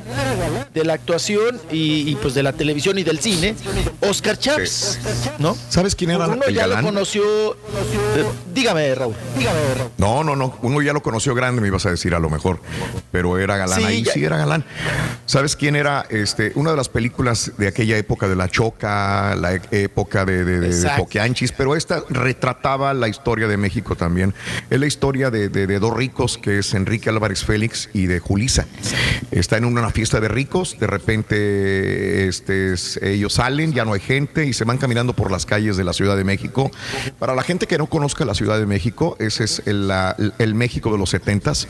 de 0.73 0.85
la 0.85 0.95
actuación 0.95 1.61
y, 1.71 2.11
y, 2.11 2.15
pues 2.17 2.35
de 2.35 2.43
la 2.43 2.53
televisión 2.53 2.99
y 2.99 3.03
del 3.03 3.19
cine, 3.21 3.55
Oscar 4.01 4.39
Chávez, 4.39 4.99
¿no? 5.39 5.57
¿Sabes 5.69 5.95
quién 5.95 6.11
era 6.11 6.27
Uno 6.29 6.43
el 6.47 6.55
ya 6.55 6.63
galán? 6.67 6.85
lo 6.85 6.91
conoció, 6.91 7.53
eh, 7.55 8.25
dígame 8.55 8.95
Raúl, 8.95 9.15
No, 9.99 10.25
no, 10.25 10.37
no. 10.37 10.57
Uno 10.63 10.81
ya 10.83 10.93
lo 10.93 11.03
conoció 11.03 11.35
grande, 11.35 11.61
me 11.61 11.69
ibas 11.69 11.87
a 11.87 11.91
decir 11.91 12.15
a 12.15 12.19
lo 12.19 12.31
mejor. 12.31 12.61
Pero 13.11 13.39
era 13.39 13.57
galán. 13.57 13.81
Sí, 13.81 13.85
Ahí 13.85 14.03
ya- 14.03 14.13
sí 14.13 14.25
era 14.25 14.37
galán. 14.37 14.65
¿Sabes 15.27 15.57
quién 15.57 15.77
era? 15.77 16.07
Este, 16.09 16.53
una 16.55 16.71
de 16.71 16.77
las 16.77 16.89
películas 16.89 17.53
de 17.59 17.69
aquella 17.69 17.97
época 17.97 18.29
de 18.29 18.37
la 18.37 18.49
Choca, 18.49 19.35
la 19.37 19.55
e- 19.55 19.61
época 19.71 20.25
de, 20.25 20.45
de, 20.45 20.61
de- 20.61 20.61
de 20.61 20.67
Exacto. 20.69 21.03
Poquianchis, 21.05 21.53
pero 21.53 21.75
esta 21.77 21.96
retrataba 22.09 22.95
la 22.95 23.09
historia 23.09 23.49
de 23.49 23.57
México 23.57 23.97
también. 23.97 24.35
Es 24.71 24.79
la 24.81 24.87
historia 24.87 25.31
de, 25.31 25.49
de- 25.49 25.67
dos 25.79 25.95
ricos, 25.97 26.39
que 26.39 26.59
es 26.61 26.73
Enrique 26.75 27.11
Álvarez 27.11 27.45
Félix 27.45 27.91
y 27.93 28.07
de 28.07 28.19
Julisa. 28.19 28.67
Está 29.31 29.57
en 29.59 29.65
una 29.67 29.91
fiesta 29.91 30.21
de 30.21 30.29
ricos, 30.29 30.79
de 30.79 30.87
repente 30.87 32.29
este, 32.29 32.73
es- 32.73 32.97
ellos 33.03 33.35
salen, 33.35 33.73
ya 33.73 33.85
no 33.85 33.93
hay 33.93 34.01
gente 34.01 34.47
y 34.47 34.53
se 34.53 34.65
van 34.65 34.79
caminando 34.79 35.15
por 35.15 35.31
las 35.31 35.47
calles 35.47 35.77
de 35.77 35.85
la 35.85 35.93
Ciudad 35.93 36.17
de 36.17 36.25
México. 36.25 36.71
Para 37.19 37.35
la 37.35 37.43
gente 37.43 37.67
que 37.67 37.79
no 37.79 37.87
conozca 37.87 38.25
la 38.25 38.35
Ciudad 38.35 38.59
de 38.59 38.67
México, 38.67 39.17
ese 39.19 39.45
es 39.45 39.63
el, 39.67 40.55
México 40.55 40.91
de 40.93 40.99
los 40.99 41.11
setentas. 41.11 41.69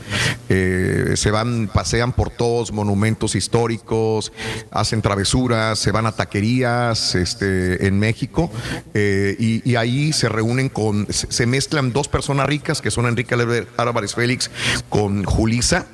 Eh, 0.49 1.13
se 1.15 1.31
van, 1.31 1.69
pasean 1.73 2.13
por 2.13 2.29
todos 2.29 2.71
monumentos 2.71 3.35
históricos, 3.35 4.31
hacen 4.71 5.01
travesuras, 5.01 5.79
se 5.79 5.91
van 5.91 6.05
a 6.05 6.11
taquerías 6.13 7.15
este, 7.15 7.87
en 7.87 7.99
México 7.99 8.51
eh, 8.93 9.35
y, 9.39 9.69
y 9.69 9.75
ahí 9.75 10.13
se 10.17 10.29
reúnen 10.29 10.69
con, 10.69 11.07
se 11.11 11.45
mezclan 11.45 11.93
dos 11.93 12.07
personas 12.07 12.47
ricas 12.47 12.81
que 12.81 12.91
son 12.91 13.05
Enrique 13.05 13.35
Álvarez 13.77 14.15
Félix 14.15 14.49
con 14.89 15.23
Julisa, 15.23 15.85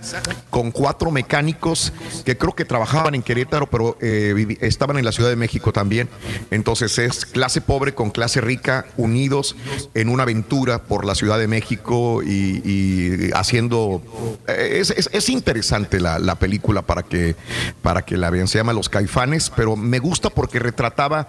con 0.49 0.71
cuatro 0.71 1.11
mecánicos 1.11 1.93
que 2.25 2.37
creo 2.37 2.53
que 2.55 2.65
trabajaban 2.65 3.15
en 3.15 3.21
Querétaro, 3.21 3.67
pero 3.69 3.97
eh, 4.01 4.57
estaban 4.61 4.97
en 4.97 5.05
la 5.05 5.11
Ciudad 5.11 5.29
de 5.29 5.35
México 5.35 5.71
también. 5.73 6.09
Entonces 6.51 6.97
es 6.99 7.25
clase 7.25 7.61
pobre 7.61 7.93
con 7.93 8.11
clase 8.11 8.41
rica 8.41 8.85
unidos 8.97 9.55
en 9.93 10.09
una 10.09 10.23
aventura 10.23 10.83
por 10.83 11.05
la 11.05 11.15
Ciudad 11.15 11.37
de 11.37 11.47
México 11.47 12.21
y, 12.23 12.61
y 12.63 13.31
haciendo... 13.33 14.01
eh, 14.47 14.77
Es, 14.79 14.89
es- 14.91 15.09
es 15.11 15.29
interesante 15.29 15.99
la, 15.99 16.19
la 16.19 16.35
película 16.35 16.81
para 16.81 17.03
que, 17.03 17.35
para 17.81 18.03
que 18.03 18.17
la 18.17 18.29
vean. 18.29 18.47
Se 18.47 18.57
llama 18.57 18.73
Los 18.73 18.89
Caifanes, 18.89 19.51
pero 19.55 19.75
me 19.75 19.99
gusta 19.99 20.29
porque 20.29 20.59
retrataba 20.59 21.27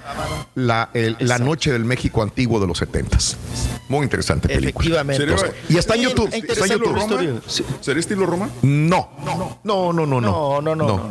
la, 0.55 0.91
el- 0.95 1.17
la 1.21 1.39
noche 1.39 1.73
del 1.73 1.85
México 1.85 2.23
antiguo 2.23 2.61
de 2.61 2.67
los 2.67 2.83
setentas. 2.87 3.37
Muy 3.89 4.05
interesante 4.05 4.49
película. 4.49 5.03
Efectivamente. 5.03 5.55
Y 5.69 5.77
está 5.77 5.95
en 5.95 6.03
YouTube. 6.03 6.29
e 6.33 6.39
Está 6.39 6.65
en 6.67 6.73
YouTube. 6.73 7.43
¿Sería 7.81 8.01
estilo 8.01 8.27
Roma? 8.27 8.49
No, 8.63 9.11
no, 9.25 9.93
no, 9.93 9.93
no, 9.93 10.07
no. 10.07 10.21
No, 10.21 10.61
no, 10.63 10.75
no. 10.75 11.11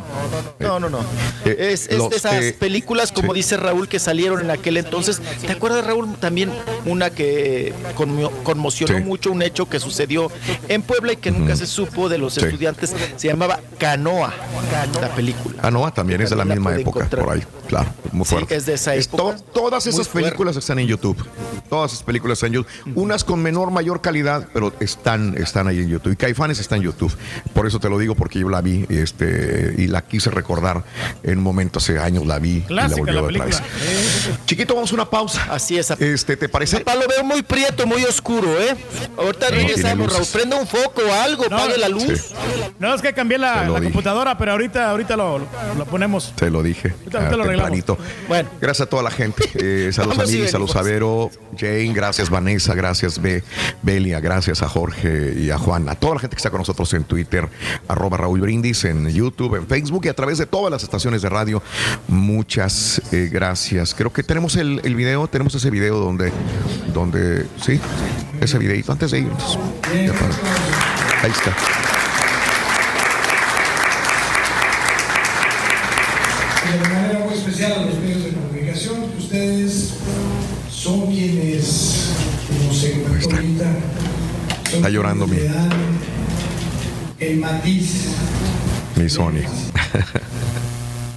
No, 0.59 0.79
no, 0.79 0.89
no. 0.89 0.99
Es, 1.45 1.87
es 1.87 1.97
los, 1.97 2.09
de 2.09 2.15
esas 2.17 2.33
eh, 2.41 2.55
películas, 2.57 3.11
como 3.11 3.33
dice 3.33 3.57
Raúl, 3.57 3.87
que 3.87 3.99
salieron 3.99 4.41
en 4.41 4.49
aquel 4.51 4.77
entonces. 4.77 5.21
¿Te 5.45 5.51
acuerdas, 5.51 5.85
Raúl, 5.85 6.15
también 6.15 6.51
una 6.85 7.09
que 7.09 7.73
conmo- 7.95 8.31
conmocionó 8.43 8.97
Sí. 8.97 9.03
mucho 9.03 9.31
un 9.31 9.41
hecho 9.41 9.67
que 9.67 9.79
sucedió 9.79 10.31
en 10.67 10.81
Puebla 10.81 11.13
y 11.13 11.17
que 11.17 11.31
nunca 11.31 11.55
se 11.55 11.65
supo 11.67 12.09
de 12.09 12.17
los 12.17 12.33
Sí. 12.33 12.41
estudiantes? 12.45 12.93
Se 13.17 13.27
llamaba 13.27 13.59
Canoa, 13.77 14.33
la 15.01 15.09
película. 15.15 15.69
No, 15.69 15.91
también 15.93 16.21
es 16.21 16.29
de 16.31 16.35
la 16.35 16.45
misma 16.45 16.75
época, 16.75 16.99
encontrar. 17.01 17.23
por 17.25 17.33
ahí. 17.35 17.43
Claro, 17.67 17.89
muy 18.11 18.25
fuerte. 18.25 18.55
es 18.55 18.65
de 18.65 18.73
esa 18.73 18.95
Es 18.95 19.07
to- 19.09 19.35
todas 19.53 19.87
esas 19.87 20.07
películas 20.07 20.55
están 20.57 20.79
en 20.79 20.87
YouTube. 20.87 21.17
Todas 21.69 21.91
esas 21.93 22.03
películas 22.03 22.37
están 22.37 22.47
en 22.49 22.53
YouTube. 22.63 22.71
Unas 22.95 23.23
con 23.23 23.41
menor, 23.41 23.71
mayor 23.71 24.01
calidad, 24.01 24.47
pero 24.53 24.73
están, 24.79 25.35
están 25.37 25.67
ahí 25.67 25.79
en 25.79 25.89
YouTube. 25.89 26.13
Y 26.13 26.15
Caifanes 26.15 26.59
está 26.59 26.75
en 26.75 26.83
YouTube. 26.83 27.15
Por 27.53 27.65
eso 27.67 27.79
te 27.79 27.89
lo 27.89 27.97
digo, 27.97 28.15
porque 28.15 28.39
yo 28.39 28.49
la 28.49 28.61
vi 28.61 28.85
este, 28.89 29.73
y 29.77 29.87
la 29.87 30.01
quise 30.03 30.29
recordar 30.29 30.83
en 31.23 31.37
un 31.39 31.43
momento 31.43 31.79
hace 31.79 31.97
años, 31.99 32.25
la 32.25 32.39
vi 32.39 32.63
y 32.69 32.73
la 32.73 32.87
volví 32.87 33.17
a 33.17 33.21
ver 33.21 33.31
otra 33.35 33.45
vez. 33.45 33.61
Chiquito, 34.45 34.75
vamos 34.75 34.91
a 34.91 34.95
una 34.95 35.09
pausa. 35.09 35.47
Así 35.49 35.77
es. 35.77 35.91
Este, 35.91 36.37
¿te 36.37 36.49
parece? 36.49 36.79
Papá 36.79 36.95
lo 36.95 37.07
veo 37.07 37.23
muy 37.23 37.41
prieto, 37.41 37.85
muy 37.87 38.03
oscuro, 38.03 38.59
¿eh? 38.59 38.75
Ahorita 39.17 39.49
No 39.49 39.55
regresamos, 39.55 40.13
Raúl. 40.13 40.25
Prende 40.31 40.55
un 40.59 40.67
foco 40.67 41.01
o 41.07 41.13
algo, 41.13 41.45
pague 41.49 41.77
la 41.77 41.89
luz. 41.89 42.33
No, 42.79 42.93
es 42.93 43.01
que 43.01 43.13
cambié 43.13 43.37
la, 43.37 43.65
computadora, 43.67 44.37
pero 44.37 44.51
ahorita, 44.53 44.89
ahorita 44.91 45.15
lo, 45.15 45.39
lo- 45.39 45.47
lo 45.77 45.85
ponemos. 45.85 46.33
Te 46.35 46.49
lo 46.49 46.61
dije. 46.63 46.89
Ahorita- 46.89 47.17
ah, 47.17 47.21
ahorita 47.21 47.37
lo 47.37 47.43
arreglamos. 47.43 47.52
Tempranito. 47.55 47.97
Bueno. 48.27 48.49
Gracias 48.61 48.87
a 48.87 48.89
toda 48.89 49.03
la 49.03 49.11
gente. 49.11 49.43
Eh, 49.55 49.91
saludos 49.91 50.19
a 50.19 50.23
Mili, 50.25 50.47
saludos 50.47 50.75
a 50.75 50.81
Vero, 50.81 51.31
Jane, 51.57 51.93
gracias 51.93 52.29
Vanessa, 52.29 52.73
gracias 52.73 53.21
Be, 53.21 53.43
Belia, 53.81 54.19
gracias 54.19 54.61
a 54.61 54.69
Jorge 54.69 55.33
y 55.37 55.51
a 55.51 55.57
Juan, 55.57 55.89
a 55.89 55.95
toda 55.95 56.15
la 56.15 56.19
gente 56.19 56.35
que 56.35 56.39
está 56.39 56.49
con 56.49 56.59
nosotros 56.59 56.93
en 56.93 57.03
Twitter, 57.03 57.47
arroba 57.87 58.17
Raúl 58.17 58.41
Brindis, 58.41 58.85
en 58.85 59.09
YouTube, 59.09 59.55
en 59.55 59.67
Facebook 59.67 60.05
y 60.05 60.09
a 60.09 60.13
través 60.13 60.37
de 60.37 60.45
todas 60.45 60.71
las 60.71 60.83
estaciones 60.83 61.21
de 61.21 61.29
radio. 61.29 61.61
Muchas 62.07 63.01
eh, 63.11 63.29
gracias. 63.31 63.93
Creo 63.93 64.11
que 64.11 64.23
tenemos 64.23 64.55
el, 64.55 64.81
el 64.83 64.95
video, 64.95 65.27
tenemos 65.27 65.55
ese 65.55 65.69
video 65.69 65.97
donde, 65.97 66.31
donde, 66.93 67.45
sí, 67.61 67.79
ese 68.41 68.57
videito 68.57 68.91
antes 68.91 69.11
de 69.11 69.19
irnos. 69.19 69.59
Ahí 71.21 71.31
está. 71.31 71.82
Está 84.83 84.91
llorando 84.91 85.25
mi, 85.27 85.37
el 87.17 87.37
matiz. 87.37 88.09
mi 88.97 89.07
Sonia. 89.07 89.49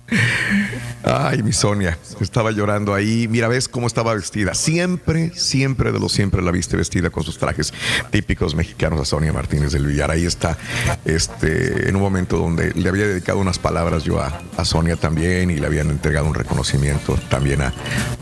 Ay, 1.08 1.40
mi 1.44 1.52
Sonia, 1.52 1.96
estaba 2.20 2.50
llorando 2.50 2.92
ahí. 2.92 3.28
Mira, 3.28 3.46
ves 3.46 3.68
cómo 3.68 3.86
estaba 3.86 4.12
vestida. 4.12 4.54
Siempre, 4.54 5.30
siempre 5.36 5.92
de 5.92 6.00
lo 6.00 6.08
siempre 6.08 6.42
la 6.42 6.50
viste 6.50 6.76
vestida 6.76 7.10
con 7.10 7.22
sus 7.22 7.38
trajes 7.38 7.72
típicos 8.10 8.56
mexicanos 8.56 9.00
a 9.00 9.04
Sonia 9.04 9.32
Martínez 9.32 9.70
del 9.70 9.86
Villar. 9.86 10.10
Ahí 10.10 10.26
está, 10.26 10.58
este, 11.04 11.88
en 11.88 11.94
un 11.94 12.02
momento 12.02 12.38
donde 12.38 12.72
le 12.74 12.88
había 12.88 13.06
dedicado 13.06 13.38
unas 13.38 13.60
palabras 13.60 14.02
yo 14.02 14.20
a, 14.20 14.42
a 14.56 14.64
Sonia 14.64 14.96
también 14.96 15.52
y 15.52 15.58
le 15.58 15.66
habían 15.66 15.90
entregado 15.90 16.26
un 16.26 16.34
reconocimiento 16.34 17.16
también 17.30 17.62
a, 17.62 17.72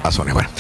a 0.03 0.13
Sonia. 0.13 0.35
Bueno, 0.35 0.51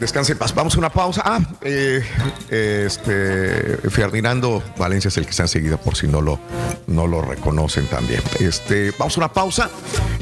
descanse 0.00 0.32
en 0.32 0.38
paz. 0.38 0.54
Vamos 0.54 0.76
a 0.76 0.78
una 0.78 0.90
pausa. 0.90 1.20
Ah, 1.26 1.40
eh, 1.60 2.02
este, 2.48 3.90
Ferdinando 3.90 4.62
Valencia 4.78 5.08
es 5.08 5.16
el 5.18 5.24
que 5.24 5.32
está 5.32 5.42
enseguida 5.42 5.76
por 5.76 5.94
si 5.94 6.06
no 6.06 6.22
lo, 6.22 6.40
no 6.86 7.06
lo 7.06 7.20
reconocen 7.20 7.84
también. 7.84 8.22
Este, 8.38 8.94
vamos 8.98 9.18
a 9.18 9.20
una 9.20 9.32
pausa. 9.32 9.68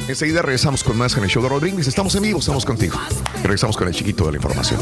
Enseguida 0.08 0.42
regresamos 0.42 0.82
con 0.82 0.96
más 0.96 1.16
en 1.16 1.27
el 1.28 1.32
show 1.32 1.42
de 1.42 1.48
Rodríguez. 1.50 1.86
Estamos 1.86 2.14
en 2.14 2.22
vivo, 2.22 2.38
estamos 2.38 2.64
contigo. 2.64 2.98
Y 3.36 3.42
regresamos 3.42 3.76
con 3.76 3.86
el 3.86 3.94
chiquito 3.94 4.24
de 4.24 4.32
la 4.32 4.36
información. 4.38 4.80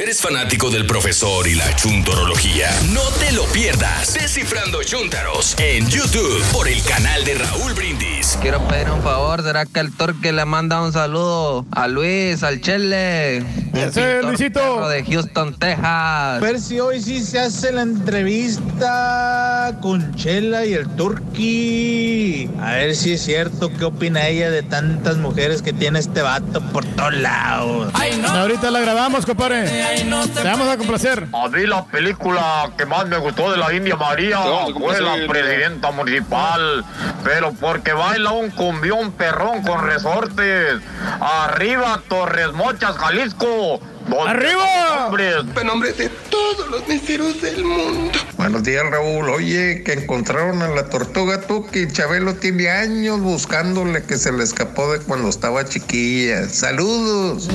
¿Eres 0.00 0.20
fanático 0.20 0.70
del 0.70 0.86
profesor 0.86 1.48
y 1.48 1.56
la 1.56 1.74
chuntorología? 1.74 2.70
No 2.92 3.02
te 3.18 3.32
lo 3.32 3.44
pierdas. 3.46 4.14
Descifrando 4.14 4.80
Chúntaros 4.84 5.56
en 5.58 5.88
YouTube 5.88 6.40
por 6.52 6.68
el 6.68 6.80
canal 6.84 7.24
de 7.24 7.34
Raúl 7.34 7.74
Brindis. 7.74 8.38
Quiero 8.40 8.60
pedir 8.68 8.88
un 8.90 9.02
favor, 9.02 9.42
¿será 9.42 9.66
que 9.66 9.80
el 9.80 9.92
Torque 9.92 10.32
le 10.32 10.44
manda 10.44 10.80
un 10.82 10.92
saludo 10.92 11.66
a 11.72 11.88
Luis, 11.88 12.44
al 12.44 12.60
Chele? 12.60 13.38
Ese, 13.74 14.22
Luisito. 14.22 14.88
De 14.88 15.04
Houston, 15.04 15.58
Texas. 15.58 15.84
A 15.84 16.38
ver 16.40 16.60
si 16.60 16.78
hoy 16.78 17.02
sí 17.02 17.24
se 17.24 17.40
hace 17.40 17.72
la 17.72 17.82
entrevista 17.82 19.76
con 19.82 20.14
Chela 20.14 20.64
y 20.64 20.74
el 20.74 20.88
Turqui. 20.90 22.48
A 22.60 22.72
ver 22.74 22.94
si 22.94 23.14
es 23.14 23.22
cierto 23.22 23.72
qué 23.76 23.84
opina 23.84 24.28
ella 24.28 24.50
de 24.50 24.62
tantas 24.62 25.16
mujeres 25.16 25.60
que 25.60 25.72
tiene 25.72 25.98
este 25.98 26.22
vato 26.22 26.60
por 26.72 26.84
todos 26.84 27.14
lados. 27.14 27.92
Ahorita 28.28 28.70
la 28.70 28.80
grabamos, 28.80 29.26
compadre. 29.26 29.87
Te 29.88 30.44
vamos 30.44 30.68
a 30.68 30.76
complacer. 30.76 31.26
A 31.32 31.48
mí 31.48 31.66
la 31.66 31.84
película 31.86 32.70
que 32.76 32.84
más 32.84 33.08
me 33.08 33.16
gustó 33.16 33.50
de 33.50 33.56
la 33.56 33.72
India 33.72 33.96
María 33.96 34.38
fue 34.78 35.00
la 35.00 35.16
presidenta 35.26 35.90
municipal, 35.90 36.84
pero 37.24 37.52
porque 37.54 37.94
baila 37.94 38.32
un 38.32 38.50
cumbión 38.50 39.12
perrón 39.12 39.62
con 39.62 39.86
resortes. 39.86 40.82
Arriba 41.20 42.02
Torres 42.06 42.52
Mochas, 42.52 42.96
Jalisco. 42.98 43.80
¡Arriba! 44.26 45.10
Nombres 45.64 45.98
de 45.98 46.08
todos 46.30 46.68
los 46.68 46.86
meseros 46.86 47.40
del 47.40 47.64
mundo. 47.64 48.18
Buenos 48.36 48.62
días, 48.62 48.84
Raúl. 48.90 49.28
Oye, 49.30 49.82
que 49.84 49.94
encontraron 49.94 50.62
a 50.62 50.68
la 50.68 50.88
tortuga 50.88 51.40
Tuki. 51.40 51.90
Chabelo 51.92 52.34
tiene 52.34 52.70
años 52.70 53.20
buscándole 53.20 54.02
que 54.02 54.16
se 54.16 54.32
le 54.32 54.44
escapó 54.44 54.92
de 54.92 55.00
cuando 55.00 55.28
estaba 55.28 55.64
chiquilla. 55.64 56.48
Saludos. 56.48 57.48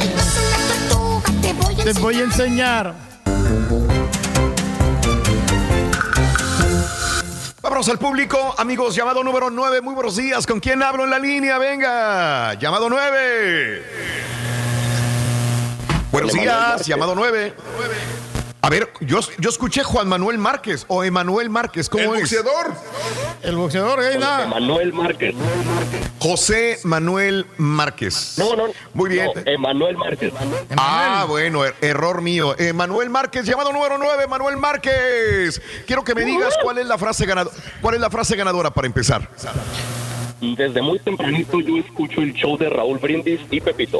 Te 1.84 1.94
voy 2.00 2.16
a 2.16 2.24
enseñar. 2.24 2.94
Vámonos 7.62 7.90
al 7.90 8.00
público, 8.00 8.56
amigos. 8.58 8.96
Llamado 8.96 9.24
número 9.24 9.50
9. 9.50 9.82
Muy 9.82 9.94
buenos 9.94 10.16
días. 10.16 10.48
¿Con 10.48 10.62
quién 10.62 10.82
hablo 10.82 11.04
en 11.04 11.10
la 11.10 11.20
línea? 11.20 11.58
Venga. 11.58 12.54
Llamado 12.54 12.90
9. 12.90 13.84
Buenos 16.12 16.32
días. 16.32 16.86
Llamado 16.86 17.14
9. 17.16 17.54
A 18.66 18.70
ver, 18.70 18.88
yo, 19.02 19.20
yo 19.40 19.50
escuché 19.50 19.84
Juan 19.84 20.08
Manuel 20.08 20.38
Márquez 20.38 20.86
o 20.88 21.04
Emanuel 21.04 21.50
Márquez. 21.50 21.90
¿Cómo 21.90 22.04
El 22.14 22.22
es? 22.22 22.22
boxeador. 22.22 22.74
El 23.42 23.58
boxeador, 23.58 24.00
ahí 24.00 24.18
nada. 24.18 24.48
Manuel 24.48 24.94
Márquez. 24.94 25.36
José 26.18 26.80
Manuel 26.86 27.46
Márquez. 27.58 28.36
No, 28.38 28.56
no. 28.56 28.68
Muy 28.94 29.10
bien. 29.10 29.30
Emanuel 29.46 29.98
Márquez. 29.98 30.32
Ah, 30.78 31.26
bueno, 31.28 31.66
er- 31.66 31.76
error 31.82 32.22
mío. 32.22 32.56
Eh, 32.58 32.72
Manuel 32.72 33.10
Márquez, 33.10 33.46
llamado 33.46 33.74
número 33.74 33.98
9, 33.98 34.28
Manuel 34.28 34.56
Márquez. 34.56 35.62
Quiero 35.86 36.06
que 36.06 36.16
me 36.16 36.24
digas 36.24 36.54
cuál 36.64 36.78
es 36.78 36.86
la 36.86 36.98
frase 36.98 37.26
ganadora, 37.26 37.54
cuál 37.82 37.96
es 37.96 38.00
la 38.02 38.10
frase 38.10 38.38
ganadora 38.38 38.72
para 38.74 38.88
empezar. 38.88 39.30
Desde 40.40 40.82
muy 40.82 41.00
tempranito 41.00 41.60
yo 41.60 41.78
escucho 41.80 42.22
el 42.22 42.34
show 42.34 42.58
de 42.58 42.70
Raúl 42.70 42.98
Brindis 43.00 43.42
y 43.52 43.60
Pepito. 43.60 44.00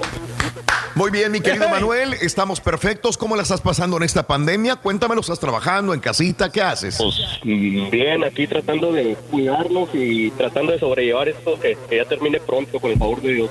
Muy 0.96 1.10
bien, 1.10 1.32
mi 1.32 1.42
querido 1.42 1.68
Manuel, 1.70 2.14
estamos 2.22 2.62
perfectos. 2.62 3.18
¿Cómo 3.18 3.36
la 3.36 3.42
estás 3.42 3.62
pasando 3.62 3.98
en 3.98 4.04
esta 4.04 4.28
pandemia? 4.28 4.76
Cuéntamelo, 4.76 5.22
¿estás 5.22 5.40
trabajando 5.40 5.92
en 5.96 6.00
casita? 6.00 6.52
¿Qué 6.52 6.62
haces? 6.62 7.00
Mm, 7.44 7.90
Bien, 7.90 8.24
aquí 8.24 8.46
tratando 8.46 8.92
de 8.92 9.16
cuidarnos 9.32 9.90
y 9.94 10.30
tratando 10.32 10.72
de 10.72 10.80
sobrellevar 10.80 11.30
esto, 11.30 11.60
que, 11.60 11.76
que 11.90 11.98
ya 11.98 12.06
termine 12.06 12.40
pronto, 12.40 12.80
con 12.80 12.92
el 12.92 13.00
favor 13.00 13.22
de 13.24 13.34
Dios. 13.34 13.50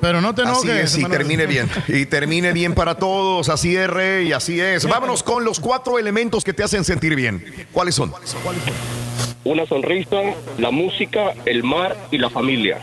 Pero 0.00 0.20
no 0.20 0.34
te 0.34 0.42
Así 0.42 0.66
enojes. 0.68 0.84
es, 0.94 0.98
y 0.98 1.02
Manuel. 1.02 1.18
termine 1.18 1.46
bien. 1.46 1.70
Y 1.86 2.06
termine 2.06 2.52
bien 2.52 2.74
para 2.74 2.96
todos. 2.96 3.48
Así 3.48 3.76
es, 3.76 3.88
Rey, 3.88 4.32
así 4.32 4.60
es. 4.60 4.84
Vámonos 4.88 5.22
con 5.22 5.44
los 5.44 5.60
cuatro 5.60 5.96
elementos 5.98 6.42
que 6.42 6.52
te 6.52 6.64
hacen 6.64 6.82
sentir 6.84 7.14
bien. 7.14 7.44
¿Cuáles 7.72 7.94
son? 7.94 8.12
Una 9.42 9.64
sonrisa, 9.66 10.18
la 10.58 10.70
música, 10.70 11.32
el 11.46 11.64
mar 11.64 11.96
y 12.10 12.18
la 12.18 12.28
familia. 12.28 12.78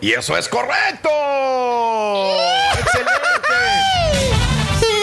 Y 0.00 0.10
eso 0.10 0.36
es 0.36 0.48
correcto. 0.48 1.08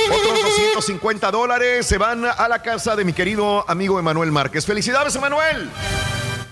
Otros 0.09 0.41
250 0.43 1.31
dólares 1.31 1.85
se 1.85 1.97
van 1.97 2.25
a 2.25 2.47
la 2.49 2.61
casa 2.61 2.97
de 2.97 3.05
mi 3.05 3.13
querido 3.13 3.63
amigo 3.69 3.99
Emanuel 3.99 4.31
Márquez. 4.31 4.65
Felicidades, 4.65 5.15
Emanuel. 5.15 5.69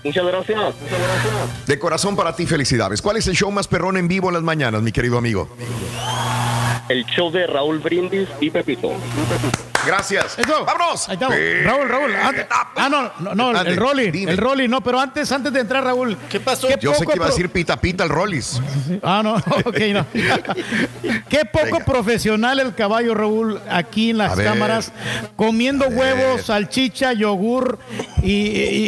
Muchas 0.02 0.24
gracias. 0.24 0.74
De 1.66 1.78
corazón 1.78 2.16
para 2.16 2.34
ti, 2.34 2.46
felicidades. 2.46 3.02
¿Cuál 3.02 3.18
es 3.18 3.26
el 3.26 3.34
show 3.34 3.50
más 3.50 3.68
perrón 3.68 3.98
en 3.98 4.08
vivo 4.08 4.28
en 4.28 4.34
las 4.34 4.42
mañanas, 4.42 4.80
mi 4.80 4.92
querido 4.92 5.18
amigo? 5.18 5.50
El 6.88 7.04
show 7.04 7.30
de 7.30 7.46
Raúl 7.46 7.78
Brindis 7.78 8.28
y 8.40 8.48
Pepito. 8.50 8.92
Gracias. 9.86 10.36
¡Vámonos! 10.46 11.08
Ahí 11.08 11.14
estamos. 11.14 11.36
Raúl, 11.64 11.88
Raúl. 11.88 12.14
antes- 12.14 12.46
ah, 12.50 12.88
no, 12.90 13.10
no, 13.20 13.34
no, 13.34 13.58
Ande, 13.58 13.70
el 13.72 13.76
Rolly. 13.76 14.10
dime. 14.10 14.32
El 14.32 14.38
Rolly, 14.38 14.68
no, 14.68 14.80
pero 14.82 15.00
antes, 15.00 15.30
antes 15.32 15.52
de 15.52 15.60
entrar, 15.60 15.82
Raúl. 15.84 16.16
¿Qué 16.28 16.40
pasó? 16.40 16.68
Yo 16.80 16.94
sé 16.94 17.06
que 17.06 17.16
iba 17.16 17.26
a 17.26 17.28
decir 17.28 17.48
pita 17.50 17.76
pita 17.80 18.04
el 18.04 18.10
Rollis. 18.10 18.60
Ah, 19.02 19.20
no, 19.24 19.34
ok, 19.64 19.78
no. 19.92 20.06
Qué 21.28 21.44
poco 21.44 21.64
Venga. 21.64 21.84
profesional 21.84 22.60
el 22.60 22.74
caballo, 22.74 23.14
Raúl, 23.14 23.60
aquí 23.70 24.10
en 24.10 24.18
las 24.18 24.32
A 24.32 24.34
ver. 24.34 24.46
cámaras, 24.46 24.92
comiendo 25.36 25.86
huevos, 25.86 26.42
salchicha, 26.46 27.12
yogur 27.12 27.78
y, 28.22 28.32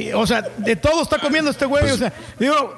y- 0.08 0.12
o 0.14 0.26
sea, 0.26 0.42
de 0.42 0.76
todo 0.76 1.02
está 1.02 1.18
comiendo 1.18 1.50
este 1.50 1.66
güey. 1.66 1.90
o 1.90 1.96
sea, 1.96 2.12
digo, 2.38 2.74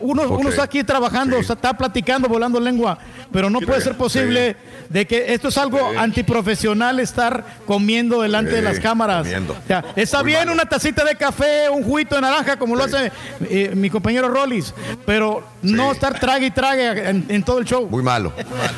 uno, 0.00 0.22
uno 0.28 0.48
está 0.50 0.62
aquí 0.64 0.84
trabajando, 0.84 1.36
está, 1.38 1.54
está 1.54 1.72
platicando, 1.76 2.28
volando 2.28 2.60
lengua, 2.60 2.98
pero 3.32 3.50
no 3.50 3.60
puede 3.60 3.80
ser 3.80 3.96
posible 3.96 4.56
de 4.88 5.06
que 5.06 5.32
esto 5.34 5.48
es 5.48 5.58
algo 5.58 5.90
antiprofesional 5.98 7.00
estar 7.00 7.44
comiendo 7.66 8.22
delante 8.22 8.52
de 8.52 8.62
las 8.62 8.80
cámaras. 8.80 9.22
comiendo. 9.24 9.52
O 9.52 9.66
sea, 9.66 9.84
está 9.96 10.22
bien 10.22 10.48
una 10.48 10.64
tacita 10.64 11.04
de 11.04 11.16
café, 11.16 11.68
un 11.68 11.82
juguito 11.82 12.14
de 12.14 12.22
naranja, 12.22 12.58
como 12.58 12.76
lo 12.76 12.84
hace 12.84 13.12
eh, 13.50 13.72
mi 13.74 13.90
compañero 13.90 14.28
Rollis, 14.28 14.72
pero 15.04 15.44
no 15.74 15.92
estar 15.92 16.18
trague 16.18 16.46
y 16.46 16.50
trague 16.50 17.08
en, 17.08 17.26
en 17.28 17.42
todo 17.42 17.58
el 17.58 17.64
show. 17.64 17.88
Muy 17.88 18.02
malo. 18.02 18.32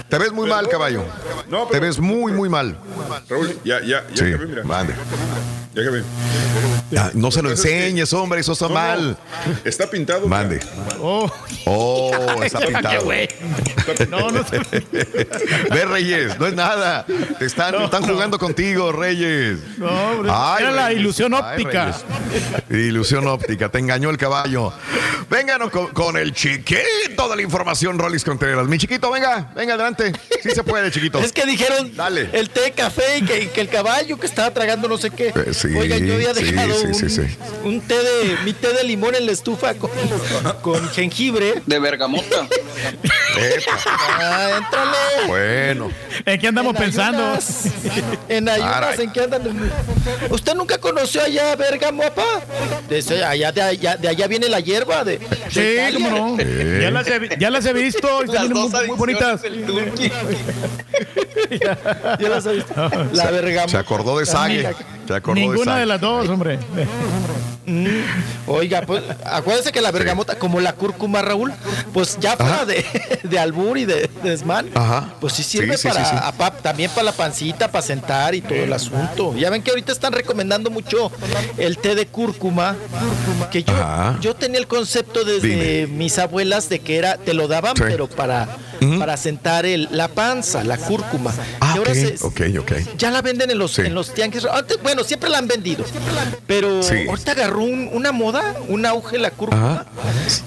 Te 0.08 0.18
ves 0.18 0.33
muy 0.33 0.49
mal, 0.49 0.68
caballo. 0.68 1.05
Te 1.70 1.81
ves 1.81 1.99
muy, 1.99 2.33
muy 2.33 2.49
mal. 2.49 2.76
Raúl, 3.28 3.58
ya, 3.65 3.81
ya, 3.81 4.05
ya 4.08 4.17
Sí, 4.17 4.25
acabé, 4.33 4.47
mira. 4.47 4.65
mande. 4.65 4.94
Ya 5.75 5.83
acabé. 5.83 6.02
Ah, 6.97 7.10
no 7.15 7.31
se 7.31 7.42
lo 7.42 7.50
enseñes, 7.50 8.12
hombre, 8.15 8.41
eso 8.41 8.52
está 8.52 8.65
No, 8.67 8.70
no, 8.70 8.75
mal. 8.81 9.18
Está 9.65 9.89
pintado. 9.89 10.26
Mande. 10.26 10.60
Oh, 11.00 11.31
Oh, 11.67 12.10
está 12.42 12.60
pintado. 12.67 13.05
güey. 13.05 13.28
No, 14.08 14.31
no 14.31 14.42
sé. 14.47 14.58
Ve, 15.70 15.84
Reyes, 15.84 16.39
no 16.39 16.47
es 16.47 16.55
nada. 16.55 17.05
Te 17.39 17.44
están, 17.44 17.75
están 17.83 18.02
jugando 18.05 18.39
contigo, 18.39 18.91
Reyes. 18.92 19.58
No, 19.76 19.86
hombre, 19.86 20.31
Ay, 20.34 20.62
era 20.65 20.70
la 20.73 20.92
ilusión 20.92 21.34
óptica. 21.34 21.94
Ilusión 22.70 23.26
óptica, 23.26 23.68
te 23.68 23.78
engañó 23.78 24.08
el 24.10 24.17
caballo. 24.17 24.73
Vénganos 25.31 25.70
con, 25.70 25.89
con 25.89 26.17
el 26.17 26.33
chiquito 26.82 27.28
de 27.28 27.36
la 27.36 27.42
información, 27.42 27.98
Rolis 27.98 28.24
Contreras. 28.24 28.66
Mi 28.66 28.78
chiquito, 28.78 29.10
venga, 29.10 29.50
venga 29.55 29.74
adelante. 29.74 30.12
Sí 30.42 30.50
se 30.50 30.62
puede, 30.62 30.90
chiquito. 30.90 31.18
Es 31.28 31.32
que 31.32 31.44
dijeron 31.47 31.94
Dale. 31.97 32.28
el 32.32 32.50
té, 32.50 32.73
café 32.73 33.18
y 33.18 33.23
que, 33.24 33.50
que 33.50 33.60
el 33.60 33.68
caballo 33.68 34.18
que 34.18 34.26
estaba 34.26 34.52
tragando 34.52 34.89
no 34.89 34.97
sé 34.98 35.10
qué. 35.10 35.28
Eh, 35.28 35.52
sí, 35.52 35.68
Oigan, 35.76 36.05
yo 36.07 36.15
había 36.15 36.34
sí, 36.34 36.44
dejado 36.44 36.74
sí, 36.74 36.86
un, 36.86 36.94
sí, 36.94 37.08
sí. 37.10 37.23
un 37.65 37.81
té 37.81 37.94
de 37.97 38.36
mi 38.44 38.52
té 38.52 38.73
de 38.73 38.84
limón 38.84 39.15
en 39.15 39.26
la 39.26 39.32
estufa 39.32 39.74
con, 39.74 39.90
con 40.62 40.89
jengibre. 40.90 41.62
De 41.66 41.78
bergamota. 41.78 42.47
Ah, 44.20 44.58
entrale. 44.58 45.26
Bueno. 45.26 45.90
¿En 46.24 46.40
qué 46.40 46.48
andamos 46.48 46.74
En 46.76 46.82
pensando? 46.82 47.23
ayunas. 47.24 47.65
En 48.28 48.48
ayunas, 48.48 48.73
Caray. 48.73 49.00
¿en 49.05 49.12
qué 49.12 49.20
andan? 49.20 49.70
¿Usted 50.31 50.55
nunca 50.55 50.78
conoció 50.78 51.23
allá 51.23 51.52
a 51.52 51.57
Bergamo, 51.57 52.02
papá? 52.02 52.40
De, 52.89 53.24
allá, 53.24 53.52
de, 53.52 53.62
allá, 53.62 53.97
de 53.97 54.08
allá 54.08 54.26
viene 54.26 54.48
la 54.48 54.60
hierba 54.60 55.05
de, 55.05 55.18
de 55.18 55.26
Sí, 55.50 55.60
Italia. 55.60 55.92
cómo 56.10 56.10
no. 56.10 56.36
Sí. 56.68 56.82
Ya 56.82 56.90
las 56.90 57.06
he, 57.06 57.38
ya 57.38 57.50
las 57.50 57.64
he 57.66 57.72
visto 57.72 58.22
y 58.22 58.26
Las 58.26 58.34
están 58.42 58.52
dos 58.52 58.72
muy, 58.72 58.86
muy 58.88 58.97
bonitas. 58.97 59.42
Ya 62.20 62.28
las 62.28 62.47
he 62.47 62.52
visto. 62.52 62.74
La. 63.12 63.68
Se 63.68 63.76
acordó 63.76 64.18
de 64.18 64.26
Sague. 64.26 64.74
Se 65.08 65.14
acordó 65.14 65.40
de 65.40 65.46
Ninguna 65.46 65.76
de 65.78 65.86
las 65.86 66.00
dos, 66.00 66.28
hombre. 66.28 66.58
Oiga, 68.46 68.82
pues 68.82 69.02
acuérdense 69.24 69.72
que 69.72 69.80
la 69.80 69.90
bergamota, 69.90 70.38
como 70.38 70.60
la 70.60 70.74
cúrcuma, 70.74 71.20
Raúl, 71.22 71.52
pues 71.92 72.18
ya 72.20 72.36
fuera 72.36 72.64
de, 72.64 72.84
de 73.22 73.38
albur 73.38 73.76
y 73.78 73.84
de, 73.84 74.10
de 74.22 74.30
desmán, 74.30 74.68
Ajá. 74.74 75.14
pues 75.20 75.34
sí 75.34 75.42
sirve 75.42 75.76
Sí, 75.76 75.82
sí, 75.82 75.88
para 75.88 76.04
sí, 76.04 76.10
sí. 76.14 76.20
a 76.22 76.32
pa- 76.32 76.50
también 76.50 76.90
para 76.90 77.04
la 77.04 77.12
pancita, 77.12 77.70
para 77.70 77.82
sentar 77.82 78.34
y 78.34 78.40
todo 78.42 78.54
el 78.58 78.72
asunto. 78.72 79.34
Ya 79.36 79.50
ven 79.50 79.62
que 79.62 79.70
ahorita 79.70 79.92
están 79.92 80.12
recomendando 80.12 80.70
mucho 80.70 81.10
el 81.58 81.78
té 81.78 81.94
de 81.94 82.06
cúrcuma, 82.06 82.76
que 83.50 83.62
yo, 83.64 83.72
Ajá. 83.74 84.18
yo 84.20 84.34
tenía 84.34 84.58
el 84.60 84.66
concepto 84.66 85.24
desde 85.24 85.86
mis 85.86 86.18
abuelas 86.18 86.68
de 86.68 86.80
que 86.80 86.96
era, 86.98 87.16
te 87.18 87.32
lo 87.34 87.48
daban, 87.48 87.76
Sí. 87.76 87.82
pero 87.86 88.08
para, 88.08 88.48
para 88.98 89.16
sentar 89.16 89.66
el, 89.66 89.89
la 89.90 90.08
panza, 90.08 90.62
la 90.65 90.76
cúrcuma. 90.78 91.34
Ah, 91.60 91.73
y 91.74 91.78
ahora 91.78 91.94
se- 91.94 92.16
ya 92.97 93.10
la 93.10 93.23
venden 93.23 93.50
en 93.50 93.58
los, 93.58 93.73
Sí. 93.73 93.82
en 93.82 93.94
los 93.94 94.15
tianguis. 94.15 94.44
Antes, 94.44 94.81
bueno, 94.82 95.05
siempre 95.05 95.28
la 95.31 95.39
han 95.39 95.48
vendido. 95.48 95.84
Pero 96.47 96.82
Sí. 96.82 97.07
ahorita 97.08 97.32
agarró 97.32 97.60
un- 97.62 97.90
una 97.92 98.12
moda, 98.12 98.55
un 98.68 98.86
auge 98.86 99.18
la 99.18 99.31
cúrcuma 99.31 99.86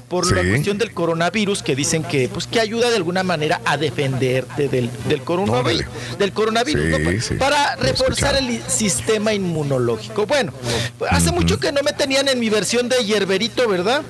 por 0.07 0.31
la 0.35 0.41
Sí. 0.41 0.49
cuestión 0.49 0.77
del 0.77 0.93
coronavirus 0.93 1.61
que 1.63 1.75
dicen 1.75 2.03
que 2.03 2.29
pues 2.29 2.47
que 2.47 2.59
ayuda 2.59 2.89
de 2.89 2.95
alguna 2.95 3.23
manera 3.23 3.61
a 3.65 3.77
defenderte 3.77 4.67
del, 4.67 4.89
del 5.07 5.21
coronavirus. 5.23 5.85
Del 6.17 6.31
coronavirus, 6.31 6.85
Sí, 6.97 7.21
sí. 7.21 7.33
Para 7.35 7.75
reforzar 7.75 8.35
el 8.37 8.61
sistema 8.67 9.33
inmunológico. 9.33 10.25
Bueno, 10.25 10.53
pues, 10.97 11.11
hace 11.11 11.31
mucho 11.31 11.59
que 11.59 11.71
no 11.71 11.81
me 11.83 11.93
tenían 11.93 12.27
en 12.29 12.39
mi 12.39 12.49
versión 12.49 12.87
de 12.89 13.03
hierberito, 13.03 13.67
¿verdad? 13.67 14.01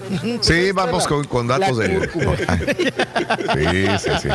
Sí, 0.41 0.71
vamos 0.73 1.07
con, 1.07 1.25
con 1.25 1.47
datos 1.47 1.77
de. 1.77 2.07
cúrcuma. 2.07 2.35
Sí, 3.53 3.87
sí. 4.19 4.29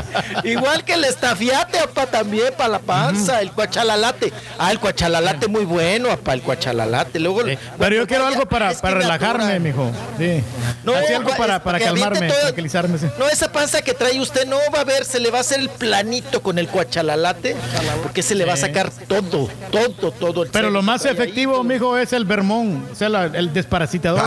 Igual 0.49 0.85
que 0.85 0.95
el 0.95 1.05
estafiate, 1.05 1.79
apa, 1.79 2.07
también 2.07 2.53
para 2.57 2.69
la 2.71 2.79
panza, 2.79 3.41
el 3.41 3.51
cuachalalate. 3.53 4.33
Ah, 4.59 4.71
el 4.73 4.79
cuachalalate 4.81 5.49
muy 5.49 5.65
bueno, 5.65 6.11
apa, 6.11 6.33
el 6.35 6.43
cuachalalate. 6.43 7.19
Luego, 7.21 7.43
Pero 7.79 7.97
yo 7.97 8.07
quiero 8.07 8.27
algo 8.27 8.47
para, 8.47 8.73
para 8.75 8.97
me 8.97 9.01
relajarme, 9.03 9.59
mijo. 9.61 9.91
Sí. 10.19 10.43
No, 10.85 10.95
Así 10.95 11.13
algo 11.13 11.31
para, 11.37 11.63
para 11.63 11.79
calmarme, 11.79 12.29
todo- 12.29 12.41
tranquilizarme. 12.41 12.99
sí. 12.99 13.07
No, 13.19 13.29
esa 13.29 13.51
panza 13.53 13.83
que 13.83 13.95
trae 13.95 14.19
usted 14.21 14.47
no 14.47 14.57
va 14.75 14.81
a 14.81 14.85
ver, 14.85 15.05
se 15.05 15.21
le 15.21 15.31
va 15.31 15.39
a 15.39 15.41
hacer 15.41 15.61
el 15.61 15.69
planito 15.69 16.43
con 16.43 16.59
el 16.59 16.69
cuachalalate, 16.69 17.57
porque 18.03 18.23
se 18.23 18.35
le 18.35 18.45
va 18.45 18.55
a 18.55 18.57
sacar 18.57 18.91
todo, 19.09 19.49
todo, 19.71 20.11
todo. 20.13 20.43
el 20.45 20.51
Pero 20.51 20.71
lo 20.71 20.83
más 20.83 21.05
ahí, 21.05 21.13
efectivo, 21.13 21.63
mijo, 21.65 21.97
es 21.99 22.13
el 22.13 22.25
vermón, 22.25 22.87
o 22.93 22.95
sea, 22.95 23.09
la- 23.09 23.25
el 23.27 23.53
desparasitador. 23.53 24.23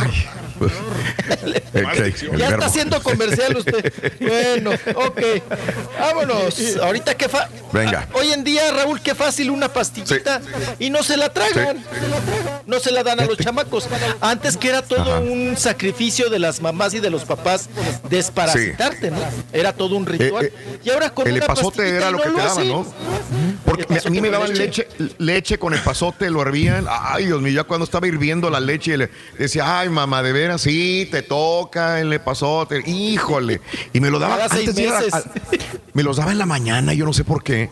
Ya 2.37 2.49
está 2.49 2.65
haciendo 2.65 3.01
comercial 3.01 3.57
usted. 3.57 3.93
Bueno, 4.19 4.71
ok. 4.95 5.21
Vámonos. 5.99 6.77
Ahorita 6.81 7.15
qué 7.15 7.29
fa 7.29 7.49
Venga. 7.71 8.07
Ah, 8.09 8.17
Hoy 8.17 8.31
en 8.31 8.43
día, 8.43 8.71
Raúl, 8.71 9.01
qué 9.01 9.13
fácil 9.15 9.51
una 9.51 9.71
pastillita 9.71 10.41
y 10.79 10.89
no 10.89 11.03
se 11.03 11.17
la 11.17 11.29
tragan. 11.31 11.83
No 12.65 12.79
se 12.79 12.91
la 12.91 13.03
dan 13.03 13.19
a 13.19 13.25
los 13.25 13.37
chamacos. 13.37 13.87
Antes 14.21 14.57
que 14.57 14.69
era 14.69 14.81
todo 14.81 15.15
Ajá. 15.15 15.19
un 15.19 15.55
sacrificio 15.57 16.29
de 16.29 16.39
las 16.39 16.61
mamás 16.61 16.93
y 16.93 16.99
de 16.99 17.09
los 17.09 17.25
papás 17.25 17.69
desparasitarte, 18.09 19.11
¿no? 19.11 19.19
Era 19.53 19.73
todo 19.73 19.95
un 19.95 20.05
ritual. 20.05 20.45
Eh, 20.45 20.53
eh, 20.55 20.79
y 20.83 20.89
ahora 20.89 21.11
con 21.13 21.27
El 21.27 21.35
una 21.35 21.45
pastillita 21.47 21.85
era 21.85 22.11
lo 22.11 22.17
no 22.17 22.23
que 22.23 22.29
te 22.29 22.37
daban. 22.37 22.67
¿no? 22.67 22.93
Porque 23.65 23.85
a 24.05 24.09
mí 24.09 24.21
me 24.21 24.29
daban 24.29 24.57
leche, 24.57 24.87
leche 25.17 25.57
con 25.57 25.73
el 25.73 25.81
pasote, 25.81 26.29
lo 26.29 26.41
hervían. 26.41 26.85
Ay, 26.89 27.27
Dios 27.27 27.41
mío, 27.41 27.53
ya 27.53 27.63
cuando 27.63 27.85
estaba 27.85 28.07
hirviendo 28.07 28.49
la 28.49 28.59
leche, 28.59 28.97
le 28.97 29.09
decía, 29.37 29.79
ay, 29.79 29.89
mamá, 29.89 30.23
de 30.23 30.33
veras, 30.49 30.61
sí, 30.61 31.07
te 31.11 31.21
toca 31.21 31.99
el 31.99 32.19
pasote. 32.21 32.83
Híjole. 32.89 33.61
Y 33.93 33.99
me 33.99 34.09
lo 34.09 34.19
daban 34.19 34.37
Cada 34.37 34.49
seis 34.55 34.69
antes 34.69 34.75
de 34.83 34.89
a- 34.89 34.99
meses. 34.99 35.23
me 35.93 36.03
los 36.03 36.17
daba 36.17 36.31
en 36.31 36.37
la 36.37 36.45
mañana, 36.45 36.93
yo 36.93 37.05
no 37.05 37.13
sé 37.13 37.23
por 37.23 37.43
qué. 37.43 37.69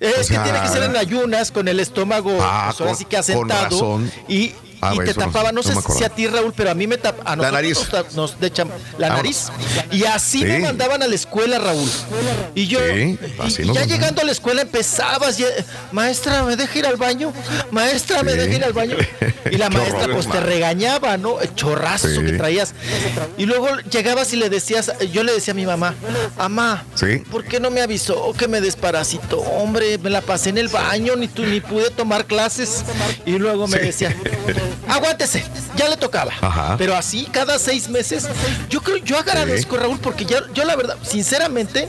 Es 0.00 0.18
O 0.18 0.24
sea, 0.24 0.42
que 0.44 0.50
tiene 0.50 0.64
que 0.64 0.68
ser 0.72 0.82
en 0.84 0.96
ayunas, 0.96 1.50
con 1.52 1.68
el 1.68 1.80
estómago, 1.80 2.38
Ah, 2.40 2.66
pues 2.68 2.80
ahora 2.80 2.92
con- 2.92 2.98
sí 2.98 3.04
que 3.04 3.16
asentado. 3.16 4.00
Y, 4.28 4.52
Ah, 4.80 4.90
y 4.92 4.96
bueno, 4.96 5.12
te 5.12 5.18
tapaba, 5.18 5.50
no, 5.52 5.60
no 5.60 5.62
sé 5.62 5.74
si 5.96 6.04
a 6.04 6.08
ti, 6.08 6.26
Raúl, 6.26 6.52
pero 6.56 6.70
a 6.70 6.74
mí 6.74 6.86
me 6.86 6.96
tapaba. 6.98 7.30
A 7.32 7.36
nosotros 7.36 7.52
nariz. 7.52 7.78
Nos, 8.14 8.14
nos 8.14 8.36
la 8.98 9.08
Vámonos. 9.08 9.16
nariz. 9.16 9.46
Y 9.90 10.04
así 10.04 10.44
me 10.44 10.58
mandaban 10.60 11.02
a 11.02 11.06
la 11.08 11.14
escuela, 11.14 11.58
Raúl. 11.58 11.88
Y 12.54 12.66
yo, 12.68 12.78
Sí, 12.80 13.18
y- 13.20 13.40
así 13.40 13.62
y 13.62 13.72
ya 13.72 13.84
llegando 13.84 14.22
a 14.22 14.24
la 14.24 14.32
escuela 14.32 14.62
empezabas, 14.62 15.38
maestra, 15.92 16.42
¿me 16.44 16.56
deja 16.56 16.78
ir 16.78 16.86
al 16.86 16.96
baño? 16.96 17.32
Maestra, 17.70 18.22
¿me 18.22 18.34
deja 18.34 18.54
ir 18.54 18.64
al 18.64 18.72
baño? 18.72 18.96
Y 19.50 19.56
la 19.56 19.68
maestra 19.70 20.06
pues 20.12 20.28
te 20.28 20.40
regañaba, 20.40 21.16
¿no? 21.16 21.40
El 21.40 21.54
chorrazo 21.54 22.08
que 22.08 22.32
traías. 22.32 22.74
Y 23.36 23.46
luego 23.46 23.68
llegabas 23.90 24.32
y 24.32 24.36
le 24.36 24.48
decías, 24.50 24.92
yo 25.12 25.22
le 25.24 25.32
decía 25.32 25.52
a 25.52 25.54
mi 25.56 25.66
mamá, 25.66 25.94
mamá, 26.36 26.84
Sí. 26.94 27.18
¿Por 27.30 27.44
qué 27.44 27.60
no 27.60 27.70
me 27.70 27.80
avisó 27.80 28.32
que 28.32 28.48
me 28.48 28.60
desparasitó? 28.60 29.38
Hombre, 29.40 29.98
me 29.98 30.10
la 30.10 30.20
pasé 30.20 30.50
en 30.50 30.58
el 30.58 30.68
baño, 30.68 31.16
ni, 31.16 31.28
tú, 31.28 31.44
ni 31.44 31.60
pude 31.60 31.90
tomar 31.90 32.26
clases. 32.26 32.84
Y 33.26 33.38
luego 33.38 33.66
me 33.66 33.78
decía, 33.78 34.14
aguántese, 34.88 35.44
ya 35.76 35.88
le 35.88 35.96
tocaba. 35.96 36.32
Ajá. 36.40 36.76
Pero 36.78 36.96
así, 36.96 37.26
cada 37.30 37.58
seis 37.58 37.88
meses, 37.88 38.28
yo 38.68 38.80
creo, 38.80 38.96
yo 38.98 39.18
agradezco, 39.18 39.76
Raúl, 39.76 39.98
porque 40.00 40.24
ya, 40.24 40.40
yo 40.54 40.64
la 40.64 40.76
verdad, 40.76 40.96
sinceramente, 41.02 41.88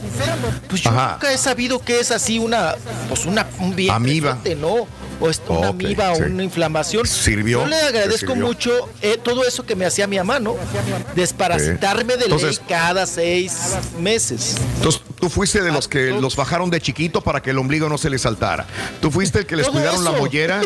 pues 0.68 0.82
yo 0.82 0.90
Ajá. 0.90 1.12
nunca 1.12 1.32
he 1.32 1.38
sabido 1.38 1.80
que 1.80 2.00
es 2.00 2.10
así 2.10 2.38
una, 2.38 2.74
pues 3.08 3.26
una, 3.26 3.46
un 3.58 3.74
bien 3.74 3.94
Amiba. 3.94 4.38
¿no? 4.58 4.86
O 5.20 5.28
es 5.28 5.40
una 5.48 5.68
Ok, 5.70 5.82
amiba 5.82 6.14
sí. 6.14 6.22
o 6.22 6.26
una 6.26 6.42
inflamación. 6.42 7.06
Sirvió, 7.06 7.60
Yo 7.60 7.66
le 7.66 7.76
agradezco 7.76 8.32
sirvió. 8.32 8.46
mucho 8.46 8.88
eh, 9.02 9.18
todo 9.22 9.44
eso 9.46 9.64
que 9.66 9.76
me 9.76 9.84
hacía 9.84 10.06
mi 10.06 10.16
mamá, 10.16 10.40
¿no? 10.40 10.56
Desparasitarme 11.14 12.16
de 12.16 12.28
ley 12.28 12.58
cada 12.68 13.06
seis 13.06 13.76
meses. 13.98 14.56
Entonces, 14.76 15.02
tú 15.20 15.28
fuiste 15.28 15.60
de 15.62 15.70
los 15.72 15.88
que 15.88 16.10
los 16.10 16.36
bajaron 16.36 16.70
de 16.70 16.80
chiquito 16.80 17.20
para 17.20 17.42
que 17.42 17.50
el 17.50 17.58
ombligo 17.58 17.88
no 17.88 17.98
se 17.98 18.08
les 18.10 18.22
saltara. 18.22 18.66
Tú 19.00 19.10
fuiste 19.10 19.40
el 19.40 19.46
que 19.46 19.56
les 19.56 19.68
cuidaron 19.68 20.04
la 20.04 20.12
mollera. 20.12 20.60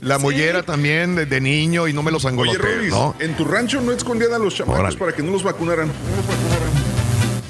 La 0.00 0.18
mollera 0.18 0.62
también 0.62 1.14
de, 1.14 1.26
de 1.26 1.40
niño 1.40 1.86
y 1.88 1.92
no 1.92 2.02
me 2.02 2.10
los 2.10 2.24
Oye, 2.24 2.58
¿no? 2.90 3.14
en 3.18 3.36
tu 3.36 3.44
rancho 3.44 3.80
no 3.80 3.92
escondían 3.92 4.32
a 4.34 4.38
los 4.38 4.54
chamacos 4.54 4.80
Órale. 4.80 4.96
para 4.98 5.12
que 5.12 5.22
no 5.22 5.32
los 5.32 5.42
vacunaran. 5.42 5.90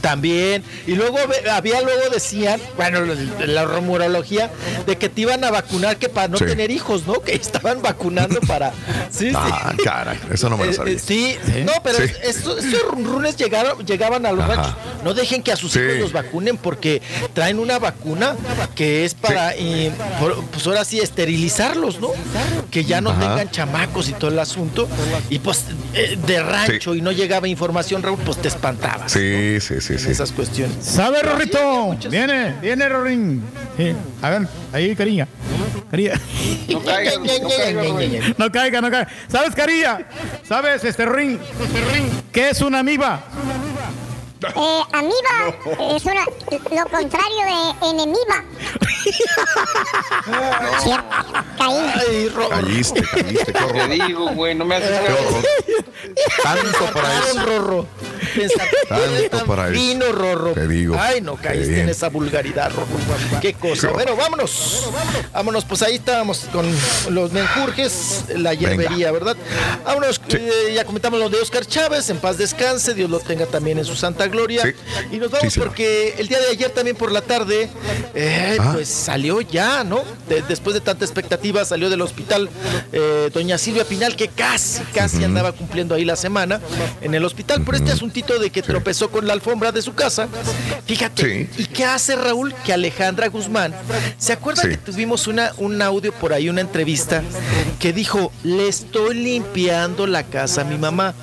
También. 0.09 0.62
Y 0.87 0.95
luego 0.95 1.19
había, 1.53 1.83
luego 1.83 2.09
decían, 2.11 2.59
bueno, 2.78 3.01
la, 3.47 3.65
rumorología 3.67 4.51
de 4.87 4.97
que 4.97 5.11
te 5.11 5.20
iban 5.20 5.45
a 5.45 5.51
vacunar 5.51 5.99
que 5.99 6.09
para 6.09 6.28
no 6.28 6.39
Sí. 6.39 6.47
tener 6.47 6.70
hijos, 6.70 7.07
¿no? 7.07 7.20
Que 7.20 7.35
estaban 7.35 7.83
vacunando 7.83 8.41
para. 8.41 8.73
Sí, 9.11 9.33
Ah, 9.35 9.73
sí. 9.77 9.83
caray, 9.85 10.19
eso 10.33 10.49
no 10.49 10.57
me 10.57 10.67
lo 10.67 10.70
Eh, 10.70 10.75
sabía. 10.75 10.95
eh, 10.95 10.99
sí, 10.99 11.37
no, 11.65 11.73
pero 11.83 11.99
Sí. 11.99 12.12
estos, 12.23 12.65
estos 12.65 12.83
runrunes 12.91 13.37
llegaron, 13.37 13.85
llegaban 13.87 14.25
a 14.27 14.33
los 14.33 14.45
Ajá. 14.45 14.55
ranchos. 14.55 14.75
No 15.05 15.12
dejen 15.15 15.43
que 15.43 15.53
a 15.53 15.57
sus 15.57 15.75
hijos 15.77 15.97
los 15.99 16.12
vacunen 16.12 16.57
porque 16.57 17.01
traen 17.35 17.59
una 17.59 17.78
vacuna 17.78 18.35
que 18.75 19.05
es 19.05 19.15
para, 19.15 19.53
por- 20.20 20.43
pues 20.47 20.67
ahora 20.67 20.85
sí, 20.85 21.01
esterilizarlos, 21.01 22.01
¿no? 22.01 22.11
Que 22.70 22.85
ya 22.85 23.01
no 23.01 23.11
Ajá. 23.11 23.20
tengan 23.20 23.51
chamacos 23.51 24.09
y 24.09 24.12
todo 24.12 24.31
el 24.31 24.39
asunto. 24.39 24.89
Y 25.31 25.39
pues 25.39 25.65
eh, 25.95 26.19
de 26.27 26.43
rancho 26.43 26.95
y 26.95 27.01
no 27.03 27.12
llegaba 27.12 27.49
información, 27.49 28.03
Raúl, 28.03 28.19
pues 28.25 28.39
te 28.41 28.49
espantabas. 28.49 29.11
Sí, 29.12 29.59
sí, 29.61 29.81
sí, 29.81 29.98
sí. 29.99 30.10
Esas 30.10 30.33
cuestiones. 30.33 30.77
¿Sabe, 30.85 31.23
Rorrito? 31.23 31.97
Viene, 32.10 32.55
viene, 32.60 32.89
Rorín. 32.89 33.43
Sí. 33.77 33.94
A 34.23 34.31
ver, 34.31 34.49
ahí, 34.73 34.94
cariña. 34.94 35.28
Cariña. 35.91 36.15
No 36.68 36.83
caigas, 36.83 37.18
no 37.18 37.49
caigas, 37.49 37.93
güey. 37.93 38.20
No 38.36 38.52
caiga, 38.52 38.81
no 38.81 38.91
caiga. 38.91 39.09
¿Sabes, 39.28 39.55
Carilla? 39.55 40.01
¿Sabes, 40.47 40.85
este 40.85 41.07
ring? 41.07 41.39
¿Qué 42.33 42.51
es 42.51 42.60
una 42.60 42.81
amiba? 42.81 43.23
Eh, 44.41 44.83
amiba 44.92 45.55
es 45.97 46.05
una, 46.05 46.25
lo 46.25 46.91
contrario 46.91 47.44
de 47.44 47.89
caí. 51.58 51.92
Ay, 51.94 52.28
Ro- 52.28 52.49
Caíste, 52.49 53.02
caíste, 53.02 53.52
qué 53.52 53.52
Te 53.52 53.89
digo, 53.89 54.28
güey, 54.31 54.55
no 54.55 54.65
me 54.65 54.76
haces 54.76 54.91
Qué 55.00 55.12
horror. 55.12 55.44
Tanto 56.42 56.92
para 56.92 57.18
eso. 57.18 57.47
Rorro. 57.47 57.86
Tanto 58.89 59.47
para 59.47 59.65
eso. 59.68 59.75
fino, 59.75 60.12
Rorro. 60.12 60.52
Te 60.52 60.68
digo. 60.68 60.97
Ay, 60.99 61.20
no 61.20 61.36
caíste 61.36 61.81
en 61.81 61.89
esa 61.89 62.08
vulgaridad, 62.08 62.70
Rorro. 62.70 63.41
Qué 63.41 63.55
cosa. 63.55 63.89
Bueno, 63.91 64.17
vámonos. 64.17 64.89
Vámonos, 65.33 65.65
pues 65.65 65.83
ahí 65.83 65.97
estábamos 65.97 66.47
con 66.52 66.67
los 67.10 67.33
menjurjes, 67.33 68.25
la 68.36 68.55
hierbería, 68.55 69.10
¿verdad? 69.12 69.36
Vámonos, 69.84 70.20
eh, 70.31 70.73
ya 70.75 70.84
comentamos 70.84 71.18
lo 71.18 71.28
de 71.28 71.41
Oscar 71.41 71.67
Chávez, 71.67 72.08
en 72.10 72.18
paz 72.18 72.39
descanse, 72.39 72.94
Dios 72.94 73.10
lo 73.10 73.20
tenga 73.20 73.47
también 73.47 73.78
en 73.78 73.84
su 73.84 73.97
santa 73.97 74.28
gloria. 74.29 74.63
Sí. 74.63 74.71
Y 75.13 75.17
nos 75.19 75.31
vamos 75.31 75.53
Sí, 75.53 75.59
porque 75.61 76.15
el 76.19 76.29
día 76.29 76.39
de 76.41 76.49
ayer 76.49 76.71
también 76.71 76.97
por 76.97 77.11
la 77.13 77.21
tarde, 77.23 77.69
eh, 78.15 78.57
Ah. 78.61 78.73
pues 78.75 78.89
salió 78.89 79.41
ya, 79.41 79.85
¿no? 79.85 80.03
De- 80.29 80.43
después 80.43 80.75
de 80.75 80.81
tanta 80.81 81.05
expectativa, 81.05 81.65
salió 81.65 81.91
del 81.91 82.01
hospital 82.03 82.49
eh, 82.93 83.31
doña 83.33 83.59
Silvia 83.59 83.85
Pinal, 83.85 84.17
que 84.17 84.29
casi, 84.29 84.83
casi 84.95 85.23
andaba 85.25 85.53
cumpliendo 85.53 85.95
ahí 85.95 86.05
la 86.05 86.17
semana 86.17 86.61
en 87.01 87.15
el 87.15 87.25
hospital 87.25 87.63
por 87.63 87.75
este 87.75 87.93
asuntito 87.93 88.39
de 88.39 88.51
que 88.51 88.63
tropezó 88.63 89.11
con 89.11 89.27
la 89.27 89.33
alfombra 89.33 89.73
de 89.73 89.83
su 89.83 89.95
casa. 89.95 90.29
Fíjate, 90.87 91.49
¿y 91.57 91.67
qué 91.67 91.85
hace 91.85 92.17
Raúl? 92.17 92.55
Que 92.65 92.73
Alejandra 92.73 93.29
Guzmán, 93.29 93.75
¿se 94.19 94.33
acuerda 94.33 94.63
que 94.63 94.77
tuvimos 94.77 95.27
una, 95.27 95.53
un 95.59 95.81
audio 95.83 96.13
por 96.13 96.33
ahí, 96.33 96.49
una 96.49 96.61
entrevista, 96.61 97.23
que 97.79 97.93
dijo, 97.93 98.33
le 98.43 98.69
estoy 98.69 99.15
limpiando 99.17 100.07
la 100.07 100.23
casa 100.25 100.63
a 100.63 100.65
mi 100.65 100.79
mamá, 100.79 101.15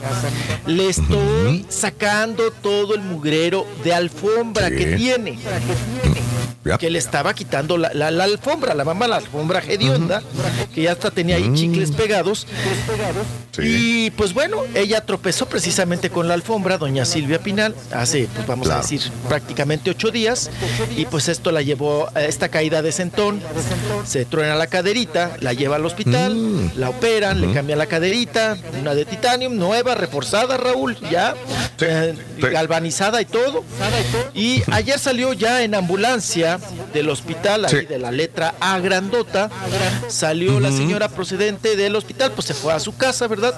le 0.65 0.89
estoy 0.89 1.65
sacando 1.69 2.51
todo 2.51 2.94
el 2.95 3.01
mugrero 3.01 3.65
de 3.83 3.93
alfombra 3.93 4.69
Sí. 4.69 4.75
que 4.75 4.85
tiene? 4.95 5.37
Ya. 6.63 6.79
que 6.79 6.89
le 6.89 6.97
estaba 6.97 7.35
quitando 7.35 7.77
la, 7.77 7.93
la- 7.93 8.09
la 8.09 8.23
alfombra, 8.23 8.73
la 8.73 8.83
mamá, 8.83 9.07
la 9.07 9.17
alfombra 9.17 9.59
hedionda, 9.67 10.23
que 10.73 10.81
ya 10.81 10.93
hasta 10.93 11.11
tenía 11.11 11.35
ahí 11.35 11.51
chicles 11.53 11.91
pegados. 11.91 12.47
Sí. 13.51 14.05
Y 14.07 14.09
pues 14.11 14.33
bueno, 14.33 14.63
ella 14.73 15.05
tropezó 15.05 15.45
precisamente 15.45 16.09
con 16.09 16.27
la 16.27 16.33
alfombra, 16.33 16.79
doña 16.79 17.05
Silvia 17.05 17.37
Pinal, 17.39 17.75
hace, 17.93 18.27
pues 18.33 18.47
vamos 18.47 18.65
Claro. 18.65 18.79
a 18.79 18.81
decir, 18.81 18.99
prácticamente 19.29 19.91
ocho 19.91 20.09
días. 20.09 20.49
Y 20.97 21.05
pues 21.05 21.27
esto 21.29 21.51
la 21.51 21.61
llevó 21.61 22.09
a 22.15 22.23
esta 22.23 22.49
caída 22.49 22.81
de 22.81 22.91
sentón, 22.91 23.41
se 24.03 24.25
truena 24.25 24.55
la 24.55 24.65
caderita, 24.65 25.37
la 25.41 25.53
lleva 25.53 25.75
al 25.75 25.85
hospital, 25.85 26.33
Mm. 26.33 26.71
la 26.77 26.89
operan, 26.89 27.41
le 27.41 27.53
cambian 27.53 27.77
la 27.77 27.85
caderita, 27.85 28.57
una 28.81 28.95
de 28.95 29.05
titanium, 29.05 29.55
nueva, 29.55 29.93
reforzada, 29.93 30.57
Raúl, 30.57 30.97
ya, 31.11 31.35
eh, 31.79 32.15
sí. 32.37 32.41
Y 32.85 33.25
todo. 33.25 33.63
Y 34.33 34.63
ayer 34.71 34.99
salió 34.99 35.33
ya 35.33 35.63
en 35.63 35.75
ambulancia 35.75 36.59
del 36.93 37.09
hospital, 37.09 37.65
ahí 37.65 37.71
Sí. 37.81 37.85
de 37.85 37.97
la 37.99 38.11
letra 38.11 38.53
A 38.59 38.79
grandota, 38.79 39.49
salió 40.07 40.59
la 40.59 40.71
señora 40.71 41.09
procedente 41.09 41.75
del 41.75 41.95
hospital, 41.95 42.31
pues 42.31 42.47
se 42.47 42.53
fue 42.53 42.73
a 42.73 42.79
su 42.79 42.95
casa, 42.95 43.27
¿verdad? 43.27 43.55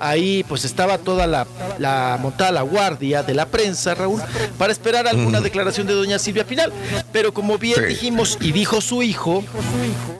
Ahí 0.00 0.44
pues 0.48 0.64
estaba 0.64 0.98
toda 0.98 1.26
la, 1.26 1.46
la 1.78 2.18
montada 2.20 2.52
la 2.52 2.62
guardia 2.62 3.22
de 3.22 3.34
la 3.34 3.46
prensa, 3.46 3.94
Raúl, 3.94 4.22
para 4.56 4.72
esperar 4.72 5.06
alguna 5.08 5.40
declaración 5.40 5.86
de 5.86 5.94
doña 5.94 6.18
Silvia 6.18 6.46
Pinal. 6.46 6.72
Pero 7.12 7.32
como 7.34 7.58
bien 7.58 7.76
Sí. 7.78 7.84
dijimos 7.84 8.38
y 8.40 8.52
dijo 8.52 8.80
su 8.80 9.02
hijo, 9.02 9.44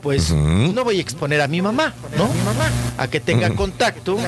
pues 0.03 0.31
no 0.31 0.85
voy 0.85 0.99
a 0.99 1.01
exponer 1.01 1.41
a 1.41 1.49
mi 1.49 1.63
mamá, 1.63 1.95
¿no? 2.17 2.29
A 2.99 3.09
que 3.09 3.21
tenga 3.21 3.51
contacto, 3.51 4.19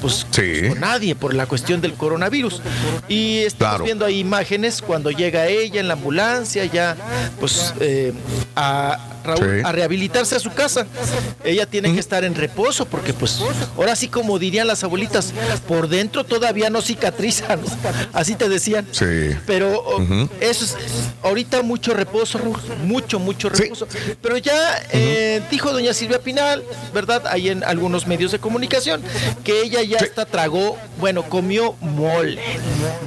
pues 0.00 0.26
Sí. 0.30 0.68
con 0.68 0.80
nadie 0.80 1.14
por 1.14 1.34
la 1.34 1.46
cuestión 1.46 1.80
del 1.80 1.94
coronavirus. 1.94 2.62
Y 3.08 3.38
estamos 3.38 3.65
Claro. 3.70 3.84
viendo 3.84 4.04
ahí 4.04 4.18
imágenes 4.20 4.82
cuando 4.82 5.10
llega 5.10 5.46
ella 5.46 5.80
en 5.80 5.88
la 5.88 5.94
ambulancia 5.94 6.64
ya, 6.66 6.96
pues 7.40 7.74
eh, 7.80 8.12
a 8.54 8.98
Raúl 9.24 9.56
Sí. 9.56 9.62
a 9.64 9.72
rehabilitarse 9.72 10.36
a 10.36 10.38
su 10.38 10.52
casa. 10.52 10.86
Ella 11.42 11.66
tiene 11.66 11.92
que 11.92 11.98
estar 11.98 12.22
en 12.22 12.34
reposo 12.36 12.86
porque 12.86 13.12
pues 13.12 13.40
ahora 13.76 13.96
sí 13.96 14.06
como 14.06 14.38
dirían 14.38 14.68
las 14.68 14.84
abuelitas, 14.84 15.32
por 15.66 15.88
dentro 15.88 16.22
todavía 16.22 16.70
no 16.70 16.80
cicatrizan. 16.80 17.60
Así 18.12 18.36
te 18.36 18.48
decían. 18.48 18.86
Sí. 18.92 19.04
Pero 19.44 19.82
oh, 19.84 20.28
eso 20.40 20.64
es 20.64 20.76
ahorita 21.24 21.62
mucho 21.62 21.92
reposo, 21.92 22.38
mucho, 22.84 23.18
mucho 23.18 23.50
Sí. 23.52 23.64
reposo. 23.64 23.88
Pero 24.22 24.36
ya 24.38 24.54
eh, 24.92 25.42
dijo 25.50 25.72
doña 25.72 25.92
Silvia 25.92 26.20
Pinal, 26.20 26.62
¿verdad? 26.94 27.24
Ahí 27.26 27.48
en 27.48 27.64
algunos 27.64 28.06
medios 28.06 28.30
de 28.30 28.38
comunicación, 28.38 29.02
que 29.42 29.62
ella 29.62 29.82
ya 29.82 29.98
está 29.98 30.24
tragó, 30.24 30.78
bueno, 31.00 31.24
comió 31.24 31.74
mole. 31.80 32.40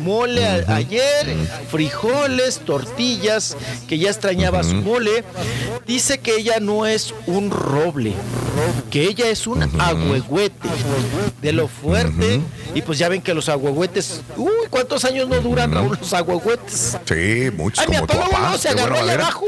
Mole 0.04 0.46
a- 0.50 0.76
ayer, 0.76 1.36
frijoles, 1.70 2.60
tortillas, 2.60 3.56
que 3.88 3.98
ya 3.98 4.10
extrañaba 4.10 4.64
su 4.64 4.76
mole. 4.76 5.24
Dice 5.86 6.20
que 6.20 6.36
ella 6.36 6.58
no 6.60 6.86
es 6.86 7.14
un 7.26 7.50
roble, 7.52 8.14
que 8.92 9.04
ella 9.04 9.28
es 9.30 9.48
un 9.48 9.64
agüehuete 9.80 10.68
de 11.42 11.52
lo 11.54 11.68
fuerte. 11.68 12.42
Y 12.76 12.84
pues 12.84 13.00
ya 13.00 13.10
ven 13.10 13.22
que 13.24 13.34
los 13.34 13.50
agüehuetes, 13.50 14.22
uy, 14.38 14.52
¿cuántos 14.70 15.04
años 15.04 15.28
no 15.28 15.40
duran, 15.42 15.72
Raúl, 15.72 15.98
los 16.00 16.14
agüehuetes? 16.14 16.98
Sí, 17.06 17.50
muchos 17.58 17.80
Ay, 17.80 17.88
mi 17.90 17.96
como 17.96 18.08
tu 18.08 18.20
papá 18.30 18.50
no 18.52 18.58
se 18.60 18.70
agarró 18.70 18.96
madera. 19.00 19.24
abajo. 19.24 19.46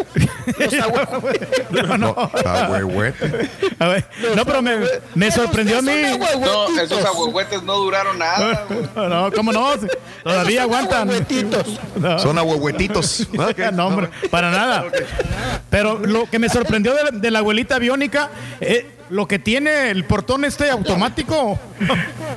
Los 0.57 0.73
agüehuetes. 0.81 1.49
No, 1.69 1.97
no. 1.99 2.31
Huehuete. 2.71 3.49
A 3.77 3.87
ver, 3.89 4.05
no, 4.35 4.43
pero 4.43 4.61
me, 4.63 4.77
me 5.13 5.31
sorprendió 5.31 5.77
a 5.77 5.81
mí. 5.83 5.91
No, 6.39 6.79
esos 6.81 7.05
agüehuetes 7.05 7.61
no 7.61 7.75
duraron 7.77 8.17
nada. 8.17 8.65
güey. 8.67 8.81
No, 8.95 9.07
no, 9.07 9.31
¿cómo 9.31 9.51
no? 9.51 9.71
Todavía 10.23 10.65
aguantan. 10.81 11.11
No. 12.01 12.17
Son 12.19 12.37
ahuehuetitos. 12.37 13.27
Ok. 13.37 13.59
No, 13.73 13.87
hombre, 13.87 14.09
para 14.29 14.51
nada. 14.51 14.85
Pero 15.69 15.99
lo 15.99 16.25
que 16.29 16.39
me 16.39 16.49
sorprendió 16.49 16.93
de 16.93 17.03
la, 17.03 17.11
de 17.11 17.31
la 17.31 17.39
abuelita 17.39 17.79
biónica, 17.79 18.29
eh, 18.59 18.87
lo 19.11 19.27
que 19.27 19.37
tiene 19.39 19.91
el 19.91 20.05
portón 20.05 20.45
este 20.45 20.69
automático. 20.69 21.59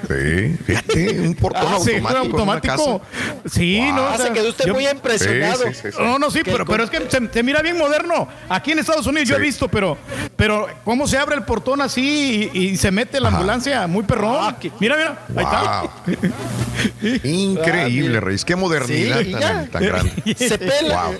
Sí, 0.08 0.56
fíjate, 0.66 1.20
un 1.20 1.34
portón 1.34 1.62
Ah, 1.66 1.78
sí, 1.80 1.92
automático. 1.92 2.08
una 2.10 2.18
automático. 2.18 3.02
Sí, 3.50 3.78
Wow. 3.80 3.94
no. 3.96 4.06
Ah, 4.08 4.18
se 4.18 4.32
quedó 4.32 4.48
usted 4.50 4.68
muy 4.72 4.86
impresionado. 4.88 5.62
Sí, 5.62 5.68
sí, 5.74 5.80
sí, 5.84 5.88
sí. 5.92 6.02
No, 6.02 6.18
no, 6.18 6.30
sí, 6.30 6.40
pero, 6.44 6.66
pero 6.66 6.84
es 6.84 6.90
que 6.90 7.08
se, 7.08 7.28
se 7.32 7.42
mira 7.42 7.62
bien 7.62 7.78
moderno. 7.78 8.28
Aquí 8.48 8.72
en 8.72 8.80
Estados 8.80 9.06
Unidos 9.06 9.28
yo 9.28 9.36
he 9.36 9.38
Sí. 9.38 9.44
visto, 9.44 9.68
pero, 9.68 9.96
pero 10.36 10.66
cómo 10.84 11.06
se 11.06 11.16
abre 11.18 11.36
el 11.36 11.44
portón 11.44 11.80
así 11.80 12.50
y, 12.52 12.58
y 12.58 12.76
se 12.76 12.90
mete 12.90 13.20
la 13.20 13.28
Ajá. 13.28 13.36
ambulancia, 13.38 13.86
muy 13.86 14.02
perrón. 14.04 14.36
Ah, 14.40 14.56
Mira, 14.80 14.96
mira, 14.96 15.18
ahí 15.36 15.44
está. 15.44 17.24
Increíble, 17.28 18.20
Reyes. 18.20 18.44
Qué 18.44 18.56
modernidad 18.56 19.20
Sí, 19.20 19.28
y 19.30 19.32
tan, 19.34 19.68
tan 19.68 19.82
grande. 19.84 20.12
Se 20.36 20.58
pela. 20.58 21.06
Wow. 21.06 21.14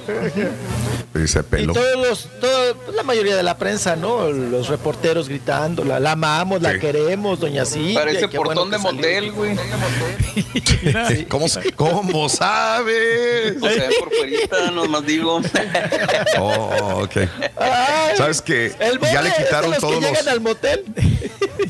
Sí, 1.17 1.29
se 1.29 1.41
Y 1.41 1.43
peló. 1.45 1.73
todos 1.73 1.97
los, 2.09 2.29
todo- 2.41 2.93
la 2.93 3.03
mayoría 3.05 3.37
de 3.37 3.43
la 3.45 3.57
prensa, 3.57 3.95
¿no? 3.95 4.31
Los 4.31 4.69
reporteros 4.69 5.29
gritando, 5.29 5.44
la, 5.85 6.01
la 6.01 6.13
amamos, 6.13 6.61
la 6.63 6.73
Sí. 6.73 6.79
queremos, 6.81 7.39
doña 7.41 7.65
Silvia. 7.65 8.01
Parece 8.01 8.29
qué 8.29 8.37
portón 8.37 8.71
bueno 8.71 8.71
de 8.71 8.79
motel, 8.79 9.33
güey. 9.33 9.57
Sí, 11.09 11.25
¿Cómo, 11.27 11.47
cómo 11.77 12.29
sabes? 12.29 13.57
O 13.63 13.69
sea, 13.69 13.89
por 13.99 14.13
fuerita, 14.15 14.71
nomás 14.71 15.05
digo. 15.07 15.41
Oh, 16.39 17.03
ok. 17.05 17.17
Ay, 17.57 18.17
¿Sabes 18.17 18.43
qué? 18.43 18.75
Ya 18.79 18.89
le 18.93 18.99
mole 18.99 19.29
es 19.29 19.37
de 19.39 19.45
quitaron 19.45 19.71
los 19.71 19.81
todos 19.81 19.95
que 19.95 20.01
los. 20.01 20.11
llegan 20.11 20.29
al 20.29 20.41
motel. 20.41 20.85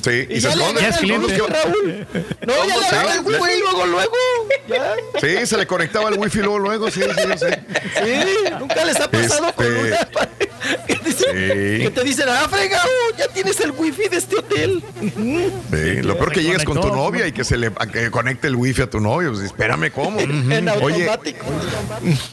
Sí, 0.03 0.27
y 0.31 0.41
se 0.41 0.49
ya 0.49 0.57
le 0.57 0.63
esconden. 0.63 0.63
agarran 0.63 0.83
Ya 0.83 0.89
es 0.89 0.95
el 0.97 1.01
cliente. 1.01 1.27
wifi, 1.27 1.39
Raúl. 1.53 2.07
No, 2.47 2.67
ya 2.67 2.77
le 2.77 2.85
Sí, 2.85 2.95
el 2.95 3.33
le- 3.33 3.39
wifi 3.41 3.61
luego, 3.61 3.87
luego. 3.87 4.13
Ya. 4.69 4.95
Sí, 5.21 5.47
se 5.47 5.57
le 5.59 5.67
conectaba 5.67 6.09
el 6.09 6.19
wifi 6.19 6.39
luego, 6.39 6.59
luego, 6.59 6.91
sí, 6.91 7.01
sí, 7.03 7.39
sé. 7.39 7.63
Sí, 8.03 8.51
nunca 8.59 8.85
les 8.85 9.01
ha 9.01 9.11
pasado 9.11 9.53
con 9.55 9.67
Este- 9.67 9.79
una. 10.17 10.29
que 10.87 10.95
dice, 11.05 11.25
Que 11.27 11.91
te 11.95 12.05
dicen, 12.05 12.27
ah, 12.29 12.47
fregado, 12.51 12.89
ya 13.19 13.29
tienes 13.29 13.61
el 13.61 13.73
wifi 13.73 14.09
de 14.09 14.17
este 14.17 14.37
hotel. 14.37 14.83
Sí, 15.01 16.03
lo 16.03 16.17
peor 16.17 16.31
que 16.33 16.41
Se 16.41 16.47
llegas 16.47 16.65
con 16.65 16.81
tu 16.81 16.89
novia 16.89 17.27
y 17.27 17.33
que 17.33 17.45
se 17.45 17.57
le 17.59 17.71
que 17.93 18.11
conecte 18.11 18.47
el 18.49 18.57
wifi 18.57 18.83
a 18.83 18.91
tu 18.91 19.01
novio. 19.01 19.33
Pues, 19.33 19.45
espérame, 19.45 19.91
¿cómo? 19.93 20.19
En 20.21 20.69
Oye, 20.81 21.09
automático. 21.09 21.45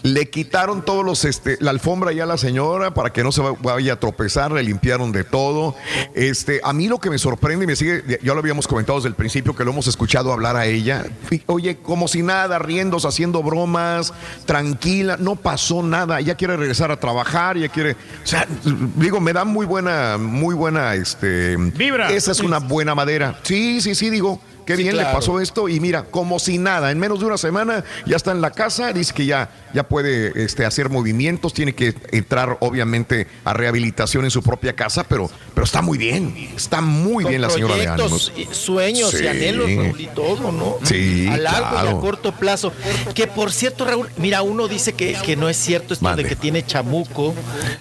le 0.03 0.30
quitaron 0.30 0.83
todos 0.85 1.03
los, 1.05 1.25
este, 1.25 1.57
la 1.59 1.71
alfombra 1.71 2.11
ya 2.13 2.23
a 2.23 2.27
la 2.27 2.38
señora 2.38 2.93
para 2.93 3.11
que 3.11 3.23
no 3.23 3.31
se 3.31 3.41
va- 3.41 3.55
vaya 3.59 3.93
a 3.93 3.99
tropezar, 3.99 4.51
le 4.51 4.63
limpiaron 4.63 5.11
de 5.11 5.23
todo. 5.23 5.75
Este, 6.15 6.61
a 6.63 6.71
mí 6.73 6.88
lo 6.88 6.99
que 6.99 7.09
me 7.09 7.17
sorprende 7.41 7.63
y 7.63 7.67
me 7.67 7.75
sigue, 7.75 8.19
ya 8.21 8.33
lo 8.33 8.39
habíamos 8.39 8.67
comentado 8.67 8.99
desde 8.99 9.09
el 9.09 9.15
principio 9.15 9.55
que 9.55 9.63
lo 9.65 9.71
hemos 9.71 9.87
escuchado 9.87 10.31
hablar 10.31 10.55
a 10.55 10.67
ella. 10.67 11.05
Oye, 11.47 11.77
como 11.77 12.07
si 12.07 12.21
nada, 12.21 12.59
riéndose, 12.59 13.07
haciendo 13.07 13.41
bromas, 13.41 14.13
tranquila, 14.45 15.17
no 15.17 15.35
pasó 15.35 15.81
nada. 15.81 16.19
Ella 16.19 16.35
quiere 16.35 16.55
regresar 16.55 16.91
a 16.91 16.99
trabajar, 16.99 17.57
ella 17.57 17.69
quiere, 17.69 17.93
o 17.93 18.27
sea, 18.27 18.47
digo, 18.95 19.19
me 19.19 19.33
da 19.33 19.43
muy 19.43 19.65
buena, 19.65 20.17
muy 20.19 20.53
buena, 20.53 20.93
este, 20.93 21.57
Vibra. 21.57 22.11
Esa 22.11 22.31
es 22.31 22.41
una 22.41 22.59
buena 22.59 22.93
madera. 22.93 23.39
Sí, 23.41 23.81
sí, 23.81 23.95
sí, 23.95 24.11
digo. 24.11 24.39
Qué 24.65 24.75
Sí, 24.77 24.83
bien 24.83 24.98
le 24.98 25.03
pasó 25.03 25.40
esto 25.40 25.67
y 25.69 25.80
mira, 25.80 26.03
como 26.03 26.40
si 26.40 26.57
nada, 26.57 26.91
en 26.91 26.99
menos 26.99 27.19
de 27.19 27.25
una 27.25 27.38
semana 27.38 27.83
ya 28.06 28.15
está 28.15 28.31
en 28.31 28.41
la 28.41 28.51
casa, 28.51 28.93
dice 28.93 29.14
que 29.14 29.25
ya, 29.25 29.49
ya 29.73 29.83
puede 29.88 30.31
este, 30.43 30.65
hacer 30.65 30.90
movimientos, 30.90 31.53
tiene 31.53 31.73
que 31.73 31.93
entrar 32.11 32.57
obviamente 32.61 33.27
a 33.43 33.53
rehabilitación 33.53 34.25
en 34.25 34.31
su 34.31 34.41
propia 34.43 34.73
casa, 34.73 35.03
pero, 35.03 35.30
pero 35.53 35.65
está 35.65 35.81
muy 35.81 35.98
bien, 35.98 36.33
está 36.56 36.81
muy 36.81 37.23
Con 37.23 37.31
bien 37.31 37.41
la 37.41 37.49
señora 37.49 37.75
de 37.75 37.88
ánimos. 37.88 38.31
sueños 38.51 39.11
Sí. 39.11 39.23
y 39.23 39.27
anhelos, 39.27 39.69
Raúl, 39.75 40.01
y 40.01 40.07
todo, 40.07 40.51
¿no? 40.51 40.77
Sí, 40.83 41.27
A 41.30 41.38
largo 41.38 41.85
y 41.85 41.88
a 41.98 41.99
corto 41.99 42.31
plazo. 42.33 42.72
Que 43.14 43.27
por 43.27 43.51
cierto, 43.51 43.85
Raúl, 43.85 44.09
mira, 44.17 44.41
uno 44.41 44.67
dice 44.67 44.93
que, 44.93 45.14
que 45.25 45.35
no 45.35 45.49
es 45.49 45.57
cierto 45.57 45.93
esto 45.93 46.03
Mande. 46.06 46.23
de 46.23 46.30
que 46.30 46.35
tiene 46.35 46.65
chamuco, 46.65 47.33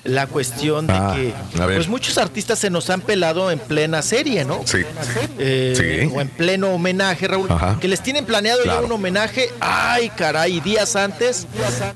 la 0.05 0.27
cuestión 0.27 0.87
de 0.87 0.93
Ah, 0.95 1.15
que 1.17 1.33
pues 1.63 1.89
muchos 1.89 2.19
artistas 2.19 2.59
se 2.59 2.71
nos 2.71 2.91
han 2.91 3.01
pelado 3.01 3.51
en 3.51 3.59
plena 3.59 4.03
serie, 4.03 4.45
¿no? 4.45 4.61
Sí. 4.65 4.79
Eh, 5.39 5.75
Sí. 5.77 6.11
O 6.15 6.21
en 6.21 6.29
pleno 6.29 6.70
homenaje, 6.71 7.29
Raúl. 7.29 7.51
Ajá. 7.51 7.77
Que 7.81 7.89
les 7.89 8.01
tienen 8.03 8.25
planeado 8.25 8.65
ya 8.65 8.81
un 8.81 8.91
homenaje. 8.93 9.51
Ay, 9.61 10.11
caray, 10.11 10.61
días 10.61 10.97
antes. 10.97 11.47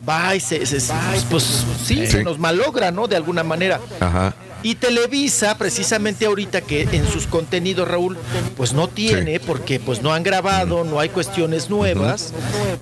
Va 0.09 0.35
y 0.37 0.41
se, 0.41 0.65
se- 0.67 0.93
pues 1.31 1.43
sí, 1.85 1.97
Sí. 2.05 2.07
se 2.07 2.25
nos 2.25 2.39
malogra, 2.39 2.91
¿no? 2.91 3.07
De 3.09 3.17
alguna 3.17 3.43
manera. 3.43 3.81
Ajá. 4.01 4.35
Y 4.63 4.77
Televisa, 4.77 5.59
precisamente 5.59 6.25
ahorita 6.25 6.63
que 6.63 6.89
en 6.91 7.07
sus 7.07 7.27
contenidos, 7.27 7.87
Raúl, 7.87 8.17
pues 8.57 8.73
no 8.73 8.89
tiene, 8.89 9.39
porque 9.39 9.79
pues 9.79 10.01
no 10.01 10.15
han 10.15 10.23
grabado, 10.23 10.85
no 10.85 11.01
hay 11.01 11.11
cuestiones 11.11 11.69
nuevas, 11.69 12.33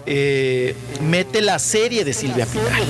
eh, 0.07 0.77
mete 1.01 1.41
la 1.43 1.59
serie 1.59 2.05
de 2.05 2.13
Silvia 2.13 2.47
Pinal. 2.47 2.85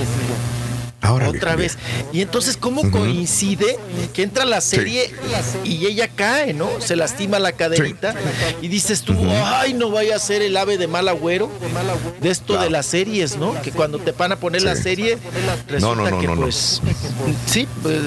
Otra 1.11 1.55
vez. 1.55 1.77
Y 2.11 2.21
entonces, 2.21 2.57
¿cómo 2.57 2.89
coincide 2.91 3.77
que 4.13 4.23
entra 4.23 4.45
la 4.45 4.61
serie 4.61 5.13
y 5.63 5.85
ella 5.85 6.07
cae, 6.07 6.53
¿no? 6.53 6.69
Se 6.79 6.95
lastima 6.95 7.39
la 7.39 7.51
caderita 7.51 8.15
y 8.61 8.67
dices 8.67 9.01
tú, 9.01 9.15
ay, 9.43 9.73
no 9.73 9.89
vaya 9.91 10.15
a 10.15 10.19
ser 10.19 10.41
el 10.41 10.55
ave 10.55 10.77
de 10.77 10.87
mal 10.87 11.07
agüero 11.07 11.49
de 12.21 12.29
esto 12.29 12.59
de 12.59 12.69
las 12.69 12.85
series, 12.85 13.37
¿no? 13.37 13.59
Que 13.61 13.71
cuando 13.71 13.99
te 13.99 14.11
van 14.11 14.31
a 14.31 14.35
poner 14.37 14.61
la 14.63 14.75
serie, 14.75 15.17
resulta 15.67 15.95
No, 15.95 16.09
no, 16.09 16.09
no, 16.09 16.19
que 16.19 16.27
pues, 16.27 16.81
sí, 17.47 17.67
pues, 17.81 17.99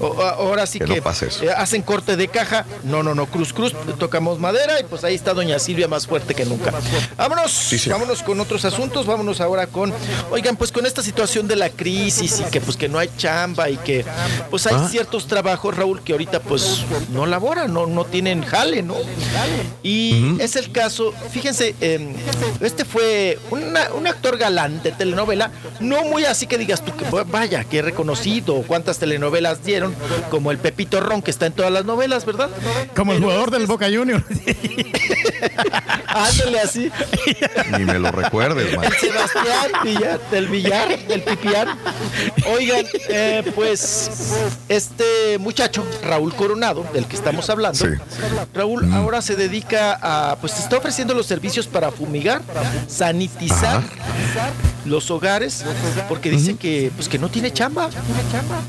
ahora 0.00 0.66
sí 0.66 0.78
Que 0.78 0.86
no 0.86 0.94
eh, 0.94 1.52
hacen 1.56 1.82
corte 1.82 2.16
de 2.16 2.28
caja, 2.28 2.64
no, 2.84 3.02
no, 3.02 3.14
no, 3.14 3.26
cruz, 3.26 3.52
cruz, 3.52 3.74
tocamos 3.98 4.38
madera 4.38 4.80
y 4.80 4.84
pues 4.84 5.04
ahí 5.04 5.14
está 5.14 5.34
doña 5.34 5.58
Silvia 5.58 5.88
más 5.88 6.06
fuerte 6.06 6.34
que 6.34 6.44
nunca. 6.44 6.72
Vámonos, 7.16 7.74
vámonos 7.88 8.22
con 8.22 8.40
otros 8.40 8.64
asuntos, 8.64 9.06
vámonos 9.06 9.40
ahora 9.40 9.66
con, 9.66 9.92
oigan, 10.30 10.56
pues 10.56 10.72
con 10.72 10.86
esta 10.86 11.02
situación 11.02 11.48
de 11.48 11.56
la 11.56 11.70
crisis 11.70 12.37
y 12.40 12.50
que 12.50 12.60
pues 12.60 12.76
que 12.76 12.88
no 12.88 12.98
hay 12.98 13.08
chamba 13.16 13.68
y 13.70 13.76
que 13.78 14.04
pues 14.50 14.66
hay 14.66 14.74
Ah. 14.76 14.88
ciertos 14.90 15.26
trabajos, 15.26 15.76
Raúl, 15.76 16.02
que 16.02 16.12
ahorita 16.12 16.40
pues 16.40 16.82
no 17.10 17.26
laboran, 17.26 17.72
no, 17.72 17.86
no 17.86 18.04
tienen 18.04 18.42
jale, 18.42 18.82
¿no? 18.82 18.94
Y 19.82 20.36
es 20.40 20.56
el 20.56 20.70
caso, 20.72 21.12
fíjense, 21.30 21.74
eh, 21.80 22.14
este 22.60 22.84
fue 22.84 23.38
una- 23.50 23.92
un 23.94 24.06
actor 24.06 24.36
galán 24.38 24.82
de 24.82 24.92
telenovela, 24.92 25.50
no 25.80 26.02
muy 26.04 26.24
así 26.24 26.46
que 26.46 26.58
digas 26.58 26.84
tú, 26.84 26.92
que 26.96 27.04
vaya, 27.24 27.64
que 27.64 27.82
reconocido, 27.82 28.62
cuántas 28.66 28.98
telenovelas 28.98 29.64
dieron, 29.64 29.94
como 30.30 30.50
el 30.50 30.58
Pepito 30.58 31.00
Ron 31.00 31.22
que 31.22 31.30
está 31.30 31.46
en 31.46 31.52
todas 31.52 31.72
las 31.72 31.84
novelas, 31.84 32.24
¿verdad? 32.24 32.50
Como 32.94 33.12
el 33.12 33.20
jugador 33.22 33.50
del 33.50 33.66
Boca 33.66 33.86
Juniors. 33.92 34.24
Ándale 36.08 36.60
así. 36.60 36.90
Ni 37.78 37.84
me 37.84 37.98
lo 37.98 38.10
recuerdes, 38.10 38.74
man. 38.76 38.84
El 38.86 38.92
Sebastián 38.94 39.72
Villar, 39.84 40.20
del 40.30 40.46
Villar, 40.48 40.98
del 41.06 41.22
Pipián. 41.22 41.78
Oigan, 42.54 42.84
eh, 43.08 43.42
pues 43.54 44.10
este 44.68 45.38
muchacho, 45.38 45.84
Raúl 46.02 46.34
Coronado, 46.34 46.84
del 46.92 47.06
que 47.06 47.16
estamos 47.16 47.48
hablando, 47.50 47.78
Sí. 47.78 47.86
Raúl 48.54 48.92
ahora 48.92 49.22
se 49.22 49.36
dedica 49.36 49.98
a, 50.00 50.36
pues 50.36 50.58
está 50.58 50.76
ofreciendo 50.78 51.14
los 51.14 51.26
servicios 51.26 51.66
para 51.66 51.90
fumigar, 51.90 52.42
sanitizar 52.88 53.82
los 54.84 55.10
hogares, 55.10 55.64
porque 56.08 56.30
dice 56.30 56.56
que, 56.56 56.90
pues 56.96 57.08
que 57.08 57.18
no 57.18 57.28
tiene 57.28 57.52
chamba. 57.52 57.90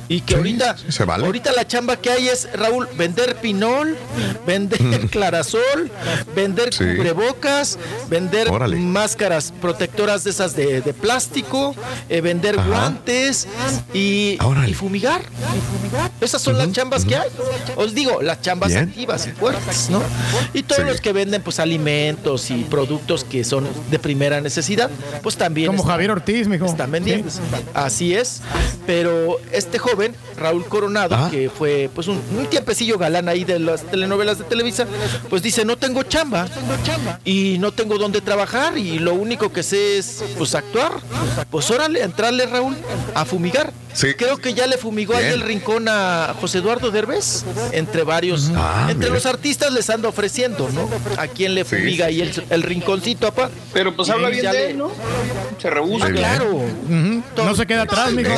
Y 0.09 0.21
que 0.21 0.33
Sí, 0.33 0.37
ahorita, 0.37 0.75
se 0.89 1.05
vale. 1.05 1.25
ahorita 1.25 1.51
la 1.53 1.65
chamba 1.65 1.95
que 1.97 2.09
hay 2.11 2.27
es, 2.27 2.49
Raúl, 2.53 2.87
vender 2.97 3.35
pinol, 3.37 3.95
vender 4.45 5.07
clarasol, 5.09 5.89
vender 6.35 6.73
Sí. 6.73 6.83
cubrebocas, 6.97 7.77
vender 8.09 8.49
Órale. 8.49 8.75
máscaras 8.77 9.53
protectoras 9.61 10.23
de 10.23 10.31
esas 10.31 10.55
de, 10.55 10.81
de 10.81 10.93
plástico, 10.93 11.73
eh, 12.09 12.19
vender 12.21 12.59
Ajá. 12.59 12.67
guantes 12.67 13.47
y, 13.93 14.37
y 14.67 14.73
fumigar. 14.73 15.21
Esas 16.21 16.41
son 16.41 16.57
las 16.57 16.71
chambas 16.71 17.05
que 17.05 17.15
hay. 17.15 17.29
Os 17.75 17.93
digo, 17.93 18.21
las 18.21 18.41
chambas 18.41 18.69
Bien. 18.69 18.83
activas 18.89 19.27
y 19.27 19.31
fuertes, 19.31 19.89
¿no? 19.89 20.01
Y 20.53 20.63
todos 20.63 20.81
Sí. 20.83 20.87
los 20.87 21.01
que 21.01 21.11
venden 21.13 21.41
pues 21.41 21.59
alimentos 21.59 22.49
y 22.51 22.63
productos 22.63 23.23
que 23.23 23.43
son 23.43 23.67
de 23.89 23.99
primera 23.99 24.39
necesidad, 24.41 24.89
pues 25.23 25.35
también 25.37 25.67
Como 25.67 25.79
están- 25.79 25.91
Javier 25.93 26.11
Ortiz, 26.11 26.47
mijo. 26.47 26.65
están 26.65 26.91
vendiendo. 26.91 27.29
Así 27.73 28.13
es. 28.13 28.41
Pero 28.85 29.37
este 29.51 29.79
joven, 29.79 30.15
Raúl 30.37 30.65
Coronado, 30.65 31.15
Ah. 31.15 31.27
que 31.31 31.49
fue 31.49 31.89
pues 31.93 32.07
un, 32.07 32.21
un 32.37 32.45
tiempecillo 32.47 32.97
galán 32.97 33.27
ahí 33.29 33.43
de 33.43 33.59
las 33.59 33.83
telenovelas 33.83 34.37
de 34.39 34.43
Televisa, 34.45 34.85
pues 35.29 35.41
dice, 35.41 35.65
no 35.65 35.77
tengo 35.77 36.03
chamba 36.03 36.47
y 37.25 37.57
no 37.59 37.71
tengo 37.71 37.97
dónde 37.97 38.21
trabajar 38.21 38.77
y 38.77 38.99
lo 38.99 39.13
único 39.13 39.51
que 39.51 39.63
sé 39.63 39.97
es 39.97 40.23
pues 40.37 40.55
actuar. 40.55 40.91
Pues 41.51 41.69
órale, 41.71 42.01
entrarle 42.03 42.45
Raúl 42.45 42.75
a 43.15 43.25
fumigar. 43.29 43.71
Sí. 43.93 44.13
Creo 44.13 44.37
que 44.37 44.53
ya 44.53 44.67
le 44.67 44.77
fumigó 44.77 45.15
ahí 45.15 45.25
el 45.25 45.41
rincón 45.41 45.87
a 45.89 46.35
José 46.39 46.59
Eduardo 46.59 46.91
Derbez, 46.91 47.43
entre 47.71 48.03
varios. 48.03 48.51
Ah, 48.55 48.87
entre 48.89 49.07
mira. 49.09 49.13
los 49.15 49.25
artistas 49.25 49.71
les 49.73 49.89
anda 49.89 50.07
ofreciendo, 50.09 50.69
¿no? 50.73 50.89
A 51.17 51.27
quien 51.27 51.55
le 51.55 51.65
fumiga 51.65 52.05
sí, 52.07 52.11
ahí 52.13 52.21
el, 52.21 52.43
el 52.49 52.63
rinconcito, 52.63 53.27
apá. 53.27 53.49
Pero 53.73 53.95
pues 53.95 54.09
habla 54.09 54.29
bien 54.29 54.45
de 54.45 54.51
le- 54.51 54.69
él, 54.71 54.77
¿no? 54.77 54.91
Se 55.59 55.69
rehúsa. 55.69 56.05
Ah, 56.07 56.11
claro. 56.11 56.61
No 56.87 57.55
se 57.55 57.65
queda 57.65 57.81
atrás, 57.83 58.11
mijo. 58.11 58.29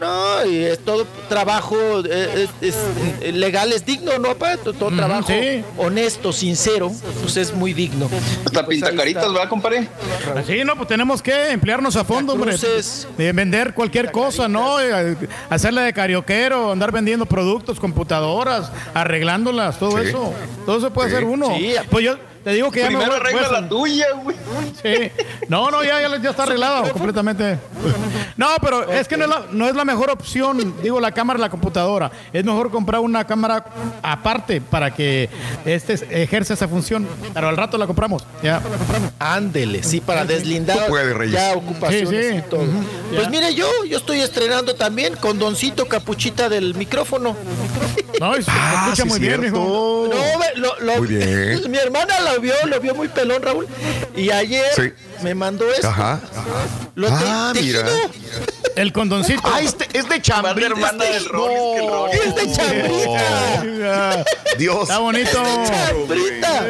No, 0.00 0.44
y 0.46 0.56
es 0.64 0.80
todo 0.84 1.06
trabajo 1.28 1.76
eh, 2.04 2.48
es, 2.60 2.74
es 3.20 3.34
legal, 3.34 3.72
es 3.72 3.86
digno, 3.86 4.18
¿no? 4.18 4.34
Pa? 4.34 4.56
Todo, 4.56 4.90
trabajo 4.90 5.28
sí. 5.28 5.62
honesto, 5.78 6.32
sincero, 6.32 6.90
pues 7.22 7.36
es 7.36 7.54
muy 7.54 7.72
digno. 7.72 8.10
Hasta 8.44 8.64
Pues 8.64 8.78
pintacaritas. 8.78 9.32
¿verdad, 9.32 9.48
compadre? 9.48 9.88
Sí, 10.46 10.62
no, 10.64 10.74
pues 10.76 10.88
tenemos 10.88 11.22
que 11.22 11.50
emplearnos 11.52 11.94
a 11.96 12.04
fondo, 12.04 12.32
hombre. 12.32 12.56
Eh, 13.18 13.32
vender 13.32 13.74
cualquier 13.74 14.10
cosa, 14.10 14.41
¿no? 14.48 14.80
Eh, 14.80 15.16
Hacerle 15.50 15.82
de 15.82 15.92
carioquero, 15.92 16.72
andar 16.72 16.92
vendiendo 16.92 17.26
productos, 17.26 17.78
computadoras, 17.80 18.70
arreglándolas, 18.94 19.78
todo 19.78 20.00
Sí. 20.02 20.08
eso. 20.08 20.32
Todo 20.66 20.78
eso 20.78 20.92
puede 20.92 21.10
Sí. 21.10 21.16
hacer 21.16 21.26
uno. 21.28 21.46
Sí. 21.56 21.74
Pues 21.90 22.04
yo 22.04 22.16
te 22.44 22.50
digo 22.50 22.70
que 22.70 22.80
ya 22.80 22.86
Primero 22.88 23.10
voy 23.12 23.20
arregla 23.20 23.48
la 23.60 23.68
tuya, 23.68 24.06
güey. 24.22 24.36
Sí. 24.82 25.10
No, 25.48 25.70
no, 25.70 25.82
ya, 25.84 26.00
ya, 26.00 26.16
ya 26.20 26.30
está 26.30 26.42
arreglado 26.44 26.90
completamente. 26.92 27.58
No, 28.36 28.48
pero 28.60 28.90
es 28.90 29.06
que 29.06 29.16
no 29.16 29.24
es, 29.24 29.30
la, 29.30 29.42
no 29.52 29.68
es 29.68 29.74
la 29.74 29.84
mejor 29.84 30.10
opción, 30.10 30.74
digo, 30.82 30.98
la 31.00 31.12
cámara 31.12 31.38
la 31.38 31.50
computadora. 31.50 32.10
Es 32.32 32.44
mejor 32.44 32.70
comprar 32.70 33.00
una 33.00 33.24
cámara 33.26 33.64
aparte 34.02 34.60
para 34.60 34.92
que 34.94 35.28
este 35.64 35.94
ejerza 36.22 36.54
esa 36.54 36.66
función. 36.68 37.06
Pero 37.34 37.48
al 37.48 37.56
rato 37.56 37.76
la 37.78 37.86
compramos. 37.86 38.24
Ya. 38.42 38.60
Ándele, 39.18 39.82
sí, 39.82 40.00
para 40.00 40.24
deslindar 40.24 40.78
Tú 40.78 40.84
puedes, 40.88 41.14
Reyes. 41.14 41.34
ya 41.34 41.52
ocupaciones 41.54 42.08
Sí, 42.08 42.30
sí. 42.32 42.36
y 42.38 42.42
todo. 42.50 42.62
Ujú, 42.62 42.84
Pues 43.14 43.28
mire, 43.30 43.54
yo, 43.54 43.66
yo 43.88 43.98
estoy 43.98 44.20
estrenando 44.20 44.74
también 44.74 45.14
con 45.16 45.38
Doncito 45.38 45.86
Capuchita 45.86 46.48
del 46.48 46.74
micrófono. 46.74 47.36
No, 48.20 48.34
se 48.34 48.44
Ah, 48.48 48.84
escucha 48.84 49.02
sí, 49.02 49.08
muy 49.08 49.18
bien, 49.20 49.40
mijo. 49.40 50.08
No, 50.12 50.60
lo- 50.60 50.78
lo- 50.80 50.96
Muy 50.98 51.08
bien. 51.08 51.62
mi 51.70 51.78
hermana 51.78 52.14
lo 52.34 52.40
vio, 52.40 52.54
lo 52.66 52.80
vio 52.80 52.94
muy 52.94 53.08
pelón, 53.08 53.42
Raúl. 53.42 53.66
Y 54.16 54.30
ayer 54.30 54.66
Sí. 54.74 54.92
Me 55.22 55.34
mandó 55.34 55.70
esto. 55.70 55.88
Ajá. 55.88 56.20
Lo 56.94 57.08
te- 57.08 57.14
Ah, 57.16 57.50
tejido. 57.54 57.82
mira. 57.84 57.96
El 58.76 58.92
condoncito. 58.92 59.42
Ah, 59.44 59.60
este 59.60 59.86
es 59.92 60.08
de 60.08 60.20
chambrita. 60.22 60.54
De 60.60 60.66
hermana 60.66 61.04
del 61.04 61.24
Rolis 61.26 61.58
que 61.58 61.84
el 61.84 61.90
Rolis. 61.90 62.20
Es 62.20 62.34
de 62.34 62.52
chambrita. 62.52 64.24
Dios. 64.58 64.82
Está 64.82 64.98
bonito. 64.98 65.42
Chambrita. 65.66 66.66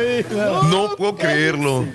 No 0.64 0.96
puedo 0.96 1.16
creerlo. 1.16 1.86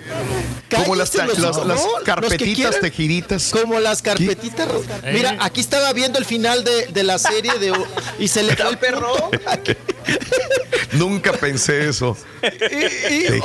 Como 0.73 0.95
las, 0.95 1.13
no, 1.15 1.85
carpetitas 2.03 2.79
tejiditas. 2.81 3.51
Como 3.51 3.79
las 3.79 4.01
carpetitas. 4.01 4.67
Mira, 5.13 5.31
Eh. 5.33 5.37
aquí 5.41 5.61
estaba 5.61 5.91
viendo 5.93 6.19
el 6.19 6.25
final 6.25 6.63
de, 6.65 6.87
de 6.87 7.03
la 7.03 7.17
serie 7.19 7.53
de 7.59 7.73
y 8.19 8.27
se 8.27 8.43
le 8.43 8.55
fue 8.55 8.69
el 8.69 8.77
perro. 8.77 9.13
Nunca 10.93 11.33
pensé 11.33 11.89
eso. 11.89 12.17
Y, 12.41 13.15
y 13.35 13.41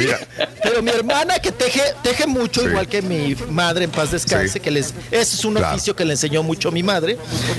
Mira. 0.00 0.20
pero 0.62 0.82
mi 0.82 0.90
hermana 0.90 1.38
que 1.38 1.52
teje, 1.52 1.82
teje 2.02 2.15
mucho, 2.26 2.62
Sí. 2.62 2.68
igual 2.68 2.88
que 2.88 3.02
mi 3.02 3.34
madre 3.50 3.84
en 3.84 3.90
paz 3.90 4.12
descanse, 4.12 4.54
Sí. 4.54 4.60
que 4.60 4.70
les, 4.70 4.94
ese 5.10 5.36
es 5.36 5.44
un 5.44 5.54
Claro. 5.56 5.74
oficio 5.74 5.94
que 5.94 6.04
le 6.06 6.12
enseñó 6.14 6.42
mucho 6.42 6.70
mi 6.72 6.82
madre, 6.82 7.18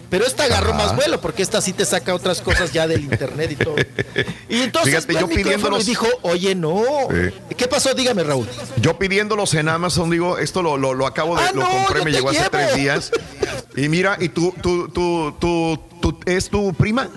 pero 0.09 0.25
esta 0.25 0.45
agarró 0.45 0.69
Ajá. 0.73 0.85
más 0.85 0.95
vuelo, 0.95 1.21
porque 1.21 1.43
esta 1.43 1.61
sí 1.61 1.73
te 1.73 1.85
saca 1.85 2.15
otras 2.15 2.41
cosas 2.41 2.71
ya 2.73 2.87
del 2.87 3.01
internet 3.01 3.51
y 3.51 3.55
todo. 3.57 3.75
Y 4.49 4.61
entonces 4.61 5.05
Fíjate, 5.05 5.13
yo 5.19 5.27
pidiéndolos- 5.29 5.81
y 5.81 5.83
dijo, 5.83 6.07
oye, 6.23 6.55
no. 6.55 6.81
Sí. 7.11 7.55
¿Qué 7.55 7.67
pasó? 7.67 7.93
Dígame, 7.93 8.23
Raúl. 8.23 8.47
Yo 8.81 8.97
pidiéndolos 8.97 9.53
en 9.53 9.67
Amazon, 9.69 10.09
digo, 10.09 10.37
esto 10.37 10.63
lo, 10.63 10.77
lo, 10.77 10.93
lo 10.93 11.05
acabo 11.05 11.35
de, 11.35 11.43
Ah, 11.43 11.51
lo 11.53 11.61
no, 11.63 11.69
compré, 11.69 12.03
me 12.05 12.11
llegó 12.11 12.29
hace 12.29 12.49
tres 12.49 12.73
días. 12.75 13.11
Y 13.77 13.87
mira, 13.89 14.17
y 14.19 14.29
tú, 14.29 14.53
tú, 14.61 14.89
tú, 14.89 15.33
tú, 15.39 15.79
tú- 16.01 16.19
¿es 16.25 16.49
tu 16.49 16.73
prima? 16.73 17.07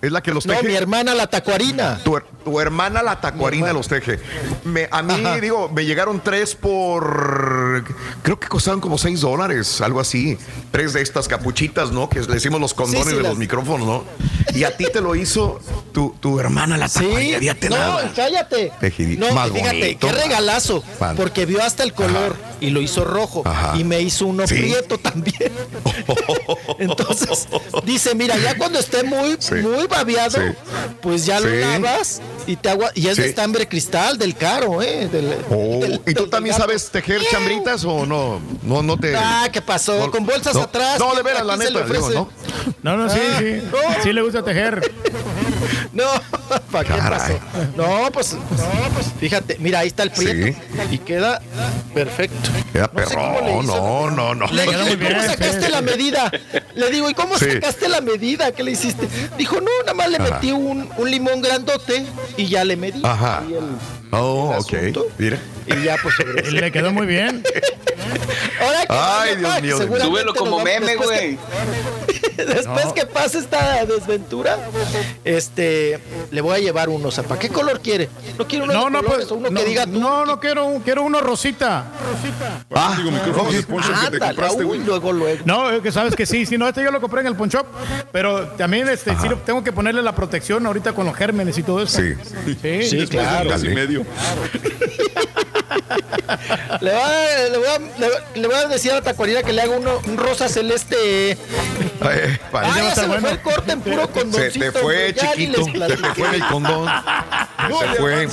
¿Es 0.00 0.12
la 0.12 0.22
que 0.22 0.32
los 0.32 0.46
No, 0.46 0.52
teje? 0.54 0.68
mi 0.68 0.74
hermana 0.74 1.12
la 1.14 1.26
tacuarina. 1.26 1.98
Tu, 2.04 2.14
her- 2.16 2.24
tu 2.44 2.60
hermana 2.60 3.02
la 3.02 3.20
tacuarina 3.20 3.72
los 3.72 3.88
teje. 3.88 4.20
Me- 4.64 4.86
a 4.92 5.02
mí, 5.02 5.12
Ajá. 5.14 5.40
digo, 5.40 5.68
me 5.70 5.84
llegaron 5.84 6.20
tres 6.22 6.54
por. 6.54 7.84
Creo 8.22 8.38
que 8.38 8.46
costaban 8.48 8.80
como 8.80 8.96
seis 8.96 9.22
dólares, 9.22 9.80
algo 9.80 9.98
así. 9.98 10.38
Tres 10.70 10.92
de 10.92 11.02
estas 11.02 11.26
capuchitas, 11.26 11.90
¿no? 11.90 12.08
Que 12.08 12.20
le 12.20 12.26
decimos 12.34 12.60
los 12.60 12.74
condones 12.74 13.04
Sí, 13.04 13.10
sí, 13.10 13.16
de 13.16 13.22
las- 13.22 13.30
los 13.30 13.38
micrófonos, 13.38 13.84
¿no? 13.86 14.04
Y 14.54 14.62
a 14.64 14.76
ti 14.76 14.86
te 14.92 15.00
lo 15.00 15.16
hizo 15.16 15.58
tu, 15.92 16.14
tu 16.20 16.38
hermana 16.38 16.76
la 16.76 16.88
tacuarina. 16.88 17.38
fíjate 17.40 17.70
no, 17.70 17.76
nada. 17.76 18.12
cállate. 18.14 18.72
Tejidito. 18.78 19.26
No, 19.26 19.34
Más 19.34 19.50
fíjate, 19.50 19.78
bonito. 19.80 20.06
qué 20.06 20.12
regalazo. 20.12 20.84
Porque 21.16 21.44
vio 21.46 21.60
hasta 21.62 21.82
el 21.82 21.92
color 21.92 22.36
y 22.60 22.70
lo 22.70 22.80
hizo 22.80 23.04
rojo. 23.04 23.42
Ajá. 23.44 23.76
Y 23.76 23.82
me 23.84 24.00
hizo 24.00 24.26
uno 24.26 24.46
Sí. 24.46 24.54
prieto 24.54 24.98
también. 24.98 25.50
Entonces, 26.78 27.46
dice, 27.84 28.14
mira, 28.14 28.36
ya 28.38 28.56
cuando 28.56 28.78
esté 28.78 29.02
muy, 29.04 29.36
Sí. 29.38 29.54
muy 29.56 29.86
babeado, 29.86 30.38
Sí. 30.38 30.54
pues 31.00 31.26
ya 31.26 31.38
Sí. 31.38 31.44
lo 31.44 31.50
lavas 31.56 32.20
y 32.46 32.56
te 32.56 32.68
agua. 32.70 32.90
Y 32.94 33.08
es 33.08 33.16
de 33.16 33.26
estambre 33.28 33.68
cristal, 33.68 34.18
del 34.18 34.34
caro, 34.36 34.82
¿eh? 34.82 35.08
Del- 35.10 35.36
Oh, 35.50 35.80
del- 35.80 36.00
¿Y 36.06 36.14
tú 36.14 36.22
del 36.22 36.30
también 36.30 36.56
sabes 36.56 36.90
tejer 36.90 37.20
chambritas 37.30 37.84
o 37.84 38.06
no? 38.06 38.40
No, 38.62 38.82
no 38.82 38.96
te. 38.96 39.14
Ah, 39.16 39.48
¿qué 39.52 39.60
pasó? 39.62 39.98
No, 39.98 40.10
Con 40.10 40.26
bolsas 40.26 40.54
no. 40.54 40.62
atrás. 40.62 40.98
No, 40.98 41.14
de 41.14 41.22
veras, 41.22 41.44
la 41.46 41.56
neta, 41.56 41.82
digo. 41.84 42.10
¿no? 42.10 42.28
No, 42.82 42.96
no, 42.96 43.08
sí, 43.10 43.20
Ah, 43.22 43.36
sí. 43.38 43.62
no. 43.70 44.02
Sí 44.02 44.12
le 44.12 44.22
gusta 44.22 44.42
tejer. 44.44 44.92
No, 45.92 46.04
¿para 46.72 46.84
qué 46.88 46.98
Caray. 46.98 47.18
pasó? 47.20 47.38
No, 47.76 48.10
pues, 48.12 48.32
no, 48.32 48.40
pues, 48.94 49.06
fíjate, 49.20 49.56
mira, 49.60 49.78
ahí 49.80 49.88
está 49.88 50.02
el 50.02 50.10
prieto 50.10 50.58
y 50.90 50.98
queda 50.98 51.40
perfecto. 51.94 52.50
No 52.50 52.62
sé 52.72 52.78
le 52.80 52.88
perro. 52.88 53.62
hizo. 53.62 53.76
No, 53.76 54.10
no, 54.10 54.34
no. 54.34 54.46
Le 54.48 54.66
muy 54.66 54.96
¿cómo 54.96 55.22
sacaste 55.22 55.68
la 55.68 55.80
medida? 55.96 56.30
Le 56.74 56.90
digo, 56.90 57.08
¿y 57.10 57.14
cómo 57.14 57.38
Sí. 57.38 57.50
sacaste 57.52 57.88
la 57.88 58.00
medida? 58.00 58.52
¿Qué 58.52 58.62
le 58.62 58.72
hiciste? 58.72 59.08
Dijo, 59.38 59.60
no, 59.60 59.70
nada 59.80 59.94
más 59.94 60.10
le 60.10 60.16
Ajá. 60.16 60.24
metí 60.34 60.52
un, 60.52 60.88
un 60.96 61.10
limón 61.10 61.40
grandote 61.42 62.04
y 62.36 62.46
ya 62.46 62.64
le 62.64 62.76
medí. 62.76 63.00
Ajá. 63.04 63.42
El- 63.48 63.58
Oh, 64.16 64.54
el 64.54 64.60
ok. 64.94 65.06
Mira. 65.18 65.38
y 65.66 65.82
ya, 65.82 65.96
pues, 66.00 66.14
sobre 66.14 66.42
le 66.52 66.70
quedó 66.70 66.92
muy 66.92 67.04
bien. 67.06 67.42
Ahora 68.60 68.80
que 68.82 68.86
Ay, 68.90 69.42
vaya, 69.42 69.60
Dios 69.60 69.88
mío. 69.90 70.00
Súbelo 70.00 70.34
como 70.34 70.60
meme, 70.60 70.94
güey. 70.96 71.36
Después 72.36 72.86
No. 72.86 72.94
que 72.94 73.06
pase 73.06 73.38
esta 73.38 73.84
desventura, 73.86 74.58
este, 75.24 75.98
le 76.30 76.40
voy 76.40 76.56
a 76.56 76.58
llevar 76.58 76.88
unos. 76.88 77.14
¿Para 77.16 77.38
qué 77.40 77.48
color 77.48 77.80
quiere? 77.80 78.08
No 78.38 78.46
quiero 78.46 78.64
uno 78.64 78.72
No, 78.74 78.84
de 78.86 78.90
no, 78.90 79.02
colores, 79.02 79.26
pues. 79.26 79.38
uno 79.40 79.50
No, 79.50 79.60
que 79.60 79.66
diga 79.66 79.86
no, 79.86 80.26
no 80.26 80.40
quiero, 80.40 80.64
un- 80.66 80.80
quiero 80.82 81.02
uno 81.02 81.20
rosita. 81.20 81.84
Ah, 82.74 82.94
Digo, 82.96 83.10
micrófono 83.10 83.50
de 83.52 83.58
ok. 83.60 83.66
poncho 83.66 83.88
que 84.04 84.10
te 84.12 84.18
compraste, 84.18 84.64
güey. 84.64 84.80
luego, 84.80 85.12
luego. 85.12 85.42
No, 85.44 85.70
es 85.88 85.92
que 85.94 85.98
sabes 86.00 86.16
que 86.16 86.26
sí, 86.26 86.46
si 86.46 86.56
no, 86.58 86.68
este 86.68 86.82
yo 86.82 86.90
lo 86.90 87.00
compré 87.00 87.20
en 87.20 87.26
el 87.28 87.36
Punch 87.36 87.52
Shop, 87.54 87.66
pero 88.12 88.48
también 88.48 88.88
este, 88.88 89.10
sí, 89.20 89.28
tengo 89.44 89.62
que 89.62 89.72
ponerle 89.72 90.02
la 90.02 90.14
protección 90.14 90.64
ahorita 90.66 90.92
con 90.92 91.06
los 91.06 91.14
gérmenes 91.16 91.58
y 91.58 91.62
todo 91.62 91.82
eso. 91.82 92.00
Sí. 92.00 92.14
Sí. 92.88 93.06
Claro. 93.06 93.50
Dale. 93.50 93.74
medio. 93.74 94.04
Le, 96.80 96.90
voy 96.90 97.66
a, 97.68 97.78
le 97.98 98.08
va- 98.08 98.24
le 98.34 98.46
voy 98.46 98.56
a 98.56 98.68
decir 98.68 98.90
a 98.92 98.96
la 98.96 99.02
tacuarina 99.02 99.42
que 99.42 99.52
le 99.52 99.62
haga 99.62 99.76
uno, 99.76 100.00
un 100.06 100.16
rosa 100.16 100.48
celeste. 100.48 101.32
Eh, 101.32 101.38
Ah, 102.00 102.48
parece- 102.50 102.82
ya 102.82 102.94
se 102.94 103.00
me 103.02 103.06
bueno. 103.08 103.20
fue 103.22 103.30
el 103.32 103.40
corte 103.40 103.72
en 103.72 103.80
puro 103.80 104.02
se 104.06 104.08
condoncito. 104.20 104.64
te 104.72 104.72
fue, 104.72 105.14
chiquito. 105.14 105.64
Se 105.64 105.72
te 105.72 105.96
fue 106.14 106.28
en 106.28 106.34
el 106.34 106.46
condón. 106.48 106.88
Se 107.80 108.00
fue. 108.00 108.28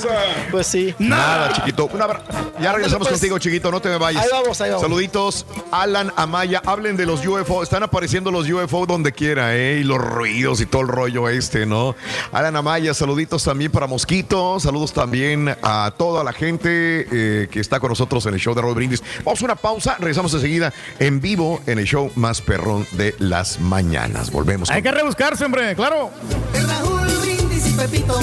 Pues 0.50 0.66
sí. 0.66 0.94
Nada, 0.98 1.52
chiquito. 1.52 1.86
Un 1.86 2.02
abra- 2.02 2.22
Ya 2.60 2.72
regresamos 2.72 3.08
pues. 3.08 3.18
contigo, 3.20 3.38
chiquito. 3.38 3.70
No 3.70 3.80
te 3.80 3.88
me 3.88 3.98
vayas. 3.98 4.22
Ahí 4.24 4.28
vamos, 4.30 4.60
ahí 4.60 4.70
vamos. 4.70 4.82
Saluditos, 4.82 5.46
Alan 5.70 6.12
Amaya. 6.16 6.60
Hablen 6.66 6.96
de 6.96 7.06
los 7.06 7.22
UFO. 7.42 7.62
Están 7.62 7.82
apareciendo 7.82 8.30
los 8.30 8.48
UFO 8.48 8.86
donde 8.86 9.12
quiera, 9.12 9.54
¿eh? 9.56 9.78
Y 9.80 9.84
los 9.84 9.98
ruidos 9.98 10.60
y 10.60 10.66
todo 10.66 10.82
el 10.82 10.88
rollo 10.88 11.28
este, 11.28 11.66
¿no? 11.66 11.94
Alan 12.32 12.56
Amaya, 12.56 12.94
saluditos 12.94 13.44
también 13.44 13.70
para 13.70 13.86
Mosquito. 13.86 14.58
Saludos 14.60 14.92
también 14.92 15.54
a 15.62 15.92
toda 15.96 16.24
la 16.24 16.32
gente 16.32 17.06
eh, 17.10 17.48
que 17.50 17.60
está 17.60 17.80
con 17.80 17.90
nosotros 17.90 18.24
en 18.26 18.34
el 18.34 18.40
show 18.40 18.54
de 18.54 18.62
Raúl 18.62 18.74
Brindis. 18.74 19.02
Vamos 19.24 19.42
a 19.42 19.44
una 19.44 19.56
pausa. 19.56 19.96
Regresamos 19.98 20.32
enseguida 20.34 20.72
en 20.98 21.20
vivo 21.20 21.60
en 21.66 21.78
el 21.78 21.84
show 21.86 22.10
más 22.16 22.40
perrón 22.40 22.86
de 22.92 23.14
las 23.18 23.60
mañanas. 23.60 24.30
Volvemos. 24.30 24.70
Hay 24.70 24.82
con- 24.82 24.92
que 24.92 24.98
rebuscarse, 24.98 25.44
hombre, 25.44 25.74
claro. 25.74 26.10
Raúl 26.54 27.00
Brindis 27.20 27.66
y 27.66 27.72
Pepito. 27.72 28.18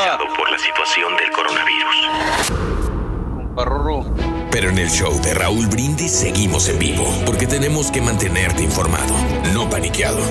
Paralizado 0.00 0.34
por 0.36 0.50
la 0.50 0.58
situación 0.58 1.16
del 1.16 1.30
coronavirus. 1.30 1.96
Pero 4.50 4.70
en 4.70 4.78
el 4.78 4.90
show 4.90 5.20
de 5.20 5.34
Raúl 5.34 5.66
Brindis 5.66 6.12
seguimos 6.12 6.68
en 6.68 6.78
vivo, 6.78 7.06
porque 7.26 7.46
tenemos 7.46 7.90
que 7.90 8.00
mantenerte 8.00 8.62
informado, 8.62 9.14
no 9.52 9.68
paniqueado. 9.68 10.22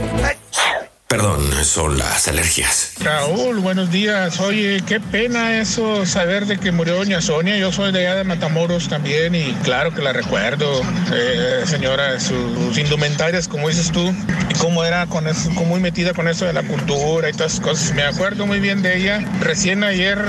Perdón, 1.09 1.41
son 1.63 1.97
las 1.97 2.27
alergias. 2.27 2.93
Raúl, 2.99 3.61
buenos 3.61 3.89
días. 3.89 4.39
Oye, 4.39 4.79
qué 4.85 4.99
pena 4.99 5.59
eso, 5.59 6.05
saber 6.05 6.45
de 6.45 6.59
que 6.59 6.71
murió 6.71 6.97
doña 6.97 7.19
Sonia. 7.19 7.57
Yo 7.57 7.71
soy 7.71 7.91
de 7.91 8.05
allá 8.05 8.13
de 8.17 8.25
Matamoros 8.25 8.89
también 8.89 9.33
y 9.33 9.53
claro 9.63 9.91
que 9.91 10.03
la 10.03 10.13
recuerdo, 10.13 10.83
eh, 11.11 11.63
señora, 11.65 12.19
sus 12.19 12.77
indumentarias, 12.77 13.47
como 13.47 13.69
dices 13.69 13.91
tú, 13.91 14.13
y 14.51 14.53
cómo 14.59 14.85
era 14.85 15.07
con 15.07 15.27
eso, 15.27 15.49
como 15.55 15.65
muy 15.65 15.79
metida 15.79 16.13
con 16.13 16.27
eso 16.27 16.45
de 16.45 16.53
la 16.53 16.61
cultura 16.61 17.27
y 17.27 17.33
todas 17.33 17.53
esas 17.53 17.65
cosas. 17.65 17.91
Me 17.95 18.03
acuerdo 18.03 18.45
muy 18.45 18.59
bien 18.59 18.83
de 18.83 18.95
ella. 18.95 19.25
Recién 19.39 19.83
ayer, 19.83 20.19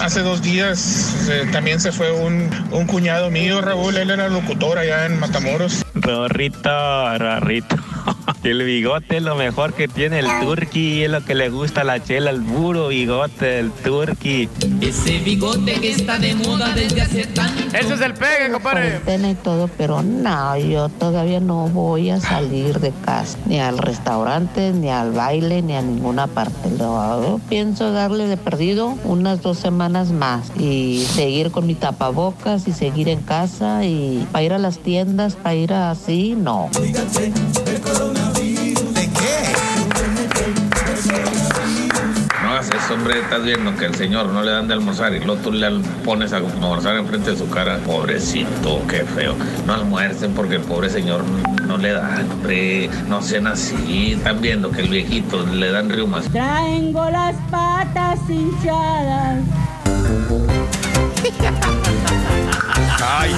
hace 0.00 0.22
dos 0.22 0.42
días, 0.42 1.28
eh, 1.30 1.48
también 1.52 1.78
se 1.78 1.92
fue 1.92 2.10
un, 2.10 2.50
un 2.72 2.84
cuñado 2.88 3.30
mío, 3.30 3.60
Raúl. 3.60 3.96
Él 3.96 4.10
era 4.10 4.28
locutor 4.28 4.76
allá 4.76 5.06
en 5.06 5.20
Matamoros. 5.20 5.84
Rorrito, 5.94 7.16
Rorrito. 7.16 7.76
El 8.42 8.62
bigote 8.64 9.18
es 9.18 9.22
lo 9.22 9.34
mejor 9.34 9.74
que 9.74 9.86
tiene 9.86 10.20
el 10.20 10.26
turqui, 10.40 11.02
es 11.04 11.10
lo 11.10 11.22
que 11.24 11.34
le 11.34 11.50
gusta 11.50 11.82
a 11.82 11.84
la 11.84 12.02
chela, 12.02 12.30
el 12.30 12.42
puro 12.42 12.88
bigote 12.88 13.44
del 13.44 13.70
turqui. 13.70 14.48
Ese 14.80 15.18
bigote 15.18 15.74
que 15.74 15.90
está 15.90 16.18
de 16.18 16.34
moda 16.34 16.72
desde 16.74 17.02
hace 17.02 17.26
tanto. 17.26 17.62
Ese 17.76 17.94
es 17.94 18.00
el 18.00 18.14
pegue, 18.14 18.50
compadre. 18.50 19.00
y 19.30 19.34
todo, 19.34 19.68
pero 19.76 20.02
no, 20.02 20.56
yo 20.56 20.88
todavía 20.88 21.40
no 21.40 21.68
voy 21.68 22.10
a 22.10 22.20
salir 22.20 22.80
de 22.80 22.92
casa, 23.04 23.36
ni 23.46 23.60
al 23.60 23.76
restaurante, 23.78 24.72
ni 24.72 24.88
al 24.88 25.12
baile, 25.12 25.60
ni 25.62 25.74
a 25.74 25.82
ninguna 25.82 26.26
parte. 26.26 26.70
Lo- 26.78 27.20
Yo 27.22 27.40
pienso 27.48 27.92
darle 27.92 28.26
de 28.26 28.36
perdido 28.38 28.96
unas 29.04 29.42
dos 29.42 29.58
semanas 29.58 30.10
más 30.12 30.50
y 30.58 31.04
seguir 31.14 31.50
con 31.50 31.66
mi 31.66 31.74
tapabocas 31.74 32.66
y 32.66 32.72
seguir 32.72 33.08
en 33.10 33.20
casa 33.20 33.84
y 33.84 34.26
para 34.32 34.44
ir 34.44 34.52
a 34.54 34.58
las 34.58 34.78
tiendas, 34.78 35.34
para 35.36 35.54
ir 35.54 35.72
así, 35.74 36.34
no. 36.38 36.70
No 36.72 37.69
hombre. 42.90 43.20
Estás 43.20 43.42
viendo 43.42 43.76
que 43.76 43.86
el 43.86 43.94
señor 43.94 44.26
no 44.26 44.42
le 44.42 44.50
dan 44.50 44.68
de 44.68 44.74
almorzar 44.74 45.14
y 45.14 45.20
luego 45.20 45.40
tú 45.42 45.52
le 45.52 45.70
pones 46.04 46.32
a 46.32 46.38
almorzar 46.38 46.96
enfrente 46.96 47.30
de 47.30 47.36
su 47.36 47.48
cara. 47.48 47.78
Pobrecito, 47.78 48.82
qué 48.88 49.04
feo. 49.04 49.34
No 49.66 49.74
almuercen 49.74 50.34
porque 50.34 50.56
el 50.56 50.62
pobre 50.62 50.90
señor 50.90 51.22
no 51.66 51.76
le 51.76 51.92
dan, 51.92 52.30
hombre. 52.30 52.90
No 53.08 53.22
sean 53.22 53.46
así. 53.46 54.12
Están 54.12 54.40
viendo 54.40 54.70
que 54.70 54.82
el 54.82 54.88
viejito 54.88 55.46
le 55.46 55.70
dan 55.70 55.88
riumas. 55.88 56.28
Traigo 56.30 57.08
las 57.10 57.36
patas 57.50 58.18
hinchadas. 58.28 59.38
Ay. 63.02 63.34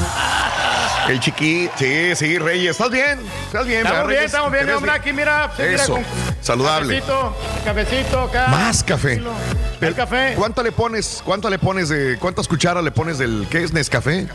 El 1.08 1.20
chiqui, 1.20 1.68
sí, 1.76 2.14
sí, 2.14 2.38
Reyes. 2.38 2.72
¿Estás 2.72 2.90
bien? 2.90 3.18
¿Estás 3.46 3.66
bien? 3.66 3.84
Estamos 3.84 4.08
bien, 4.08 4.22
estamos 4.22 4.52
bien, 4.52 4.64
¿Te 4.64 4.66
ves 4.66 4.76
hombre. 4.76 4.92
Aquí, 4.92 5.12
mira, 5.12 5.50
sí, 5.56 5.62
mira, 5.62 5.74
Eso, 5.82 5.94
con 5.94 6.04
saludable. 6.42 7.00
Cafecito, 7.00 7.36
cafecito 7.64 8.20
acá. 8.20 8.46
Más 8.48 8.82
café. 8.84 9.22
El 9.80 9.94
café. 9.94 10.34
¿Cuánto 10.36 10.62
le 10.62 10.70
pones? 10.72 11.22
¿Cuánto 11.24 11.48
le 11.50 11.58
pones 11.58 11.88
de 11.88 12.16
cuántas 12.18 12.46
cucharas 12.46 12.84
le 12.84 12.90
pones 12.92 13.18
del 13.18 13.46
qué 13.50 13.64
es 13.64 13.72
Nescafé? 13.72 14.28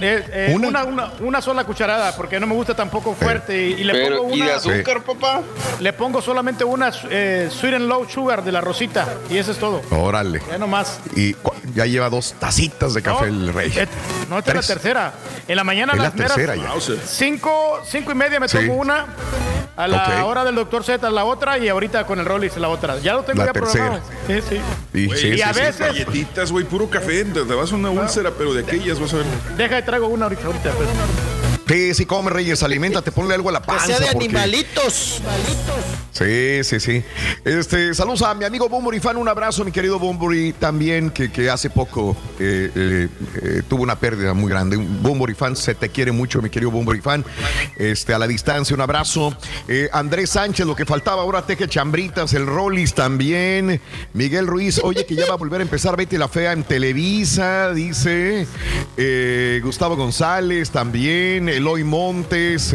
Eh, 0.00 0.24
eh, 0.32 0.52
¿Una? 0.54 0.68
¿Una? 0.68 0.84
Una, 0.84 1.12
una 1.20 1.42
sola 1.42 1.64
cucharada, 1.64 2.14
porque 2.16 2.38
no 2.38 2.46
me 2.46 2.54
gusta 2.54 2.74
tampoco 2.74 3.14
fuerte. 3.14 3.68
Y, 3.68 3.72
y 3.80 3.84
le 3.84 3.92
Pero, 3.94 4.18
pongo 4.22 4.34
¿y 4.36 4.40
una. 4.42 4.50
de 4.50 4.52
azúcar, 4.56 5.02
papá? 5.02 5.40
Le 5.80 5.92
pongo 5.92 6.20
solamente 6.22 6.62
una 6.64 6.92
eh, 7.10 7.48
sweet 7.50 7.74
and 7.74 7.88
low 7.88 8.08
sugar 8.08 8.44
de 8.44 8.52
la 8.52 8.60
rosita. 8.60 9.08
Y 9.30 9.38
eso 9.38 9.50
es 9.52 9.58
todo. 9.58 9.82
Órale. 9.90 10.40
Ya 10.48 10.58
nomás. 10.58 11.00
Y 11.16 11.34
ya 11.74 11.86
lleva 11.86 12.08
dos 12.10 12.34
tacitas 12.38 12.94
de 12.94 13.02
café 13.02 13.26
el 13.26 13.52
rey. 13.52 13.72
Eh, 13.76 13.88
no, 14.28 14.38
esta 14.38 14.50
es 14.52 14.56
la 14.68 14.74
tercera. 14.74 15.12
En 15.48 15.56
la 15.56 15.64
mañana 15.64 15.92
Es 15.92 15.98
la 15.98 16.04
las 16.04 16.14
meras 16.14 16.34
tercera 16.34 16.56
ya. 16.56 16.72
Cinco, 17.06 17.80
cinco 17.84 18.12
y 18.12 18.14
media 18.14 18.38
me 18.38 18.48
Sí. 18.48 18.58
tomo 18.58 18.74
una. 18.74 19.06
A 19.74 19.88
la 19.88 20.26
hora 20.26 20.44
del 20.44 20.54
doctor 20.54 20.84
Z 20.84 21.08
la 21.10 21.24
otra 21.24 21.51
y 21.58 21.68
ahorita 21.68 22.06
con 22.06 22.18
el 22.18 22.24
Rollis 22.26 22.56
la 22.56 22.68
otra. 22.68 22.98
Ya 23.00 23.14
lo 23.14 23.22
tengo 23.22 23.40
La 23.40 23.46
ya 23.46 23.52
tercera. 23.52 24.02
programado. 24.02 24.10
Sí, 24.26 24.34
sí. 24.48 24.60
Y, 24.98 25.06
Güey, 25.06 25.18
sí, 25.20 25.28
y 25.28 25.34
sí, 25.36 25.42
a 25.42 25.52
sí. 25.54 25.60
veces- 25.60 25.78
Galletitas, 25.78 26.52
güey, 26.52 26.64
puro 26.64 26.88
café. 26.90 27.24
Te, 27.24 27.44
te 27.44 27.54
vas 27.54 27.72
a 27.72 27.74
una 27.76 27.90
úlcera, 27.90 28.30
pero 28.36 28.52
de 28.54 28.62
aquellas 28.62 28.98
vas 29.00 29.12
a 29.14 29.16
ver. 29.18 29.26
Deja 29.56 29.78
y 29.78 29.82
traigo 29.82 30.06
una 30.08 30.24
ahorita. 30.26 30.46
ahorita 30.46 30.70
pues. 30.72 30.88
Sí, 31.68 31.94
sí, 31.94 32.06
come 32.06 32.28
Reyes, 32.30 32.62
aliméntate, 32.62 33.12
ponle 33.12 33.34
algo 33.34 33.48
a 33.48 33.52
la 33.52 33.60
Que 33.60 33.66
panza. 33.66 33.86
sea 33.86 33.98
de 34.00 34.06
porque- 34.12 34.26
animalitos. 34.26 35.22
Sí, 36.12 36.62
sí, 36.62 36.78
sí. 36.78 37.02
Este, 37.42 37.94
saludos 37.94 38.20
a 38.20 38.34
mi 38.34 38.44
amigo 38.44 38.68
Bumburi 38.68 39.00
Fan, 39.00 39.16
un 39.16 39.28
abrazo, 39.28 39.64
mi 39.64 39.72
querido 39.72 39.98
Bumburi, 39.98 40.52
también 40.52 41.08
que, 41.08 41.32
que 41.32 41.48
hace 41.48 41.70
poco 41.70 42.14
eh, 42.38 42.70
eh, 42.74 43.08
eh, 43.42 43.62
tuvo 43.66 43.82
una 43.82 43.96
pérdida 43.96 44.34
muy 44.34 44.50
grande. 44.50 44.76
Bumburi 44.76 45.32
Fan, 45.32 45.56
se 45.56 45.74
te 45.74 45.88
quiere 45.88 46.12
mucho, 46.12 46.42
mi 46.42 46.50
querido 46.50 46.70
Bumburi 46.70 47.00
Fan. 47.00 47.24
Este, 47.76 48.12
a 48.12 48.18
la 48.18 48.26
distancia, 48.26 48.74
un 48.74 48.82
abrazo. 48.82 49.34
Andrés 49.92 50.30
Sánchez, 50.30 50.66
lo 50.66 50.76
que 50.76 50.84
faltaba 50.84 51.22
ahora, 51.22 51.46
Teje 51.46 51.66
Chambritas, 51.66 52.34
el 52.34 52.46
Rollis 52.46 52.92
también. 52.92 53.80
Miguel 54.12 54.46
Ruiz, 54.46 54.80
oye, 54.84 55.06
que 55.06 55.14
ya 55.14 55.26
va 55.26 55.34
a 55.34 55.38
volver 55.38 55.60
a 55.60 55.64
empezar 55.64 55.96
Betty 55.96 56.18
la 56.18 56.28
Fea 56.28 56.52
en 56.52 56.64
Televisa, 56.64 57.72
dice. 57.72 58.46
Gustavo 59.62 59.96
González 59.96 60.70
también, 60.70 61.48
Eloy 61.48 61.84
Montes, 61.84 62.74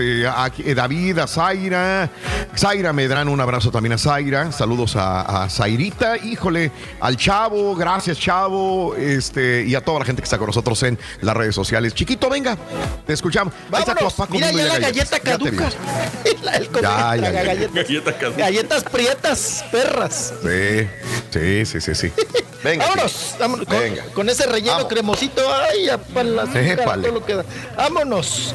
David, 0.76 1.20
a 1.20 1.28
Zaira, 1.28 2.10
Zaira 2.56 2.94
Medrano, 2.94 3.27
un 3.30 3.40
abrazo 3.42 3.72
también 3.72 3.94
a 3.94 3.98
Zaira, 3.98 4.52
saludos 4.52 4.96
a, 4.96 5.44
a 5.44 5.50
Zairita, 5.50 6.18
híjole, 6.18 6.72
al 7.00 7.16
Chavo, 7.18 7.76
gracias 7.76 8.18
Chavo, 8.20 8.96
este, 8.96 9.64
y 9.68 9.76
a 9.76 9.82
toda 9.82 10.00
la 10.00 10.06
gente 10.06 10.22
que 10.22 10.26
está 10.26 10.38
con 10.38 10.48
nosotros 10.48 10.82
en 10.84 10.98
las 11.22 11.36
redes 11.36 11.56
sociales. 11.56 11.94
Chiquito, 11.94 12.30
venga, 12.30 12.58
te 13.06 13.14
escuchamos. 13.14 13.54
Ahí 13.72 13.80
está 13.80 13.94
tu 13.94 14.06
Vámonos. 14.06 14.14
papá 14.14 14.32
Mira 14.34 14.52
ya 14.52 14.66
la 14.66 14.80
galleta 14.80 15.20
caduca. 15.20 15.70
El 16.26 16.70
Ya, 16.82 16.82
ya, 16.82 17.16
la 17.16 17.32
ya. 17.32 17.44
galleta- 17.44 17.74
Galleta 17.74 18.18
caduca. 18.18 18.38
Galletas 18.40 18.84
prietas, 18.84 19.66
perras. 19.72 20.34
Sí, 20.42 20.88
sí, 21.32 21.66
sí, 21.66 21.82
sí, 21.82 21.96
sí. 21.96 22.14
Venga. 22.64 22.86
Vámonos, 22.88 23.36
vámonos 23.40 23.68
con, 23.68 23.80
Venga. 23.80 24.04
con 24.16 24.30
ese 24.30 24.46
relleno 24.48 24.88
cremosito. 24.88 25.42
Ay, 25.54 25.86
ya 25.86 25.98
para 26.00 26.24
la 26.28 26.42
azúcar, 26.44 27.00
todo 27.02 27.12
lo 27.12 27.24
que 27.26 27.36
da. 27.36 27.46
Vámonos. 27.78 28.54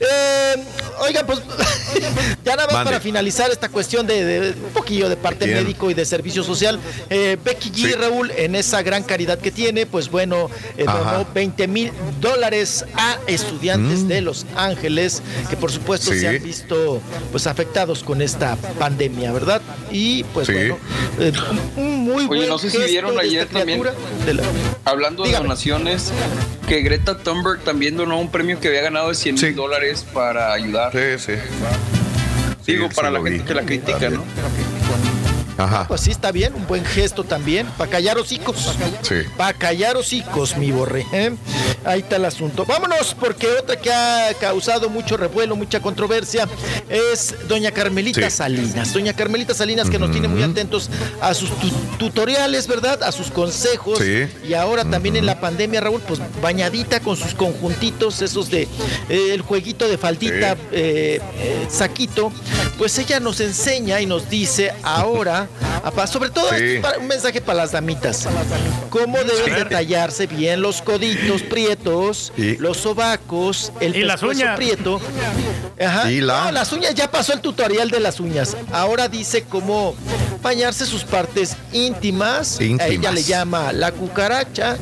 Eh, 0.00 0.64
oiga, 1.00 1.24
pues 1.24 1.40
ya 2.44 2.56
nada 2.56 2.66
más 2.66 2.74
Mande. 2.74 2.90
para 2.90 3.00
finalizar 3.00 3.50
esta 3.50 3.68
cuestión 3.68 4.05
de, 4.06 4.24
de 4.24 4.50
un 4.50 4.70
poquillo 4.72 5.08
de 5.08 5.16
parte 5.16 5.44
¿Quién? 5.46 5.58
médico 5.58 5.90
y 5.90 5.94
de 5.94 6.04
servicio 6.04 6.42
social. 6.42 6.78
Eh, 7.10 7.36
Becky 7.44 7.70
G, 7.70 7.74
Sí. 7.74 7.92
Raúl, 7.92 8.30
en 8.36 8.54
esa 8.56 8.82
gran 8.82 9.02
caridad 9.02 9.38
que 9.38 9.50
tiene, 9.50 9.86
pues 9.86 10.10
bueno, 10.10 10.50
eh, 10.76 10.84
donó 10.84 11.26
20 11.34 11.66
mil 11.68 11.92
dólares 12.20 12.84
a 12.94 13.18
estudiantes 13.26 14.06
de 14.08 14.20
Los 14.20 14.46
Ángeles, 14.56 15.22
que 15.50 15.56
por 15.56 15.70
supuesto 15.72 16.10
Mm. 16.10 16.14
Sí. 16.14 16.20
se 16.20 16.28
han 16.28 16.42
visto 16.42 17.00
pues 17.32 17.46
afectados 17.46 18.02
con 18.02 18.22
esta 18.22 18.56
pandemia, 18.78 19.32
¿verdad? 19.32 19.60
Y 19.90 20.24
pues 20.24 20.46
Sí. 20.46 20.52
bueno, 20.54 20.78
eh, 21.20 21.32
un 21.76 22.04
muy 22.04 22.14
Oye, 22.24 22.26
buen 22.26 22.48
no 22.48 22.58
sé 22.58 22.70
si 22.70 22.78
vieron 22.78 23.14
de 23.16 23.22
ayer 23.22 23.46
también. 23.48 23.82
de 24.24 24.34
la- 24.34 24.42
Hablando 24.84 25.22
de 25.24 25.28
Dígame. 25.30 25.44
donaciones, 25.48 26.12
que 26.68 26.80
Greta 26.82 27.18
Thunberg 27.18 27.60
también 27.64 27.96
donó 27.96 28.18
un 28.20 28.30
premio 28.30 28.60
que 28.60 28.68
había 28.68 28.82
ganado 28.82 29.08
de 29.08 29.14
100 29.14 29.34
mil 29.34 29.44
Sí. 29.44 29.52
dólares 29.52 30.04
para 30.12 30.52
ayudar. 30.52 30.92
Sí, 30.92 31.24
sí. 31.24 31.32
Digo, 32.66 32.88
Sí, 32.88 32.94
para 32.96 33.10
la 33.10 33.18
gente 33.20 33.38
vi. 33.38 33.40
que 33.44 33.54
la 33.54 33.62
critica, 33.62 34.10
¿no? 34.10 34.24
Ajá. 35.58 35.86
Pues 35.88 36.02
sí, 36.02 36.10
está 36.10 36.32
bien, 36.32 36.54
un 36.54 36.66
buen 36.66 36.84
gesto 36.84 37.24
también, 37.24 37.66
para 37.78 37.90
callar 37.90 38.18
hocicos. 38.18 38.56
Sí. 39.02 39.14
Para 39.36 39.52
callar 39.54 39.96
hocicos, 39.96 40.56
mi 40.56 40.70
borre. 40.70 41.06
¿eh? 41.12 41.34
Ahí 41.84 42.00
está 42.00 42.16
el 42.16 42.24
asunto. 42.24 42.64
Vámonos, 42.66 43.14
porque 43.18 43.46
otra 43.48 43.76
que 43.76 43.92
ha 43.92 44.34
causado 44.40 44.88
mucho 44.90 45.16
revuelo, 45.16 45.56
mucha 45.56 45.80
controversia, 45.80 46.48
es 46.88 47.34
doña 47.48 47.70
Carmelita 47.70 48.28
Sí. 48.30 48.36
Salinas. 48.36 48.92
Doña 48.92 49.12
Carmelita 49.14 49.54
Salinas 49.54 49.88
que 49.88 49.98
nos 49.98 50.10
tiene 50.10 50.28
muy 50.28 50.42
atentos 50.42 50.90
a 51.20 51.32
sus 51.34 51.50
tu- 51.58 51.70
tutoriales, 51.98 52.66
¿verdad? 52.66 53.02
A 53.02 53.12
sus 53.12 53.30
consejos. 53.30 53.98
Sí. 53.98 54.26
Y 54.46 54.54
ahora 54.54 54.84
también 54.84 55.16
en 55.16 55.26
la 55.26 55.40
pandemia, 55.40 55.80
Raúl, 55.80 56.00
pues 56.06 56.20
bañadita 56.42 57.00
con 57.00 57.16
sus 57.16 57.34
conjuntitos, 57.34 58.20
esos 58.22 58.50
de 58.50 58.62
eh, 59.08 59.28
el 59.32 59.40
jueguito 59.42 59.88
de 59.88 59.96
faldita, 59.96 60.54
Sí. 60.54 60.60
eh, 60.72 61.20
eh, 61.38 61.66
saquito, 61.70 62.32
pues 62.78 62.98
ella 62.98 63.20
nos 63.20 63.40
enseña 63.40 64.00
y 64.00 64.06
nos 64.06 64.28
dice 64.28 64.72
ahora, 64.82 65.45
apa- 65.84 66.06
sobre 66.06 66.30
todo 66.30 66.48
Sí. 66.50 66.54
esto 66.56 66.64
es 66.66 66.80
para- 66.80 66.98
un 66.98 67.06
mensaje 67.06 67.40
para 67.40 67.58
las 67.58 67.72
damitas, 67.72 68.26
cómo 68.90 69.18
deben 69.18 69.54
detallarse 69.54 70.26
bien 70.26 70.60
los 70.62 70.82
coditos 70.82 71.42
prietos, 71.42 72.32
Y- 72.36 72.56
los 72.56 72.76
sobacos, 72.78 73.72
el 73.80 73.96
Y 73.96 74.02
las 74.04 74.20
pescuezo 74.20 74.40
uñas. 74.42 74.56
prieto. 74.56 75.00
Ajá. 75.80 76.10
Y 76.10 76.20
la- 76.20 76.44
No, 76.46 76.52
las 76.52 76.72
uñas, 76.72 76.94
ya 76.94 77.10
pasó 77.10 77.32
el 77.32 77.40
tutorial 77.40 77.90
de 77.90 78.00
las 78.00 78.20
uñas. 78.20 78.56
Ahora 78.72 79.08
dice 79.08 79.42
cómo 79.42 79.94
bañarse 80.42 80.86
sus 80.86 81.04
partes 81.04 81.56
íntimas. 81.72 82.60
Íntimas. 82.60 82.86
A 82.86 82.88
ella 82.88 83.12
le 83.12 83.22
llama 83.22 83.72
la 83.72 83.92
cucaracha. 83.92 84.76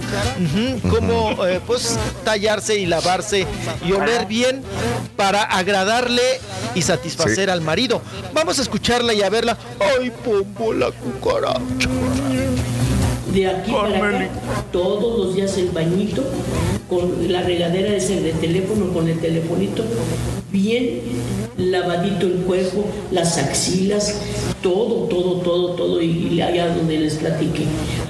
Cómo 0.91 1.45
eh, 1.47 1.61
pues 1.67 1.97
tallarse 2.25 2.77
y 2.79 2.87
lavarse 2.87 3.47
y 3.87 3.93
oler 3.93 4.27
bien 4.27 4.63
para 5.17 5.43
agradarle 5.43 6.23
y 6.75 6.83
satisfacer 6.83 7.47
Sí. 7.47 7.51
al 7.51 7.61
marido. 7.61 8.03
Vamos 8.33 8.59
a 8.59 8.63
escucharla 8.63 9.13
y 9.15 9.23
a 9.23 9.31
verla. 9.31 9.57
Ay, 9.81 10.13
pombo 10.55 10.73
la 10.73 10.91
cucaracha. 10.91 11.89
De 13.33 13.49
aquí 13.49 13.73
para 13.73 14.09
acá, 14.09 14.29
todos 14.71 15.19
los 15.19 15.35
días 15.35 15.57
el 15.59 15.71
bañito, 15.71 16.23
con 16.89 17.33
la 17.33 17.43
regadera 17.43 17.91
de 17.91 17.97
ese 17.97 18.21
de 18.21 18.33
teléfono, 18.33 18.93
con 18.93 19.09
el 19.09 19.19
telefonito, 19.21 19.85
bien 20.53 21.01
lavadito 21.57 22.27
el 22.27 22.43
cuerpo, 22.45 22.85
las 23.11 23.39
axilas, 23.39 24.21
todo, 24.63 25.07
todo, 25.09 25.41
todo, 25.41 25.71
todo, 25.71 26.03
y, 26.03 26.41
allá 26.41 26.75
donde 26.75 27.01
les 27.01 27.15
platiqué. 27.15 27.65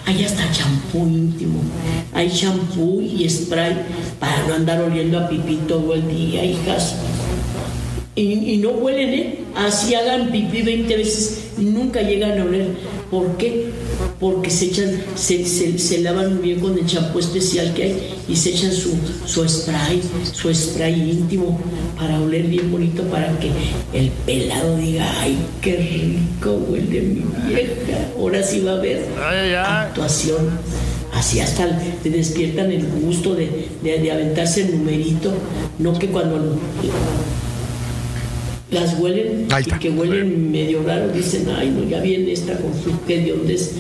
Hay 0.05 0.25
hasta 0.25 0.51
champú 0.53 1.07
íntimo, 1.07 1.61
hay 2.13 2.31
champú 2.31 3.01
y 3.01 3.29
spray 3.29 3.77
para 4.21 4.47
no 4.47 4.55
andar 4.55 4.83
oliendo 4.83 5.19
a 5.19 5.29
pipí 5.29 5.57
todo 5.67 5.95
el 5.95 6.07
día, 6.07 6.45
hijas. 6.45 6.97
Y, 8.17 8.53
y 8.53 8.57
no 8.59 8.71
huelen, 8.71 9.09
¿eh? 9.13 9.39
Así 9.57 9.95
hagan 9.95 10.31
pipí 10.31 10.63
20 10.63 10.97
veces, 10.97 11.41
nunca 11.59 12.01
llegan 12.03 12.41
a 12.41 12.45
oler. 12.45 12.69
¿Por 13.11 13.37
qué? 13.37 13.71
Porque 14.21 14.51
se 14.51 14.67
echan, 14.67 15.03
se, 15.17 15.45
se- 15.45 15.79
se 15.79 15.99
lavan 16.01 16.35
muy 16.37 16.43
bien 16.45 16.61
con 16.61 16.79
el 16.79 16.87
champú 16.87 17.19
especial 17.19 17.75
que 17.75 17.83
hay 17.85 18.15
y 18.29 18.37
se 18.37 18.51
echan 18.51 18.73
su, 18.73 18.95
su 19.27 19.47
spray, 19.49 20.01
su 20.33 20.53
spray 20.55 21.11
íntimo 21.11 21.61
para 21.97 22.21
oler 22.21 22.45
bien 22.45 22.71
bonito 22.71 23.03
para 23.05 23.37
que 23.39 23.51
el 23.93 24.11
pelado 24.25 24.77
diga, 24.77 25.07
ay, 25.21 25.37
qué 25.61 25.77
rico 25.77 26.53
huele 26.69 27.01
mi 27.03 27.23
vieja. 27.49 28.09
Ahora 28.17 28.43
sí 28.43 28.61
va 28.61 28.73
a 28.73 28.77
haber 28.77 29.05
actuación. 29.87 30.51
Así 31.13 31.39
hasta 31.41 31.81
te 32.03 32.11
despiertan 32.11 32.73
el 32.73 32.87
gusto 32.87 33.35
de, 33.35 33.69
de- 33.83 33.99
de 33.99 34.11
aventarse 34.13 34.63
el 34.63 34.79
numerito, 34.79 35.33
no 35.79 35.97
que 35.99 36.09
cuando 36.09 36.59
las 38.75 38.99
huelen 38.99 39.47
y 39.65 39.71
que 39.79 39.91
huelen 39.91 40.51
medio 40.53 40.83
raro, 40.83 41.09
dicen, 41.09 41.47
ay 41.57 41.71
no, 41.71 41.89
ya 41.89 42.01
viene 42.01 42.33
esta 42.33 42.55
con 42.59 42.73
su 42.75 43.01
que 43.07 43.21
de 43.21 43.31
dónde 43.33 43.55
es. 43.55 43.73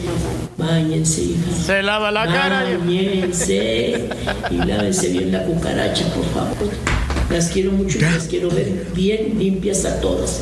Báñense, 0.57 1.23
hijas. 1.23 1.67
Se 1.67 1.83
lava 1.83 2.11
la 2.11 2.25
cara. 2.27 2.71
y- 2.71 2.77
Báñense 2.77 4.09
y 4.51 4.55
lávense 4.55 5.09
bien 5.09 5.33
la 5.33 5.45
cucaracha, 5.45 6.07
por 6.15 6.25
favor. 6.33 6.71
Las 7.31 7.49
quiero 7.49 7.73
mucho 7.73 7.99
y 7.99 8.03
las 8.03 8.25
quiero 8.25 8.49
ver 8.51 8.87
bien 8.95 9.35
limpias 9.39 9.85
a 9.85 10.01
todas. 10.01 10.41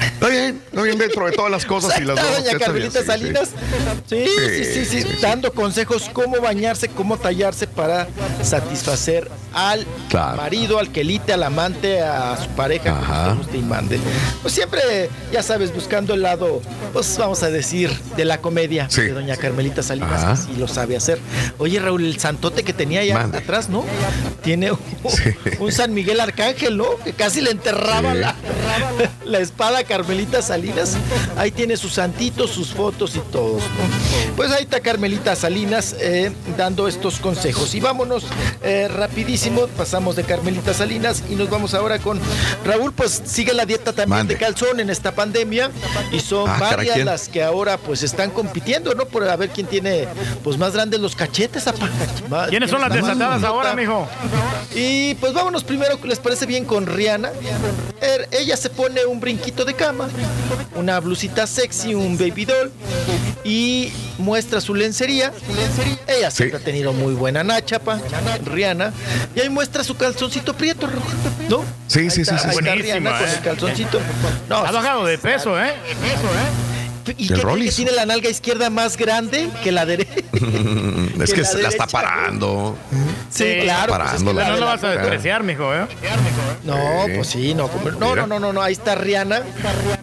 Está 0.00 0.28
bien. 0.28 0.61
No 0.72 0.82
bien 0.84 0.96
dentro 0.98 1.26
de 1.26 1.32
todas 1.32 1.50
las 1.50 1.64
cosas 1.66 1.98
y 2.00 2.04
las 2.04 2.16
dos. 2.16 2.44
doña 2.44 2.58
Carmelita 2.58 3.00
sí. 3.00 3.06
Salinas. 3.06 3.48
Sí, 4.06 4.24
sí, 4.26 4.64
sí, 4.64 4.84
sí, 5.02 5.06
dando 5.20 5.52
consejos 5.52 6.08
cómo 6.12 6.40
bañarse, 6.40 6.88
cómo 6.88 7.18
tallarse 7.18 7.66
para 7.66 8.08
satisfacer 8.42 9.30
al 9.54 9.86
Claro. 10.08 10.36
marido, 10.38 10.78
al 10.78 10.90
quelite, 10.90 11.32
al 11.32 11.42
amante, 11.42 12.00
a 12.00 12.36
su 12.42 12.48
pareja, 12.50 12.90
como 12.90 13.02
Ajá. 13.02 13.26
usted 13.32 13.38
guste 13.38 13.58
y 13.58 13.62
mande. 13.62 13.98
Pues 14.42 14.54
siempre, 14.54 15.10
ya 15.32 15.42
sabes, 15.42 15.74
buscando 15.74 16.14
el 16.14 16.22
lado, 16.22 16.62
pues 16.92 17.16
vamos 17.18 17.42
a 17.42 17.50
decir, 17.50 17.90
de 18.16 18.24
la 18.24 18.38
comedia 18.38 18.88
Sí. 18.90 19.02
de 19.02 19.12
doña 19.12 19.36
Carmelita 19.36 19.82
Salinas, 19.82 20.22
Ajá. 20.24 20.30
que 20.46 20.52
sí 20.52 20.58
lo 20.58 20.68
sabe 20.68 20.96
hacer. 20.96 21.18
Oye, 21.58 21.78
Raúl, 21.80 22.04
el 22.04 22.18
santote 22.18 22.62
que 22.62 22.72
tenía 22.72 23.00
allá 23.00 23.14
Mande. 23.18 23.38
atrás, 23.38 23.68
¿no? 23.68 23.84
Tiene 24.42 24.72
un, 24.72 24.78
un 25.60 25.72
San 25.72 25.92
Miguel 25.94 26.20
Arcángel, 26.20 26.76
¿no? 26.76 26.96
Que 27.04 27.12
casi 27.12 27.40
le 27.40 27.50
enterraba 27.50 28.14
la, 28.14 28.34
la 29.24 29.38
espada 29.38 29.78
a 29.80 29.84
Carmelita 29.84 30.40
Salinas. 30.42 30.61
Ahí 31.36 31.50
tiene 31.50 31.76
sus 31.76 31.94
santitos, 31.94 32.50
sus 32.50 32.72
fotos 32.72 33.16
y 33.16 33.20
todos. 33.30 33.62
¿no? 33.62 34.34
Pues 34.36 34.50
ahí 34.52 34.62
está 34.62 34.80
Carmelita 34.80 35.34
Salinas 35.36 35.96
eh, 36.00 36.32
dando 36.56 36.88
estos 36.88 37.18
consejos. 37.18 37.74
Y 37.74 37.80
vámonos 37.80 38.24
eh, 38.62 38.88
rapidísimo, 38.88 39.66
pasamos 39.68 40.16
de 40.16 40.24
Carmelita 40.24 40.72
Salinas 40.74 41.22
y 41.30 41.34
nos 41.34 41.50
vamos 41.50 41.74
ahora 41.74 41.98
con 41.98 42.20
Raúl, 42.64 42.92
pues 42.92 43.22
sigue 43.24 43.52
la 43.52 43.66
dieta 43.66 43.92
también 43.92 44.18
Mande. 44.18 44.34
de 44.34 44.40
calzón 44.40 44.80
en 44.80 44.90
esta 44.90 45.12
pandemia 45.12 45.70
y 46.12 46.20
son 46.20 46.48
Ah, 46.48 46.56
varias 46.58 46.98
las 47.04 47.28
que 47.28 47.42
ahora 47.42 47.76
pues 47.78 48.02
están 48.02 48.30
compitiendo, 48.30 48.94
¿no? 48.94 49.06
Por 49.06 49.28
a 49.28 49.36
ver 49.36 49.50
quién 49.50 49.66
tiene 49.66 50.06
pues 50.44 50.58
más 50.58 50.72
grandes 50.72 51.00
los 51.00 51.14
cachetes. 51.16 51.64
Ma- 52.28 52.46
¿Quiénes 52.48 52.70
son 52.70 52.80
las 52.80 52.92
desatadas 52.92 53.42
ahora, 53.44 53.74
mijo? 53.74 54.06
Y 54.74 55.14
pues 55.16 55.32
vámonos 55.32 55.64
primero, 55.64 55.98
¿les 56.04 56.18
parece 56.18 56.46
bien 56.46 56.64
con 56.64 56.86
Rihanna? 56.86 57.30
Er- 58.00 58.28
ella 58.30 58.56
se 58.56 58.70
pone 58.70 59.04
un 59.04 59.20
brinquito 59.20 59.64
de 59.64 59.74
cama, 59.74 60.08
una 60.74 61.00
blusita 61.00 61.46
sexy, 61.46 61.94
un 61.94 62.16
baby 62.16 62.44
doll 62.44 62.72
y 63.44 63.92
muestra 64.18 64.60
su 64.60 64.74
lencería. 64.74 65.32
Ella 66.06 66.30
siempre 66.30 66.58
ha 66.58 66.62
tenido 66.62 66.92
muy 66.92 67.14
buena 67.14 67.42
nacha, 67.42 67.78
pa, 67.78 68.00
Rihanna. 68.44 68.92
Y 69.34 69.40
ahí 69.40 69.48
muestra 69.48 69.84
su 69.84 69.96
calzoncito 69.96 70.54
prieto, 70.54 70.88
¿no? 71.48 71.64
Sí, 71.86 72.10
sí, 72.10 72.24
sí, 72.24 72.24
sí. 72.24 72.30
Ahí 72.30 72.36
está 72.36 72.52
Buenísima, 72.52 72.76
Rihanna 72.82 73.18
con 73.18 73.28
¿eh? 73.28 73.32
el 73.36 73.40
calzoncito. 73.42 74.00
No, 74.48 74.56
Ha 74.58 74.70
bajado 74.70 75.04
de 75.04 75.18
peso, 75.18 75.60
¿eh? 75.60 75.74
¿Y 77.16 77.28
qué 77.28 77.34
que 77.34 77.72
tiene 77.72 77.92
la 77.92 78.06
nalga 78.06 78.28
izquierda 78.30 78.70
más 78.70 78.96
grande 78.96 79.48
que 79.62 79.72
la 79.72 79.84
derecha? 79.86 80.12
es 80.32 81.30
Que 81.30 81.34
que 81.36 81.40
la 81.42 81.48
se 81.48 81.62
la 81.62 81.68
está 81.68 81.86
parando. 81.86 82.76
Sí, 83.30 83.44
claro. 83.62 83.94
pues, 83.96 84.12
es 84.14 84.22
que 84.22 84.24
Parándola. 84.24 84.42
la 84.42 84.48
No 84.50 84.56
lo 84.60 84.66
vas 84.66 84.84
a 84.84 84.88
despreciar, 84.90 85.42
mijo, 85.42 85.74
¿eh? 85.74 85.86
No, 86.64 86.76
pues 87.16 87.28
sí, 87.28 87.54
no, 87.54 87.68
como- 87.68 87.90
no, 87.90 88.14
no, 88.14 88.26
no, 88.26 88.38
no, 88.38 88.52
no, 88.52 88.62
ahí 88.62 88.72
está 88.72 88.94
Rihanna 88.94 89.42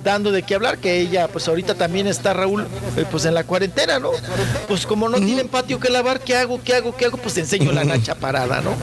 dando 0.03 0.32
de 0.32 0.44
qué 0.44 0.56
hablar, 0.56 0.78
que 0.80 1.00
ella, 1.00 1.28
pues 1.28 1.48
ahorita 1.48 1.76
también 1.76 2.08
está 2.08 2.34
Raúl, 2.34 2.68
eh, 2.98 3.06
pues 3.10 3.26
en 3.26 3.34
la 3.34 3.44
cuarentena, 3.44 4.00
¿no? 4.00 4.11
Pues 4.68 4.86
como 4.86 5.08
no 5.10 5.18
tienen 5.18 5.48
patio 5.48 5.80
que 5.80 5.90
lavar, 5.90 6.19
¿qué 6.22 6.36
hago? 6.36 6.61
¿Qué 6.64 6.76
hago? 6.76 6.95
¿Qué 6.95 7.06
hago? 7.06 7.18
Pues 7.18 7.38
enseño 7.38 7.72
la 7.72 7.84
nacha 7.84 8.16
parada, 8.16 8.61
¿no? 8.61 8.76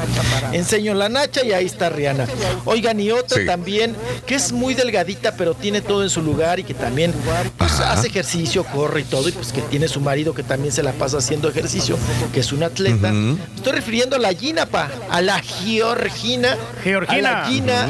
Enseño 0.52 0.94
la 0.94 1.08
nacha 1.08 1.44
y 1.44 1.52
ahí 1.52 1.66
está 1.66 1.90
Rihanna. 1.90 2.26
Oigan, 2.64 2.98
y 3.00 3.10
otra 3.10 3.40
Sí. 3.40 3.46
también, 3.46 3.94
que 4.26 4.34
es 4.36 4.52
muy 4.52 4.74
delgadita, 4.74 5.32
pero 5.36 5.54
tiene 5.54 5.80
todo 5.80 6.02
en 6.02 6.10
su 6.10 6.22
lugar 6.22 6.58
y 6.60 6.64
que 6.64 6.74
también 6.74 7.12
pues, 7.58 7.72
Ajá. 7.72 7.92
Hace 8.06 8.18
ejercicio, 8.18 8.64
corre 8.64 9.00
y 9.00 9.04
todo, 9.04 9.28
y 9.28 9.32
pues 9.32 9.52
que 9.52 9.62
tiene 9.62 9.88
su 9.88 10.00
marido 10.00 10.34
que 10.34 10.42
también 10.42 10.72
se 10.72 10.82
la 10.82 10.92
pasa 10.92 11.18
haciendo 11.18 11.48
ejercicio, 11.48 11.96
que 12.32 12.40
es 12.40 12.52
un 12.52 12.62
atleta. 12.62 13.12
Estoy 13.56 13.72
refiriendo 13.72 14.16
a 14.16 14.18
la 14.18 14.32
Gina, 14.32 14.66
pa, 14.66 14.88
a 15.10 15.20
la 15.22 15.40
Georgina. 15.40 16.56
Georgina. 16.82 17.18
A 17.18 17.42
la 17.42 17.46
Gina. 17.48 17.88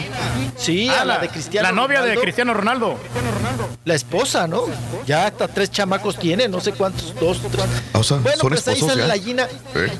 Sí, 0.57 0.89
Ah, 0.89 1.03
a 1.03 1.05
la 1.05 1.19
de 1.19 1.28
Cristiano 1.28 1.69
La 1.69 1.75
novia 1.75 1.97
de 2.01 2.03
Ronaldo. 2.09 2.20
Cristiano 2.23 2.55
Ronaldo. 2.55 2.99
La 3.85 3.95
esposa, 3.95 4.47
¿no? 4.47 4.62
Ya 5.07 5.27
hasta 5.27 5.49
tres 5.49 5.70
chamacos 5.70 6.17
tiene, 6.19 6.49
no 6.49 6.61
sé 6.61 6.73
cuántos, 6.73 7.15
dos, 7.20 7.41
tres. 7.51 7.65
O 7.93 8.03
sea, 8.03 8.17
bueno, 8.19 8.39
son 8.41 8.49
pues 8.51 8.67
ahí 8.69 8.75
esposos 8.75 8.97
sale 8.97 9.03
ya. 9.09 9.15
la 9.15 9.23
Gina. 9.23 9.45
Eh. 9.75 9.91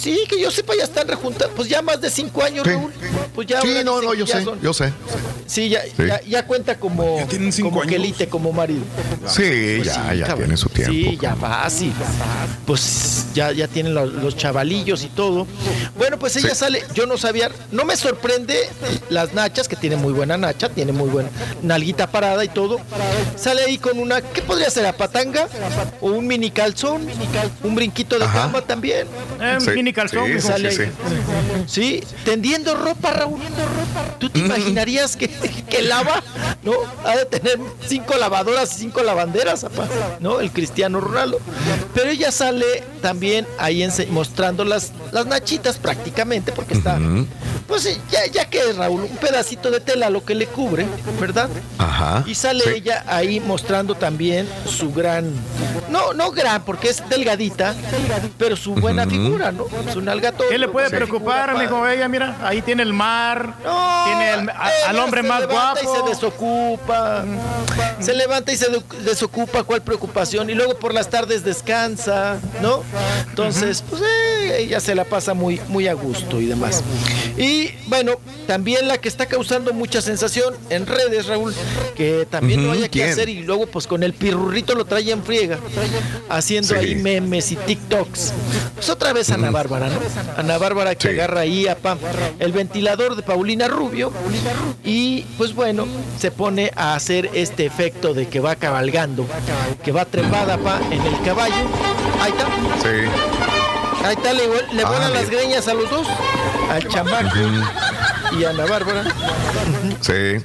Sí, 0.00 0.20
que 0.28 0.40
yo 0.40 0.50
sepa, 0.50 0.74
ya 0.76 0.84
están 0.84 1.08
rejuntados. 1.08 1.52
Pues 1.56 1.68
ya 1.68 1.82
más 1.82 2.00
de 2.00 2.10
cinco 2.10 2.42
años, 2.42 2.64
Sí. 2.66 2.70
Raúl. 2.72 2.92
Pues 3.34 3.46
ya 3.48 3.60
Sí, 3.60 3.68
no, 3.84 4.00
no, 4.00 4.14
yo 4.14 4.26
sé, 4.26 4.42
son- 4.44 4.60
yo 4.60 4.72
sé. 4.72 4.92
Sí, 5.46 5.68
ya, 5.68 5.82
Ya, 5.98 6.20
ya 6.22 6.46
cuenta 6.46 6.78
como, 6.78 7.18
Ya 7.18 7.26
tienen 7.26 7.52
cinco 7.52 7.68
como 7.70 7.82
años. 7.82 7.92
quelite, 7.92 8.28
como 8.28 8.52
marido. 8.52 8.82
Sí, 9.26 9.76
Pues 9.78 9.84
ya, 9.86 9.94
sí, 10.12 10.18
ya 10.18 10.26
cabrón. 10.26 10.38
tiene 10.38 10.56
su 10.56 10.68
tiempo. 10.68 10.92
Sí, 10.92 11.18
ya 11.20 11.34
fácil. 11.36 11.92
Pues 12.66 13.26
ya, 13.34 13.52
ya 13.52 13.68
tienen 13.68 13.94
los, 13.94 14.12
los 14.12 14.36
chavalillos 14.36 15.02
y 15.04 15.08
todo. 15.08 15.46
Bueno, 15.96 16.18
pues 16.18 16.36
ella 16.36 16.50
Sí. 16.50 16.56
sale, 16.56 16.84
yo 16.94 17.06
no 17.06 17.16
sabía, 17.16 17.50
no 17.70 17.84
me 17.84 17.96
sorprende 17.96 18.58
las 19.08 19.34
nachas, 19.34 19.68
que 19.68 19.76
tiene 19.76 19.96
muy 19.96 20.12
buena 20.12 20.36
nacha, 20.36 20.68
tiene 20.68 20.92
muy 20.92 21.08
buena 21.08 21.28
nalguita 21.62 22.10
parada 22.10 22.44
y 22.44 22.48
todo. 22.48 22.80
Sale 23.36 23.62
ahí 23.64 23.78
con 23.78 23.98
una, 23.98 24.20
¿qué 24.20 24.42
podría 24.42 24.68
ser? 24.70 24.86
¿A 24.86 24.92
patanga? 24.96 25.48
¿O 26.00 26.08
un 26.10 26.26
mini 26.26 26.50
calzón? 26.50 27.06
¿Un 27.62 27.74
brinquito 27.74 28.18
de 28.18 28.24
Ajá. 28.24 28.42
cama 28.42 28.62
también? 28.62 29.06
Eh, 29.40 29.58
Sí, 29.60 29.70
mini 29.86 29.92
calzón, 29.94 30.26
sí, 30.26 30.40
Sale 30.40 30.72
sí, 30.72 30.82
ahí. 30.82 30.92
sí. 31.66 32.00
Sí, 32.02 32.04
tendiendo 32.24 32.74
ropa, 32.74 33.12
Raúl. 33.12 33.40
¿Tú 34.18 34.28
te 34.30 34.40
imaginarías 34.40 35.16
que, 35.16 35.28
que 35.28 35.82
lava? 35.82 36.22
¿No? 36.64 36.72
Ha 37.04 37.16
de 37.16 37.26
tener 37.26 37.58
cinco 37.86 38.16
lavadoras 38.16 38.74
y 38.76 38.80
cinco 38.80 39.02
lavanderas, 39.02 39.62
apa, 39.62 39.86
¿no? 40.20 40.40
El 40.40 40.50
Cristiano 40.50 41.00
Ronaldo. 41.00 41.38
Pero 41.94 42.10
ella 42.10 42.32
sale 42.32 42.82
también 43.00 43.46
ahí 43.58 43.86
mostrando 44.10 44.64
las, 44.64 44.92
las 45.12 45.26
nachitas 45.26 45.78
prácticamente, 45.78 46.50
porque 46.50 46.74
está, 46.74 46.98
pues 47.66 47.82
sí, 47.82 47.98
ya, 48.10 48.26
ya 48.26 48.44
que 48.48 48.72
Raúl, 48.72 49.02
un 49.02 49.16
pedacito 49.16 49.70
de 49.70 49.80
tela 49.80 50.10
lo 50.10 50.24
que 50.24 50.34
le 50.34 50.46
cubre, 50.46 50.86
¿verdad? 51.20 51.48
Ajá. 51.78 52.22
Y 52.26 52.34
sale 52.34 52.64
Sí. 52.64 52.70
ella 52.76 53.04
ahí 53.06 53.40
mostrando 53.40 53.94
también 53.94 54.48
su 54.68 54.92
gran, 54.92 55.30
no, 55.90 56.12
no 56.12 56.30
gran, 56.30 56.62
porque 56.64 56.88
es 56.90 57.02
delgadita, 57.08 57.74
pero 58.38 58.56
su 58.56 58.74
buena 58.74 59.06
figura, 59.06 59.52
¿no? 59.52 59.66
Su 59.92 60.00
nalgatón. 60.00 60.46
¿Qué 60.48 60.58
le 60.58 60.68
puede 60.68 60.88
su 60.88 60.94
preocupar, 60.96 61.50
figura 61.50 61.64
mijo? 61.64 61.86
Ella, 61.88 62.08
mira, 62.08 62.36
ahí 62.42 62.62
tiene 62.62 62.82
el 62.82 62.92
mar, 62.92 63.54
No, 63.64 64.04
tiene 64.06 64.30
el- 64.34 64.50
a- 64.50 64.70
al 64.88 64.98
hombre 64.98 65.22
se 65.22 65.28
más 65.28 65.40
levanta 65.40 65.80
guapo. 65.82 65.94
Y 65.94 65.96
se 66.02 66.08
desocupa. 66.14 67.24
Se 68.00 68.14
levanta 68.14 68.52
y 68.52 68.56
se 68.56 68.68
de- 68.70 68.82
desocupa, 69.04 69.62
¿cuál 69.64 69.82
preocupación? 69.82 70.50
Y 70.50 70.54
luego 70.54 70.78
por 70.78 70.92
las 70.94 71.08
tardes 71.08 71.44
descansa, 71.44 72.38
¿no? 72.62 72.82
Entonces, 73.28 73.82
pues 73.88 74.02
eh, 74.02 74.58
ella 74.60 74.80
se 74.80 74.94
la 74.94 75.04
pasa 75.04 75.34
muy, 75.34 75.60
muy 75.68 75.88
a 75.88 75.94
gusto 75.94 76.40
y 76.40 76.46
demás. 76.46 76.82
Y 77.36 77.55
bueno, 77.86 78.12
también 78.46 78.88
la 78.88 78.98
que 78.98 79.08
está 79.08 79.26
causando 79.26 79.72
mucha 79.72 80.00
sensación 80.00 80.54
en 80.70 80.86
redes, 80.86 81.26
Raúl, 81.26 81.54
que 81.96 82.26
también 82.30 82.64
no 82.64 82.72
haya 82.72 82.84
que 82.88 83.00
¿quién? 83.00 83.10
hacer 83.10 83.28
y 83.28 83.42
luego 83.42 83.66
pues 83.66 83.86
con 83.86 84.02
el 84.02 84.12
pirurrito 84.12 84.74
lo 84.74 84.84
trae 84.84 85.10
en 85.10 85.22
friega, 85.22 85.58
haciendo 86.28 86.68
Sí. 86.68 86.74
ahí 86.74 86.94
memes 86.96 87.52
y 87.52 87.56
TikToks. 87.56 88.32
Pues 88.74 88.90
otra 88.90 89.12
vez 89.12 89.30
Ana 89.30 89.50
Bárbara, 89.50 89.88
¿no? 89.88 89.98
Ana 90.36 90.58
Bárbara 90.58 90.94
que 90.94 91.08
Sí. 91.08 91.14
agarra 91.14 91.40
ahí 91.40 91.66
a 91.66 91.76
Pam 91.76 91.98
el 92.38 92.52
ventilador 92.52 93.16
de 93.16 93.22
Paulina 93.22 93.68
Rubio 93.68 94.12
y 94.84 95.22
pues 95.38 95.54
bueno, 95.54 95.86
se 96.18 96.30
pone 96.30 96.70
a 96.76 96.94
hacer 96.94 97.30
este 97.34 97.64
efecto 97.66 98.14
de 98.14 98.28
que 98.28 98.40
va 98.40 98.56
cabalgando, 98.56 99.26
que 99.84 99.92
va 99.92 100.04
trepada 100.04 100.58
pa 100.58 100.80
en 100.90 101.00
el 101.02 101.20
caballo. 101.24 101.54
Ahí 102.20 102.32
está, 102.32 102.46
Sí. 102.82 103.65
Ahí 104.04 104.14
está, 104.16 104.32
le, 104.32 104.46
le 104.74 104.82
Ah, 104.82 104.88
vuelan 104.88 105.12
las 105.12 105.28
bien. 105.28 105.42
greñas 105.42 105.68
a 105.68 105.74
los 105.74 105.90
dos, 105.90 106.06
al 106.70 106.86
chamaco 106.88 107.36
y 108.38 108.44
a 108.44 108.50
Ana 108.50 108.66
Bárbara. 108.66 109.02
Sí. 110.00 110.44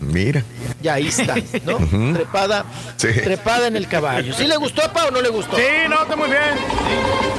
Mira. 0.00 0.42
Y 0.82 0.88
ahí 0.88 1.06
está, 1.08 1.34
¿no? 1.64 1.78
Trepada, 2.14 2.64
Sí. 2.96 3.08
trepada 3.12 3.66
en 3.68 3.76
el 3.76 3.88
caballo. 3.88 4.34
¿Sí 4.34 4.46
le 4.46 4.56
gustó 4.58 4.82
Pa 4.92 5.06
o 5.06 5.10
no 5.10 5.22
le 5.22 5.30
gustó? 5.30 5.56
Sí, 5.56 5.62
no, 5.88 6.02
está 6.02 6.14
muy 6.14 6.28
bien. 6.28 6.42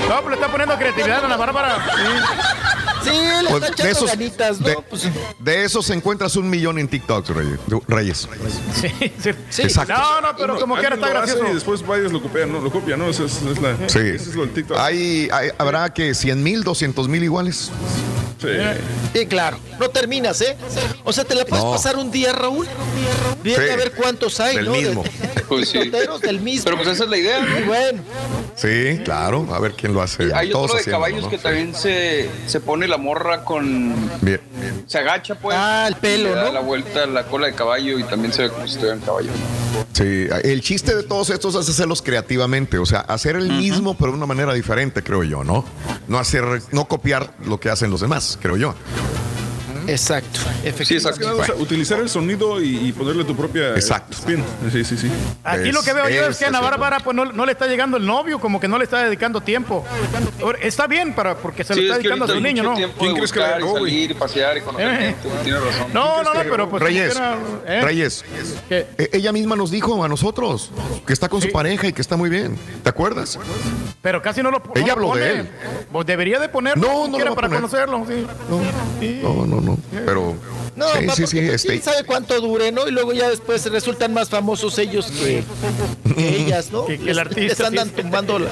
No, 0.10 0.16
pero 0.18 0.30
le 0.30 0.36
está 0.36 0.48
poniendo 0.48 0.76
creatividad 0.78 1.24
a 1.24 1.28
la 1.28 1.38
Bárbara. 1.38 1.78
Sí, 1.96 2.02
le 3.12 3.50
Pues, 3.50 3.64
está 3.64 3.84
de 3.84 3.92
esos- 3.92 4.10
ganitas, 4.10 4.60
¿no? 4.60 4.68
de- 4.68 4.78
Pues, 4.90 5.04
De 5.40 5.64
esos 5.64 5.90
encuentras 5.90 6.36
un 6.36 6.50
millón 6.50 6.80
en 6.80 6.88
TikTok, 6.88 7.28
Reyes. 7.30 7.60
Reyes. 7.88 8.28
Sí, 8.82 8.88
sí. 9.22 9.32
sí. 9.50 9.62
Exacto. 9.64 9.94
No, 9.94 10.22
no, 10.22 10.36
pero 10.38 10.60
como 10.60 10.76
quiera 10.76 10.96
está 10.96 11.10
gracioso. 11.10 11.46
Y 11.50 11.54
después 11.54 11.86
varios 11.86 12.12
lo 12.12 12.22
copian, 12.22 12.52
¿no? 12.52 12.60
Lo 12.60 12.72
copian, 12.72 13.00
¿no? 13.00 13.10
Eso 13.10 13.26
es, 13.26 13.42
es 13.42 13.62
la, 13.62 13.76
Sí. 13.88 14.00
eso 14.00 14.30
es 14.30 14.36
lo 14.36 14.42
del 14.46 14.54
TikTok. 14.54 14.78
Hay, 14.78 15.28
hay- 15.32 15.50
habrá 15.58 15.94
que 15.94 16.14
100 16.14 16.42
mil, 16.44 16.64
200 16.64 17.08
mil 17.08 17.24
iguales. 17.24 17.72
Sí. 18.42 18.48
Sí, 19.14 19.26
claro. 19.28 19.58
No 19.80 19.90
terminas, 19.90 20.40
¿eh? 20.42 20.58
O 21.04 21.14
sea, 21.14 21.24
te 21.24 21.34
la 21.36 21.46
puedes 21.46 21.64
No. 21.66 21.72
pasar 21.72 21.96
un 21.96 22.12
día, 22.12 22.34
Raúl. 22.34 22.68
Viene 23.44 23.66
Sí. 23.66 23.72
a 23.72 23.76
ver 23.78 23.94
cuántos 23.94 24.40
hay, 24.40 24.58
Del 24.58 24.66
¿no? 24.66 24.72
De- 24.74 24.82
mismo. 24.82 25.04
Pues 25.48 25.70
sí. 25.70 25.78
Del 26.22 26.40
mismo. 26.42 26.64
Pero 26.66 26.78
pues 26.78 26.90
esa 26.90 27.04
es 27.04 27.10
la 27.10 27.18
idea, 27.18 27.40
Y 27.40 27.62
¿no? 27.62 27.66
bueno, 27.68 28.02
Sí, 28.56 29.00
claro. 29.04 29.48
A 29.54 29.60
ver 29.60 29.74
quién 29.74 29.94
lo 29.94 30.02
hace. 30.02 30.34
Hay 30.34 30.50
Todos 30.50 30.72
otro 30.72 30.84
de 30.84 30.92
caballos 30.92 31.24
¿no? 31.24 31.30
que 31.30 31.38
también 31.38 31.76
se, 31.76 32.30
se 32.48 32.60
pone 32.60 32.88
la 32.88 32.98
morra 32.98 33.44
con. 33.44 33.94
Bien. 34.22 34.40
Se 34.88 34.98
agacha, 34.98 35.36
pues. 35.36 35.56
Ah, 35.60 35.86
el 35.88 35.96
pelo, 35.96 36.30
y 36.30 36.32
le 36.32 36.36
da 36.36 36.46
¿no? 36.46 36.54
la 36.54 36.60
vuelta 36.62 37.04
a 37.04 37.06
la 37.06 37.26
cola 37.26 37.48
de 37.48 37.54
caballo 37.54 38.00
y 38.00 38.04
también 38.04 38.34
se 38.34 38.44
ve 38.44 38.50
como 38.50 38.66
si 38.66 38.74
estuviera 38.74 38.96
en 38.96 39.02
caballo. 39.02 39.32
Sí, 39.94 40.28
el 40.44 40.62
chiste 40.62 40.96
de 40.96 41.04
todos 41.04 41.30
estos 41.30 41.56
es 41.56 41.70
hacerlos 41.70 42.02
creativamente, 42.02 42.78
o 42.78 42.86
sea, 42.86 43.00
hacer 43.00 43.36
el 43.38 43.48
mismo 43.50 43.96
pero 43.98 44.12
de 44.12 44.18
una 44.18 44.26
manera 44.26 44.54
diferente, 44.54 45.02
creo 45.04 45.24
yo, 45.24 45.44
¿no? 45.44 45.64
No 46.08 46.20
hacer, 46.20 46.44
no 46.72 46.86
copiar 46.86 47.34
lo 47.46 47.60
que 47.60 47.70
hacen 47.70 47.92
los 47.92 48.02
demás, 48.02 48.38
creo 48.42 48.58
yo. 48.58 48.76
Exacto, 49.88 50.40
Sí, 50.84 50.96
exacto. 50.96 51.28
Utilizar 51.60 52.00
el 52.00 52.10
sonido 52.10 52.62
y, 52.62 52.88
y 52.88 52.92
ponerle 52.92 53.24
tu 53.24 53.36
propia 53.36 53.76
Exacto. 53.76 54.18
spin. 54.18 54.44
Sí, 54.72 54.84
sí, 54.84 54.98
sí. 54.98 55.12
Aquí 55.44 55.72
lo 55.72 55.82
que 55.84 55.94
veo 55.94 56.10
yo 56.10 56.28
es 56.28 56.38
que 56.38 56.46
Ana 56.46 56.60
Bárbara 56.60 57.00
pues 57.00 57.16
no, 57.16 57.26
no 57.26 57.46
le 57.46 57.52
está 57.52 57.68
llegando 57.68 57.98
el 57.98 58.06
novio, 58.06 58.40
como 58.40 58.60
que 58.60 58.68
no 58.68 58.78
le 58.78 58.84
está 58.86 59.04
dedicando 59.04 59.42
tiempo. 59.42 59.86
Está 60.62 60.88
bien 60.88 61.14
para 61.14 61.36
porque 61.38 61.64
se 61.64 61.74
lo 61.76 61.82
Sí, 61.82 61.86
está 61.86 61.96
es 61.98 62.02
que 62.02 62.08
dedicando 62.10 62.26
a 62.26 62.36
su 62.36 62.42
niño, 62.42 62.64
¿no? 62.64 62.76
tiempo 62.76 63.06
de 63.06 63.14
buscar 63.14 63.62
y 63.62 63.68
salir 63.74 64.12
y 64.12 64.14
pasear 64.14 64.58
y 64.58 64.62
conocer 64.62 64.88
Eh. 64.88 64.98
gente. 64.98 65.30
Tiene 65.44 65.60
razón. 65.60 65.88
No, 65.94 66.24
no, 66.24 66.34
no, 66.34 66.42
pero 66.50 66.70
pues 66.70 66.82
Reyes, 66.84 67.12
quiera, 67.14 67.38
¿eh? 67.68 67.82
Reyes, 67.82 68.26
e- 68.70 68.88
ella 69.14 69.32
misma 69.32 69.56
nos 69.56 69.72
dijo 69.72 70.04
a 70.04 70.08
nosotros 70.08 70.72
que 71.06 71.14
está 71.14 71.30
con 71.30 71.42
su 71.42 71.52
pareja 71.52 71.88
y 71.88 71.94
que 71.94 72.02
está 72.02 72.18
muy 72.18 72.30
bien. 72.30 72.58
¿Te 72.84 72.90
acuerdas? 72.90 73.38
Pero 74.02 74.22
casi 74.22 74.42
no 74.44 74.52
lo 74.52 74.60
no 74.60 74.72
Ella 74.76 74.88
lo 74.88 74.94
habló 74.94 75.08
pone. 75.10 75.22
de 75.22 75.40
él. 75.40 75.50
Pues 75.92 76.06
debería 76.06 76.40
de 76.40 76.50
ponerlo 76.50 76.88
No, 76.88 77.08
no 77.08 77.18
lo 77.20 77.32
a 77.32 77.36
para 77.36 77.48
poner. 77.48 77.62
conocerlo. 77.62 78.06
Sí. 78.08 78.26
Sí. 79.00 79.20
No, 79.24 79.46
no, 79.46 79.75
Pero 80.06 80.36
No, 80.76 80.86
sí, 80.94 81.06
pa, 81.06 81.16
sí, 81.16 81.22
porque 81.24 81.42
sí, 81.42 81.50
este, 81.54 81.68
quién 81.70 81.82
sabe 81.84 82.04
cuánto 82.04 82.40
dure, 82.42 82.72
¿no? 82.72 82.88
Y 82.88 82.92
luego 82.92 83.14
ya 83.14 83.30
después 83.30 83.66
resultan 83.72 84.14
más 84.14 84.30
famosos 84.30 84.78
ellos 84.78 85.06
que, 85.08 85.44
que 86.16 86.30
ellas, 86.42 86.70
¿no? 86.72 86.86
Que- 86.86 86.98
que 86.98 87.04
el 87.12 87.16
Les- 87.16 87.18
artista, 87.18 87.42
Les 87.42 87.60
andan 87.62 87.88
sí. 87.90 87.94
tumbando 88.02 88.40
la, 88.40 88.50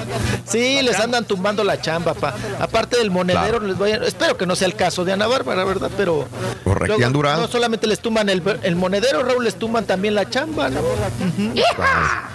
sí, 0.50 0.80
les 0.82 0.98
andan 0.98 1.26
tumbando 1.26 1.64
la 1.64 1.80
chamba, 1.80 2.14
pa. 2.14 2.34
Aparte 2.60 2.96
del 2.96 3.10
monedero, 3.10 3.60
les 3.60 3.76
voy 3.76 3.92
a- 3.92 3.96
espero 4.04 4.36
que 4.38 4.46
no 4.46 4.56
sea 4.56 4.66
el 4.68 4.74
caso 4.74 5.04
de 5.04 5.12
Ana 5.12 5.26
Bárbara, 5.26 5.64
¿verdad? 5.64 5.90
Pero 5.96 6.26
Correcto, 6.64 6.86
luego 6.86 7.04
han 7.06 7.12
durado. 7.12 7.42
no 7.42 7.48
solamente 7.48 7.86
les 7.86 7.98
tumban 8.00 8.28
el, 8.30 8.42
el 8.62 8.74
monedero, 8.76 9.22
Raúl, 9.22 9.44
les 9.44 9.56
tumban 9.56 9.84
también 9.84 10.14
la 10.14 10.28
chamba, 10.30 10.70
¿no? 10.70 10.80
Ujú. 10.80 11.52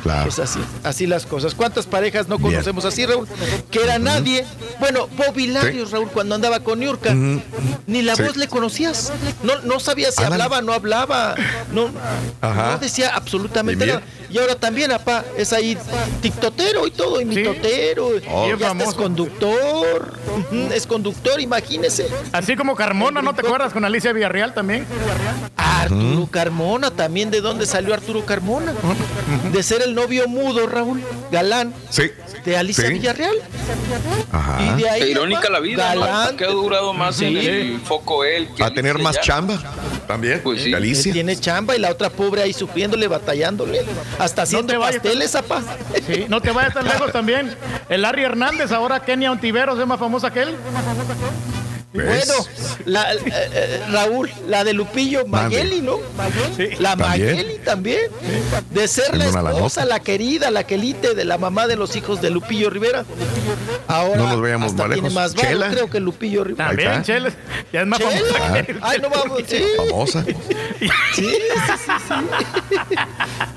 claro. 0.03 0.24
Pues 0.24 0.40
así, 0.40 0.59
así 0.84 1.08
las 1.08 1.26
cosas. 1.26 1.56
¿Cuántas 1.56 1.85
parejas 1.88 2.27
no 2.27 2.40
conocemos 2.40 2.85
así, 2.85 3.06
Raúl? 3.06 3.27
Que 3.72 3.82
era 3.84 4.00
nadie. 4.00 4.45
Bueno, 4.80 5.08
Bobby 5.18 5.48
Larios, 5.48 5.92
Raúl, 5.92 6.09
cuando 6.09 6.35
andaba 6.35 6.59
con 6.61 6.80
Niurka, 6.80 7.14
ni 7.88 8.01
la 8.01 8.16
Sí. 8.16 8.24
voz 8.24 8.38
le 8.38 8.48
conocías. 8.48 9.11
No, 9.43 9.59
no 9.64 9.78
sabía 9.80 10.11
si 10.11 10.24
hablaba, 10.24 10.61
no 10.61 10.74
hablaba. 10.74 11.35
No, 11.72 11.90
Ajá. 12.41 12.72
no 12.74 12.77
decía 12.80 13.11
absolutamente 13.16 13.85
nada. 13.85 14.01
Y 14.32 14.38
ahora 14.38 14.53
también, 14.56 14.91
apá, 14.91 15.25
es 15.38 15.53
ahí 15.53 15.75
tiktotero 16.22 16.85
y 16.85 16.91
todo, 16.91 17.19
y 17.19 17.25
mitotero. 17.25 18.09
Oh. 18.30 18.48
Y 18.48 18.58
ya 18.59 18.69
hasta 18.72 18.83
es 18.83 18.93
conductor. 18.93 20.14
Es 20.74 20.85
conductor, 20.85 21.40
imagínese. 21.41 22.08
Así 22.32 22.56
como 22.56 22.75
Carmona, 22.75 23.22
¿no 23.24 23.33
te 23.33 23.41
acuerdas 23.41 23.74
con 23.74 23.83
Alicia 23.85 24.14
Villarreal 24.14 24.53
también? 24.53 24.85
Arturo 25.58 26.27
Carmona, 26.30 26.91
también 26.91 27.32
de 27.32 27.41
dónde 27.41 27.66
salió 27.66 27.93
Arturo 27.93 28.25
Carmona. 28.25 28.74
De 29.51 29.64
ser 29.64 29.82
el 29.82 29.95
novio 29.95 30.27
mudo, 30.27 30.67
Raúl, 30.67 31.01
galán, 31.32 31.74
Sí. 31.90 32.11
de 32.45 32.58
Alicia 32.58 32.88
Sí. 32.88 32.93
Villarreal. 32.93 33.35
Ajá. 34.32 34.58
Y 34.77 34.82
de 34.82 34.90
ahí, 34.90 35.01
Qué 35.01 35.09
irónica 35.09 35.49
la 35.49 35.59
vida, 35.59 35.95
¿no? 35.95 36.01
galán. 36.01 36.38
Que 36.38 36.45
ha 36.45 36.49
durado 36.51 36.93
más 36.93 37.19
en 37.22 37.30
Sí. 37.40 37.48
el 37.48 37.80
foco 37.82 38.24
él. 38.24 38.48
que 38.56 38.64
A 38.64 38.72
tener 38.74 38.99
más 38.99 39.16
ya. 39.16 39.22
chamba 39.22 39.59
también. 40.08 40.42
Pues 40.44 40.64
sí. 40.64 40.72
Galicia. 40.72 41.14
Tiene 41.14 41.36
chamba 41.38 41.76
y 41.76 41.80
la 41.80 41.92
otra 41.92 42.10
pobre 42.10 42.42
ahí 42.42 42.54
sufriéndole, 42.54 43.08
batallándole. 43.08 43.86
Hasta 44.18 44.44
haciendo 44.44 44.80
pasteles, 44.80 45.36
apá. 45.36 45.62
Sí, 46.08 46.26
no 46.28 46.42
te 46.42 46.52
vayas 46.52 46.74
tan 46.74 46.86
lejos 46.86 47.12
también. 47.12 47.56
El 47.90 48.02
Larry 48.02 48.24
Hernández, 48.24 48.72
ahora 48.72 49.00
Kenia 49.00 49.32
Ontiveros, 49.32 49.80
es 49.80 49.88
más 49.88 50.00
famosa 50.00 50.32
que 50.32 50.42
él. 50.44 50.56
¿Ves? 51.92 52.27
Bueno, 52.27 52.45
la, 52.85 53.14
eh, 53.14 53.19
eh, 53.32 53.84
Raúl, 53.92 54.30
la 54.48 54.64
de 54.64 54.74
Lupillo. 54.74 55.26
Mayeli, 55.26 55.82
¿no? 55.82 55.98
La. 56.80 56.95
Mayeli 56.95 57.58
también. 57.66 58.11
De 58.69 58.88
ser 58.88 59.18
la 59.18 59.26
esposa, 59.26 59.85
la 59.85 60.00
querida, 60.00 60.51
la 60.51 60.66
quelite 60.66 61.16
de 61.16 61.26
la 61.26 61.38
mamá 61.40 61.66
de 61.66 61.76
los 61.76 61.95
hijos 61.95 62.22
de 62.22 62.30
Lupillo 62.30 62.69
Rivera. 62.69 63.06
Ahora 63.88 64.18
No 64.18 64.27
nos 64.30 64.42
veamos 64.42 64.72
hasta 64.72 64.88
tiene 64.93 65.09
más 65.09 65.34
Chela. 65.34 65.69
creo 65.72 65.90
que 65.90 66.00
Lupillo 66.00 66.43
Rivera. 66.43 66.68
También. 66.69 67.01
Chela. 67.03 67.32
Ya 67.74 67.82
es 67.82 67.88
más 67.88 67.98
Chela. 68.00 68.11
famosa 68.11 68.53
que 68.64 68.72
él. 68.72 68.80
Ay, 68.84 69.00
no 69.01 69.09
vamos, 69.09 69.42
sí. 69.48 69.64
Famosa. 69.77 70.24
Sí, 70.24 70.35
sí, 71.16 71.26
sí, 71.26 71.93
sí. 72.08 72.95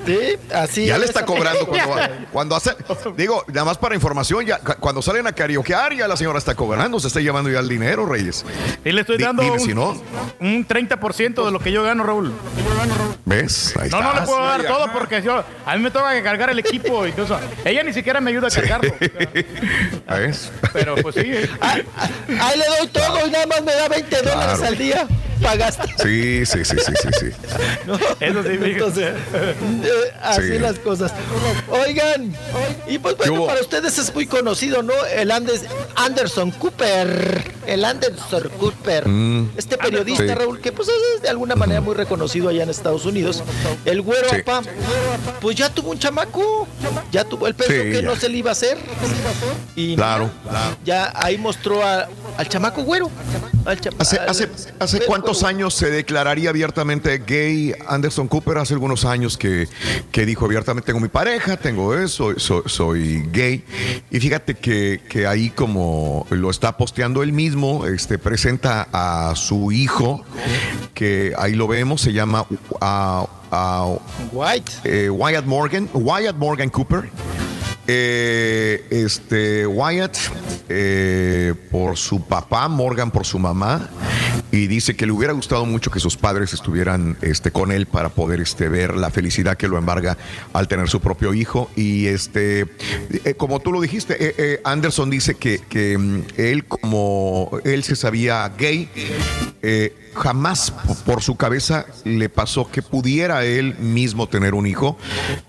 Sí, 0.07 0.19
así 0.55 0.86
Ya 0.86 0.99
le 0.99 1.05
es. 1.05 1.11
está 1.11 1.25
cobrando 1.25 1.67
cuando, 1.67 1.94
cuando 2.33 2.57
hace. 2.57 2.70
Digo, 3.17 3.44
nada 3.49 3.65
más 3.67 3.78
para 3.78 3.94
información, 3.94 4.44
ya 4.47 4.59
cu- 4.59 4.75
cuando 4.81 5.02
salen 5.02 5.27
a 5.27 5.33
karaokear, 5.33 5.94
ya 5.94 6.09
la 6.09 6.17
señora 6.17 6.39
está 6.39 6.55
cobrando, 6.55 6.99
se 6.99 7.09
está 7.09 7.20
llevando 7.20 7.51
ya 7.51 7.61
el 7.61 7.69
dinero, 7.69 8.07
Reyes. 8.23 8.44
Y 8.84 8.92
le 8.92 9.01
estoy 9.01 9.18
dando 9.18 9.42
dime 9.42 9.55
un, 9.57 9.60
si 9.60 9.75
no. 9.75 10.01
un 10.41 10.67
30% 10.67 11.44
de 11.44 11.51
lo 11.51 11.59
que 11.59 11.73
yo 11.73 11.83
gano, 11.83 12.05
Raúl. 12.05 12.33
¿Ves? 13.25 13.75
Ahí 13.81 13.89
No, 13.91 14.01
no 14.02 14.15
le 14.15 14.20
puedo 14.23 14.44
dar 14.44 14.62
todo 14.65 14.92
porque 14.92 15.23
yo, 15.23 15.44
a 15.67 15.76
mí 15.76 15.83
me 15.83 15.91
toca 15.91 16.12
que 16.12 16.23
cargar 16.23 16.51
el 16.51 16.59
equipo 16.59 17.07
y 17.07 17.12
todo 17.12 17.25
eso. 17.25 17.41
Ella 17.65 17.83
ni 17.83 17.92
siquiera 17.92 18.20
me 18.20 18.31
ayuda 18.31 18.49
a 18.49 18.51
cargarlo. 18.51 18.92
¿Ves? 20.09 20.51
Pero 20.73 20.97
pues 20.97 21.15
sí. 21.15 21.33
Ah, 21.60 21.76
ah, 21.97 22.09
Ahí 22.41 22.59
le 22.59 22.65
doy 22.67 22.86
todo 22.89 23.26
y 23.26 23.31
nada 23.31 23.47
más 23.47 23.62
me 23.62 23.73
da 23.75 23.89
20 23.89 24.23
dólares 24.23 24.62
al 24.62 24.76
día 24.78 25.07
para 25.42 25.57
gastar. 25.57 25.89
Sí, 26.02 26.44
sí, 26.47 26.65
sí, 26.65 26.76
sí, 26.78 26.92
sí, 27.02 27.09
sí. 27.18 27.26
¿no? 27.86 27.94
Eso 27.94 28.42
sí. 28.42 28.59
Entonces, 28.62 29.15
eh, 29.34 29.55
así 30.23 30.42
Sí. 30.52 30.59
las 30.59 30.78
cosas. 30.78 31.12
Oigan, 31.68 32.33
y 32.89 32.99
pues 32.99 33.17
bueno, 33.17 33.47
para 33.47 33.60
ustedes 33.60 33.99
es 33.99 34.15
muy 34.15 34.26
conocido, 34.26 34.83
¿no? 34.83 34.92
El 35.15 35.31
Andes, 35.31 35.65
Anderson 35.97 36.51
Cooper. 36.52 37.42
El 37.67 37.84
Anderson 38.13 38.51
Cooper. 38.59 39.09
Mm. 39.09 39.51
Este 39.57 39.77
periodista, 39.79 40.23
Sí. 40.27 40.35
Raúl, 40.35 40.61
que 40.61 40.73
pues 40.73 40.89
es 40.89 41.23
de 41.23 41.29
alguna 41.29 41.55
manera 41.57 41.81
muy 41.81 41.95
reconocido 41.95 42.49
allá 42.49 42.63
en 42.63 42.71
Estados 42.71 43.05
Unidos. 43.07 43.43
El 43.85 44.03
güero, 44.03 44.29
Sí. 44.31 44.37
papá, 44.43 44.63
pues 45.41 45.57
ya 45.57 45.69
tuvo 45.73 45.91
un 45.91 45.99
chamaco. 45.99 46.67
Ya 47.11 47.25
tuvo, 47.25 47.47
él 47.47 47.55
pensó 47.55 47.73
Sí, 47.73 47.79
que 47.79 47.95
ya. 47.95 48.03
no 48.03 48.17
se 48.17 48.29
le 48.29 48.39
iba 48.39 48.51
a 48.51 48.53
hacer. 48.53 48.79
Y 49.77 49.97
Claro. 49.97 50.31
mira, 50.45 50.77
ya 50.85 51.13
ahí 51.15 51.39
mostró 51.39 51.83
a- 51.85 52.09
al 52.37 52.49
chamaco 52.49 52.83
güero. 52.83 53.11
Al 53.65 53.81
chama- 53.81 53.97
¿Hace, 54.01 54.19
al- 54.19 54.29
hace, 54.29 54.49
hace 54.81 54.97
güero, 54.97 55.07
cuántos 55.09 55.41
güero. 55.41 55.49
años 55.57 55.75
se 55.75 55.89
declararía 55.91 56.51
abiertamente 56.51 57.23
gay 57.25 57.73
Anderson 57.87 58.27
Cooper? 58.27 58.59
Hace 58.59 58.75
algunos 58.75 59.05
años 59.05 59.39
que, 59.39 59.69
que 60.11 60.27
dijo 60.27 60.45
abiertamente, 60.47 60.87
tengo 60.87 60.99
mi 60.99 61.09
pareja, 61.09 61.57
tengo 61.57 61.95
eso, 61.97 62.33
soy, 62.39 62.63
soy 62.67 63.23
gay. 63.31 63.65
Y 64.11 64.19
fíjate 64.19 64.55
que, 64.57 65.01
que 65.09 65.27
ahí 65.29 65.51
como 65.51 66.27
lo 66.31 66.51
está 66.51 66.77
posteando 66.77 67.23
él 67.23 67.33
mismo, 67.33 67.87
este, 68.03 68.19
presenta 68.19 68.89
a 68.93 69.33
su 69.37 69.71
hijo, 69.71 70.25
que 70.93 71.35
ahí 71.39 71.55
lo 71.55 71.69
vemos, 71.69 72.01
se 72.01 72.13
llama 72.13 72.45
ah, 72.81 73.95
White. 74.33 74.73
eh, 74.83 75.09
Wyatt 75.09 75.45
Morgan, 75.45 75.89
Wyatt 75.95 76.35
Morgan 76.35 76.69
Cooper. 76.69 77.09
Eh, 77.86 78.86
este 78.91 79.67
Wyatt 79.67 80.17
eh, 80.69 81.55
por 81.70 81.97
su 81.97 82.25
papá, 82.25 82.69
Morgan 82.69 83.11
por 83.11 83.27
su 83.27 83.39
mamá, 83.39 83.89
y 84.52 84.67
dice 84.67 84.94
que 84.94 85.07
le 85.07 85.12
hubiera 85.12 85.33
gustado 85.33 85.65
mucho 85.65 85.91
que 85.91 85.99
sus 85.99 86.17
padres 86.17 86.52
estuvieran 86.52 87.17
este, 87.23 87.51
con 87.51 87.73
él 87.73 87.86
para 87.86 88.11
poder 88.11 88.41
este, 88.41 88.69
ver 88.69 88.97
la 88.97 89.11
felicidad 89.11 89.57
que 89.57 89.67
lo 89.67 89.78
embarga 89.78 90.19
al 90.52 90.69
tener 90.69 90.89
su 90.89 91.01
propio 91.01 91.33
hijo. 91.33 91.70
Y 91.75 92.07
este, 92.07 92.67
eh, 93.25 93.35
como 93.35 93.61
tú 93.61 93.73
lo 93.73 93.81
dijiste, 93.81 94.15
eh, 94.23 94.35
eh, 94.36 94.61
Anderson 94.62 95.09
dice 95.09 95.35
que, 95.35 95.59
que, 95.59 95.97
mm, 95.97 96.23
él, 96.36 96.65
como 96.67 97.51
él 97.65 97.83
se 97.83 97.97
sabía 97.97 98.47
gay, 98.57 98.91
jamás 100.15 100.73
por 101.05 101.23
su 101.23 101.37
cabeza 101.37 101.87
le 102.05 102.29
pasó 102.29 102.71
que 102.71 102.83
pudiera 102.83 103.45
él 103.45 103.77
mismo 103.79 104.29
tener 104.29 104.55
un 104.55 104.67
hijo. 104.67 104.99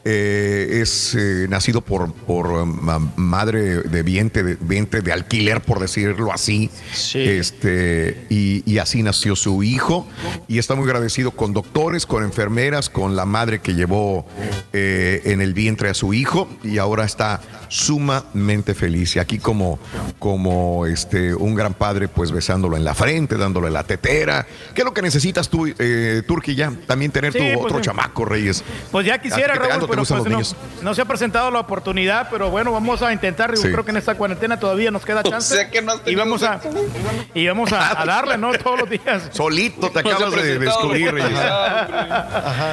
Eh, 0.05 0.79
es 0.81 1.15
eh, 1.15 1.47
nacido 1.49 1.81
por, 1.81 2.13
por 2.13 2.47
um, 2.47 2.79
ma- 2.81 3.11
madre 3.15 3.81
de 3.83 4.03
vientre, 4.03 4.43
de 4.43 4.55
vientre 4.55 5.01
de 5.01 5.11
alquiler, 5.11 5.61
por 5.61 5.79
decirlo 5.79 6.31
así. 6.31 6.69
Este, 7.13 8.25
y, 8.29 8.63
y 8.71 8.77
así 8.77 9.03
nació 9.03 9.35
su 9.35 9.63
hijo. 9.63 10.07
Y 10.47 10.57
está 10.59 10.75
muy 10.75 10.85
agradecido 10.85 11.31
con 11.31 11.53
doctores, 11.53 12.05
con 12.05 12.23
enfermeras, 12.23 12.89
con 12.89 13.15
la 13.15 13.25
madre 13.25 13.59
que 13.59 13.73
llevó 13.73 14.25
eh, 14.71 15.21
en 15.25 15.41
el 15.41 15.53
vientre 15.53 15.89
a 15.89 15.93
su 15.93 16.13
hijo. 16.13 16.47
Y 16.63 16.77
ahora 16.77 17.05
está 17.05 17.41
sumamente 17.73 18.75
feliz. 18.75 19.15
Y 19.15 19.19
aquí 19.19 19.39
como, 19.39 19.79
como 20.19 20.85
este, 20.85 21.33
un 21.33 21.55
gran 21.55 21.73
padre, 21.73 22.07
pues 22.07 22.31
besándolo 22.31 22.77
en 22.77 22.83
la 22.83 22.93
frente, 22.93 23.35
dándole 23.35 23.71
la 23.71 23.83
tetera. 23.83 24.45
¿Qué 24.75 24.81
es 24.81 24.85
lo 24.85 24.93
que 24.93 25.01
necesitas 25.01 25.49
tú, 25.49 25.65
eh, 25.79 26.21
Turki, 26.27 26.53
ya? 26.53 26.71
También 26.85 27.11
tener 27.11 27.33
Sí, 27.33 27.39
tu 27.39 27.45
pues, 27.45 27.65
otro 27.65 27.77
sí. 27.79 27.85
chamaco, 27.85 28.25
Reyes. 28.25 28.63
Pues 28.91 29.07
ya 29.07 29.17
quisiera, 29.19 29.53
¿A 29.53 29.57
ti 29.57 29.63
qué 29.63 29.67
tanto 29.69 29.87
Raúl, 29.87 30.05
pero 30.07 30.23
pues 30.23 30.55
no, 30.83 30.93
se 30.93 31.01
ha 31.01 31.05
presentado 31.05 31.49
la 31.49 31.59
oportunidad, 31.61 32.27
pero 32.29 32.51
bueno, 32.51 32.71
vamos 32.71 33.01
a 33.01 33.11
intentar. 33.11 33.51
Yo 33.55 33.61
Sí. 33.61 33.71
creo 33.71 33.83
que 33.83 33.91
en 33.91 33.97
esta 33.97 34.15
cuarentena 34.15 34.59
todavía 34.59 34.91
nos 34.91 35.03
queda 35.03 35.21
O 35.21 35.23
chance. 35.29 35.55
sea 35.55 35.69
que 35.71 35.81
no 35.81 35.93
y 36.05 36.13
vamos 36.15 36.43
a 36.43 36.59
y 37.33 37.47
vamos 37.47 37.71
a, 37.73 37.99
a 38.01 38.05
darle, 38.05 38.37
¿no? 38.37 38.51
Todos 38.63 38.81
los 38.81 38.89
días. 38.89 39.29
Solito 39.31 39.89
te 39.89 40.03
No 40.03 40.09
acabas 40.11 40.35
de 40.35 40.59
descubrir, 40.59 41.11
Reyes. 41.11 41.31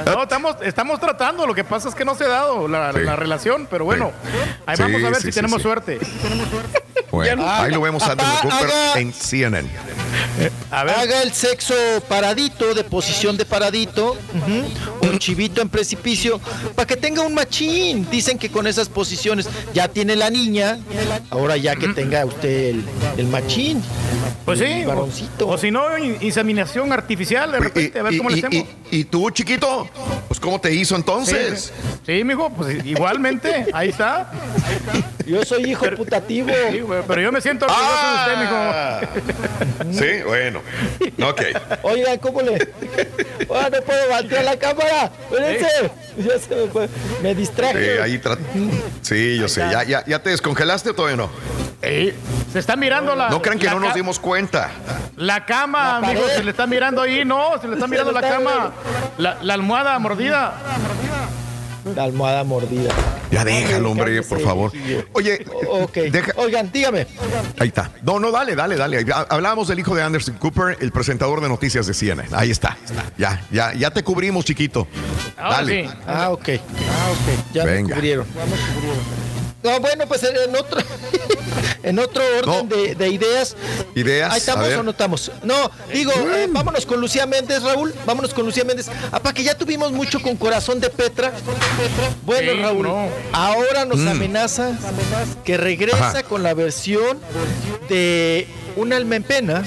No, 0.04 0.22
estamos, 0.22 0.56
estamos 0.62 1.00
tratando, 1.00 1.46
lo 1.46 1.54
que 1.54 1.64
pasa 1.64 1.88
es 1.88 1.94
que 1.94 2.04
no 2.04 2.14
se 2.14 2.24
ha 2.24 2.28
dado 2.28 2.68
la, 2.68 2.92
Sí. 2.92 2.98
la 3.00 3.16
relación, 3.16 3.66
pero 3.70 3.84
bueno, 3.84 4.10
ahí 4.66 4.76
Sí, 4.76 4.82
vamos 4.92 5.06
a 5.06 5.10
ver 5.10 5.16
sí, 5.16 5.22
si 5.22 5.32
sí, 5.32 5.36
tenemos 5.36 5.58
sí. 5.58 5.62
suerte. 5.62 5.98
Bueno, 7.10 7.44
ahí 7.48 7.72
lo 7.72 7.80
vemos 7.80 8.02
a 8.04 8.14
Cooper 8.16 8.52
haga- 8.70 9.00
en 9.00 9.12
CNN. 9.12 9.68
A 10.70 10.84
ver, 10.84 10.94
Haga 10.94 11.22
el 11.22 11.32
sexo 11.32 11.74
paradito, 12.08 12.72
de 12.74 12.84
posición 12.84 13.36
de 13.36 13.44
paradito. 13.44 14.12
ujú. 14.12 15.08
un 15.10 15.18
chivito 15.18 15.60
en 15.62 15.68
precipicio 15.68 16.40
para 16.74 16.86
que 16.86 16.96
tenga 16.96 17.22
un 17.22 17.34
machín. 17.34 18.06
Dicen 18.10 18.38
que 18.38 18.50
con 18.50 18.66
esas 18.66 18.88
posiciones 18.88 19.48
ya 19.74 19.88
tiene 19.88 20.14
la 20.14 20.30
niña, 20.30 20.78
ahora 21.30 21.56
ya 21.56 21.74
que 21.74 21.88
tenga 21.88 22.24
usted 22.24 22.68
el, 22.70 22.84
el 23.16 23.26
machín. 23.26 23.82
Pues 24.44 24.58
sí, 24.58 24.64
el 24.66 24.84
o, 24.84 24.88
varoncito. 24.88 25.48
o 25.48 25.58
si 25.58 25.70
no, 25.70 25.96
in- 25.98 26.16
inseminación 26.20 26.92
artificial 26.92 27.50
de 27.52 27.60
repente, 27.60 27.98
a 27.98 28.02
ver 28.02 28.16
cómo 28.18 28.30
le 28.30 28.36
y, 28.36 28.44
hacemos. 28.44 28.68
y- 28.90 28.96
y 29.00 29.04
tú, 29.04 29.30
chiquito, 29.30 29.88
pues 30.28 30.38
¿cómo 30.38 30.60
te 30.60 30.72
hizo 30.74 30.94
entonces? 30.96 31.72
Sí, 32.06 32.18
sí, 32.18 32.24
mijo, 32.24 32.50
pues 32.50 32.84
igualmente, 32.84 33.66
ahí 33.72 33.88
está. 33.88 34.30
Yo 35.26 35.44
soy 35.44 35.70
hijo 35.70 35.86
putativo. 35.96 36.48
Sí, 36.70 36.80
güey, 36.80 36.99
pero 37.06 37.20
yo 37.20 37.32
me 37.32 37.40
siento 37.40 37.66
orgulloso 37.66 37.90
Ah. 37.92 39.00
de 39.00 39.10
usted, 39.14 39.90
mijo. 39.90 39.98
Sí, 40.04 40.22
bueno. 40.26 40.60
Ok. 41.28 41.42
Oigan, 41.82 42.18
¿cómo 42.18 42.42
le.? 42.42 42.72
Ah, 43.54 43.68
no 43.72 43.80
puedo 43.82 44.08
voltear 44.08 44.44
la 44.44 44.56
cámara. 44.58 45.10
Espérense. 45.30 45.90
Ya 46.18 46.38
se 46.38 46.54
me 46.54 46.66
fue. 46.68 46.88
Me 47.22 47.34
distraje. 47.34 47.96
Sí, 47.96 48.00
ahí 48.02 48.18
tra- 48.18 48.38
sí, 49.02 49.38
yo 49.38 49.48
sé. 49.48 49.60
¿Ya, 49.70 49.82
ya, 49.84 50.04
ya 50.06 50.22
te 50.22 50.30
descongelaste 50.30 50.90
o 50.90 50.94
todavía 50.94 51.16
no? 51.16 51.30
Se 51.80 52.58
está 52.58 52.76
mirando 52.76 53.14
la. 53.16 53.30
No 53.30 53.40
crean 53.40 53.58
que 53.58 53.66
la 53.66 53.72
no 53.74 53.80
nos 53.80 53.94
dimos 53.94 54.18
cuenta. 54.18 54.70
La 55.16 55.44
cama, 55.46 56.00
La 56.00 56.06
pared. 56.08 56.20
se 56.36 56.44
le 56.44 56.50
está 56.50 56.66
mirando 56.66 57.02
ahí, 57.02 57.24
no, 57.24 57.58
se 57.60 57.68
le 57.68 57.74
está 57.74 57.86
Se 57.86 57.90
mirando 57.90 58.12
le 58.12 58.20
la 58.20 58.26
está 58.26 58.38
cama. 58.38 58.72
La, 59.18 59.38
la 59.42 59.54
almohada 59.54 59.98
mordida. 59.98 60.54
La 61.94 62.04
almohada 62.04 62.44
mordida. 62.44 62.90
Ya 63.30 63.44
déjalo, 63.44 63.92
hombre, 63.92 64.22
por 64.22 64.40
favor. 64.40 64.72
viejillo. 64.72 65.04
Oye, 65.12 65.44
deja- 66.10 66.32
Oigan, 66.36 66.70
dígame. 66.72 67.06
ahí 67.58 67.68
está. 67.68 67.90
No, 68.02 68.18
no, 68.18 68.30
dale, 68.32 68.56
dale, 68.56 68.76
dale. 68.76 69.04
Ha- 69.12 69.26
Hablábamos 69.30 69.68
del 69.68 69.78
hijo 69.78 69.94
de 69.94 70.02
Anderson 70.02 70.34
Cooper, 70.36 70.76
el 70.80 70.90
presentador 70.90 71.40
de 71.40 71.48
noticias 71.48 71.86
de 71.86 71.94
CNN. 71.94 72.28
Ahí 72.32 72.50
está. 72.50 72.76
Ya, 73.16 73.46
ya, 73.52 73.72
ya 73.74 73.90
te 73.90 74.02
cubrimos, 74.02 74.44
chiquito. 74.44 74.88
Dale. 75.36 75.88
Ah, 76.06 76.30
ok. 76.30 76.48
Ah, 76.48 77.10
ok. 77.12 77.52
Ya 77.54 77.64
Venga. 77.64 77.88
me 77.88 77.94
cubrieron. 77.94 78.26
No, 79.62 79.78
bueno, 79.80 80.06
pues 80.06 80.22
en 80.22 80.56
otro, 80.56 80.80
en 81.82 81.98
otro 81.98 82.22
orden 82.38 82.68
No. 82.68 82.76
de, 82.76 82.94
de 82.94 83.08
ideas. 83.08 83.56
Ideas, 83.94 84.32
Ahí 84.32 84.38
estamos 84.38 84.68
o 84.72 84.82
no 84.82 84.90
estamos. 84.92 85.30
No, 85.42 85.70
digo, 85.92 86.12
eh, 86.34 86.46
vámonos 86.50 86.86
con 86.86 87.00
Lucía 87.00 87.26
Méndez, 87.26 87.62
Raúl. 87.62 87.94
Vámonos 88.06 88.32
con 88.32 88.46
Lucía 88.46 88.64
Méndez. 88.64 88.86
para 89.10 89.32
que 89.34 89.42
ya 89.42 89.54
tuvimos 89.56 89.92
mucho 89.92 90.20
con 90.22 90.36
Corazón 90.36 90.80
de 90.80 90.88
Petra. 90.90 91.32
Bueno, 92.24 92.52
Sí, 92.52 92.58
Raúl, 92.62 92.82
no. 92.86 93.08
ahora 93.32 93.84
nos 93.84 93.98
Mm. 93.98 94.08
amenaza 94.08 94.72
que 95.44 95.56
regresa 95.56 96.08
Ajá. 96.10 96.22
con 96.22 96.42
la 96.42 96.54
versión 96.54 97.18
de 97.88 98.46
Un 98.76 98.92
alma 98.92 99.16
en 99.16 99.22
pena. 99.22 99.62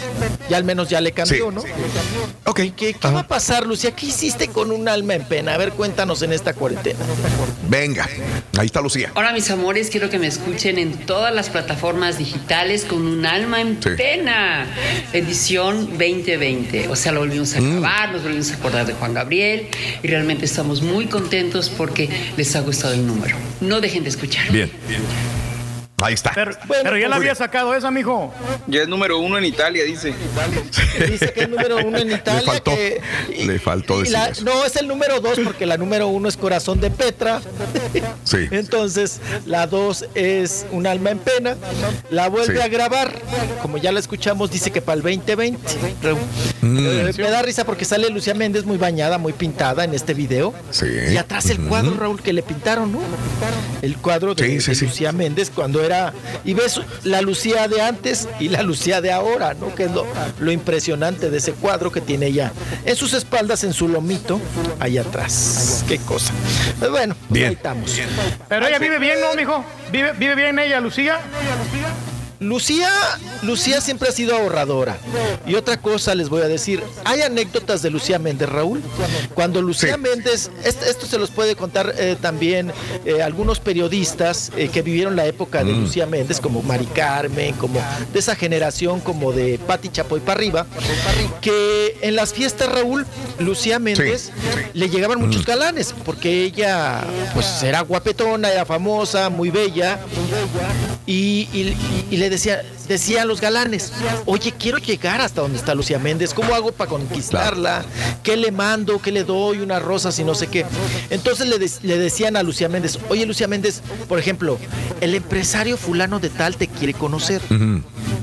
Ya 0.49 0.57
al 0.57 0.63
menos 0.63 0.89
ya 0.89 0.99
le 1.01 1.11
cambió, 1.11 1.49
Sí. 1.49 1.55
¿no? 1.55 1.61
Ok. 2.45 2.59
¿Qué, 2.75 2.93
qué 2.93 2.95
va 3.07 3.21
a 3.21 3.27
pasar, 3.27 3.65
Lucía? 3.65 3.91
¿Qué 3.95 4.07
hiciste 4.07 4.47
con 4.47 4.71
un 4.71 4.87
alma 4.87 5.13
en 5.15 5.23
pena? 5.23 5.53
A 5.53 5.57
ver, 5.57 5.71
cuéntanos 5.71 6.21
en 6.21 6.33
esta 6.33 6.53
cuarentena. 6.53 6.99
Venga. 7.69 8.07
Ahí 8.57 8.65
está 8.67 8.81
Lucía. 8.81 9.11
Hola 9.15 9.31
mis 9.33 9.49
amores, 9.49 9.89
quiero 9.89 10.09
que 10.09 10.19
me 10.19 10.27
escuchen 10.27 10.77
en 10.77 10.93
todas 11.05 11.33
las 11.33 11.49
plataformas 11.49 12.17
digitales 12.17 12.85
con 12.85 13.05
un 13.07 13.25
alma 13.25 13.61
en 13.61 13.81
Sí. 13.81 13.89
pena. 13.97 14.67
Edición 15.13 15.87
2020. 15.97 16.87
O 16.89 16.95
sea, 16.95 17.11
lo 17.11 17.21
volvimos 17.21 17.55
a 17.55 17.61
Mm. 17.61 17.71
grabar, 17.79 18.11
nos 18.11 18.23
volvimos 18.23 18.51
a 18.51 18.55
acordar 18.55 18.85
de 18.85 18.93
Juan 18.93 19.13
Gabriel 19.13 19.67
y 20.03 20.07
realmente 20.07 20.45
estamos 20.45 20.81
muy 20.81 21.05
contentos 21.07 21.69
porque 21.69 22.09
les 22.37 22.55
ha 22.55 22.61
gustado 22.61 22.93
el 22.93 23.05
número. 23.07 23.35
No 23.61 23.81
dejen 23.81 24.03
de 24.03 24.09
escuchar. 24.09 24.51
Bien. 24.51 24.69
Ahí 26.03 26.13
está. 26.15 26.31
Pero, 26.35 26.51
pero 26.67 26.97
ya 26.97 27.07
la 27.07 27.15
había 27.15 27.33
sacado 27.33 27.73
esa, 27.75 27.89
mijo. 27.89 28.33
Ya 28.67 28.81
es 28.81 28.87
número 28.87 29.17
uno 29.19 29.37
en 29.37 29.45
Italia, 29.45 29.83
dice. 29.85 30.13
Dice 31.09 31.31
que 31.33 31.43
es 31.43 31.49
número 31.49 31.77
uno 31.77 31.97
en 31.97 32.11
Italia. 32.11 32.41
Le 32.41 32.45
faltó, 32.47 32.71
que- 32.75 33.01
y- 33.37 33.45
le 33.45 33.59
faltó 33.59 33.95
y 33.95 33.99
decir 33.99 34.11
la- 34.13 34.27
eso. 34.27 34.43
No, 34.43 34.65
es 34.65 34.75
el 34.75 34.87
número 34.87 35.19
dos 35.21 35.39
porque 35.43 35.65
la 35.65 35.77
número 35.77 36.07
uno 36.09 36.27
es 36.27 36.35
Corazón 36.37 36.79
de 36.81 36.91
Petra. 36.91 37.41
Sí. 38.23 38.47
Entonces, 38.51 39.19
la 39.45 39.67
dos 39.67 40.05
es 40.15 40.65
Un 40.71 40.87
alma 40.87 41.11
en 41.11 41.19
pena. 41.19 41.55
La 42.09 42.27
vuelve 42.27 42.55
Sí. 42.57 42.61
a 42.61 42.67
grabar. 42.67 43.13
Como 43.61 43.77
ya 43.77 43.91
la 43.91 43.99
escuchamos, 43.99 44.51
dice 44.51 44.71
que 44.71 44.81
para 44.81 44.97
el 44.97 45.01
2020. 45.03 45.57
Raúl. 46.01 46.19
Mm. 46.61 46.77
Eh, 46.79 47.13
me 47.17 47.29
da 47.29 47.41
risa 47.41 47.63
porque 47.65 47.85
sale 47.85 48.09
Lucía 48.09 48.33
Méndez 48.33 48.65
muy 48.65 48.77
bañada, 48.77 49.17
muy 49.17 49.33
pintada 49.33 49.83
en 49.83 49.93
este 49.93 50.13
video. 50.13 50.53
Sí. 50.71 50.85
Y 51.11 51.17
atrás 51.17 51.49
el 51.49 51.59
cuadro, 51.59 51.93
Raúl, 51.95 52.21
que 52.21 52.33
le 52.33 52.43
pintaron, 52.43 52.91
¿no? 52.91 52.99
El 53.81 53.97
cuadro 53.97 54.33
de, 54.35 54.43
Sí, 54.45 54.61
sí, 54.61 54.71
de 54.71 54.75
sí. 54.75 54.85
Lucía 54.87 55.11
Méndez 55.11 55.49
cuando 55.53 55.81
era. 55.83 55.92
Y 56.43 56.53
ves 56.53 56.81
la 57.03 57.21
Lucía 57.21 57.67
de 57.67 57.81
antes 57.81 58.27
y 58.39 58.49
la 58.49 58.61
Lucía 58.63 59.01
de 59.01 59.11
ahora, 59.11 59.53
¿no? 59.53 59.73
Que 59.75 59.83
es 59.85 59.91
lo, 59.91 60.05
lo 60.39 60.51
impresionante 60.51 61.29
de 61.29 61.37
ese 61.37 61.53
cuadro 61.53 61.91
que 61.91 62.01
tiene 62.01 62.27
ella 62.27 62.51
en 62.85 62.95
sus 62.95 63.13
espaldas, 63.13 63.63
en 63.63 63.73
su 63.73 63.87
lomito, 63.87 64.39
ahí 64.79 64.97
atrás. 64.97 65.83
Qué 65.87 65.97
cosa. 65.99 66.33
Pues 66.79 66.91
bueno, 66.91 67.15
pues 67.15 67.31
Bien. 67.31 67.47
ahí 67.49 67.53
estamos. 67.55 67.99
Pero 68.49 68.67
ella 68.67 68.79
vive 68.79 68.99
bien, 68.99 69.19
¿no, 69.21 69.33
mijo? 69.35 69.63
¿Vive, 69.91 70.13
vive 70.13 70.35
bien 70.35 70.59
ella, 70.59 70.79
Lucía? 70.79 71.19
Lucía, 72.43 72.89
Lucía 73.41 73.81
siempre 73.81 74.09
ha 74.09 74.11
sido 74.11 74.35
ahorradora. 74.35 74.97
Y 75.47 75.55
otra 75.55 75.77
cosa 75.81 76.13
les 76.15 76.29
voy 76.29 76.41
a 76.41 76.47
decir, 76.47 76.83
hay 77.05 77.21
anécdotas 77.21 77.81
de 77.81 77.89
Lucía 77.89 78.19
Méndez, 78.19 78.49
Raúl. 78.49 78.81
Cuando 79.33 79.61
Lucía 79.61 79.95
Sí. 79.95 79.99
Méndez, 79.99 80.49
est- 80.63 80.83
esto 80.83 81.05
se 81.05 81.17
los 81.17 81.31
puede 81.31 81.55
contar 81.55 81.93
eh, 81.97 82.15
también 82.19 82.71
eh, 83.05 83.21
algunos 83.23 83.59
periodistas 83.59 84.51
eh, 84.57 84.69
que 84.69 84.81
vivieron 84.81 85.15
la 85.15 85.25
época 85.25 85.63
de 85.63 85.73
Mm. 85.73 85.81
Lucía 85.81 86.05
Méndez, 86.05 86.39
como 86.39 86.61
Mari 86.61 86.85
Carmen, 86.87 87.55
como 87.55 87.81
de 88.11 88.19
esa 88.19 88.35
generación, 88.35 88.99
como 88.99 89.31
de 89.31 89.57
Patti 89.65 89.89
Chapoy 89.89 90.19
para 90.19 90.33
arriba, 90.37 90.65
que 91.41 91.97
en 92.01 92.15
las 92.15 92.33
fiestas, 92.33 92.69
Raúl, 92.71 93.05
Lucía 93.39 93.79
Méndez 93.79 94.31
le 94.73 94.89
llegaban 94.89 95.19
Mm. 95.19 95.25
muchos 95.25 95.45
galanes, 95.45 95.93
porque 96.05 96.43
ella 96.43 97.01
pues 97.33 97.63
era 97.63 97.81
guapetona, 97.81 98.51
era 98.51 98.65
famosa, 98.65 99.29
muy 99.29 99.49
bella, 99.49 99.99
y, 101.05 101.47
y- 101.53 101.77
y 102.11 102.17
le 102.17 102.29
decía, 102.33 102.63
decía 102.87 103.21
a 103.23 103.25
los 103.25 103.41
galanes, 103.41 103.91
oye, 104.25 104.53
quiero 104.57 104.77
llegar 104.77 105.21
hasta 105.21 105.41
donde 105.41 105.57
está 105.57 105.73
Lucía 105.75 105.99
Méndez, 105.99 106.33
¿cómo 106.33 106.53
hago 106.53 106.71
para 106.71 106.89
conquistarla? 106.89 107.83
¿Qué 108.23 108.37
le 108.37 108.51
mando? 108.51 108.99
¿Qué 109.01 109.11
le 109.11 109.23
doy? 109.23 109.59
Unas 109.59 109.81
rosas 109.81 110.17
y 110.19 110.23
no 110.23 110.35
sé 110.35 110.47
qué. 110.47 110.65
Entonces 111.09 111.47
le, 111.47 111.59
de- 111.59 111.71
le 111.83 111.97
decían 111.97 112.35
a 112.35 112.43
Lucía 112.43 112.69
Méndez, 112.69 112.99
oye 113.09 113.25
Lucía 113.25 113.47
Méndez, 113.47 113.81
por 114.07 114.19
ejemplo, 114.19 114.57
el 115.01 115.15
empresario 115.15 115.77
fulano 115.77 116.19
de 116.19 116.29
tal 116.29 116.55
te 116.57 116.67
quiere 116.67 116.93
conocer. 116.93 117.41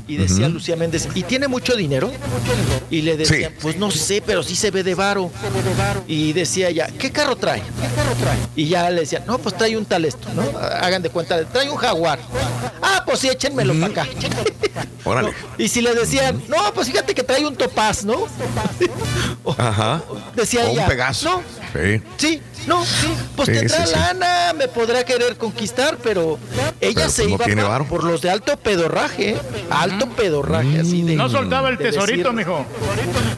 Y 0.07 0.17
decía. 0.17 0.49
Lucía 0.49 0.75
Méndez, 0.75 1.07
¿y 1.15 1.23
tiene 1.23 1.47
mucho 1.47 1.75
dinero? 1.77 2.11
Y 2.89 3.01
le 3.03 3.15
decían, 3.15 3.51
Sí. 3.51 3.57
pues 3.61 3.77
no 3.77 3.91
sé, 3.91 4.21
pero 4.25 4.43
sí 4.43 4.55
se 4.57 4.69
ve 4.71 4.83
de 4.83 4.93
varo. 4.95 5.31
Y 6.07 6.33
decía 6.33 6.67
ella, 6.69 6.89
¿qué 6.99 7.11
carro 7.11 7.37
trae? 7.37 7.61
Y 8.55 8.67
ya 8.67 8.89
le 8.89 9.01
decían, 9.01 9.23
no, 9.25 9.37
pues 9.37 9.55
trae 9.55 9.77
un 9.77 9.85
tal 9.85 10.03
esto, 10.03 10.27
¿no? 10.35 10.41
Hagan 10.59 11.01
de 11.01 11.09
cuenta, 11.09 11.45
trae 11.45 11.69
un 11.69 11.77
jaguar. 11.77 12.19
Ah, 12.81 13.03
pues 13.05 13.19
sí, 13.19 13.29
échenmelo 13.29 13.73
para 13.79 14.03
acá. 14.03 14.07
Órale. 15.03 15.33
Y 15.57 15.67
si 15.67 15.81
le 15.81 15.93
decían, 15.95 16.41
no, 16.47 16.73
pues 16.73 16.87
fíjate 16.87 17.13
que 17.13 17.23
trae 17.23 17.45
un 17.45 17.55
topaz, 17.55 18.03
¿no? 18.03 18.25
Ajá. 19.57 20.01
Decía 20.35 20.65
O 20.65 20.71
un 20.71 20.85
Pegaso. 20.85 21.29
no, 21.29 21.43
Sí. 21.73 22.01
Sí, 22.17 22.41
no, 22.67 22.83
pues 23.35 23.47
Sí, 23.47 23.53
tendrá 23.53 23.85
sí, 23.85 23.93
sí. 23.93 23.99
lana, 23.99 24.53
me 24.53 24.67
podrá 24.67 25.03
querer 25.03 25.35
conquistar, 25.37 25.97
pero 26.03 26.37
ella 26.79 26.93
Pero, 26.95 27.09
se 27.09 27.23
pues, 27.23 27.33
iba 27.35 27.45
tiene 27.45 27.63
varo. 27.63 27.85
por 27.85 28.03
los 28.03 28.21
de 28.21 28.29
alto 28.29 28.55
pedorraje, 28.57 29.31
¿eh? 29.31 29.37
alto 29.69 30.07
pedorraje, 30.09 30.79
así 30.79 31.01
de. 31.03 31.15
No 31.15 31.29
soltaba 31.29 31.69
el 31.69 31.77
de 31.77 31.85
tesorito, 31.91 32.29
decir- 32.31 32.33
mijo. 32.33 32.65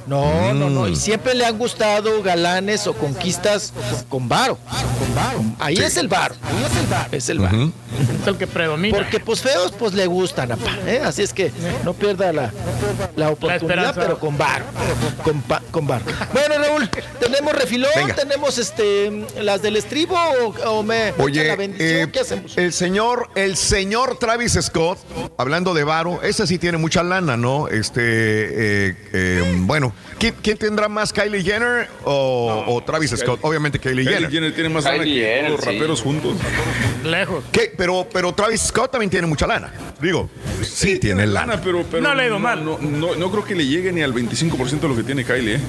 No, 0.08 0.54
no, 0.54 0.70
no, 0.70 0.88
y 0.88 0.92
Mm. 0.92 0.96
siempre 0.96 1.34
le 1.34 1.46
han 1.46 1.58
gustado 1.58 2.22
galanes 2.22 2.88
o 2.88 2.94
conquistas 2.94 3.74
con 4.10 4.28
varo. 4.28 4.58
Con 5.00 5.16
varo. 5.16 5.44
Ahí 5.60 5.78
Sí. 5.78 5.84
es 5.84 5.98
el 5.98 6.08
varo, 6.08 6.36
es 7.12 7.30
el 7.30 7.40
varo. 7.40 7.58
Ujú. 7.58 7.72
Es 8.22 8.28
el 8.28 8.38
que 8.38 8.48
predomina. 8.48 8.98
Porque 8.98 9.20
pues 9.20 9.42
feos 9.42 9.72
pues 9.78 9.94
le 9.94 10.06
gustan, 10.08 10.52
apa, 10.52 10.72
¿eh? 10.86 11.02
así 11.04 11.22
es 11.22 11.32
que 11.34 11.52
no 11.84 11.94
pierda 11.94 12.34
la, 12.34 12.52
la 13.16 13.30
oportunidad, 13.30 13.96
pero 13.96 14.20
con 14.20 14.38
bar, 14.38 14.64
con, 15.24 15.42
pa- 15.42 15.62
con 15.72 15.88
bar. 15.88 16.02
Bueno, 16.34 16.56
Raúl, 16.58 16.90
tenemos 17.20 17.54
refilón, 17.54 17.92
Venga. 17.96 18.16
tenemos 18.16 18.58
este 18.58 19.10
las 19.42 19.62
del 19.62 19.78
estribo 19.78 20.16
o, 20.16 20.70
o 20.70 20.84
me 20.84 21.10
echan 21.10 21.22
Oye, 21.22 21.48
la 21.48 21.56
bendición, 21.56 21.90
eh, 21.90 22.10
¿qué 22.12 22.20
hacemos? 22.20 22.58
el 22.58 22.74
señor, 22.74 23.30
el 23.36 23.56
señor 23.56 24.18
Travis 24.20 24.58
Scott, 24.62 25.00
hablando 25.38 25.74
de 25.74 25.84
Varo, 25.84 26.22
ese 26.24 26.48
sí 26.48 26.58
tiene 26.58 26.78
mucha 26.78 27.04
lana, 27.04 27.38
¿no? 27.38 27.68
Este, 27.68 28.02
eh, 28.02 28.96
eh, 29.14 29.56
bueno, 29.60 29.94
¿quién, 30.20 30.36
quién 30.42 30.58
tendrá 30.58 30.88
más, 30.90 31.14
Kylie 31.14 31.44
Jenner 31.44 31.88
o, 32.04 32.64
o 32.68 32.84
Travis 32.84 33.12
Scott? 33.12 33.40
Obviamente 33.44 33.80
Kylie, 33.80 34.04
Kylie 34.04 34.14
Jenner. 34.14 34.32
Jenner 34.32 34.54
tiene 34.54 34.70
más 34.70 34.84
lana 34.84 35.04
que 35.04 35.10
Jenner, 35.10 35.46
todos 35.48 35.52
los 35.52 35.62
sí. 35.62 35.72
raperos 35.72 36.02
juntos. 36.02 36.36
Lejos. 37.04 37.44
¿Qué? 37.52 37.74
Pero, 37.76 38.08
pero 38.12 38.34
Travis 38.34 38.62
Scott 38.62 38.92
también 38.92 39.10
tiene 39.10 39.28
mucha 39.28 39.48
lana. 39.48 39.72
Digo, 40.04 40.30
sí, 40.62 41.00
tiene 41.00 41.26
lana. 41.26 41.62
pero, 41.62 41.84
pero 41.90 42.04
No 42.04 42.14
le 42.14 42.24
ha 42.24 42.28
ido 42.28 42.40
mal. 42.40 42.64
No, 42.64 42.78
no, 42.80 43.16
no 43.16 43.32
creo 43.32 43.44
que 43.44 43.56
le 43.56 43.66
llegue 43.66 43.92
ni 43.92 44.02
al 44.02 44.14
25% 44.14 44.80
de 44.82 44.88
lo 44.90 44.96
que 44.96 45.04
tiene 45.04 45.24
Kylie, 45.24 45.56
¿eh? 45.56 45.60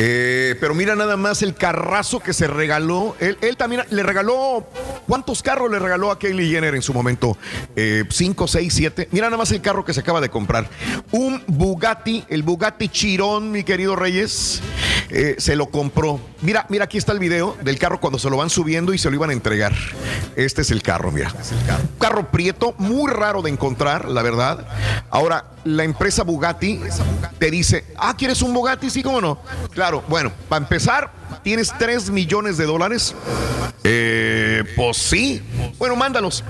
Eh, 0.00 0.54
pero 0.60 0.74
mira 0.74 0.94
nada 0.94 1.16
más 1.16 1.42
el 1.42 1.54
carrazo 1.54 2.20
que 2.20 2.32
se 2.32 2.46
regaló. 2.46 3.16
Él, 3.18 3.36
él 3.40 3.56
también 3.56 3.82
le 3.90 4.02
regaló. 4.04 4.68
¿Cuántos 5.08 5.42
carros 5.42 5.70
le 5.70 5.78
regaló 5.78 6.10
a 6.12 6.18
Kylie 6.18 6.50
Jenner 6.50 6.74
en 6.74 6.82
su 6.82 6.92
momento? 6.94 7.36
Eh, 7.74 8.04
cinco, 8.10 8.46
seis, 8.46 8.74
siete. 8.74 9.08
Mira 9.10 9.26
nada 9.26 9.38
más 9.38 9.50
el 9.50 9.60
carro 9.60 9.84
que 9.84 9.92
se 9.94 10.00
acaba 10.00 10.20
de 10.20 10.28
comprar. 10.28 10.68
Un 11.10 11.42
Bugatti, 11.48 12.24
el 12.28 12.42
Bugatti 12.42 12.88
Chirón, 12.88 13.50
mi 13.50 13.64
querido 13.64 13.96
Reyes. 13.96 14.60
eh, 15.10 15.36
se 15.38 15.56
lo 15.56 15.70
compró. 15.70 16.20
mira, 16.42 16.66
mira, 16.68 16.84
aquí 16.84 16.98
está 16.98 17.12
el 17.12 17.18
video 17.18 17.56
del 17.62 17.78
carro 17.78 17.98
cuando 17.98 18.18
se 18.18 18.28
lo 18.30 18.36
van 18.36 18.50
subiendo 18.50 18.92
y 18.92 18.98
se 18.98 19.08
lo 19.08 19.16
iban 19.16 19.30
a 19.30 19.32
entregar. 19.32 19.72
Este 20.36 20.62
es 20.62 20.70
el 20.70 20.82
carro, 20.82 21.10
mira. 21.10 21.32
Carro 21.98 22.30
prieto, 22.30 22.74
muy 22.78 23.10
raro 23.10 23.37
de 23.42 23.50
encontrar, 23.50 24.08
la 24.08 24.22
verdad. 24.22 24.66
Ahora, 25.10 25.44
la 25.64 25.84
empresa 25.84 26.22
Bugatti 26.22 26.80
te 27.38 27.50
dice, 27.50 27.84
ah, 27.96 28.14
¿quieres 28.16 28.42
un 28.42 28.52
Bugatti? 28.52 28.90
Sí, 28.90 29.02
cómo 29.02 29.20
no. 29.20 29.38
Claro, 29.70 30.02
bueno, 30.08 30.32
para 30.48 30.62
empezar, 30.62 31.12
¿tienes 31.42 31.72
3 31.78 32.10
millones 32.10 32.56
de 32.56 32.66
dólares? 32.66 33.14
Eh, 33.84 34.64
pues 34.76 34.96
sí. 34.96 35.42
Bueno, 35.78 35.96
mándalos. 35.96 36.44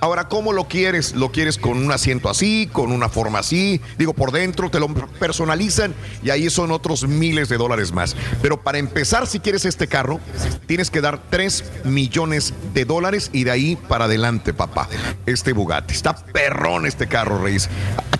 Ahora, 0.00 0.28
¿cómo 0.28 0.52
lo 0.52 0.66
quieres? 0.66 1.14
¿Lo 1.14 1.30
quieres 1.30 1.58
con 1.58 1.76
un 1.76 1.92
asiento 1.92 2.28
así, 2.28 2.68
con 2.72 2.90
una 2.90 3.08
forma 3.08 3.40
así? 3.40 3.80
Digo, 3.98 4.14
por 4.14 4.32
dentro 4.32 4.70
te 4.70 4.80
lo 4.80 4.88
personalizan 4.88 5.94
y 6.22 6.30
ahí 6.30 6.48
son 6.48 6.70
otros 6.70 7.06
miles 7.06 7.48
de 7.48 7.58
dólares 7.58 7.92
más. 7.92 8.16
Pero 8.40 8.62
para 8.62 8.78
empezar, 8.78 9.26
si 9.26 9.40
quieres 9.40 9.66
este 9.66 9.86
carro, 9.86 10.20
tienes 10.66 10.90
que 10.90 11.00
dar 11.00 11.20
3 11.28 11.64
millones 11.84 12.54
de 12.72 12.84
dólares 12.84 13.30
y 13.32 13.44
de 13.44 13.50
ahí 13.50 13.76
para 13.76 14.06
adelante, 14.06 14.54
papá. 14.54 14.88
Este 15.26 15.52
Bugatti. 15.52 15.94
Está 15.94 16.16
perrón 16.16 16.86
este 16.86 17.06
carro, 17.06 17.42
Reyes. 17.42 17.68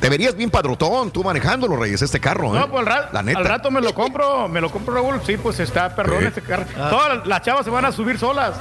Te 0.00 0.08
bien 0.40 0.50
padrotón 0.50 1.10
tú 1.10 1.22
manejándolo, 1.22 1.76
Reyes, 1.76 2.00
este 2.00 2.18
carro. 2.18 2.54
¿eh? 2.56 2.58
No, 2.60 2.70
pues 2.70 2.80
al, 2.80 2.86
ra- 2.86 3.10
La 3.12 3.22
neta. 3.22 3.38
al 3.38 3.44
rato 3.44 3.70
me 3.70 3.80
lo 3.82 3.94
compro, 3.94 4.48
me 4.48 4.60
lo 4.60 4.70
compro 4.70 4.94
Raúl. 4.94 5.20
Sí, 5.26 5.36
pues 5.36 5.60
está 5.60 5.94
perrón 5.94 6.26
este 6.26 6.40
carro. 6.40 6.64
Ah. 6.78 6.88
Todas 6.90 7.26
las 7.26 7.42
chavas 7.42 7.64
se 7.64 7.70
van 7.70 7.84
a 7.84 7.92
subir 7.92 8.18
solas. 8.18 8.54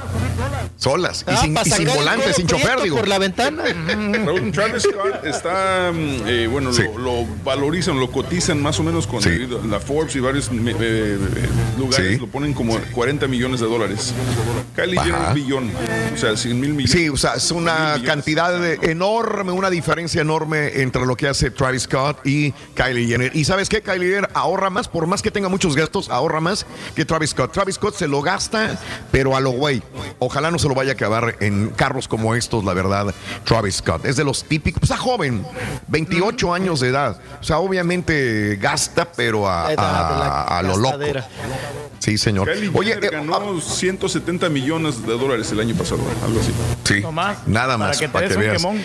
Solas. 0.76 1.24
Y 1.26 1.30
Ah, 1.30 1.36
sin, 1.38 1.56
y 1.56 1.70
sin 1.70 1.88
volante, 1.94 2.32
sin 2.34 2.46
chofer, 2.46 2.80
digo. 2.82 2.96
Por 2.98 3.08
la 3.08 3.18
ventana. 3.18 3.64
Raúl, 4.26 4.52
Travis 4.52 4.82
Scott 4.82 5.24
está, 5.24 5.90
mm, 5.92 6.22
eh, 6.26 6.46
bueno, 6.50 6.72
Sí. 6.72 6.82
lo, 6.82 6.98
lo 7.22 7.26
valorizan, 7.44 7.98
lo 7.98 8.10
cotizan 8.10 8.60
más 8.62 8.78
o 8.78 8.82
menos 8.82 9.06
con 9.06 9.22
Sí. 9.22 9.46
la 9.68 9.80
Forbes 9.80 10.14
y 10.16 10.20
varios 10.20 10.48
eh, 10.48 10.52
eh, 10.80 11.18
lugares, 11.78 12.12
Sí. 12.12 12.18
lo 12.18 12.26
ponen 12.26 12.52
como 12.54 12.78
40 12.92 13.26
millones 13.26 13.60
de 13.60 13.66
dólares. 13.66 14.14
Kylie 14.76 14.98
Ajá. 14.98 15.04
Jenner 15.10 15.28
un 15.28 15.34
billón, 15.34 15.70
o 16.14 16.16
sea, 16.16 16.36
100 16.36 16.60
mil 16.60 16.70
millones. 16.74 16.90
Sí, 16.92 17.08
o 17.08 17.16
sea, 17.16 17.34
es 17.34 17.50
una 17.50 17.96
cantidad 18.04 18.58
de- 18.58 18.78
enorme, 18.82 19.52
una 19.52 19.70
diferencia 19.70 20.20
enorme 20.20 20.80
entre 20.82 21.04
lo 21.06 21.16
que 21.16 21.28
hace 21.28 21.50
Travis 21.60 21.82
Scott 21.82 22.26
y 22.26 22.52
Kylie 22.74 23.06
Jenner. 23.06 23.36
Y 23.36 23.44
sabes 23.44 23.68
qué, 23.68 23.82
Kylie 23.82 24.08
Jenner 24.14 24.30
ahorra 24.32 24.70
más, 24.70 24.88
por 24.88 25.06
más 25.06 25.20
que 25.20 25.30
tenga 25.30 25.50
muchos 25.50 25.76
gastos, 25.76 26.08
ahorra 26.08 26.40
más 26.40 26.64
que 26.94 27.04
Travis 27.04 27.30
Scott. 27.30 27.52
Travis 27.52 27.74
Scott 27.74 27.94
se 27.96 28.08
lo 28.08 28.22
gasta, 28.22 28.78
pero 29.12 29.36
a 29.36 29.40
lo 29.40 29.50
güey. 29.50 29.82
Ojalá 30.20 30.50
no 30.50 30.58
se 30.58 30.68
lo 30.68 30.74
vaya 30.74 30.92
a 30.92 30.94
acabar 30.94 31.36
en 31.40 31.68
carros 31.68 32.08
como 32.08 32.34
estos, 32.34 32.64
la 32.64 32.72
verdad, 32.72 33.14
Travis 33.44 33.74
Scott. 33.76 34.06
Es 34.06 34.16
de 34.16 34.24
los 34.24 34.42
típicos, 34.44 34.80
pues, 34.80 34.90
está 34.90 35.02
joven, 35.02 35.44
28 35.88 36.54
años 36.54 36.80
de 36.80 36.88
edad. 36.88 37.20
O 37.42 37.44
sea, 37.44 37.58
obviamente 37.58 38.56
gasta, 38.58 39.12
pero 39.12 39.46
a, 39.46 39.66
a- 39.66 40.58
a 40.60 40.62
lo 40.62 40.78
loco. 40.78 40.96
Sí, 41.98 42.16
señor. 42.16 42.50
Kylie 42.50 42.70
Oye, 42.72 42.94
Jenner 42.94 43.12
eh, 43.12 43.16
ganó 43.18 43.60
170 43.60 44.48
millones 44.48 45.06
de 45.06 45.12
dólares 45.18 45.52
el 45.52 45.60
año 45.60 45.74
pasado, 45.74 46.00
algo 46.24 46.40
así. 46.40 46.50
Sí, 46.84 47.02
nada 47.46 47.76
para 47.76 47.76
más, 47.76 47.98
que 47.98 48.06
te 48.06 48.12
para 48.14 48.28
que 48.28 48.36
veas. 48.36 48.56
quemón. 48.56 48.80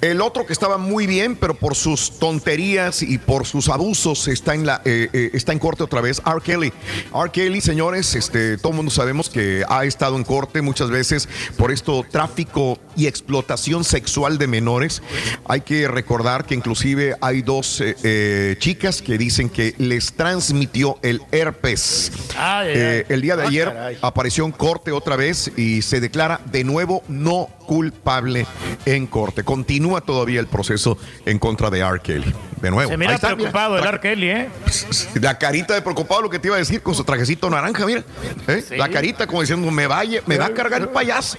El 0.00 0.20
otro 0.20 0.46
que 0.46 0.52
estaba 0.52 0.78
muy 0.78 1.08
bien, 1.08 1.34
pero 1.34 1.54
por 1.54 1.71
sus 1.74 2.18
tonterías 2.18 3.02
y 3.02 3.18
por 3.18 3.46
sus 3.46 3.68
abusos 3.68 4.28
está 4.28 4.54
en 4.54 4.66
la 4.66 4.80
eh, 4.84 5.08
eh, 5.12 5.30
está 5.34 5.52
en 5.52 5.58
corte 5.58 5.82
otra 5.82 6.00
vez. 6.00 6.22
R. 6.24 6.40
Kelly. 6.42 6.72
R. 7.14 7.30
Kelly, 7.30 7.60
señores, 7.60 8.14
este, 8.14 8.56
todo 8.56 8.70
el 8.70 8.76
mundo 8.76 8.90
sabemos 8.90 9.28
que 9.28 9.64
ha 9.68 9.84
estado 9.84 10.16
en 10.16 10.24
corte 10.24 10.62
muchas 10.62 10.90
veces 10.90 11.28
por 11.56 11.70
esto 11.70 12.04
tráfico 12.10 12.78
y 12.96 13.06
explotación 13.06 13.84
sexual 13.84 14.38
de 14.38 14.46
menores. 14.46 15.02
Hay 15.44 15.60
que 15.60 15.88
recordar 15.88 16.46
que 16.46 16.54
inclusive 16.54 17.16
hay 17.20 17.42
dos 17.42 17.82
eh, 17.82 18.56
chicas 18.58 19.02
que 19.02 19.18
dicen 19.18 19.50
que 19.50 19.74
les 19.78 20.14
transmitió 20.14 20.98
el 21.02 21.20
herpes. 21.32 22.12
Ay, 22.36 22.68
ay, 22.68 22.80
ay. 22.80 23.04
el 23.08 23.20
día 23.20 23.36
de 23.36 23.42
Ah, 23.42 23.48
ayer 23.48 23.98
apareció 24.02 24.44
en 24.44 24.52
corte 24.52 24.92
otra 24.92 25.16
vez 25.16 25.50
y 25.56 25.82
se 25.82 26.00
declara 26.00 26.40
de 26.50 26.64
nuevo 26.64 27.02
no 27.08 27.48
culpable 27.66 28.46
en 28.84 29.06
corte. 29.06 29.44
Continúa 29.44 30.00
todavía 30.00 30.40
el 30.40 30.46
proceso 30.46 30.98
en 31.24 31.38
contra 31.38 31.61
de 31.70 31.80
R. 31.80 32.00
Kelly. 32.00 32.34
De 32.60 32.70
nuevo. 32.70 32.90
Se 32.92 32.96
mira 32.96 33.14
está, 33.14 33.28
mira. 33.28 33.36
preocupado 33.50 33.76
el 33.78 33.84
R. 33.84 33.98
Kelly, 34.00 34.30
¿eh? 34.30 34.48
La 35.20 35.36
carita 35.36 35.74
de 35.74 35.82
preocupado, 35.82 36.22
lo 36.22 36.30
que 36.30 36.38
te 36.38 36.46
iba 36.46 36.54
a 36.54 36.60
decir, 36.60 36.80
con 36.80 36.94
su 36.94 37.02
trajecito 37.02 37.50
naranja, 37.50 37.84
mira. 37.86 38.04
¿Eh? 38.46 38.62
Sí. 38.68 38.76
La 38.76 38.88
carita 38.88 39.26
como 39.26 39.40
diciendo, 39.40 39.68
me 39.70 39.86
va, 39.88 39.98
a 40.00 40.04
lle- 40.04 40.22
me 40.26 40.38
va 40.38 40.46
a 40.46 40.54
cargar 40.54 40.80
el 40.82 40.88
payaso. 40.88 41.38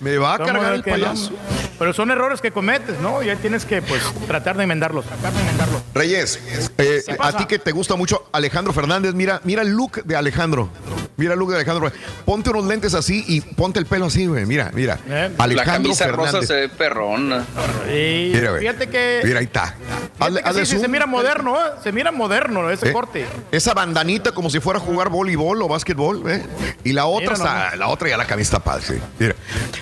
Me 0.00 0.18
va 0.18 0.34
a 0.34 0.38
¿Cómo 0.38 0.48
cargar 0.52 0.74
el 0.74 0.82
payaso. 0.82 1.30
Pero 1.78 1.92
son 1.92 2.10
errores 2.10 2.40
que 2.40 2.50
cometes, 2.50 2.98
¿no? 3.00 3.22
Y 3.22 3.30
ahí 3.30 3.36
tienes 3.36 3.64
que, 3.64 3.82
pues, 3.82 4.02
tratar 4.26 4.56
de 4.56 4.64
enmendarlos. 4.64 5.04
Tratar 5.06 5.32
de 5.32 5.40
enmendarlos. 5.40 5.82
Reyes, 5.94 6.40
eh, 6.78 7.02
¿Qué 7.06 7.16
a 7.20 7.32
ti 7.36 7.44
que 7.46 7.58
te 7.60 7.70
gusta 7.70 7.94
mucho 7.94 8.28
Alejandro 8.32 8.72
Fernández, 8.72 9.14
mira, 9.14 9.40
mira 9.44 9.62
el 9.62 9.70
look 9.70 10.02
de 10.04 10.16
Alejandro. 10.16 10.70
Mira 11.16 11.34
el 11.34 11.38
look 11.38 11.50
de 11.50 11.56
Alejandro. 11.56 11.92
Ponte 12.24 12.50
unos 12.50 12.64
lentes 12.66 12.94
así 12.94 13.24
y 13.28 13.40
ponte 13.40 13.78
el 13.78 13.86
pelo 13.86 14.06
así, 14.06 14.26
güey. 14.26 14.44
Mira, 14.46 14.72
mira. 14.74 14.98
Eh. 15.08 15.30
La 15.38 15.44
Alejandro 15.44 15.72
camisa 15.94 16.06
rosa 16.08 16.22
Fernández. 16.32 16.48
se 16.48 16.54
ve 16.54 16.68
perrona. 16.68 17.44
Y 17.88 18.32
Mira, 18.34 18.50
güey. 18.50 18.60
fíjate 18.62 18.88
que, 18.88 19.20
Mira, 19.24 19.38
ahí 19.38 19.44
está. 19.44 19.63
Fíjate 19.66 20.18
Hazle- 20.18 20.42
que 20.42 20.48
hazle 20.48 20.66
sí, 20.66 20.74
sí, 20.76 20.80
se 20.80 20.88
mira 20.88 21.06
moderno, 21.06 21.56
¿eh? 21.56 21.70
Se 21.82 21.92
mira 21.92 22.10
moderno 22.12 22.70
ese 22.70 22.90
Eh, 22.90 22.92
corte. 22.92 23.26
Esa 23.50 23.74
bandanita 23.74 24.32
como 24.32 24.50
si 24.50 24.60
fuera 24.60 24.78
a 24.78 24.82
jugar 24.82 25.08
voleibol 25.08 25.60
o 25.62 25.68
básquetbol, 25.68 26.22
¿eh? 26.30 26.44
Y 26.84 26.92
la 26.92 27.06
otra, 27.06 27.34
está- 27.34 27.76
la 27.76 27.88
otra 27.88 28.08
ya 28.08 28.16
la 28.16 28.26
camisa 28.26 28.58
padre, 28.60 28.84
sí. 28.86 28.94
Mira. 29.18 29.34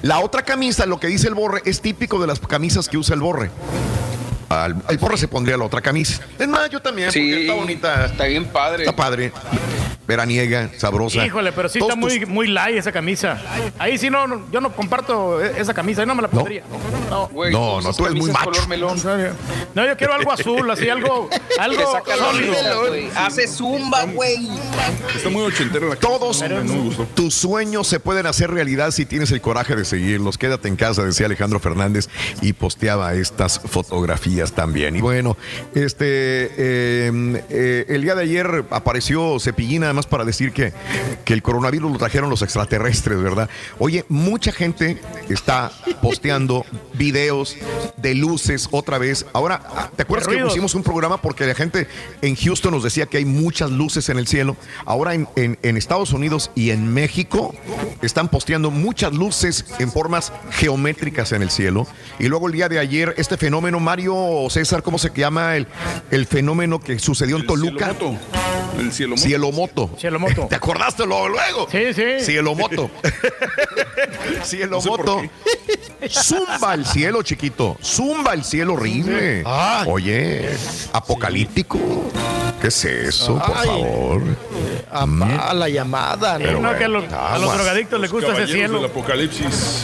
La 0.02 0.20
otra 0.20 0.42
camisa, 0.42 0.86
lo 0.86 0.98
que 1.00 1.06
dice 1.06 1.28
el 1.28 1.34
borre, 1.34 1.62
es 1.64 1.80
típico 1.80 2.20
de 2.20 2.26
las 2.26 2.38
camisas 2.40 2.88
que 2.88 2.96
usa 2.98 3.14
el 3.14 3.20
borre. 3.20 3.50
Al- 4.52 4.76
el 4.88 4.98
borre 4.98 5.16
se 5.16 5.28
pondría 5.28 5.56
la 5.56 5.64
otra 5.64 5.80
camisa. 5.80 6.22
Es 6.38 6.48
más, 6.48 6.68
yo 6.70 6.80
también, 6.80 7.08
porque 7.08 7.20
Sí, 7.20 7.32
está 7.42 7.54
bonita. 7.54 8.04
está 8.06 8.24
bien 8.24 8.44
padre. 8.46 8.84
Está 8.84 8.94
padre. 8.96 9.32
Veraniega, 10.06 10.68
sabrosa. 10.78 11.24
Híjole, 11.24 11.52
pero 11.52 11.68
sí 11.68 11.78
Todos 11.78 11.90
está 11.92 12.00
muy, 12.00 12.18
tus- 12.20 12.28
muy 12.28 12.48
light 12.48 12.76
esa 12.76 12.90
camisa. 12.90 13.40
Ahí 13.78 13.96
sí 13.98 14.10
no, 14.10 14.26
no, 14.26 14.42
yo 14.50 14.60
no 14.60 14.74
comparto 14.74 15.40
e- 15.42 15.60
esa 15.60 15.72
camisa, 15.72 16.00
ahí 16.02 16.06
no 16.08 16.14
me 16.16 16.22
la 16.22 16.28
pondría. 16.28 16.64
No, 17.08 17.30
No, 17.80 17.92
tú 17.94 18.06
eres 18.06 18.18
muy 18.18 18.30
macho. 18.32 18.46
color 18.50 18.68
melón. 18.68 19.00
No, 19.74 19.86
yo 19.86 19.96
quiero 19.96 20.12
algo 20.14 20.32
azul, 20.32 20.68
así 20.70 20.88
algo, 20.88 21.30
algo 21.58 22.02
sólido. 22.18 22.54
Hace 23.16 23.46
zumba, 23.46 24.02
güey. 24.04 24.48
Está 25.14 25.28
muy 25.30 25.42
ochentero 25.42 25.88
la 25.88 25.96
Todos 25.96 26.42
tus 27.14 27.34
sueños 27.34 27.86
se 27.86 28.00
pueden 28.00 28.26
hacer 28.26 28.50
realidad 28.50 28.90
si 28.90 29.06
tienes 29.06 29.30
el 29.30 29.40
coraje 29.40 29.76
de 29.76 29.84
seguirlos. 29.84 30.36
Quédate 30.36 30.66
en 30.68 30.74
casa, 30.76 31.04
decía 31.04 31.26
Alejandro 31.26 31.60
Fernández 31.60 32.08
y 32.40 32.52
posteaba 32.54 33.14
estas 33.14 33.60
fotografías 33.60 34.41
también. 34.50 34.96
Y 34.96 35.00
bueno, 35.00 35.36
este 35.76 35.94
eh, 36.56 37.42
eh, 37.50 37.84
el 37.88 38.02
día 38.02 38.16
de 38.16 38.22
ayer 38.22 38.64
apareció 38.70 39.38
Cepillín 39.38 39.82
nada 39.82 39.92
más 39.92 40.06
para 40.06 40.24
decir 40.24 40.50
que, 40.52 40.72
que 41.24 41.32
el 41.34 41.42
coronavirus 41.42 41.92
lo 41.92 41.98
trajeron 41.98 42.28
los 42.30 42.42
extraterrestres, 42.42 43.22
¿verdad? 43.22 43.48
Oye, 43.78 44.04
mucha 44.08 44.50
gente 44.50 44.98
está 45.28 45.70
posteando 46.02 46.64
videos 46.94 47.56
de 47.98 48.14
luces 48.14 48.68
otra 48.72 48.98
vez. 48.98 49.26
Ahora, 49.32 49.90
¿te 49.94 50.02
acuerdas 50.02 50.26
que 50.28 50.44
hicimos 50.46 50.74
un 50.74 50.82
programa 50.82 51.20
porque 51.20 51.46
la 51.46 51.54
gente 51.54 51.86
en 52.22 52.34
Houston 52.34 52.72
nos 52.72 52.82
decía 52.82 53.06
que 53.06 53.18
hay 53.18 53.24
muchas 53.24 53.70
luces 53.70 54.08
en 54.08 54.18
el 54.18 54.26
cielo? 54.26 54.56
Ahora 54.84 55.14
en, 55.14 55.28
en- 55.36 55.58
en 55.62 55.76
Estados 55.76 56.12
Unidos 56.12 56.50
y 56.54 56.70
en 56.70 56.92
México 56.92 57.54
están 58.00 58.28
posteando 58.28 58.70
muchas 58.70 59.12
luces 59.12 59.64
en 59.78 59.92
formas 59.92 60.32
geométricas 60.50 61.32
en 61.32 61.42
el 61.42 61.50
cielo. 61.50 61.86
Y 62.18 62.28
luego 62.28 62.46
el 62.48 62.52
día 62.54 62.68
de 62.68 62.78
ayer, 62.78 63.14
este 63.18 63.36
fenómeno, 63.36 63.78
Mario 63.80 64.14
César, 64.50 64.82
¿cómo 64.82 64.98
se 64.98 65.10
llama? 65.14 65.56
El, 65.56 65.66
el 66.10 66.26
fenómeno 66.26 66.80
que 66.80 66.98
sucedió 66.98 67.36
en 67.36 67.42
El 67.42 67.48
Toluca. 67.48 67.90
Cielomoto. 67.94 68.18
El 68.78 68.92
cielo 68.92 69.16
Cielomoto. 69.16 69.90
Cielomoto. 69.98 70.46
¿Te 70.48 70.54
acordaste 70.56 71.04
luego? 71.06 71.28
luego? 71.28 71.68
Sí, 71.70 71.92
sí. 71.94 72.24
Cielomoto. 72.24 72.90
Cielomoto. 74.44 75.22
Zumba 76.08 76.74
el 76.74 76.84
cielo, 76.86 77.22
chiquito. 77.22 77.76
Zumba 77.82 78.32
el 78.34 78.44
cielo 78.44 78.74
horrible. 78.74 79.42
Ay. 79.46 79.86
Oye, 79.88 80.50
apocalíptico. 80.92 81.78
¿Qué 82.60 82.68
es 82.68 82.84
eso, 82.84 83.38
por 83.38 83.56
Ay. 83.56 83.66
favor? 83.66 84.22
Apá, 84.90 85.52
la 85.54 85.68
llamada, 85.68 86.38
¿no? 86.38 86.60
no, 86.60 86.76
que 86.78 86.84
a 86.84 86.88
los, 86.88 87.04
a 87.12 87.36
drogadictos 87.38 88.00
les 88.00 88.12
gusta 88.12 88.28
ese 88.28 88.36
Caballeros 88.36 88.70
del 88.70 88.80
cielo. 88.80 88.86
apocalipsis. 88.86 89.82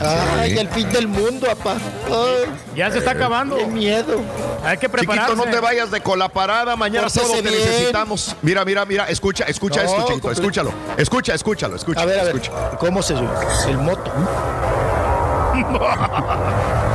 Ay, 0.00 0.58
el 0.58 0.68
fin 0.68 0.90
del 0.90 1.08
mundo, 1.08 1.50
apá. 1.50 1.76
Ay, 2.08 2.50
Ya 2.76 2.90
se 2.90 2.98
está 2.98 3.12
acabando. 3.12 3.56
Miedo. 3.80 4.20
Hay 4.64 4.78
que 4.78 4.88
prepararse. 4.88 5.32
Chiquito, 5.32 5.46
no 5.46 5.50
te 5.50 5.60
vayas 5.60 5.90
de 5.90 6.00
cola 6.00 6.28
parada. 6.28 6.76
Mañana 6.76 7.06
Pórtese 7.06 7.20
todos 7.26 7.36
te 7.36 7.42
bien. 7.48 7.54
necesitamos. 7.54 8.36
Mira, 8.42 8.64
mira, 8.64 8.84
mira. 8.84 9.08
Escucha, 9.08 9.44
escucha 9.44 9.82
No, 9.82 9.90
esto, 9.90 10.06
chiquito. 10.06 10.30
Escúchalo. 10.30 10.72
Escucha, 10.96 11.34
escúchalo, 11.34 11.76
escucha. 11.76 12.00
A 12.00 12.04
ver, 12.04 12.20
a 12.20 12.24
ver, 12.24 12.36
escucha. 12.36 12.52
¿cómo 12.78 13.02
se 13.02 13.14
llama? 13.14 13.32
El 13.66 13.78
moto. 13.78 14.10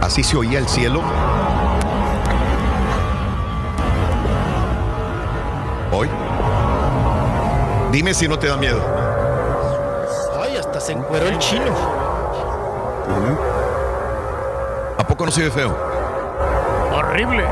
Así 0.00 0.22
se 0.22 0.36
oía 0.36 0.58
el 0.58 0.68
cielo. 0.68 1.00
Hoy. 5.92 6.08
Dime 7.92 8.14
si 8.14 8.28
no 8.28 8.38
te 8.38 8.48
da 8.48 8.56
miedo. 8.56 8.80
Ay, 10.42 10.56
hasta 10.56 10.80
se 10.80 10.92
encueró 10.92 11.28
el 11.28 11.38
chino. 11.38 11.72
¿A 13.08 13.18
ve 15.26 15.50
feo? 15.50 15.76
Horrible. 16.92 17.44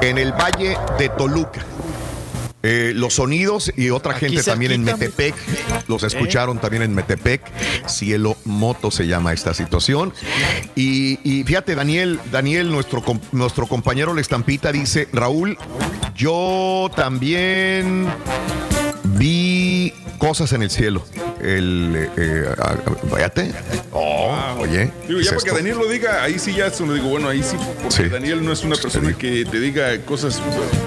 En 0.00 0.18
el 0.18 0.32
valle 0.32 0.76
de 0.98 1.08
Toluca. 1.08 1.64
Eh, 2.62 2.92
los 2.94 3.14
sonidos 3.14 3.72
y 3.76 3.90
otra 3.90 4.14
Aquí 4.14 4.26
gente 4.26 4.42
también 4.42 4.72
en 4.72 4.82
Metepec, 4.82 5.34
los 5.86 6.02
escucharon 6.02 6.58
también 6.58 6.82
en 6.82 6.92
Metepec, 6.92 7.40
Cielo 7.86 8.36
Moto 8.44 8.90
se 8.90 9.06
llama 9.06 9.32
esta 9.32 9.54
situación. 9.54 10.12
Y, 10.74 11.20
y 11.22 11.44
fíjate, 11.44 11.76
Daniel, 11.76 12.18
Daniel, 12.32 12.70
nuestro, 12.70 13.04
nuestro 13.30 13.66
compañero 13.68 14.12
La 14.12 14.20
Estampita, 14.20 14.72
dice, 14.72 15.08
Raúl, 15.12 15.56
yo 16.16 16.90
también 16.96 18.08
vi 19.04 19.47
cosas 20.18 20.52
en 20.52 20.62
el 20.62 20.70
cielo. 20.70 21.04
El, 21.40 21.94
eh, 21.96 22.10
eh, 22.16 22.54
ah, 22.60 22.74
váyate. 23.10 23.52
Oh, 23.92 24.36
oye. 24.58 24.90
Digo, 25.06 25.18
¿qué 25.20 25.24
ya 25.24 25.30
es 25.30 25.30
para 25.30 25.30
que 25.30 25.34
esto? 25.48 25.54
Daniel 25.56 25.78
lo 25.78 25.86
diga, 25.88 26.22
ahí 26.22 26.38
sí 26.38 26.52
ya 26.54 26.66
es 26.66 26.78
donde 26.78 26.94
digo, 26.96 27.08
bueno, 27.08 27.28
ahí 27.28 27.42
sí, 27.42 27.56
porque 27.82 27.94
Sí. 28.04 28.08
Daniel 28.08 28.44
no 28.44 28.52
es 28.52 28.64
una 28.64 28.76
persona 28.76 29.12
que 29.16 29.44
te 29.44 29.60
diga 29.60 29.96
cosas 30.04 30.38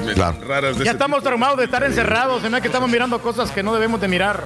eh, 0.07 0.13
Claro. 0.13 0.37
raras 0.45 0.77
de 0.77 0.83
Ya 0.83 0.91
ese 0.91 0.97
estamos 0.97 1.23
traumados 1.23 1.57
de 1.57 1.65
estar 1.65 1.83
encerrados, 1.83 2.41
se 2.41 2.49
me 2.49 2.57
hace 2.57 2.61
que 2.63 2.67
estamos 2.67 2.89
mirando 2.89 3.21
cosas 3.21 3.49
que 3.51 3.63
no 3.63 3.73
debemos 3.73 3.99
de 4.01 4.07
mirar. 4.07 4.43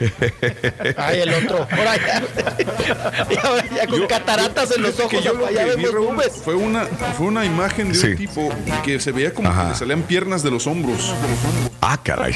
Ay, 0.96 1.20
el 1.20 1.32
otro. 1.34 1.66
Por 1.68 1.86
allá. 1.86 2.22
Y 3.30 3.46
ahora 3.46 3.64
ya 3.74 3.86
con 3.86 4.06
cataratas 4.06 4.72
en 4.76 4.82
los 4.82 4.94
que 4.96 5.02
ojos. 5.04 5.24
yo 5.24 5.34
lo 5.34 5.46
allá 5.46 5.64
que 5.64 5.76
vi, 5.76 5.82
vemos 5.84 5.94
Raúl, 5.94 6.14
nubes. 6.16 6.32
fue 6.44 6.54
una, 6.56 6.84
fue 7.16 7.26
una 7.28 7.44
imagen 7.46 7.88
de 7.92 7.94
Sí. 7.94 8.06
un 8.08 8.16
tipo 8.16 8.52
que 8.84 8.98
se 8.98 9.12
veía 9.12 9.32
como 9.32 9.50
que 9.50 9.68
le 9.68 9.74
salían 9.76 10.02
piernas 10.02 10.42
de 10.42 10.50
los 10.50 10.66
hombros. 10.66 11.14
Ah, 11.80 11.98
caray. 12.02 12.34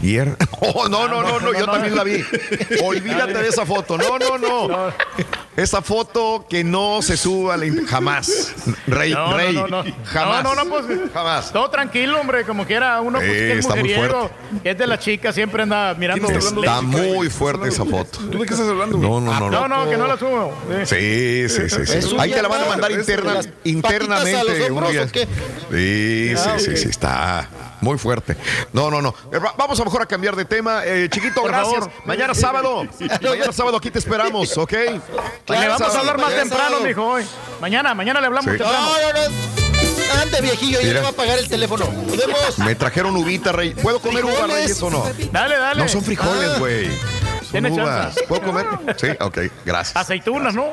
Pier- 0.00 0.36
Oh, 0.60 0.88
no, 0.88 1.06
no, 1.06 1.22
no, 1.22 1.38
no, 1.38 1.52
yo 1.52 1.66
también 1.66 1.94
la 1.94 2.02
vi. 2.02 2.24
Olvídate 2.82 3.34
de 3.34 3.48
esa 3.48 3.66
foto. 3.66 3.98
No, 3.98 4.18
no, 4.18 4.38
no. 4.38 4.92
Esa 5.56 5.80
foto 5.80 6.44
que 6.50 6.62
no 6.64 7.00
se 7.00 7.16
suba 7.16 7.56
jamás. 7.88 8.52
Rey, 8.86 9.14
rey. 9.14 9.54
no, 9.54 9.66
no. 9.68 9.84
Jamás. 10.04 10.44
No, 10.44 10.54
no, 10.54 10.64
no, 10.64 10.70
pues. 10.70 10.84
Jamás. 11.14 11.50
Todo 11.50 11.70
tranquilo, 11.70 12.20
hombre, 12.20 12.44
como 12.44 12.66
quiera. 12.66 13.00
Uno 13.00 13.18
pues, 13.18 13.30
Eh, 13.30 13.34
que 13.34 13.52
es 13.52 13.58
está 13.60 13.74
muy 13.76 13.84
mujeriego, 13.84 14.30
que 14.62 14.70
es 14.70 14.78
de 14.78 14.86
la 14.86 14.98
chica, 14.98 15.32
siempre 15.32 15.62
anda 15.62 15.94
mirando. 15.94 16.28
Está 16.28 16.82
muy 16.82 17.30
fuerte 17.30 17.68
esa 17.68 17.86
foto. 17.86 18.18
¿Tú 18.30 18.38
de 18.38 18.46
qué 18.46 18.52
estás 18.52 18.68
hablando? 18.68 18.98
No, 18.98 19.18
no, 19.20 19.40
no. 19.40 19.50
No, 19.50 19.68
no, 19.68 19.88
que 19.90 19.96
no 19.96 20.06
la 20.06 20.18
subo. 20.18 20.52
Sí, 20.84 21.48
sí, 21.48 21.68
sí. 21.70 22.16
Ahí 22.18 22.32
te 22.32 22.42
la 22.42 22.48
van 22.48 22.62
a 22.62 22.66
mandar 22.66 22.90
¿es 22.92 23.06
de 23.06 23.12
interna, 23.14 23.34
las 23.34 23.46
patitas 23.46 23.64
a 23.64 23.68
internamente. 23.68 25.28
Sí, 25.70 26.28
sí, 26.28 26.34
Ah, 26.36 26.58
sí, 26.58 26.76
sí, 26.76 26.88
está 26.88 27.48
muy 27.86 27.98
fuerte. 27.98 28.36
No, 28.72 28.90
no, 28.90 29.00
no. 29.00 29.14
Eh, 29.32 29.38
va- 29.38 29.54
Vamos 29.56 29.78
a 29.80 29.84
mejor 29.84 30.02
a 30.02 30.06
cambiar 30.06 30.34
de 30.36 30.44
tema. 30.44 30.82
Eh, 30.84 31.08
chiquito, 31.10 31.42
Por 31.42 31.50
gracias. 31.50 31.74
favor. 31.74 31.90
Mañana 32.04 32.34
sábado. 32.34 32.86
Mañana 33.22 33.52
sábado 33.52 33.76
aquí 33.76 33.90
te 33.90 33.98
esperamos, 34.00 34.56
¿ok? 34.58 34.72
le 34.72 35.00
Mañana 35.48 35.76
vamos 35.78 35.94
a 35.94 35.98
hablar 36.00 36.18
más 36.18 36.34
temprano, 36.34 36.80
mijo, 36.80 37.02
hoy. 37.06 37.24
Mañana, 37.60 37.94
mañana 37.94 38.20
le 38.20 38.26
hablamos 38.26 38.52
Sí. 38.52 38.58
temprano. 38.58 38.86
No, 38.86 39.12
no, 39.12 39.28
no. 39.28 40.22
Ande, 40.22 40.40
viejillo, 40.40 40.80
ya 40.80 40.94
no 40.94 41.02
va 41.02 41.08
a 41.10 41.12
pagar 41.12 41.38
el 41.38 41.48
teléfono. 41.48 41.86
Podemos. 41.86 42.58
Me 42.58 42.74
trajeron 42.74 43.16
uvita, 43.16 43.52
Rey. 43.52 43.70
¿Puedo 43.74 44.00
comer 44.00 44.24
uva, 44.24 44.32
Frijoles. 44.34 44.56
Reyes, 44.56 44.82
o 44.82 44.90
no? 44.90 45.04
Dale, 45.32 45.58
dale. 45.58 45.82
No 45.82 45.88
son 45.88 46.02
frijoles, 46.02 46.50
Ah. 46.54 46.58
güey. 46.58 46.86
Son 46.86 47.50
Tiene 47.52 47.70
uvas. 47.70 48.14
chance. 48.14 48.22
¿Puedo 48.26 48.42
comer? 48.42 48.66
Sí, 48.96 49.08
ok, 49.20 49.38
gracias. 49.64 49.96
Aceitunas, 49.96 50.54
¿no? 50.54 50.66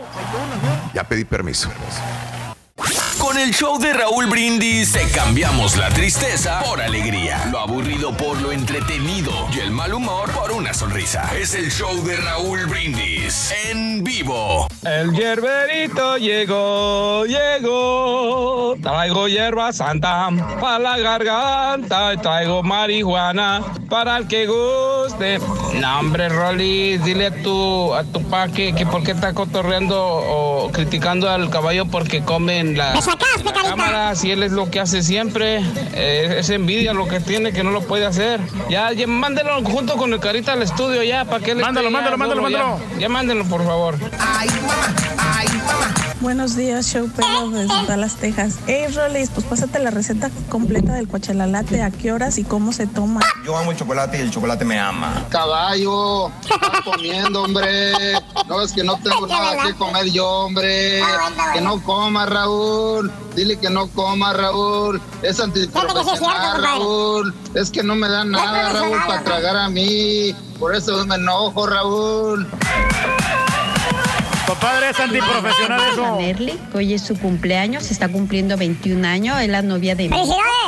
Ya 0.93 1.03
pedí 1.03 1.25
permiso. 1.25 1.69
Con 3.19 3.38
el 3.38 3.53
show 3.53 3.77
de 3.77 3.93
Raúl 3.93 4.26
Brindis 4.26 4.93
te 4.93 5.08
cambiamos 5.11 5.77
la 5.77 5.90
tristeza 5.90 6.61
por 6.64 6.82
alegría, 6.82 7.48
lo 7.52 7.60
aburrido 7.60 8.11
por 8.18 8.42
lo 8.42 8.52
entretenido 8.52 9.32
y 9.53 9.60
el 9.60 9.72
mal 9.72 9.93
humor 9.93 10.32
por 10.32 10.52
una 10.52 10.74
sonrisa. 10.74 11.30
Es 11.38 11.53
el 11.53 11.72
show 11.72 12.03
de 12.03 12.18
Raúl 12.18 12.66
Brindis 12.66 13.53
en 13.69 14.03
vivo. 14.03 14.68
El 14.84 15.14
hierberito 15.14 16.18
llegó, 16.18 17.26
llegó. 17.26 18.76
Traigo 18.82 19.27
hierba 19.27 19.72
santa 19.72 20.30
para 20.60 20.80
la 20.80 20.98
garganta. 20.98 22.19
Traigo 22.22 22.64
marihuana 22.64 23.61
para 23.88 24.18
el 24.18 24.27
que 24.27 24.48
guste. 24.48 25.40
No, 25.80 26.00
hombre, 26.00 26.27
Rolly, 26.27 26.98
dile 26.98 27.32
tu, 27.32 27.93
a 27.93 28.03
tu 28.03 28.22
pa 28.24 28.48
que, 28.48 28.74
que 28.74 28.85
por 28.85 29.03
qué 29.03 29.11
está 29.11 29.34
cotorreando 29.34 30.03
o 30.03 30.72
criticando 30.72 31.30
al 31.30 31.50
caballo 31.50 31.85
porque 31.85 32.24
comen 32.24 32.73
la 32.76 32.93
cámara. 33.69 34.16
Si 34.16 34.32
él 34.32 34.43
es 34.43 34.52
lo 34.52 34.69
que 34.69 34.80
hace 34.80 35.03
siempre. 35.03 35.64
Eh, 35.93 36.35
es 36.40 36.50
envidia 36.50 36.93
lo 36.93 37.08
que 37.08 37.19
tiene 37.19 37.53
que 37.53 37.64
no 37.64 37.72
lo 37.72 37.82
puede 37.82 38.06
hacer. 38.06 38.40
Ya, 38.69 38.92
ya 38.92 39.08
mándelo 39.08 39.61
junto 39.64 39.95
con 39.95 40.14
el 40.14 40.19
carita 40.19 40.53
al 40.53 40.61
estudio 40.61 41.03
ya, 41.03 41.26
para 41.26 41.43
que 41.43 41.56
le 41.56 41.61
Mándalo, 41.61 41.88
esté 41.88 41.93
ya 41.93 42.02
mándalo, 42.02 42.18
mándalo, 42.18 42.42
duro, 42.42 42.52
ya. 42.52 42.64
mándalo. 42.64 43.00
Ya 43.00 43.10
mándenlo, 43.10 43.45
por 43.45 43.66
favor. 43.66 43.98
Buenos 46.24 46.56
días, 46.56 46.88
show 46.88 47.10
perro 47.10 47.50
desde 47.50 47.85
Dallas, 47.85 48.16
Texas. 48.16 48.56
Hey, 48.66 48.85
Rolis, 48.95 49.30
pues 49.30 49.45
pásate 49.45 49.77
la 49.80 49.92
receta 49.92 50.32
completa 50.48 50.93
del 50.93 51.10
cochalalate, 51.10 51.84
a 51.84 51.92
qué 51.92 52.14
horas 52.14 52.38
y 52.38 52.45
cómo 52.45 52.72
se 52.72 52.88
toma. 52.88 53.19
Yo 53.45 53.58
amo 53.58 53.72
el 53.72 53.77
chocolate 53.77 54.19
y 54.19 54.22
el 54.22 54.32
chocolate 54.32 54.64
me 54.64 54.80
ama. 54.80 55.26
Caballo, 55.27 56.30
estás 56.30 56.80
comiendo, 56.85 57.43
hombre. 57.43 58.14
No 58.48 58.61
es 58.61 58.72
que 58.72 58.85
no 58.85 58.98
tengo 59.03 59.27
nada 59.27 59.64
que 59.64 59.74
comer 59.74 60.06
yo, 60.11 60.26
hombre. 60.26 61.02
Que 61.53 61.60
no 61.60 61.84
coma, 61.84 62.26
Raúl. 62.26 63.11
Dile 63.35 63.60
que 63.60 63.69
no 63.69 63.90
coma, 63.90 64.32
Raúl. 64.32 65.02
Es 65.24 65.42
antiprofesional, 65.42 66.64
Raúl. 66.64 67.35
Es 67.53 67.69
que 67.69 67.84
no 67.84 67.95
me 67.95 68.08
da 68.08 68.24
nada, 68.24 68.72
Raúl, 68.72 68.98
para 69.06 69.24
tragar 69.26 69.58
a 69.58 69.68
mí. 69.68 70.34
Por 70.58 70.74
eso 70.74 71.06
me 71.06 71.16
enojo, 71.16 71.68
Raúl. 71.68 72.48
Compadre, 74.53 74.91
es 74.91 74.99
antiprofesional 74.99 75.82
eso. 75.91 76.57
Hoy 76.75 76.93
es 76.93 77.01
su 77.01 77.17
cumpleaños, 77.17 77.90
está 77.90 78.07
cumpliendo 78.07 78.56
21 78.56 79.07
años, 79.07 79.41
es 79.41 79.49
la 79.49 79.64
novia 79.64 79.95
de. 79.95 80.11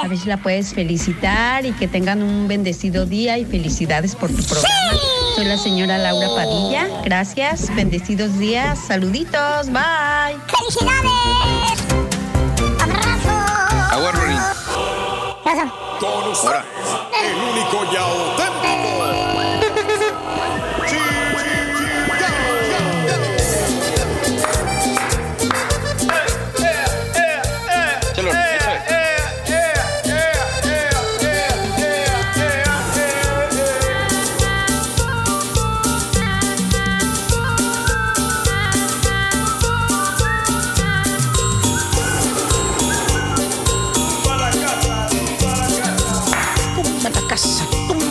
A 0.03 0.07
ver 0.07 0.17
si 0.17 0.27
la 0.27 0.37
puedes 0.37 0.73
felicitar 0.73 1.67
y 1.67 1.71
que 1.73 1.87
tengan 1.87 2.23
un 2.23 2.47
bendecido 2.47 3.05
día 3.05 3.37
y 3.37 3.45
felicidades 3.45 4.15
por 4.15 4.31
tu 4.31 4.43
programa. 4.43 4.99
Soy 5.35 5.45
la 5.45 5.59
señora 5.59 5.99
Laura 5.99 6.29
Padilla, 6.35 6.87
gracias, 7.03 7.75
bendecidos 7.75 8.39
días, 8.39 8.79
saluditos, 8.87 9.67
bye. 9.67 10.35
¡Felicidades! 10.47 11.83
¡Abrazo! 12.81 13.29
Agua, 13.91 14.11
usted, 16.31 16.55
el 17.23 17.35
único 17.35 17.85
y 17.93 17.95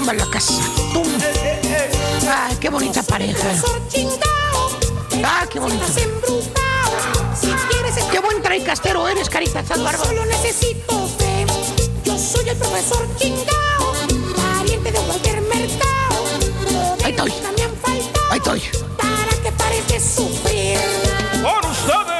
tumba 0.04 0.22
la 0.22 0.30
casa, 0.30 0.52
tumba. 0.92 1.24
Ay, 2.28 2.56
qué 2.60 2.68
bonita 2.68 3.02
pareja. 3.02 3.48
Ah, 5.24 5.46
qué 5.50 5.58
bonito. 5.58 5.86
Qué 8.12 8.18
buen 8.18 8.42
traicastero 8.42 9.08
eres, 9.08 9.30
carita, 9.30 9.60
estás 9.60 9.82
bárbaro. 9.82 10.04
Solo 10.04 10.26
necesito 10.26 11.08
fe. 11.18 11.46
Yo 12.04 12.18
soy 12.18 12.46
el 12.50 12.56
profesor 12.56 13.08
chingao, 13.16 13.94
pariente 14.36 14.92
de 14.92 14.98
cualquier 14.98 15.40
mercado. 15.40 16.24
Ahí 17.02 17.10
estoy. 17.10 17.32
Ahí 18.30 18.38
estoy. 18.38 18.62
para 18.98 19.42
que 19.42 19.52
pares 19.52 19.88
de 19.88 20.00
sufrir. 20.00 20.78
¡Con 21.42 21.70
ustedes! 21.70 22.13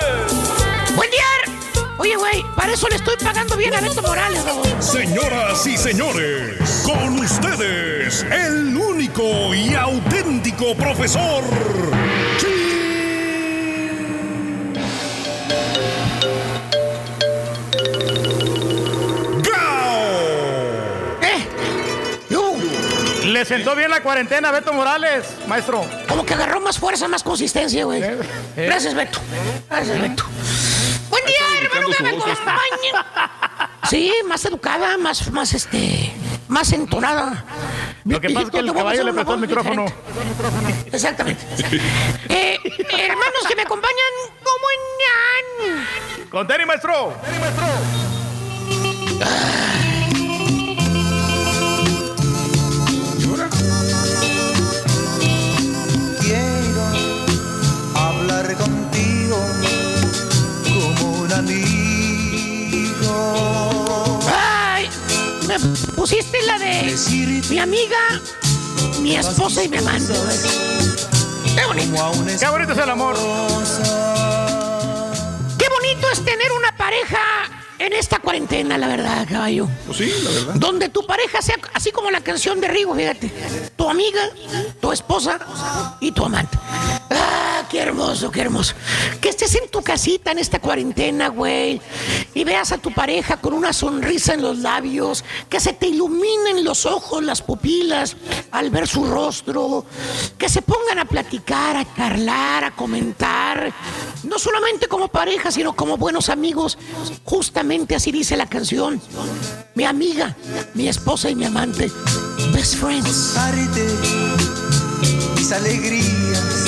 Oye, 1.97 2.16
güey, 2.16 2.44
para 2.56 2.73
eso 2.73 2.89
le 2.89 2.97
estoy 2.97 3.16
pagando 3.23 3.56
bien 3.56 3.73
a 3.74 3.81
Beto 3.81 4.02
Morales, 4.02 4.44
Raúl. 4.44 4.66
Señoras 4.82 5.66
y 5.66 5.76
señores, 5.76 6.82
con 6.84 7.18
ustedes, 7.20 8.24
el 8.31 8.76
único 8.76 9.55
y 9.55 9.74
auténtico 9.74 10.74
profesor. 10.74 11.44
¿Eh? 21.23 21.47
Yo, 22.28 22.55
Le 23.24 23.44
sentó 23.44 23.74
bien 23.74 23.90
la 23.90 24.02
cuarentena 24.02 24.48
a 24.48 24.52
Beto 24.52 24.73
Morales, 24.73 25.24
maestro. 25.47 25.84
como 26.08 26.24
que 26.26 26.34
agarró 26.34 26.60
más 26.60 26.78
fuerza, 26.78 27.08
más 27.08 27.23
consistencia, 27.23 27.84
güey. 27.84 28.02
Eh. 28.02 28.18
Gracias, 28.56 28.94
Beto. 28.94 29.20
Gracias, 29.70 30.00
Beto. 30.00 30.24
Que 31.81 32.03
me 32.03 32.09
acompañe. 32.11 32.93
Sí, 33.91 34.12
más 34.27 34.44
educada, 34.44 34.97
más, 34.99 35.31
más, 35.31 35.53
este, 35.55 36.12
más 36.49 36.73
entonada. 36.73 37.44
Lo 38.05 38.20
que 38.20 38.31
pasa 38.31 38.47
es 38.47 38.51
que 38.51 38.59
el 38.59 38.67
Te 38.67 38.70
voy 38.73 38.81
a 38.81 38.83
caballo 38.85 39.05
le 39.05 39.12
prestó 39.12 39.35
el 39.35 39.41
voz 39.41 39.49
micrófono. 39.49 39.85
diferente. 39.85 40.91
Exactamente. 40.97 41.44
Eh, 42.28 42.59
hermanos 42.99 43.47
que 43.47 43.55
me 43.57 43.62
acompañan, 43.62 44.12
¿cómo 44.43 44.67
están? 44.75 46.28
Con 46.31 46.47
Terry, 46.47 46.67
maestro. 46.67 47.12
Me 65.58 65.92
pusiste 65.94 66.42
la 66.42 66.58
de 66.58 66.97
mi 67.49 67.58
amiga, 67.58 68.20
mi 69.00 69.16
esposa 69.16 69.62
y 69.62 69.68
mi 69.68 69.78
amante. 69.78 70.12
Qué 71.55 71.65
bonito. 71.66 72.12
Qué 72.39 72.49
bonito 72.49 72.73
es 72.73 72.78
el 72.78 72.91
amor. 72.91 73.16
Qué 75.58 75.68
bonito 75.68 76.10
es 76.12 76.24
tener 76.24 76.52
una 76.52 76.76
pareja 76.76 77.18
en 77.78 77.92
esta 77.92 78.18
cuarentena, 78.18 78.78
la 78.78 78.89
verdad, 78.89 79.26
caballo. 79.31 79.68
Pues 79.86 79.99
sí, 79.99 80.12
la 80.24 80.31
verdad. 80.31 80.55
Donde 80.57 80.89
tu 80.89 81.07
pareja 81.07 81.41
sea 81.41 81.57
así 81.73 81.92
como 81.92 82.10
la 82.10 82.20
canción 82.20 82.60
de 82.60 82.68
Rigo, 82.68 82.94
fíjate. 82.94 83.31
Tu 83.76 83.89
amiga, 83.89 84.23
tu 84.81 84.91
esposa 84.92 85.39
y 86.00 86.10
tu 86.12 86.24
amante. 86.24 86.58
Ah, 87.10 87.66
qué 87.70 87.81
hermoso, 87.81 88.31
qué 88.31 88.41
hermoso. 88.41 88.74
Que 89.20 89.28
estés 89.28 89.55
en 89.57 89.68
tu 89.68 89.83
casita 89.83 90.33
en 90.33 90.39
esta 90.39 90.58
cuarentena, 90.58 91.28
güey. 91.28 91.81
Y 92.34 92.44
veas 92.44 92.73
a 92.73 92.78
tu 92.78 92.92
pareja 92.92 93.36
con 93.36 93.52
una 93.52 93.73
sonrisa 93.73 94.34
en 94.34 94.42
los 94.42 94.58
labios. 94.58 95.24
Que 95.49 95.60
se 95.60 95.73
te 95.73 95.89
iluminen 95.89 96.65
los 96.65 96.86
ojos, 96.86 97.23
las 97.23 97.42
pupilas 97.42 98.16
al 98.50 98.70
ver 98.70 98.89
su 98.89 99.05
rostro. 99.05 99.84
Que 100.39 100.49
se 100.49 100.62
pongan 100.62 100.99
a 100.99 101.05
platicar, 101.05 101.76
a 101.76 101.94
charlar, 101.94 102.65
a 102.65 102.70
comentar. 102.74 103.73
No 104.24 104.39
solamente 104.39 104.89
como 104.89 105.08
pareja, 105.08 105.50
sino 105.50 105.74
como 105.74 105.97
buenos 105.97 106.28
amigos. 106.28 106.78
Justamente 107.24 107.94
así 107.94 108.12
dice 108.12 108.36
la 108.36 108.47
canción. 108.47 109.00
Mi 109.74 109.84
amiga, 109.84 110.36
mi 110.74 110.89
esposa 110.89 111.28
y 111.31 111.34
mi 111.34 111.44
amante. 111.44 111.91
Best 112.52 112.76
friends. 112.76 113.36
mis 115.36 115.52
alegrías 115.52 116.64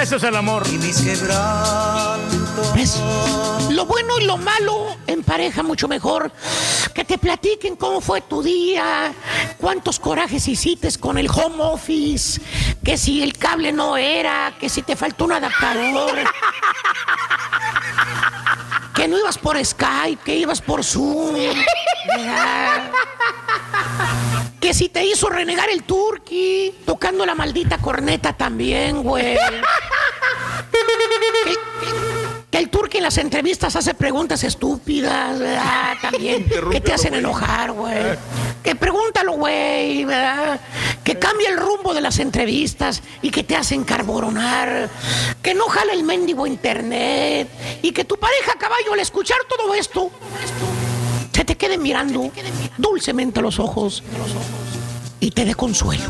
Eso 0.00 0.16
es 0.16 0.22
el 0.22 0.36
amor. 0.36 0.64
y 0.70 0.78
mis 0.78 1.00
quebrantos. 1.00 2.74
¿Ves? 2.74 3.00
Lo 3.70 3.86
bueno 3.86 4.18
y 4.20 4.24
lo 4.24 4.36
malo 4.36 4.96
en 5.06 5.22
pareja 5.22 5.62
mucho 5.62 5.88
mejor. 5.88 6.30
Que 6.94 7.04
te 7.04 7.18
platiquen 7.18 7.76
cómo 7.76 8.00
fue 8.00 8.20
tu 8.20 8.42
día, 8.42 9.12
cuántos 9.58 9.98
corajes 9.98 10.46
hiciste 10.46 10.88
con 11.00 11.18
el 11.18 11.28
home 11.28 11.56
office, 11.58 12.40
que 12.84 12.96
si 12.96 13.22
el 13.22 13.36
cable 13.36 13.72
no 13.72 13.96
era, 13.96 14.54
que 14.60 14.68
si 14.68 14.82
te 14.82 14.94
faltó 14.94 15.24
un 15.24 15.32
adaptador. 15.32 16.18
Que 18.94 19.08
no 19.08 19.18
ibas 19.18 19.38
por 19.38 19.62
Skype, 19.62 20.22
que 20.22 20.36
ibas 20.36 20.60
por 20.62 20.84
Zoom. 20.84 21.34
Que 24.60 24.72
si 24.72 24.88
te 24.88 25.04
hizo 25.04 25.28
renegar 25.28 25.68
el 25.68 25.82
tocando 26.84 27.26
la 27.26 27.34
maldita 27.34 27.78
corneta 27.78 28.32
también, 28.32 29.02
güey. 29.02 29.36
Que, 30.70 31.54
que 32.50 32.58
el 32.58 32.70
turqui 32.70 32.98
en 32.98 33.02
las 33.02 33.18
entrevistas 33.18 33.76
hace 33.76 33.94
preguntas 33.94 34.44
estúpidas, 34.44 35.38
¿verdad? 35.38 35.94
También. 36.00 36.46
Que 36.70 36.80
te 36.80 36.92
hacen 36.92 37.14
enojar, 37.14 37.72
güey. 37.72 38.16
Que 38.62 38.74
pregúntalo, 38.74 39.32
güey, 39.32 40.04
¿verdad? 40.04 40.60
Que 41.02 41.18
cambia 41.18 41.50
el 41.50 41.56
rumbo 41.58 41.92
de 41.94 42.00
las 42.00 42.18
entrevistas 42.18 43.02
y 43.22 43.30
que 43.30 43.44
te 43.44 43.56
hacen 43.56 43.84
carboronar. 43.84 44.88
Que 45.42 45.54
no 45.54 45.64
jala 45.66 45.92
el 45.92 46.04
mendigo 46.04 46.46
internet. 46.46 47.48
Y 47.82 47.92
que 47.92 48.04
tu 48.04 48.16
pareja 48.16 48.54
caballo 48.58 48.92
al 48.92 49.00
escuchar 49.00 49.38
todo 49.48 49.74
esto 49.74 50.10
se 51.32 51.44
te 51.44 51.56
quede 51.56 51.76
mirando 51.76 52.30
dulcemente 52.78 53.40
a 53.40 53.42
los 53.42 53.58
ojos 53.58 54.02
y 55.24 55.30
te 55.30 55.46
dé 55.46 55.54
consuelo. 55.54 56.04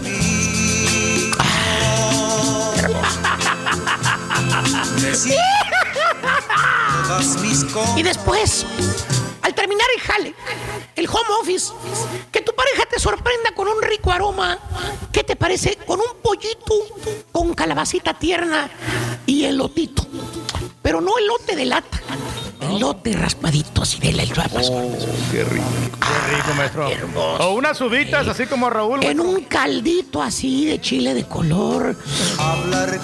Y 7.96 8.02
después, 8.02 8.66
al 9.42 9.54
terminar 9.54 9.86
el 9.94 10.02
jale, 10.02 10.34
el 10.96 11.06
home 11.06 11.28
office, 11.40 11.72
que 12.32 12.40
tu 12.40 12.52
pareja 12.56 12.86
te 12.90 12.98
sorprenda 12.98 13.52
con 13.54 13.68
un 13.68 13.80
rico 13.82 14.10
aroma. 14.10 14.58
¿Qué 15.12 15.22
te 15.22 15.36
parece? 15.36 15.76
Con 15.86 16.00
un 16.00 16.20
pollito, 16.20 16.74
con 17.30 17.54
calabacita 17.54 18.14
tierna 18.14 18.68
y 19.26 19.44
elotito. 19.44 20.04
Pero 20.82 21.00
no 21.00 21.16
elote 21.18 21.54
de 21.54 21.66
lata, 21.66 22.00
elote 22.64 23.12
raspadito 23.12 23.82
así 23.82 23.98
de 23.98 24.12
la 24.12 24.24
rapas. 24.24 24.70
Qué 25.30 25.44
rico. 25.44 25.64
Qué 26.00 26.36
rico, 26.36 26.54
maestro. 26.56 26.88
O 27.40 27.54
unas 27.54 27.78
subitas, 27.78 28.26
así 28.28 28.46
como 28.46 28.70
Raúl. 28.70 29.02
En 29.04 29.18
maestro. 29.18 29.38
un 29.38 29.44
caldito 29.44 30.22
así 30.22 30.66
de 30.66 30.80
chile 30.80 31.14
de 31.14 31.24
color, 31.24 31.96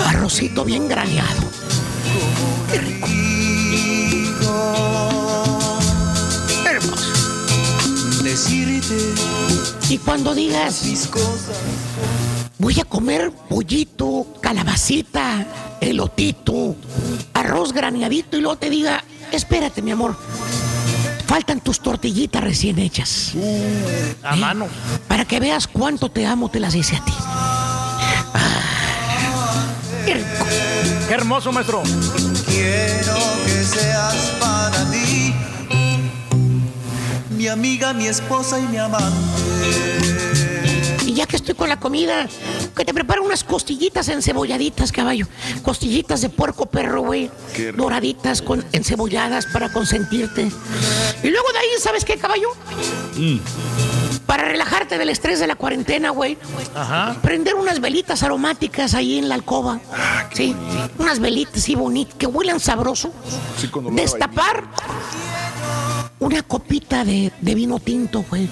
arrocito 0.05 0.65
bien 0.65 0.89
graneado. 0.89 1.43
Qué 2.71 2.79
rico. 2.79 3.07
Hermoso. 6.65 8.23
decirte 8.23 8.97
Y 9.89 9.99
cuando 9.99 10.35
digas, 10.35 11.09
voy 12.59 12.79
a 12.81 12.85
comer 12.85 13.33
pollito, 13.49 14.27
calabacita, 14.41 15.47
elotito, 15.81 16.77
arroz 17.35 17.73
graneadito, 17.73 18.37
y 18.37 18.41
luego 18.41 18.57
te 18.57 18.71
diga, 18.71 19.03
espérate, 19.37 19.83
mi 19.83 19.91
amor, 19.91 20.17
faltan 21.27 21.61
tus 21.61 21.81
tortillitas 21.81 22.43
recién 22.43 22.79
hechas. 22.79 23.33
A 24.23 24.37
mano. 24.37 24.67
Para 25.09 25.25
que 25.25 25.41
veas 25.41 25.67
cuánto 25.67 26.11
te 26.11 26.27
amo, 26.27 26.49
te 26.49 26.61
las 26.61 26.75
hice 26.75 26.97
a 26.97 27.05
ti. 27.05 27.13
Ah, 28.35 28.63
qué 30.05 30.15
rico. 30.15 30.47
Qué 31.09 31.15
hermoso, 31.15 31.53
maestro. 31.53 31.83
quiero 32.47 33.17
que 33.45 33.65
seas 33.65 34.15
para 34.41 34.85
mí 34.87 35.35
mi 37.41 37.49
amiga, 37.49 37.95
mi 37.95 38.07
esposa 38.07 38.59
y 38.59 38.67
mi 38.69 38.77
amante. 38.77 40.40
Ya 41.21 41.27
que 41.27 41.37
estoy 41.37 41.55
con 41.55 41.69
la 41.69 41.79
comida, 41.79 42.27
que 42.75 42.83
te 42.83 42.95
preparo 42.95 43.23
unas 43.23 43.45
costillitas 43.45 44.09
encebolladitas, 44.09 44.91
caballo. 44.91 45.27
Costillitas 45.63 46.23
de 46.23 46.31
puerco 46.31 46.65
perro, 46.65 47.03
güey. 47.03 47.31
Doraditas, 47.77 48.41
con, 48.41 48.65
encebolladas 48.73 49.45
para 49.45 49.71
consentirte. 49.71 50.51
Y 51.23 51.29
luego 51.29 51.53
de 51.53 51.59
ahí, 51.59 51.69
¿sabes 51.79 52.07
qué, 52.07 52.17
caballo? 52.17 52.49
Para 54.25 54.45
relajarte 54.45 54.97
del 54.97 55.11
estrés 55.11 55.41
de 55.41 55.47
la 55.47 55.57
cuarentena, 55.57 56.09
güey. 56.09 56.39
Ajá. 56.75 57.15
Prender 57.21 57.55
unas 57.55 57.83
velitas 57.83 58.23
aromáticas 58.23 58.95
ahí 58.95 59.19
en 59.19 59.29
la 59.29 59.35
alcoba. 59.35 59.79
sí, 60.33 60.57
unas 60.97 61.21
velitas 61.21 61.57
así 61.57 61.75
bonitas, 61.75 62.15
que 62.15 62.25
huelan 62.25 62.61
sabroso. 62.61 63.13
Sí, 63.59 63.71
Destapar 63.91 64.65
una 66.21 66.43
copita 66.43 67.05
de, 67.05 67.33
de 67.41 67.55
vino 67.55 67.81
tinto, 67.81 68.25
güey. 68.29 68.49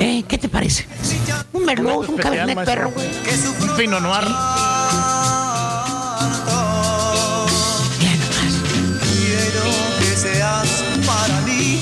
Eh, 0.00 0.24
¿Qué 0.28 0.36
te 0.36 0.48
parece? 0.48 0.86
Un 1.52 1.64
merlot, 1.64 2.08
un 2.08 2.16
cabernet 2.16 2.64
perro, 2.64 2.90
güey. 2.90 3.08
Un 3.62 3.76
Pinot 3.76 4.00
Noir. 4.02 4.24
Bien. 8.00 8.18
Quiero 9.00 9.62
que 10.00 10.16
seas 10.16 10.84
para 11.06 11.40
mí 11.42 11.80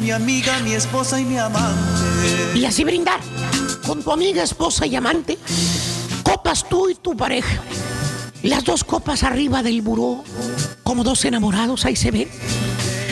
mi 0.00 0.10
amiga, 0.12 0.60
mi 0.60 0.72
esposa 0.72 1.20
y 1.20 1.24
mi 1.24 1.36
amante. 1.36 2.54
Y 2.54 2.64
así 2.64 2.84
brindar 2.84 3.20
con 3.84 4.02
tu 4.02 4.12
amiga, 4.12 4.42
esposa 4.42 4.86
y 4.86 4.94
amante. 4.94 5.36
Copas 6.22 6.68
tú 6.68 6.88
y 6.88 6.94
tu 6.94 7.16
pareja. 7.16 7.60
Las 8.42 8.62
dos 8.64 8.84
copas 8.84 9.24
arriba 9.24 9.64
del 9.64 9.82
buró, 9.82 10.22
como 10.84 11.02
dos 11.02 11.24
enamorados, 11.24 11.84
ahí 11.84 11.96
se 11.96 12.12
ve. 12.12 12.28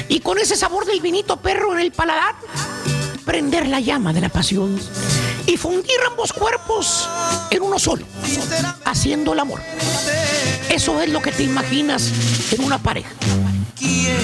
Y 0.08 0.20
con 0.20 0.39
ese 0.39 0.57
sabor 0.57 0.84
del 0.86 1.00
vinito 1.00 1.36
perro 1.39 1.73
en 1.73 1.81
el 1.81 1.92
paladar, 1.92 2.34
prender 3.24 3.66
la 3.68 3.81
llama 3.81 4.12
de 4.12 4.20
la 4.20 4.28
pasión 4.28 4.78
y 5.47 5.57
fundir 5.57 5.97
ambos 6.08 6.33
cuerpos 6.33 7.08
en 7.50 7.62
uno 7.62 7.78
solo, 7.78 8.05
haciendo 8.84 9.33
el 9.33 9.41
amor. 9.41 9.60
Eso 10.68 11.00
es 11.00 11.08
lo 11.10 11.20
que 11.23 11.33
te 11.33 11.42
imaginas 11.42 12.10
en 12.52 12.65
una 12.65 12.78
pareja. 12.78 13.10
Quiero 13.78 14.18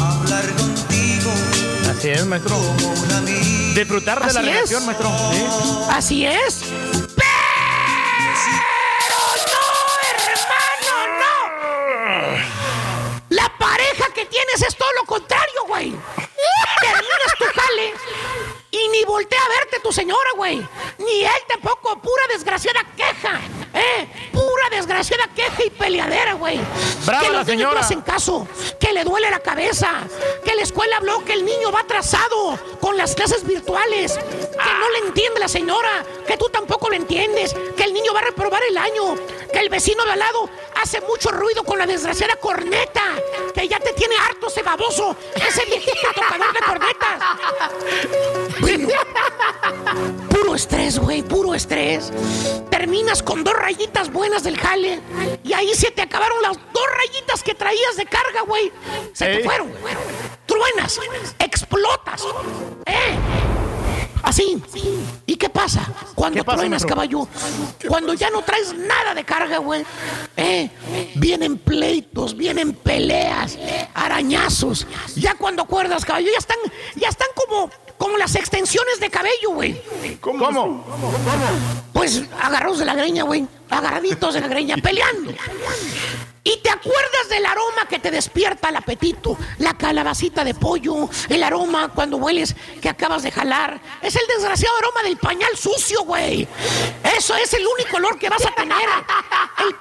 hablar 0.00 0.44
contigo 0.54 1.30
Así 1.90 2.08
es, 2.08 2.24
maestro. 2.26 2.56
Disfrutar 3.74 4.26
de 4.26 4.32
la 4.32 4.40
es. 4.40 4.46
relación, 4.46 4.86
maestro. 4.86 5.08
Sí. 5.32 5.44
Así 5.90 6.26
es. 6.26 6.60
Tienes 14.52 14.68
es 14.68 14.76
todo 14.76 14.90
lo 15.00 15.04
contrario, 15.04 15.64
güey. 15.66 15.94
Terminas 16.80 17.34
tu 17.38 17.44
jale 17.44 17.94
y 18.70 18.88
ni 18.88 19.04
voltea 19.04 19.40
a 19.40 19.48
verte 19.48 19.80
tu 19.80 19.92
señora, 19.92 20.30
güey. 20.36 20.66
Ni 20.98 21.24
él 21.24 21.42
tampoco, 21.48 21.98
pura 22.00 22.26
desgraciada 22.28 22.84
queja. 22.96 23.40
¡Eh! 23.74 24.08
Pura 24.32 24.70
desgraciada 24.70 25.28
queja 25.34 25.64
y 25.64 25.70
peleadera, 25.70 26.34
güey. 26.34 26.60
Brava 27.06 27.22
que 27.22 27.30
la 27.30 27.38
los 27.38 27.46
niños 27.46 27.62
no 27.62 27.68
señora. 27.68 27.80
hacen 27.80 28.00
caso, 28.02 28.46
que 28.78 28.92
le 28.92 29.04
duele 29.04 29.30
la 29.30 29.40
cabeza, 29.40 29.88
que 30.44 30.54
la 30.54 30.62
escuela 30.62 30.96
habló 30.96 31.24
que 31.24 31.32
el 31.32 31.44
niño 31.44 31.72
va 31.72 31.80
atrasado 31.80 32.58
con 32.80 32.96
las 32.96 33.14
clases 33.14 33.46
virtuales, 33.46 34.14
que 34.14 34.78
no 34.80 34.90
le 34.90 34.98
entiende 35.08 35.40
la 35.40 35.48
señora, 35.48 36.04
que 36.26 36.36
tú 36.36 36.48
tampoco 36.50 36.88
lo 36.90 36.96
entiendes, 36.96 37.54
que 37.76 37.84
el 37.84 37.94
niño 37.94 38.12
va 38.12 38.20
a 38.20 38.24
reprobar 38.24 38.62
el 38.68 38.76
año, 38.76 39.16
que 39.52 39.58
el 39.58 39.68
vecino 39.68 40.04
de 40.04 40.12
al 40.12 40.18
lado 40.18 40.48
hace 40.80 41.00
mucho 41.02 41.30
ruido 41.30 41.64
con 41.64 41.78
la 41.78 41.86
desgraciada 41.86 42.36
corneta, 42.36 43.02
que 43.54 43.68
ya 43.68 43.78
te 43.78 43.92
tiene 43.92 44.14
harto 44.16 44.48
ese 44.48 44.62
baboso, 44.62 45.16
ese 45.34 45.64
viejito 45.64 46.08
tocador 46.14 46.52
de 46.52 46.60
cornetas. 46.60 47.20
Bueno, 48.60 48.88
puro 50.28 50.54
estrés, 50.54 50.98
güey, 50.98 51.22
puro 51.22 51.54
estrés. 51.54 52.12
Terminas 52.70 53.22
con 53.22 53.44
dos 53.44 53.54
rayitas 53.62 54.12
buenas 54.12 54.42
del 54.42 54.58
jale 54.58 55.00
y 55.44 55.52
ahí 55.52 55.72
se 55.74 55.92
te 55.92 56.02
acabaron 56.02 56.42
las 56.42 56.56
dos 56.56 56.84
rayitas 56.96 57.42
que 57.44 57.54
traías 57.54 57.96
de 57.96 58.06
carga, 58.06 58.42
güey. 58.42 58.72
Se 59.12 59.26
te 59.26 59.44
fueron, 59.44 59.70
güey. 59.80 59.94
Truenas, 60.46 60.98
explotas. 61.38 62.24
¿Eh? 62.86 63.16
Así. 64.22 64.60
¿Y 65.26 65.36
qué 65.36 65.48
pasa? 65.48 65.92
Cuando 66.14 66.38
¿Qué 66.38 66.44
pasa, 66.44 66.58
truenas, 66.58 66.84
caballo. 66.84 67.28
Cuando 67.86 68.14
ya 68.14 68.30
no 68.30 68.42
traes 68.42 68.74
nada 68.74 69.14
de 69.14 69.24
carga, 69.24 69.58
güey. 69.58 69.84
¿Eh? 70.36 70.68
Vienen 71.14 71.58
pleitos, 71.58 72.36
vienen 72.36 72.72
peleas, 72.72 73.58
arañazos. 73.94 74.86
Ya 75.14 75.34
cuando 75.34 75.62
acuerdas, 75.62 76.04
caballo, 76.04 76.30
ya 76.32 76.38
están, 76.38 76.58
ya 76.96 77.08
están 77.08 77.28
como, 77.34 77.70
como 78.02 78.16
las 78.16 78.34
extensiones 78.34 78.98
de 78.98 79.08
cabello, 79.08 79.50
güey. 79.50 79.80
¿Cómo? 80.20 80.84
Pues 81.92 82.24
agarrados 82.42 82.80
de 82.80 82.84
la 82.84 82.96
greña, 82.96 83.22
güey. 83.22 83.46
Agarraditos 83.70 84.34
de 84.34 84.40
la 84.40 84.48
greña, 84.48 84.76
peleando. 84.78 85.32
Y 86.42 86.56
te 86.56 86.70
acuerdas 86.70 87.28
del 87.30 87.46
aroma 87.46 87.86
que 87.88 88.00
te 88.00 88.10
despierta 88.10 88.70
el 88.70 88.76
apetito. 88.76 89.38
La 89.58 89.74
calabacita 89.74 90.42
de 90.42 90.52
pollo, 90.52 91.08
el 91.28 91.44
aroma 91.44 91.90
cuando 91.94 92.16
hueles 92.16 92.56
que 92.80 92.88
acabas 92.88 93.22
de 93.22 93.30
jalar. 93.30 93.80
Es 94.02 94.16
el 94.16 94.26
desgraciado 94.26 94.76
aroma 94.78 95.04
del 95.04 95.16
pañal 95.16 95.56
sucio, 95.56 96.02
güey. 96.02 96.48
Eso 97.16 97.36
es 97.36 97.54
el 97.54 97.64
único 97.64 97.98
olor 97.98 98.18
que 98.18 98.28
vas 98.28 98.44
a 98.44 98.50
tener. 98.50 98.88
El 99.58 99.76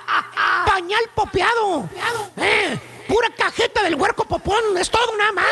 pañal 0.72 1.02
popeado. 1.16 1.90
Eh, 2.38 2.80
pura 3.08 3.30
cajeta 3.36 3.82
del 3.82 3.96
huerco 3.96 4.26
popón. 4.26 4.78
Es 4.78 4.92
todo 4.92 5.18
nada 5.18 5.32
más. 5.32 5.48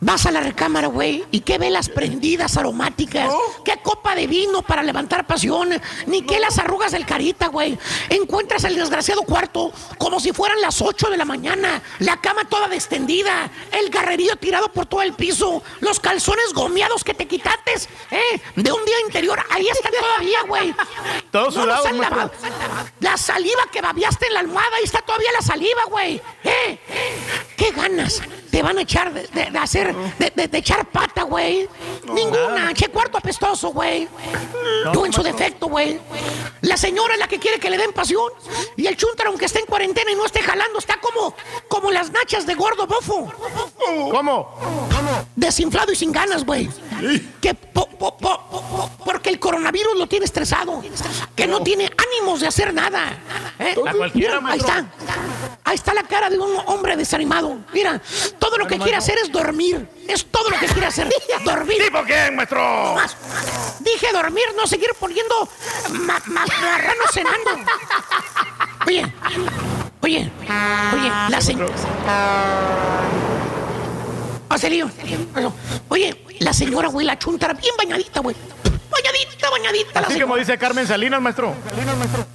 Vas 0.00 0.26
a 0.26 0.30
la 0.30 0.40
recámara, 0.40 0.88
güey, 0.88 1.24
y 1.30 1.40
qué 1.40 1.58
velas 1.58 1.88
prendidas 1.88 2.56
aromáticas, 2.56 3.32
qué 3.64 3.78
copa 3.82 4.14
de 4.14 4.26
vino 4.26 4.62
para 4.62 4.82
levantar 4.82 5.26
pasión, 5.26 5.70
ni 6.06 6.22
qué 6.22 6.38
las 6.38 6.58
arrugas 6.58 6.92
del 6.92 7.06
carita, 7.06 7.48
güey. 7.48 7.78
Encuentras 8.10 8.64
el 8.64 8.76
desgraciado 8.76 9.22
cuarto 9.22 9.72
como 9.98 10.20
si 10.20 10.32
fueran 10.32 10.60
las 10.60 10.82
8 10.82 11.08
de 11.08 11.16
la 11.16 11.24
mañana, 11.24 11.82
la 12.00 12.20
cama 12.20 12.44
toda 12.44 12.66
extendida, 12.74 13.50
el 13.72 13.88
garrerío 13.90 14.36
tirado 14.36 14.70
por 14.70 14.86
todo 14.86 15.02
el 15.02 15.14
piso, 15.14 15.62
los 15.80 15.98
calzones 15.98 16.52
gomeados 16.52 17.02
que 17.02 17.14
te 17.14 17.26
quitaste, 17.26 17.72
¿eh? 18.10 18.40
De 18.54 18.72
un 18.72 18.84
día 18.84 19.00
interior, 19.06 19.42
ahí 19.50 19.66
están 19.68 19.92
todavía, 19.98 20.42
güey. 20.42 20.74
Todos 21.30 21.56
No 21.56 21.66
los 21.66 21.80
sudados, 21.82 21.98
lavado. 21.98 22.30
La 23.00 23.16
saliva 23.16 23.62
que 23.72 23.80
babiaste 23.80 24.26
en 24.26 24.34
la 24.34 24.40
almohada, 24.40 24.76
ahí 24.76 24.84
está 24.84 25.00
todavía 25.00 25.32
la 25.32 25.42
saliva, 25.42 25.84
güey. 25.88 26.20
¿Eh? 26.44 26.78
¿Qué 27.56 27.70
ganas 27.70 28.22
te 28.50 28.62
van 28.62 28.78
a 28.78 28.82
echar 28.82 29.12
de, 29.12 29.22
de- 29.28 29.50
de 29.50 29.58
hacer, 29.58 29.94
de, 30.18 30.58
echar 30.58 30.86
pata, 30.90 31.22
güey? 31.22 31.68
Ninguna. 32.12 32.72
Che 32.74 32.88
cuarto 32.88 33.18
apestoso, 33.18 33.70
güey. 33.72 34.08
Tú 34.92 35.04
en 35.04 35.12
su 35.12 35.22
defecto, 35.22 35.66
güey. 35.68 36.00
La 36.62 36.76
señora 36.76 37.14
es 37.14 37.20
la 37.20 37.28
que 37.28 37.38
quiere 37.38 37.58
que 37.60 37.70
le 37.70 37.78
den 37.78 37.92
pasión. 37.92 38.30
Y 38.76 38.86
el 38.86 38.96
chuntaro, 38.96 39.30
aunque 39.30 39.46
esté 39.46 39.60
en 39.60 39.66
cuarentena 39.66 40.10
y 40.10 40.14
no 40.14 40.24
esté 40.26 40.40
jalando, 40.42 40.78
está 40.78 40.98
como, 41.00 41.34
como 41.68 41.90
las 41.90 42.10
nachas 42.10 42.46
de 42.46 42.54
gordo 42.54 42.86
bofo. 42.86 43.32
¿Cómo? 44.10 44.54
Desinflado 45.34 45.92
y 45.92 45.96
sin 45.96 46.12
ganas, 46.12 46.44
güey. 46.44 46.68
Que 47.40 47.54
po- 47.54 47.88
po- 47.88 48.16
po- 48.16 48.38
po- 48.48 48.90
porque 49.04 49.30
el 49.30 49.38
coronavirus 49.38 49.96
lo 49.96 50.06
tiene 50.06 50.24
estresado. 50.24 50.82
Que 51.34 51.46
no 51.46 51.60
tiene 51.62 51.90
ánimos 51.96 52.40
de 52.40 52.46
hacer 52.48 52.72
nada. 52.74 53.18
¿eh? 53.58 53.74
A 53.86 53.92
cualquiera, 53.92 54.40
Mira, 54.40 54.52
ahí 54.52 54.58
está. 54.58 54.86
Ahí 55.64 55.74
está 55.74 55.94
la 55.94 56.02
cara 56.04 56.30
de 56.30 56.38
un 56.38 56.56
hombre 56.66 56.96
desanimado. 56.96 57.58
Mira, 57.72 58.00
todo 58.38 58.58
lo 58.58 58.66
que 58.66 58.78
quiere 58.78 58.96
hacer 58.96 59.16
es 59.22 59.30
dormir. 59.32 59.88
Es 60.08 60.26
todo 60.26 60.50
lo 60.50 60.58
que 60.58 60.66
quiere 60.66 60.86
hacer. 60.86 61.08
Dormir. 61.44 61.82
¿Tipo 61.84 62.04
qué, 62.04 62.30
maestro? 62.30 62.60
No 62.60 62.94
más. 62.94 63.16
Dije 63.80 64.08
dormir, 64.12 64.44
no 64.56 64.66
seguir 64.66 64.90
poniendo 64.98 65.48
ma- 65.90 66.22
ma- 66.26 66.44
marranos 66.46 67.06
cenando. 67.12 67.50
Oye, 68.86 69.12
oye, 70.02 70.30
oye, 70.94 71.12
la 71.28 71.40
señora. 71.40 71.72
Marcelillo. 74.48 74.88
Oye, 75.88 76.24
la 76.40 76.52
señora, 76.52 76.88
güey, 76.88 77.06
la 77.06 77.18
chuntara, 77.18 77.52
bien 77.54 77.74
bañadita, 77.76 78.20
güey. 78.20 78.36
Bañadita, 79.02 79.50
bañadita. 79.50 80.00
Así 80.00 80.20
como 80.20 80.36
dice 80.36 80.56
Carmen 80.58 80.86
Salinas, 80.86 81.20
maestro. 81.20 81.54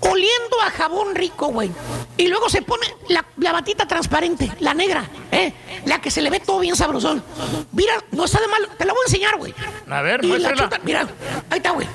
Oliendo 0.01 0.61
a 0.65 0.69
jabón 0.71 1.15
rico, 1.15 1.47
güey. 1.47 1.71
Y 2.17 2.27
luego 2.27 2.49
se 2.49 2.61
pone 2.61 2.85
la, 3.09 3.25
la 3.37 3.51
batita 3.51 3.87
transparente, 3.87 4.51
la 4.59 4.73
negra, 4.73 5.09
¿eh? 5.31 5.53
La 5.85 5.99
que 5.99 6.11
se 6.11 6.21
le 6.21 6.29
ve 6.29 6.39
todo 6.39 6.59
bien 6.59 6.75
sabrosón. 6.75 7.23
Mira, 7.71 7.93
no 8.11 8.25
está 8.25 8.39
de 8.39 8.47
mal. 8.47 8.69
Te 8.77 8.85
la 8.85 8.93
voy 8.93 9.01
a 9.01 9.07
enseñar, 9.09 9.37
güey. 9.37 9.53
A 9.89 10.01
ver, 10.01 10.23
Y 10.23 10.37
la 10.37 10.53
chuta, 10.53 10.79
mira, 10.83 11.07
ahí 11.49 11.57
está, 11.57 11.71
güey. 11.71 11.87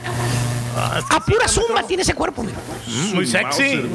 A 1.11 1.25
pura 1.25 1.49
zumba 1.49 1.83
tiene 1.85 2.03
ese 2.03 2.15
cuerpo, 2.15 2.43
mira. 2.43 2.59
Muy 3.15 3.27
sexy. 3.27 3.89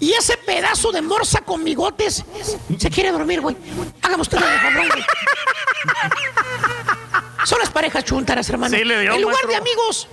Y 0.00 0.12
ese 0.12 0.36
pedazo 0.38 0.92
de 0.92 1.02
morsa 1.02 1.40
con 1.40 1.62
bigotes 1.64 2.24
se 2.78 2.90
quiere 2.90 3.12
dormir, 3.12 3.40
güey. 3.40 3.56
Hágame 4.02 4.22
usted 4.22 4.38
el 4.38 4.44
favor, 4.44 4.88
güey. 4.88 5.02
Son 7.48 7.58
las 7.60 7.70
parejas 7.70 8.04
chuntaras, 8.04 8.46
hermano. 8.50 8.76
Sí, 8.76 8.84
le 8.84 9.00
dio, 9.00 9.14
en 9.14 9.22
lugar 9.22 9.36
maestro. 9.46 9.48
de 9.50 9.56
amigos, 9.56 10.06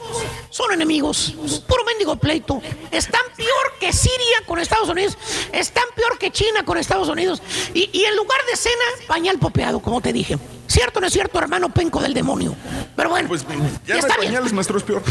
son 0.49 0.71
enemigos. 0.71 1.33
Puro 1.67 1.83
mendigo 1.83 2.15
pleito. 2.15 2.61
Están 2.91 3.19
peor 3.35 3.73
que 3.77 3.91
Siria 3.91 4.37
con 4.45 4.57
Estados 4.57 4.87
Unidos. 4.87 5.17
Están 5.51 5.83
peor 5.97 6.17
que 6.17 6.31
China 6.31 6.63
con 6.63 6.77
Estados 6.77 7.09
Unidos. 7.09 7.41
Y, 7.73 7.89
y 7.91 8.05
en 8.05 8.15
lugar 8.15 8.39
de 8.49 8.55
cena, 8.55 8.85
pañal 9.07 9.37
popeado, 9.37 9.81
como 9.81 9.99
te 9.99 10.13
dije. 10.13 10.37
¿Cierto 10.67 10.99
o 10.99 11.01
no 11.01 11.07
es 11.07 11.13
cierto, 11.13 11.37
hermano 11.37 11.73
penco 11.73 11.99
del 11.99 12.13
demonio? 12.13 12.55
Pero 12.95 13.09
bueno, 13.09 13.27
Pues 13.27 13.41
ya 13.41 13.49
ya 13.85 13.93
no 13.95 13.99
está 13.99 14.13
hay 14.13 14.19
bien. 14.21 14.31
pañales, 14.33 14.53
maestro, 14.53 14.77
es 14.77 14.83
peor. 14.85 15.03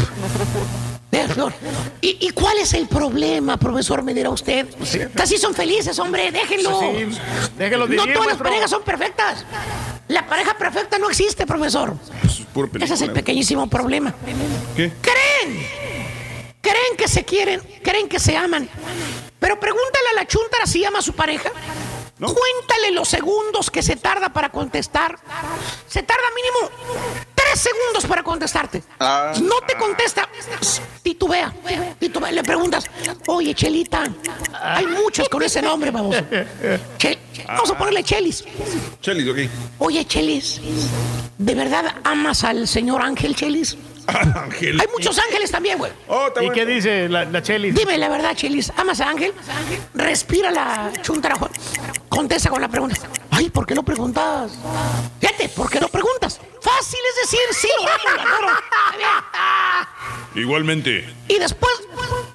¿Y, 2.01 2.27
y 2.27 2.29
cuál 2.31 2.57
es 2.57 2.73
el 2.73 2.87
problema, 2.87 3.57
profesor? 3.57 4.03
Me 4.03 4.13
dirá 4.13 4.29
usted. 4.29 4.67
Así 5.21 5.37
son 5.37 5.53
felices, 5.53 5.97
hombre, 5.99 6.31
déjenlo. 6.31 6.79
Sí. 6.79 7.19
Déjenlos 7.57 7.89
no 7.89 8.03
todas 8.13 8.27
las 8.27 8.37
parejas 8.37 8.69
son 8.69 8.83
perfectas. 8.83 9.45
La 10.07 10.27
pareja 10.27 10.55
perfecta 10.57 10.97
no 10.99 11.09
existe, 11.09 11.45
profesor. 11.45 11.95
Puro 12.53 12.69
Ese 12.79 12.93
es 12.93 13.01
el 13.01 13.11
pequeñísimo 13.11 13.67
problema. 13.67 14.13
¿Qué? 14.75 14.91
¿Creen? 15.01 15.67
¿Creen 16.61 16.97
que 16.97 17.07
se 17.07 17.25
quieren? 17.25 17.61
¿Creen 17.83 18.07
que 18.07 18.19
se 18.19 18.37
aman? 18.37 18.69
Pero 19.39 19.59
pregúntale 19.59 20.09
a 20.11 20.15
la 20.15 20.27
chuntara 20.27 20.65
si 20.65 20.85
ama 20.85 20.99
a 20.99 21.01
su 21.01 21.13
pareja. 21.13 21.51
Cuéntale 22.17 22.91
los 22.91 23.09
segundos 23.09 23.69
que 23.69 23.83
se 23.83 23.95
tarda 23.95 24.29
para 24.29 24.49
contestar. 24.49 25.19
Se 25.87 26.01
tarda 26.01 26.23
mínimo 26.35 27.24
tres 27.55 27.73
segundos 27.73 28.05
para 28.05 28.21
contestarte. 28.23 28.83
Ah. 28.99 29.33
No 29.41 29.55
te 29.65 29.75
contesta. 29.75 30.27
Titubea. 31.01 31.53
Titubea. 31.99 32.31
Le 32.31 32.43
preguntas, 32.43 32.85
oye, 33.27 33.53
Chelita. 33.55 34.03
Hay 34.61 34.85
muchos 34.87 35.29
con 35.29 35.41
ese 35.43 35.61
nombre, 35.61 35.91
vamos. 35.91 36.15
Che- 36.97 37.17
vamos 37.47 37.71
a 37.71 37.77
ponerle 37.77 38.03
Chelis. 38.03 38.43
Chelis, 39.01 39.29
ok. 39.29 39.37
Oye, 39.79 40.05
Chelis, 40.05 40.59
¿de 41.37 41.55
verdad 41.55 41.95
amas 42.03 42.43
al 42.43 42.67
señor 42.67 43.01
Ángel 43.01 43.35
Chelis? 43.35 43.77
Ángel. 44.07 44.79
Hay 44.79 44.87
muchos 44.93 45.17
ángeles 45.17 45.49
también, 45.51 45.77
güey. 45.79 45.91
Oh, 46.07 46.27
¿Y 46.27 46.31
bueno. 46.33 46.53
qué 46.53 46.65
dice 46.65 47.09
la, 47.09 47.25
la 47.25 47.41
Chelis? 47.41 47.73
Dime 47.73 47.97
la 47.97 48.09
verdad, 48.09 48.35
Chelis. 48.35 48.71
¿Amas 48.75 48.99
a 49.01 49.09
Ángel? 49.09 49.33
Respira 49.93 50.51
la 50.51 50.91
chuntara. 51.01 51.35
Contesta 52.09 52.49
con 52.49 52.61
la 52.61 52.67
pregunta. 52.67 52.95
Ay, 53.31 53.49
¿por 53.49 53.65
qué 53.65 53.73
no 53.75 53.83
preguntas? 53.83 54.51
Fíjate, 55.19 55.49
¿por 55.49 55.69
qué 55.69 55.79
no 55.79 55.87
preguntas? 55.87 56.39
Fácil 56.65 56.99
es 57.11 57.29
decir, 57.29 57.39
sí, 57.51 57.69
lo 57.77 57.87
amo, 57.87 58.09
lo 58.15 58.21
adoro. 58.21 58.47
Está 58.57 58.97
bien. 58.97 60.43
Igualmente. 60.43 61.13
Y 61.27 61.37
después 61.37 61.71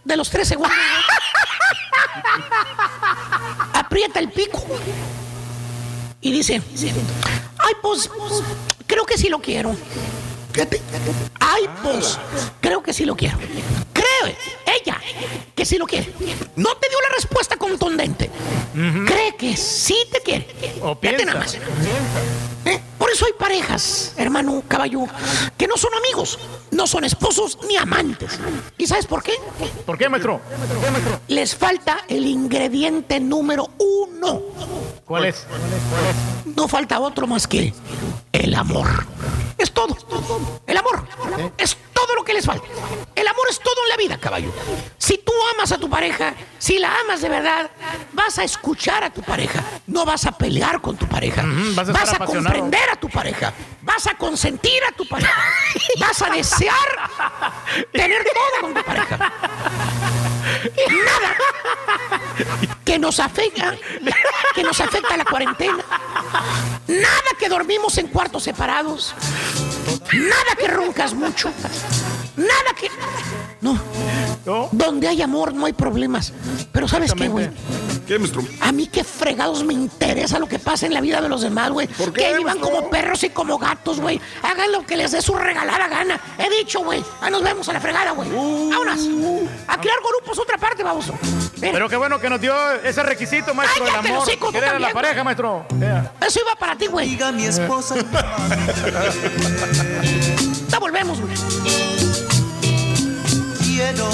de 0.04 0.16
los 0.16 0.30
tres 0.30 0.46
segundos, 0.46 0.72
aprieta 3.72 4.20
el 4.20 4.30
pico 4.30 4.64
y 6.20 6.30
dice, 6.30 6.62
ay, 7.58 7.74
pues, 7.82 8.08
creo 8.86 9.04
que 9.04 9.18
sí 9.18 9.28
lo 9.28 9.40
quiero. 9.40 9.74
Ay, 11.40 11.68
pues, 11.82 12.16
creo 12.60 12.84
que 12.84 12.92
sí 12.92 13.04
lo 13.04 13.16
quiero. 13.16 13.36
Ella 13.36 14.59
que 15.60 15.66
sí 15.66 15.76
lo 15.76 15.86
quiere. 15.86 16.10
No 16.56 16.74
te 16.76 16.88
dio 16.88 16.98
la 17.02 17.14
respuesta 17.16 17.58
contundente. 17.58 18.30
Cree 19.06 19.36
que 19.36 19.58
sí 19.58 19.94
te 20.10 20.20
quiere. 20.20 20.46
O 20.80 20.94
piensa. 20.94 21.26
nada 21.26 21.40
más. 21.40 21.54
¿Eh? 22.64 22.80
Por 22.96 23.10
eso 23.10 23.26
hay 23.26 23.34
parejas, 23.34 24.14
hermano 24.16 24.62
caballo, 24.66 25.00
que 25.58 25.66
no 25.66 25.76
son 25.76 25.92
amigos, 25.92 26.38
no 26.70 26.86
son 26.86 27.04
esposos 27.04 27.58
ni 27.68 27.76
amantes. 27.76 28.38
¿Y 28.78 28.86
sabes 28.86 29.04
por 29.04 29.22
qué? 29.22 29.34
¿Por 29.84 29.98
qué, 29.98 30.08
maestro? 30.08 30.40
Les 31.28 31.54
falta 31.54 32.06
el 32.08 32.24
ingrediente 32.24 33.20
número 33.20 33.68
uno. 33.76 34.40
¿Cuál 35.10 35.24
es? 35.24 35.44
No 36.54 36.68
falta 36.68 37.00
otro 37.00 37.26
más 37.26 37.48
que 37.48 37.74
el 38.30 38.54
amor. 38.54 38.86
Es 39.58 39.72
todo. 39.72 39.96
El 40.68 40.76
amor. 40.76 41.04
Es 41.58 41.76
todo 41.92 42.14
lo 42.14 42.22
que 42.22 42.32
les 42.32 42.46
falta. 42.46 42.64
El 43.16 43.26
amor 43.26 43.44
es 43.50 43.58
todo 43.58 43.74
en 43.82 43.88
la 43.88 43.96
vida, 43.96 44.18
caballo. 44.18 44.52
Si 44.98 45.18
tú 45.18 45.32
amas 45.52 45.72
a 45.72 45.78
tu 45.78 45.90
pareja, 45.90 46.32
si 46.60 46.78
la 46.78 46.94
amas 47.00 47.22
de 47.22 47.28
verdad, 47.28 47.72
vas 48.12 48.38
a 48.38 48.44
escuchar 48.44 49.02
a 49.02 49.10
tu 49.10 49.20
pareja. 49.20 49.64
No 49.88 50.04
vas 50.04 50.26
a 50.26 50.30
pelear 50.30 50.80
con 50.80 50.96
tu 50.96 51.08
pareja. 51.08 51.42
vas 51.74 51.88
a 51.88 51.92
vas 51.92 52.14
a 52.14 52.24
comprender 52.24 52.88
a 52.92 52.94
tu 52.94 53.08
pareja. 53.08 53.52
Vas 53.82 54.06
a 54.06 54.14
consentir 54.14 54.80
a 54.88 54.92
tu 54.92 55.08
pareja. 55.08 55.42
Vas 55.98 56.22
a 56.22 56.30
desear 56.30 56.76
tener 57.92 58.22
todo 58.22 58.60
con 58.60 58.74
tu 58.74 58.84
pareja. 58.84 59.32
Nada 61.04 61.36
que 62.84 62.98
nos 62.98 63.20
afecta, 63.20 63.76
que 64.54 64.62
nos 64.62 64.80
afecta 64.80 65.16
la 65.16 65.24
cuarentena. 65.24 65.84
Nada 66.88 67.30
que 67.38 67.48
dormimos 67.48 67.96
en 67.98 68.08
cuartos 68.08 68.42
separados. 68.42 69.14
Nada 70.12 70.56
que 70.58 70.68
roncas 70.68 71.14
mucho. 71.14 71.52
Nada 72.40 72.74
que. 72.78 72.88
No. 73.60 73.78
Donde 74.72 75.06
hay 75.06 75.20
amor 75.20 75.52
no 75.54 75.66
hay 75.66 75.72
problemas. 75.72 76.32
Pero 76.72 76.88
¿sabes 76.88 77.12
qué, 77.12 77.28
güey? 77.28 77.50
¿Qué, 78.06 78.18
maestro? 78.18 78.42
A 78.60 78.72
mí 78.72 78.86
qué 78.86 79.04
fregados 79.04 79.62
me 79.62 79.74
interesa 79.74 80.38
lo 80.38 80.48
que 80.48 80.58
pasa 80.58 80.86
en 80.86 80.94
la 80.94 81.00
vida 81.00 81.20
de 81.20 81.28
los 81.28 81.42
demás, 81.42 81.70
güey. 81.70 81.86
Que 81.86 82.34
vivan 82.34 82.58
como 82.58 82.88
perros 82.88 83.22
y 83.22 83.30
como 83.30 83.58
gatos, 83.58 84.00
güey. 84.00 84.20
Hagan 84.42 84.72
lo 84.72 84.86
que 84.86 84.96
les 84.96 85.12
dé 85.12 85.20
su 85.20 85.34
regalada 85.34 85.88
gana. 85.88 86.18
He 86.38 86.48
dicho, 86.50 86.80
güey. 86.80 87.04
Ahí 87.20 87.30
nos 87.30 87.42
vemos 87.42 87.68
a 87.68 87.74
la 87.74 87.80
fregada, 87.80 88.12
güey. 88.12 88.30
Vámonos. 88.30 89.08
A 89.68 89.80
crear 89.80 89.98
grupos 89.98 90.38
otra 90.38 90.56
parte, 90.56 90.82
baboso. 90.82 91.14
Pero 91.60 91.88
qué 91.88 91.96
bueno 91.96 92.18
que 92.18 92.30
nos 92.30 92.40
dio 92.40 92.54
ese 92.82 93.02
requisito, 93.02 93.54
maestro, 93.54 93.84
del 93.84 93.94
amor. 93.94 94.18
hocico, 94.22 94.46
tú 94.46 94.52
¿Qué 94.52 94.58
era 94.58 94.78
la 94.78 94.92
pareja, 94.92 95.22
maestro? 95.22 95.66
Eso 96.26 96.40
iba 96.40 96.56
para 96.56 96.76
ti, 96.76 96.86
güey. 96.86 97.10
Diga 97.10 97.30
mi 97.30 97.44
esposa. 97.44 97.94
Ya 100.68 100.78
volvemos, 100.78 101.20
güey. 101.20 101.34
Quiero 103.80 104.10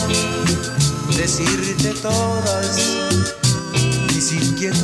decirte 1.16 1.90
todas 2.00 2.78
mis 4.14 4.32
inquietudes. 4.32 4.78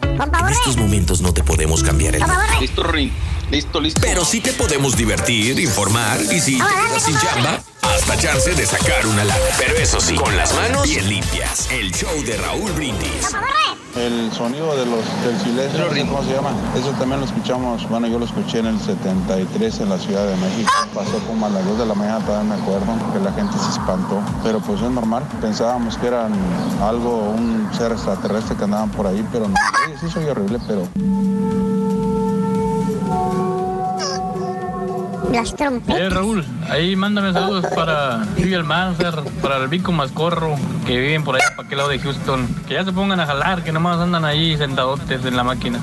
En 0.00 0.48
estos 0.52 0.76
momentos 0.76 1.20
no 1.20 1.34
te 1.34 1.42
podemos 1.42 1.82
cambiar 1.82 2.14
el 2.14 2.22
Listo, 2.60 2.84
Rin. 2.84 3.12
Listo, 3.50 3.80
listo. 3.80 4.00
Pero 4.00 4.24
sí 4.24 4.40
te 4.40 4.52
podemos 4.52 4.96
divertir, 4.96 5.58
informar 5.58 6.20
y 6.22 6.40
si 6.40 6.58
te 6.58 6.64
quedas 6.64 7.02
sin 7.02 7.18
chamba, 7.18 7.60
hasta 7.82 8.16
chance 8.18 8.54
de 8.54 8.66
sacar 8.66 9.04
una 9.08 9.24
lana. 9.24 9.40
Pero 9.58 9.76
eso 9.76 10.00
sí, 10.00 10.14
con 10.14 10.36
las 10.36 10.54
manos 10.54 10.84
bien 10.84 11.08
limpias. 11.08 11.68
El 11.72 11.92
show 11.92 12.22
de 12.22 12.36
Raúl 12.36 12.70
Brindis. 12.70 13.34
El 13.96 14.32
sonido 14.32 14.74
de 14.76 14.86
los, 14.86 15.04
del 15.24 15.38
silencio, 15.40 15.86
no 15.86 15.94
sé 15.94 16.06
¿cómo 16.06 16.22
se 16.24 16.32
llama? 16.32 16.50
Eso 16.76 16.90
también 16.98 17.20
lo 17.20 17.26
escuchamos, 17.26 17.88
bueno, 17.88 18.08
yo 18.08 18.18
lo 18.18 18.24
escuché 18.24 18.58
en 18.58 18.66
el 18.66 18.80
73 18.80 19.80
en 19.80 19.88
la 19.88 19.98
Ciudad 19.98 20.26
de 20.26 20.36
México. 20.36 20.70
Pasó 20.92 21.18
como 21.28 21.46
a 21.46 21.48
las 21.50 21.64
2 21.64 21.78
de 21.78 21.86
la 21.86 21.94
mañana, 21.94 22.18
todavía 22.24 22.56
me 22.56 22.60
acuerdo, 22.60 22.86
que 23.12 23.20
la 23.20 23.32
gente 23.32 23.56
se 23.56 23.70
espantó. 23.70 24.20
Pero 24.42 24.58
pues 24.58 24.82
es 24.82 24.90
normal, 24.90 25.22
pensábamos 25.40 25.96
que 25.98 26.08
eran 26.08 26.32
algo, 26.82 27.34
un 27.36 27.68
ser 27.72 27.92
extraterrestre 27.92 28.56
que 28.56 28.64
andaban 28.64 28.90
por 28.90 29.06
ahí, 29.06 29.24
pero 29.30 29.48
no. 29.48 29.54
Sí, 29.86 29.92
sí 30.00 30.10
soy 30.10 30.24
horrible, 30.26 30.58
pero... 30.66 31.73
Las 35.34 35.56
trompetas. 35.56 36.00
Eh, 36.00 36.10
Raúl, 36.10 36.44
ahí 36.70 36.94
mándame 36.94 37.32
saludos 37.32 37.66
para 37.74 38.24
Trivial 38.36 38.62
Manzer, 38.62 39.14
para 39.42 39.56
el 39.56 39.66
Vico 39.66 39.90
Mascorro, 39.90 40.54
que 40.86 40.96
viven 40.96 41.24
por 41.24 41.34
allá 41.34 41.56
para 41.56 41.66
aquel 41.66 41.78
lado 41.78 41.90
de 41.90 41.98
Houston. 41.98 42.46
Que 42.68 42.74
ya 42.74 42.84
se 42.84 42.92
pongan 42.92 43.18
a 43.18 43.26
jalar, 43.26 43.64
que 43.64 43.72
nomás 43.72 43.98
andan 43.98 44.24
ahí 44.24 44.56
sentadotes 44.56 45.24
en 45.24 45.36
la 45.36 45.42
máquina. 45.42 45.80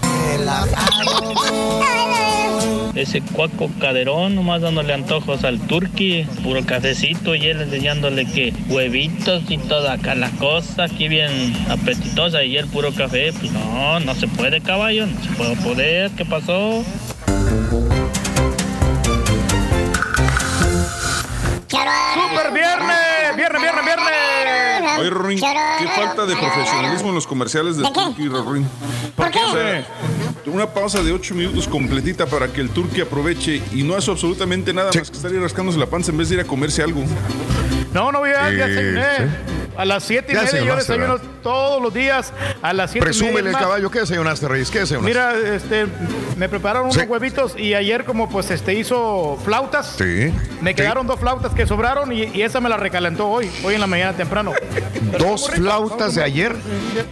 Ese 2.95 3.19
cuaco 3.19 3.69
caderón, 3.81 4.35
nomás 4.35 4.61
dándole 4.61 4.93
antojos 4.93 5.43
al 5.43 5.59
turqui, 5.59 6.25
puro 6.43 6.65
cafecito 6.65 7.35
y 7.35 7.47
él 7.47 7.59
enseñándole 7.59 8.25
que 8.27 8.53
huevitos 8.69 9.43
y 9.49 9.57
toda 9.57 9.93
acá 9.93 10.15
la 10.15 10.29
cosa, 10.31 10.85
aquí 10.85 11.09
bien 11.09 11.53
apetitosa 11.69 12.41
y 12.43 12.55
él 12.55 12.67
puro 12.67 12.93
café. 12.93 13.33
Pues 13.33 13.51
no, 13.51 13.99
no 13.99 14.15
se 14.15 14.29
puede 14.29 14.61
caballo, 14.61 15.07
no 15.07 15.21
se 15.21 15.29
puede 15.31 15.57
poder, 15.57 16.11
¿qué 16.11 16.23
pasó? 16.23 16.85
¡Super 22.51 22.61
viernes! 22.61 23.37
¡Viernes, 23.37 23.61
viernes, 23.61 23.85
viernes! 23.85 24.99
Oye, 24.99 25.09
Rorín, 25.09 25.39
qué 25.39 25.87
falta 25.87 26.25
de 26.25 26.35
profesionalismo 26.35 27.09
en 27.09 27.15
los 27.15 27.25
comerciales 27.27 27.77
del 27.77 27.91
Turqui, 27.91 28.27
Rorín. 28.27 28.67
¿Por 29.15 29.31
qué? 29.31 29.39
O 29.39 29.51
sea, 29.53 29.85
una 30.47 30.67
pausa 30.67 31.01
de 31.01 31.13
ocho 31.13 31.33
minutos 31.33 31.67
completita 31.67 32.25
para 32.25 32.47
que 32.51 32.59
el 32.61 32.69
Turqui 32.71 32.99
aproveche 33.01 33.61
y 33.71 33.83
no 33.83 33.95
hace 33.95 34.11
absolutamente 34.11 34.73
nada 34.73 34.91
más 34.93 35.09
que 35.09 35.15
estar 35.15 35.31
ahí 35.31 35.37
rascándose 35.37 35.77
la 35.79 35.85
panza 35.85 36.11
en 36.11 36.17
vez 36.17 36.27
de 36.29 36.35
ir 36.35 36.41
a 36.41 36.43
comerse 36.43 36.83
algo. 36.83 37.03
No, 37.93 38.11
no, 38.11 38.25
ya, 38.25 38.51
ya 38.51 38.65
Sí, 38.67 38.71
desayuné. 38.73 39.05
sí. 39.17 39.23
A 39.77 39.85
las 39.85 40.03
siete 40.03 40.33
y 40.33 40.35
Ya 40.35 40.43
media 40.43 40.63
yo 40.65 40.75
desayuno 40.75 41.13
¿verdad? 41.13 41.27
todos 41.41 41.81
los 41.81 41.93
días 41.93 42.33
a 42.61 42.73
las 42.73 42.91
siete 42.91 43.05
y 43.05 43.07
Presúmele 43.07 43.43
media. 43.43 43.57
el 43.57 43.63
caballo. 43.63 43.89
¿Qué 43.89 43.99
desayunaste, 44.01 44.47
Reyes? 44.47 44.69
¿Qué 44.69 44.79
desayunaste? 44.79 45.09
Mira, 45.09 45.55
este, 45.55 45.87
me 46.35 46.49
prepararon 46.49 46.91
Sí. 46.91 46.99
unos 46.99 47.09
huevitos 47.09 47.57
y 47.57 47.73
ayer 47.73 48.03
como 48.03 48.29
pues 48.29 48.51
este 48.51 48.73
hizo 48.73 49.37
flautas. 49.45 49.95
Sí. 49.97 50.31
Me 50.61 50.71
Sí. 50.71 50.75
quedaron 50.75 51.07
dos 51.07 51.19
flautas 51.19 51.53
que 51.53 51.65
sobraron 51.65 52.11
y, 52.11 52.23
y 52.25 52.41
esa 52.41 52.59
me 52.59 52.69
la 52.69 52.77
recalentó 52.77 53.27
hoy, 53.29 53.49
hoy 53.63 53.75
en 53.75 53.81
la 53.81 53.87
mañana 53.87 54.13
temprano. 54.13 54.51
Dos 55.17 55.49
flautas 55.49 56.15
de 56.15 56.23
ayer. 56.23 56.55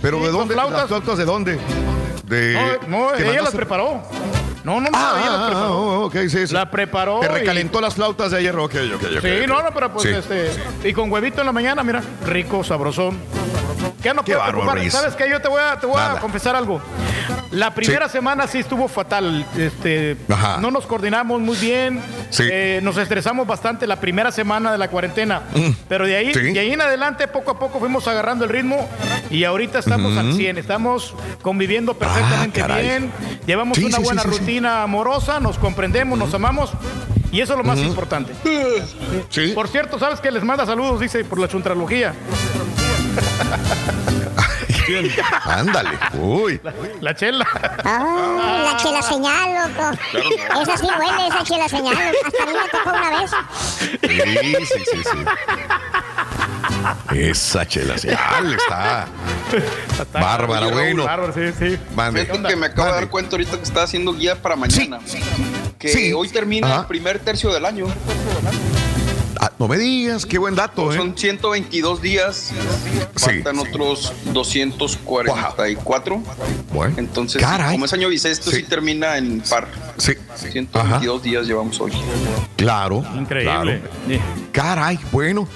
¿Pero 0.01 0.17
Sí, 0.19 0.25
de 0.25 0.31
dónde? 0.31 0.53
flautas. 0.53 0.79
¿Las 0.79 0.87
flautas 0.89 1.17
de 1.17 1.25
dónde? 1.25 1.59
De, 2.25 2.53
No, 2.87 3.07
no, 3.07 3.13
¿que 3.13 3.29
ella 3.29 3.41
las 3.41 3.55
preparó. 3.55 4.03
No, 4.63 4.81
no, 4.81 4.89
no, 4.89 4.97
Ah, 4.97 5.15
ella 5.21 5.31
las 5.31 5.39
ah, 5.39 5.45
preparó. 5.47 5.67
ah, 5.67 5.99
ok, 6.05 6.15
sí, 6.27 6.47
sí. 6.47 6.53
La 6.53 6.69
preparó. 6.69 7.19
Te 7.21 7.27
y- 7.27 7.29
recalentó 7.29 7.79
las 7.81 7.93
flautas 7.95 8.31
de 8.31 8.37
ayer. 8.37 8.55
Ok, 8.57 8.75
ok, 8.95 9.03
ok. 9.17 9.21
Sí, 9.21 9.47
no, 9.47 9.61
no, 9.61 9.69
pero 9.73 9.91
pues 9.93 10.03
Sí. 10.09 10.13
este. 10.15 10.51
Y 10.87 10.93
con 10.93 11.11
huevito 11.11 11.39
en 11.41 11.45
la 11.45 11.51
mañana, 11.53 11.83
mira, 11.83 12.01
rico, 12.25 12.63
sabrosón. 12.63 13.17
¿Qué 14.01 14.13
no 14.13 14.23
Qué 14.23 14.31
puedo 14.33 14.39
bárbaro, 14.39 14.51
preocupar? 14.51 14.77
Reyes. 14.77 14.93
¿Sabes 14.93 15.15
qué? 15.15 15.29
Yo 15.29 15.41
te 15.41 15.47
voy 15.49 15.61
a, 15.61 15.79
te 15.79 15.85
voy 15.85 15.97
a 15.99 16.07
Nada. 16.09 16.19
confesar 16.19 16.55
algo. 16.55 16.81
La 17.51 17.73
primera 17.73 18.07
semana 18.07 18.45
sí 18.47 18.59
estuvo 18.59 18.87
fatal. 18.87 19.45
Este, 19.57 20.15
Ajá. 20.29 20.57
no 20.61 20.69
nos 20.71 20.85
coordinamos 20.85 21.41
muy 21.41 21.57
bien. 21.57 21.99
Sí. 22.29 22.43
Eh, 22.49 22.79
nos 22.83 22.97
estresamos 22.97 23.47
bastante 23.47 23.87
la 23.87 23.99
primera 23.99 24.31
semana 24.31 24.71
de 24.71 24.77
la 24.77 24.87
cuarentena. 24.87 25.41
Mm. 25.55 25.69
Pero 25.87 26.05
de 26.05 26.15
ahí, 26.15 26.33
Sí. 26.33 26.39
de 26.53 26.59
ahí 26.59 26.71
en 26.71 26.81
adelante, 26.81 27.27
poco 27.27 27.51
a 27.51 27.59
poco 27.59 27.79
fuimos 27.79 28.07
agarrando 28.07 28.45
el 28.45 28.51
ritmo 28.51 28.87
y 29.31 29.43
ahorita 29.45 29.79
estamos 29.79 30.15
al 30.17 30.33
100. 30.33 30.57
Estamos 30.59 31.13
conviviendo 31.41 31.95
perfectamente 31.95 32.61
Ah, 32.61 32.77
bien. 32.77 33.11
Llevamos 33.47 33.77
una 33.79 33.99
buena 33.99 34.23
rutina 34.23 34.83
amorosa, 34.83 35.39
nos 35.39 35.57
comprendemos, 35.57 36.17
nos 36.19 36.33
amamos. 36.33 36.71
Y 37.31 37.41
eso 37.41 37.53
es 37.53 37.57
lo 37.59 37.63
más 37.63 37.79
importante. 37.79 38.33
Por 39.55 39.67
cierto, 39.67 39.97
¿sabes 39.99 40.19
que 40.19 40.31
les 40.31 40.43
manda 40.43 40.65
saludos? 40.65 40.99
Dice, 40.99 41.23
por 41.25 41.39
la 41.39 41.47
chuntralogía. 41.47 42.13
Ándale. 45.45 45.91
Uy. 46.19 46.59
La 47.01 47.13
chela. 47.15 47.45
Ah, 47.85 48.71
la 48.71 48.77
chela 48.77 49.01
señal, 49.03 49.53
loco. 49.53 49.91
Esa 50.61 50.77
sí 50.77 50.87
huele, 50.87 51.27
esa 51.27 51.43
chela 51.43 51.69
señal. 51.69 51.95
Hasta 52.25 52.43
a 52.43 52.45
mí 52.47 52.53
me 52.53 52.69
tocó 52.69 52.89
una 52.89 53.09
vez. 53.21 53.31
Sí, 53.79 53.87
sí, 54.65 54.83
sí, 54.85 55.03
sí. 55.03 55.17
Esa 57.19 57.67
chela 57.67 57.97
señal 57.97 58.53
está. 58.53 59.07
Bárbara, 60.13 60.67
bueno. 60.67 61.03
Bárbaro, 61.05 61.33
sí, 61.33 61.51
sí. 61.57 61.77
Mande. 61.95 62.25
Fíjate 62.25 62.47
que 62.47 62.55
me 62.55 62.67
acabo 62.67 62.87
de 62.87 62.93
dar 62.95 63.09
cuenta 63.09 63.35
ahorita 63.35 63.57
que 63.57 63.63
está 63.63 63.83
haciendo 63.83 64.13
guía 64.13 64.41
para 64.41 64.55
mañana. 64.55 64.99
Que 65.77 65.89
Sí. 65.89 66.13
hoy 66.13 66.29
termina 66.29 66.67
Ajá. 66.67 66.79
el 66.81 66.85
primer 66.87 67.19
tercio 67.19 67.51
del 67.53 67.65
año. 67.65 67.85
Ah, 69.41 69.53
no 69.57 69.69
me 69.69 69.77
digas, 69.77 70.25
qué 70.25 70.37
buen 70.37 70.53
dato, 70.53 70.91
¿eh? 70.91 70.97
Son 70.97 71.17
122 71.17 72.01
días. 72.01 72.51
Faltan 73.15 73.57
otros 73.59 74.11
244. 74.33 76.21
Bueno. 76.73 76.95
Entonces, 76.97 77.41
Caray. 77.41 77.71
como 77.71 77.85
es 77.85 77.93
año 77.93 78.09
bisiesto, 78.09 78.51
sí. 78.51 78.63
termina 78.63 79.17
en 79.17 79.41
par. 79.41 79.69
Sí. 79.97 80.13
122 80.35 81.23
días 81.23 81.47
llevamos 81.47 81.79
hoy. 81.79 81.93
Claro. 82.57 83.05
Increíble. 83.15 83.81
claro. 83.81 84.23
Caray, 84.51 84.99
bueno. 85.11 85.47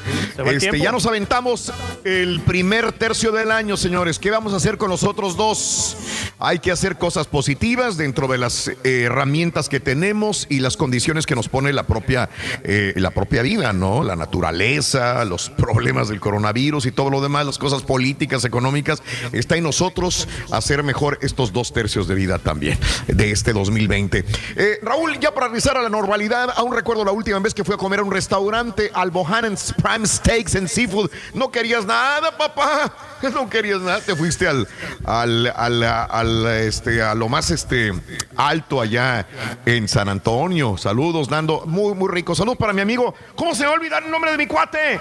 Este, 0.46 0.80
ya 0.80 0.94
nos 0.94 1.06
aventamos 1.06 1.74
el 2.06 2.40
primer 2.42 2.94
tercio 2.94 3.34
del 3.34 3.52
año, 3.52 3.76
señores. 3.76 4.18
¿Qué 4.18 4.32
vamos 4.32 4.54
a 4.54 4.58
hacer 4.58 4.78
con 4.78 4.90
los 4.90 5.04
otros 5.04 5.36
dos? 5.36 5.98
Hay 6.46 6.60
que 6.60 6.72
hacer 6.74 6.98
cosas 6.98 7.28
positivas 7.28 7.96
dentro 7.96 8.28
de 8.28 8.38
las 8.38 8.68
eh, 8.68 9.04
herramientas 9.04 9.70
que 9.70 9.80
tenemos 9.80 10.46
y 10.50 10.60
las 10.60 10.76
condiciones 10.76 11.26
que 11.26 11.36
nos 11.36 11.48
pone 11.48 11.72
la 11.72 11.84
propia, 11.84 12.30
eh, 12.66 12.92
la 12.98 13.12
propia 13.12 13.42
vida, 13.44 13.72
¿no? 13.72 14.04
La 14.04 14.18
naturaleza, 14.18 15.24
los 15.24 15.50
problemas 15.50 16.10
del 16.10 16.20
coronavirus 16.20 16.86
y 16.88 16.92
todo 16.92 17.10
lo 17.10 17.22
demás, 17.22 17.46
las 17.46 17.58
cosas 17.58 17.84
políticas, 17.84 18.44
económicas. 18.44 19.02
Está 19.32 19.56
en 19.56 19.64
nosotros 19.64 20.28
hacer 20.52 20.84
mejor 20.84 21.18
estos 21.22 21.54
dos 21.54 21.72
tercios 21.72 22.10
de 22.10 22.16
vida 22.16 22.40
también 22.40 22.78
de 23.08 23.32
este 23.32 23.54
2020. 23.54 24.26
Eh, 24.58 24.80
Raúl, 24.82 25.18
ya 25.20 25.34
para 25.34 25.48
regresar 25.48 25.78
a 25.78 25.82
la 25.82 25.90
normalidad, 25.90 26.50
aún 26.58 26.74
recuerdo 26.74 27.06
la 27.06 27.14
última 27.14 27.40
vez 27.40 27.54
que 27.54 27.64
fui 27.64 27.76
a 27.76 27.78
comer 27.78 28.02
a 28.02 28.04
un 28.04 28.12
restaurante, 28.12 28.92
al 28.94 29.12
Bohannon's 29.12 29.74
Prime 29.82 30.06
Steaks 30.06 30.58
and 30.58 30.68
Seafood. 30.68 31.10
No 31.34 31.52
querías 31.52 31.86
nada, 31.86 32.38
papá. 32.38 32.94
No 33.34 33.50
querías 33.50 33.80
nada. 33.80 34.02
Te 34.02 34.18
fuiste 34.18 34.50
al, 34.50 34.68
al, 35.06 35.48
al, 35.56 35.84
al, 35.84 36.33
este, 36.48 37.02
a 37.02 37.14
lo 37.16 37.30
más 37.30 37.52
este, 37.52 37.92
alto 38.36 38.82
allá 38.82 39.28
en 39.66 39.88
San 39.88 40.10
Antonio. 40.10 40.78
Saludos, 40.78 41.30
Nando. 41.30 41.64
Muy, 41.66 41.94
muy 41.94 42.10
rico. 42.12 42.36
Saludos 42.36 42.58
para 42.58 42.74
mi 42.74 42.82
amigo. 42.82 43.14
¿Cómo 43.36 43.54
se 43.56 43.66
va 43.66 43.72
a 43.72 43.76
olvidar 43.76 44.04
el 44.04 44.12
nombre 44.12 44.32
de 44.32 44.38
mi 44.38 44.48
cuate? 44.48 45.00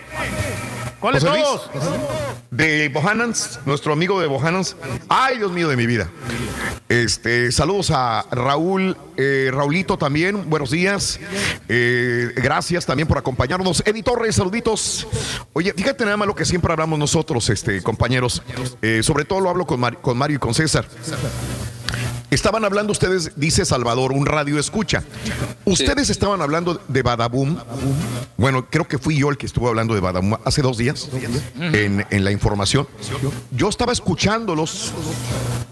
¿Cuál 1.00 1.16
es 1.16 1.24
José 1.24 1.34
Luis, 1.34 1.44
todos? 1.44 1.70
De 2.52 2.88
Bohannons, 2.90 3.58
nuestro 3.66 3.92
amigo 3.92 4.20
de 4.20 4.28
Bohannons. 4.28 4.76
Ay, 5.08 5.38
Dios 5.38 5.50
mío 5.50 5.68
de 5.68 5.76
mi 5.76 5.86
vida. 5.86 6.08
Este, 6.88 7.50
saludos 7.50 7.90
a 7.90 8.24
Raúl, 8.30 8.96
eh, 9.16 9.50
Raulito 9.52 9.96
también, 9.96 10.48
buenos 10.50 10.70
días. 10.70 11.18
Eh, 11.68 12.30
gracias 12.36 12.86
también 12.86 13.08
por 13.08 13.18
acompañarnos. 13.18 13.82
Eddie 13.86 14.02
Torres, 14.04 14.36
saluditos. 14.36 15.06
Oye, 15.54 15.72
fíjate 15.74 16.04
nada 16.04 16.16
más 16.18 16.28
lo 16.28 16.36
que 16.36 16.44
siempre 16.44 16.70
hablamos 16.70 16.98
nosotros, 16.98 17.48
este, 17.48 17.82
compañeros. 17.82 18.42
Eh, 18.82 19.00
sobre 19.02 19.24
todo 19.24 19.40
lo 19.40 19.50
hablo 19.50 19.66
con, 19.66 19.80
Mar- 19.80 20.00
con 20.00 20.16
Mario 20.18 20.36
y 20.36 20.38
con 20.38 20.54
César. 20.54 20.84
Estaban 22.30 22.64
hablando 22.64 22.92
ustedes, 22.92 23.32
dice 23.36 23.66
Salvador, 23.66 24.12
un 24.12 24.24
radio 24.24 24.58
escucha. 24.58 25.02
Ustedes 25.66 26.08
estaban 26.08 26.40
hablando 26.40 26.80
de 26.88 27.02
Badaboom. 27.02 27.58
Bueno, 28.38 28.66
creo 28.70 28.88
que 28.88 28.96
fui 28.96 29.18
yo 29.18 29.28
el 29.28 29.36
que 29.36 29.44
estuvo 29.44 29.68
hablando 29.68 29.92
de 29.94 30.00
Badaboom 30.00 30.38
hace 30.44 30.62
dos 30.62 30.78
días 30.78 31.10
en, 31.60 32.06
en 32.08 32.24
la 32.24 32.30
información. 32.30 32.88
Yo 33.50 33.68
estaba 33.68 33.92
escuchándolos 33.92 34.92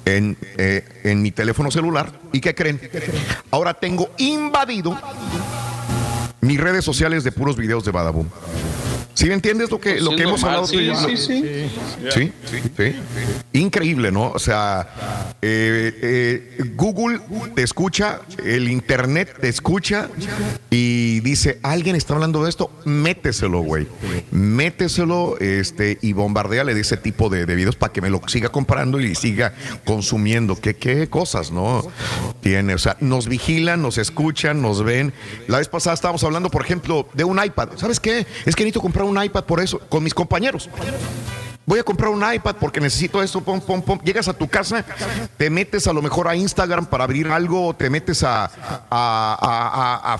en, 0.05 0.37
eh, 0.59 1.01
en 1.05 1.23
mi 1.23 1.31
teléfono 1.31 1.71
celular. 1.71 2.13
¿Y 2.31 2.41
qué 2.41 2.55
creen? 2.55 2.79
Ahora 3.51 3.73
tengo 3.73 4.11
invadido 4.19 5.01
mis 6.43 6.61
redes 6.61 6.85
sociales 6.85 7.25
de 7.25 7.33
puros 7.33 7.57
videos 7.57 7.85
de 7.87 7.91
Badaboom. 7.91 8.29
¿Sí 9.15 9.27
me 9.27 9.35
entiendes 9.35 9.71
lo 9.71 9.81
que, 9.81 9.91
Pues 9.93 10.03
lo 10.03 10.11
sí, 10.11 10.17
que 10.17 10.23
hemos 10.23 10.45
hablado 10.45 10.67
tú 10.67 10.79
y 10.79 10.87
yo? 10.87 10.95
sí, 10.97 11.17
sí, 11.17 11.43
sí. 11.43 11.71
Sí, 12.11 12.33
sí. 12.77 12.95
Increíble, 13.53 14.11
¿no? 14.13 14.31
O 14.31 14.39
sea, 14.39 15.35
eh, 15.43 15.93
eh, 16.03 16.73
Google 16.75 17.21
te 17.55 17.63
escucha, 17.63 18.21
el 18.45 18.69
Internet 18.71 19.37
te 19.41 19.49
escucha 19.49 20.09
y 20.71 21.21
dice, 21.21 21.59
alguien 21.63 21.97
está 21.97 22.15
hablando 22.15 22.45
de 22.45 22.51
esto, 22.51 22.71
méteselo, 22.85 23.61
güey. 23.61 23.87
Méteselo 24.31 25.39
este, 25.39 25.99
y 26.01 26.13
bombardeale 26.13 26.75
de 26.75 26.81
ese 26.81 26.97
tipo 26.97 27.29
de, 27.29 27.47
de 27.47 27.55
videos 27.55 27.77
para 27.77 27.93
que 27.93 28.01
me 28.01 28.11
lo 28.11 28.21
siga 28.27 28.51
comprando 28.51 29.01
y 29.01 29.15
siga 29.15 29.53
consumiendo. 29.85 30.57
¿Qué, 30.57 30.77
qué 30.77 31.09
cosas, 31.09 31.51
no? 31.51 31.83
Tiene, 32.41 32.75
o 32.75 32.79
sea, 32.79 32.97
nos 33.01 33.29
vigilan, 33.29 33.83
nos 33.83 33.99
escuchan, 33.99 34.63
nos 34.63 34.83
ven. 34.83 35.13
La 35.49 35.59
vez 35.59 35.69
pasada 35.69 35.95
estábamos 35.95 36.25
hablando, 36.25 36.51
por 36.51 36.65
ejemplo, 36.65 37.09
de 37.15 37.25
un 37.25 37.43
iPad. 37.43 37.71
¿Sabes 37.77 38.01
qué? 38.01 38.27
Es 38.47 38.57
que 38.57 38.63
necesito 38.65 38.81
comprar 38.81 39.00
un 39.05 39.23
iPad 39.23 39.45
por 39.45 39.61
eso, 39.61 39.81
con 39.89 40.03
mis 40.03 40.15
compañeros. 40.15 40.69
Voy 41.71 41.79
a 41.79 41.85
comprar 41.85 42.11
un 42.11 42.21
iPad 42.21 42.57
porque 42.59 42.81
necesito 42.81 43.23
esto, 43.23 43.41
pom, 43.43 43.61
pom, 43.61 43.81
pom. 43.81 44.01
Llegas 44.03 44.27
a 44.27 44.33
tu 44.33 44.49
casa, 44.49 44.85
te 45.37 45.49
metes 45.51 45.87
a 45.87 45.93
lo 45.93 46.03
mejor 46.03 46.27
a 46.27 46.35
Instagram 46.35 46.85
para 46.87 47.05
abrir 47.05 47.29
algo, 47.29 47.69
o 47.69 47.77
te 47.77 47.89
metes 47.89 48.25
a, 48.27 48.51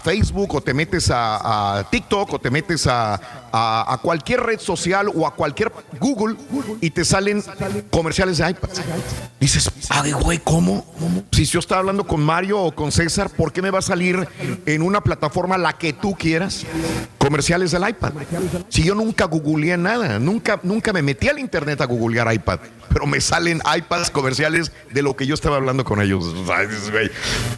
Facebook, 0.05 0.55
o 0.55 0.61
te 0.61 0.73
metes 0.73 1.11
a, 1.13 1.85
TikTok, 1.91 2.35
o 2.35 2.39
te 2.39 2.53
metes 2.53 2.87
a 2.87 3.99
cualquier 4.01 4.43
red 4.43 4.61
social 4.61 5.11
o 5.13 5.27
a 5.27 5.35
cualquier 5.35 5.73
Google 5.99 6.37
y 6.81 6.91
te 6.91 7.05
salen 7.05 7.43
comerciales 7.91 8.39
de 8.39 8.51
iPad. 8.51 8.69
Dices, 9.41 9.71
ay, 9.89 10.13
güey, 10.13 10.39
¿cómo? 10.39 10.87
Si 11.33 11.47
yo 11.47 11.59
estaba 11.59 11.81
hablando 11.81 12.07
con 12.07 12.23
Mario 12.23 12.61
o 12.61 12.73
con 12.73 12.93
César, 12.93 13.29
¿por 13.29 13.53
qué 13.53 13.61
me 13.61 13.71
va 13.71 13.81
a 13.81 13.83
salir 13.83 14.29
en 14.67 14.83
una 14.83 15.01
plataforma 15.01 15.59
la 15.59 15.73
que 15.73 15.93
tú 15.93 16.15
quieras 16.15 16.65
comerciales 17.19 17.73
del 17.73 17.89
iPad? 17.89 18.13
Si 18.69 18.85
yo 18.85 18.95
nunca 18.95 19.25
googleé 19.25 19.77
nada, 19.77 20.21
nunca, 20.21 20.61
nunca 20.63 20.93
me 20.93 21.03
metí 21.03 21.29
al 21.29 21.40
internet 21.41 21.81
a 21.81 21.87
googlear 21.87 22.33
iPad, 22.33 22.61
pero 22.93 23.07
me 23.07 23.21
salen 23.21 23.63
iPads 23.77 24.11
comerciales 24.11 24.73
de 24.91 25.03
lo 25.03 25.17
que 25.17 25.27
yo 25.27 25.35
estaba 25.35 25.57
hablando 25.57 25.85
con 25.85 26.01
ellos. 26.03 26.35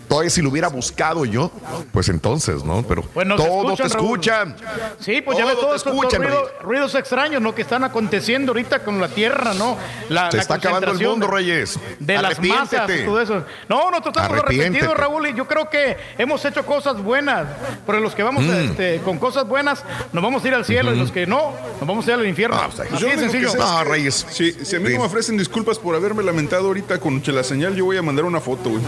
Todavía 0.08 0.30
si 0.30 0.42
lo 0.42 0.50
hubiera 0.50 0.68
buscado 0.68 1.24
yo, 1.24 1.50
pues 1.92 2.08
entonces, 2.08 2.64
¿no? 2.64 2.82
Pero 2.86 3.02
Pues 3.02 3.26
todos 3.28 3.76
te 3.78 3.86
escuchan, 3.86 4.54
Raúl. 4.56 4.60
escuchan. 4.60 4.96
Sí, 5.00 5.22
pues 5.22 5.38
ya 5.38 5.44
ves 5.46 5.54
Todos 5.54 5.70
te 5.70 5.76
estos 5.88 5.94
escuchan, 5.94 6.22
ruido- 6.22 6.50
ruidos 6.62 6.94
extraños, 6.94 7.40
¿no? 7.42 7.54
Que 7.54 7.62
están 7.62 7.84
aconteciendo 7.84 8.52
ahorita 8.52 8.80
con 8.84 9.00
la 9.00 9.08
tierra, 9.08 9.54
¿no? 9.54 9.76
La, 10.08 10.30
Se 10.30 10.36
la 10.36 10.42
está 10.42 10.54
acabando 10.54 10.92
el 10.92 10.98
mundo, 11.08 11.26
de- 11.26 11.32
Reyes. 11.32 11.78
De 11.98 12.20
las 12.20 12.38
masas 12.40 12.90
todo 13.04 13.20
eso. 13.20 13.44
No, 13.68 13.90
nosotros 13.90 14.14
estamos 14.16 14.38
arrepentidos, 14.44 14.96
Raúl, 14.96 15.28
y 15.28 15.34
yo 15.34 15.46
creo 15.48 15.68
que 15.70 15.96
hemos 16.18 16.44
hecho 16.44 16.64
cosas 16.66 17.00
buenas. 17.02 17.46
Pero 17.86 18.00
los 18.00 18.14
que 18.14 18.22
vamos 18.22 18.44
Mm. 18.44 18.50
este, 18.52 19.00
con 19.04 19.18
cosas 19.18 19.46
buenas, 19.46 19.82
nos 20.12 20.22
vamos 20.22 20.44
a 20.44 20.48
ir 20.48 20.54
al 20.54 20.64
cielo, 20.64 20.92
y 20.94 20.98
los 20.98 21.10
que 21.10 21.26
no, 21.26 21.54
nos 21.80 21.88
vamos 21.88 22.06
a 22.06 22.12
ir 22.12 22.18
al 22.18 22.26
infierno. 22.26 22.60
Pues 22.66 22.80
Así 22.80 22.90
yo 22.92 22.96
de 22.96 23.00
lo 23.00 23.06
único 23.06 23.16
que 23.16 23.30
sencillo. 23.30 23.50
sé 23.50 23.58
es 24.06 24.24
que 24.24 24.32
Si, 24.32 24.64
si 24.64 24.76
a 24.76 24.80
mí 24.80 24.92
no 24.94 25.02
me 25.02 25.08
ofrecen 25.22 25.38
disculpas 25.38 25.78
por 25.78 25.94
haberme 25.94 26.24
lamentado 26.24 26.66
ahorita 26.66 26.98
con 26.98 27.22
la 27.24 27.44
señal, 27.44 27.76
yo 27.76 27.84
voy 27.84 27.96
a 27.96 28.02
mandar 28.02 28.24
una 28.24 28.40
foto, 28.40 28.70
güey. 28.70 28.82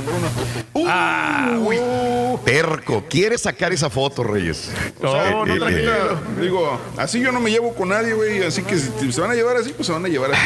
Ah, 0.84 1.56
uy. 1.60 1.78
Terco, 2.44 3.04
¿quieres 3.08 3.42
sacar 3.42 3.72
esa 3.72 3.88
foto, 3.88 4.24
Reyes? 4.24 4.68
O 5.00 5.08
sea, 5.12 5.28
Eh, 5.28 5.32
no, 5.32 5.46
eh, 5.54 5.58
tranquila. 5.60 5.92
eh. 5.92 6.40
Digo, 6.42 6.78
así 6.96 7.20
yo 7.20 7.30
no 7.30 7.38
me 7.40 7.50
llevo 7.52 7.72
con 7.74 7.90
nadie, 7.90 8.12
güey. 8.14 8.42
Así 8.42 8.62
que 8.64 8.76
si 8.76 9.12
se 9.12 9.20
van 9.20 9.30
a 9.30 9.34
llevar 9.34 9.56
así, 9.56 9.72
pues 9.72 9.86
se 9.86 9.92
van 9.92 10.04
a 10.04 10.08
llevar 10.08 10.32
así. 10.32 10.42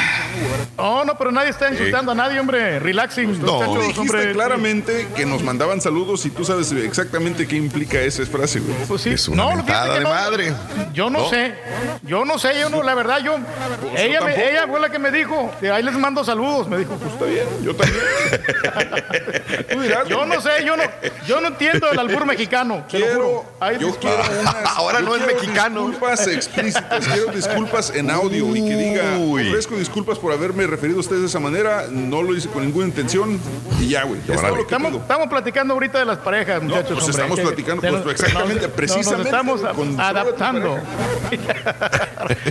No, 0.77 1.05
no, 1.07 1.17
pero 1.17 1.33
nadie 1.33 1.49
está 1.51 1.71
insultando 1.71 2.13
a 2.13 2.15
nadie, 2.15 2.39
hombre. 2.39 2.79
Relaxing, 2.79 3.41
No, 3.41 3.55
muchachos, 3.55 3.75
dijiste 3.87 4.01
hombre. 4.01 4.33
claramente 4.33 5.09
que 5.17 5.25
nos 5.25 5.43
mandaban 5.43 5.81
saludos 5.81 6.25
y 6.27 6.31
tú 6.31 6.45
sabes 6.45 6.71
exactamente 6.73 7.47
qué 7.47 7.57
implica 7.57 7.99
esa 8.01 8.25
frase, 8.27 8.61
güey. 8.61 8.77
Pues 8.87 9.01
sí. 9.03 9.11
Es 9.11 9.27
una 9.29 9.45
No, 9.45 9.49
de 9.63 10.01
no. 10.01 10.09
madre. 10.11 10.53
Yo 10.93 11.09
no, 11.09 11.21
¿No? 11.21 11.31
sé. 11.31 11.55
Yo 12.03 12.25
no 12.27 12.39
sé, 12.39 12.51
yo 12.61 12.69
no, 12.69 12.83
la 12.83 12.95
verdad, 12.95 13.19
yo. 13.25 13.37
Pues 13.81 14.03
ella, 14.03 14.21
yo 14.21 14.27
me- 14.27 14.51
ella 14.51 14.67
fue 14.69 14.79
la 14.79 14.91
que 14.91 14.99
me 14.99 15.11
dijo. 15.11 15.51
Ahí 15.79 15.85
les 15.85 15.95
mando 15.97 16.23
saludos. 16.25 16.69
Me 16.69 16.79
dijo, 16.79 16.95
pues 16.97 17.13
Está 17.13 17.25
bien, 17.25 17.47
yo 17.63 17.75
también. 17.75 18.01
Tú 19.73 19.81
dirás, 19.81 20.09
yo 20.09 20.25
no 20.27 20.41
sé, 20.41 20.51
yo 20.65 20.77
no, 20.77 20.83
yo 21.27 21.41
no 21.41 21.49
entiendo 21.49 21.91
el 21.91 21.99
albur 21.99 22.27
mexicano. 22.27 22.85
te 22.91 22.99
lo 22.99 23.07
Quiero, 23.07 23.23
juro. 23.25 23.45
Ahí 23.61 23.79
yo 23.79 23.95
quiero 23.97 24.17
unas, 24.41 24.55
Ahora 24.77 25.01
yo 25.01 25.07
no 25.07 25.15
es 25.17 25.23
quiero 25.23 25.41
mexicano. 25.41 25.81
Disculpas 25.89 26.27
explícitas, 26.27 27.07
quiero 27.07 27.33
disculpas 27.35 27.91
en 27.95 28.11
audio 28.11 28.55
y 28.57 28.63
que 28.69 28.77
diga, 28.77 29.19
ofrezco 29.19 29.77
disculpas 29.77 30.19
por 30.19 30.33
haberme 30.33 30.67
referido 30.67 30.99
a 30.99 31.01
ustedes 31.01 31.23
de 31.23 31.27
esa 31.29 31.41
manera, 31.41 31.87
no 31.91 32.23
lo 32.23 32.35
hice 32.37 32.49
con 32.49 32.65
ninguna 32.65 32.87
intención 32.87 33.41
y 33.81 33.89
ya, 33.89 34.05
güey. 34.05 34.21
Es 34.21 34.27
todo 34.27 34.49
lo 34.49 34.55
que 34.57 34.63
Estamos, 34.63 34.91
pido. 34.91 35.03
estamos 35.03 35.29
platicando 35.29 35.75
ahorita 35.75 35.99
de 35.99 36.05
las 36.05 36.19
parejas, 36.19 36.63
muchachos. 36.63 36.91
pues 36.93 37.05
hombre, 37.05 37.23
estamos 37.23 37.41
platicando, 37.41 37.83
pues, 38.03 38.21
exactamente, 38.21 38.55
nos- 38.55 38.63
nos 38.63 38.71
precisamente, 38.73 39.29
estamos 39.29 39.61
adaptando. 39.99 40.79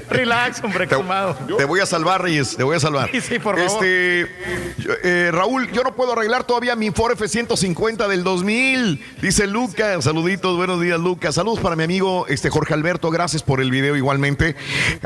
Relax, 0.09 0.63
hombre, 0.63 0.87
calmado. 0.87 1.35
Te 1.57 1.65
voy 1.65 1.79
a 1.79 1.85
salvar, 1.85 2.21
Reyes, 2.21 2.55
te 2.55 2.63
voy 2.63 2.75
a 2.75 2.79
salvar. 2.79 3.09
Este, 3.17 4.27
eh, 5.03 5.31
Raúl, 5.31 5.71
yo 5.71 5.83
no 5.83 5.95
puedo 5.95 6.13
arreglar 6.13 6.43
todavía 6.43 6.75
mi 6.75 6.91
Ford 6.91 7.13
F-150 7.13 8.07
del 8.07 8.23
2000, 8.23 9.03
dice 9.21 9.47
Lucas. 9.47 10.03
Saluditos, 10.03 10.55
buenos 10.55 10.79
días, 10.79 10.99
Lucas. 10.99 11.33
Saludos 11.33 11.59
para 11.59 11.75
mi 11.75 11.83
amigo 11.83 12.27
este, 12.27 12.51
Jorge 12.51 12.75
Alberto, 12.75 13.09
gracias 13.09 13.41
por 13.41 13.59
el 13.59 13.71
video 13.71 13.95
igualmente. 13.95 14.55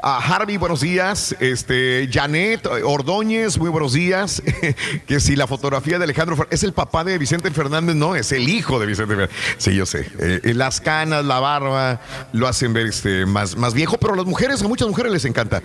A 0.04 0.18
Harvey, 0.18 0.58
buenos 0.58 0.82
días. 0.82 1.34
Este, 1.40 2.10
Janet 2.12 2.68
Ordóñez, 2.84 3.58
muy 3.58 3.70
buenos 3.70 3.94
días. 3.94 4.44
que 5.08 5.20
si 5.22 5.38
la 5.38 5.48
fotografía 5.48 5.98
de 5.98 6.04
Alejandro 6.04 6.46
es 6.50 6.64
el 6.64 6.74
papá 6.74 7.06
de 7.06 7.18
Vicente 7.18 7.50
Fernández, 7.52 7.96
no, 7.96 8.18
es 8.18 8.34
el 8.34 8.50
hijo 8.50 8.78
de 8.78 8.88
Vicente 8.88 9.16
Fernández. 9.16 9.36
Sí, 9.58 9.74
yo 9.74 9.86
sé. 9.86 10.06
Eh, 10.20 10.54
las 10.54 10.82
canas, 10.82 11.24
la 11.24 11.40
barba, 11.40 12.02
lo 12.34 12.48
hacen 12.50 12.74
ver 12.74 12.88
este, 12.88 13.26
más, 13.26 13.56
más 13.56 13.74
viejo, 13.74 13.98
pero 13.98 14.16
a 14.16 14.18
las 14.18 14.26
mujeres, 14.26 14.62
a 14.62 14.68
muchas 14.68 14.90
mujeres 14.90 15.14
les 15.14 15.24
encanta. 15.24 15.62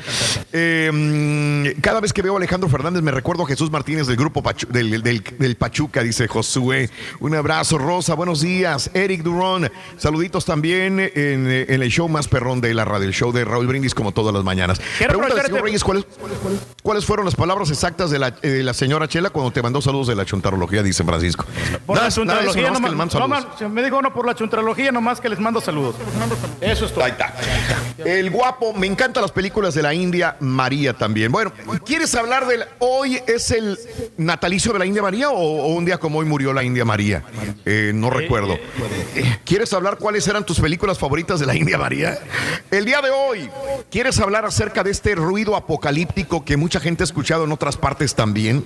Mm, 0.53 1.81
cada 1.81 2.01
vez 2.01 2.13
que 2.13 2.23
veo 2.23 2.36
Alejandro 2.37 2.69
Fernández 2.69 3.03
me 3.03 3.11
recuerdo 3.11 3.45
a 3.45 3.47
Jesús 3.47 3.71
Martínez 3.71 4.07
del 4.07 4.17
grupo 4.17 4.43
Pachu- 4.43 4.69
del, 4.69 5.03
del- 5.03 5.23
del 5.39 5.57
Pachuca, 5.57 6.03
dice 6.03 6.29
Josué. 6.29 6.91
Un 7.21 7.35
abrazo, 7.35 7.79
Rosa, 7.79 8.15
buenos 8.15 8.41
días. 8.41 8.91
Eric 8.95 9.23
Durón, 9.23 9.71
saluditos 9.97 10.45
también 10.45 11.01
en, 11.01 11.11
en 11.51 11.83
el 11.83 11.89
show 11.91 12.09
más 12.09 12.29
perrón 12.29 12.61
de 12.61 12.75
la 12.75 12.85
radio, 12.85 13.07
el 13.07 13.15
show 13.15 13.33
de 13.33 13.45
Raúl 13.45 13.67
Brindis 13.67 13.95
como 13.95 14.13
todas 14.13 14.35
las 14.35 14.45
mañanas. 14.45 14.81
Aprovecharte- 15.01 15.47
señor 15.47 15.63
Reyes, 15.65 15.85
¿cuáles, 15.85 16.05
¿cuáles 16.83 17.05
fueron 17.05 17.25
las 17.25 17.35
palabras 17.35 17.71
exactas 17.71 18.11
de 18.11 18.19
la, 18.19 18.29
eh, 18.43 18.49
de 18.49 18.63
la 18.63 18.75
señora 18.75 19.09
Chela 19.09 19.31
cuando 19.31 19.51
te 19.53 19.63
mandó 19.63 19.81
saludos 19.81 20.07
de 20.09 20.15
la 20.15 20.25
chuntarología, 20.25 20.83
dice 20.83 21.05
Francisco? 21.05 21.45
Por 21.87 21.97
Nada- 21.97 22.09
la 22.09 22.15
chuntralogía, 22.15 22.71
nomás 22.71 22.91
que 22.91 23.19
nomás, 23.19 23.45
nomás- 23.47 23.71
me 23.73 23.83
dijo 23.83 23.99
uno 23.99 24.13
por 24.13 24.27
la 24.27 24.35
chuntralogía, 24.35 24.93
nomás 24.93 25.21
que 25.21 25.29
les 25.29 25.39
mando 25.41 25.61
saludos. 25.61 25.97
Eso 26.61 26.87
es 26.87 26.93
todo. 26.93 27.05
Ahí 27.05 27.13
está. 27.13 27.35
El 28.05 28.31
guapo 28.31 28.73
me 28.75 28.87
encantan 28.87 29.23
las 29.23 29.33
películas 29.33 29.75
de 29.75 29.83
la 29.83 29.95
India 29.95 30.37
María 30.41 30.93
también. 30.93 31.31
Bueno, 31.33 31.53
¿quieres 31.85 32.15
hablar 32.27 32.47
del 32.49 32.65
hoy 32.81 33.21
es 33.29 33.53
el 33.53 33.79
natalicio 34.17 34.73
de 34.73 34.81
la 34.81 34.87
India 34.87 35.01
María 35.01 35.31
o, 35.31 35.37
o 35.39 35.69
un 35.69 35.85
día 35.85 35.99
como 35.99 36.19
hoy 36.19 36.27
murió 36.27 36.53
la 36.53 36.65
India 36.65 36.85
María? 36.85 37.23
Eh, 37.65 37.93
no 37.95 38.11
recuerdo. 38.11 38.59
¿Quieres 39.45 39.73
hablar 39.73 39.97
cuáles 39.99 40.27
eran 40.27 40.45
tus 40.45 40.59
películas 40.59 40.99
favoritas 40.99 41.39
de 41.39 41.47
la 41.47 41.55
India 41.55 41.79
María? 41.79 42.19
El 42.73 42.85
día 42.85 43.01
de 43.01 43.11
hoy, 43.11 43.49
¿quieres 43.93 44.19
hablar 44.19 44.45
acerca 44.45 44.83
de 44.83 44.91
este 44.91 45.15
ruido 45.15 45.55
apocalíptico 45.55 46.45
que 46.45 46.57
mucha 46.57 46.81
gente 46.81 47.05
ha 47.05 47.07
escuchado 47.07 47.45
en 47.45 47.53
otras 47.53 47.77
partes 47.77 48.17
también, 48.17 48.65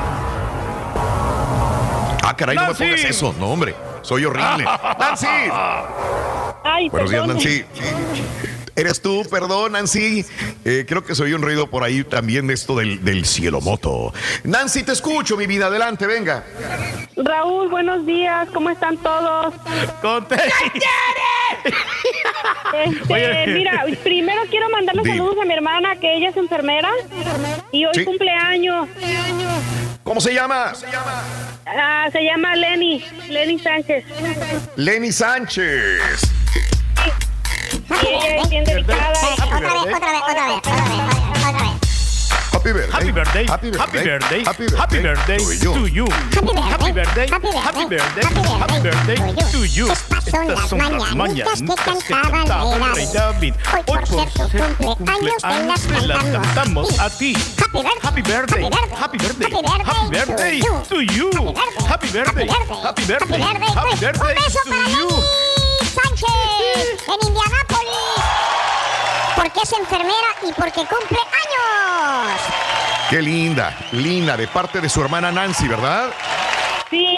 Ah, 2.22 2.34
caray, 2.36 2.54
no 2.56 2.68
me 2.68 2.74
pongas 2.74 3.04
eso. 3.04 3.34
No, 3.38 3.48
hombre, 3.48 3.74
soy 4.02 4.24
horrible. 4.24 4.64
Nancy. 4.98 5.26
Ay, 6.62 6.88
Buenos 6.88 7.10
días. 7.10 7.26
Nancy. 7.26 7.64
Eres 8.80 9.02
tú, 9.02 9.26
perdón, 9.30 9.72
Nancy. 9.72 10.24
Eh, 10.64 10.86
creo 10.88 11.04
que 11.04 11.14
soy 11.14 11.34
un 11.34 11.42
ruido 11.42 11.66
por 11.66 11.84
ahí 11.84 12.02
también 12.02 12.46
de 12.46 12.54
esto 12.54 12.74
del, 12.74 13.04
del 13.04 13.26
cielo 13.26 13.60
moto. 13.60 14.14
Nancy, 14.44 14.82
te 14.84 14.92
escucho, 14.92 15.36
mi 15.36 15.46
vida. 15.46 15.66
Adelante, 15.66 16.06
venga. 16.06 16.44
Raúl, 17.14 17.68
buenos 17.68 18.06
días, 18.06 18.48
¿cómo 18.54 18.70
están 18.70 18.96
todos? 18.96 19.52
Este, 22.72 23.12
Oye. 23.12 23.46
mira, 23.48 23.84
primero 24.02 24.40
quiero 24.48 24.70
mandarle 24.70 25.02
Di. 25.02 25.10
saludos 25.10 25.36
a 25.42 25.44
mi 25.44 25.52
hermana, 25.52 25.96
que 25.96 26.16
ella 26.16 26.30
es 26.30 26.36
enfermera 26.38 26.88
y 27.72 27.84
hoy 27.84 27.92
Sí. 27.94 28.04
cumpleaños. 28.04 28.88
¿Cómo 30.04 30.20
se 30.22 30.32
llama? 30.32 30.72
Ah, 31.66 32.08
se 32.10 32.22
llama 32.24 32.56
Lenny, 32.56 33.04
Lenny 33.28 33.58
Sánchez. 33.58 34.04
Lenny 34.76 35.12
Sánchez. 35.12 36.00
Y 37.90 38.06
ella 38.06 38.36
es 38.42 38.48
bien 38.48 38.64
dedicada. 38.64 39.10
Otra 39.10 39.58
vez, 39.58 39.60
otra 39.60 39.72
vez, 39.72 39.86
otra 39.94 40.12
vez, 40.12 40.22
otra 40.22 40.46
vez, 40.46 40.58
otra 40.58 41.52
vez. 41.52 41.70
Happy 42.52 42.72
birthday. 42.72 42.90
Happy 42.92 43.10
birthday. 43.12 43.46
Happy 43.46 43.70
Happy 43.78 43.98
birthday. 44.04 44.44
Happy 44.44 44.66
Happy 44.76 44.98
birthday. 45.00 45.38
birthday 45.38 45.74
to 45.74 45.86
you. 45.86 46.06
Happy 46.10 46.42
birthday. 46.42 46.70
Happy 46.70 46.92
birthday. 46.92 47.26
Happy 47.26 47.48
Happy 47.56 47.84
birthday. 47.86 48.22
birthday. 48.22 48.58
Happy 48.60 48.78
birthday 48.82 49.16
to 49.52 49.64
you. 49.64 49.86
Estas 49.90 50.68
son 50.68 50.98
las 50.98 51.14
mañanitas 51.14 51.62
que 52.06 52.12
cantaba 52.14 52.76
el 52.76 52.94
rey 52.94 53.08
David. 53.12 53.54
Hoy, 53.72 53.82
por 53.86 54.06
ser 54.06 54.28
tu 54.30 54.84
cumpleaños, 54.84 55.42
te 55.88 56.06
las 56.06 56.24
cantamos. 56.34 56.98
a 57.00 57.08
ti. 57.10 57.34
Happy 58.02 58.22
birthday. 58.22 58.64
Happy 59.00 59.18
birthday. 59.18 59.50
Happy 59.50 59.50
birthday. 59.50 59.52
Happy 59.84 60.10
birthday 60.10 60.60
to 60.88 61.00
you. 61.00 61.30
Happy 61.88 62.08
birthday. 62.12 62.46
Happy 62.48 63.04
birthday. 63.06 63.40
Happy 63.40 63.96
birthday 64.00 64.36
Un 64.36 64.44
beso 64.44 64.60
para. 64.68 64.88
Lenny 64.88 65.08
Sánchez 65.94 66.28
en 67.08 67.28
Indianápolis. 67.28 67.79
Porque 69.40 69.60
es 69.64 69.72
enfermera 69.72 70.28
y 70.42 70.52
porque 70.52 70.80
cumple 70.80 71.16
años. 71.18 72.40
Qué 73.08 73.22
linda, 73.22 73.74
linda, 73.92 74.36
de 74.36 74.46
parte 74.46 74.80
de 74.82 74.88
su 74.90 75.00
hermana 75.00 75.32
Nancy, 75.32 75.66
¿verdad? 75.66 76.10
Sí, 76.90 77.16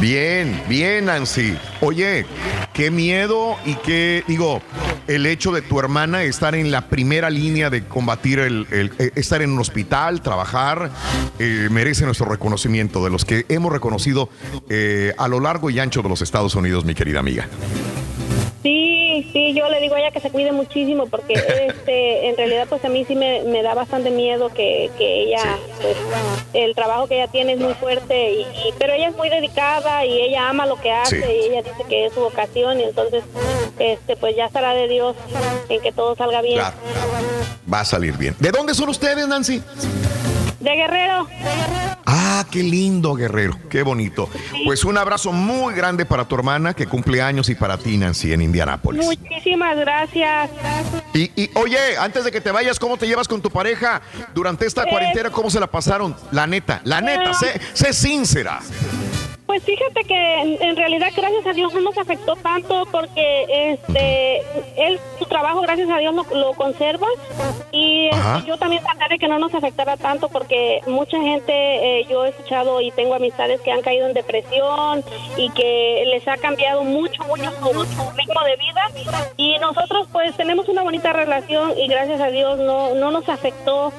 Bien, 0.00 0.62
bien, 0.68 1.06
Nancy. 1.06 1.58
Oye, 1.80 2.24
qué 2.72 2.88
miedo 2.92 3.56
y 3.66 3.74
qué, 3.74 4.22
digo, 4.28 4.62
el 5.08 5.26
hecho 5.26 5.50
de 5.50 5.60
tu 5.62 5.80
hermana 5.80 6.22
estar 6.22 6.54
en 6.54 6.70
la 6.70 6.82
primera 6.88 7.28
línea 7.30 7.68
de 7.68 7.84
combatir 7.84 8.38
el, 8.38 8.68
el- 8.70 8.92
eh, 9.00 9.10
estar 9.16 9.42
en 9.42 9.50
un 9.50 9.58
hospital, 9.58 10.22
trabajar, 10.22 10.92
eh, 11.40 11.66
merece 11.72 12.04
nuestro 12.04 12.26
reconocimiento 12.26 13.02
de 13.02 13.10
los 13.10 13.24
que 13.24 13.44
hemos 13.48 13.72
reconocido 13.72 14.28
eh, 14.68 15.12
a 15.18 15.26
lo 15.26 15.40
largo 15.40 15.68
y 15.68 15.80
ancho 15.80 16.00
de 16.02 16.08
los 16.08 16.22
Estados 16.22 16.54
Unidos, 16.54 16.84
mi 16.84 16.94
querida 16.94 17.18
amiga. 17.18 17.48
Sí, 19.22 19.30
sí, 19.32 19.54
yo 19.54 19.68
le 19.68 19.80
digo 19.80 19.94
a 19.94 20.00
ella 20.00 20.10
que 20.10 20.20
se 20.20 20.30
cuide 20.30 20.52
muchísimo 20.52 21.06
porque 21.06 21.32
este, 21.68 22.28
en 22.28 22.36
realidad 22.36 22.66
pues 22.68 22.84
a 22.84 22.88
mí 22.88 23.04
sí 23.06 23.14
me, 23.14 23.42
me 23.42 23.62
da 23.62 23.74
bastante 23.74 24.10
miedo 24.10 24.48
que, 24.50 24.90
que 24.98 25.22
ella, 25.24 25.58
pues, 25.80 25.96
el 26.54 26.74
trabajo 26.74 27.06
que 27.06 27.16
ella 27.16 27.28
tiene 27.30 27.52
es 27.54 27.60
muy 27.60 27.74
fuerte, 27.74 28.32
y, 28.32 28.40
y- 28.42 28.74
pero 28.78 28.92
ella 28.94 29.08
es 29.08 29.16
muy 29.16 29.28
dedicada 29.28 30.04
y 30.04 30.20
ella 30.20 30.48
ama 30.48 30.66
lo 30.66 30.76
que 30.80 30.90
hace 30.92 31.20
Sí. 31.20 31.24
y 31.26 31.46
ella 31.52 31.62
dice 31.62 31.84
que 31.88 32.06
es 32.06 32.12
su 32.12 32.20
vocación 32.20 32.80
y 32.80 32.84
entonces 32.84 33.24
este 33.78 34.16
pues 34.16 34.34
ya 34.36 34.46
estará 34.46 34.74
de 34.74 34.88
Dios 34.88 35.14
en 35.68 35.80
que 35.80 35.92
todo 35.92 36.16
salga 36.16 36.42
bien. 36.42 36.56
Claro, 36.58 36.76
va 37.72 37.80
a 37.80 37.84
salir 37.84 38.16
bien. 38.16 38.34
¿De 38.38 38.50
dónde 38.50 38.74
son 38.74 38.88
ustedes, 38.88 39.26
Nancy? 39.28 39.62
De 40.60 40.70
Guerrero. 40.74 41.26
Ah, 42.06 42.44
qué 42.50 42.62
lindo, 42.62 43.14
guerrero. 43.14 43.56
Qué 43.68 43.82
bonito. 43.82 44.28
Pues 44.64 44.84
un 44.84 44.96
abrazo 44.98 45.30
muy 45.32 45.74
grande 45.74 46.04
para 46.06 46.24
tu 46.26 46.34
hermana 46.34 46.74
que 46.74 46.86
cumple 46.86 47.20
años 47.22 47.48
y 47.48 47.54
para 47.54 47.76
ti, 47.78 47.96
Nancy, 47.96 48.32
en 48.32 48.40
Indianápolis. 48.42 49.04
Muchísimas 49.04 49.76
gracias. 49.76 50.50
Y, 51.14 51.30
y, 51.40 51.50
oye, 51.54 51.78
antes 51.98 52.24
de 52.24 52.32
que 52.32 52.40
te 52.40 52.50
vayas, 52.50 52.78
¿cómo 52.78 52.96
te 52.96 53.06
llevas 53.06 53.28
con 53.28 53.40
tu 53.42 53.50
pareja 53.50 54.00
durante 54.34 54.66
esta 54.66 54.82
Eh. 54.84 54.86
cuarentena? 54.90 55.30
¿Cómo 55.30 55.50
se 55.50 55.60
la 55.60 55.66
pasaron? 55.66 56.16
La 56.32 56.46
neta, 56.46 56.80
la 56.84 57.00
neta, 57.00 57.34
sé, 57.34 57.60
sé 57.74 57.92
sincera. 57.92 58.60
Pues 59.48 59.64
fíjate 59.64 60.04
que 60.04 60.40
en, 60.42 60.62
en 60.62 60.76
realidad 60.76 61.08
gracias 61.16 61.46
a 61.46 61.54
Dios 61.54 61.72
no 61.72 61.80
nos 61.80 61.96
afectó 61.96 62.36
tanto 62.36 62.84
porque 62.92 63.46
este 63.72 64.42
él 64.76 65.00
su 65.18 65.24
trabajo 65.24 65.62
gracias 65.62 65.88
a 65.88 65.96
Dios 65.96 66.14
lo, 66.14 66.24
lo 66.34 66.52
conserva. 66.52 67.06
Y 67.72 68.08
este, 68.08 68.16
Ajá. 68.16 68.44
yo 68.46 68.58
también 68.58 68.82
traté 68.82 69.14
de 69.14 69.18
que 69.18 69.26
no 69.26 69.38
nos 69.38 69.54
afectara 69.54 69.96
tanto 69.96 70.28
porque 70.28 70.82
mucha 70.86 71.18
gente 71.18 71.52
eh, 71.54 72.06
yo 72.10 72.26
he 72.26 72.28
escuchado 72.28 72.82
y 72.82 72.90
tengo 72.90 73.14
amistades 73.14 73.62
que 73.62 73.72
han 73.72 73.80
caído 73.80 74.06
en 74.06 74.12
depresión 74.12 75.02
y 75.38 75.48
que 75.52 76.04
les 76.06 76.28
ha 76.28 76.36
cambiado 76.36 76.84
mucho 76.84 77.24
mucho 77.24 77.50
su, 77.52 77.68
su 77.72 78.10
ritmo 78.16 78.42
de 78.44 78.56
vida. 78.56 79.22
Y 79.38 79.58
nosotros 79.60 80.08
pues 80.12 80.36
tenemos 80.36 80.68
una 80.68 80.82
bonita 80.82 81.14
relación 81.14 81.72
y 81.78 81.88
gracias 81.88 82.20
a 82.20 82.28
Dios 82.28 82.58
no 82.58 82.94
no 82.94 83.10
nos 83.10 83.26
afectó 83.30 83.94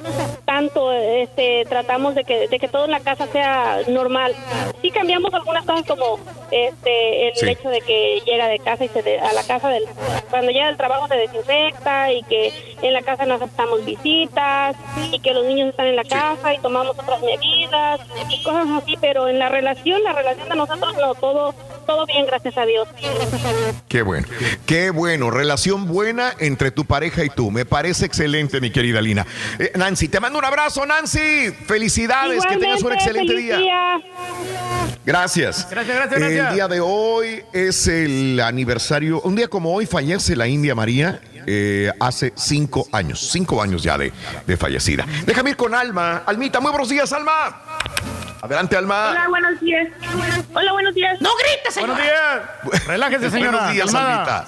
tanto 0.45 0.91
este 0.91 1.65
tratamos 1.67 2.13
de 2.13 2.23
que 2.23 2.47
de 2.47 2.59
que 2.59 2.67
todo 2.67 2.85
en 2.85 2.91
la 2.91 2.99
casa 2.99 3.25
sea 3.25 3.79
normal. 3.87 4.35
Sí 4.83 4.91
cambiamos 4.91 5.33
algunas 5.39 5.65
cosas 5.65 5.85
como 5.87 6.19
este 6.51 7.27
el 7.29 7.35
Sí. 7.35 7.49
hecho 7.49 7.69
de 7.69 7.81
que 7.81 8.21
llega 8.25 8.47
de 8.47 8.59
casa 8.59 8.85
y 8.85 8.89
se 8.89 9.01
de- 9.01 9.19
a 9.19 9.33
la 9.33 9.43
casa 9.43 9.69
del 9.69 9.83
cuando 10.29 10.51
llega 10.51 10.67
del 10.67 10.77
trabajo 10.77 11.07
se 11.07 11.15
desinfecta 11.15 12.11
y 12.11 12.23
que 12.23 12.53
en 12.81 12.93
la 12.93 13.01
casa 13.01 13.25
no 13.25 13.35
aceptamos 13.35 13.83
visitas 13.85 14.75
y 15.11 15.19
que 15.19 15.33
los 15.33 15.45
niños 15.45 15.69
están 15.69 15.87
en 15.87 15.95
la 15.95 16.03
casa 16.03 16.53
y 16.53 16.59
tomamos 16.59 16.97
otras 16.97 17.21
medidas 17.21 17.99
y 18.29 18.43
cosas 18.43 18.67
así 18.81 18.95
pero 19.01 19.27
en 19.27 19.39
la 19.39 19.49
relación 19.49 20.03
la 20.03 20.13
relación 20.13 20.49
de 20.49 20.55
nosotros 20.55 20.95
no 20.97 21.15
todo 21.15 21.53
todo 21.89 22.05
bien 22.05 22.27
gracias 22.27 22.55
a 22.55 22.65
Dios 22.67 22.87
Qué 23.87 24.03
bueno, 24.03 24.27
qué 24.67 24.91
bueno. 24.91 25.31
Relación 25.31 25.87
buena 25.87 26.33
entre 26.37 26.69
tu 26.69 26.85
pareja 26.85 27.23
y 27.23 27.29
tú. 27.29 27.49
Me 27.49 27.65
parece 27.65 28.05
excelente, 28.05 28.61
mi 28.61 28.69
querida 28.69 29.01
Lina. 29.01 29.25
Eh, 29.57 29.71
Nancy, 29.75 30.07
te 30.07 30.19
mando 30.19 30.37
un 30.37 30.45
abrazo, 30.45 30.85
Nancy. 30.85 31.51
Felicidades, 31.65 32.45
que 32.45 32.57
tengas 32.57 32.83
un 32.83 32.93
excelente 32.93 33.33
feliz 33.33 33.57
día. 33.57 33.99
Gracias. 35.03 35.67
Gracias, 35.71 35.95
gracias, 35.95 36.19
gracias. 36.19 36.49
El 36.49 36.53
día 36.55 36.67
de 36.67 36.79
hoy 36.79 37.41
es 37.53 37.87
el 37.87 38.39
aniversario. 38.39 39.21
Un 39.21 39.35
día 39.35 39.47
como 39.47 39.73
hoy 39.73 39.87
fallece 39.87 40.35
la 40.35 40.47
India 40.47 40.75
María. 40.75 41.19
eh, 41.47 41.91
hace 41.99 42.31
cinco 42.35 42.87
años, 42.91 43.19
cinco 43.31 43.61
años 43.63 43.81
ya 43.81 43.97
de, 43.97 44.13
de 44.45 44.57
fallecida. 44.57 45.07
Déjame 45.25 45.51
ir 45.51 45.55
con 45.55 45.73
Alma. 45.73 46.17
Almita, 46.27 46.59
muy 46.59 46.69
buenos 46.69 46.89
días, 46.89 47.11
Alma. 47.13 47.61
Adelante, 48.41 48.77
Alma. 48.77 49.09
Hola, 49.11 49.27
buenos 49.27 49.59
días. 49.59 49.87
Hola, 50.53 50.71
buenos 50.71 50.95
días. 50.95 51.19
No 51.19 51.29
grites, 51.35 51.77
Buenos 51.77 51.97
días. 51.97 52.85
Relájese, 52.87 53.29
señora. 53.31 53.51
Buenos 53.57 53.73
días. 53.73 53.93
Almita. 53.95 54.45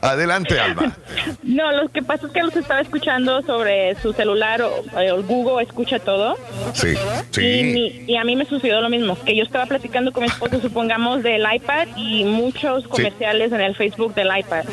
Adelante, 0.00 0.58
Alma. 0.60 0.92
No, 1.42 1.72
lo 1.72 1.88
que 1.90 2.02
pasa 2.02 2.26
es 2.26 2.32
que 2.32 2.42
los 2.42 2.54
estaba 2.56 2.80
escuchando 2.80 3.42
sobre 3.42 3.94
su 4.00 4.12
celular 4.12 4.62
o, 4.62 4.82
o 4.94 4.98
el 5.00 5.22
Google 5.24 5.62
escucha 5.64 5.98
todo. 5.98 6.36
Sí, 6.74 6.88
Y, 6.88 7.34
sí. 7.34 7.62
mi- 7.64 8.04
y 8.12 8.16
a 8.16 8.24
mí 8.24 8.36
me 8.36 8.44
sucedió 8.46 8.80
lo 8.80 8.88
mismo, 8.88 9.18
que 9.24 9.34
yo 9.36 9.42
estaba 9.42 9.66
platicando 9.66 10.12
con 10.12 10.22
mi 10.22 10.28
esposo, 10.28 10.60
supongamos, 10.60 11.22
del 11.22 11.44
iPad 11.52 11.88
y 11.96 12.24
muchos 12.24 12.86
comerciales 12.88 13.52
en 13.52 13.60
el 13.60 13.74
Facebook 13.74 14.14
del 14.14 14.28
iPad. 14.36 14.64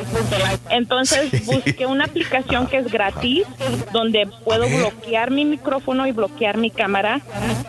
Entonces 0.70 1.46
busqué 1.46 1.86
una 1.86 2.06
aplicación 2.06 2.68
que 2.68 2.78
es 2.78 2.92
gratis, 2.92 3.44
donde 3.92 4.28
puedo 4.46 4.68
bloquear 4.68 5.32
mi 5.32 5.46
micrófono 5.46 6.06
y 6.08 6.12
bloquear 6.12 6.58
mi 6.58 6.70
cámara 6.70 7.22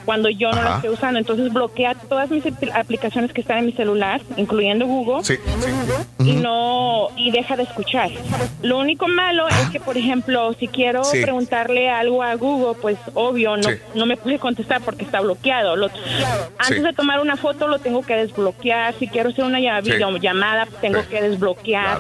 cuando 0.05 0.29
yo 0.29 0.51
no 0.53 0.61
Ajá. 0.61 0.78
Esté 0.79 0.91
usando. 0.91 1.19
Entonces 1.19 1.53
bloquea 1.53 1.95
todas 1.95 2.31
mis 2.31 2.45
apl- 2.45 2.73
aplicaciones 2.75 3.33
que 3.33 3.41
están 3.41 3.59
en 3.59 3.67
mi 3.67 3.73
celular, 3.73 4.21
incluyendo 4.37 4.87
Google 4.87 5.25
Sí, 5.25 5.35
y 6.25 6.33
no 6.37 7.09
y 7.17 7.31
deja 7.31 7.57
de 7.57 7.63
escuchar. 7.65 8.11
Lo 8.63 8.79
único 8.79 9.07
malo 9.09 9.47
es 9.49 9.71
que, 9.71 9.81
por 9.81 9.97
ejemplo, 9.97 10.53
si 10.55 10.69
quiero 10.69 11.05
Sí. 11.05 11.23
preguntarle 11.23 11.89
algo 11.91 12.23
a 12.23 12.35
Google, 12.35 12.77
pues 12.81 12.97
obvio 13.15 13.57
no 13.57 13.69
no 13.95 14.07
me 14.07 14.17
puede 14.17 14.39
contestar 14.39 14.81
porque 14.81 15.05
está 15.05 15.21
bloqueado. 15.21 15.77
Lo- 15.77 15.91
antes 16.59 16.83
de 16.83 16.93
tomar 16.93 17.21
una 17.21 17.37
foto 17.37 17.69
lo 17.69 17.79
tengo 17.79 18.03
que 18.03 18.15
desbloquear. 18.17 18.95
Si 18.99 19.09
quiero 19.09 19.31
hacer 19.31 19.45
una 19.45 19.59
videollamada 19.81 20.67
tengo 20.81 21.01
que 21.09 21.21
desbloquear. 21.23 21.99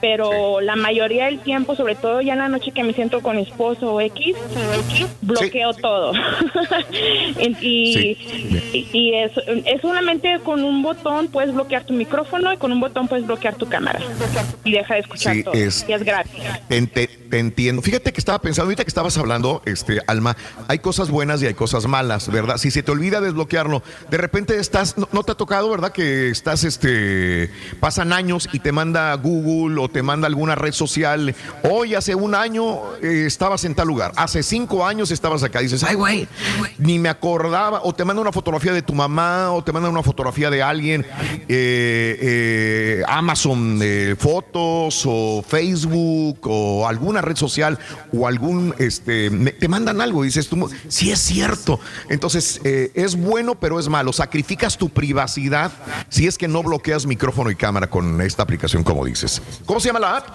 Pero 0.00 0.60
la 0.60 0.76
mayoría 0.76 1.26
del 1.26 1.38
tiempo, 1.40 1.74
sobre 1.76 1.94
todo 1.94 2.20
ya 2.20 2.32
en 2.34 2.38
la 2.40 2.48
noche 2.48 2.70
que 2.72 2.82
me 2.84 2.92
siento 2.92 3.20
con 3.20 3.36
mi 3.36 3.42
esposo 3.42 3.94
o 3.94 4.00
X, 4.00 4.36
bloqueo 5.22 5.74
todo. 5.74 6.12
y, 7.40 7.56
y, 7.60 8.05
y 8.12 9.14
es, 9.14 9.32
es 9.64 9.80
solamente 9.80 10.38
con 10.44 10.62
un 10.62 10.82
botón 10.82 11.28
puedes 11.28 11.52
bloquear 11.54 11.84
tu 11.84 11.92
micrófono 11.94 12.52
y 12.52 12.56
con 12.56 12.72
un 12.72 12.80
botón 12.80 13.08
puedes 13.08 13.26
bloquear 13.26 13.54
tu 13.56 13.68
cámara. 13.68 14.00
Y 14.64 14.72
deja 14.72 14.94
de 14.94 15.00
escuchar 15.00 15.34
Sí, 15.34 15.42
todo. 15.42 15.54
es- 15.54 15.84
Y 15.88 15.92
es 15.92 16.02
gratis. 16.04 16.32
Te, 16.68 16.86
te- 16.86 17.06
te 17.06 17.38
entiendo. 17.38 17.82
Fíjate 17.82 18.12
que 18.12 18.20
estaba 18.20 18.38
pensando, 18.40 18.66
ahorita 18.66 18.84
que 18.84 18.88
estabas 18.88 19.16
hablando, 19.18 19.62
este, 19.64 20.00
Alma, 20.06 20.36
hay 20.68 20.78
cosas 20.78 21.10
buenas 21.10 21.42
y 21.42 21.46
hay 21.46 21.54
cosas 21.54 21.86
malas, 21.86 22.30
¿verdad? 22.30 22.56
Si 22.58 22.70
se 22.70 22.82
te 22.82 22.90
olvida 22.92 23.20
desbloquearlo, 23.20 23.82
de 24.10 24.16
repente 24.16 24.58
estás, 24.58 24.96
no, 24.96 25.08
no 25.12 25.22
te 25.24 25.32
ha 25.32 25.34
tocado, 25.34 25.68
¿verdad? 25.70 25.92
Que 25.92 26.30
estás, 26.30 26.62
este, 26.64 27.50
pasan 27.80 28.12
años 28.12 28.48
y 28.52 28.60
te 28.60 28.70
manda 28.72 29.12
Google 29.14 29.80
o 29.80 29.88
te 29.88 30.02
manda 30.02 30.26
alguna 30.26 30.54
red 30.54 30.72
social. 30.72 31.34
Hoy, 31.64 31.94
hace 31.94 32.14
un 32.14 32.34
año, 32.34 32.80
eh, 33.02 33.24
estabas 33.26 33.64
en 33.64 33.74
tal 33.74 33.88
lugar. 33.88 34.12
Hace 34.16 34.42
cinco 34.42 34.86
años 34.86 35.10
estabas 35.10 35.42
acá. 35.42 35.60
Dices, 35.60 35.82
ay, 35.82 35.94
güey, 35.96 36.28
ni 36.78 36.98
me 36.98 37.08
acordaba. 37.08 37.80
O 37.82 37.92
te 37.96 38.04
manda 38.04 38.20
una 38.22 38.32
fotografía 38.32 38.72
de 38.72 38.82
tu 38.82 38.92
mamá 38.94 39.50
o 39.52 39.62
te 39.64 39.72
manda 39.72 39.88
una 39.88 40.02
fotografía 40.02 40.50
de 40.50 40.62
alguien. 40.62 41.04
eh, 41.48 42.18
eh, 42.20 43.02
Amazon 43.08 43.78
eh, 43.82 44.14
Fotos 44.18 45.02
o 45.06 45.42
Facebook 45.46 46.38
o 46.44 46.86
alguna 46.86 47.20
red 47.22 47.36
social 47.36 47.78
o 48.12 48.26
algún, 48.26 48.74
este, 48.78 49.30
me- 49.30 49.52
te 49.52 49.68
mandan 49.68 50.00
algo 50.00 50.24
y 50.24 50.28
dices 50.28 50.48
tú, 50.48 50.68
sí 50.88 51.10
es 51.10 51.18
cierto. 51.20 51.80
Entonces, 52.08 52.60
eh, 52.64 52.90
es 52.94 53.16
bueno, 53.16 53.54
pero 53.56 53.78
es 53.80 53.88
malo. 53.88 54.12
Sacrificas 54.12 54.76
tu 54.76 54.88
privacidad 54.90 55.72
si 56.08 56.26
es 56.26 56.36
que 56.38 56.48
no 56.48 56.62
bloqueas 56.62 57.06
micrófono 57.06 57.50
y 57.50 57.56
cámara 57.56 57.88
con 57.88 58.20
esta 58.20 58.42
aplicación, 58.42 58.84
como 58.84 59.04
dices. 59.04 59.40
¿Cómo 59.64 59.80
se 59.80 59.88
llama 59.88 60.00
la 60.00 60.16
app? 60.18 60.26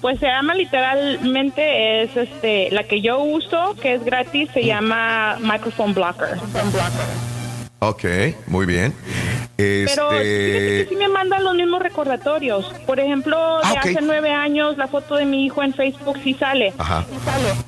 Pues 0.00 0.18
se 0.20 0.26
llama 0.26 0.54
literalmente, 0.54 2.02
es 2.02 2.16
este 2.16 2.70
la 2.70 2.84
que 2.84 3.00
yo 3.00 3.18
uso, 3.18 3.74
que 3.80 3.94
es 3.94 4.04
gratis, 4.04 4.48
se 4.52 4.64
llama 4.64 5.38
Microphone 5.40 5.85
Blocker. 5.94 6.38
Ok, 7.80 8.04
muy 8.46 8.66
bien. 8.66 8.94
Pero 9.56 10.10
fíjate 10.10 10.22
que 10.24 10.80
Este, 10.80 10.88
sí 10.94 10.96
me 10.96 11.08
mandan 11.08 11.44
los 11.44 11.54
mismos 11.54 11.80
recordatorios. 11.82 12.66
Por 12.86 13.00
ejemplo, 13.00 13.36
de 13.58 13.62
Ah, 13.64 13.72
ok. 13.72 13.78
hace 13.78 13.98
nueve 14.02 14.30
años, 14.32 14.76
la 14.76 14.88
foto 14.88 15.16
de 15.16 15.24
mi 15.26 15.44
hijo 15.46 15.62
en 15.62 15.72
Facebook 15.74 16.18
sí 16.24 16.34
sale. 16.34 16.72
Ajá. 16.78 17.04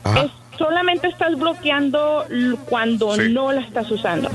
Ajá. 0.05 0.21
Es- 0.23 0.31
solamente 0.59 1.09
estás 1.09 1.37
bloqueando 1.39 2.25
cuando 2.69 3.15
Sí. 3.15 3.29
no 3.33 3.53
la 3.53 3.61
estás 3.63 3.91
usando. 3.91 4.29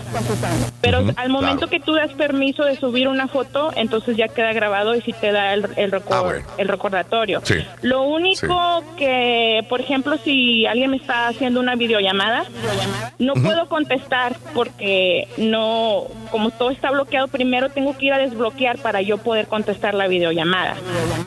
Pero 0.82 1.00
al 1.16 1.30
momento 1.30 1.68
claro. 1.68 1.69
que 1.69 1.80
tú 1.80 1.93
das 1.93 2.11
permiso 2.14 2.64
de 2.64 2.76
subir 2.77 3.08
una 3.08 3.27
foto, 3.27 3.72
entonces 3.76 4.18
ya 4.18 4.27
queda 4.27 4.53
grabado 4.53 4.95
y 4.95 5.02
sí 5.02 5.14
te 5.14 5.32
da 5.32 5.53
el, 5.53 5.68
el, 5.76 5.92
recor- 5.92 6.14
Ah, 6.16 6.22
bueno. 6.22 6.45
el 6.58 6.68
recordatorio. 6.68 7.42
Sí. 7.43 7.56
Lo 7.82 8.03
único 8.03 8.84
que, 8.98 9.66
por 9.69 9.82
ejemplo, 9.82 10.18
si 10.18 10.66
alguien 10.66 10.92
me 10.92 10.98
está 10.98 11.27
haciendo 11.27 11.60
una 11.60 11.76
videollamada, 11.76 12.45
no 13.19 13.34
puedo 13.34 13.68
contestar 13.68 14.35
porque 14.53 15.27
no, 15.38 16.03
como 16.32 16.52
todo 16.52 16.69
está 16.72 16.92
bloqueado, 16.92 17.27
primero 17.27 17.69
tengo 17.69 17.98
que 17.98 18.06
ir 18.08 18.14
a 18.14 18.18
desbloquear 18.18 18.77
para 18.80 19.02
yo 19.02 19.18
poder 19.18 19.48
contestar 19.48 19.93
la 19.93 20.08
videollamada. 20.08 20.76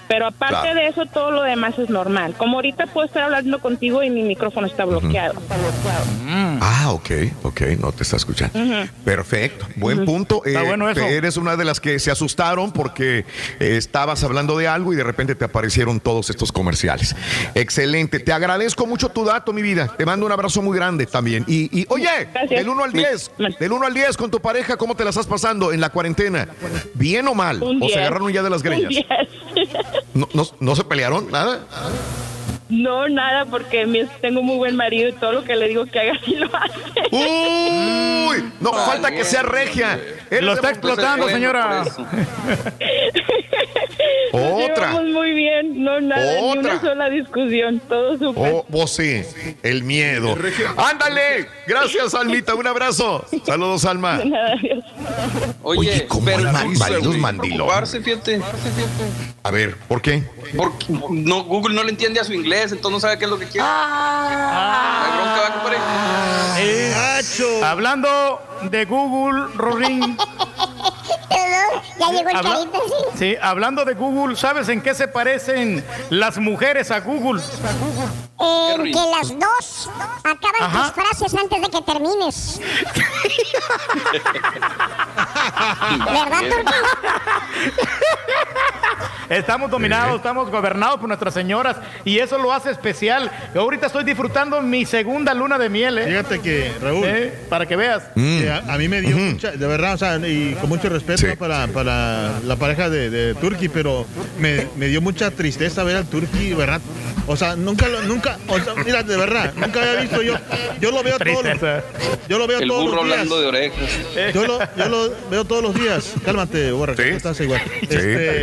Pero 0.08 0.26
aparte 0.26 0.47
Claro. 0.60 0.75
de 0.81 0.86
eso, 0.89 1.07
todo 1.07 1.31
lo 1.31 1.42
demás 1.42 1.78
es 1.78 1.91
normal. 1.91 2.34
Como 2.39 2.57
ahorita 2.57 2.86
puedo 2.86 3.07
estar 3.07 3.25
hablando 3.25 3.58
contigo 3.58 4.02
y 4.02 4.10
mi 4.10 4.23
micrófono 4.23 4.66
está 4.66 4.84
bloqueado. 4.86 5.40
Ah, 6.60 6.90
ok, 6.92 7.10
ok, 7.42 7.60
no 7.78 7.92
te 7.92 8.02
está 8.02 8.16
escuchando. 8.16 8.58
Perfecto, 9.05 9.66
buen 9.76 10.05
punto. 10.05 10.42
Está 10.44 10.62
Eh, 10.62 10.66
bueno 10.66 10.89
eso. 10.89 11.00
Eres 11.00 11.36
una 11.36 11.56
de 11.56 11.65
las 11.65 11.81
que 11.81 11.98
se 11.98 12.10
asustaron 12.10 12.73
porque 12.73 13.20
eh, 13.60 13.76
estabas 13.76 14.23
hablando 14.24 14.56
de 14.56 14.68
algo 14.68 14.92
y 14.92 14.97
de 14.97 15.05
repente 15.05 15.34
te 15.34 15.44
aparecieron 15.44 16.00
todos 16.00 16.31
estos 16.31 16.52
comerciales. 16.52 17.15
Excelente, 17.55 18.18
te 18.20 18.32
agradezco 18.32 18.86
mucho 18.86 19.08
tu 19.10 19.24
dato, 19.24 19.52
mi 19.52 19.62
vida. 19.62 19.94
Te 19.97 20.06
mando 20.06 20.26
un 20.26 20.32
abrazo 20.32 20.62
muy 20.62 20.76
grande 20.76 21.06
también. 21.06 21.44
Y, 21.47 21.81
y, 21.81 21.86
oye, 21.89 22.28
del 22.48 22.68
1 22.68 22.84
al 22.84 22.92
10, 22.92 23.31
del 23.58 23.73
1 23.73 23.86
al 23.86 23.94
10 23.94 24.16
con 24.16 24.31
tu 24.31 24.40
pareja, 24.40 24.76
¿cómo 24.76 24.94
te 24.94 25.05
la 25.05 25.10
estás 25.10 25.26
pasando 25.26 25.73
en 25.73 25.81
la 25.81 25.90
cuarentena? 25.90 26.48
¿Bien 26.94 27.26
o 27.28 27.34
mal? 27.34 27.62
Un 27.62 27.76
¿O 27.82 27.86
se 27.89 27.94
10. 27.94 27.97
agarraron 27.98 28.32
ya 28.32 28.42
de 28.42 28.50
las 28.50 28.58
Un 28.60 28.65
greñas? 28.65 28.90
10. 28.90 29.06
¿No, 30.15 30.28
no, 30.34 30.44
no 30.60 30.76
se 30.76 30.84
pelearon? 30.84 31.31
¿Nada? 31.31 31.60
No, 32.68 33.08
nada, 33.08 33.44
porque 33.44 33.86
mi- 33.86 34.04
tengo 34.20 34.42
muy 34.42 34.56
buen 34.56 34.74
marido 34.76 35.08
y 35.08 35.12
todo 35.12 35.32
lo 35.32 35.44
que 35.44 35.54
le 35.54 35.68
digo 35.68 35.86
que 35.86 36.00
haga, 36.00 36.18
sí 36.24 36.34
lo 36.34 36.46
hace. 36.56 36.74
Uy, 37.12 38.52
no 38.60 38.72
falta 38.72 39.10
que 39.12 39.24
sea 39.24 39.42
regia. 39.44 40.00
Lo 40.40 40.52
está 40.54 40.66
de 40.68 40.72
explotando, 40.72 41.28
señora. 41.28 41.84
Otra. 44.32 44.88
llevamos 44.90 45.04
muy 45.12 45.32
bien, 45.32 45.82
no 45.82 46.00
nada, 46.00 46.40
ni 46.40 46.48
Otra. 46.58 46.60
una 46.72 46.80
sola 46.80 47.10
discusión, 47.10 47.80
todo 47.88 48.18
súper. 48.18 48.52
Oh, 48.52 48.66
vos 48.68 48.90
sí, 48.94 49.22
el 49.62 49.82
miedo. 49.84 50.36
Ándale, 50.76 51.48
gracias 51.66 52.14
Almita, 52.16 52.54
un 52.54 52.66
abrazo. 52.66 53.24
Saludos 53.44 53.84
Alma. 53.84 54.20
Oye, 55.62 55.78
Oye, 55.80 56.06
¿cómo 56.06 56.24
pero 56.26 56.38
hay 56.38 56.44
no 56.44 56.52
ma- 56.52 56.64
usa, 56.66 56.78
maridos 56.86 57.06
güey, 57.06 57.20
mandilones? 57.20 57.56
preocuparse, 57.56 58.00
fíjate. 58.02 58.40
A 59.42 59.50
ver, 59.50 59.76
¿por 59.88 60.02
qué? 60.02 60.22
Porque 60.56 60.86
no, 61.10 61.44
Google 61.44 61.74
no 61.74 61.82
le 61.84 61.90
entiende 61.90 62.20
a 62.20 62.24
su 62.24 62.32
inglés, 62.34 62.55
entonces 62.62 62.90
no 62.90 63.00
sabe 63.00 63.18
qué 63.18 63.24
es 63.24 63.30
lo 63.30 63.38
que 63.38 63.46
quiere. 63.46 63.66
Ah. 63.68 65.02
Hay 65.04 65.12
bronca, 65.12 65.40
va, 65.40 65.54
compadre. 65.54 65.78
Eh, 66.58 67.62
hablando 67.64 68.40
de 68.62 68.84
Google, 68.84 69.46
Rorín. 69.54 70.16
Ya 71.98 72.10
llegó 72.10 72.28
el 72.28 72.36
Habla- 72.36 72.50
carita, 72.50 72.78
sí. 72.86 73.18
Sí, 73.18 73.36
hablando 73.40 73.84
de 73.84 73.94
Google, 73.94 74.36
¿sabes 74.36 74.68
en 74.68 74.80
qué 74.82 74.94
se 74.94 75.08
parecen 75.08 75.84
las 76.10 76.36
mujeres 76.38 76.90
a 76.90 77.00
Google? 77.00 77.40
Eh, 78.38 78.74
que 78.84 78.92
las 78.92 79.28
dos 79.30 79.90
acaban 80.18 80.60
Ajá. 80.60 80.82
tus 80.84 80.92
frases 81.04 81.34
antes 81.34 81.60
de 81.62 81.68
que 81.70 81.82
termines. 81.82 82.60
¿Verdad, 86.06 86.40
Turco? 86.50 86.72
Estamos 89.28 89.70
dominados, 89.70 90.16
estamos 90.16 90.50
gobernados 90.50 90.98
por 91.00 91.08
nuestras 91.08 91.34
señoras 91.34 91.76
y 92.04 92.18
eso 92.18 92.38
lo 92.38 92.52
hace 92.52 92.70
especial. 92.70 93.30
Yo 93.54 93.62
ahorita 93.62 93.86
estoy 93.86 94.04
disfrutando 94.04 94.60
mi 94.62 94.84
segunda 94.86 95.34
luna 95.34 95.58
de 95.58 95.68
miel, 95.68 95.98
¿eh? 95.98 96.06
Fíjate 96.06 96.40
que, 96.40 96.72
Raúl. 96.80 97.04
Eh, 97.04 97.46
Para 97.48 97.66
que 97.66 97.74
veas. 97.74 98.04
Que 98.47 98.52
a, 98.52 98.75
a 98.75 98.78
mí 98.78 98.89
me 98.89 99.00
dio 99.00 99.16
mucha, 99.16 99.50
de 99.52 99.66
verdad, 99.66 99.94
o 99.94 99.99
sea, 99.99 100.16
y 100.28 100.55
con 100.60 100.68
mucho 100.68 100.89
respeto 100.89 101.26
para, 101.39 101.66
para 101.68 102.39
la 102.44 102.57
pareja 102.57 102.89
de, 102.89 103.10
de 103.10 103.34
Turki, 103.34 103.68
pero 103.68 104.07
me, 104.39 104.66
me 104.76 104.86
dio 104.89 105.00
mucha 105.00 105.31
tristeza 105.31 105.83
ver 105.84 105.97
al 105.97 106.07
Turki, 106.07 106.55
¿verdad? 106.55 106.81
O 107.28 107.36
sea, 107.36 107.57
nunca, 107.57 107.89
lo- 107.89 108.02
nunca, 108.02 108.39
o 108.47 108.58
sea, 108.60 108.75
mira, 108.84 109.02
de 109.02 109.16
verdad, 109.16 109.52
nunca 109.57 109.81
había 109.81 110.00
visto 110.00 110.23
yo, 110.23 110.34
yo 110.81 110.92
lo 110.92 111.02
veo 111.02 111.18
todos 111.18 111.44
los, 111.44 111.60
yo 112.28 112.39
lo 112.39 112.47
veo 112.47 112.60
El 112.60 112.68
todos 112.68 112.84
burro 112.84 112.97
los 112.99 113.05
días. 113.07 113.18
hablando 113.18 113.41
de 113.41 113.47
orejas. 113.49 113.91
Yo 114.33 114.47
lo, 114.47 114.58
yo 114.76 114.89
lo 114.89 115.12
veo 115.28 115.44
todos 115.44 115.62
los 115.62 115.75
días. 115.75 116.12
Cálmate, 116.25 116.70
borracho, 116.70 117.02
no 117.02 117.16
estás 117.16 117.41
igual. 117.41 117.60
Este, 117.83 118.42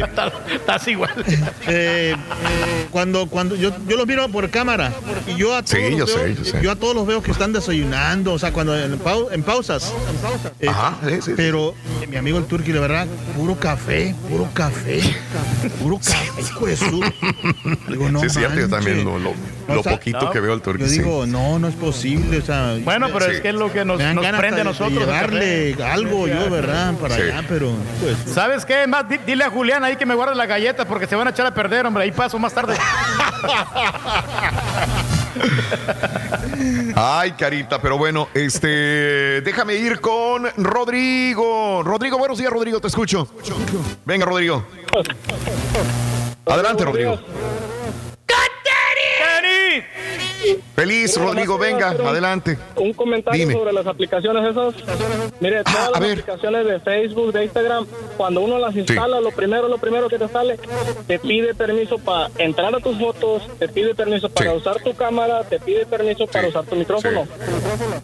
Estás 0.54 0.88
igual. 0.90 1.14
eh, 1.68 2.14
cuando 2.92 3.28
cuando 3.28 3.56
yo, 3.56 3.72
yo 3.88 3.96
los 3.96 4.06
miro 4.06 4.28
por 4.30 4.50
cámara 4.50 4.92
y 5.28 5.36
yo 5.38 5.56
a 5.56 5.64
todos 5.64 5.70
Sí, 5.80 5.96
los 5.96 6.00
yo 6.00 6.06
veo, 6.18 6.28
sé, 6.28 6.36
yo 6.36 6.44
sé. 6.46 6.60
yo 6.62 6.72
a 6.72 6.76
todos 6.76 6.94
los 6.96 7.08
veo 7.08 7.22
que 7.24 7.32
están 7.32 7.54
desayunando, 7.54 8.34
o 8.34 8.40
sea, 8.40 8.52
cuando 8.52 8.78
en, 8.78 9.00
pau- 9.00 9.30
en 9.32 9.44
pausas. 9.44 9.93
Eh, 10.60 10.68
Ajá, 10.70 10.96
sí, 11.04 11.10
sí, 11.16 11.22
sí. 11.22 11.34
Pero 11.36 11.74
eh, 12.02 12.08
mi 12.08 12.16
amigo 12.18 12.38
el 12.38 12.46
turqui, 12.46 12.72
de 12.72 12.80
verdad, 12.80 13.08
puro 13.36 13.56
café, 13.60 14.16
puro 14.30 14.48
café, 14.54 15.02
puro 15.82 15.98
café, 15.98 16.42
hijo 16.42 16.66
de 16.66 16.78
su. 16.78 17.02
Digo, 17.90 18.10
no 18.10 18.20
sí, 18.22 18.28
es 18.28 18.34
cierto, 18.34 18.56
yo 18.56 18.68
manches. 18.68 18.70
también 18.70 19.04
lo, 19.06 19.20
lo- 19.20 19.32
O 19.32 19.76
lo 19.76 19.84
sea, 19.84 19.94
poquito 19.94 20.30
que 20.32 20.40
veo 20.40 20.54
al 20.54 20.62
turco. 20.62 20.84
Yo 20.84 20.90
digo, 20.90 21.26
no, 21.26 21.60
no 21.60 21.68
es 21.68 21.76
posible, 21.76 22.40
o 22.40 22.46
sea. 22.46 22.76
Bueno, 22.84 23.08
pero 23.14 23.26
sí. 23.26 23.32
es 23.34 23.42
que 23.42 23.50
es 23.50 23.56
lo 23.56 23.72
que 23.72 23.86
nos, 23.86 24.00
nos 24.00 24.26
prende 24.38 24.62
a 24.62 24.64
nosotros. 24.64 24.94
el 24.94 25.00
llevarle 25.00 25.76
algo 25.84 26.28
yo, 26.28 26.50
¿verdad? 26.50 26.94
Para 26.96 27.16
Sí. 27.16 27.22
allá, 27.22 27.44
pero. 27.48 27.72
pues, 28.02 28.18
¿Sabes 28.34 28.66
qué? 28.66 28.88
Más, 28.88 29.08
di- 29.08 29.20
dile 29.26 29.44
a 29.46 29.50
Julián 29.50 29.84
ahí 29.84 29.96
que 29.96 30.06
me 30.06 30.16
guarde 30.16 30.36
las 30.36 30.48
galletas 30.48 30.86
porque 30.86 31.08
se 31.08 31.16
van 31.16 31.28
a 31.28 31.32
echar 31.32 31.46
a 31.46 31.54
perder, 31.54 31.86
hombre. 31.86 32.04
Ahí 32.04 32.12
paso 32.12 32.38
más 32.40 32.54
tarde. 32.54 32.76
Ay, 36.96 37.32
carita, 37.32 37.82
pero 37.82 37.98
bueno, 37.98 38.30
este, 38.34 39.42
déjame 39.42 39.76
ir 39.76 40.00
con 40.00 40.48
Rodrigo. 40.58 41.84
Rodrigo, 41.84 42.18
buenos 42.18 42.38
días, 42.38 42.52
Rodrigo, 42.52 42.80
te 42.80 42.88
escucho. 42.88 43.28
Venga, 44.06 44.26
Rodrigo. 44.26 44.66
Adelante, 46.46 46.86
Rodrigo. 46.86 47.20
Feliz, 50.76 51.16
Rodrigo, 51.20 51.58
venga, 51.60 51.90
adelante. 51.90 52.58
Un 52.78 52.94
comentario 52.94 53.40
Dime. 53.42 53.54
sobre 53.54 53.74
las 53.74 53.86
aplicaciones 53.86 54.44
esas. 54.50 54.74
Mire, 55.40 55.64
todas 55.64 55.92
las 55.92 56.00
ver. 56.00 56.12
aplicaciones 56.20 56.66
de 56.66 56.80
Facebook, 56.80 57.32
de 57.32 57.44
Instagram, 57.44 57.86
cuando 58.18 58.42
uno 58.42 58.58
las 58.58 58.76
instala, 58.76 59.22
lo 59.22 59.30
primero, 59.32 59.68
lo 59.68 59.78
primero 59.78 60.10
que 60.10 60.18
te 60.18 60.28
sale, 60.30 60.58
te 61.06 61.20
pide 61.20 61.54
permiso 61.54 62.00
para 62.00 62.30
entrar 62.40 62.74
a 62.74 62.80
tus 62.80 62.98
fotos, 62.98 63.44
te 63.60 63.68
pide 63.70 63.94
permiso 63.94 64.30
para 64.30 64.52
Sí. 64.52 64.58
usar 64.58 64.82
tu 64.82 64.96
cámara, 64.96 65.44
te 65.44 65.60
pide 65.60 65.86
permiso 65.86 66.26
para 66.26 66.48
usar 66.48 66.64
tu 66.66 66.76
micrófono. 66.76 67.28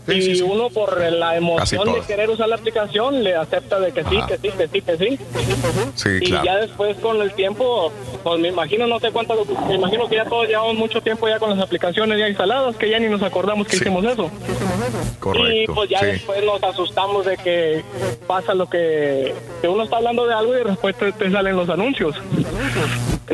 Y 0.08 0.40
uno 0.42 0.70
por 0.70 1.00
la 1.02 1.38
emoción 1.38 1.92
de 1.94 2.02
querer 2.02 2.30
usar 2.30 2.50
la 2.50 2.56
aplicación 2.56 3.24
le 3.24 3.36
acepta 3.36 3.80
de 3.80 3.92
que 3.92 4.04
sí, 4.04 4.18
Ajá. 4.18 4.28
que 4.28 4.38
sí, 4.38 4.50
que 4.56 4.68
sí, 4.68 4.82
que 4.82 4.98
sí. 4.98 5.20
Sí, 5.96 6.10
y 6.22 6.26
claro. 6.30 6.46
ya 6.46 6.56
después 6.58 6.98
con 6.98 7.20
el 7.22 7.34
tiempo, 7.34 7.92
pues 8.24 8.40
me 8.40 8.50
imagino, 8.50 8.86
no 8.86 9.00
sé 9.00 9.12
cuánto, 9.12 9.44
me 9.68 9.76
imagino 9.76 10.08
que 10.08 10.16
ya 10.18 10.26
todos 10.26 10.48
llevamos 10.48 10.76
mucho 10.76 11.02
tiempo 11.02 11.28
ya 11.28 11.40
con 11.40 11.50
las 11.50 11.60
aplicaciones 11.60 12.20
ya 12.20 12.28
instaladas, 12.30 12.59
que 12.78 12.90
ya 12.90 13.00
ni 13.00 13.08
nos 13.08 13.22
acordamos 13.22 13.68
que 13.68 13.76
hicimos 13.78 14.04
eso. 14.06 14.30
Y 14.30 15.20
Correcto. 15.20 15.76
pues 15.76 15.90
ya 15.90 16.00
sí. 16.00 16.06
después 16.08 16.44
nos 16.44 16.62
asustamos 16.64 17.26
de 17.26 17.38
que 17.38 17.84
pasa 18.28 18.54
lo 18.54 18.70
que, 18.70 19.34
que 19.62 19.68
uno 19.68 19.84
está 19.84 19.98
hablando 19.98 20.26
de 20.28 20.34
algo 20.34 20.54
y 20.58 20.64
después 20.64 20.96
te, 20.98 21.12
te 21.12 21.32
salen 21.32 21.56
los 21.56 21.70
anuncios. 21.70 22.16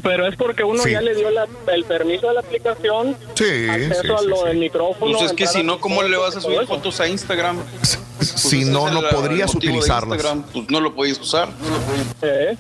Pero 0.04 0.28
es 0.28 0.36
porque 0.36 0.64
uno 0.64 0.82
Sí. 0.84 0.92
ya 0.92 1.02
le 1.02 1.16
dio 1.16 1.30
la- 1.32 1.48
el 1.74 1.84
permiso 1.86 2.28
de 2.28 2.34
la 2.36 2.40
aplicación, 2.42 3.16
Sí, 3.36 3.68
acceso 3.70 4.02
sí, 4.04 4.10
a 4.14 4.18
sí, 4.20 4.26
lo 4.28 4.36
sí. 4.38 4.44
del 4.48 4.58
micrófono. 4.58 5.18
Pues 5.18 5.32
es 5.32 5.34
que 5.34 5.48
si 5.48 5.60
a 5.60 5.64
no, 5.64 5.80
¿cómo 5.80 6.04
le 6.04 6.18
vas 6.18 6.36
a 6.36 6.42
subir 6.42 6.66
fotos 6.68 7.00
a 7.00 7.08
Instagram? 7.08 7.58
Pues 8.18 8.30
Si 8.30 8.62
ese 8.62 8.72
no, 8.72 8.90
no 8.90 9.02
podrías 9.10 9.54
utilizarlas. 9.54 10.22
Pues 10.54 10.70
no 10.70 10.80
lo 10.80 10.96
podías 10.96 11.20
usar. 11.20 11.50
Eh, 12.22 12.56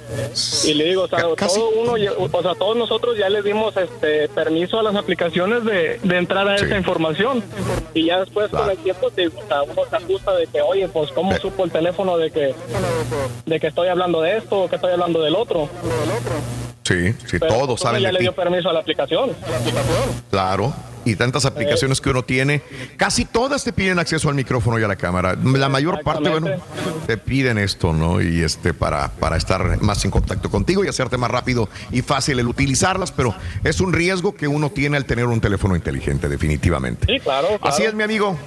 Y 0.65 0.73
le 0.73 0.85
digo, 0.85 1.03
o 1.03 1.07
sea, 1.07 1.23
Casi- 1.35 1.55
todo 1.59 1.69
uno, 1.69 1.97
ya- 1.97 2.11
o 2.11 2.41
sea, 2.41 2.55
todos 2.55 2.75
nosotros 2.75 3.17
ya 3.17 3.29
les 3.29 3.43
dimos 3.43 3.75
este 3.77 4.27
permiso 4.29 4.79
a 4.79 4.83
las 4.83 4.95
aplicaciones 4.95 5.63
de, 5.63 5.99
de 6.03 6.17
entrar 6.17 6.47
a 6.49 6.57
Sí. 6.57 6.65
esa 6.65 6.77
información. 6.77 7.43
Y 7.93 8.05
ya 8.07 8.19
después 8.19 8.49
con 8.51 8.69
el 8.69 8.77
tiempo 8.77 9.09
te, 9.11 9.27
o 9.27 9.31
sea, 9.47 9.63
uno 9.63 9.81
se 9.89 9.95
asusta 9.95 10.33
de 10.35 10.47
que, 10.47 10.61
oye, 10.61 10.87
pues 10.89 11.11
cómo 11.11 11.33
Eh. 11.33 11.39
supo 11.41 11.63
el 11.63 11.71
teléfono 11.71 12.17
de 12.17 12.31
que 12.31 12.53
de 13.45 13.59
que 13.59 13.67
estoy 13.67 13.87
hablando 13.87 14.21
de 14.21 14.37
esto 14.37 14.63
o 14.63 14.69
que 14.69 14.75
estoy 14.75 14.91
hablando 14.91 15.21
del 15.21 15.35
otro. 15.35 15.69
Sí, 16.83 17.13
sí, 17.25 17.39
Pero 17.39 17.47
todos 17.47 17.79
saben 17.79 18.01
ya 18.01 18.09
de 18.09 18.13
le 18.13 18.19
ti. 18.19 18.23
dio 18.25 18.33
permiso 18.35 18.69
a 18.69 18.73
la 18.73 18.79
aplicación. 18.81 19.31
Claro. 20.29 20.73
Y 21.05 21.15
tantas 21.15 21.45
aplicaciones 21.45 22.01
que 22.01 22.09
uno 22.09 22.23
tiene, 22.23 22.61
casi 22.97 23.25
todas 23.25 23.63
te 23.63 23.71
piden 23.71 23.99
acceso 23.99 24.27
al 24.27 24.35
micrófono 24.35 24.79
y 24.79 24.83
a 24.83 24.87
la 24.87 24.95
cámara. 24.95 25.35
La 25.35 25.69
mayor 25.69 26.01
parte, 26.03 26.29
bueno, 26.29 26.47
te 27.05 27.17
piden 27.17 27.57
esto, 27.57 27.93
¿no? 27.93 28.21
Y 28.21 28.41
este 28.41 28.73
para, 28.73 29.09
para 29.09 29.37
estar 29.37 29.81
más 29.81 30.03
en 30.03 30.11
contacto 30.11 30.49
contigo 30.49 30.83
y 30.83 30.87
hacerte 30.87 31.17
más 31.17 31.31
rápido 31.31 31.69
y 31.91 32.01
fácil 32.01 32.39
el 32.39 32.47
utilizarlas, 32.47 33.11
pero 33.11 33.35
es 33.63 33.79
un 33.79 33.93
riesgo 33.93 34.35
que 34.35 34.47
uno 34.47 34.69
tiene 34.71 34.97
al 34.97 35.05
tener 35.05 35.25
un 35.25 35.41
teléfono 35.41 35.75
inteligente, 35.75 36.27
definitivamente. 36.27 37.05
Sí, 37.07 37.19
claro. 37.19 37.47
Así 37.61 37.83
claro. 37.83 37.89
es, 37.89 37.93
mi 37.93 38.03
amigo. 38.03 38.37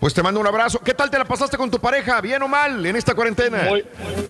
Pues 0.00 0.12
te 0.12 0.22
mando 0.22 0.38
un 0.40 0.46
abrazo. 0.46 0.78
¿Qué 0.78 0.92
tal 0.94 1.10
te 1.10 1.18
la 1.18 1.24
pasaste 1.24 1.56
con 1.56 1.70
tu 1.70 1.78
pareja? 1.78 2.20
¿Bien 2.20 2.42
o 2.42 2.48
mal 2.48 2.84
en 2.84 2.96
esta 2.96 3.14
cuarentena? 3.14 3.62
Muy 3.68 3.84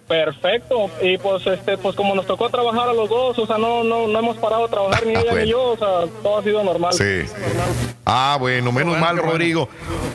perfecto. 0.06 0.90
Y 1.02 1.18
pues 1.18 1.46
este 1.46 1.76
pues 1.76 1.94
como 1.96 2.14
nos 2.14 2.26
tocó 2.26 2.48
trabajar 2.48 2.88
a 2.88 2.92
los 2.94 3.08
dos, 3.08 3.38
o 3.38 3.46
sea, 3.46 3.58
no 3.58 3.82
no 3.82 4.06
no 4.06 4.18
hemos 4.18 4.36
parado 4.38 4.62
de 4.62 4.68
trabajar 4.68 5.04
ni 5.04 5.14
Ah, 5.16 5.20
ella 5.20 5.30
bueno. 5.32 5.44
ni 5.44 5.50
yo, 5.50 5.62
o 5.72 5.76
sea, 5.76 5.88
todo 6.22 6.38
ha 6.38 6.42
sido 6.42 6.62
normal. 6.62 6.92
Sí. 6.92 7.22
Ah, 8.04 8.36
bueno, 8.38 8.70
menos 8.70 8.90
bueno, 8.90 9.04
mal, 9.04 9.16
bueno. 9.16 9.32
Rodrigo. 9.32 9.68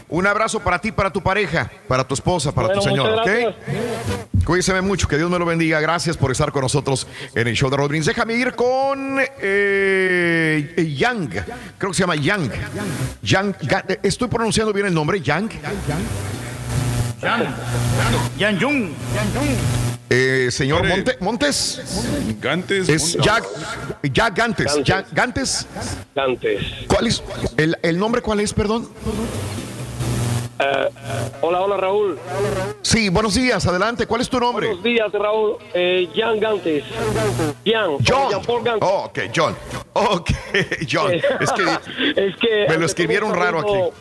Un 0.08 0.26
abrazo 0.26 0.60
para 0.62 0.80
ti, 0.80 0.92
para 0.92 1.12
tu 1.12 1.22
pareja, 1.22 1.70
para 1.88 2.06
tu 2.06 2.14
esposa, 2.14 2.54
para 2.54 2.68
Bueno, 2.68 2.82
tu 2.82 2.88
señora, 2.88 3.16
¿ok? 3.22 3.26
gracias. 3.26 3.56
Cuídense 4.46 4.82
mucho, 4.82 5.08
que 5.08 5.18
Dios 5.18 5.30
me 5.30 5.38
lo 5.38 5.46
bendiga. 5.46 5.80
Gracias 5.82 6.18
por 6.18 6.32
estar 6.32 6.52
con 6.52 6.64
nosotros 6.64 7.06
en 7.36 7.48
el 7.48 7.56
show 7.56 7.70
de 7.70 7.78
Rodríguez. 7.78 8.08
Déjame 8.08 8.34
ir 8.34 8.54
con 8.56 9.20
eh, 9.40 10.96
Yang. 10.98 11.30
Creo 11.78 11.92
que 11.92 11.96
se 11.96 12.02
llama 12.02 12.16
Yang. 12.16 12.52
Yang. 13.22 13.56
Ga- 13.60 14.00
¿Estoy 14.02 14.28
pronunciando 14.30 14.74
bien 14.74 14.88
el 14.88 14.94
nombre? 14.94 15.22
Yang. 15.22 15.41
Yan. 17.22 17.56
Yan 18.38 18.60
Jung. 18.60 18.90
Eh, 20.10 20.50
señor. 20.52 20.86
Monte- 20.88 21.18
Montes. 21.22 21.82
Gantes. 22.42 22.90
Es 22.90 23.16
Montes. 23.16 23.22
Jack, 23.26 23.44
Jack 24.12 24.36
Gantes. 24.36 24.80
Jack 24.84 25.08
Gantes. 25.14 25.68
Antes. 26.16 26.60
¿Cuál 26.88 27.08
es? 27.08 27.24
El, 27.58 27.78
el 27.82 27.98
nombre 27.98 28.22
cuál 28.22 28.40
es, 28.42 28.54
perdón? 28.54 28.90
Eh, 30.64 30.90
hola, 31.42 31.62
hola 31.62 31.78
Raúl. 31.78 32.20
Sí, 32.84 33.10
buenos 33.10 33.34
días, 33.34 33.66
adelante. 33.66 34.06
¿Cuál 34.06 34.22
es 34.22 34.30
tu 34.30 34.40
nombre? 34.40 34.68
Buenos 34.68 34.84
días, 34.84 35.12
Raúl. 35.12 35.58
Eh, 35.74 36.08
Jan 36.16 36.40
Gantes. 36.40 36.84
Jan. 37.66 37.92
John. 38.08 38.30
Jean 38.30 38.42
Paul 38.44 38.64
Gantes. 38.64 38.88
Oh, 38.88 39.06
ok, 39.06 39.20
John. 39.36 39.56
Ok, 39.94 40.30
John. 40.92 41.14
Es 41.14 41.52
que 41.52 41.64
Es 42.28 42.36
que 42.38 42.66
me 42.70 42.78
lo 42.78 42.86
escribieron 42.86 43.34
raro 43.34 43.60
aquí. 43.60 43.98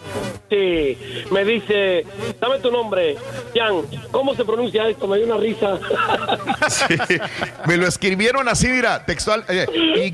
Sí, 0.51 0.99
me 1.31 1.45
dice, 1.45 2.05
dame 2.41 2.59
tu 2.59 2.71
nombre, 2.71 3.17
Jan. 3.55 3.83
¿Cómo 4.11 4.35
se 4.35 4.45
pronuncia 4.45 4.87
esto? 4.89 5.07
Me 5.07 5.17
dio 5.19 5.27
una 5.27 5.37
risa. 5.39 5.79
Sí, 6.69 6.95
me 7.67 7.77
lo 7.77 7.87
escribieron 7.87 8.49
así, 8.49 8.69
mira, 8.69 9.05
textual. 9.05 9.45
eh, 9.49 9.67
y 9.97 10.11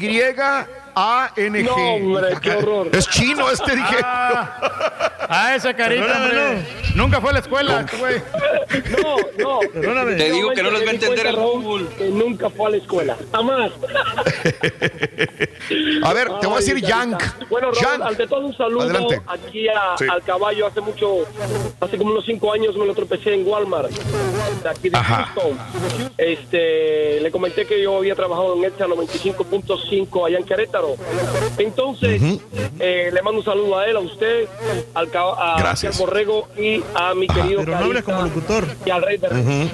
A-N-G. 0.99 1.63
No, 1.65 1.75
hombre, 1.77 2.29
qué 2.41 2.51
horror. 2.53 2.89
Es 2.93 3.07
chino 3.11 3.51
este, 3.51 3.77
dije. 3.77 3.97
Ah, 4.03 5.53
esa 5.55 5.75
carita, 5.75 6.07
Perdóname, 6.07 6.41
hombre. 6.41 6.67
Nunca 6.95 7.21
fue 7.21 7.31
a 7.31 7.33
la 7.35 7.39
escuela, 7.41 7.87
güey. 7.99 8.23
No, 9.03 9.61
no. 9.85 10.07
Te 10.17 10.31
digo 10.31 10.51
que 10.53 10.63
no 10.63 10.71
los 10.71 10.83
va 10.83 10.89
a 10.89 10.93
entender 10.93 11.27
el 11.27 11.37
que 11.99 12.05
nunca 12.09 12.49
fue 12.49 12.67
a 12.69 12.71
la 12.71 12.77
escuela. 12.79 13.17
Jamás. 13.33 13.73
A 16.05 16.13
ver, 16.15 16.29
te 16.41 16.47
voy 16.47 16.55
a 16.57 16.59
decir 16.61 16.81
Yank. 16.81 17.23
Bueno, 17.51 17.71
Raúl, 17.73 17.83
Yank. 17.83 18.03
ante 18.03 18.27
todo 18.27 18.47
un 18.47 18.57
saludo 18.57 18.83
Adelante. 18.85 19.21
aquí 19.27 19.69
a- 19.69 19.97
Sí. 19.99 20.07
al 20.11 20.23
caballo. 20.23 20.67
Hace 20.67 20.81
mucho, 20.81 21.27
hace 21.81 21.99
como 21.99 22.13
unos 22.13 22.25
cinco 22.25 22.53
años 22.53 22.77
me 22.77 22.87
lo 22.87 22.95
tropecé 22.95 23.35
en 23.35 23.47
Walmart, 23.47 23.91
de 23.91 24.69
aquí 24.69 24.89
de 24.89 24.97
Ajá. 24.97 25.25
Houston. 25.35 25.59
Este, 26.17 27.21
le 27.21 27.31
comenté 27.31 27.67
que 27.67 27.83
yo 27.83 27.97
había 27.99 28.15
trabajado 28.15 28.55
en 28.57 28.65
ETA 28.65 28.87
95.5 28.87 30.27
allá 30.27 30.39
en 30.39 30.45
Querétaro. 30.45 30.86
Entonces, 31.59 32.21
eh, 32.79 33.11
le 33.13 33.23
mando 33.23 33.41
un 33.41 33.45
saludo 33.45 33.79
a 33.79 33.87
él, 33.87 33.97
a 33.97 34.01
usted, 34.01 34.47
al, 34.95 35.09
a, 35.15 35.57
Gracias. 35.59 35.95
al 35.99 36.07
Borrego 36.07 36.49
y 36.57 36.83
a 36.95 37.15
mi 37.15 37.27
querido 37.27 37.61
Pero 37.65 37.79
no 37.79 37.85
hables 37.87 38.05
como 38.05 38.23
locutor. 38.23 38.65
y 38.85 38.91
al 38.91 39.03
Rey 39.03 39.17
de 39.19 39.29
Reyes. 39.29 39.71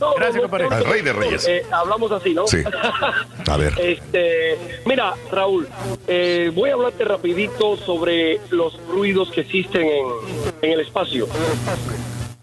No, 0.00 0.14
Gracias, 0.14 0.36
no, 0.36 0.42
compadre. 0.42 0.68
no, 0.70 0.76
Al 0.76 0.84
Rey 0.84 1.02
de 1.02 1.12
Reyes. 1.12 1.46
eh, 1.48 1.62
hablamos 1.70 2.10
así, 2.12 2.34
¿no? 2.34 2.46
Sí. 2.46 2.62
A 3.48 3.56
ver. 3.56 3.72
Este, 3.88 4.58
mira, 4.86 5.14
Raúl, 5.30 5.68
eh, 6.06 6.50
voy 6.54 6.70
a 6.70 6.74
hablarte 6.74 7.04
rapidito 7.04 7.76
sobre 7.76 8.40
los 8.50 8.78
ruidos 8.88 9.30
que 9.30 9.42
existen 9.42 9.82
en, 9.86 10.06
en 10.62 10.72
el 10.72 10.80
espacio. 10.80 11.26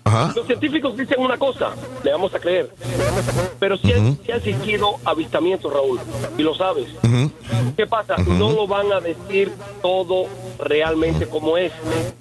Ajá. 0.07 0.31
Los 0.35 0.45
científicos 0.45 0.95
dicen 0.95 1.19
una 1.19 1.35
cosa, 1.37 1.71
le 2.03 2.11
vamos 2.11 2.33
a 2.35 2.39
creer, 2.39 2.69
pero 3.59 3.75
si, 3.75 3.91
ha- 3.91 3.97
si 4.23 4.31
ha 4.31 4.35
existido 4.35 4.97
avistamientos, 5.03 5.73
Raúl, 5.73 5.99
y 6.37 6.43
lo 6.43 6.53
sabes. 6.53 6.85
¿Qué 7.75 7.87
pasa? 7.87 8.15
No 8.17 8.51
lo 8.51 8.67
van 8.67 8.91
a 8.93 8.99
decir 9.01 9.51
todo 9.81 10.27
realmente 10.59 11.25
como 11.27 11.57
es. 11.57 11.71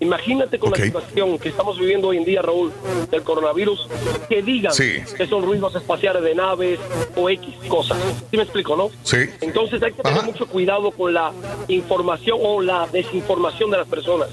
Imagínate 0.00 0.58
con 0.58 0.70
la 0.70 0.78
situación 0.78 1.38
que 1.38 1.50
estamos 1.50 1.78
viviendo 1.78 2.08
hoy 2.08 2.16
en 2.16 2.24
día, 2.24 2.40
Raúl, 2.40 2.72
del 3.10 3.22
coronavirus, 3.22 3.86
que 4.30 4.42
digan 4.42 4.72
Sí. 4.72 4.94
que 5.16 5.26
son 5.26 5.42
ruidos 5.44 5.74
espaciales 5.76 6.22
de 6.22 6.34
naves 6.34 6.80
o 7.16 7.28
X 7.28 7.54
cosas. 7.68 7.98
¿Sí 8.30 8.36
me 8.38 8.44
explico, 8.44 8.76
no? 8.76 8.88
Sí. 9.02 9.18
Entonces 9.42 9.82
hay 9.82 9.92
que 9.92 10.02
tener 10.02 10.18
Ajá. 10.18 10.26
mucho 10.26 10.46
cuidado 10.46 10.90
con 10.90 11.12
la 11.12 11.32
información 11.68 12.38
o 12.42 12.62
la 12.62 12.86
desinformación 12.90 13.70
de 13.70 13.76
las 13.76 13.86
personas. 13.88 14.28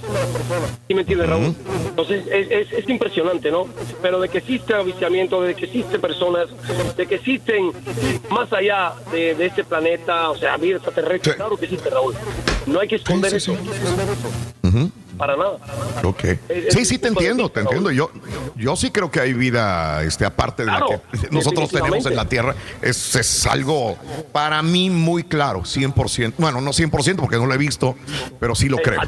¿Sí 0.88 0.93
me 0.93 1.01
entiendes, 1.01 1.30
Raúl? 1.30 1.53
Entonces 1.89 2.25
es, 2.31 2.49
es- 2.49 2.71
es 2.71 2.89
impresionante, 2.89 3.41
¿no? 3.50 3.68
Pero 4.02 4.20
de 4.20 4.30
que 4.30 4.40
existe 4.40 4.74
avistamiento, 4.76 5.42
de 5.42 5.56
que 5.56 5.66
existen 5.66 6.02
personas, 6.02 6.48
de 6.98 7.08
que 7.08 7.16
existen 7.16 7.72
más 8.30 8.52
allá 8.53 8.94
de, 9.11 9.34
de 9.36 9.45
este 9.45 9.64
planeta, 9.64 10.30
o 10.30 10.38
sea, 10.38 10.58
vida 10.58 10.76
extraterrestre, 10.76 11.32
Sí. 11.32 11.38
claro 11.38 11.58
que 11.58 11.66
existe, 11.66 11.90
Raúl. 11.90 12.14
No 12.68 12.80
hay 12.82 12.88
que 12.88 12.95
esconder 12.98 13.32
sí, 13.32 13.38
eso. 13.38 13.58
Para 15.22 15.35
nada. 15.35 15.51
Ok. 16.03 16.24
es 16.50 16.74
Sí, 16.74 16.83
sí, 16.83 16.98
te 16.98 17.08
entiendo, 17.09 17.48
te 17.51 17.59
entiendo. 17.59 17.91
Yo, 17.91 18.09
yo 18.56 18.75
sí 18.75 18.90
creo 18.90 19.11
que 19.11 19.19
hay 19.19 19.33
vida, 19.33 20.01
este, 20.01 20.25
aparte 20.25 20.66
de 20.66 20.72
la 20.72 20.83
que 20.83 21.27
nosotros 21.32 21.69
tenemos 21.69 22.03
en 22.08 22.16
la 22.16 22.27
Tierra. 22.27 22.56
Es, 22.82 23.16
es 23.16 23.45
algo 23.45 24.00
para 24.32 24.64
mí 24.64 24.90
muy 24.90 25.24
claro, 25.24 25.59
100%. 25.61 26.33
Bueno, 26.40 26.59
no 26.59 26.72
100% 26.72 27.17
porque 27.17 27.38
no 27.38 27.45
lo 27.45 27.53
he 27.53 27.59
visto, 27.59 27.95
pero 28.40 28.56
sí 28.56 28.67
lo 28.67 28.77
creo. 28.77 29.00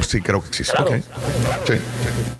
Sí 0.00 0.22
creo 0.22 0.40
que 0.40 0.48
existe. 0.48 0.74
Claro. 0.74 1.02
Sí, 1.66 1.74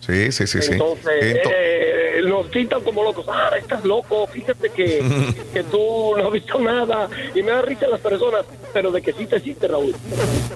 sí, 0.06 0.32
sí, 0.32 0.46
sí. 0.46 0.62
sí. 0.62 0.72
Entonces, 0.72 1.04
Ento- 1.20 1.50
eh, 1.54 1.97
nos 2.28 2.46
quitan 2.46 2.82
como 2.82 3.02
locos. 3.02 3.26
Ah, 3.28 3.50
estás 3.58 3.84
loco, 3.84 4.26
fíjate 4.26 4.70
que, 4.70 5.02
que 5.52 5.62
tú 5.64 6.14
no 6.16 6.26
has 6.26 6.32
visto 6.32 6.58
nada. 6.58 7.08
Y 7.34 7.42
me 7.42 7.52
da 7.52 7.62
risa 7.62 7.86
las 7.88 8.00
personas, 8.00 8.44
pero 8.72 8.90
de 8.90 9.02
que 9.02 9.12
sí 9.12 9.26
te 9.26 9.36
existe, 9.36 9.66
Raúl. 9.68 9.94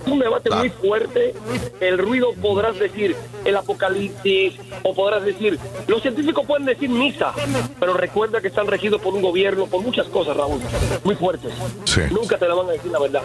Es 0.05 0.11
un 0.11 0.19
debate 0.19 0.51
muy 0.51 0.71
fuerte. 0.71 1.35
El 1.81 1.99
ruido 1.99 2.33
podrás 2.41 2.79
decir 2.79 3.17
el 3.45 3.57
apocalipsis, 3.57 4.55
o 4.83 4.95
podrás 4.95 5.25
decir, 5.25 5.59
los 5.87 6.03
científicos 6.03 6.47
pueden 6.47 6.67
decir 6.67 6.89
misa, 6.89 7.33
pero 7.81 7.95
recuerda 7.95 8.41
que 8.41 8.49
están 8.49 8.67
regidos 8.67 9.01
por 9.01 9.15
un 9.15 9.23
gobierno, 9.23 9.67
por 9.67 9.83
muchas 9.83 10.07
cosas, 10.09 10.37
Raúl, 10.37 10.61
muy 11.05 11.15
fuertes. 11.15 11.53
Sí. 11.85 12.03
Nunca 12.11 12.39
te 12.39 12.47
la 12.49 12.55
van 12.55 12.69
a 12.69 12.73
decir 12.73 12.91
la 12.91 12.99
verdad. 13.01 13.23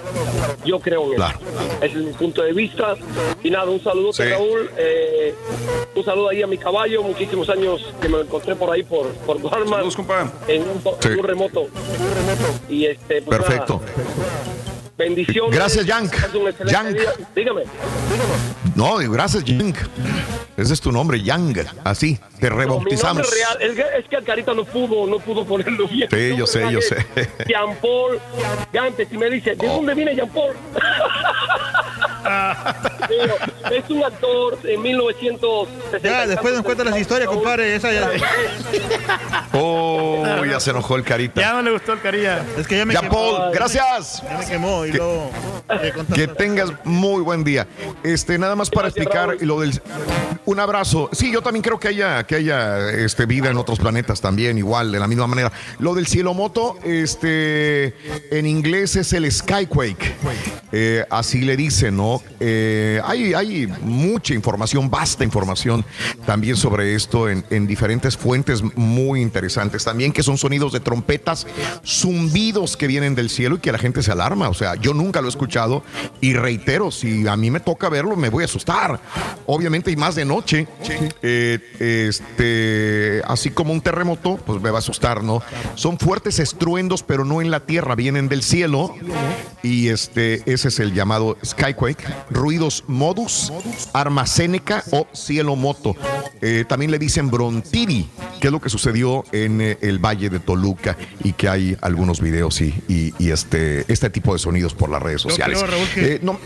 Yo 0.65 0.79
creo 0.79 1.13
en 1.13 1.21
eso. 1.21 1.25
Ese 1.81 1.97
es 1.97 2.03
mi 2.03 2.13
punto 2.13 2.41
de 2.41 2.53
vista. 2.53 2.95
Y 3.43 3.49
nada, 3.49 3.69
un 3.69 3.81
saludo, 3.83 4.13
Sí. 4.13 4.23
Raúl. 4.23 4.69
Eh, 4.77 5.33
un 5.95 6.03
saludo 6.05 6.29
ahí 6.29 6.41
a 6.41 6.47
mi 6.47 6.57
caballo. 6.57 7.03
Muchísimos 7.03 7.49
años 7.49 7.93
que 8.01 8.07
me 8.09 8.17
lo 8.17 8.23
encontré 8.37 8.55
por 8.55 8.71
ahí 8.71 8.83
por, 8.83 9.07
por 9.25 9.37
Walmart. 9.37 9.69
Saludos, 9.69 9.95
compa. 9.95 10.31
En 10.47 10.61
un, 10.61 10.81
Sí. 11.01 11.07
en 11.09 11.19
un 11.19 11.23
remoto. 11.25 11.67
Y 12.69 12.85
este, 12.85 13.21
pues 13.21 13.39
Perfecto. 13.39 13.81
nada, 13.81 13.93
bendiciones. 14.97 15.55
Gracias, 15.55 15.85
Yank. 15.85 16.13
Yank. 16.65 16.97
Dígame. 17.35 17.63
No, 18.75 18.97
gracias, 18.97 19.43
Yang. 19.43 19.75
Ese 20.55 20.73
es 20.73 20.81
tu 20.81 20.91
nombre, 20.91 21.21
Yang. 21.21 21.65
Así, 21.83 22.19
te 22.39 22.49
No, 22.49 22.55
mi 22.55 22.61
rebautizamos. 22.63 23.29
real, 23.31 23.57
es 23.61 24.07
que, 24.07 24.53
no 24.53 24.65
pudo, 24.65 25.07
no 25.07 25.19
pudo 25.19 25.45
ponerlo 25.45 25.87
bien. 25.87 26.09
Sí, 26.11 26.35
yo 26.35 26.45
sé, 26.47 26.71
yo 26.71 26.81
sé. 26.81 27.05
Jean 27.47 27.75
Paul 27.81 28.19
Gantes 28.73 29.07
y 29.11 29.17
me 29.17 29.29
dice, 29.29 29.55
¿de 29.55 29.67
dónde 29.67 29.93
viene 29.93 30.15
Jean 30.15 30.29
Paul? 30.29 30.53
Es 33.71 33.89
un 33.89 34.03
actor 34.03 34.57
en 34.63 34.81
1960. 34.81 35.99
Ya, 36.07 36.27
después 36.27 36.53
nos 36.53 36.63
cuentan 36.63 36.87
las 36.89 36.99
historias, 36.99 37.27
compadre. 37.29 37.75
Esa 37.75 37.91
ya. 37.91 38.09
Oh, 39.53 40.23
ya 40.45 40.59
se 40.59 40.71
enojó 40.71 40.95
el 40.95 41.03
carita. 41.03 41.41
Ya 41.41 41.53
no 41.53 41.61
le 41.61 41.71
gustó 41.71 41.93
el 41.93 42.01
carilla. 42.01 42.43
Es 42.57 42.67
que 42.67 42.77
ya 42.77 42.85
me 42.85 42.93
Ya, 42.93 43.01
quemó. 43.01 43.13
Paul, 43.13 43.51
gracias. 43.53 44.23
Ya 44.23 44.37
me 44.37 44.45
quemó 44.45 44.85
y 44.85 44.91
luego. 44.91 45.31
eh, 45.81 45.91
con 45.93 46.05
Que 46.07 46.27
tengas 46.27 46.71
muy 46.83 47.21
buen 47.21 47.43
día. 47.43 47.67
Este, 48.03 48.37
nada 48.37 48.55
más 48.55 48.69
para 48.69 48.87
explicar 48.89 49.35
lo 49.41 49.59
del 49.61 49.81
un 50.45 50.59
abrazo. 50.59 51.09
Sí, 51.11 51.31
yo 51.31 51.41
también 51.41 51.61
creo 51.63 51.79
que 51.79 51.89
haya 51.89 52.23
que 52.25 52.35
haya 52.35 52.89
este 52.91 53.25
vida 53.25 53.49
en 53.49 53.57
otros 53.57 53.79
planetas 53.79 54.21
también 54.21 54.57
igual 54.57 54.91
de 54.91 54.99
la 54.99 55.07
misma 55.07 55.27
manera. 55.27 55.51
Lo 55.79 55.93
del 55.93 56.07
cielo 56.07 56.33
moto, 56.33 56.77
este 56.83 57.93
en 58.31 58.45
inglés 58.45 58.95
es 58.95 59.11
el 59.13 59.29
skyquake. 59.31 60.15
Eh, 60.71 61.05
así 61.09 61.41
le 61.41 61.57
dicen, 61.57 61.97
¿no? 61.97 62.16
Eh, 62.39 63.01
hay, 63.03 63.67
mucha 63.81 64.33
información, 64.33 64.89
vasta 64.89 65.23
información 65.23 65.85
también 66.25 66.55
sobre 66.55 66.95
esto 66.95 67.29
en, 67.29 67.45
en 67.49 67.67
diferentes 67.67 68.17
fuentes 68.17 68.63
muy 68.75 69.21
interesantes. 69.21 69.83
También 69.83 70.11
que 70.11 70.23
son 70.23 70.37
sonidos 70.37 70.71
de 70.73 70.79
trompetas, 70.79 71.47
zumbidos 71.85 72.77
que 72.77 72.87
vienen 72.87 73.15
del 73.15 73.29
cielo 73.29 73.55
y 73.55 73.59
que 73.59 73.71
la 73.71 73.77
gente 73.77 74.03
se 74.03 74.11
alarma. 74.11 74.49
O 74.49 74.53
sea, 74.53 74.75
yo 74.75 74.93
nunca 74.93 75.21
lo 75.21 75.27
he 75.27 75.29
escuchado 75.29 75.83
y 76.21 76.33
reitero, 76.33 76.91
si 76.91 77.27
a 77.27 77.35
mí 77.35 77.51
me 77.51 77.59
toca 77.59 77.89
verlo, 77.89 78.15
me 78.15 78.29
voy 78.29 78.43
a 78.43 78.45
asustar. 78.45 78.99
Obviamente, 79.45 79.91
y 79.91 79.95
más 79.95 80.15
de 80.15 80.25
noche, 80.25 80.67
eh, 81.21 81.59
este, 81.79 83.21
así 83.25 83.51
como 83.51 83.73
un 83.73 83.81
terremoto, 83.81 84.37
pues 84.37 84.61
me 84.61 84.69
va 84.69 84.77
a 84.77 84.79
asustar, 84.79 85.23
¿no? 85.23 85.41
Son 85.75 85.97
fuertes 85.97 86.39
estruendos, 86.39 87.03
pero 87.03 87.25
no 87.25 87.41
en 87.41 87.51
la 87.51 87.61
tierra, 87.61 87.95
vienen 87.95 88.29
del 88.29 88.43
cielo. 88.43 88.95
Y 89.63 89.89
este, 89.89 90.43
ese 90.51 90.67
es 90.69 90.79
el 90.79 90.93
llamado 90.93 91.37
Ruidos 92.29 92.83
modus, 92.87 93.51
armacénica 93.93 94.83
o 94.91 95.07
cielo 95.13 95.55
moto. 95.55 95.95
Eh, 96.41 96.65
también 96.67 96.91
le 96.91 96.99
dicen 96.99 97.31
Brontiri, 97.31 98.07
que 98.39 98.47
es 98.47 98.51
lo 98.53 98.61
que 98.61 98.69
sucedió 98.69 99.23
en 99.31 99.59
eh, 99.61 99.77
el 99.81 99.97
Valle 99.99 100.29
de 100.29 100.39
Toluca 100.39 100.95
y 101.23 101.33
que 101.33 101.49
hay 101.49 101.75
algunos 101.81 102.21
videos 102.21 102.61
y, 102.61 102.73
y- 102.87 103.13
y 103.17 103.31
este, 103.31 103.85
este 103.91 104.09
tipo 104.09 104.33
de 104.33 104.39
sonidos 104.39 104.73
por 104.75 104.89
las 104.89 105.01
redes 105.01 105.23
Yo 105.23 105.29
sociales. 105.29 105.57
creo, 105.57 105.71
Raúl, 105.71 105.87
que- 105.89 106.13
Eh, 106.15 106.19
no, 106.21 106.39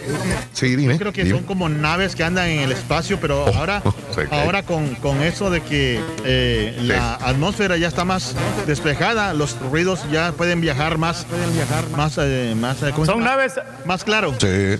sí, 0.54 0.76
dime. 0.76 0.94
Yo 0.94 1.00
creo 1.00 1.14
que 1.14 1.24
dime. 1.26 1.38
son 1.40 1.46
como 1.48 1.68
naves 1.70 2.16
que 2.16 2.24
andan 2.24 2.48
en 2.48 2.60
el 2.62 2.72
espacio, 2.72 3.20
pero 3.20 3.46
ahora, 3.54 3.82
sí, 4.16 4.22
ok. 4.22 4.32
ahora 4.34 4.64
con, 4.64 4.96
con 4.96 5.22
eso 5.22 5.50
de 5.50 5.62
que 5.62 6.00
eh, 6.26 6.78
la 6.84 7.16
atmósfera 7.16 7.76
ya 7.78 7.88
está 7.90 8.06
más 8.06 8.34
despejada, 8.68 9.34
los 9.34 9.60
ruidos 9.60 10.00
ya 10.12 10.32
pueden 10.32 10.62
viajar 10.62 10.98
más, 10.98 11.26
pueden 11.26 11.54
viajar 11.54 11.90
más, 11.90 12.16
eh, 12.18 12.56
más, 12.58 12.82
eh, 12.84 12.92
¿cómo 12.94 13.06
se 13.06 13.12
Son 13.12 13.24
naves 13.24 13.54
más 13.86 14.04
claro. 14.06 14.34
Sí. 14.40 14.80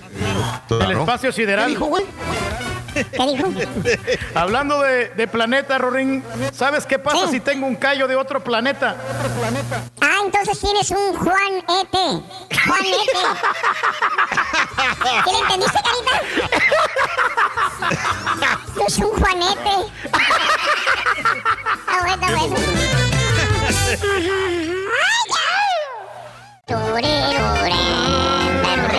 Claro. 0.68 1.00
espacio 1.00 1.30
¿Qué 1.30 1.36
sideral. 1.36 1.68
dijo, 1.68 1.86
güey? 1.86 2.04
¿Qué 2.94 3.04
dijo? 3.26 3.48
Hablando 4.34 4.80
de, 4.82 5.08
de 5.10 5.26
planeta, 5.26 5.78
Rorín, 5.78 6.22
¿sabes 6.52 6.84
qué 6.84 6.98
pasa 6.98 7.24
Sí. 7.26 7.32
si 7.32 7.40
tengo 7.40 7.66
un 7.66 7.76
callo 7.76 8.06
de 8.06 8.16
otro 8.16 8.44
planeta? 8.44 8.96
Ah, 10.00 10.16
entonces 10.24 10.60
tienes 10.60 10.90
un 10.90 11.14
Juan 11.16 11.54
E.T. 11.56 11.98
Juan 12.66 12.84
E.T. 12.84 13.18
¿Qué 15.24 15.30
le 15.32 15.38
entendiste, 15.38 15.78
carita? 15.82 16.20
Es 18.86 18.98
un 18.98 19.10
Juanete. 19.18 19.74
Está 21.78 21.98
bueno, 22.02 22.14
está 22.14 22.26
bueno. 22.36 22.56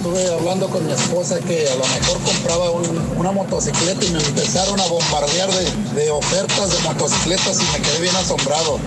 Estuve 0.00 0.32
hablando 0.32 0.66
con 0.70 0.86
mi 0.86 0.92
esposa 0.92 1.38
que 1.40 1.68
a 1.68 1.74
lo 1.74 1.84
mejor 1.84 2.16
compraba 2.24 2.70
un- 2.70 3.12
una 3.18 3.32
motocicleta 3.32 4.02
y 4.02 4.08
me 4.08 4.18
empezaron 4.24 4.80
a 4.80 4.86
bombardear 4.86 5.50
de, 5.50 5.70
de 6.00 6.10
ofertas 6.10 6.72
de 6.72 6.78
motocicletas 6.88 7.60
y 7.60 7.64
me 7.70 7.82
quedé 7.84 8.00
bien 8.00 8.16
asombrado. 8.16 8.80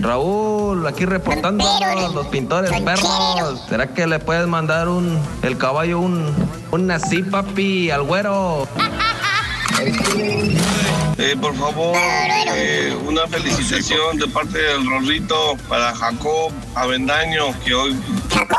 Raúl, 0.00 0.86
aquí 0.86 1.06
reportando 1.06 1.64
los 2.12 2.26
pintores 2.26 2.70
perros. 2.82 3.62
¿Será 3.68 3.86
que 3.94 4.06
le 4.06 4.18
puedes 4.18 4.46
mandar 4.46 4.88
un 4.88 5.18
el 5.42 5.56
caballo 5.56 6.00
un 6.00 6.34
un 6.70 6.90
así, 6.90 7.22
papi, 7.22 7.90
al 7.90 8.02
güero? 8.02 8.68
Eh, 11.16 11.36
por 11.40 11.54
favor, 11.54 11.96
eh, 11.96 12.96
una 13.06 13.26
felicitación 13.28 14.18
de 14.18 14.26
parte 14.26 14.58
del 14.58 14.84
Rorrito 14.84 15.56
para 15.68 15.94
Jacob 15.94 16.50
Avendaño, 16.74 17.58
que 17.64 17.72
hoy 17.72 17.96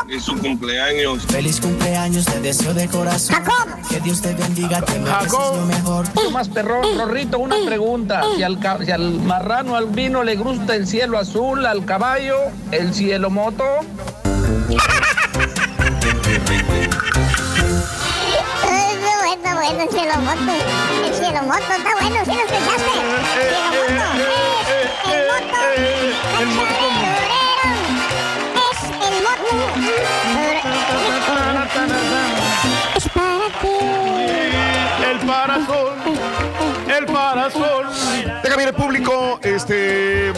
es 0.08 0.22
su 0.24 0.36
cumpleaños. 0.38 1.26
Feliz 1.26 1.60
cumpleaños, 1.60 2.24
te 2.24 2.40
deseo 2.40 2.72
de 2.72 2.88
corazón. 2.88 3.36
Que 3.90 4.00
Dios 4.00 4.22
te 4.22 4.34
bendiga, 4.34 4.80
te 4.80 4.98
mereces 4.98 5.32
lo 5.32 5.66
mejor. 5.66 6.06
Más 6.32 6.48
perrón, 6.48 6.98
Rorrito, 6.98 7.38
una 7.38 7.56
pregunta. 7.64 8.22
Si 8.36 8.42
al, 8.42 8.58
si 8.84 8.90
al 8.90 9.20
marrano 9.20 9.76
albino 9.76 10.24
le 10.24 10.36
gusta 10.36 10.74
el 10.74 10.86
cielo 10.86 11.18
azul, 11.18 11.66
al 11.66 11.84
caballo, 11.84 12.36
el 12.72 12.94
cielo 12.94 13.28
moto. 13.30 13.64
Está 19.46 19.58
bueno, 19.60 19.80
el 19.80 19.88
cielo 19.90 20.14
moto. 20.22 20.52
El 21.06 21.14
cielo 21.14 21.42
moto 21.44 21.72
está 21.78 21.94
bueno, 22.00 22.16
¿sí 22.24 22.32
lo 22.32 22.40
escuchaste? 22.40 22.90
Cielo 25.04 25.28
moto. 25.30 25.56
Es 25.70 25.94
el 26.40 26.48
moto. 26.48 26.66
El 26.66 26.66
moto. 26.66 26.86
Es 28.66 28.80
el 29.06 29.16
moto. 29.22 29.50
Es 32.96 33.06
para 33.08 33.46
ti. 33.60 33.76
El 35.04 35.18
parasol. 35.24 35.94
El 36.98 37.06
parasol. 37.06 37.86
Déjame 38.42 38.62
ir 38.64 38.68
el 38.70 38.74
público, 38.74 39.38
este. 39.44 40.32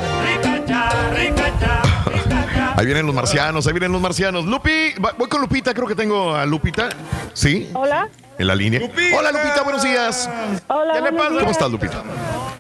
Ahí 2.76 2.84
vienen 2.84 3.06
los 3.06 3.14
marcianos, 3.14 3.66
ahí 3.66 3.72
vienen 3.72 3.92
los 3.92 4.02
marcianos. 4.02 4.44
Lupi, 4.44 4.92
voy 4.98 5.28
con 5.30 5.40
Lupita, 5.40 5.72
creo 5.72 5.86
que 5.86 5.94
tengo 5.94 6.34
a 6.34 6.44
Lupita. 6.44 6.90
¿Sí? 7.32 7.70
Hola. 7.72 8.06
En 8.38 8.46
la 8.46 8.54
línea. 8.54 8.80
Hola 9.16 9.32
Lupita, 9.32 9.62
buenos 9.64 9.82
días. 9.82 10.30
Hola, 10.68 11.00
días. 11.10 11.12
¿Cómo 11.40 11.50
estás 11.50 11.70
Lupita? 11.70 12.02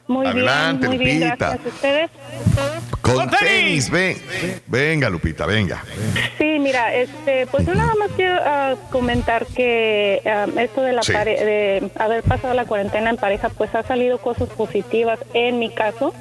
Muy 0.08 0.26
Adelante, 0.26 0.88
bien, 0.88 0.98
muy 0.98 1.04
bien, 1.06 1.20
Lupita. 1.28 1.48
gracias. 1.50 1.74
¿Ustedes? 1.74 2.10
Con 3.02 3.30
tenis, 3.30 3.90
ven. 3.90 4.16
Venga 4.66 5.08
Lupita, 5.08 5.46
venga. 5.46 5.82
Sí, 6.36 6.58
mira, 6.58 6.92
este, 6.94 7.46
pues 7.46 7.64
yo 7.66 7.74
nada 7.74 7.94
más 7.94 8.10
quiero 8.16 8.34
ah, 8.44 8.74
comentar 8.90 9.46
que 9.46 10.20
ah, 10.26 10.46
esto 10.60 10.82
de 10.82 10.92
la 10.92 11.02
Sí. 11.02 11.12
pare- 11.12 11.44
de 11.44 11.90
haber 11.98 12.22
pasado 12.22 12.54
la 12.54 12.64
cuarentena 12.64 13.10
en 13.10 13.16
pareja, 13.16 13.48
pues 13.50 13.74
ha 13.74 13.82
salido 13.84 14.18
cosas 14.18 14.48
positivas 14.50 15.18
en 15.32 15.58
mi 15.58 15.70
caso. 15.70 16.12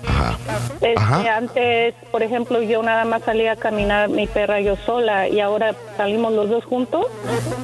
Este, 0.81 0.93
Ajá. 0.97 1.35
antes, 1.37 1.93
por 2.11 2.23
ejemplo, 2.23 2.61
yo 2.61 2.83
nada 2.83 3.03
más 3.05 3.23
salía 3.23 3.53
a 3.53 3.55
caminar 3.55 4.09
mi 4.09 4.27
perra 4.27 4.59
yo 4.61 4.75
sola 4.85 5.27
y 5.27 5.39
ahora 5.39 5.75
salimos 5.97 6.31
los 6.33 6.49
dos 6.49 6.63
juntos. 6.65 7.07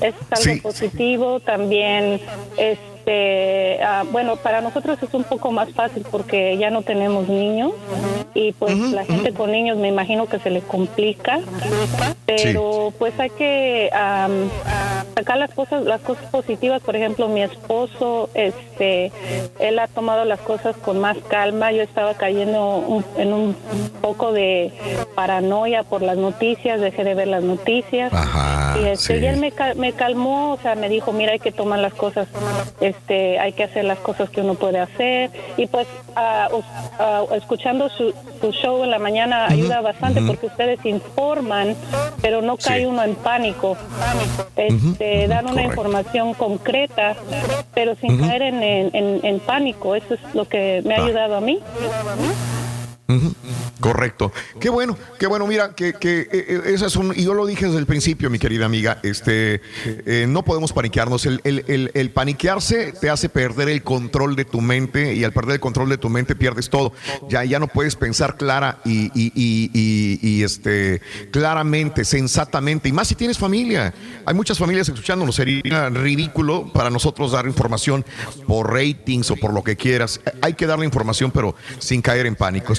Es 0.02 0.16
algo 0.32 0.42
Sí. 0.42 0.60
positivo. 0.62 1.40
También, 1.40 1.83
este, 2.58 3.82
ah, 3.84 4.04
bueno, 4.12 4.38
para 4.38 4.62
nosotros 4.62 4.98
es 5.02 5.14
un 5.14 5.24
poco 5.24 5.52
más 5.52 5.70
fácil 5.72 6.06
porque 6.10 6.58
ya 6.58 6.70
no 6.70 6.82
tenemos 6.82 7.28
niños 7.28 7.74
y 8.34 8.54
pues 8.54 8.76
la 8.78 9.06
gente 9.06 9.34
con 9.34 9.52
niños 9.52 9.78
me 9.78 9.90
imagino 9.90 10.28
que 10.28 10.40
se 10.40 10.50
le 10.50 10.62
complica, 10.62 11.40
pero 12.26 12.94
pues 12.98 13.20
hay 13.20 13.30
que 13.32 13.90
sacar 15.16 15.38
las 15.38 15.52
cosas, 15.52 15.84
las 15.86 16.02
cosas 16.02 16.26
positivas. 16.32 16.82
Por 16.82 16.96
ejemplo, 16.96 17.28
mi 17.28 17.42
esposo, 17.42 18.30
este, 18.34 19.12
él 19.60 19.80
ha 19.80 19.88
tomado 19.88 20.26
las 20.26 20.40
cosas 20.40 20.76
con 20.78 21.00
más 21.00 21.18
calma. 21.28 21.72
Yo 21.72 21.82
estaba 21.84 22.14
cayendo 22.16 22.78
un- 22.78 23.06
en 23.18 23.34
un 23.34 23.56
poco 24.02 24.32
de 24.32 24.72
paranoia 25.16 25.84
por 25.84 26.02
las 26.02 26.18
noticias, 26.18 26.80
dejé 26.82 27.04
de 27.04 27.14
ver 27.16 27.28
las 27.28 27.44
noticias. 27.44 28.12
Ajá, 28.14 28.78
y 28.80 28.86
este, 28.86 29.18
sí. 29.20 29.24
y 29.24 29.26
él 29.28 29.38
me, 29.38 29.52
cal- 29.52 29.76
me 29.76 29.94
calmó, 29.94 30.54
o 30.54 30.58
sea, 30.58 30.76
me 30.76 30.90
dijo, 30.90 31.12
mira, 31.12 31.34
hay 31.34 31.40
que 31.40 31.52
tomar 31.52 31.80
las 31.80 31.94
cosas, 31.94 32.28
este, 32.82 33.40
hay 33.40 33.54
que 33.54 33.64
hacer 33.64 33.86
las 33.86 34.00
cosas 34.00 34.30
que 34.30 34.42
uno 34.42 34.56
puede 34.56 34.80
hacer. 34.80 35.30
Y 35.58 35.68
pues, 35.68 35.88
us- 36.52 36.66
ah, 37.00 37.24
escuchando 37.36 37.90
su, 37.90 38.14
su 38.42 38.52
show 38.52 38.84
en 38.84 38.92
la 38.92 39.00
mañana 39.00 39.46
ayuda 39.48 39.82
bastante 39.82 40.22
porque 40.22 40.48
ustedes 40.48 40.84
informan, 40.86 41.76
pero 42.22 42.42
no 42.42 42.58
cae 42.58 42.80
Sí. 42.82 42.86
uno 42.86 43.04
en 43.04 43.16
pánico. 43.16 43.78
Este, 44.56 45.03
dan 45.28 45.46
una 45.46 45.54
correcto. 45.54 45.70
información 45.70 46.34
concreta, 46.34 47.16
pero 47.74 47.96
sin 47.96 48.18
caer 48.20 48.42
en, 48.44 48.64
en- 48.64 48.90
en- 48.96 49.20
en 49.26 49.40
pánico. 49.40 49.96
Eso 49.96 50.14
es 50.16 50.20
lo 50.34 50.46
que 50.46 50.82
me 50.86 50.96
ha 50.96 51.00
Ah. 51.02 51.06
ayudado 51.06 51.36
a 51.38 51.42
mí. 51.42 51.60
Correcto. 53.80 54.32
Qué 54.60 54.70
bueno, 54.70 54.98
qué 55.20 55.28
bueno. 55.28 55.46
Mira, 55.48 55.74
que, 55.76 55.94
que 55.94 56.22
eh, 56.22 56.28
eh, 56.32 56.62
es 56.74 56.96
un. 56.96 57.14
Y 57.16 57.24
yo 57.24 57.34
lo 57.34 57.46
dije 57.46 57.66
desde 57.66 57.80
el 57.80 57.86
principio, 57.86 58.30
mi 58.30 58.40
querida 58.40 58.66
amiga. 58.66 59.00
Este, 59.04 59.62
eh, 59.86 60.26
no 60.28 60.44
podemos 60.44 60.72
paniquearnos. 60.74 61.26
El, 61.26 61.42
el- 61.44 61.92
el- 61.94 62.10
paniquearse 62.12 62.94
te 63.00 63.10
hace 63.10 63.30
perder 63.30 63.70
el 63.70 63.84
control 63.84 64.36
de 64.36 64.46
tu 64.46 64.62
mente 64.62 65.14
y 65.16 65.24
al 65.24 65.34
perder 65.34 65.56
el 65.56 65.60
control 65.60 65.90
de 65.90 65.98
tu 65.98 66.10
mente 66.10 66.36
pierdes 66.36 66.70
todo. 66.70 66.94
Ya, 67.30 67.44
ya 67.44 67.60
no 67.60 67.68
puedes 67.68 67.96
pensar 67.96 68.38
clara 68.38 68.80
y, 68.86 69.06
y- 69.14 69.32
y- 69.36 70.20
y- 70.22 70.44
este, 70.44 71.02
claramente, 71.32 72.06
sensatamente. 72.06 72.90
Y 72.90 72.92
más 72.92 73.08
si 73.08 73.16
tienes 73.16 73.38
familia. 73.38 73.94
Hay 74.26 74.34
muchas 74.36 74.58
familias 74.58 74.88
escuchándonos. 74.90 75.36
Sería 75.36 75.90
ridículo 75.90 76.72
para 76.72 76.90
nosotros 76.90 77.32
dar 77.32 77.46
información 77.48 78.06
por 78.48 78.72
ratings 78.72 79.32
o 79.32 79.36
por 79.36 79.54
lo 79.54 79.64
que 79.64 79.76
quieras. 79.76 80.22
Hay 80.42 80.54
que 80.54 80.68
dar 80.68 80.80
la 80.80 80.86
información, 80.86 81.32
pero 81.32 81.56
sin 81.80 82.02
caer 82.02 82.26
en 82.28 82.36
pánico. 82.36 82.72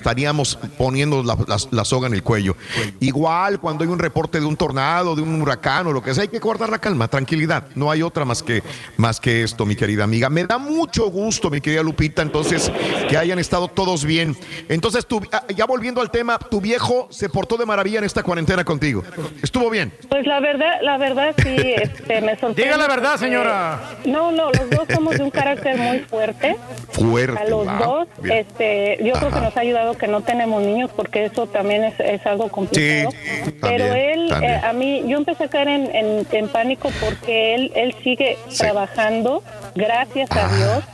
Poniendo 0.79 1.23
la, 1.23 1.37
la- 1.47 1.57
la 1.71 1.85
soga 1.85 2.07
en 2.09 2.15
el 2.15 2.23
cuello. 2.23 2.57
Igual 3.01 3.61
cuando 3.61 3.85
hay 3.85 3.91
un 3.91 3.99
reporte 3.99 4.41
de 4.41 4.47
un 4.47 4.57
tornado, 4.57 5.15
de 5.15 5.23
un 5.23 5.41
huracán 5.41 5.87
o 5.87 5.93
lo 5.93 6.03
que 6.03 6.15
sea, 6.15 6.23
hay 6.23 6.29
que 6.29 6.39
guardar 6.39 6.71
la 6.71 6.79
calma, 6.79 7.09
tranquilidad. 7.09 7.65
No 7.75 7.91
hay 7.91 8.03
otra 8.03 8.25
más 8.25 8.43
que, 8.43 8.63
más 8.97 9.21
que 9.21 9.43
esto, 9.43 9.67
mi 9.67 9.77
querida 9.77 10.05
amiga. 10.05 10.29
Me 10.29 10.45
da 10.45 10.59
mucho 10.59 11.11
gusto, 11.11 11.51
mi 11.51 11.61
querida 11.61 11.83
Lupita, 11.83 12.23
entonces, 12.23 12.71
que 13.09 13.17
hayan 13.17 13.39
estado 13.39 13.69
todos 13.69 14.05
bien. 14.05 14.37
Entonces, 14.69 15.07
tú, 15.07 15.21
ah, 15.33 15.45
ya 15.55 15.67
volviendo 15.67 16.01
al 16.01 16.11
tema, 16.11 16.39
tu 16.39 16.61
viejo 16.61 17.09
se 17.11 17.29
portó 17.29 17.57
de 17.57 17.67
maravilla 17.67 17.99
en 17.99 18.05
esta 18.05 18.23
cuarentena 18.23 18.65
contigo. 18.65 19.03
Estuvo 19.43 19.71
bien. 19.71 19.93
Pues 20.09 20.27
la 20.27 20.41
verdad, 20.41 20.79
la 20.83 20.97
verdad 20.99 21.35
sí, 21.43 21.57
este, 21.57 22.21
me 22.21 22.33
sorprende. 22.39 22.63
Diga 22.63 22.77
la 22.77 22.89
verdad, 22.89 23.17
señora. 23.19 23.81
No, 24.05 24.33
no, 24.33 24.51
los 24.51 24.71
dos 24.71 24.87
somos 24.95 25.17
de 25.17 25.23
un 25.25 25.31
carácter 25.31 25.77
muy 25.79 26.01
fuerte. 26.01 26.57
Fuerte. 26.91 27.39
A 27.39 27.45
los 27.49 27.67
wow. 27.67 27.79
dos, 27.79 28.09
Bien. 28.23 28.39
este, 28.39 28.99
yo 29.05 29.13
creo 29.15 29.31
que 29.31 29.41
nos 29.41 29.57
ha 29.57 29.61
ayudado 29.61 29.95
que 30.05 30.11
no 30.11 30.21
tenemos 30.21 30.63
niños 30.63 30.91
porque 30.95 31.25
eso 31.25 31.47
también 31.47 31.83
es, 31.85 31.99
es 31.99 32.27
algo 32.27 32.49
complicado. 32.51 33.11
Sí, 33.11 33.55
Pero 33.63 33.87
él, 33.95 34.31
eh, 34.43 34.61
a 34.63 34.73
mí, 34.75 35.03
yo 35.07 35.17
empecé 35.17 35.45
a 35.45 35.49
caer 35.49 35.69
en, 35.69 35.95
en- 35.97 36.27
en 36.31 36.49
pánico 36.49 36.91
porque 37.01 37.55
él, 37.55 37.73
él 37.75 37.95
sigue 38.05 38.37
trabajando, 38.59 39.43
gracias 39.75 40.29
Ah. 40.33 40.47
a 40.51 40.57
Dios. 40.57 40.85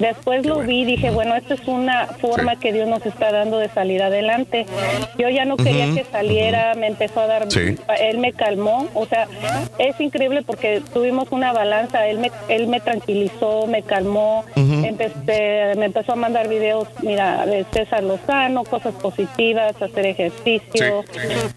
Después 0.00 0.44
lo 0.44 0.58
vi 0.60 0.80
y 0.80 0.84
dije, 0.84 1.10
bueno, 1.10 1.36
esta 1.36 1.54
es 1.54 1.66
una 1.68 2.06
forma 2.20 2.56
que 2.58 2.72
Dios 2.72 2.88
nos 2.88 3.04
está 3.06 3.30
dando 3.30 3.58
de 3.58 3.68
salir 3.68 4.02
adelante. 4.02 4.66
Yo 5.16 5.28
ya 5.28 5.44
no 5.44 5.56
quería 5.56 5.86
que 5.94 6.04
saliera, 6.10 6.74
me 6.74 6.88
empezó 6.88 7.20
a 7.20 7.26
dar, 7.28 7.46
él 8.00 8.18
me 8.18 8.32
calmó, 8.32 8.88
o 8.94 9.06
sea, 9.06 9.28
es 9.78 10.00
increíble 10.00 10.42
porque 10.42 10.82
tuvimos 10.92 11.30
una 11.30 11.52
balanza, 11.52 12.06
él 12.08 12.18
me, 12.18 12.32
él 12.48 12.66
me 12.66 12.80
tranquilizó, 12.80 13.66
me 13.68 13.82
calmó, 13.82 14.44
empecé, 14.56 15.74
me 15.76 15.86
empezó 15.86 16.12
a 16.12 16.16
mandar 16.16 16.48
videos, 16.48 16.88
mira, 17.02 17.46
de 17.46 17.64
César 17.72 18.02
Lozano, 18.02 18.55
cosas 18.64 18.94
positivas, 18.94 19.80
hacer 19.80 20.06
ejercicio, 20.06 21.04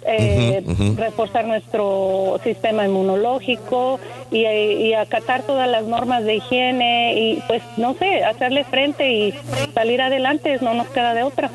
eh, 0.06 0.64
reforzar 0.98 1.45
nuestro 1.45 2.40
sistema 2.44 2.86
inmunológico 2.86 4.00
y, 4.32 4.45
y 4.45 4.94
acatar 4.94 5.44
todas 5.44 5.69
las 5.69 5.84
normas 5.86 6.24
de 6.24 6.36
higiene 6.36 7.14
y 7.19 7.44
pues 7.48 7.61
no 7.78 7.94
sé, 7.95 8.24
hacerle 8.24 8.64
frente 8.64 9.11
y 9.11 9.34
salir 9.74 10.02
adelante, 10.02 10.58
no 10.61 10.74
nos 10.74 10.88
queda 10.88 11.14
de 11.14 11.24
otra. 11.24 11.50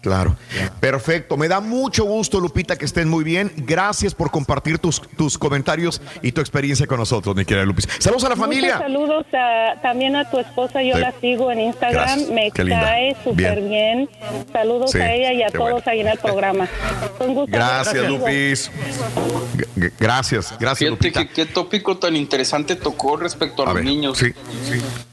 Claro. 0.00 0.36
Perfecto. 0.80 1.36
Me 1.36 1.48
da 1.48 1.60
mucho 1.60 2.04
gusto, 2.04 2.40
Lupita, 2.40 2.76
que 2.76 2.84
estén 2.84 3.08
muy 3.08 3.24
bien. 3.24 3.50
Gracias 3.56 4.14
por 4.14 4.30
compartir 4.30 4.78
tus, 4.78 5.00
tus 5.16 5.36
comentarios 5.36 6.00
y 6.22 6.32
tu 6.32 6.40
experiencia 6.40 6.86
con 6.86 6.98
nosotros, 6.98 7.34
mi 7.34 7.44
querida 7.44 7.64
Lupis. 7.64 7.88
Saludos 7.98 8.24
a 8.24 8.28
la 8.30 8.36
Muchos 8.36 8.48
familia. 8.48 8.78
saludos 8.78 9.26
a- 9.32 9.74
también 9.82 10.16
a 10.16 10.28
tu 10.30 10.38
esposa 10.38 10.82
yo 10.82 10.94
Sí. 10.94 11.00
la 11.00 11.12
sigo 11.20 11.50
en 11.52 11.60
Instagram, 11.60 12.04
Gracias. 12.04 12.30
me 12.30 12.50
Qué 12.50 12.64
cae 12.68 13.16
súper 13.24 13.60
bien. 13.62 14.08
Saludos 14.52 14.90
Sí, 14.92 14.98
a 14.98 15.12
ella 15.12 15.32
y 15.32 15.42
a 15.42 15.50
todos 15.50 15.70
bueno. 15.70 15.82
ahí 15.86 16.00
en 16.00 16.08
el 16.08 16.18
programa. 16.18 16.68
Un 17.20 17.34
gusto 17.34 17.52
Gracias. 17.52 18.08
Lupis. 18.08 18.70
G- 19.76 19.92
Gracias, 19.98 20.54
gracias, 20.58 20.78
Fíjate 20.78 20.90
Lupita. 20.90 21.20
que 21.26 21.30
qué 21.32 21.46
tópico 21.46 21.96
tan 21.98 22.16
interesante 22.16 22.74
tocó 22.76 23.16
respecto 23.16 23.62
a, 23.62 23.66
A 23.66 23.68
los 23.68 23.74
ver, 23.76 23.84
niños. 23.84 24.18
sí, 24.18 24.32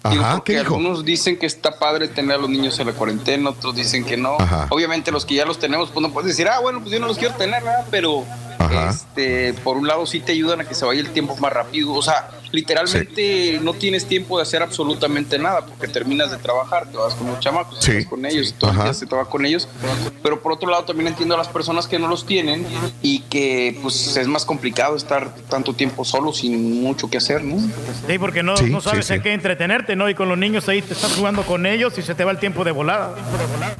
Digo, 0.09 0.23
Ajá, 0.23 0.41
¿qué 0.43 0.53
dijo? 0.59 0.65
algunos 0.75 1.03
dicen 1.05 1.37
que 1.37 1.45
está 1.45 1.77
padre 1.77 2.07
tener 2.07 2.35
a 2.37 2.39
los 2.39 2.49
niños 2.49 2.79
en 2.79 2.87
la 2.87 2.93
cuarentena, 2.93 3.49
otros 3.51 3.75
dicen 3.75 4.03
que 4.05 4.17
no. 4.17 4.37
Ajá. 4.39 4.67
Obviamente 4.69 5.11
los 5.11 5.25
que 5.25 5.35
ya 5.35 5.45
los 5.45 5.59
tenemos, 5.59 5.89
pues 5.91 6.01
no 6.01 6.11
puedes 6.13 6.29
decir, 6.29 6.47
ah, 6.47 6.59
bueno, 6.59 6.79
pues 6.79 6.91
yo 6.91 6.99
no 6.99 7.07
los 7.07 7.17
quiero 7.17 7.35
tener, 7.35 7.63
¿verdad? 7.63 7.85
Pero 7.91 8.23
Ajá. 8.59 8.89
este, 8.89 9.53
por 9.63 9.77
un 9.77 9.87
lado 9.87 10.05
sí 10.05 10.19
te 10.19 10.31
ayudan 10.33 10.61
a 10.61 10.65
que 10.65 10.75
se 10.75 10.85
vaya 10.85 11.01
el 11.01 11.09
tiempo 11.11 11.35
más 11.37 11.51
rápido. 11.53 11.93
O 11.93 12.01
sea, 12.01 12.29
literalmente 12.51 13.59
no 13.61 13.73
tienes 13.73 14.05
tiempo 14.05 14.37
de 14.37 14.43
hacer 14.43 14.61
absolutamente 14.61 15.37
nada 15.39 15.65
porque 15.65 15.87
terminas 15.87 16.31
de 16.31 16.37
trabajar, 16.37 16.87
te 16.89 16.97
vas 16.97 17.13
con 17.15 17.27
los 17.27 17.39
chamacos, 17.39 17.77
Sí. 17.81 17.91
te 17.91 17.97
vas 17.99 18.05
con 18.07 18.25
ellos, 18.25 18.49
y 18.49 18.53
todo 18.53 18.71
el 18.85 18.93
se 18.95 19.05
te 19.05 19.15
va 19.15 19.25
con 19.29 19.45
ellos. 19.45 19.67
Pero 20.23 20.41
por 20.41 20.51
otro 20.53 20.69
lado 20.69 20.83
también 20.85 21.07
entiendo 21.07 21.35
a 21.35 21.37
las 21.37 21.47
personas 21.47 21.87
que 21.87 21.99
no 21.99 22.07
los 22.07 22.25
tienen 22.25 22.65
y 23.01 23.19
que 23.21 23.77
pues 23.81 24.15
es 24.17 24.27
más 24.27 24.45
complicado 24.45 24.95
estar 24.95 25.33
tanto 25.49 25.73
tiempo 25.73 26.05
solo 26.05 26.33
sin 26.33 26.81
mucho 26.81 27.09
que 27.09 27.17
hacer, 27.17 27.43
¿no? 27.43 27.59
Sí, 28.07 28.17
porque 28.19 28.43
no, 28.43 28.57
Sí, 28.57 28.65
no 28.69 28.81
sabes 28.81 29.05
sí, 29.07 29.13
en 29.13 29.19
sí. 29.19 29.23
qué 29.23 29.33
entretenerte, 29.33 29.95
¿no? 29.95 30.09
Y 30.09 30.15
con 30.15 30.29
los 30.29 30.37
niños 30.37 30.67
ahí 30.69 30.81
te 30.81 30.93
estás 30.93 31.13
jugando 31.15 31.43
con 31.43 31.65
ellos 31.65 31.97
y 31.97 32.01
se 32.01 32.15
te 32.15 32.23
va 32.23 32.31
el 32.31 32.39
tiempo 32.39 32.63
de 32.63 32.71
volada. 32.71 33.15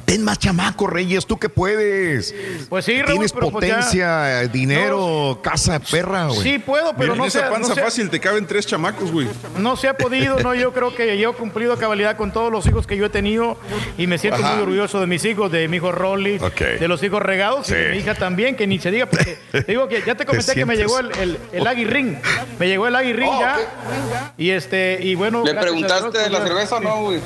Ten 0.04 0.22
más 0.22 0.38
chamaco, 0.38 0.86
Reyes, 0.86 1.26
tú 1.26 1.38
que 1.38 1.48
puedes. 1.48 2.34
Pues 2.68 2.84
sí, 2.84 2.94
Raúl, 3.02 3.12
Tienes 3.14 3.32
pero 3.32 3.50
pues 3.50 3.66
ya- 3.66 3.74
potencia, 3.76 4.42
eh, 4.42 4.48
dinero, 4.68 5.38
casa, 5.42 5.78
perra, 5.80 6.26
güey. 6.26 6.40
Sí 6.42 6.58
puedo, 6.58 6.92
pero 6.96 7.12
Mira, 7.12 7.16
no 7.16 7.24
en 7.24 7.28
esa 7.28 7.50
panza 7.50 7.68
no 7.70 7.74
sé- 7.74 7.82
fácil 7.82 8.10
te 8.10 8.20
caben 8.20 8.46
tres 8.46 8.66
chamacos, 8.66 9.10
güey. 9.12 9.28
No 9.58 9.76
se 9.76 9.88
ha 9.88 9.96
podido, 9.96 10.38
no, 10.40 10.54
yo 10.54 10.72
creo 10.72 10.94
que 10.94 11.16
yo 11.18 11.30
he 11.30 11.34
cumplido 11.34 11.72
a 11.72 11.78
cabalidad 11.78 12.16
con 12.16 12.32
todos 12.32 12.50
los 12.52 12.66
hijos 12.66 12.86
que 12.86 12.96
yo 12.96 13.06
he 13.06 13.10
tenido 13.10 13.56
y 13.98 14.06
me 14.06 14.18
siento 14.18 14.40
Ajá. 14.42 14.54
muy 14.54 14.62
orgulloso 14.62 15.00
de 15.00 15.06
mis 15.06 15.24
hijos, 15.24 15.50
de 15.52 15.68
mi 15.68 15.76
hijo 15.78 15.92
Rolly, 15.92 16.38
de 16.38 16.88
los 16.88 17.02
hijos 17.02 17.22
regados 17.22 17.66
Sí. 17.66 17.74
y 17.74 17.76
de 17.76 17.90
mi 17.92 17.96
hija 17.98 18.14
también, 18.14 18.56
que 18.56 18.66
ni 18.66 18.78
se 18.78 18.90
diga, 18.90 19.06
porque 19.06 19.38
te 19.52 19.62
digo 19.62 19.88
que 19.88 20.02
ya 20.06 20.14
te 20.14 20.24
comenté 20.26 20.54
que 20.54 20.64
me 20.66 20.76
llegó 20.76 20.98
el, 20.98 21.10
el, 21.18 21.38
el 21.52 21.66
aguirrín, 21.66 22.18
me 22.58 22.66
llegó 22.68 22.86
el 22.86 22.94
aguirrín 22.96 23.28
Oh, 23.28 23.40
ya, 23.40 24.32
y 24.38 24.50
este, 24.50 24.98
y 25.02 25.14
bueno. 25.14 25.42
¿Le 25.44 25.54
preguntaste 25.54 26.18
de 26.18 26.30
la 26.30 26.38
pues, 26.38 26.48
cerveza 26.50 26.76
o 26.76 26.80
no, 26.80 27.00
güey? 27.02 27.20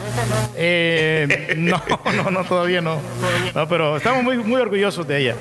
Eh, 0.57 1.55
no, 1.57 1.83
no, 2.17 2.31
no, 2.31 2.45
todavía 2.45 2.81
no. 2.81 2.99
No, 3.55 3.69
pero 3.69 3.97
estamos 3.97 4.23
muy, 4.23 4.37
muy 4.39 4.61
orgullosos 4.61 5.07
de 5.07 5.19
ella. 5.19 5.37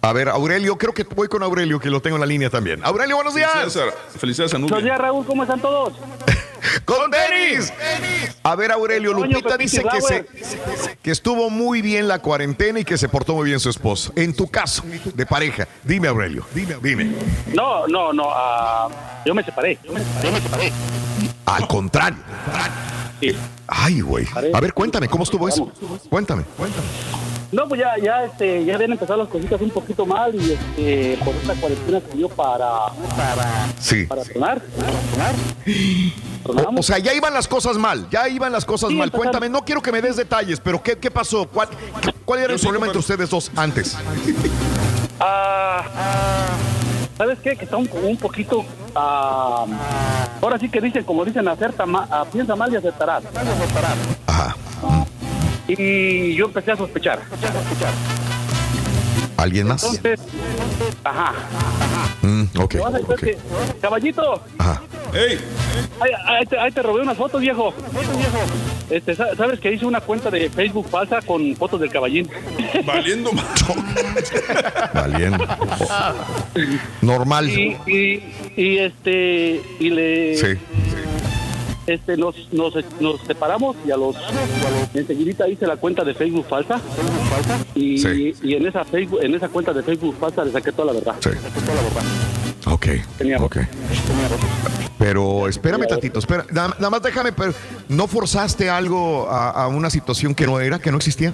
A 0.00 0.12
ver, 0.12 0.28
Aurelio, 0.28 0.76
creo 0.78 0.92
que 0.92 1.04
voy 1.22 1.28
con 1.28 1.42
Aurelio, 1.44 1.78
que 1.78 1.88
lo 1.88 2.02
tengo 2.02 2.16
en 2.16 2.20
la 2.20 2.26
línea 2.26 2.50
también. 2.50 2.84
Aurelio, 2.84 3.14
buenos 3.14 3.32
días. 3.32 3.48
Felicidades 3.52 3.94
a, 3.94 4.18
felicidades 4.18 4.54
a 4.54 4.58
Nubia. 4.58 4.74
Buenos 4.74 4.84
días, 4.84 4.98
Raúl, 4.98 5.24
¿cómo 5.24 5.42
están 5.44 5.60
todos? 5.60 5.92
¡Con 6.84 7.12
tenis! 7.12 7.72
A 8.42 8.56
ver, 8.56 8.72
Aurelio, 8.72 9.12
Lupita 9.12 9.56
dice 9.56 9.84
que, 9.84 10.00
se, 10.00 10.26
que 11.00 11.10
estuvo 11.12 11.48
muy 11.48 11.80
bien 11.80 12.08
la 12.08 12.18
cuarentena 12.18 12.80
y 12.80 12.84
que 12.84 12.98
se 12.98 13.08
portó 13.08 13.34
muy 13.34 13.44
bien 13.44 13.60
su 13.60 13.70
esposo. 13.70 14.12
En 14.16 14.34
tu 14.34 14.48
caso, 14.48 14.82
de 15.14 15.24
pareja, 15.24 15.68
dime, 15.84 16.08
Aurelio, 16.08 16.44
dime, 16.52 16.76
dime. 16.82 17.12
No, 17.54 17.86
no, 17.86 18.12
no, 18.12 18.24
ah, 18.28 18.88
yo 19.24 19.32
me 19.32 19.44
separé. 19.44 19.78
Yo 19.84 19.92
me 19.92 20.00
separé, 20.00 20.30
me 20.32 20.40
separé. 20.40 20.72
Al 21.46 21.68
contrario. 21.68 22.18
Sí. 23.20 23.36
Ay, 23.68 24.00
güey. 24.00 24.26
A 24.52 24.60
ver, 24.60 24.74
cuéntame, 24.74 25.06
¿cómo 25.08 25.22
estuvo 25.22 25.48
eso? 25.48 25.70
Cuéntame. 26.10 26.42
No, 27.52 27.68
pues 27.68 27.80
ya, 27.82 27.92
ya, 28.02 28.24
este, 28.24 28.64
ya 28.64 28.76
habían 28.76 28.92
empezado 28.92 29.18
las 29.18 29.28
cositas 29.28 29.60
un 29.60 29.68
poquito 29.70 30.06
mal 30.06 30.34
y 30.34 30.52
este, 30.52 31.18
por 31.22 31.34
esta 31.34 31.54
cuarentena 31.54 32.00
se 32.10 32.16
dio 32.16 32.28
para, 32.30 32.68
para, 33.14 33.66
Sí. 33.78 34.06
para 34.06 34.22
tronar. 34.24 34.62
O, 36.44 36.78
o 36.78 36.82
sea, 36.82 36.98
ya 36.98 37.12
iban 37.12 37.34
las 37.34 37.46
cosas 37.46 37.76
mal, 37.76 38.08
ya 38.10 38.26
iban 38.28 38.52
las 38.52 38.64
cosas 38.64 38.88
Sí, 38.88 38.96
mal. 38.96 39.04
empezaron. 39.08 39.30
Cuéntame, 39.32 39.48
no 39.50 39.64
quiero 39.66 39.82
que 39.82 39.92
me 39.92 40.00
des 40.00 40.16
detalles, 40.16 40.60
pero 40.60 40.82
¿qué, 40.82 40.96
qué 40.96 41.10
pasó? 41.10 41.46
¿Cuál, 41.46 41.68
cuál 42.24 42.40
era 42.40 42.54
el 42.54 42.58
problema 42.60 42.86
entre 42.86 42.98
ustedes 43.00 43.28
dos 43.28 43.50
antes? 43.54 43.96
Ah, 45.20 45.84
¿Sabes 47.18 47.38
qué? 47.40 47.54
Que 47.54 47.64
está 47.66 47.76
un, 47.76 47.88
un 48.02 48.16
poquito. 48.16 48.64
ah, 48.96 49.66
ahora 50.40 50.58
sí 50.58 50.70
que 50.70 50.80
dicen, 50.80 51.04
como 51.04 51.22
dicen, 51.24 51.46
acerta 51.46 51.84
ma- 51.84 52.08
ah, 52.10 52.24
piensa 52.32 52.56
mal 52.56 52.72
y 52.72 52.76
acertarás. 52.76 53.22
Ajá. 54.26 54.56
Y 55.78 56.34
yo 56.34 56.46
empecé 56.46 56.72
a 56.72 56.76
sospechar. 56.76 57.20
¿Alguien 59.36 59.66
más? 59.68 59.82
Entonces, 59.82 60.20
ajá. 61.02 61.32
Mm, 62.22 62.42
ok, 62.58 62.70
¿Te 62.70 62.78
vas 62.78 62.94
a 62.94 62.98
creer 63.00 63.12
ok. 63.12 63.20
que- 63.20 63.38
caballito, 63.80 64.42
Ajá. 64.58 64.80
¡Ey! 65.12 65.38
ahí, 66.00 66.10
ahí 66.26 66.46
te, 66.46 66.58
ahí 66.58 66.70
te 66.70 66.82
robé 66.82 67.02
unas 67.02 67.16
fotos, 67.16 67.40
viejo. 67.40 67.74
Este, 68.88 69.16
sa- 69.16 69.34
¿Sabes 69.36 69.58
que 69.58 69.72
hice 69.72 69.84
una 69.84 70.00
cuenta 70.00 70.30
de 70.30 70.48
Facebook 70.48 70.86
falsa 70.88 71.20
con 71.22 71.56
fotos 71.56 71.80
del 71.80 71.90
caballín? 71.90 72.28
Valiendo 72.86 73.32
más. 73.32 73.46
Valiendo. 74.94 75.44
Normal. 77.00 77.48
Y, 77.50 77.76
y, 77.86 78.22
y, 78.56 78.78
este, 78.78 79.60
y 79.80 79.90
le, 79.90 80.36
Sí. 80.36 80.58
Este, 81.86 82.16
nos, 82.16 82.34
nos, 82.52 82.74
nos 83.00 83.20
separamos 83.22 83.76
y 83.86 83.90
a 83.90 83.96
los, 83.96 84.16
enseguidita 84.94 85.48
hice 85.48 85.66
la 85.66 85.76
cuenta 85.76 86.04
de 86.04 86.14
Facebook 86.14 86.46
falsa 86.48 86.80
y, 87.74 87.98
Sí. 87.98 88.34
y 88.42 88.54
en 88.54 88.66
esa 88.66 88.84
Facebook, 88.84 89.20
en 89.22 89.34
esa 89.34 89.48
cuenta 89.48 89.72
de 89.72 89.82
Facebook 89.82 90.16
falsa 90.18 90.44
le 90.44 90.52
saqué 90.52 90.72
toda 90.72 90.92
la 90.92 91.00
verdad. 91.00 91.14
Sí. 91.20 91.30
Ok. 92.66 92.86
Tenía 93.18 93.38
ok. 93.38 93.56
Pero 94.98 95.48
espérame 95.48 95.86
tantito, 95.88 96.20
espera. 96.20 96.46
Nada, 96.52 96.68
nada 96.78 96.90
más 96.90 97.02
déjame, 97.02 97.32
pero 97.32 97.52
¿no 97.88 98.06
forzaste 98.06 98.70
algo 98.70 99.28
a, 99.28 99.50
a 99.50 99.66
una 99.68 99.90
situación 99.90 100.34
que 100.34 100.46
no 100.46 100.60
era, 100.60 100.78
que 100.78 100.92
no 100.92 100.98
existía? 100.98 101.32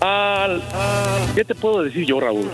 Al- 0.00 0.62
¿Qué 1.34 1.44
te 1.44 1.54
puedo 1.54 1.82
decir 1.82 2.04
yo, 2.06 2.20
Raúl? 2.20 2.48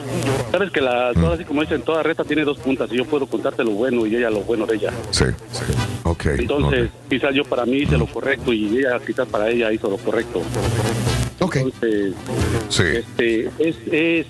Sabes 0.51 0.71
que 0.71 0.81
la, 0.81 1.13
Mm. 1.15 1.25
ahora 1.25 1.37
sí 1.37 1.45
como 1.45 1.61
dicen, 1.63 1.83
toda 1.83 2.03
reta 2.03 2.25
tiene 2.25 2.45
dos 2.45 2.59
puntas 2.59 2.89
y 2.93 2.97
yo 2.97 3.05
puedo 3.05 3.27
contarte 3.27 3.65
lo 3.65 3.71
bueno 3.73 4.07
y 4.07 4.17
ella 4.17 4.31
lo 4.31 4.41
bueno 4.41 4.67
de 4.67 4.77
ella. 4.77 4.93
Sí. 5.11 5.25
sí. 5.53 5.63
Ok. 6.05 6.27
Entonces, 6.39 6.91
quizás 7.09 7.35
yo 7.35 7.45
para 7.45 7.65
mí 7.65 7.79
hice 7.79 7.97
lo 7.99 8.07
correcto 8.07 8.53
y 8.53 8.79
ella 8.79 8.99
quizás 9.05 9.27
para 9.29 9.49
ella 9.51 9.73
hizo 9.73 9.89
lo 9.91 9.99
correcto. 9.99 10.43
Ok. 11.41 11.57
Entonces, 11.57 12.15
Sí. 12.69 12.83
este, 12.95 13.51
es, 13.59 13.77
es, 13.91 14.27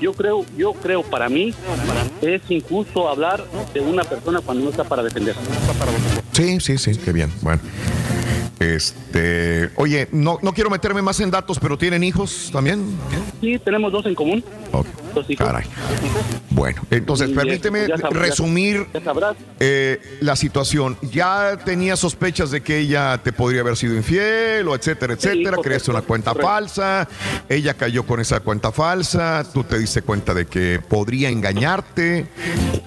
yo 0.00 0.12
creo, 0.12 0.44
yo 0.56 0.72
creo 0.74 1.02
para 1.02 1.28
mí 1.28 1.52
es 2.22 2.40
injusto 2.48 3.08
hablar 3.08 3.44
de 3.72 3.80
una 3.80 4.04
persona 4.04 4.40
cuando 4.40 4.64
no 4.64 4.70
está 4.70 4.84
para 4.84 5.02
defender. 5.02 5.34
Sí, 6.32 6.58
sí, 6.60 6.78
sí, 6.78 6.96
qué 6.96 7.12
bien. 7.12 7.32
Bueno. 7.42 7.60
Este, 8.64 9.70
oye, 9.76 10.08
no, 10.12 10.38
no 10.42 10.52
quiero 10.52 10.70
meterme 10.70 11.02
más 11.02 11.20
en 11.20 11.30
datos, 11.30 11.58
pero 11.58 11.76
¿tienen 11.76 12.02
hijos 12.02 12.50
también? 12.52 12.82
Sí, 13.40 13.58
tenemos 13.58 13.92
dos 13.92 14.06
en 14.06 14.14
común. 14.14 14.44
Ok. 14.72 14.86
Dos 15.14 15.30
hijos. 15.30 15.46
Caray. 15.46 15.64
Bueno, 16.50 16.82
entonces 16.90 17.30
Y, 17.30 17.34
permíteme 17.34 17.80
este, 17.82 17.90
ya 17.92 17.98
sabrás- 17.98 18.20
resumir 18.28 18.86
Ya 18.92 19.00
sabrás. 19.00 19.36
eh, 19.60 20.00
la 20.20 20.34
situación. 20.34 20.96
Ya 21.12 21.56
tenía 21.64 21.94
sospechas 21.96 22.50
de 22.50 22.62
que 22.62 22.78
ella 22.78 23.18
te 23.22 23.32
podría 23.32 23.60
haber 23.60 23.76
sido 23.76 23.94
infiel 23.94 24.66
o 24.68 24.74
etcétera, 24.74 25.14
etcétera. 25.14 25.42
correcto, 25.56 25.62
Creaste 25.62 25.90
una 25.90 26.02
cuenta 26.02 26.30
correcto. 26.32 26.48
falsa. 26.50 27.08
Ella 27.48 27.74
cayó 27.74 28.04
con 28.06 28.18
esa 28.20 28.40
cuenta 28.40 28.72
falsa. 28.72 29.44
Tú 29.52 29.62
te 29.64 29.78
diste 29.78 30.02
cuenta 30.02 30.34
de 30.34 30.46
que 30.46 30.80
podría 30.88 31.28
engañarte 31.28 32.26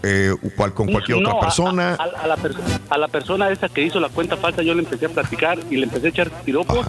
eh, 0.03 0.33
cual, 0.55 0.73
con 0.73 0.91
cualquier 0.91 1.19
No, 1.19 1.29
otra 1.29 1.39
persona. 1.41 1.95
A, 1.99 2.03
a 2.23 2.27
la 2.27 2.37
perso- 2.37 2.79
a 2.89 2.97
la 2.97 3.07
persona 3.07 3.49
esa 3.51 3.69
que 3.69 3.83
hizo 3.83 3.99
la 3.99 4.09
cuenta 4.09 4.35
falsa 4.37 4.61
yo 4.63 4.73
le 4.73 4.81
empecé 4.81 5.05
a 5.05 5.09
platicar 5.09 5.59
y 5.69 5.75
le 5.77 5.83
empecé 5.83 6.07
a 6.07 6.09
echar 6.09 6.29
piropos 6.43 6.85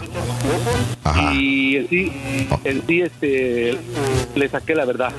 Ajá. 1.04 1.32
y 1.34 1.76
en 1.76 1.88
sí, 1.88 2.12
en 2.64 2.86
sí 2.86 3.00
este, 3.02 3.76
le 4.34 4.48
saqué 4.48 4.74
la 4.74 4.84
verdad. 4.84 5.12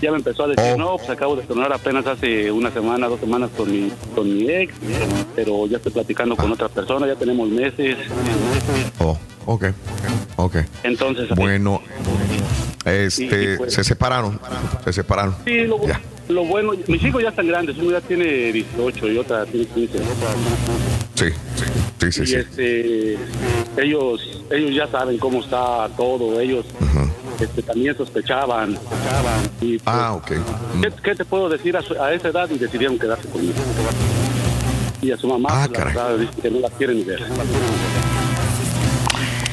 Ya 0.00 0.10
me 0.10 0.18
empezó 0.18 0.44
a 0.44 0.48
decir, 0.48 0.64
Oh. 0.74 0.76
no, 0.78 0.96
pues 0.98 1.08
acabo 1.10 1.36
de 1.36 1.42
tornar 1.42 1.72
apenas 1.72 2.06
hace 2.06 2.50
una 2.50 2.70
semana, 2.70 3.08
dos 3.08 3.20
semanas 3.20 3.50
con 3.56 3.70
mi, 3.70 3.90
con 4.14 4.32
mi 4.34 4.48
ex, 4.50 4.74
pero 5.34 5.66
ya 5.66 5.76
estoy 5.78 5.92
platicando 5.92 6.34
Ah. 6.38 6.42
con 6.42 6.52
otra 6.52 6.68
persona, 6.68 7.06
ya 7.06 7.14
tenemos 7.16 7.48
meses. 7.48 7.96
Oh, 8.98 9.16
ok. 9.46 9.64
Ok. 10.36 10.56
Entonces, 10.82 11.28
Bueno, 11.30 11.80
este, 12.84 13.08
Sí, 13.10 13.28
pues. 13.58 13.72
se 13.74 13.84
separaron. 13.84 14.38
Se 14.84 14.92
separaron. 14.92 15.34
sí, 15.44 15.60
lo, 15.64 15.86
Ya. 15.86 16.00
Lo 16.28 16.44
bueno, 16.44 16.72
mis 16.88 17.02
hijos 17.04 17.22
ya 17.22 17.28
están 17.28 17.46
grandes, 17.48 17.76
uno 17.78 17.90
ya 17.92 18.00
tiene 18.00 18.52
18 18.52 19.08
y 19.12 19.18
otra 19.18 19.44
tiene 19.46 19.66
15. 19.66 19.98
Sí, 21.14 21.26
sí, 22.00 22.12
sí, 22.12 22.12
sí. 22.12 22.22
y 22.22 22.26
sí. 22.26 22.34
este 22.36 23.18
ellos 23.76 24.42
ellos 24.50 24.74
ya 24.74 24.86
saben 24.88 25.18
cómo 25.18 25.40
está 25.40 25.88
todo 25.96 26.40
ellos 26.40 26.64
este, 27.40 27.62
también 27.62 27.96
sospechaban, 27.96 28.74
sospechaban 28.74 29.40
y, 29.60 29.78
pues, 29.78 29.82
Ah, 29.96 30.12
ok. 30.14 30.32
¿qué, 30.82 30.92
qué 31.02 31.14
te 31.14 31.24
puedo 31.24 31.48
decir 31.48 31.76
a, 31.76 31.82
su- 31.82 32.00
a 32.00 32.12
esa 32.14 32.28
edad 32.28 32.48
y 32.50 32.58
decidieron 32.58 32.98
quedarse 32.98 33.28
conmigo 33.28 33.54
y 35.02 35.10
a 35.10 35.16
su 35.16 35.26
mamá 35.28 35.48
Ah, 35.50 35.66
pues, 35.68 35.78
la 35.78 35.84
verdad, 35.86 36.18
dice 36.18 36.32
que 36.40 36.50
no 36.50 36.60
la 36.60 36.70
quieren 36.70 37.04
ver 37.06 37.22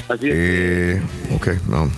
así 0.10 0.28
es 0.30 0.34
Eh, 0.36 1.02
ok, 1.36 1.48
no. 1.68 1.90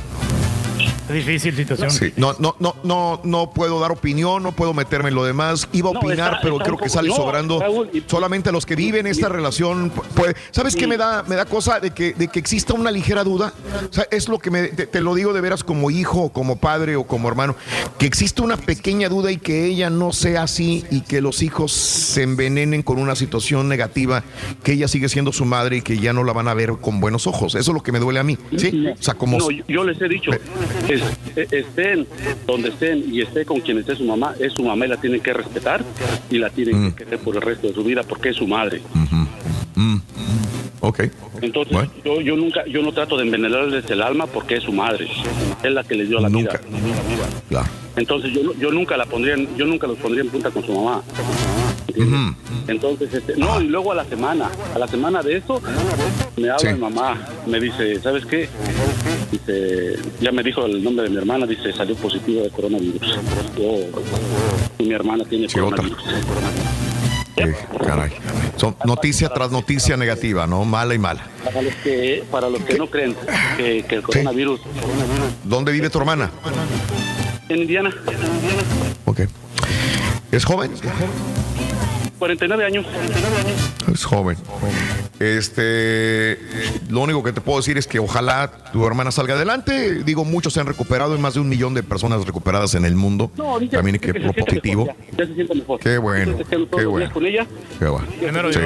Difícil 1.12 1.56
situación. 1.56 1.92
Sí, 1.92 2.14
no, 2.16 2.34
no, 2.40 2.56
no, 2.60 2.76
no, 2.84 3.20
no 3.24 3.52
puedo 3.52 3.80
dar 3.80 3.92
opinión, 3.92 4.42
no 4.42 4.52
puedo 4.54 4.74
meterme 4.74 5.10
en 5.10 5.16
lo 5.16 5.24
demás. 5.26 5.68
Iba 5.74 5.90
a 5.90 5.92
opinar, 5.98 6.34
está- 6.34 6.40
pero 6.42 6.54
está 6.56 6.66
creo 6.66 6.78
que 6.78 6.90
sale 6.90 7.10
sobrando. 7.12 7.60
Raúl, 7.60 7.90
y- 7.94 8.04
Solamente 8.08 8.52
los 8.52 8.66
que 8.66 8.76
viven 8.76 9.06
esta 9.08 9.28
relación. 9.30 9.92
Pues, 10.16 10.36
¿sabes 10.52 10.76
qué 10.76 10.88
me 10.88 10.98
da, 10.98 11.24
me 11.24 11.36
da 11.36 11.46
cosa 11.46 11.80
de 11.80 11.92
que, 11.92 12.14
de 12.14 12.28
que 12.30 12.40
exista 12.40 12.74
una 12.74 12.90
ligera 12.92 13.24
duda? 13.24 13.54
O 13.90 13.94
sea, 13.94 14.08
es 14.12 14.30
lo 14.30 14.40
que 14.40 14.50
me, 14.52 14.64
te, 14.70 14.88
te 14.88 15.02
lo 15.02 15.14
digo 15.16 15.34
de 15.34 15.42
veras 15.42 15.64
como 15.64 15.92
hijo, 15.92 16.30
como 16.30 16.56
padre 16.58 16.96
o 16.96 17.04
como 17.06 17.28
hermano, 17.28 17.56
que 17.98 18.06
existe 18.06 18.42
una 18.42 18.58
pequeña 18.58 19.10
duda 19.10 19.32
y 19.32 19.38
que 19.38 19.66
ella 19.66 19.90
no 19.90 20.14
sea 20.14 20.44
así 20.44 20.86
y 20.90 21.02
que 21.02 21.22
los 21.22 21.42
hijos 21.44 21.72
se 21.74 22.24
envenenen 22.24 22.82
con 22.84 22.98
una 22.98 23.16
situación 23.16 23.68
negativa, 23.68 24.24
que 24.64 24.74
ella 24.74 24.88
sigue 24.88 25.10
siendo 25.10 25.32
su 25.34 25.46
madre 25.46 25.78
y 25.78 25.82
que 25.82 25.98
ya 26.00 26.14
no 26.14 26.24
la 26.24 26.34
van 26.34 26.48
a 26.48 26.54
ver 26.54 26.72
con 26.80 27.00
buenos 27.00 27.28
ojos. 27.28 27.56
Eso 27.56 27.72
es 27.72 27.76
lo 27.76 27.84
que 27.84 27.92
me 27.92 28.00
duele 28.00 28.20
a 28.20 28.24
mí. 28.24 28.38
¿sí? 28.58 28.88
O 28.98 29.04
sea, 29.04 29.14
como 29.16 29.38
No, 29.38 29.52
yo, 29.52 29.64
yo 29.68 29.84
les 29.84 30.02
he 30.02 30.08
dicho, 30.08 30.32
es- 30.94 31.38
e- 31.38 31.48
estén 31.60 32.08
donde 32.48 32.70
estén 32.70 33.04
y 33.14 33.22
esté 33.22 33.46
con 33.46 33.60
quien 33.62 33.78
esté 33.80 33.96
su 33.96 34.04
mamá, 34.06 34.34
es 34.40 34.54
su 34.54 34.64
mamá 34.64 34.86
y 34.86 34.90
la 34.90 34.98
tienen 34.98 35.22
que 35.22 35.34
respetar 35.34 35.84
y 36.30 36.38
la 36.38 36.50
tienen 36.50 36.82
Mm. 36.88 36.92
que 36.94 37.04
querer 37.06 37.20
por 37.20 37.36
el 37.36 37.42
resto 37.42 37.68
de 37.68 37.74
su 37.74 37.84
vida 37.84 38.04
porque 38.04 38.30
es 38.30 38.36
su 38.36 38.48
madre. 38.48 38.82
Mm. 39.76 39.98
Ok. 40.86 41.00
Entonces, 41.42 41.78
yo, 42.04 42.20
yo 42.20 42.36
nunca, 42.36 42.66
yo 42.68 42.82
no 42.82 42.92
trato 42.92 43.16
de 43.18 43.24
envenenarles 43.24 43.90
el 43.90 44.02
alma 44.02 44.28
porque 44.28 44.56
es 44.58 44.64
su 44.64 44.74
madre, 44.74 45.08
es 45.64 45.72
la 45.72 45.84
que 45.84 45.96
les 45.96 46.10
dio 46.10 46.20
la 46.20 46.28
vida. 46.28 46.60
Claro. 47.50 47.68
Entonces 47.96 48.34
yo, 48.34 48.54
yo 48.60 48.72
nunca 48.72 48.98
la 48.98 49.06
pondría, 49.06 49.36
yo 49.56 49.66
nunca 49.66 49.88
los 49.88 49.98
pondría 49.98 50.24
en 50.24 50.30
punta 50.30 50.52
con 50.52 50.64
su 50.66 50.74
mamá. 50.74 51.02
Entonces, 52.68 53.14
este, 53.14 53.36
no, 53.38 53.62
y 53.62 53.68
luego 53.68 53.92
a 53.92 53.96
la 53.96 54.06
semana, 54.06 54.50
a 54.76 54.80
la 54.80 54.88
semana 54.88 55.22
de 55.22 55.38
eso, 55.38 55.62
me 56.38 56.50
habla 56.50 56.60
Sí. 56.60 56.74
mi 56.74 56.80
mamá, 56.80 57.18
me 57.46 57.60
dice, 57.60 58.00
¿sabes 58.02 58.26
qué? 58.26 58.50
Dice, 59.34 59.96
ya 60.22 60.32
me 60.32 60.44
dijo 60.44 60.64
el 60.68 60.84
nombre 60.84 61.06
de 61.06 61.10
mi 61.10 61.18
hermana, 61.18 61.48
dice, 61.48 61.74
salió 61.74 61.96
positivo 61.96 62.44
de 62.44 62.52
coronavirus. 62.52 63.20
Yo, 63.58 63.78
y 64.78 64.84
mi 64.84 64.94
hermana 64.94 65.26
tiene 65.26 65.48
coronavirus. 65.48 65.98
Eh, 67.38 67.56
caray. 67.84 68.12
Son 68.58 68.76
noticia 68.86 69.30
tras 69.30 69.50
noticia 69.50 69.98
negativa, 69.98 70.46
¿no? 70.46 70.66
Mala 70.66 70.94
y 70.94 71.00
mala. 71.00 71.26
Para 71.44 71.64
los 71.64 71.74
que, 71.78 72.24
para 72.30 72.48
los 72.48 72.62
que 72.62 72.78
no 72.78 72.86
creen 72.92 73.16
que, 73.58 73.84
que 73.90 73.96
el 73.96 74.04
coronavirus 74.04 74.62
¿Dónde 75.44 75.72
vive 75.72 75.90
tu 75.90 75.98
hermana? 75.98 76.30
en 77.50 77.62
Indiana, 77.62 77.90
Ok. 79.06 79.22
¿Es 80.32 80.46
joven? 80.46 80.72
49 82.24 82.66
años. 82.66 82.86
Es 83.94 84.06
joven. 84.06 84.38
Este, 85.20 86.40
lo 86.90 87.02
único 87.02 87.22
que 87.22 87.34
te 87.34 87.42
puedo 87.42 87.60
decir 87.60 87.78
es 87.78 87.86
que 87.86 88.00
ojalá 88.00 88.50
tu 88.72 88.88
hermana 88.88 89.12
salga 89.12 89.34
adelante. 89.34 90.06
Digo, 90.06 90.24
muchos 90.24 90.54
se 90.54 90.62
han 90.62 90.68
recuperado, 90.68 91.16
hay 91.16 91.20
más 91.20 91.34
de 91.34 91.42
un 91.42 91.50
millón 91.50 91.74
de 91.74 91.84
personas 91.84 92.26
recuperadas 92.26 92.76
en 92.76 92.86
el 92.86 92.96
mundo. 92.96 93.30
No, 93.36 93.60
dice, 93.60 93.76
También 93.76 93.96
hay 93.96 94.00
que 94.00 94.14
lo 94.14 94.32
siente 94.32 94.42
positivo. 94.42 94.86
mejor, 94.86 95.02
ya, 95.12 95.18
ya 95.18 95.28
se 95.28 95.34
siente 95.34 95.56
mejor. 95.56 95.80
Qué 95.82 95.98
bueno, 95.98 96.38
qué 96.50 96.86
bueno. 96.86 96.98
días 96.98 97.12
con 97.12 97.26
ella. 97.26 97.46
Qué 97.78 97.88
bueno. 97.88 98.08
Sí. 98.54 98.60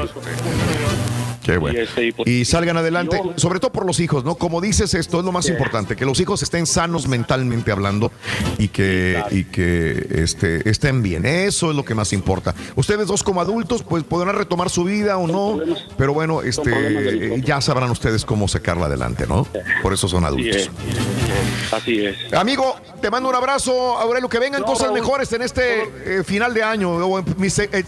Dios. 1.51 1.55
Qué 1.55 1.57
bueno. 1.59 1.79
Y, 1.79 1.81
este, 1.83 2.05
y 2.07 2.11
por- 2.11 2.27
Y 2.29 2.45
salgan 2.45 2.77
adelante, 2.77 3.19
yo- 3.23 3.33
sobre 3.37 3.59
todo 3.59 3.71
por 3.71 3.85
los 3.85 3.99
hijos, 3.99 4.23
¿no? 4.23 4.35
Como 4.35 4.61
dices, 4.61 4.93
esto 4.93 5.19
es 5.19 5.25
lo 5.25 5.31
más 5.31 5.47
importante, 5.49 5.95
que 5.95 6.05
los 6.05 6.19
hijos 6.19 6.43
estén 6.43 6.65
sanos 6.65 7.07
mentalmente 7.07 7.71
hablando 7.71 8.11
y 8.57 8.67
que, 8.69 9.21
y 9.31 9.43
que 9.45 10.07
este, 10.11 10.69
estén 10.69 11.01
bien. 11.03 11.25
Eso 11.25 11.69
es 11.71 11.75
lo 11.75 11.83
que 11.85 11.95
más 11.95 12.13
importa. 12.13 12.53
Ustedes 12.75 13.07
dos 13.07 13.23
como 13.23 13.41
adultos, 13.41 13.83
pues 13.83 14.03
podrán 14.03 14.35
retomar 14.35 14.69
su 14.69 14.83
vida 14.83 15.17
o 15.17 15.27
no, 15.27 15.59
pero 15.97 16.13
bueno, 16.13 16.41
este, 16.41 17.41
ya 17.43 17.61
sabrán 17.61 17.89
ustedes 17.91 18.25
cómo 18.25 18.47
sacarla 18.47 18.85
adelante, 18.87 19.25
¿no? 19.27 19.47
Por 19.81 19.93
eso 19.93 20.07
son 20.07 20.25
Así 20.25 20.33
adultos. 20.35 20.55
es. 20.57 20.69
Así 21.73 22.05
es. 22.05 22.33
Amigo, 22.33 22.75
te 23.01 23.09
mando 23.11 23.29
un 23.29 23.35
abrazo, 23.35 23.97
Aurelio, 23.97 24.29
que 24.29 24.39
vengan 24.39 24.61
No, 24.61 24.67
cosas 24.67 24.87
Raúl. 24.87 24.99
mejores 24.99 25.31
en 25.33 25.41
este 25.41 25.83
eh, 26.19 26.23
final 26.23 26.53
de 26.53 26.63
año, 26.63 26.91
o 26.95 27.19
en 27.19 27.25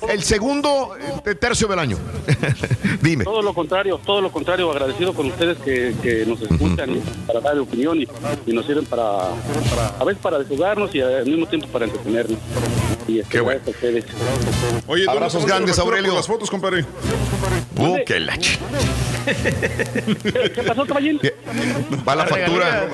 el 0.10 0.24
segundo 0.24 0.96
eh, 1.26 1.36
tercio 1.36 1.68
del 1.68 1.80
año. 1.80 1.98
Dime. 3.02 3.24
Todo 3.24 3.42
lo 3.50 3.54
contrario, 3.56 4.00
todo 4.06 4.22
lo 4.22 4.32
contrario, 4.32 4.72
agradecido 4.72 5.14
con 5.14 5.26
ustedes 5.28 5.58
que, 5.58 5.94
que 6.04 6.24
nos 6.26 6.40
escuchan 6.42 7.02
para 7.26 7.40
dar 7.40 7.58
opinión 7.60 8.00
y, 8.00 8.08
y 8.46 8.54
nos 8.54 8.66
sirven 8.66 8.86
para, 8.86 9.04
para, 9.70 9.88
a 10.00 10.04
veces 10.04 10.22
para 10.22 10.38
desjugarnos 10.40 10.94
y 10.94 11.02
al 11.02 11.26
mismo 11.26 11.48
tiempo 11.48 11.68
para 11.68 11.86
entretenernos. 11.86 12.38
Y 13.08 13.24
Qué 13.24 13.40
bueno. 13.40 13.60
gracias 13.66 13.68
a 13.68 13.72
ustedes. 13.72 14.06
Oye, 14.86 15.06
¿dónde 15.06 15.18
Abrazos 15.18 15.46
grandes, 15.46 15.80
Aurelio. 15.80 16.14
las 16.14 16.28
fotos, 16.28 16.50
compadre. 16.52 16.86
Uh, 17.78 17.98
qué 18.06 18.20
la 18.20 18.36
ch- 18.36 18.60
¿Qué 20.54 20.64
pasó, 20.64 20.86
caballín? 20.86 21.20
Va 22.08 22.16
la 22.16 22.24
La 22.26 22.30
factura. 22.30 22.88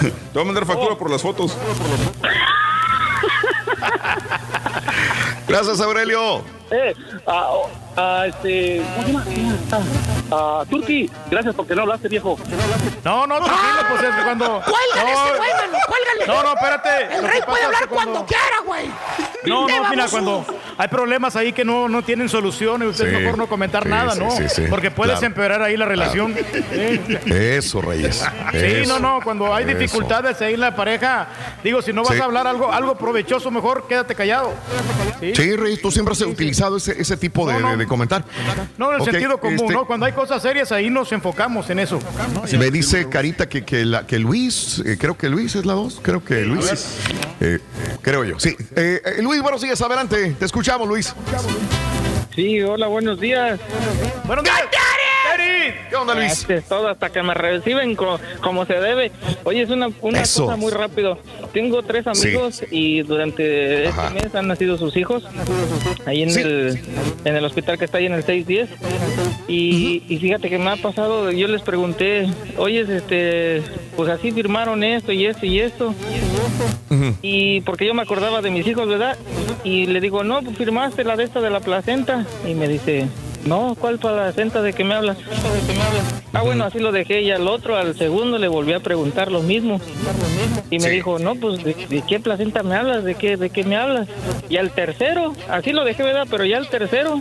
Te 0.00 0.08
voy 0.34 0.42
a 0.42 0.44
mandar 0.44 0.66
factura 0.66 0.96
por 0.96 1.10
las 1.10 1.20
fotos. 1.22 1.56
Gracias, 5.48 5.80
Aurelio. 5.80 6.38
Eh, 6.70 6.94
ah, 7.26 7.48
oh, 7.50 7.68
ah, 8.00 8.24
este, 8.26 8.82
¿cómo 8.96 9.22
se 9.24 9.36
llama? 9.36 9.56
Ah, 10.32 10.60
ah, 10.60 10.64
Turki, 10.68 11.10
gracias 11.30 11.54
porque 11.54 11.74
no 11.74 11.82
hablaste, 11.82 12.08
viejo. 12.08 12.38
No, 13.04 13.26
no, 13.26 13.36
tranquilo, 13.36 13.82
pues 13.90 14.02
es 14.02 14.14
que 14.16 14.22
cuando. 14.22 14.62
¡Cuélgale 14.62 15.12
no, 15.12 15.24
ese 15.26 15.36
güey, 15.38 15.50
mano! 15.52 15.78
¡Cuélgale! 15.86 16.26
No, 16.26 16.42
no, 16.42 16.54
espérate. 16.54 17.14
El 17.16 17.28
rey 17.28 17.40
puede 17.46 17.64
hablar 17.64 17.82
es 17.82 17.88
que 17.88 17.94
cuando 17.94 18.26
quiera, 18.26 18.44
güey. 18.66 18.86
No, 19.46 19.66
no, 19.68 19.90
mira, 19.90 20.06
cuando 20.08 20.44
hay 20.76 20.88
problemas 20.88 21.34
ahí 21.36 21.52
que 21.52 21.64
no, 21.64 21.88
no 21.88 22.02
tienen 22.02 22.28
solución, 22.28 22.82
y 22.82 22.86
usted 22.86 23.10
Sí, 23.10 23.16
mejor 23.16 23.38
no 23.38 23.48
comentar 23.48 23.84
sí, 23.84 23.88
nada, 23.88 24.12
sí, 24.12 24.20
¿no? 24.20 24.30
sí, 24.30 24.44
sí, 24.48 24.62
Porque 24.68 24.90
puedes 24.90 25.14
claro. 25.14 25.26
empeorar 25.26 25.62
ahí 25.62 25.76
la 25.76 25.86
relación. 25.86 26.34
Eso, 27.26 27.80
Reyes. 27.80 28.16
Sí, 28.52 28.58
Eso. 28.58 28.98
no, 28.98 29.14
no, 29.18 29.20
cuando 29.24 29.54
hay 29.54 29.64
Eso. 29.64 29.78
dificultades 29.78 30.40
ahí 30.42 30.54
en 30.54 30.60
la 30.60 30.74
pareja, 30.76 31.28
digo, 31.64 31.80
si 31.82 31.92
no 31.92 32.02
vas 32.02 32.14
Sí. 32.14 32.20
a 32.20 32.24
hablar 32.24 32.46
algo, 32.46 32.70
algo 32.72 32.96
provechoso, 32.96 33.50
mejor 33.50 33.86
quédate 33.88 34.14
callado. 34.14 34.52
Sí, 35.20 35.32
Sí, 35.34 35.56
Reyes, 35.56 35.80
tú 35.82 35.90
siempre 35.90 36.12
has 36.12 36.20
utilizado 36.22 36.76
ese, 36.76 37.00
ese 37.00 37.16
tipo 37.16 37.46
de, 37.46 37.54
No, 37.54 37.60
no. 37.60 37.70
de- 37.70 37.76
de 37.78 37.86
comentar. 37.90 38.24
No, 38.78 38.92
en 38.94 39.00
el 39.00 39.04
sentido 39.04 39.38
común, 39.38 39.60
este, 39.60 39.72
¿no? 39.74 39.84
Cuando 39.86 40.06
hay 40.06 40.12
cosas 40.12 40.40
serias, 40.40 40.70
ahí 40.72 40.88
nos 40.88 41.10
enfocamos 41.12 41.68
en 41.70 41.80
eso. 41.80 41.98
Me 42.58 42.70
dice 42.70 43.08
Carita 43.10 43.48
que, 43.48 43.64
que, 43.64 43.84
la- 43.84 44.06
que 44.06 44.18
Luis, 44.18 44.80
eh, 44.86 44.96
creo 44.98 45.18
que 45.18 45.28
Luis 45.28 45.54
es 45.56 45.66
la 45.66 45.74
dos, 45.74 46.00
creo 46.02 46.24
que 46.24 46.42
Luis. 46.46 46.96
eh, 47.40 47.58
creo 48.00 48.24
yo, 48.24 48.38
sí. 48.40 48.56
Eh, 48.76 49.02
eh, 49.04 49.22
Luis, 49.22 49.42
buenos 49.42 49.60
días, 49.60 49.80
adelante. 49.82 50.36
Te 50.38 50.44
escuchamos, 50.44 50.86
Luis. 50.88 51.14
Sí, 52.34 52.60
hola, 52.62 52.86
buenos 52.86 53.18
días. 53.20 53.58
Buenos 54.24 54.44
días. 54.44 54.56
¿Qué 55.90 55.96
onda, 55.96 56.14
Luis? 56.14 56.30
Este 56.32 56.54
es 56.58 56.64
todo 56.66 56.88
hasta 56.88 57.10
que 57.10 57.20
me 57.22 57.34
reciben 57.34 57.96
co- 57.96 58.20
como 58.40 58.64
se 58.64 58.74
debe. 58.74 59.10
Oye, 59.44 59.62
es 59.62 59.70
una, 59.70 59.88
una 60.00 60.22
Eso. 60.22 60.44
cosa 60.44 60.56
muy 60.56 60.70
rápido. 60.70 61.18
Tengo 61.52 61.82
tres 61.82 62.06
amigos 62.06 62.62
y 62.70 63.02
durante 63.02 63.88
Ajá. 63.88 64.06
este 64.08 64.22
mes 64.22 64.34
han 64.36 64.46
nacido 64.46 64.78
sus 64.78 64.96
hijos 64.96 65.24
ahí 66.06 66.22
en, 66.22 66.30
Sí. 66.30 66.40
el, 66.42 66.80
en 67.24 67.36
el 67.36 67.44
hospital 67.44 67.76
que 67.76 67.84
está 67.86 67.98
ahí 67.98 68.06
en 68.06 68.12
el 68.14 68.22
610. 68.22 68.68
Y, 69.48 70.04
y 70.08 70.18
fíjate 70.18 70.48
que 70.48 70.58
me 70.58 70.70
ha 70.70 70.76
pasado, 70.76 71.32
yo 71.32 71.48
les 71.48 71.62
pregunté, 71.62 72.28
oye, 72.56 72.82
este, 72.82 73.62
pues 73.96 74.08
así 74.10 74.30
firmaron 74.30 74.84
esto 74.84 75.10
y 75.10 75.26
esto 75.26 75.44
y 75.44 75.58
esto. 75.58 75.92
Y 77.20 77.60
porque 77.62 77.86
yo 77.86 77.94
me 77.94 78.02
acordaba 78.02 78.40
de 78.42 78.50
mis 78.50 78.66
hijos, 78.66 78.86
¿verdad? 78.86 79.16
Y 79.64 79.86
le 79.86 80.00
digo, 80.00 80.22
no, 80.22 80.40
pues 80.42 80.56
firmaste 80.56 81.02
la 81.02 81.16
de 81.16 81.24
esta 81.24 81.40
de 81.40 81.50
la 81.50 81.58
placenta. 81.60 82.24
Y 82.48 82.54
me 82.54 82.68
dice, 82.68 83.06
no, 83.44 83.76
¿cuál 83.78 83.98
placenta 83.98 84.62
de 84.62 84.72
qué 84.72 84.84
me 84.84 84.94
hablas? 84.94 85.16
Ah, 86.32 86.42
bueno, 86.42 86.64
así 86.64 86.78
lo 86.78 86.92
dejé. 86.92 87.22
Y 87.22 87.30
al 87.30 87.48
otro, 87.48 87.76
al 87.76 87.96
segundo, 87.96 88.38
le 88.38 88.48
volví 88.48 88.72
a 88.72 88.80
preguntar 88.80 89.30
lo 89.32 89.40
mismo. 89.42 89.80
Y 90.70 90.78
me 90.78 90.88
dijo, 90.90 91.18
no, 91.18 91.34
pues, 91.34 91.62
¿de, 91.64 91.74
de 91.74 92.02
qué 92.08 92.20
placenta 92.20 92.62
me 92.62 92.76
hablas? 92.76 93.02
¿De 93.02 93.14
qué, 93.16 93.36
¿De 93.36 93.50
qué 93.50 93.64
me 93.64 93.76
hablas? 93.76 94.06
Y 94.48 94.56
al 94.56 94.70
tercero, 94.70 95.34
así 95.48 95.72
lo 95.72 95.84
dejé, 95.84 96.02
¿verdad? 96.04 96.26
Pero 96.30 96.44
ya 96.44 96.58
al 96.58 96.68
tercero, 96.68 97.20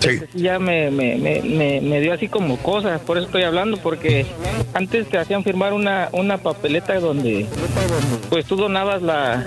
sí, 0.00 0.20
ya 0.34 0.58
me, 0.58 0.90
me, 0.90 1.16
me, 1.16 1.42
me, 1.42 1.80
me 1.82 2.00
dio 2.00 2.14
así 2.14 2.28
como 2.28 2.56
cosas. 2.58 3.00
Por 3.02 3.18
eso 3.18 3.26
estoy 3.26 3.42
hablando, 3.42 3.76
porque 3.76 4.24
antes 4.72 5.08
te 5.08 5.18
hacían 5.18 5.44
firmar 5.44 5.74
una, 5.74 6.08
una 6.12 6.38
papeleta 6.38 6.98
donde, 6.98 7.46
pues, 8.30 8.46
tú 8.46 8.56
donabas 8.56 9.02
la, 9.02 9.44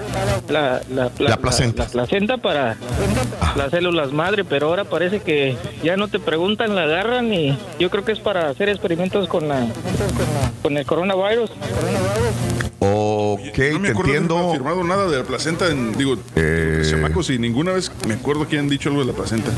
la, 0.48 0.82
la, 0.94 1.12
La 1.18 1.38
placenta. 1.38 1.86
la 1.86 1.90
placenta 1.90 2.38
para 2.38 2.78
las 3.56 3.72
células 3.72 4.12
madre, 4.12 4.44
pero 4.44 4.68
ahora 4.68 4.84
parece 4.84 5.22
que 5.22 5.56
ya 5.84 5.98
no 5.98 6.08
te 6.08 6.20
preguntan, 6.20 6.76
la 6.76 6.84
agarran 6.84 7.34
y 7.34 7.58
yo 7.80 7.90
creo 7.90 8.04
que 8.06 8.12
es 8.12 8.20
para 8.20 8.50
hacer 8.50 8.70
experimentos 8.70 9.28
con 9.28 9.48
la 9.48 9.68
con 10.62 10.78
el 10.78 10.86
coronavirus. 10.86 11.52
Ok, 12.82 13.58
no 13.74 13.80
me 13.80 13.90
te 13.90 13.98
entiendo. 14.00 14.38
haber 14.38 14.52
firmado 14.54 14.84
nada 14.84 15.08
de 15.10 15.18
la 15.18 15.24
placenta 15.24 15.68
en, 15.70 15.92
digo, 15.98 16.18
Eh. 16.36 16.82
chamacos 16.90 17.30
y 17.30 17.38
ninguna 17.38 17.74
vez 17.74 17.92
me 18.08 18.14
acuerdo 18.14 18.48
que 18.48 18.58
han 18.58 18.70
dicho 18.70 18.90
algo 18.90 19.02
de 19.02 19.08
la 19.08 19.14
placenta. 19.14 19.52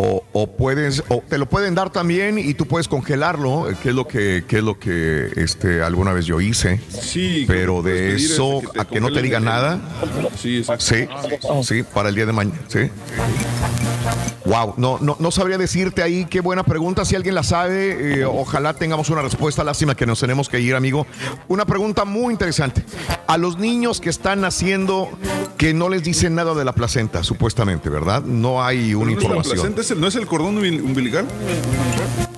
O, 0.00 0.24
o 0.32 0.46
puedes, 0.46 1.02
o 1.08 1.22
te 1.28 1.36
lo 1.38 1.46
pueden 1.46 1.74
dar 1.74 1.90
también 1.90 2.38
y 2.38 2.54
tú 2.54 2.66
puedes 2.66 2.88
congelarlo, 2.88 3.70
eh, 3.70 3.76
que 3.82 3.90
es 3.90 3.94
lo 3.94 4.08
que, 4.08 4.44
que 4.48 4.58
es 4.58 4.62
lo 4.64 4.78
que 4.78 5.30
este, 5.36 5.82
alguna 5.82 6.12
vez 6.12 6.24
yo 6.24 6.40
hice. 6.40 6.80
Sí, 6.88 7.44
Pero 7.46 7.82
puedes 7.82 7.96
de 8.20 8.24
eso 8.24 8.62
que 8.72 8.80
a 8.80 8.84
que 8.86 9.00
no 9.00 9.12
te 9.12 9.20
el- 9.38 9.44
nada. 9.44 9.78
Sí, 10.38 10.58
exacto. 10.58 10.84
Sí, 10.84 11.06
sí, 11.62 11.82
para 11.82 12.08
el 12.08 12.14
día 12.14 12.26
de 12.26 12.32
mañana, 12.32 12.58
sí. 12.68 12.90
Wow, 14.44 14.74
no, 14.78 14.98
no, 15.00 15.16
no 15.18 15.30
sabría 15.30 15.58
decirte 15.58 16.02
ahí 16.02 16.24
qué 16.24 16.40
buena 16.40 16.62
pregunta. 16.64 17.04
Si 17.04 17.14
alguien 17.14 17.34
la 17.34 17.42
sabe, 17.42 18.20
eh, 18.20 18.24
ojalá 18.24 18.74
tengamos 18.74 19.10
una 19.10 19.22
respuesta. 19.22 19.62
Lástima 19.64 19.94
que 19.94 20.06
nos 20.06 20.20
tenemos 20.20 20.48
que 20.48 20.60
ir, 20.60 20.74
amigo. 20.74 21.06
Una 21.48 21.64
pregunta 21.66 22.04
muy 22.04 22.32
interesante. 22.32 22.82
A 23.26 23.36
los 23.38 23.58
niños 23.58 24.00
que 24.00 24.10
están 24.10 24.40
naciendo, 24.40 25.08
que 25.56 25.74
no 25.74 25.88
les 25.88 26.02
dicen 26.02 26.34
nada 26.34 26.54
de 26.54 26.64
la 26.64 26.72
placenta, 26.72 27.22
supuestamente, 27.22 27.88
¿verdad? 27.90 28.22
No 28.22 28.64
hay 28.64 28.94
una 28.94 29.04
¿No 29.04 29.10
es 29.10 29.16
la 29.16 29.22
información. 29.22 29.54
placenta? 29.56 29.80
¿Es 29.82 29.90
el- 29.90 30.00
¿No 30.00 30.06
es 30.06 30.16
el 30.16 30.26
cordón 30.26 30.56
umbil- 30.58 30.82
umbilical? 30.82 31.26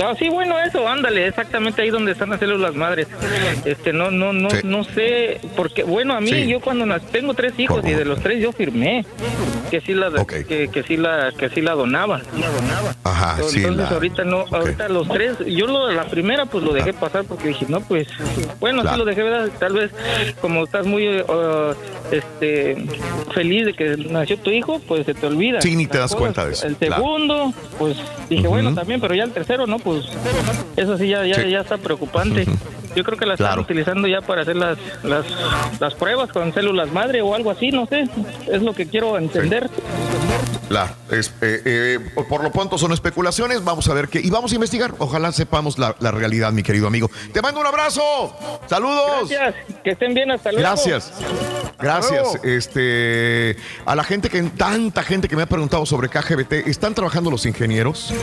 Ah, 0.04 0.14
sí, 0.18 0.28
bueno, 0.28 0.58
eso, 0.58 0.86
ándale, 0.88 1.28
exactamente 1.28 1.80
ahí 1.82 1.90
donde 1.90 2.12
están 2.12 2.30
las 2.30 2.40
células 2.40 2.74
madres. 2.74 3.06
Este, 3.64 3.92
no, 3.92 4.10
no, 4.10 4.32
no, 4.32 4.50
Sí. 4.50 4.56
no 4.64 4.82
sé, 4.84 5.40
porque, 5.56 5.84
bueno, 5.84 6.14
a 6.14 6.20
mí, 6.20 6.30
Sí. 6.30 6.46
yo 6.48 6.60
cuando 6.60 6.84
tengo 7.12 7.34
tres 7.34 7.52
hijos 7.58 7.84
y 7.86 7.90
de 7.92 8.04
los 8.04 8.20
tres 8.20 8.42
yo 8.42 8.52
firmé 8.52 9.06
que 9.70 9.80
sí 9.80 9.94
la, 9.94 10.10
que, 10.26 10.68
que 10.68 10.82
sí 10.82 10.96
la, 10.96 11.32
que 11.38 11.48
sí 11.54 11.60
la 11.60 11.72
donaba. 11.74 12.20
Ajá, 13.04 13.34
Entonces 13.36 13.62
sí. 13.62 13.70
la- 13.70 13.88
ahorita 13.88 14.24
no, 14.24 14.44
ahorita 14.50 14.88
los 14.88 15.08
tres, 15.08 15.36
yo 15.46 15.66
lo 15.66 15.90
la 15.92 16.04
primera 16.04 16.46
pues 16.46 16.64
lo 16.64 16.72
dejé 16.72 16.92
pasar 16.92 17.24
porque 17.24 17.48
dije, 17.48 17.66
no, 17.68 17.80
pues, 17.80 18.08
bueno, 18.60 18.82
sí 18.82 18.96
lo 18.96 19.04
dejé, 19.04 19.22
¿verdad? 19.22 19.48
Tal 19.58 19.72
vez 19.74 19.90
como 20.40 20.64
estás 20.64 20.86
muy, 20.86 21.08
uh, 21.20 21.74
este, 22.10 22.76
feliz 23.34 23.66
de 23.66 23.74
que 23.74 23.96
nació 23.96 24.38
tu 24.38 24.50
hijo, 24.50 24.80
pues 24.86 25.06
se 25.06 25.14
te 25.14 25.26
olvida. 25.26 25.60
Sí, 25.60 25.76
ni 25.76 25.86
te 25.86 25.98
das 25.98 26.14
cuenta 26.14 26.44
de 26.46 26.52
eso, 26.52 26.66
El 26.66 26.76
segundo, 26.76 27.52
pues 27.78 27.96
dije, 28.28 28.46
bueno, 28.48 28.74
también, 28.74 29.00
pero 29.00 29.14
ya 29.14 29.24
el 29.24 29.32
tercero, 29.32 29.66
no, 29.66 29.78
pues, 29.78 30.04
eso 30.76 30.96
sí 30.98 31.08
ya, 31.08 31.24
ya, 31.26 31.36
Sí. 31.36 31.50
ya 31.50 31.60
está 31.60 31.78
preocupante. 31.78 32.46
Yo 32.94 33.04
creo 33.04 33.16
que 33.16 33.24
la 33.24 33.34
están 33.34 33.58
utilizando 33.58 34.06
ya 34.06 34.20
para 34.20 34.42
hacer 34.42 34.54
las, 34.56 34.76
las, 35.02 35.24
las 35.80 35.94
pruebas 35.94 36.30
con 36.30 36.52
células 36.52 36.92
madre 36.92 37.22
o 37.22 37.34
algo 37.34 37.50
así, 37.50 37.70
no 37.70 37.86
sé, 37.86 38.04
es 38.52 38.60
lo 38.62 38.74
que 38.74 38.86
quiero 38.86 39.16
entender. 39.16 39.70
La- 40.68 40.94
es- 41.10 41.32
eh, 41.42 41.60
eh, 41.64 41.98
por 42.28 42.42
lo 42.42 42.50
pronto 42.52 42.78
son 42.78 42.92
especulaciones, 42.92 43.62
vamos 43.64 43.88
a 43.88 43.94
ver 43.94 44.08
qué. 44.08 44.20
Y 44.20 44.30
vamos 44.30 44.52
a 44.52 44.54
investigar. 44.54 44.94
Ojalá 44.98 45.32
sepamos 45.32 45.78
la, 45.78 45.94
la 46.00 46.10
realidad, 46.12 46.52
mi 46.52 46.62
querido 46.62 46.86
amigo. 46.86 47.10
Te 47.32 47.42
mando 47.42 47.60
un 47.60 47.66
abrazo. 47.66 48.02
Saludos. 48.68 49.28
Gracias, 49.28 49.54
que 49.84 49.90
estén 49.90 50.14
bien, 50.14 50.30
hasta 50.30 50.50
luego. 50.52 50.66
Gracias. 50.66 51.12
Gracias. 51.80 52.12
luego. 52.22 52.44
Este, 52.44 53.56
a 53.84 53.94
la 53.96 54.04
gente 54.04 54.28
que, 54.30 54.40
tanta 54.42 55.02
gente 55.02 55.28
que 55.28 55.34
me 55.36 55.42
ha 55.42 55.46
preguntado 55.46 55.84
sobre 55.84 56.08
KGBT, 56.08 56.68
¿están 56.68 56.94
trabajando 56.94 57.30
los 57.30 57.44
ingenieros? 57.44 58.14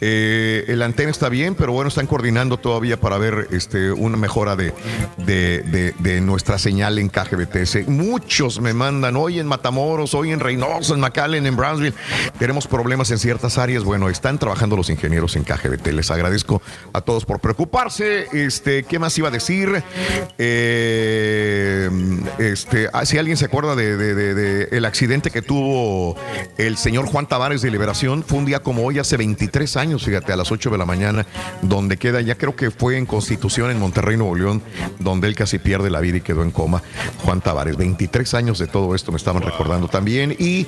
Eh, 0.00 0.64
el 0.68 0.82
antena 0.82 1.10
está 1.10 1.28
bien, 1.28 1.54
pero 1.54 1.72
bueno, 1.72 1.88
están 1.88 2.06
coordinando 2.08 2.56
todavía 2.56 2.98
para 3.00 3.16
ver 3.18 3.48
este, 3.52 3.92
una 3.92 4.16
mejora 4.16 4.56
de, 4.56 4.74
de, 5.18 5.60
de- 5.60 5.94
de 5.98 6.20
nuestra 6.20 6.58
señal 6.58 6.98
en 6.98 7.08
KGBT. 7.08 7.86
Muchos 7.86 8.60
me 8.60 8.72
mandan 8.74 9.16
hoy 9.16 9.38
en 9.38 9.46
Matamoros, 9.46 10.14
hoy 10.14 10.32
en 10.32 10.40
Reynosa, 10.40 10.94
en 10.94 11.00
McAllen, 11.00 11.46
en 11.46 11.56
Brownsville. 11.56 11.94
Tenemos 12.38 12.63
problemas 12.66 13.10
en 13.10 13.18
ciertas 13.18 13.58
áreas. 13.58 13.84
Bueno, 13.84 14.08
están 14.08 14.38
trabajando 14.38 14.76
los 14.76 14.90
ingenieros 14.90 15.36
en 15.36 15.44
KGBT. 15.44 15.86
Les 15.88 16.10
agradezco 16.10 16.60
a 16.92 17.00
todos 17.00 17.24
por 17.24 17.40
preocuparse. 17.40 18.26
Este, 18.32 18.84
¿qué 18.84 18.98
más 18.98 19.16
iba 19.18 19.28
a 19.28 19.30
decir? 19.30 19.82
Eh, 20.38 21.90
este, 22.38 22.88
ah, 22.92 23.04
si 23.04 23.18
alguien 23.18 23.36
se 23.36 23.46
acuerda 23.46 23.74
de, 23.76 23.96
de- 23.96 24.68
el 24.76 24.84
accidente 24.84 25.30
que 25.30 25.42
tuvo 25.42 26.16
el 26.58 26.76
señor 26.76 27.06
Juan 27.06 27.26
Tavares 27.26 27.62
de 27.62 27.70
Liberación, 27.70 28.22
fue 28.22 28.38
un 28.38 28.44
día 28.44 28.60
como 28.60 28.84
hoy, 28.84 28.98
hace 28.98 29.16
23 29.16 29.76
años, 29.76 30.04
fíjate, 30.04 30.32
a 30.32 30.36
las 30.36 30.50
8 30.52 30.70
de 30.70 30.78
la 30.78 30.84
mañana, 30.84 31.26
donde 31.62 31.96
queda, 31.96 32.20
ya 32.20 32.36
creo 32.36 32.56
que 32.56 32.70
fue 32.70 32.96
en 32.96 33.06
Constitución, 33.06 33.70
en 33.70 33.78
Monterrey, 33.78 34.16
Nuevo 34.16 34.34
León, 34.34 34.62
donde 34.98 35.28
él 35.28 35.34
casi 35.34 35.58
pierde 35.58 35.90
la 35.90 36.00
vida 36.00 36.18
y 36.18 36.20
quedó 36.20 36.42
en 36.42 36.50
coma. 36.50 36.82
Juan 37.24 37.40
Tavares, 37.40 37.76
23 37.76 38.34
años 38.34 38.58
de 38.58 38.66
todo 38.66 38.94
esto 38.94 39.10
me 39.12 39.16
estaban 39.18 39.42
recordando 39.42 39.88
también. 39.88 40.34
Y 40.38 40.66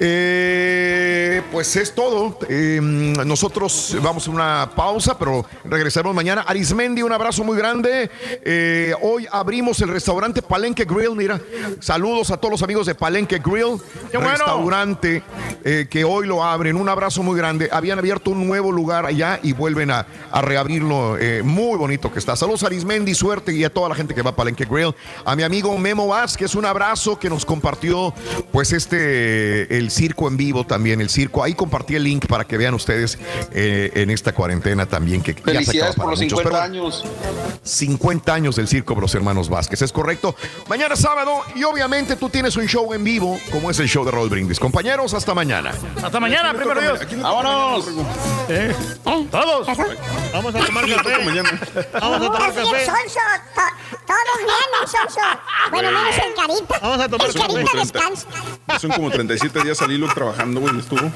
eh, 0.00 1.29
pues 1.50 1.74
es 1.76 1.94
todo. 1.94 2.38
Eh, 2.48 2.80
nosotros 2.82 3.96
vamos 4.02 4.26
a 4.26 4.30
una 4.30 4.70
pausa, 4.74 5.18
pero 5.18 5.44
regresaremos 5.64 6.14
mañana. 6.14 6.42
Arismendi, 6.46 7.02
un 7.02 7.12
abrazo 7.12 7.44
muy 7.44 7.56
grande. 7.56 8.10
Eh, 8.44 8.94
hoy 9.02 9.26
abrimos 9.30 9.80
el 9.80 9.88
restaurante 9.88 10.42
Palenque 10.42 10.84
Grill. 10.84 11.14
Mira, 11.14 11.40
saludos 11.80 12.30
a 12.30 12.36
todos 12.36 12.52
los 12.52 12.62
amigos 12.62 12.86
de 12.86 12.94
Palenque 12.94 13.38
Grill. 13.38 13.78
¡Qué 14.10 14.16
bueno! 14.16 14.30
Restaurante 14.30 15.22
eh, 15.64 15.86
que 15.90 16.04
hoy 16.04 16.26
lo 16.26 16.42
abren. 16.42 16.76
Un 16.76 16.88
abrazo 16.88 17.22
muy 17.22 17.36
grande. 17.36 17.68
Habían 17.72 17.98
abierto 17.98 18.30
un 18.30 18.46
nuevo 18.46 18.72
lugar 18.72 19.06
allá 19.06 19.38
y 19.42 19.52
vuelven 19.52 19.90
a, 19.90 20.06
a 20.30 20.42
reabrirlo. 20.42 21.18
eh, 21.18 21.42
muy 21.42 21.76
bonito 21.78 22.12
que 22.12 22.18
está. 22.18 22.36
Saludos 22.36 22.62
a 22.62 22.66
Arismendi, 22.66 23.14
suerte 23.14 23.52
y 23.52 23.64
a 23.64 23.70
toda 23.72 23.88
la 23.88 23.94
gente 23.94 24.14
que 24.14 24.22
va 24.22 24.30
a 24.30 24.36
Palenque 24.36 24.64
Grill. 24.64 24.94
A 25.24 25.36
mi 25.36 25.42
amigo 25.42 25.76
Memo 25.78 26.06
Vázquez, 26.08 26.54
un 26.54 26.64
abrazo 26.64 27.18
que 27.18 27.28
nos 27.28 27.44
compartió 27.44 28.14
pues 28.52 28.72
este, 28.72 29.76
el 29.76 29.90
circo 29.90 30.28
en 30.28 30.36
vivo 30.36 30.64
también, 30.64 31.00
el 31.00 31.08
circo. 31.08 31.19
Ahí 31.42 31.54
compartí 31.54 31.94
el 31.96 32.04
link 32.04 32.26
para 32.26 32.44
que 32.44 32.56
vean 32.56 32.74
ustedes 32.74 33.18
eh, 33.52 33.90
en 33.94 34.10
esta 34.10 34.32
cuarentena 34.32 34.86
también 34.86 35.22
que 35.22 35.34
ya 35.34 35.40
se 35.42 35.42
acaba 35.42 35.54
Felicidades 35.60 35.96
por 35.96 36.10
los 36.10 36.20
muchos, 36.20 36.38
50 36.38 36.50
pero- 36.50 36.62
años. 36.62 37.04
50 37.62 38.32
años 38.34 38.56
del 38.56 38.68
circo 38.68 38.94
de 38.94 39.00
los 39.02 39.14
hermanos 39.14 39.48
Vázquez, 39.48 39.82
es 39.82 39.92
correcto. 39.92 40.34
Mañana 40.68 40.96
sábado 40.96 41.42
y 41.54 41.64
obviamente 41.64 42.16
tú 42.16 42.28
tienes 42.28 42.56
un 42.56 42.66
show 42.66 42.92
en 42.94 43.04
vivo 43.04 43.38
como 43.50 43.70
es 43.70 43.78
el 43.80 43.88
show 43.88 44.04
de 44.04 44.10
Roll 44.10 44.28
Brindis. 44.28 44.58
Compañeros, 44.58 45.14
hasta 45.14 45.34
mañana. 45.34 45.72
Hasta 46.02 46.20
mañana, 46.20 46.54
primero 46.54 46.80
Dios. 46.80 47.00
Vámonos. 47.20 47.86
Eh, 48.48 48.74
Todos. 49.04 49.30
Vamos 49.30 50.54
a 50.54 50.66
tomar 50.66 50.86
café. 50.86 51.16
Vamos 52.00 52.16
a 52.16 52.26
tomar 52.26 52.50
es, 52.50 52.56
café. 52.56 52.70
Todos 54.06 54.38
vienen, 54.38 54.86
Sonso. 54.86 55.20
Bueno, 55.70 55.90
menos 55.90 56.14
el 56.16 56.34
Carita. 56.34 56.78
Vamos 56.80 57.00
a 57.00 57.08
tomar 57.08 57.26
El 57.26 57.32
Son 57.32 57.42
como 57.42 57.54
Carita 57.54 57.72
30 57.72 57.78
descansa. 57.80 58.26
Son 58.80 58.90
como 58.90 59.10
37 59.10 59.62
días 59.62 59.82
al 59.82 59.92
hilo 59.92 60.08
trabajando, 60.12 60.60
güey, 60.60 60.78
estuvo. 60.78 61.09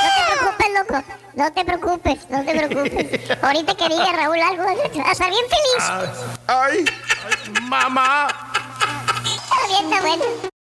No 0.00 0.08
te 0.16 0.22
preocupes, 0.26 0.68
loco. 0.74 1.04
No 1.34 1.52
te 1.52 1.64
preocupes, 1.64 2.30
no 2.30 2.44
te 2.44 2.52
preocupes. 2.52 3.42
Ahorita 3.42 3.74
que 3.74 3.88
diga 3.88 4.12
Raúl 4.12 4.40
algo, 4.40 4.64
vas 4.64 5.06
a 5.06 5.12
estar 5.12 5.30
bien 5.30 5.44
feliz. 5.48 5.84
Ay. 6.46 6.84
Mamá. 7.62 8.28
Está 9.24 9.66
bien, 9.68 9.92
está 9.92 10.00
bueno. 10.02 10.50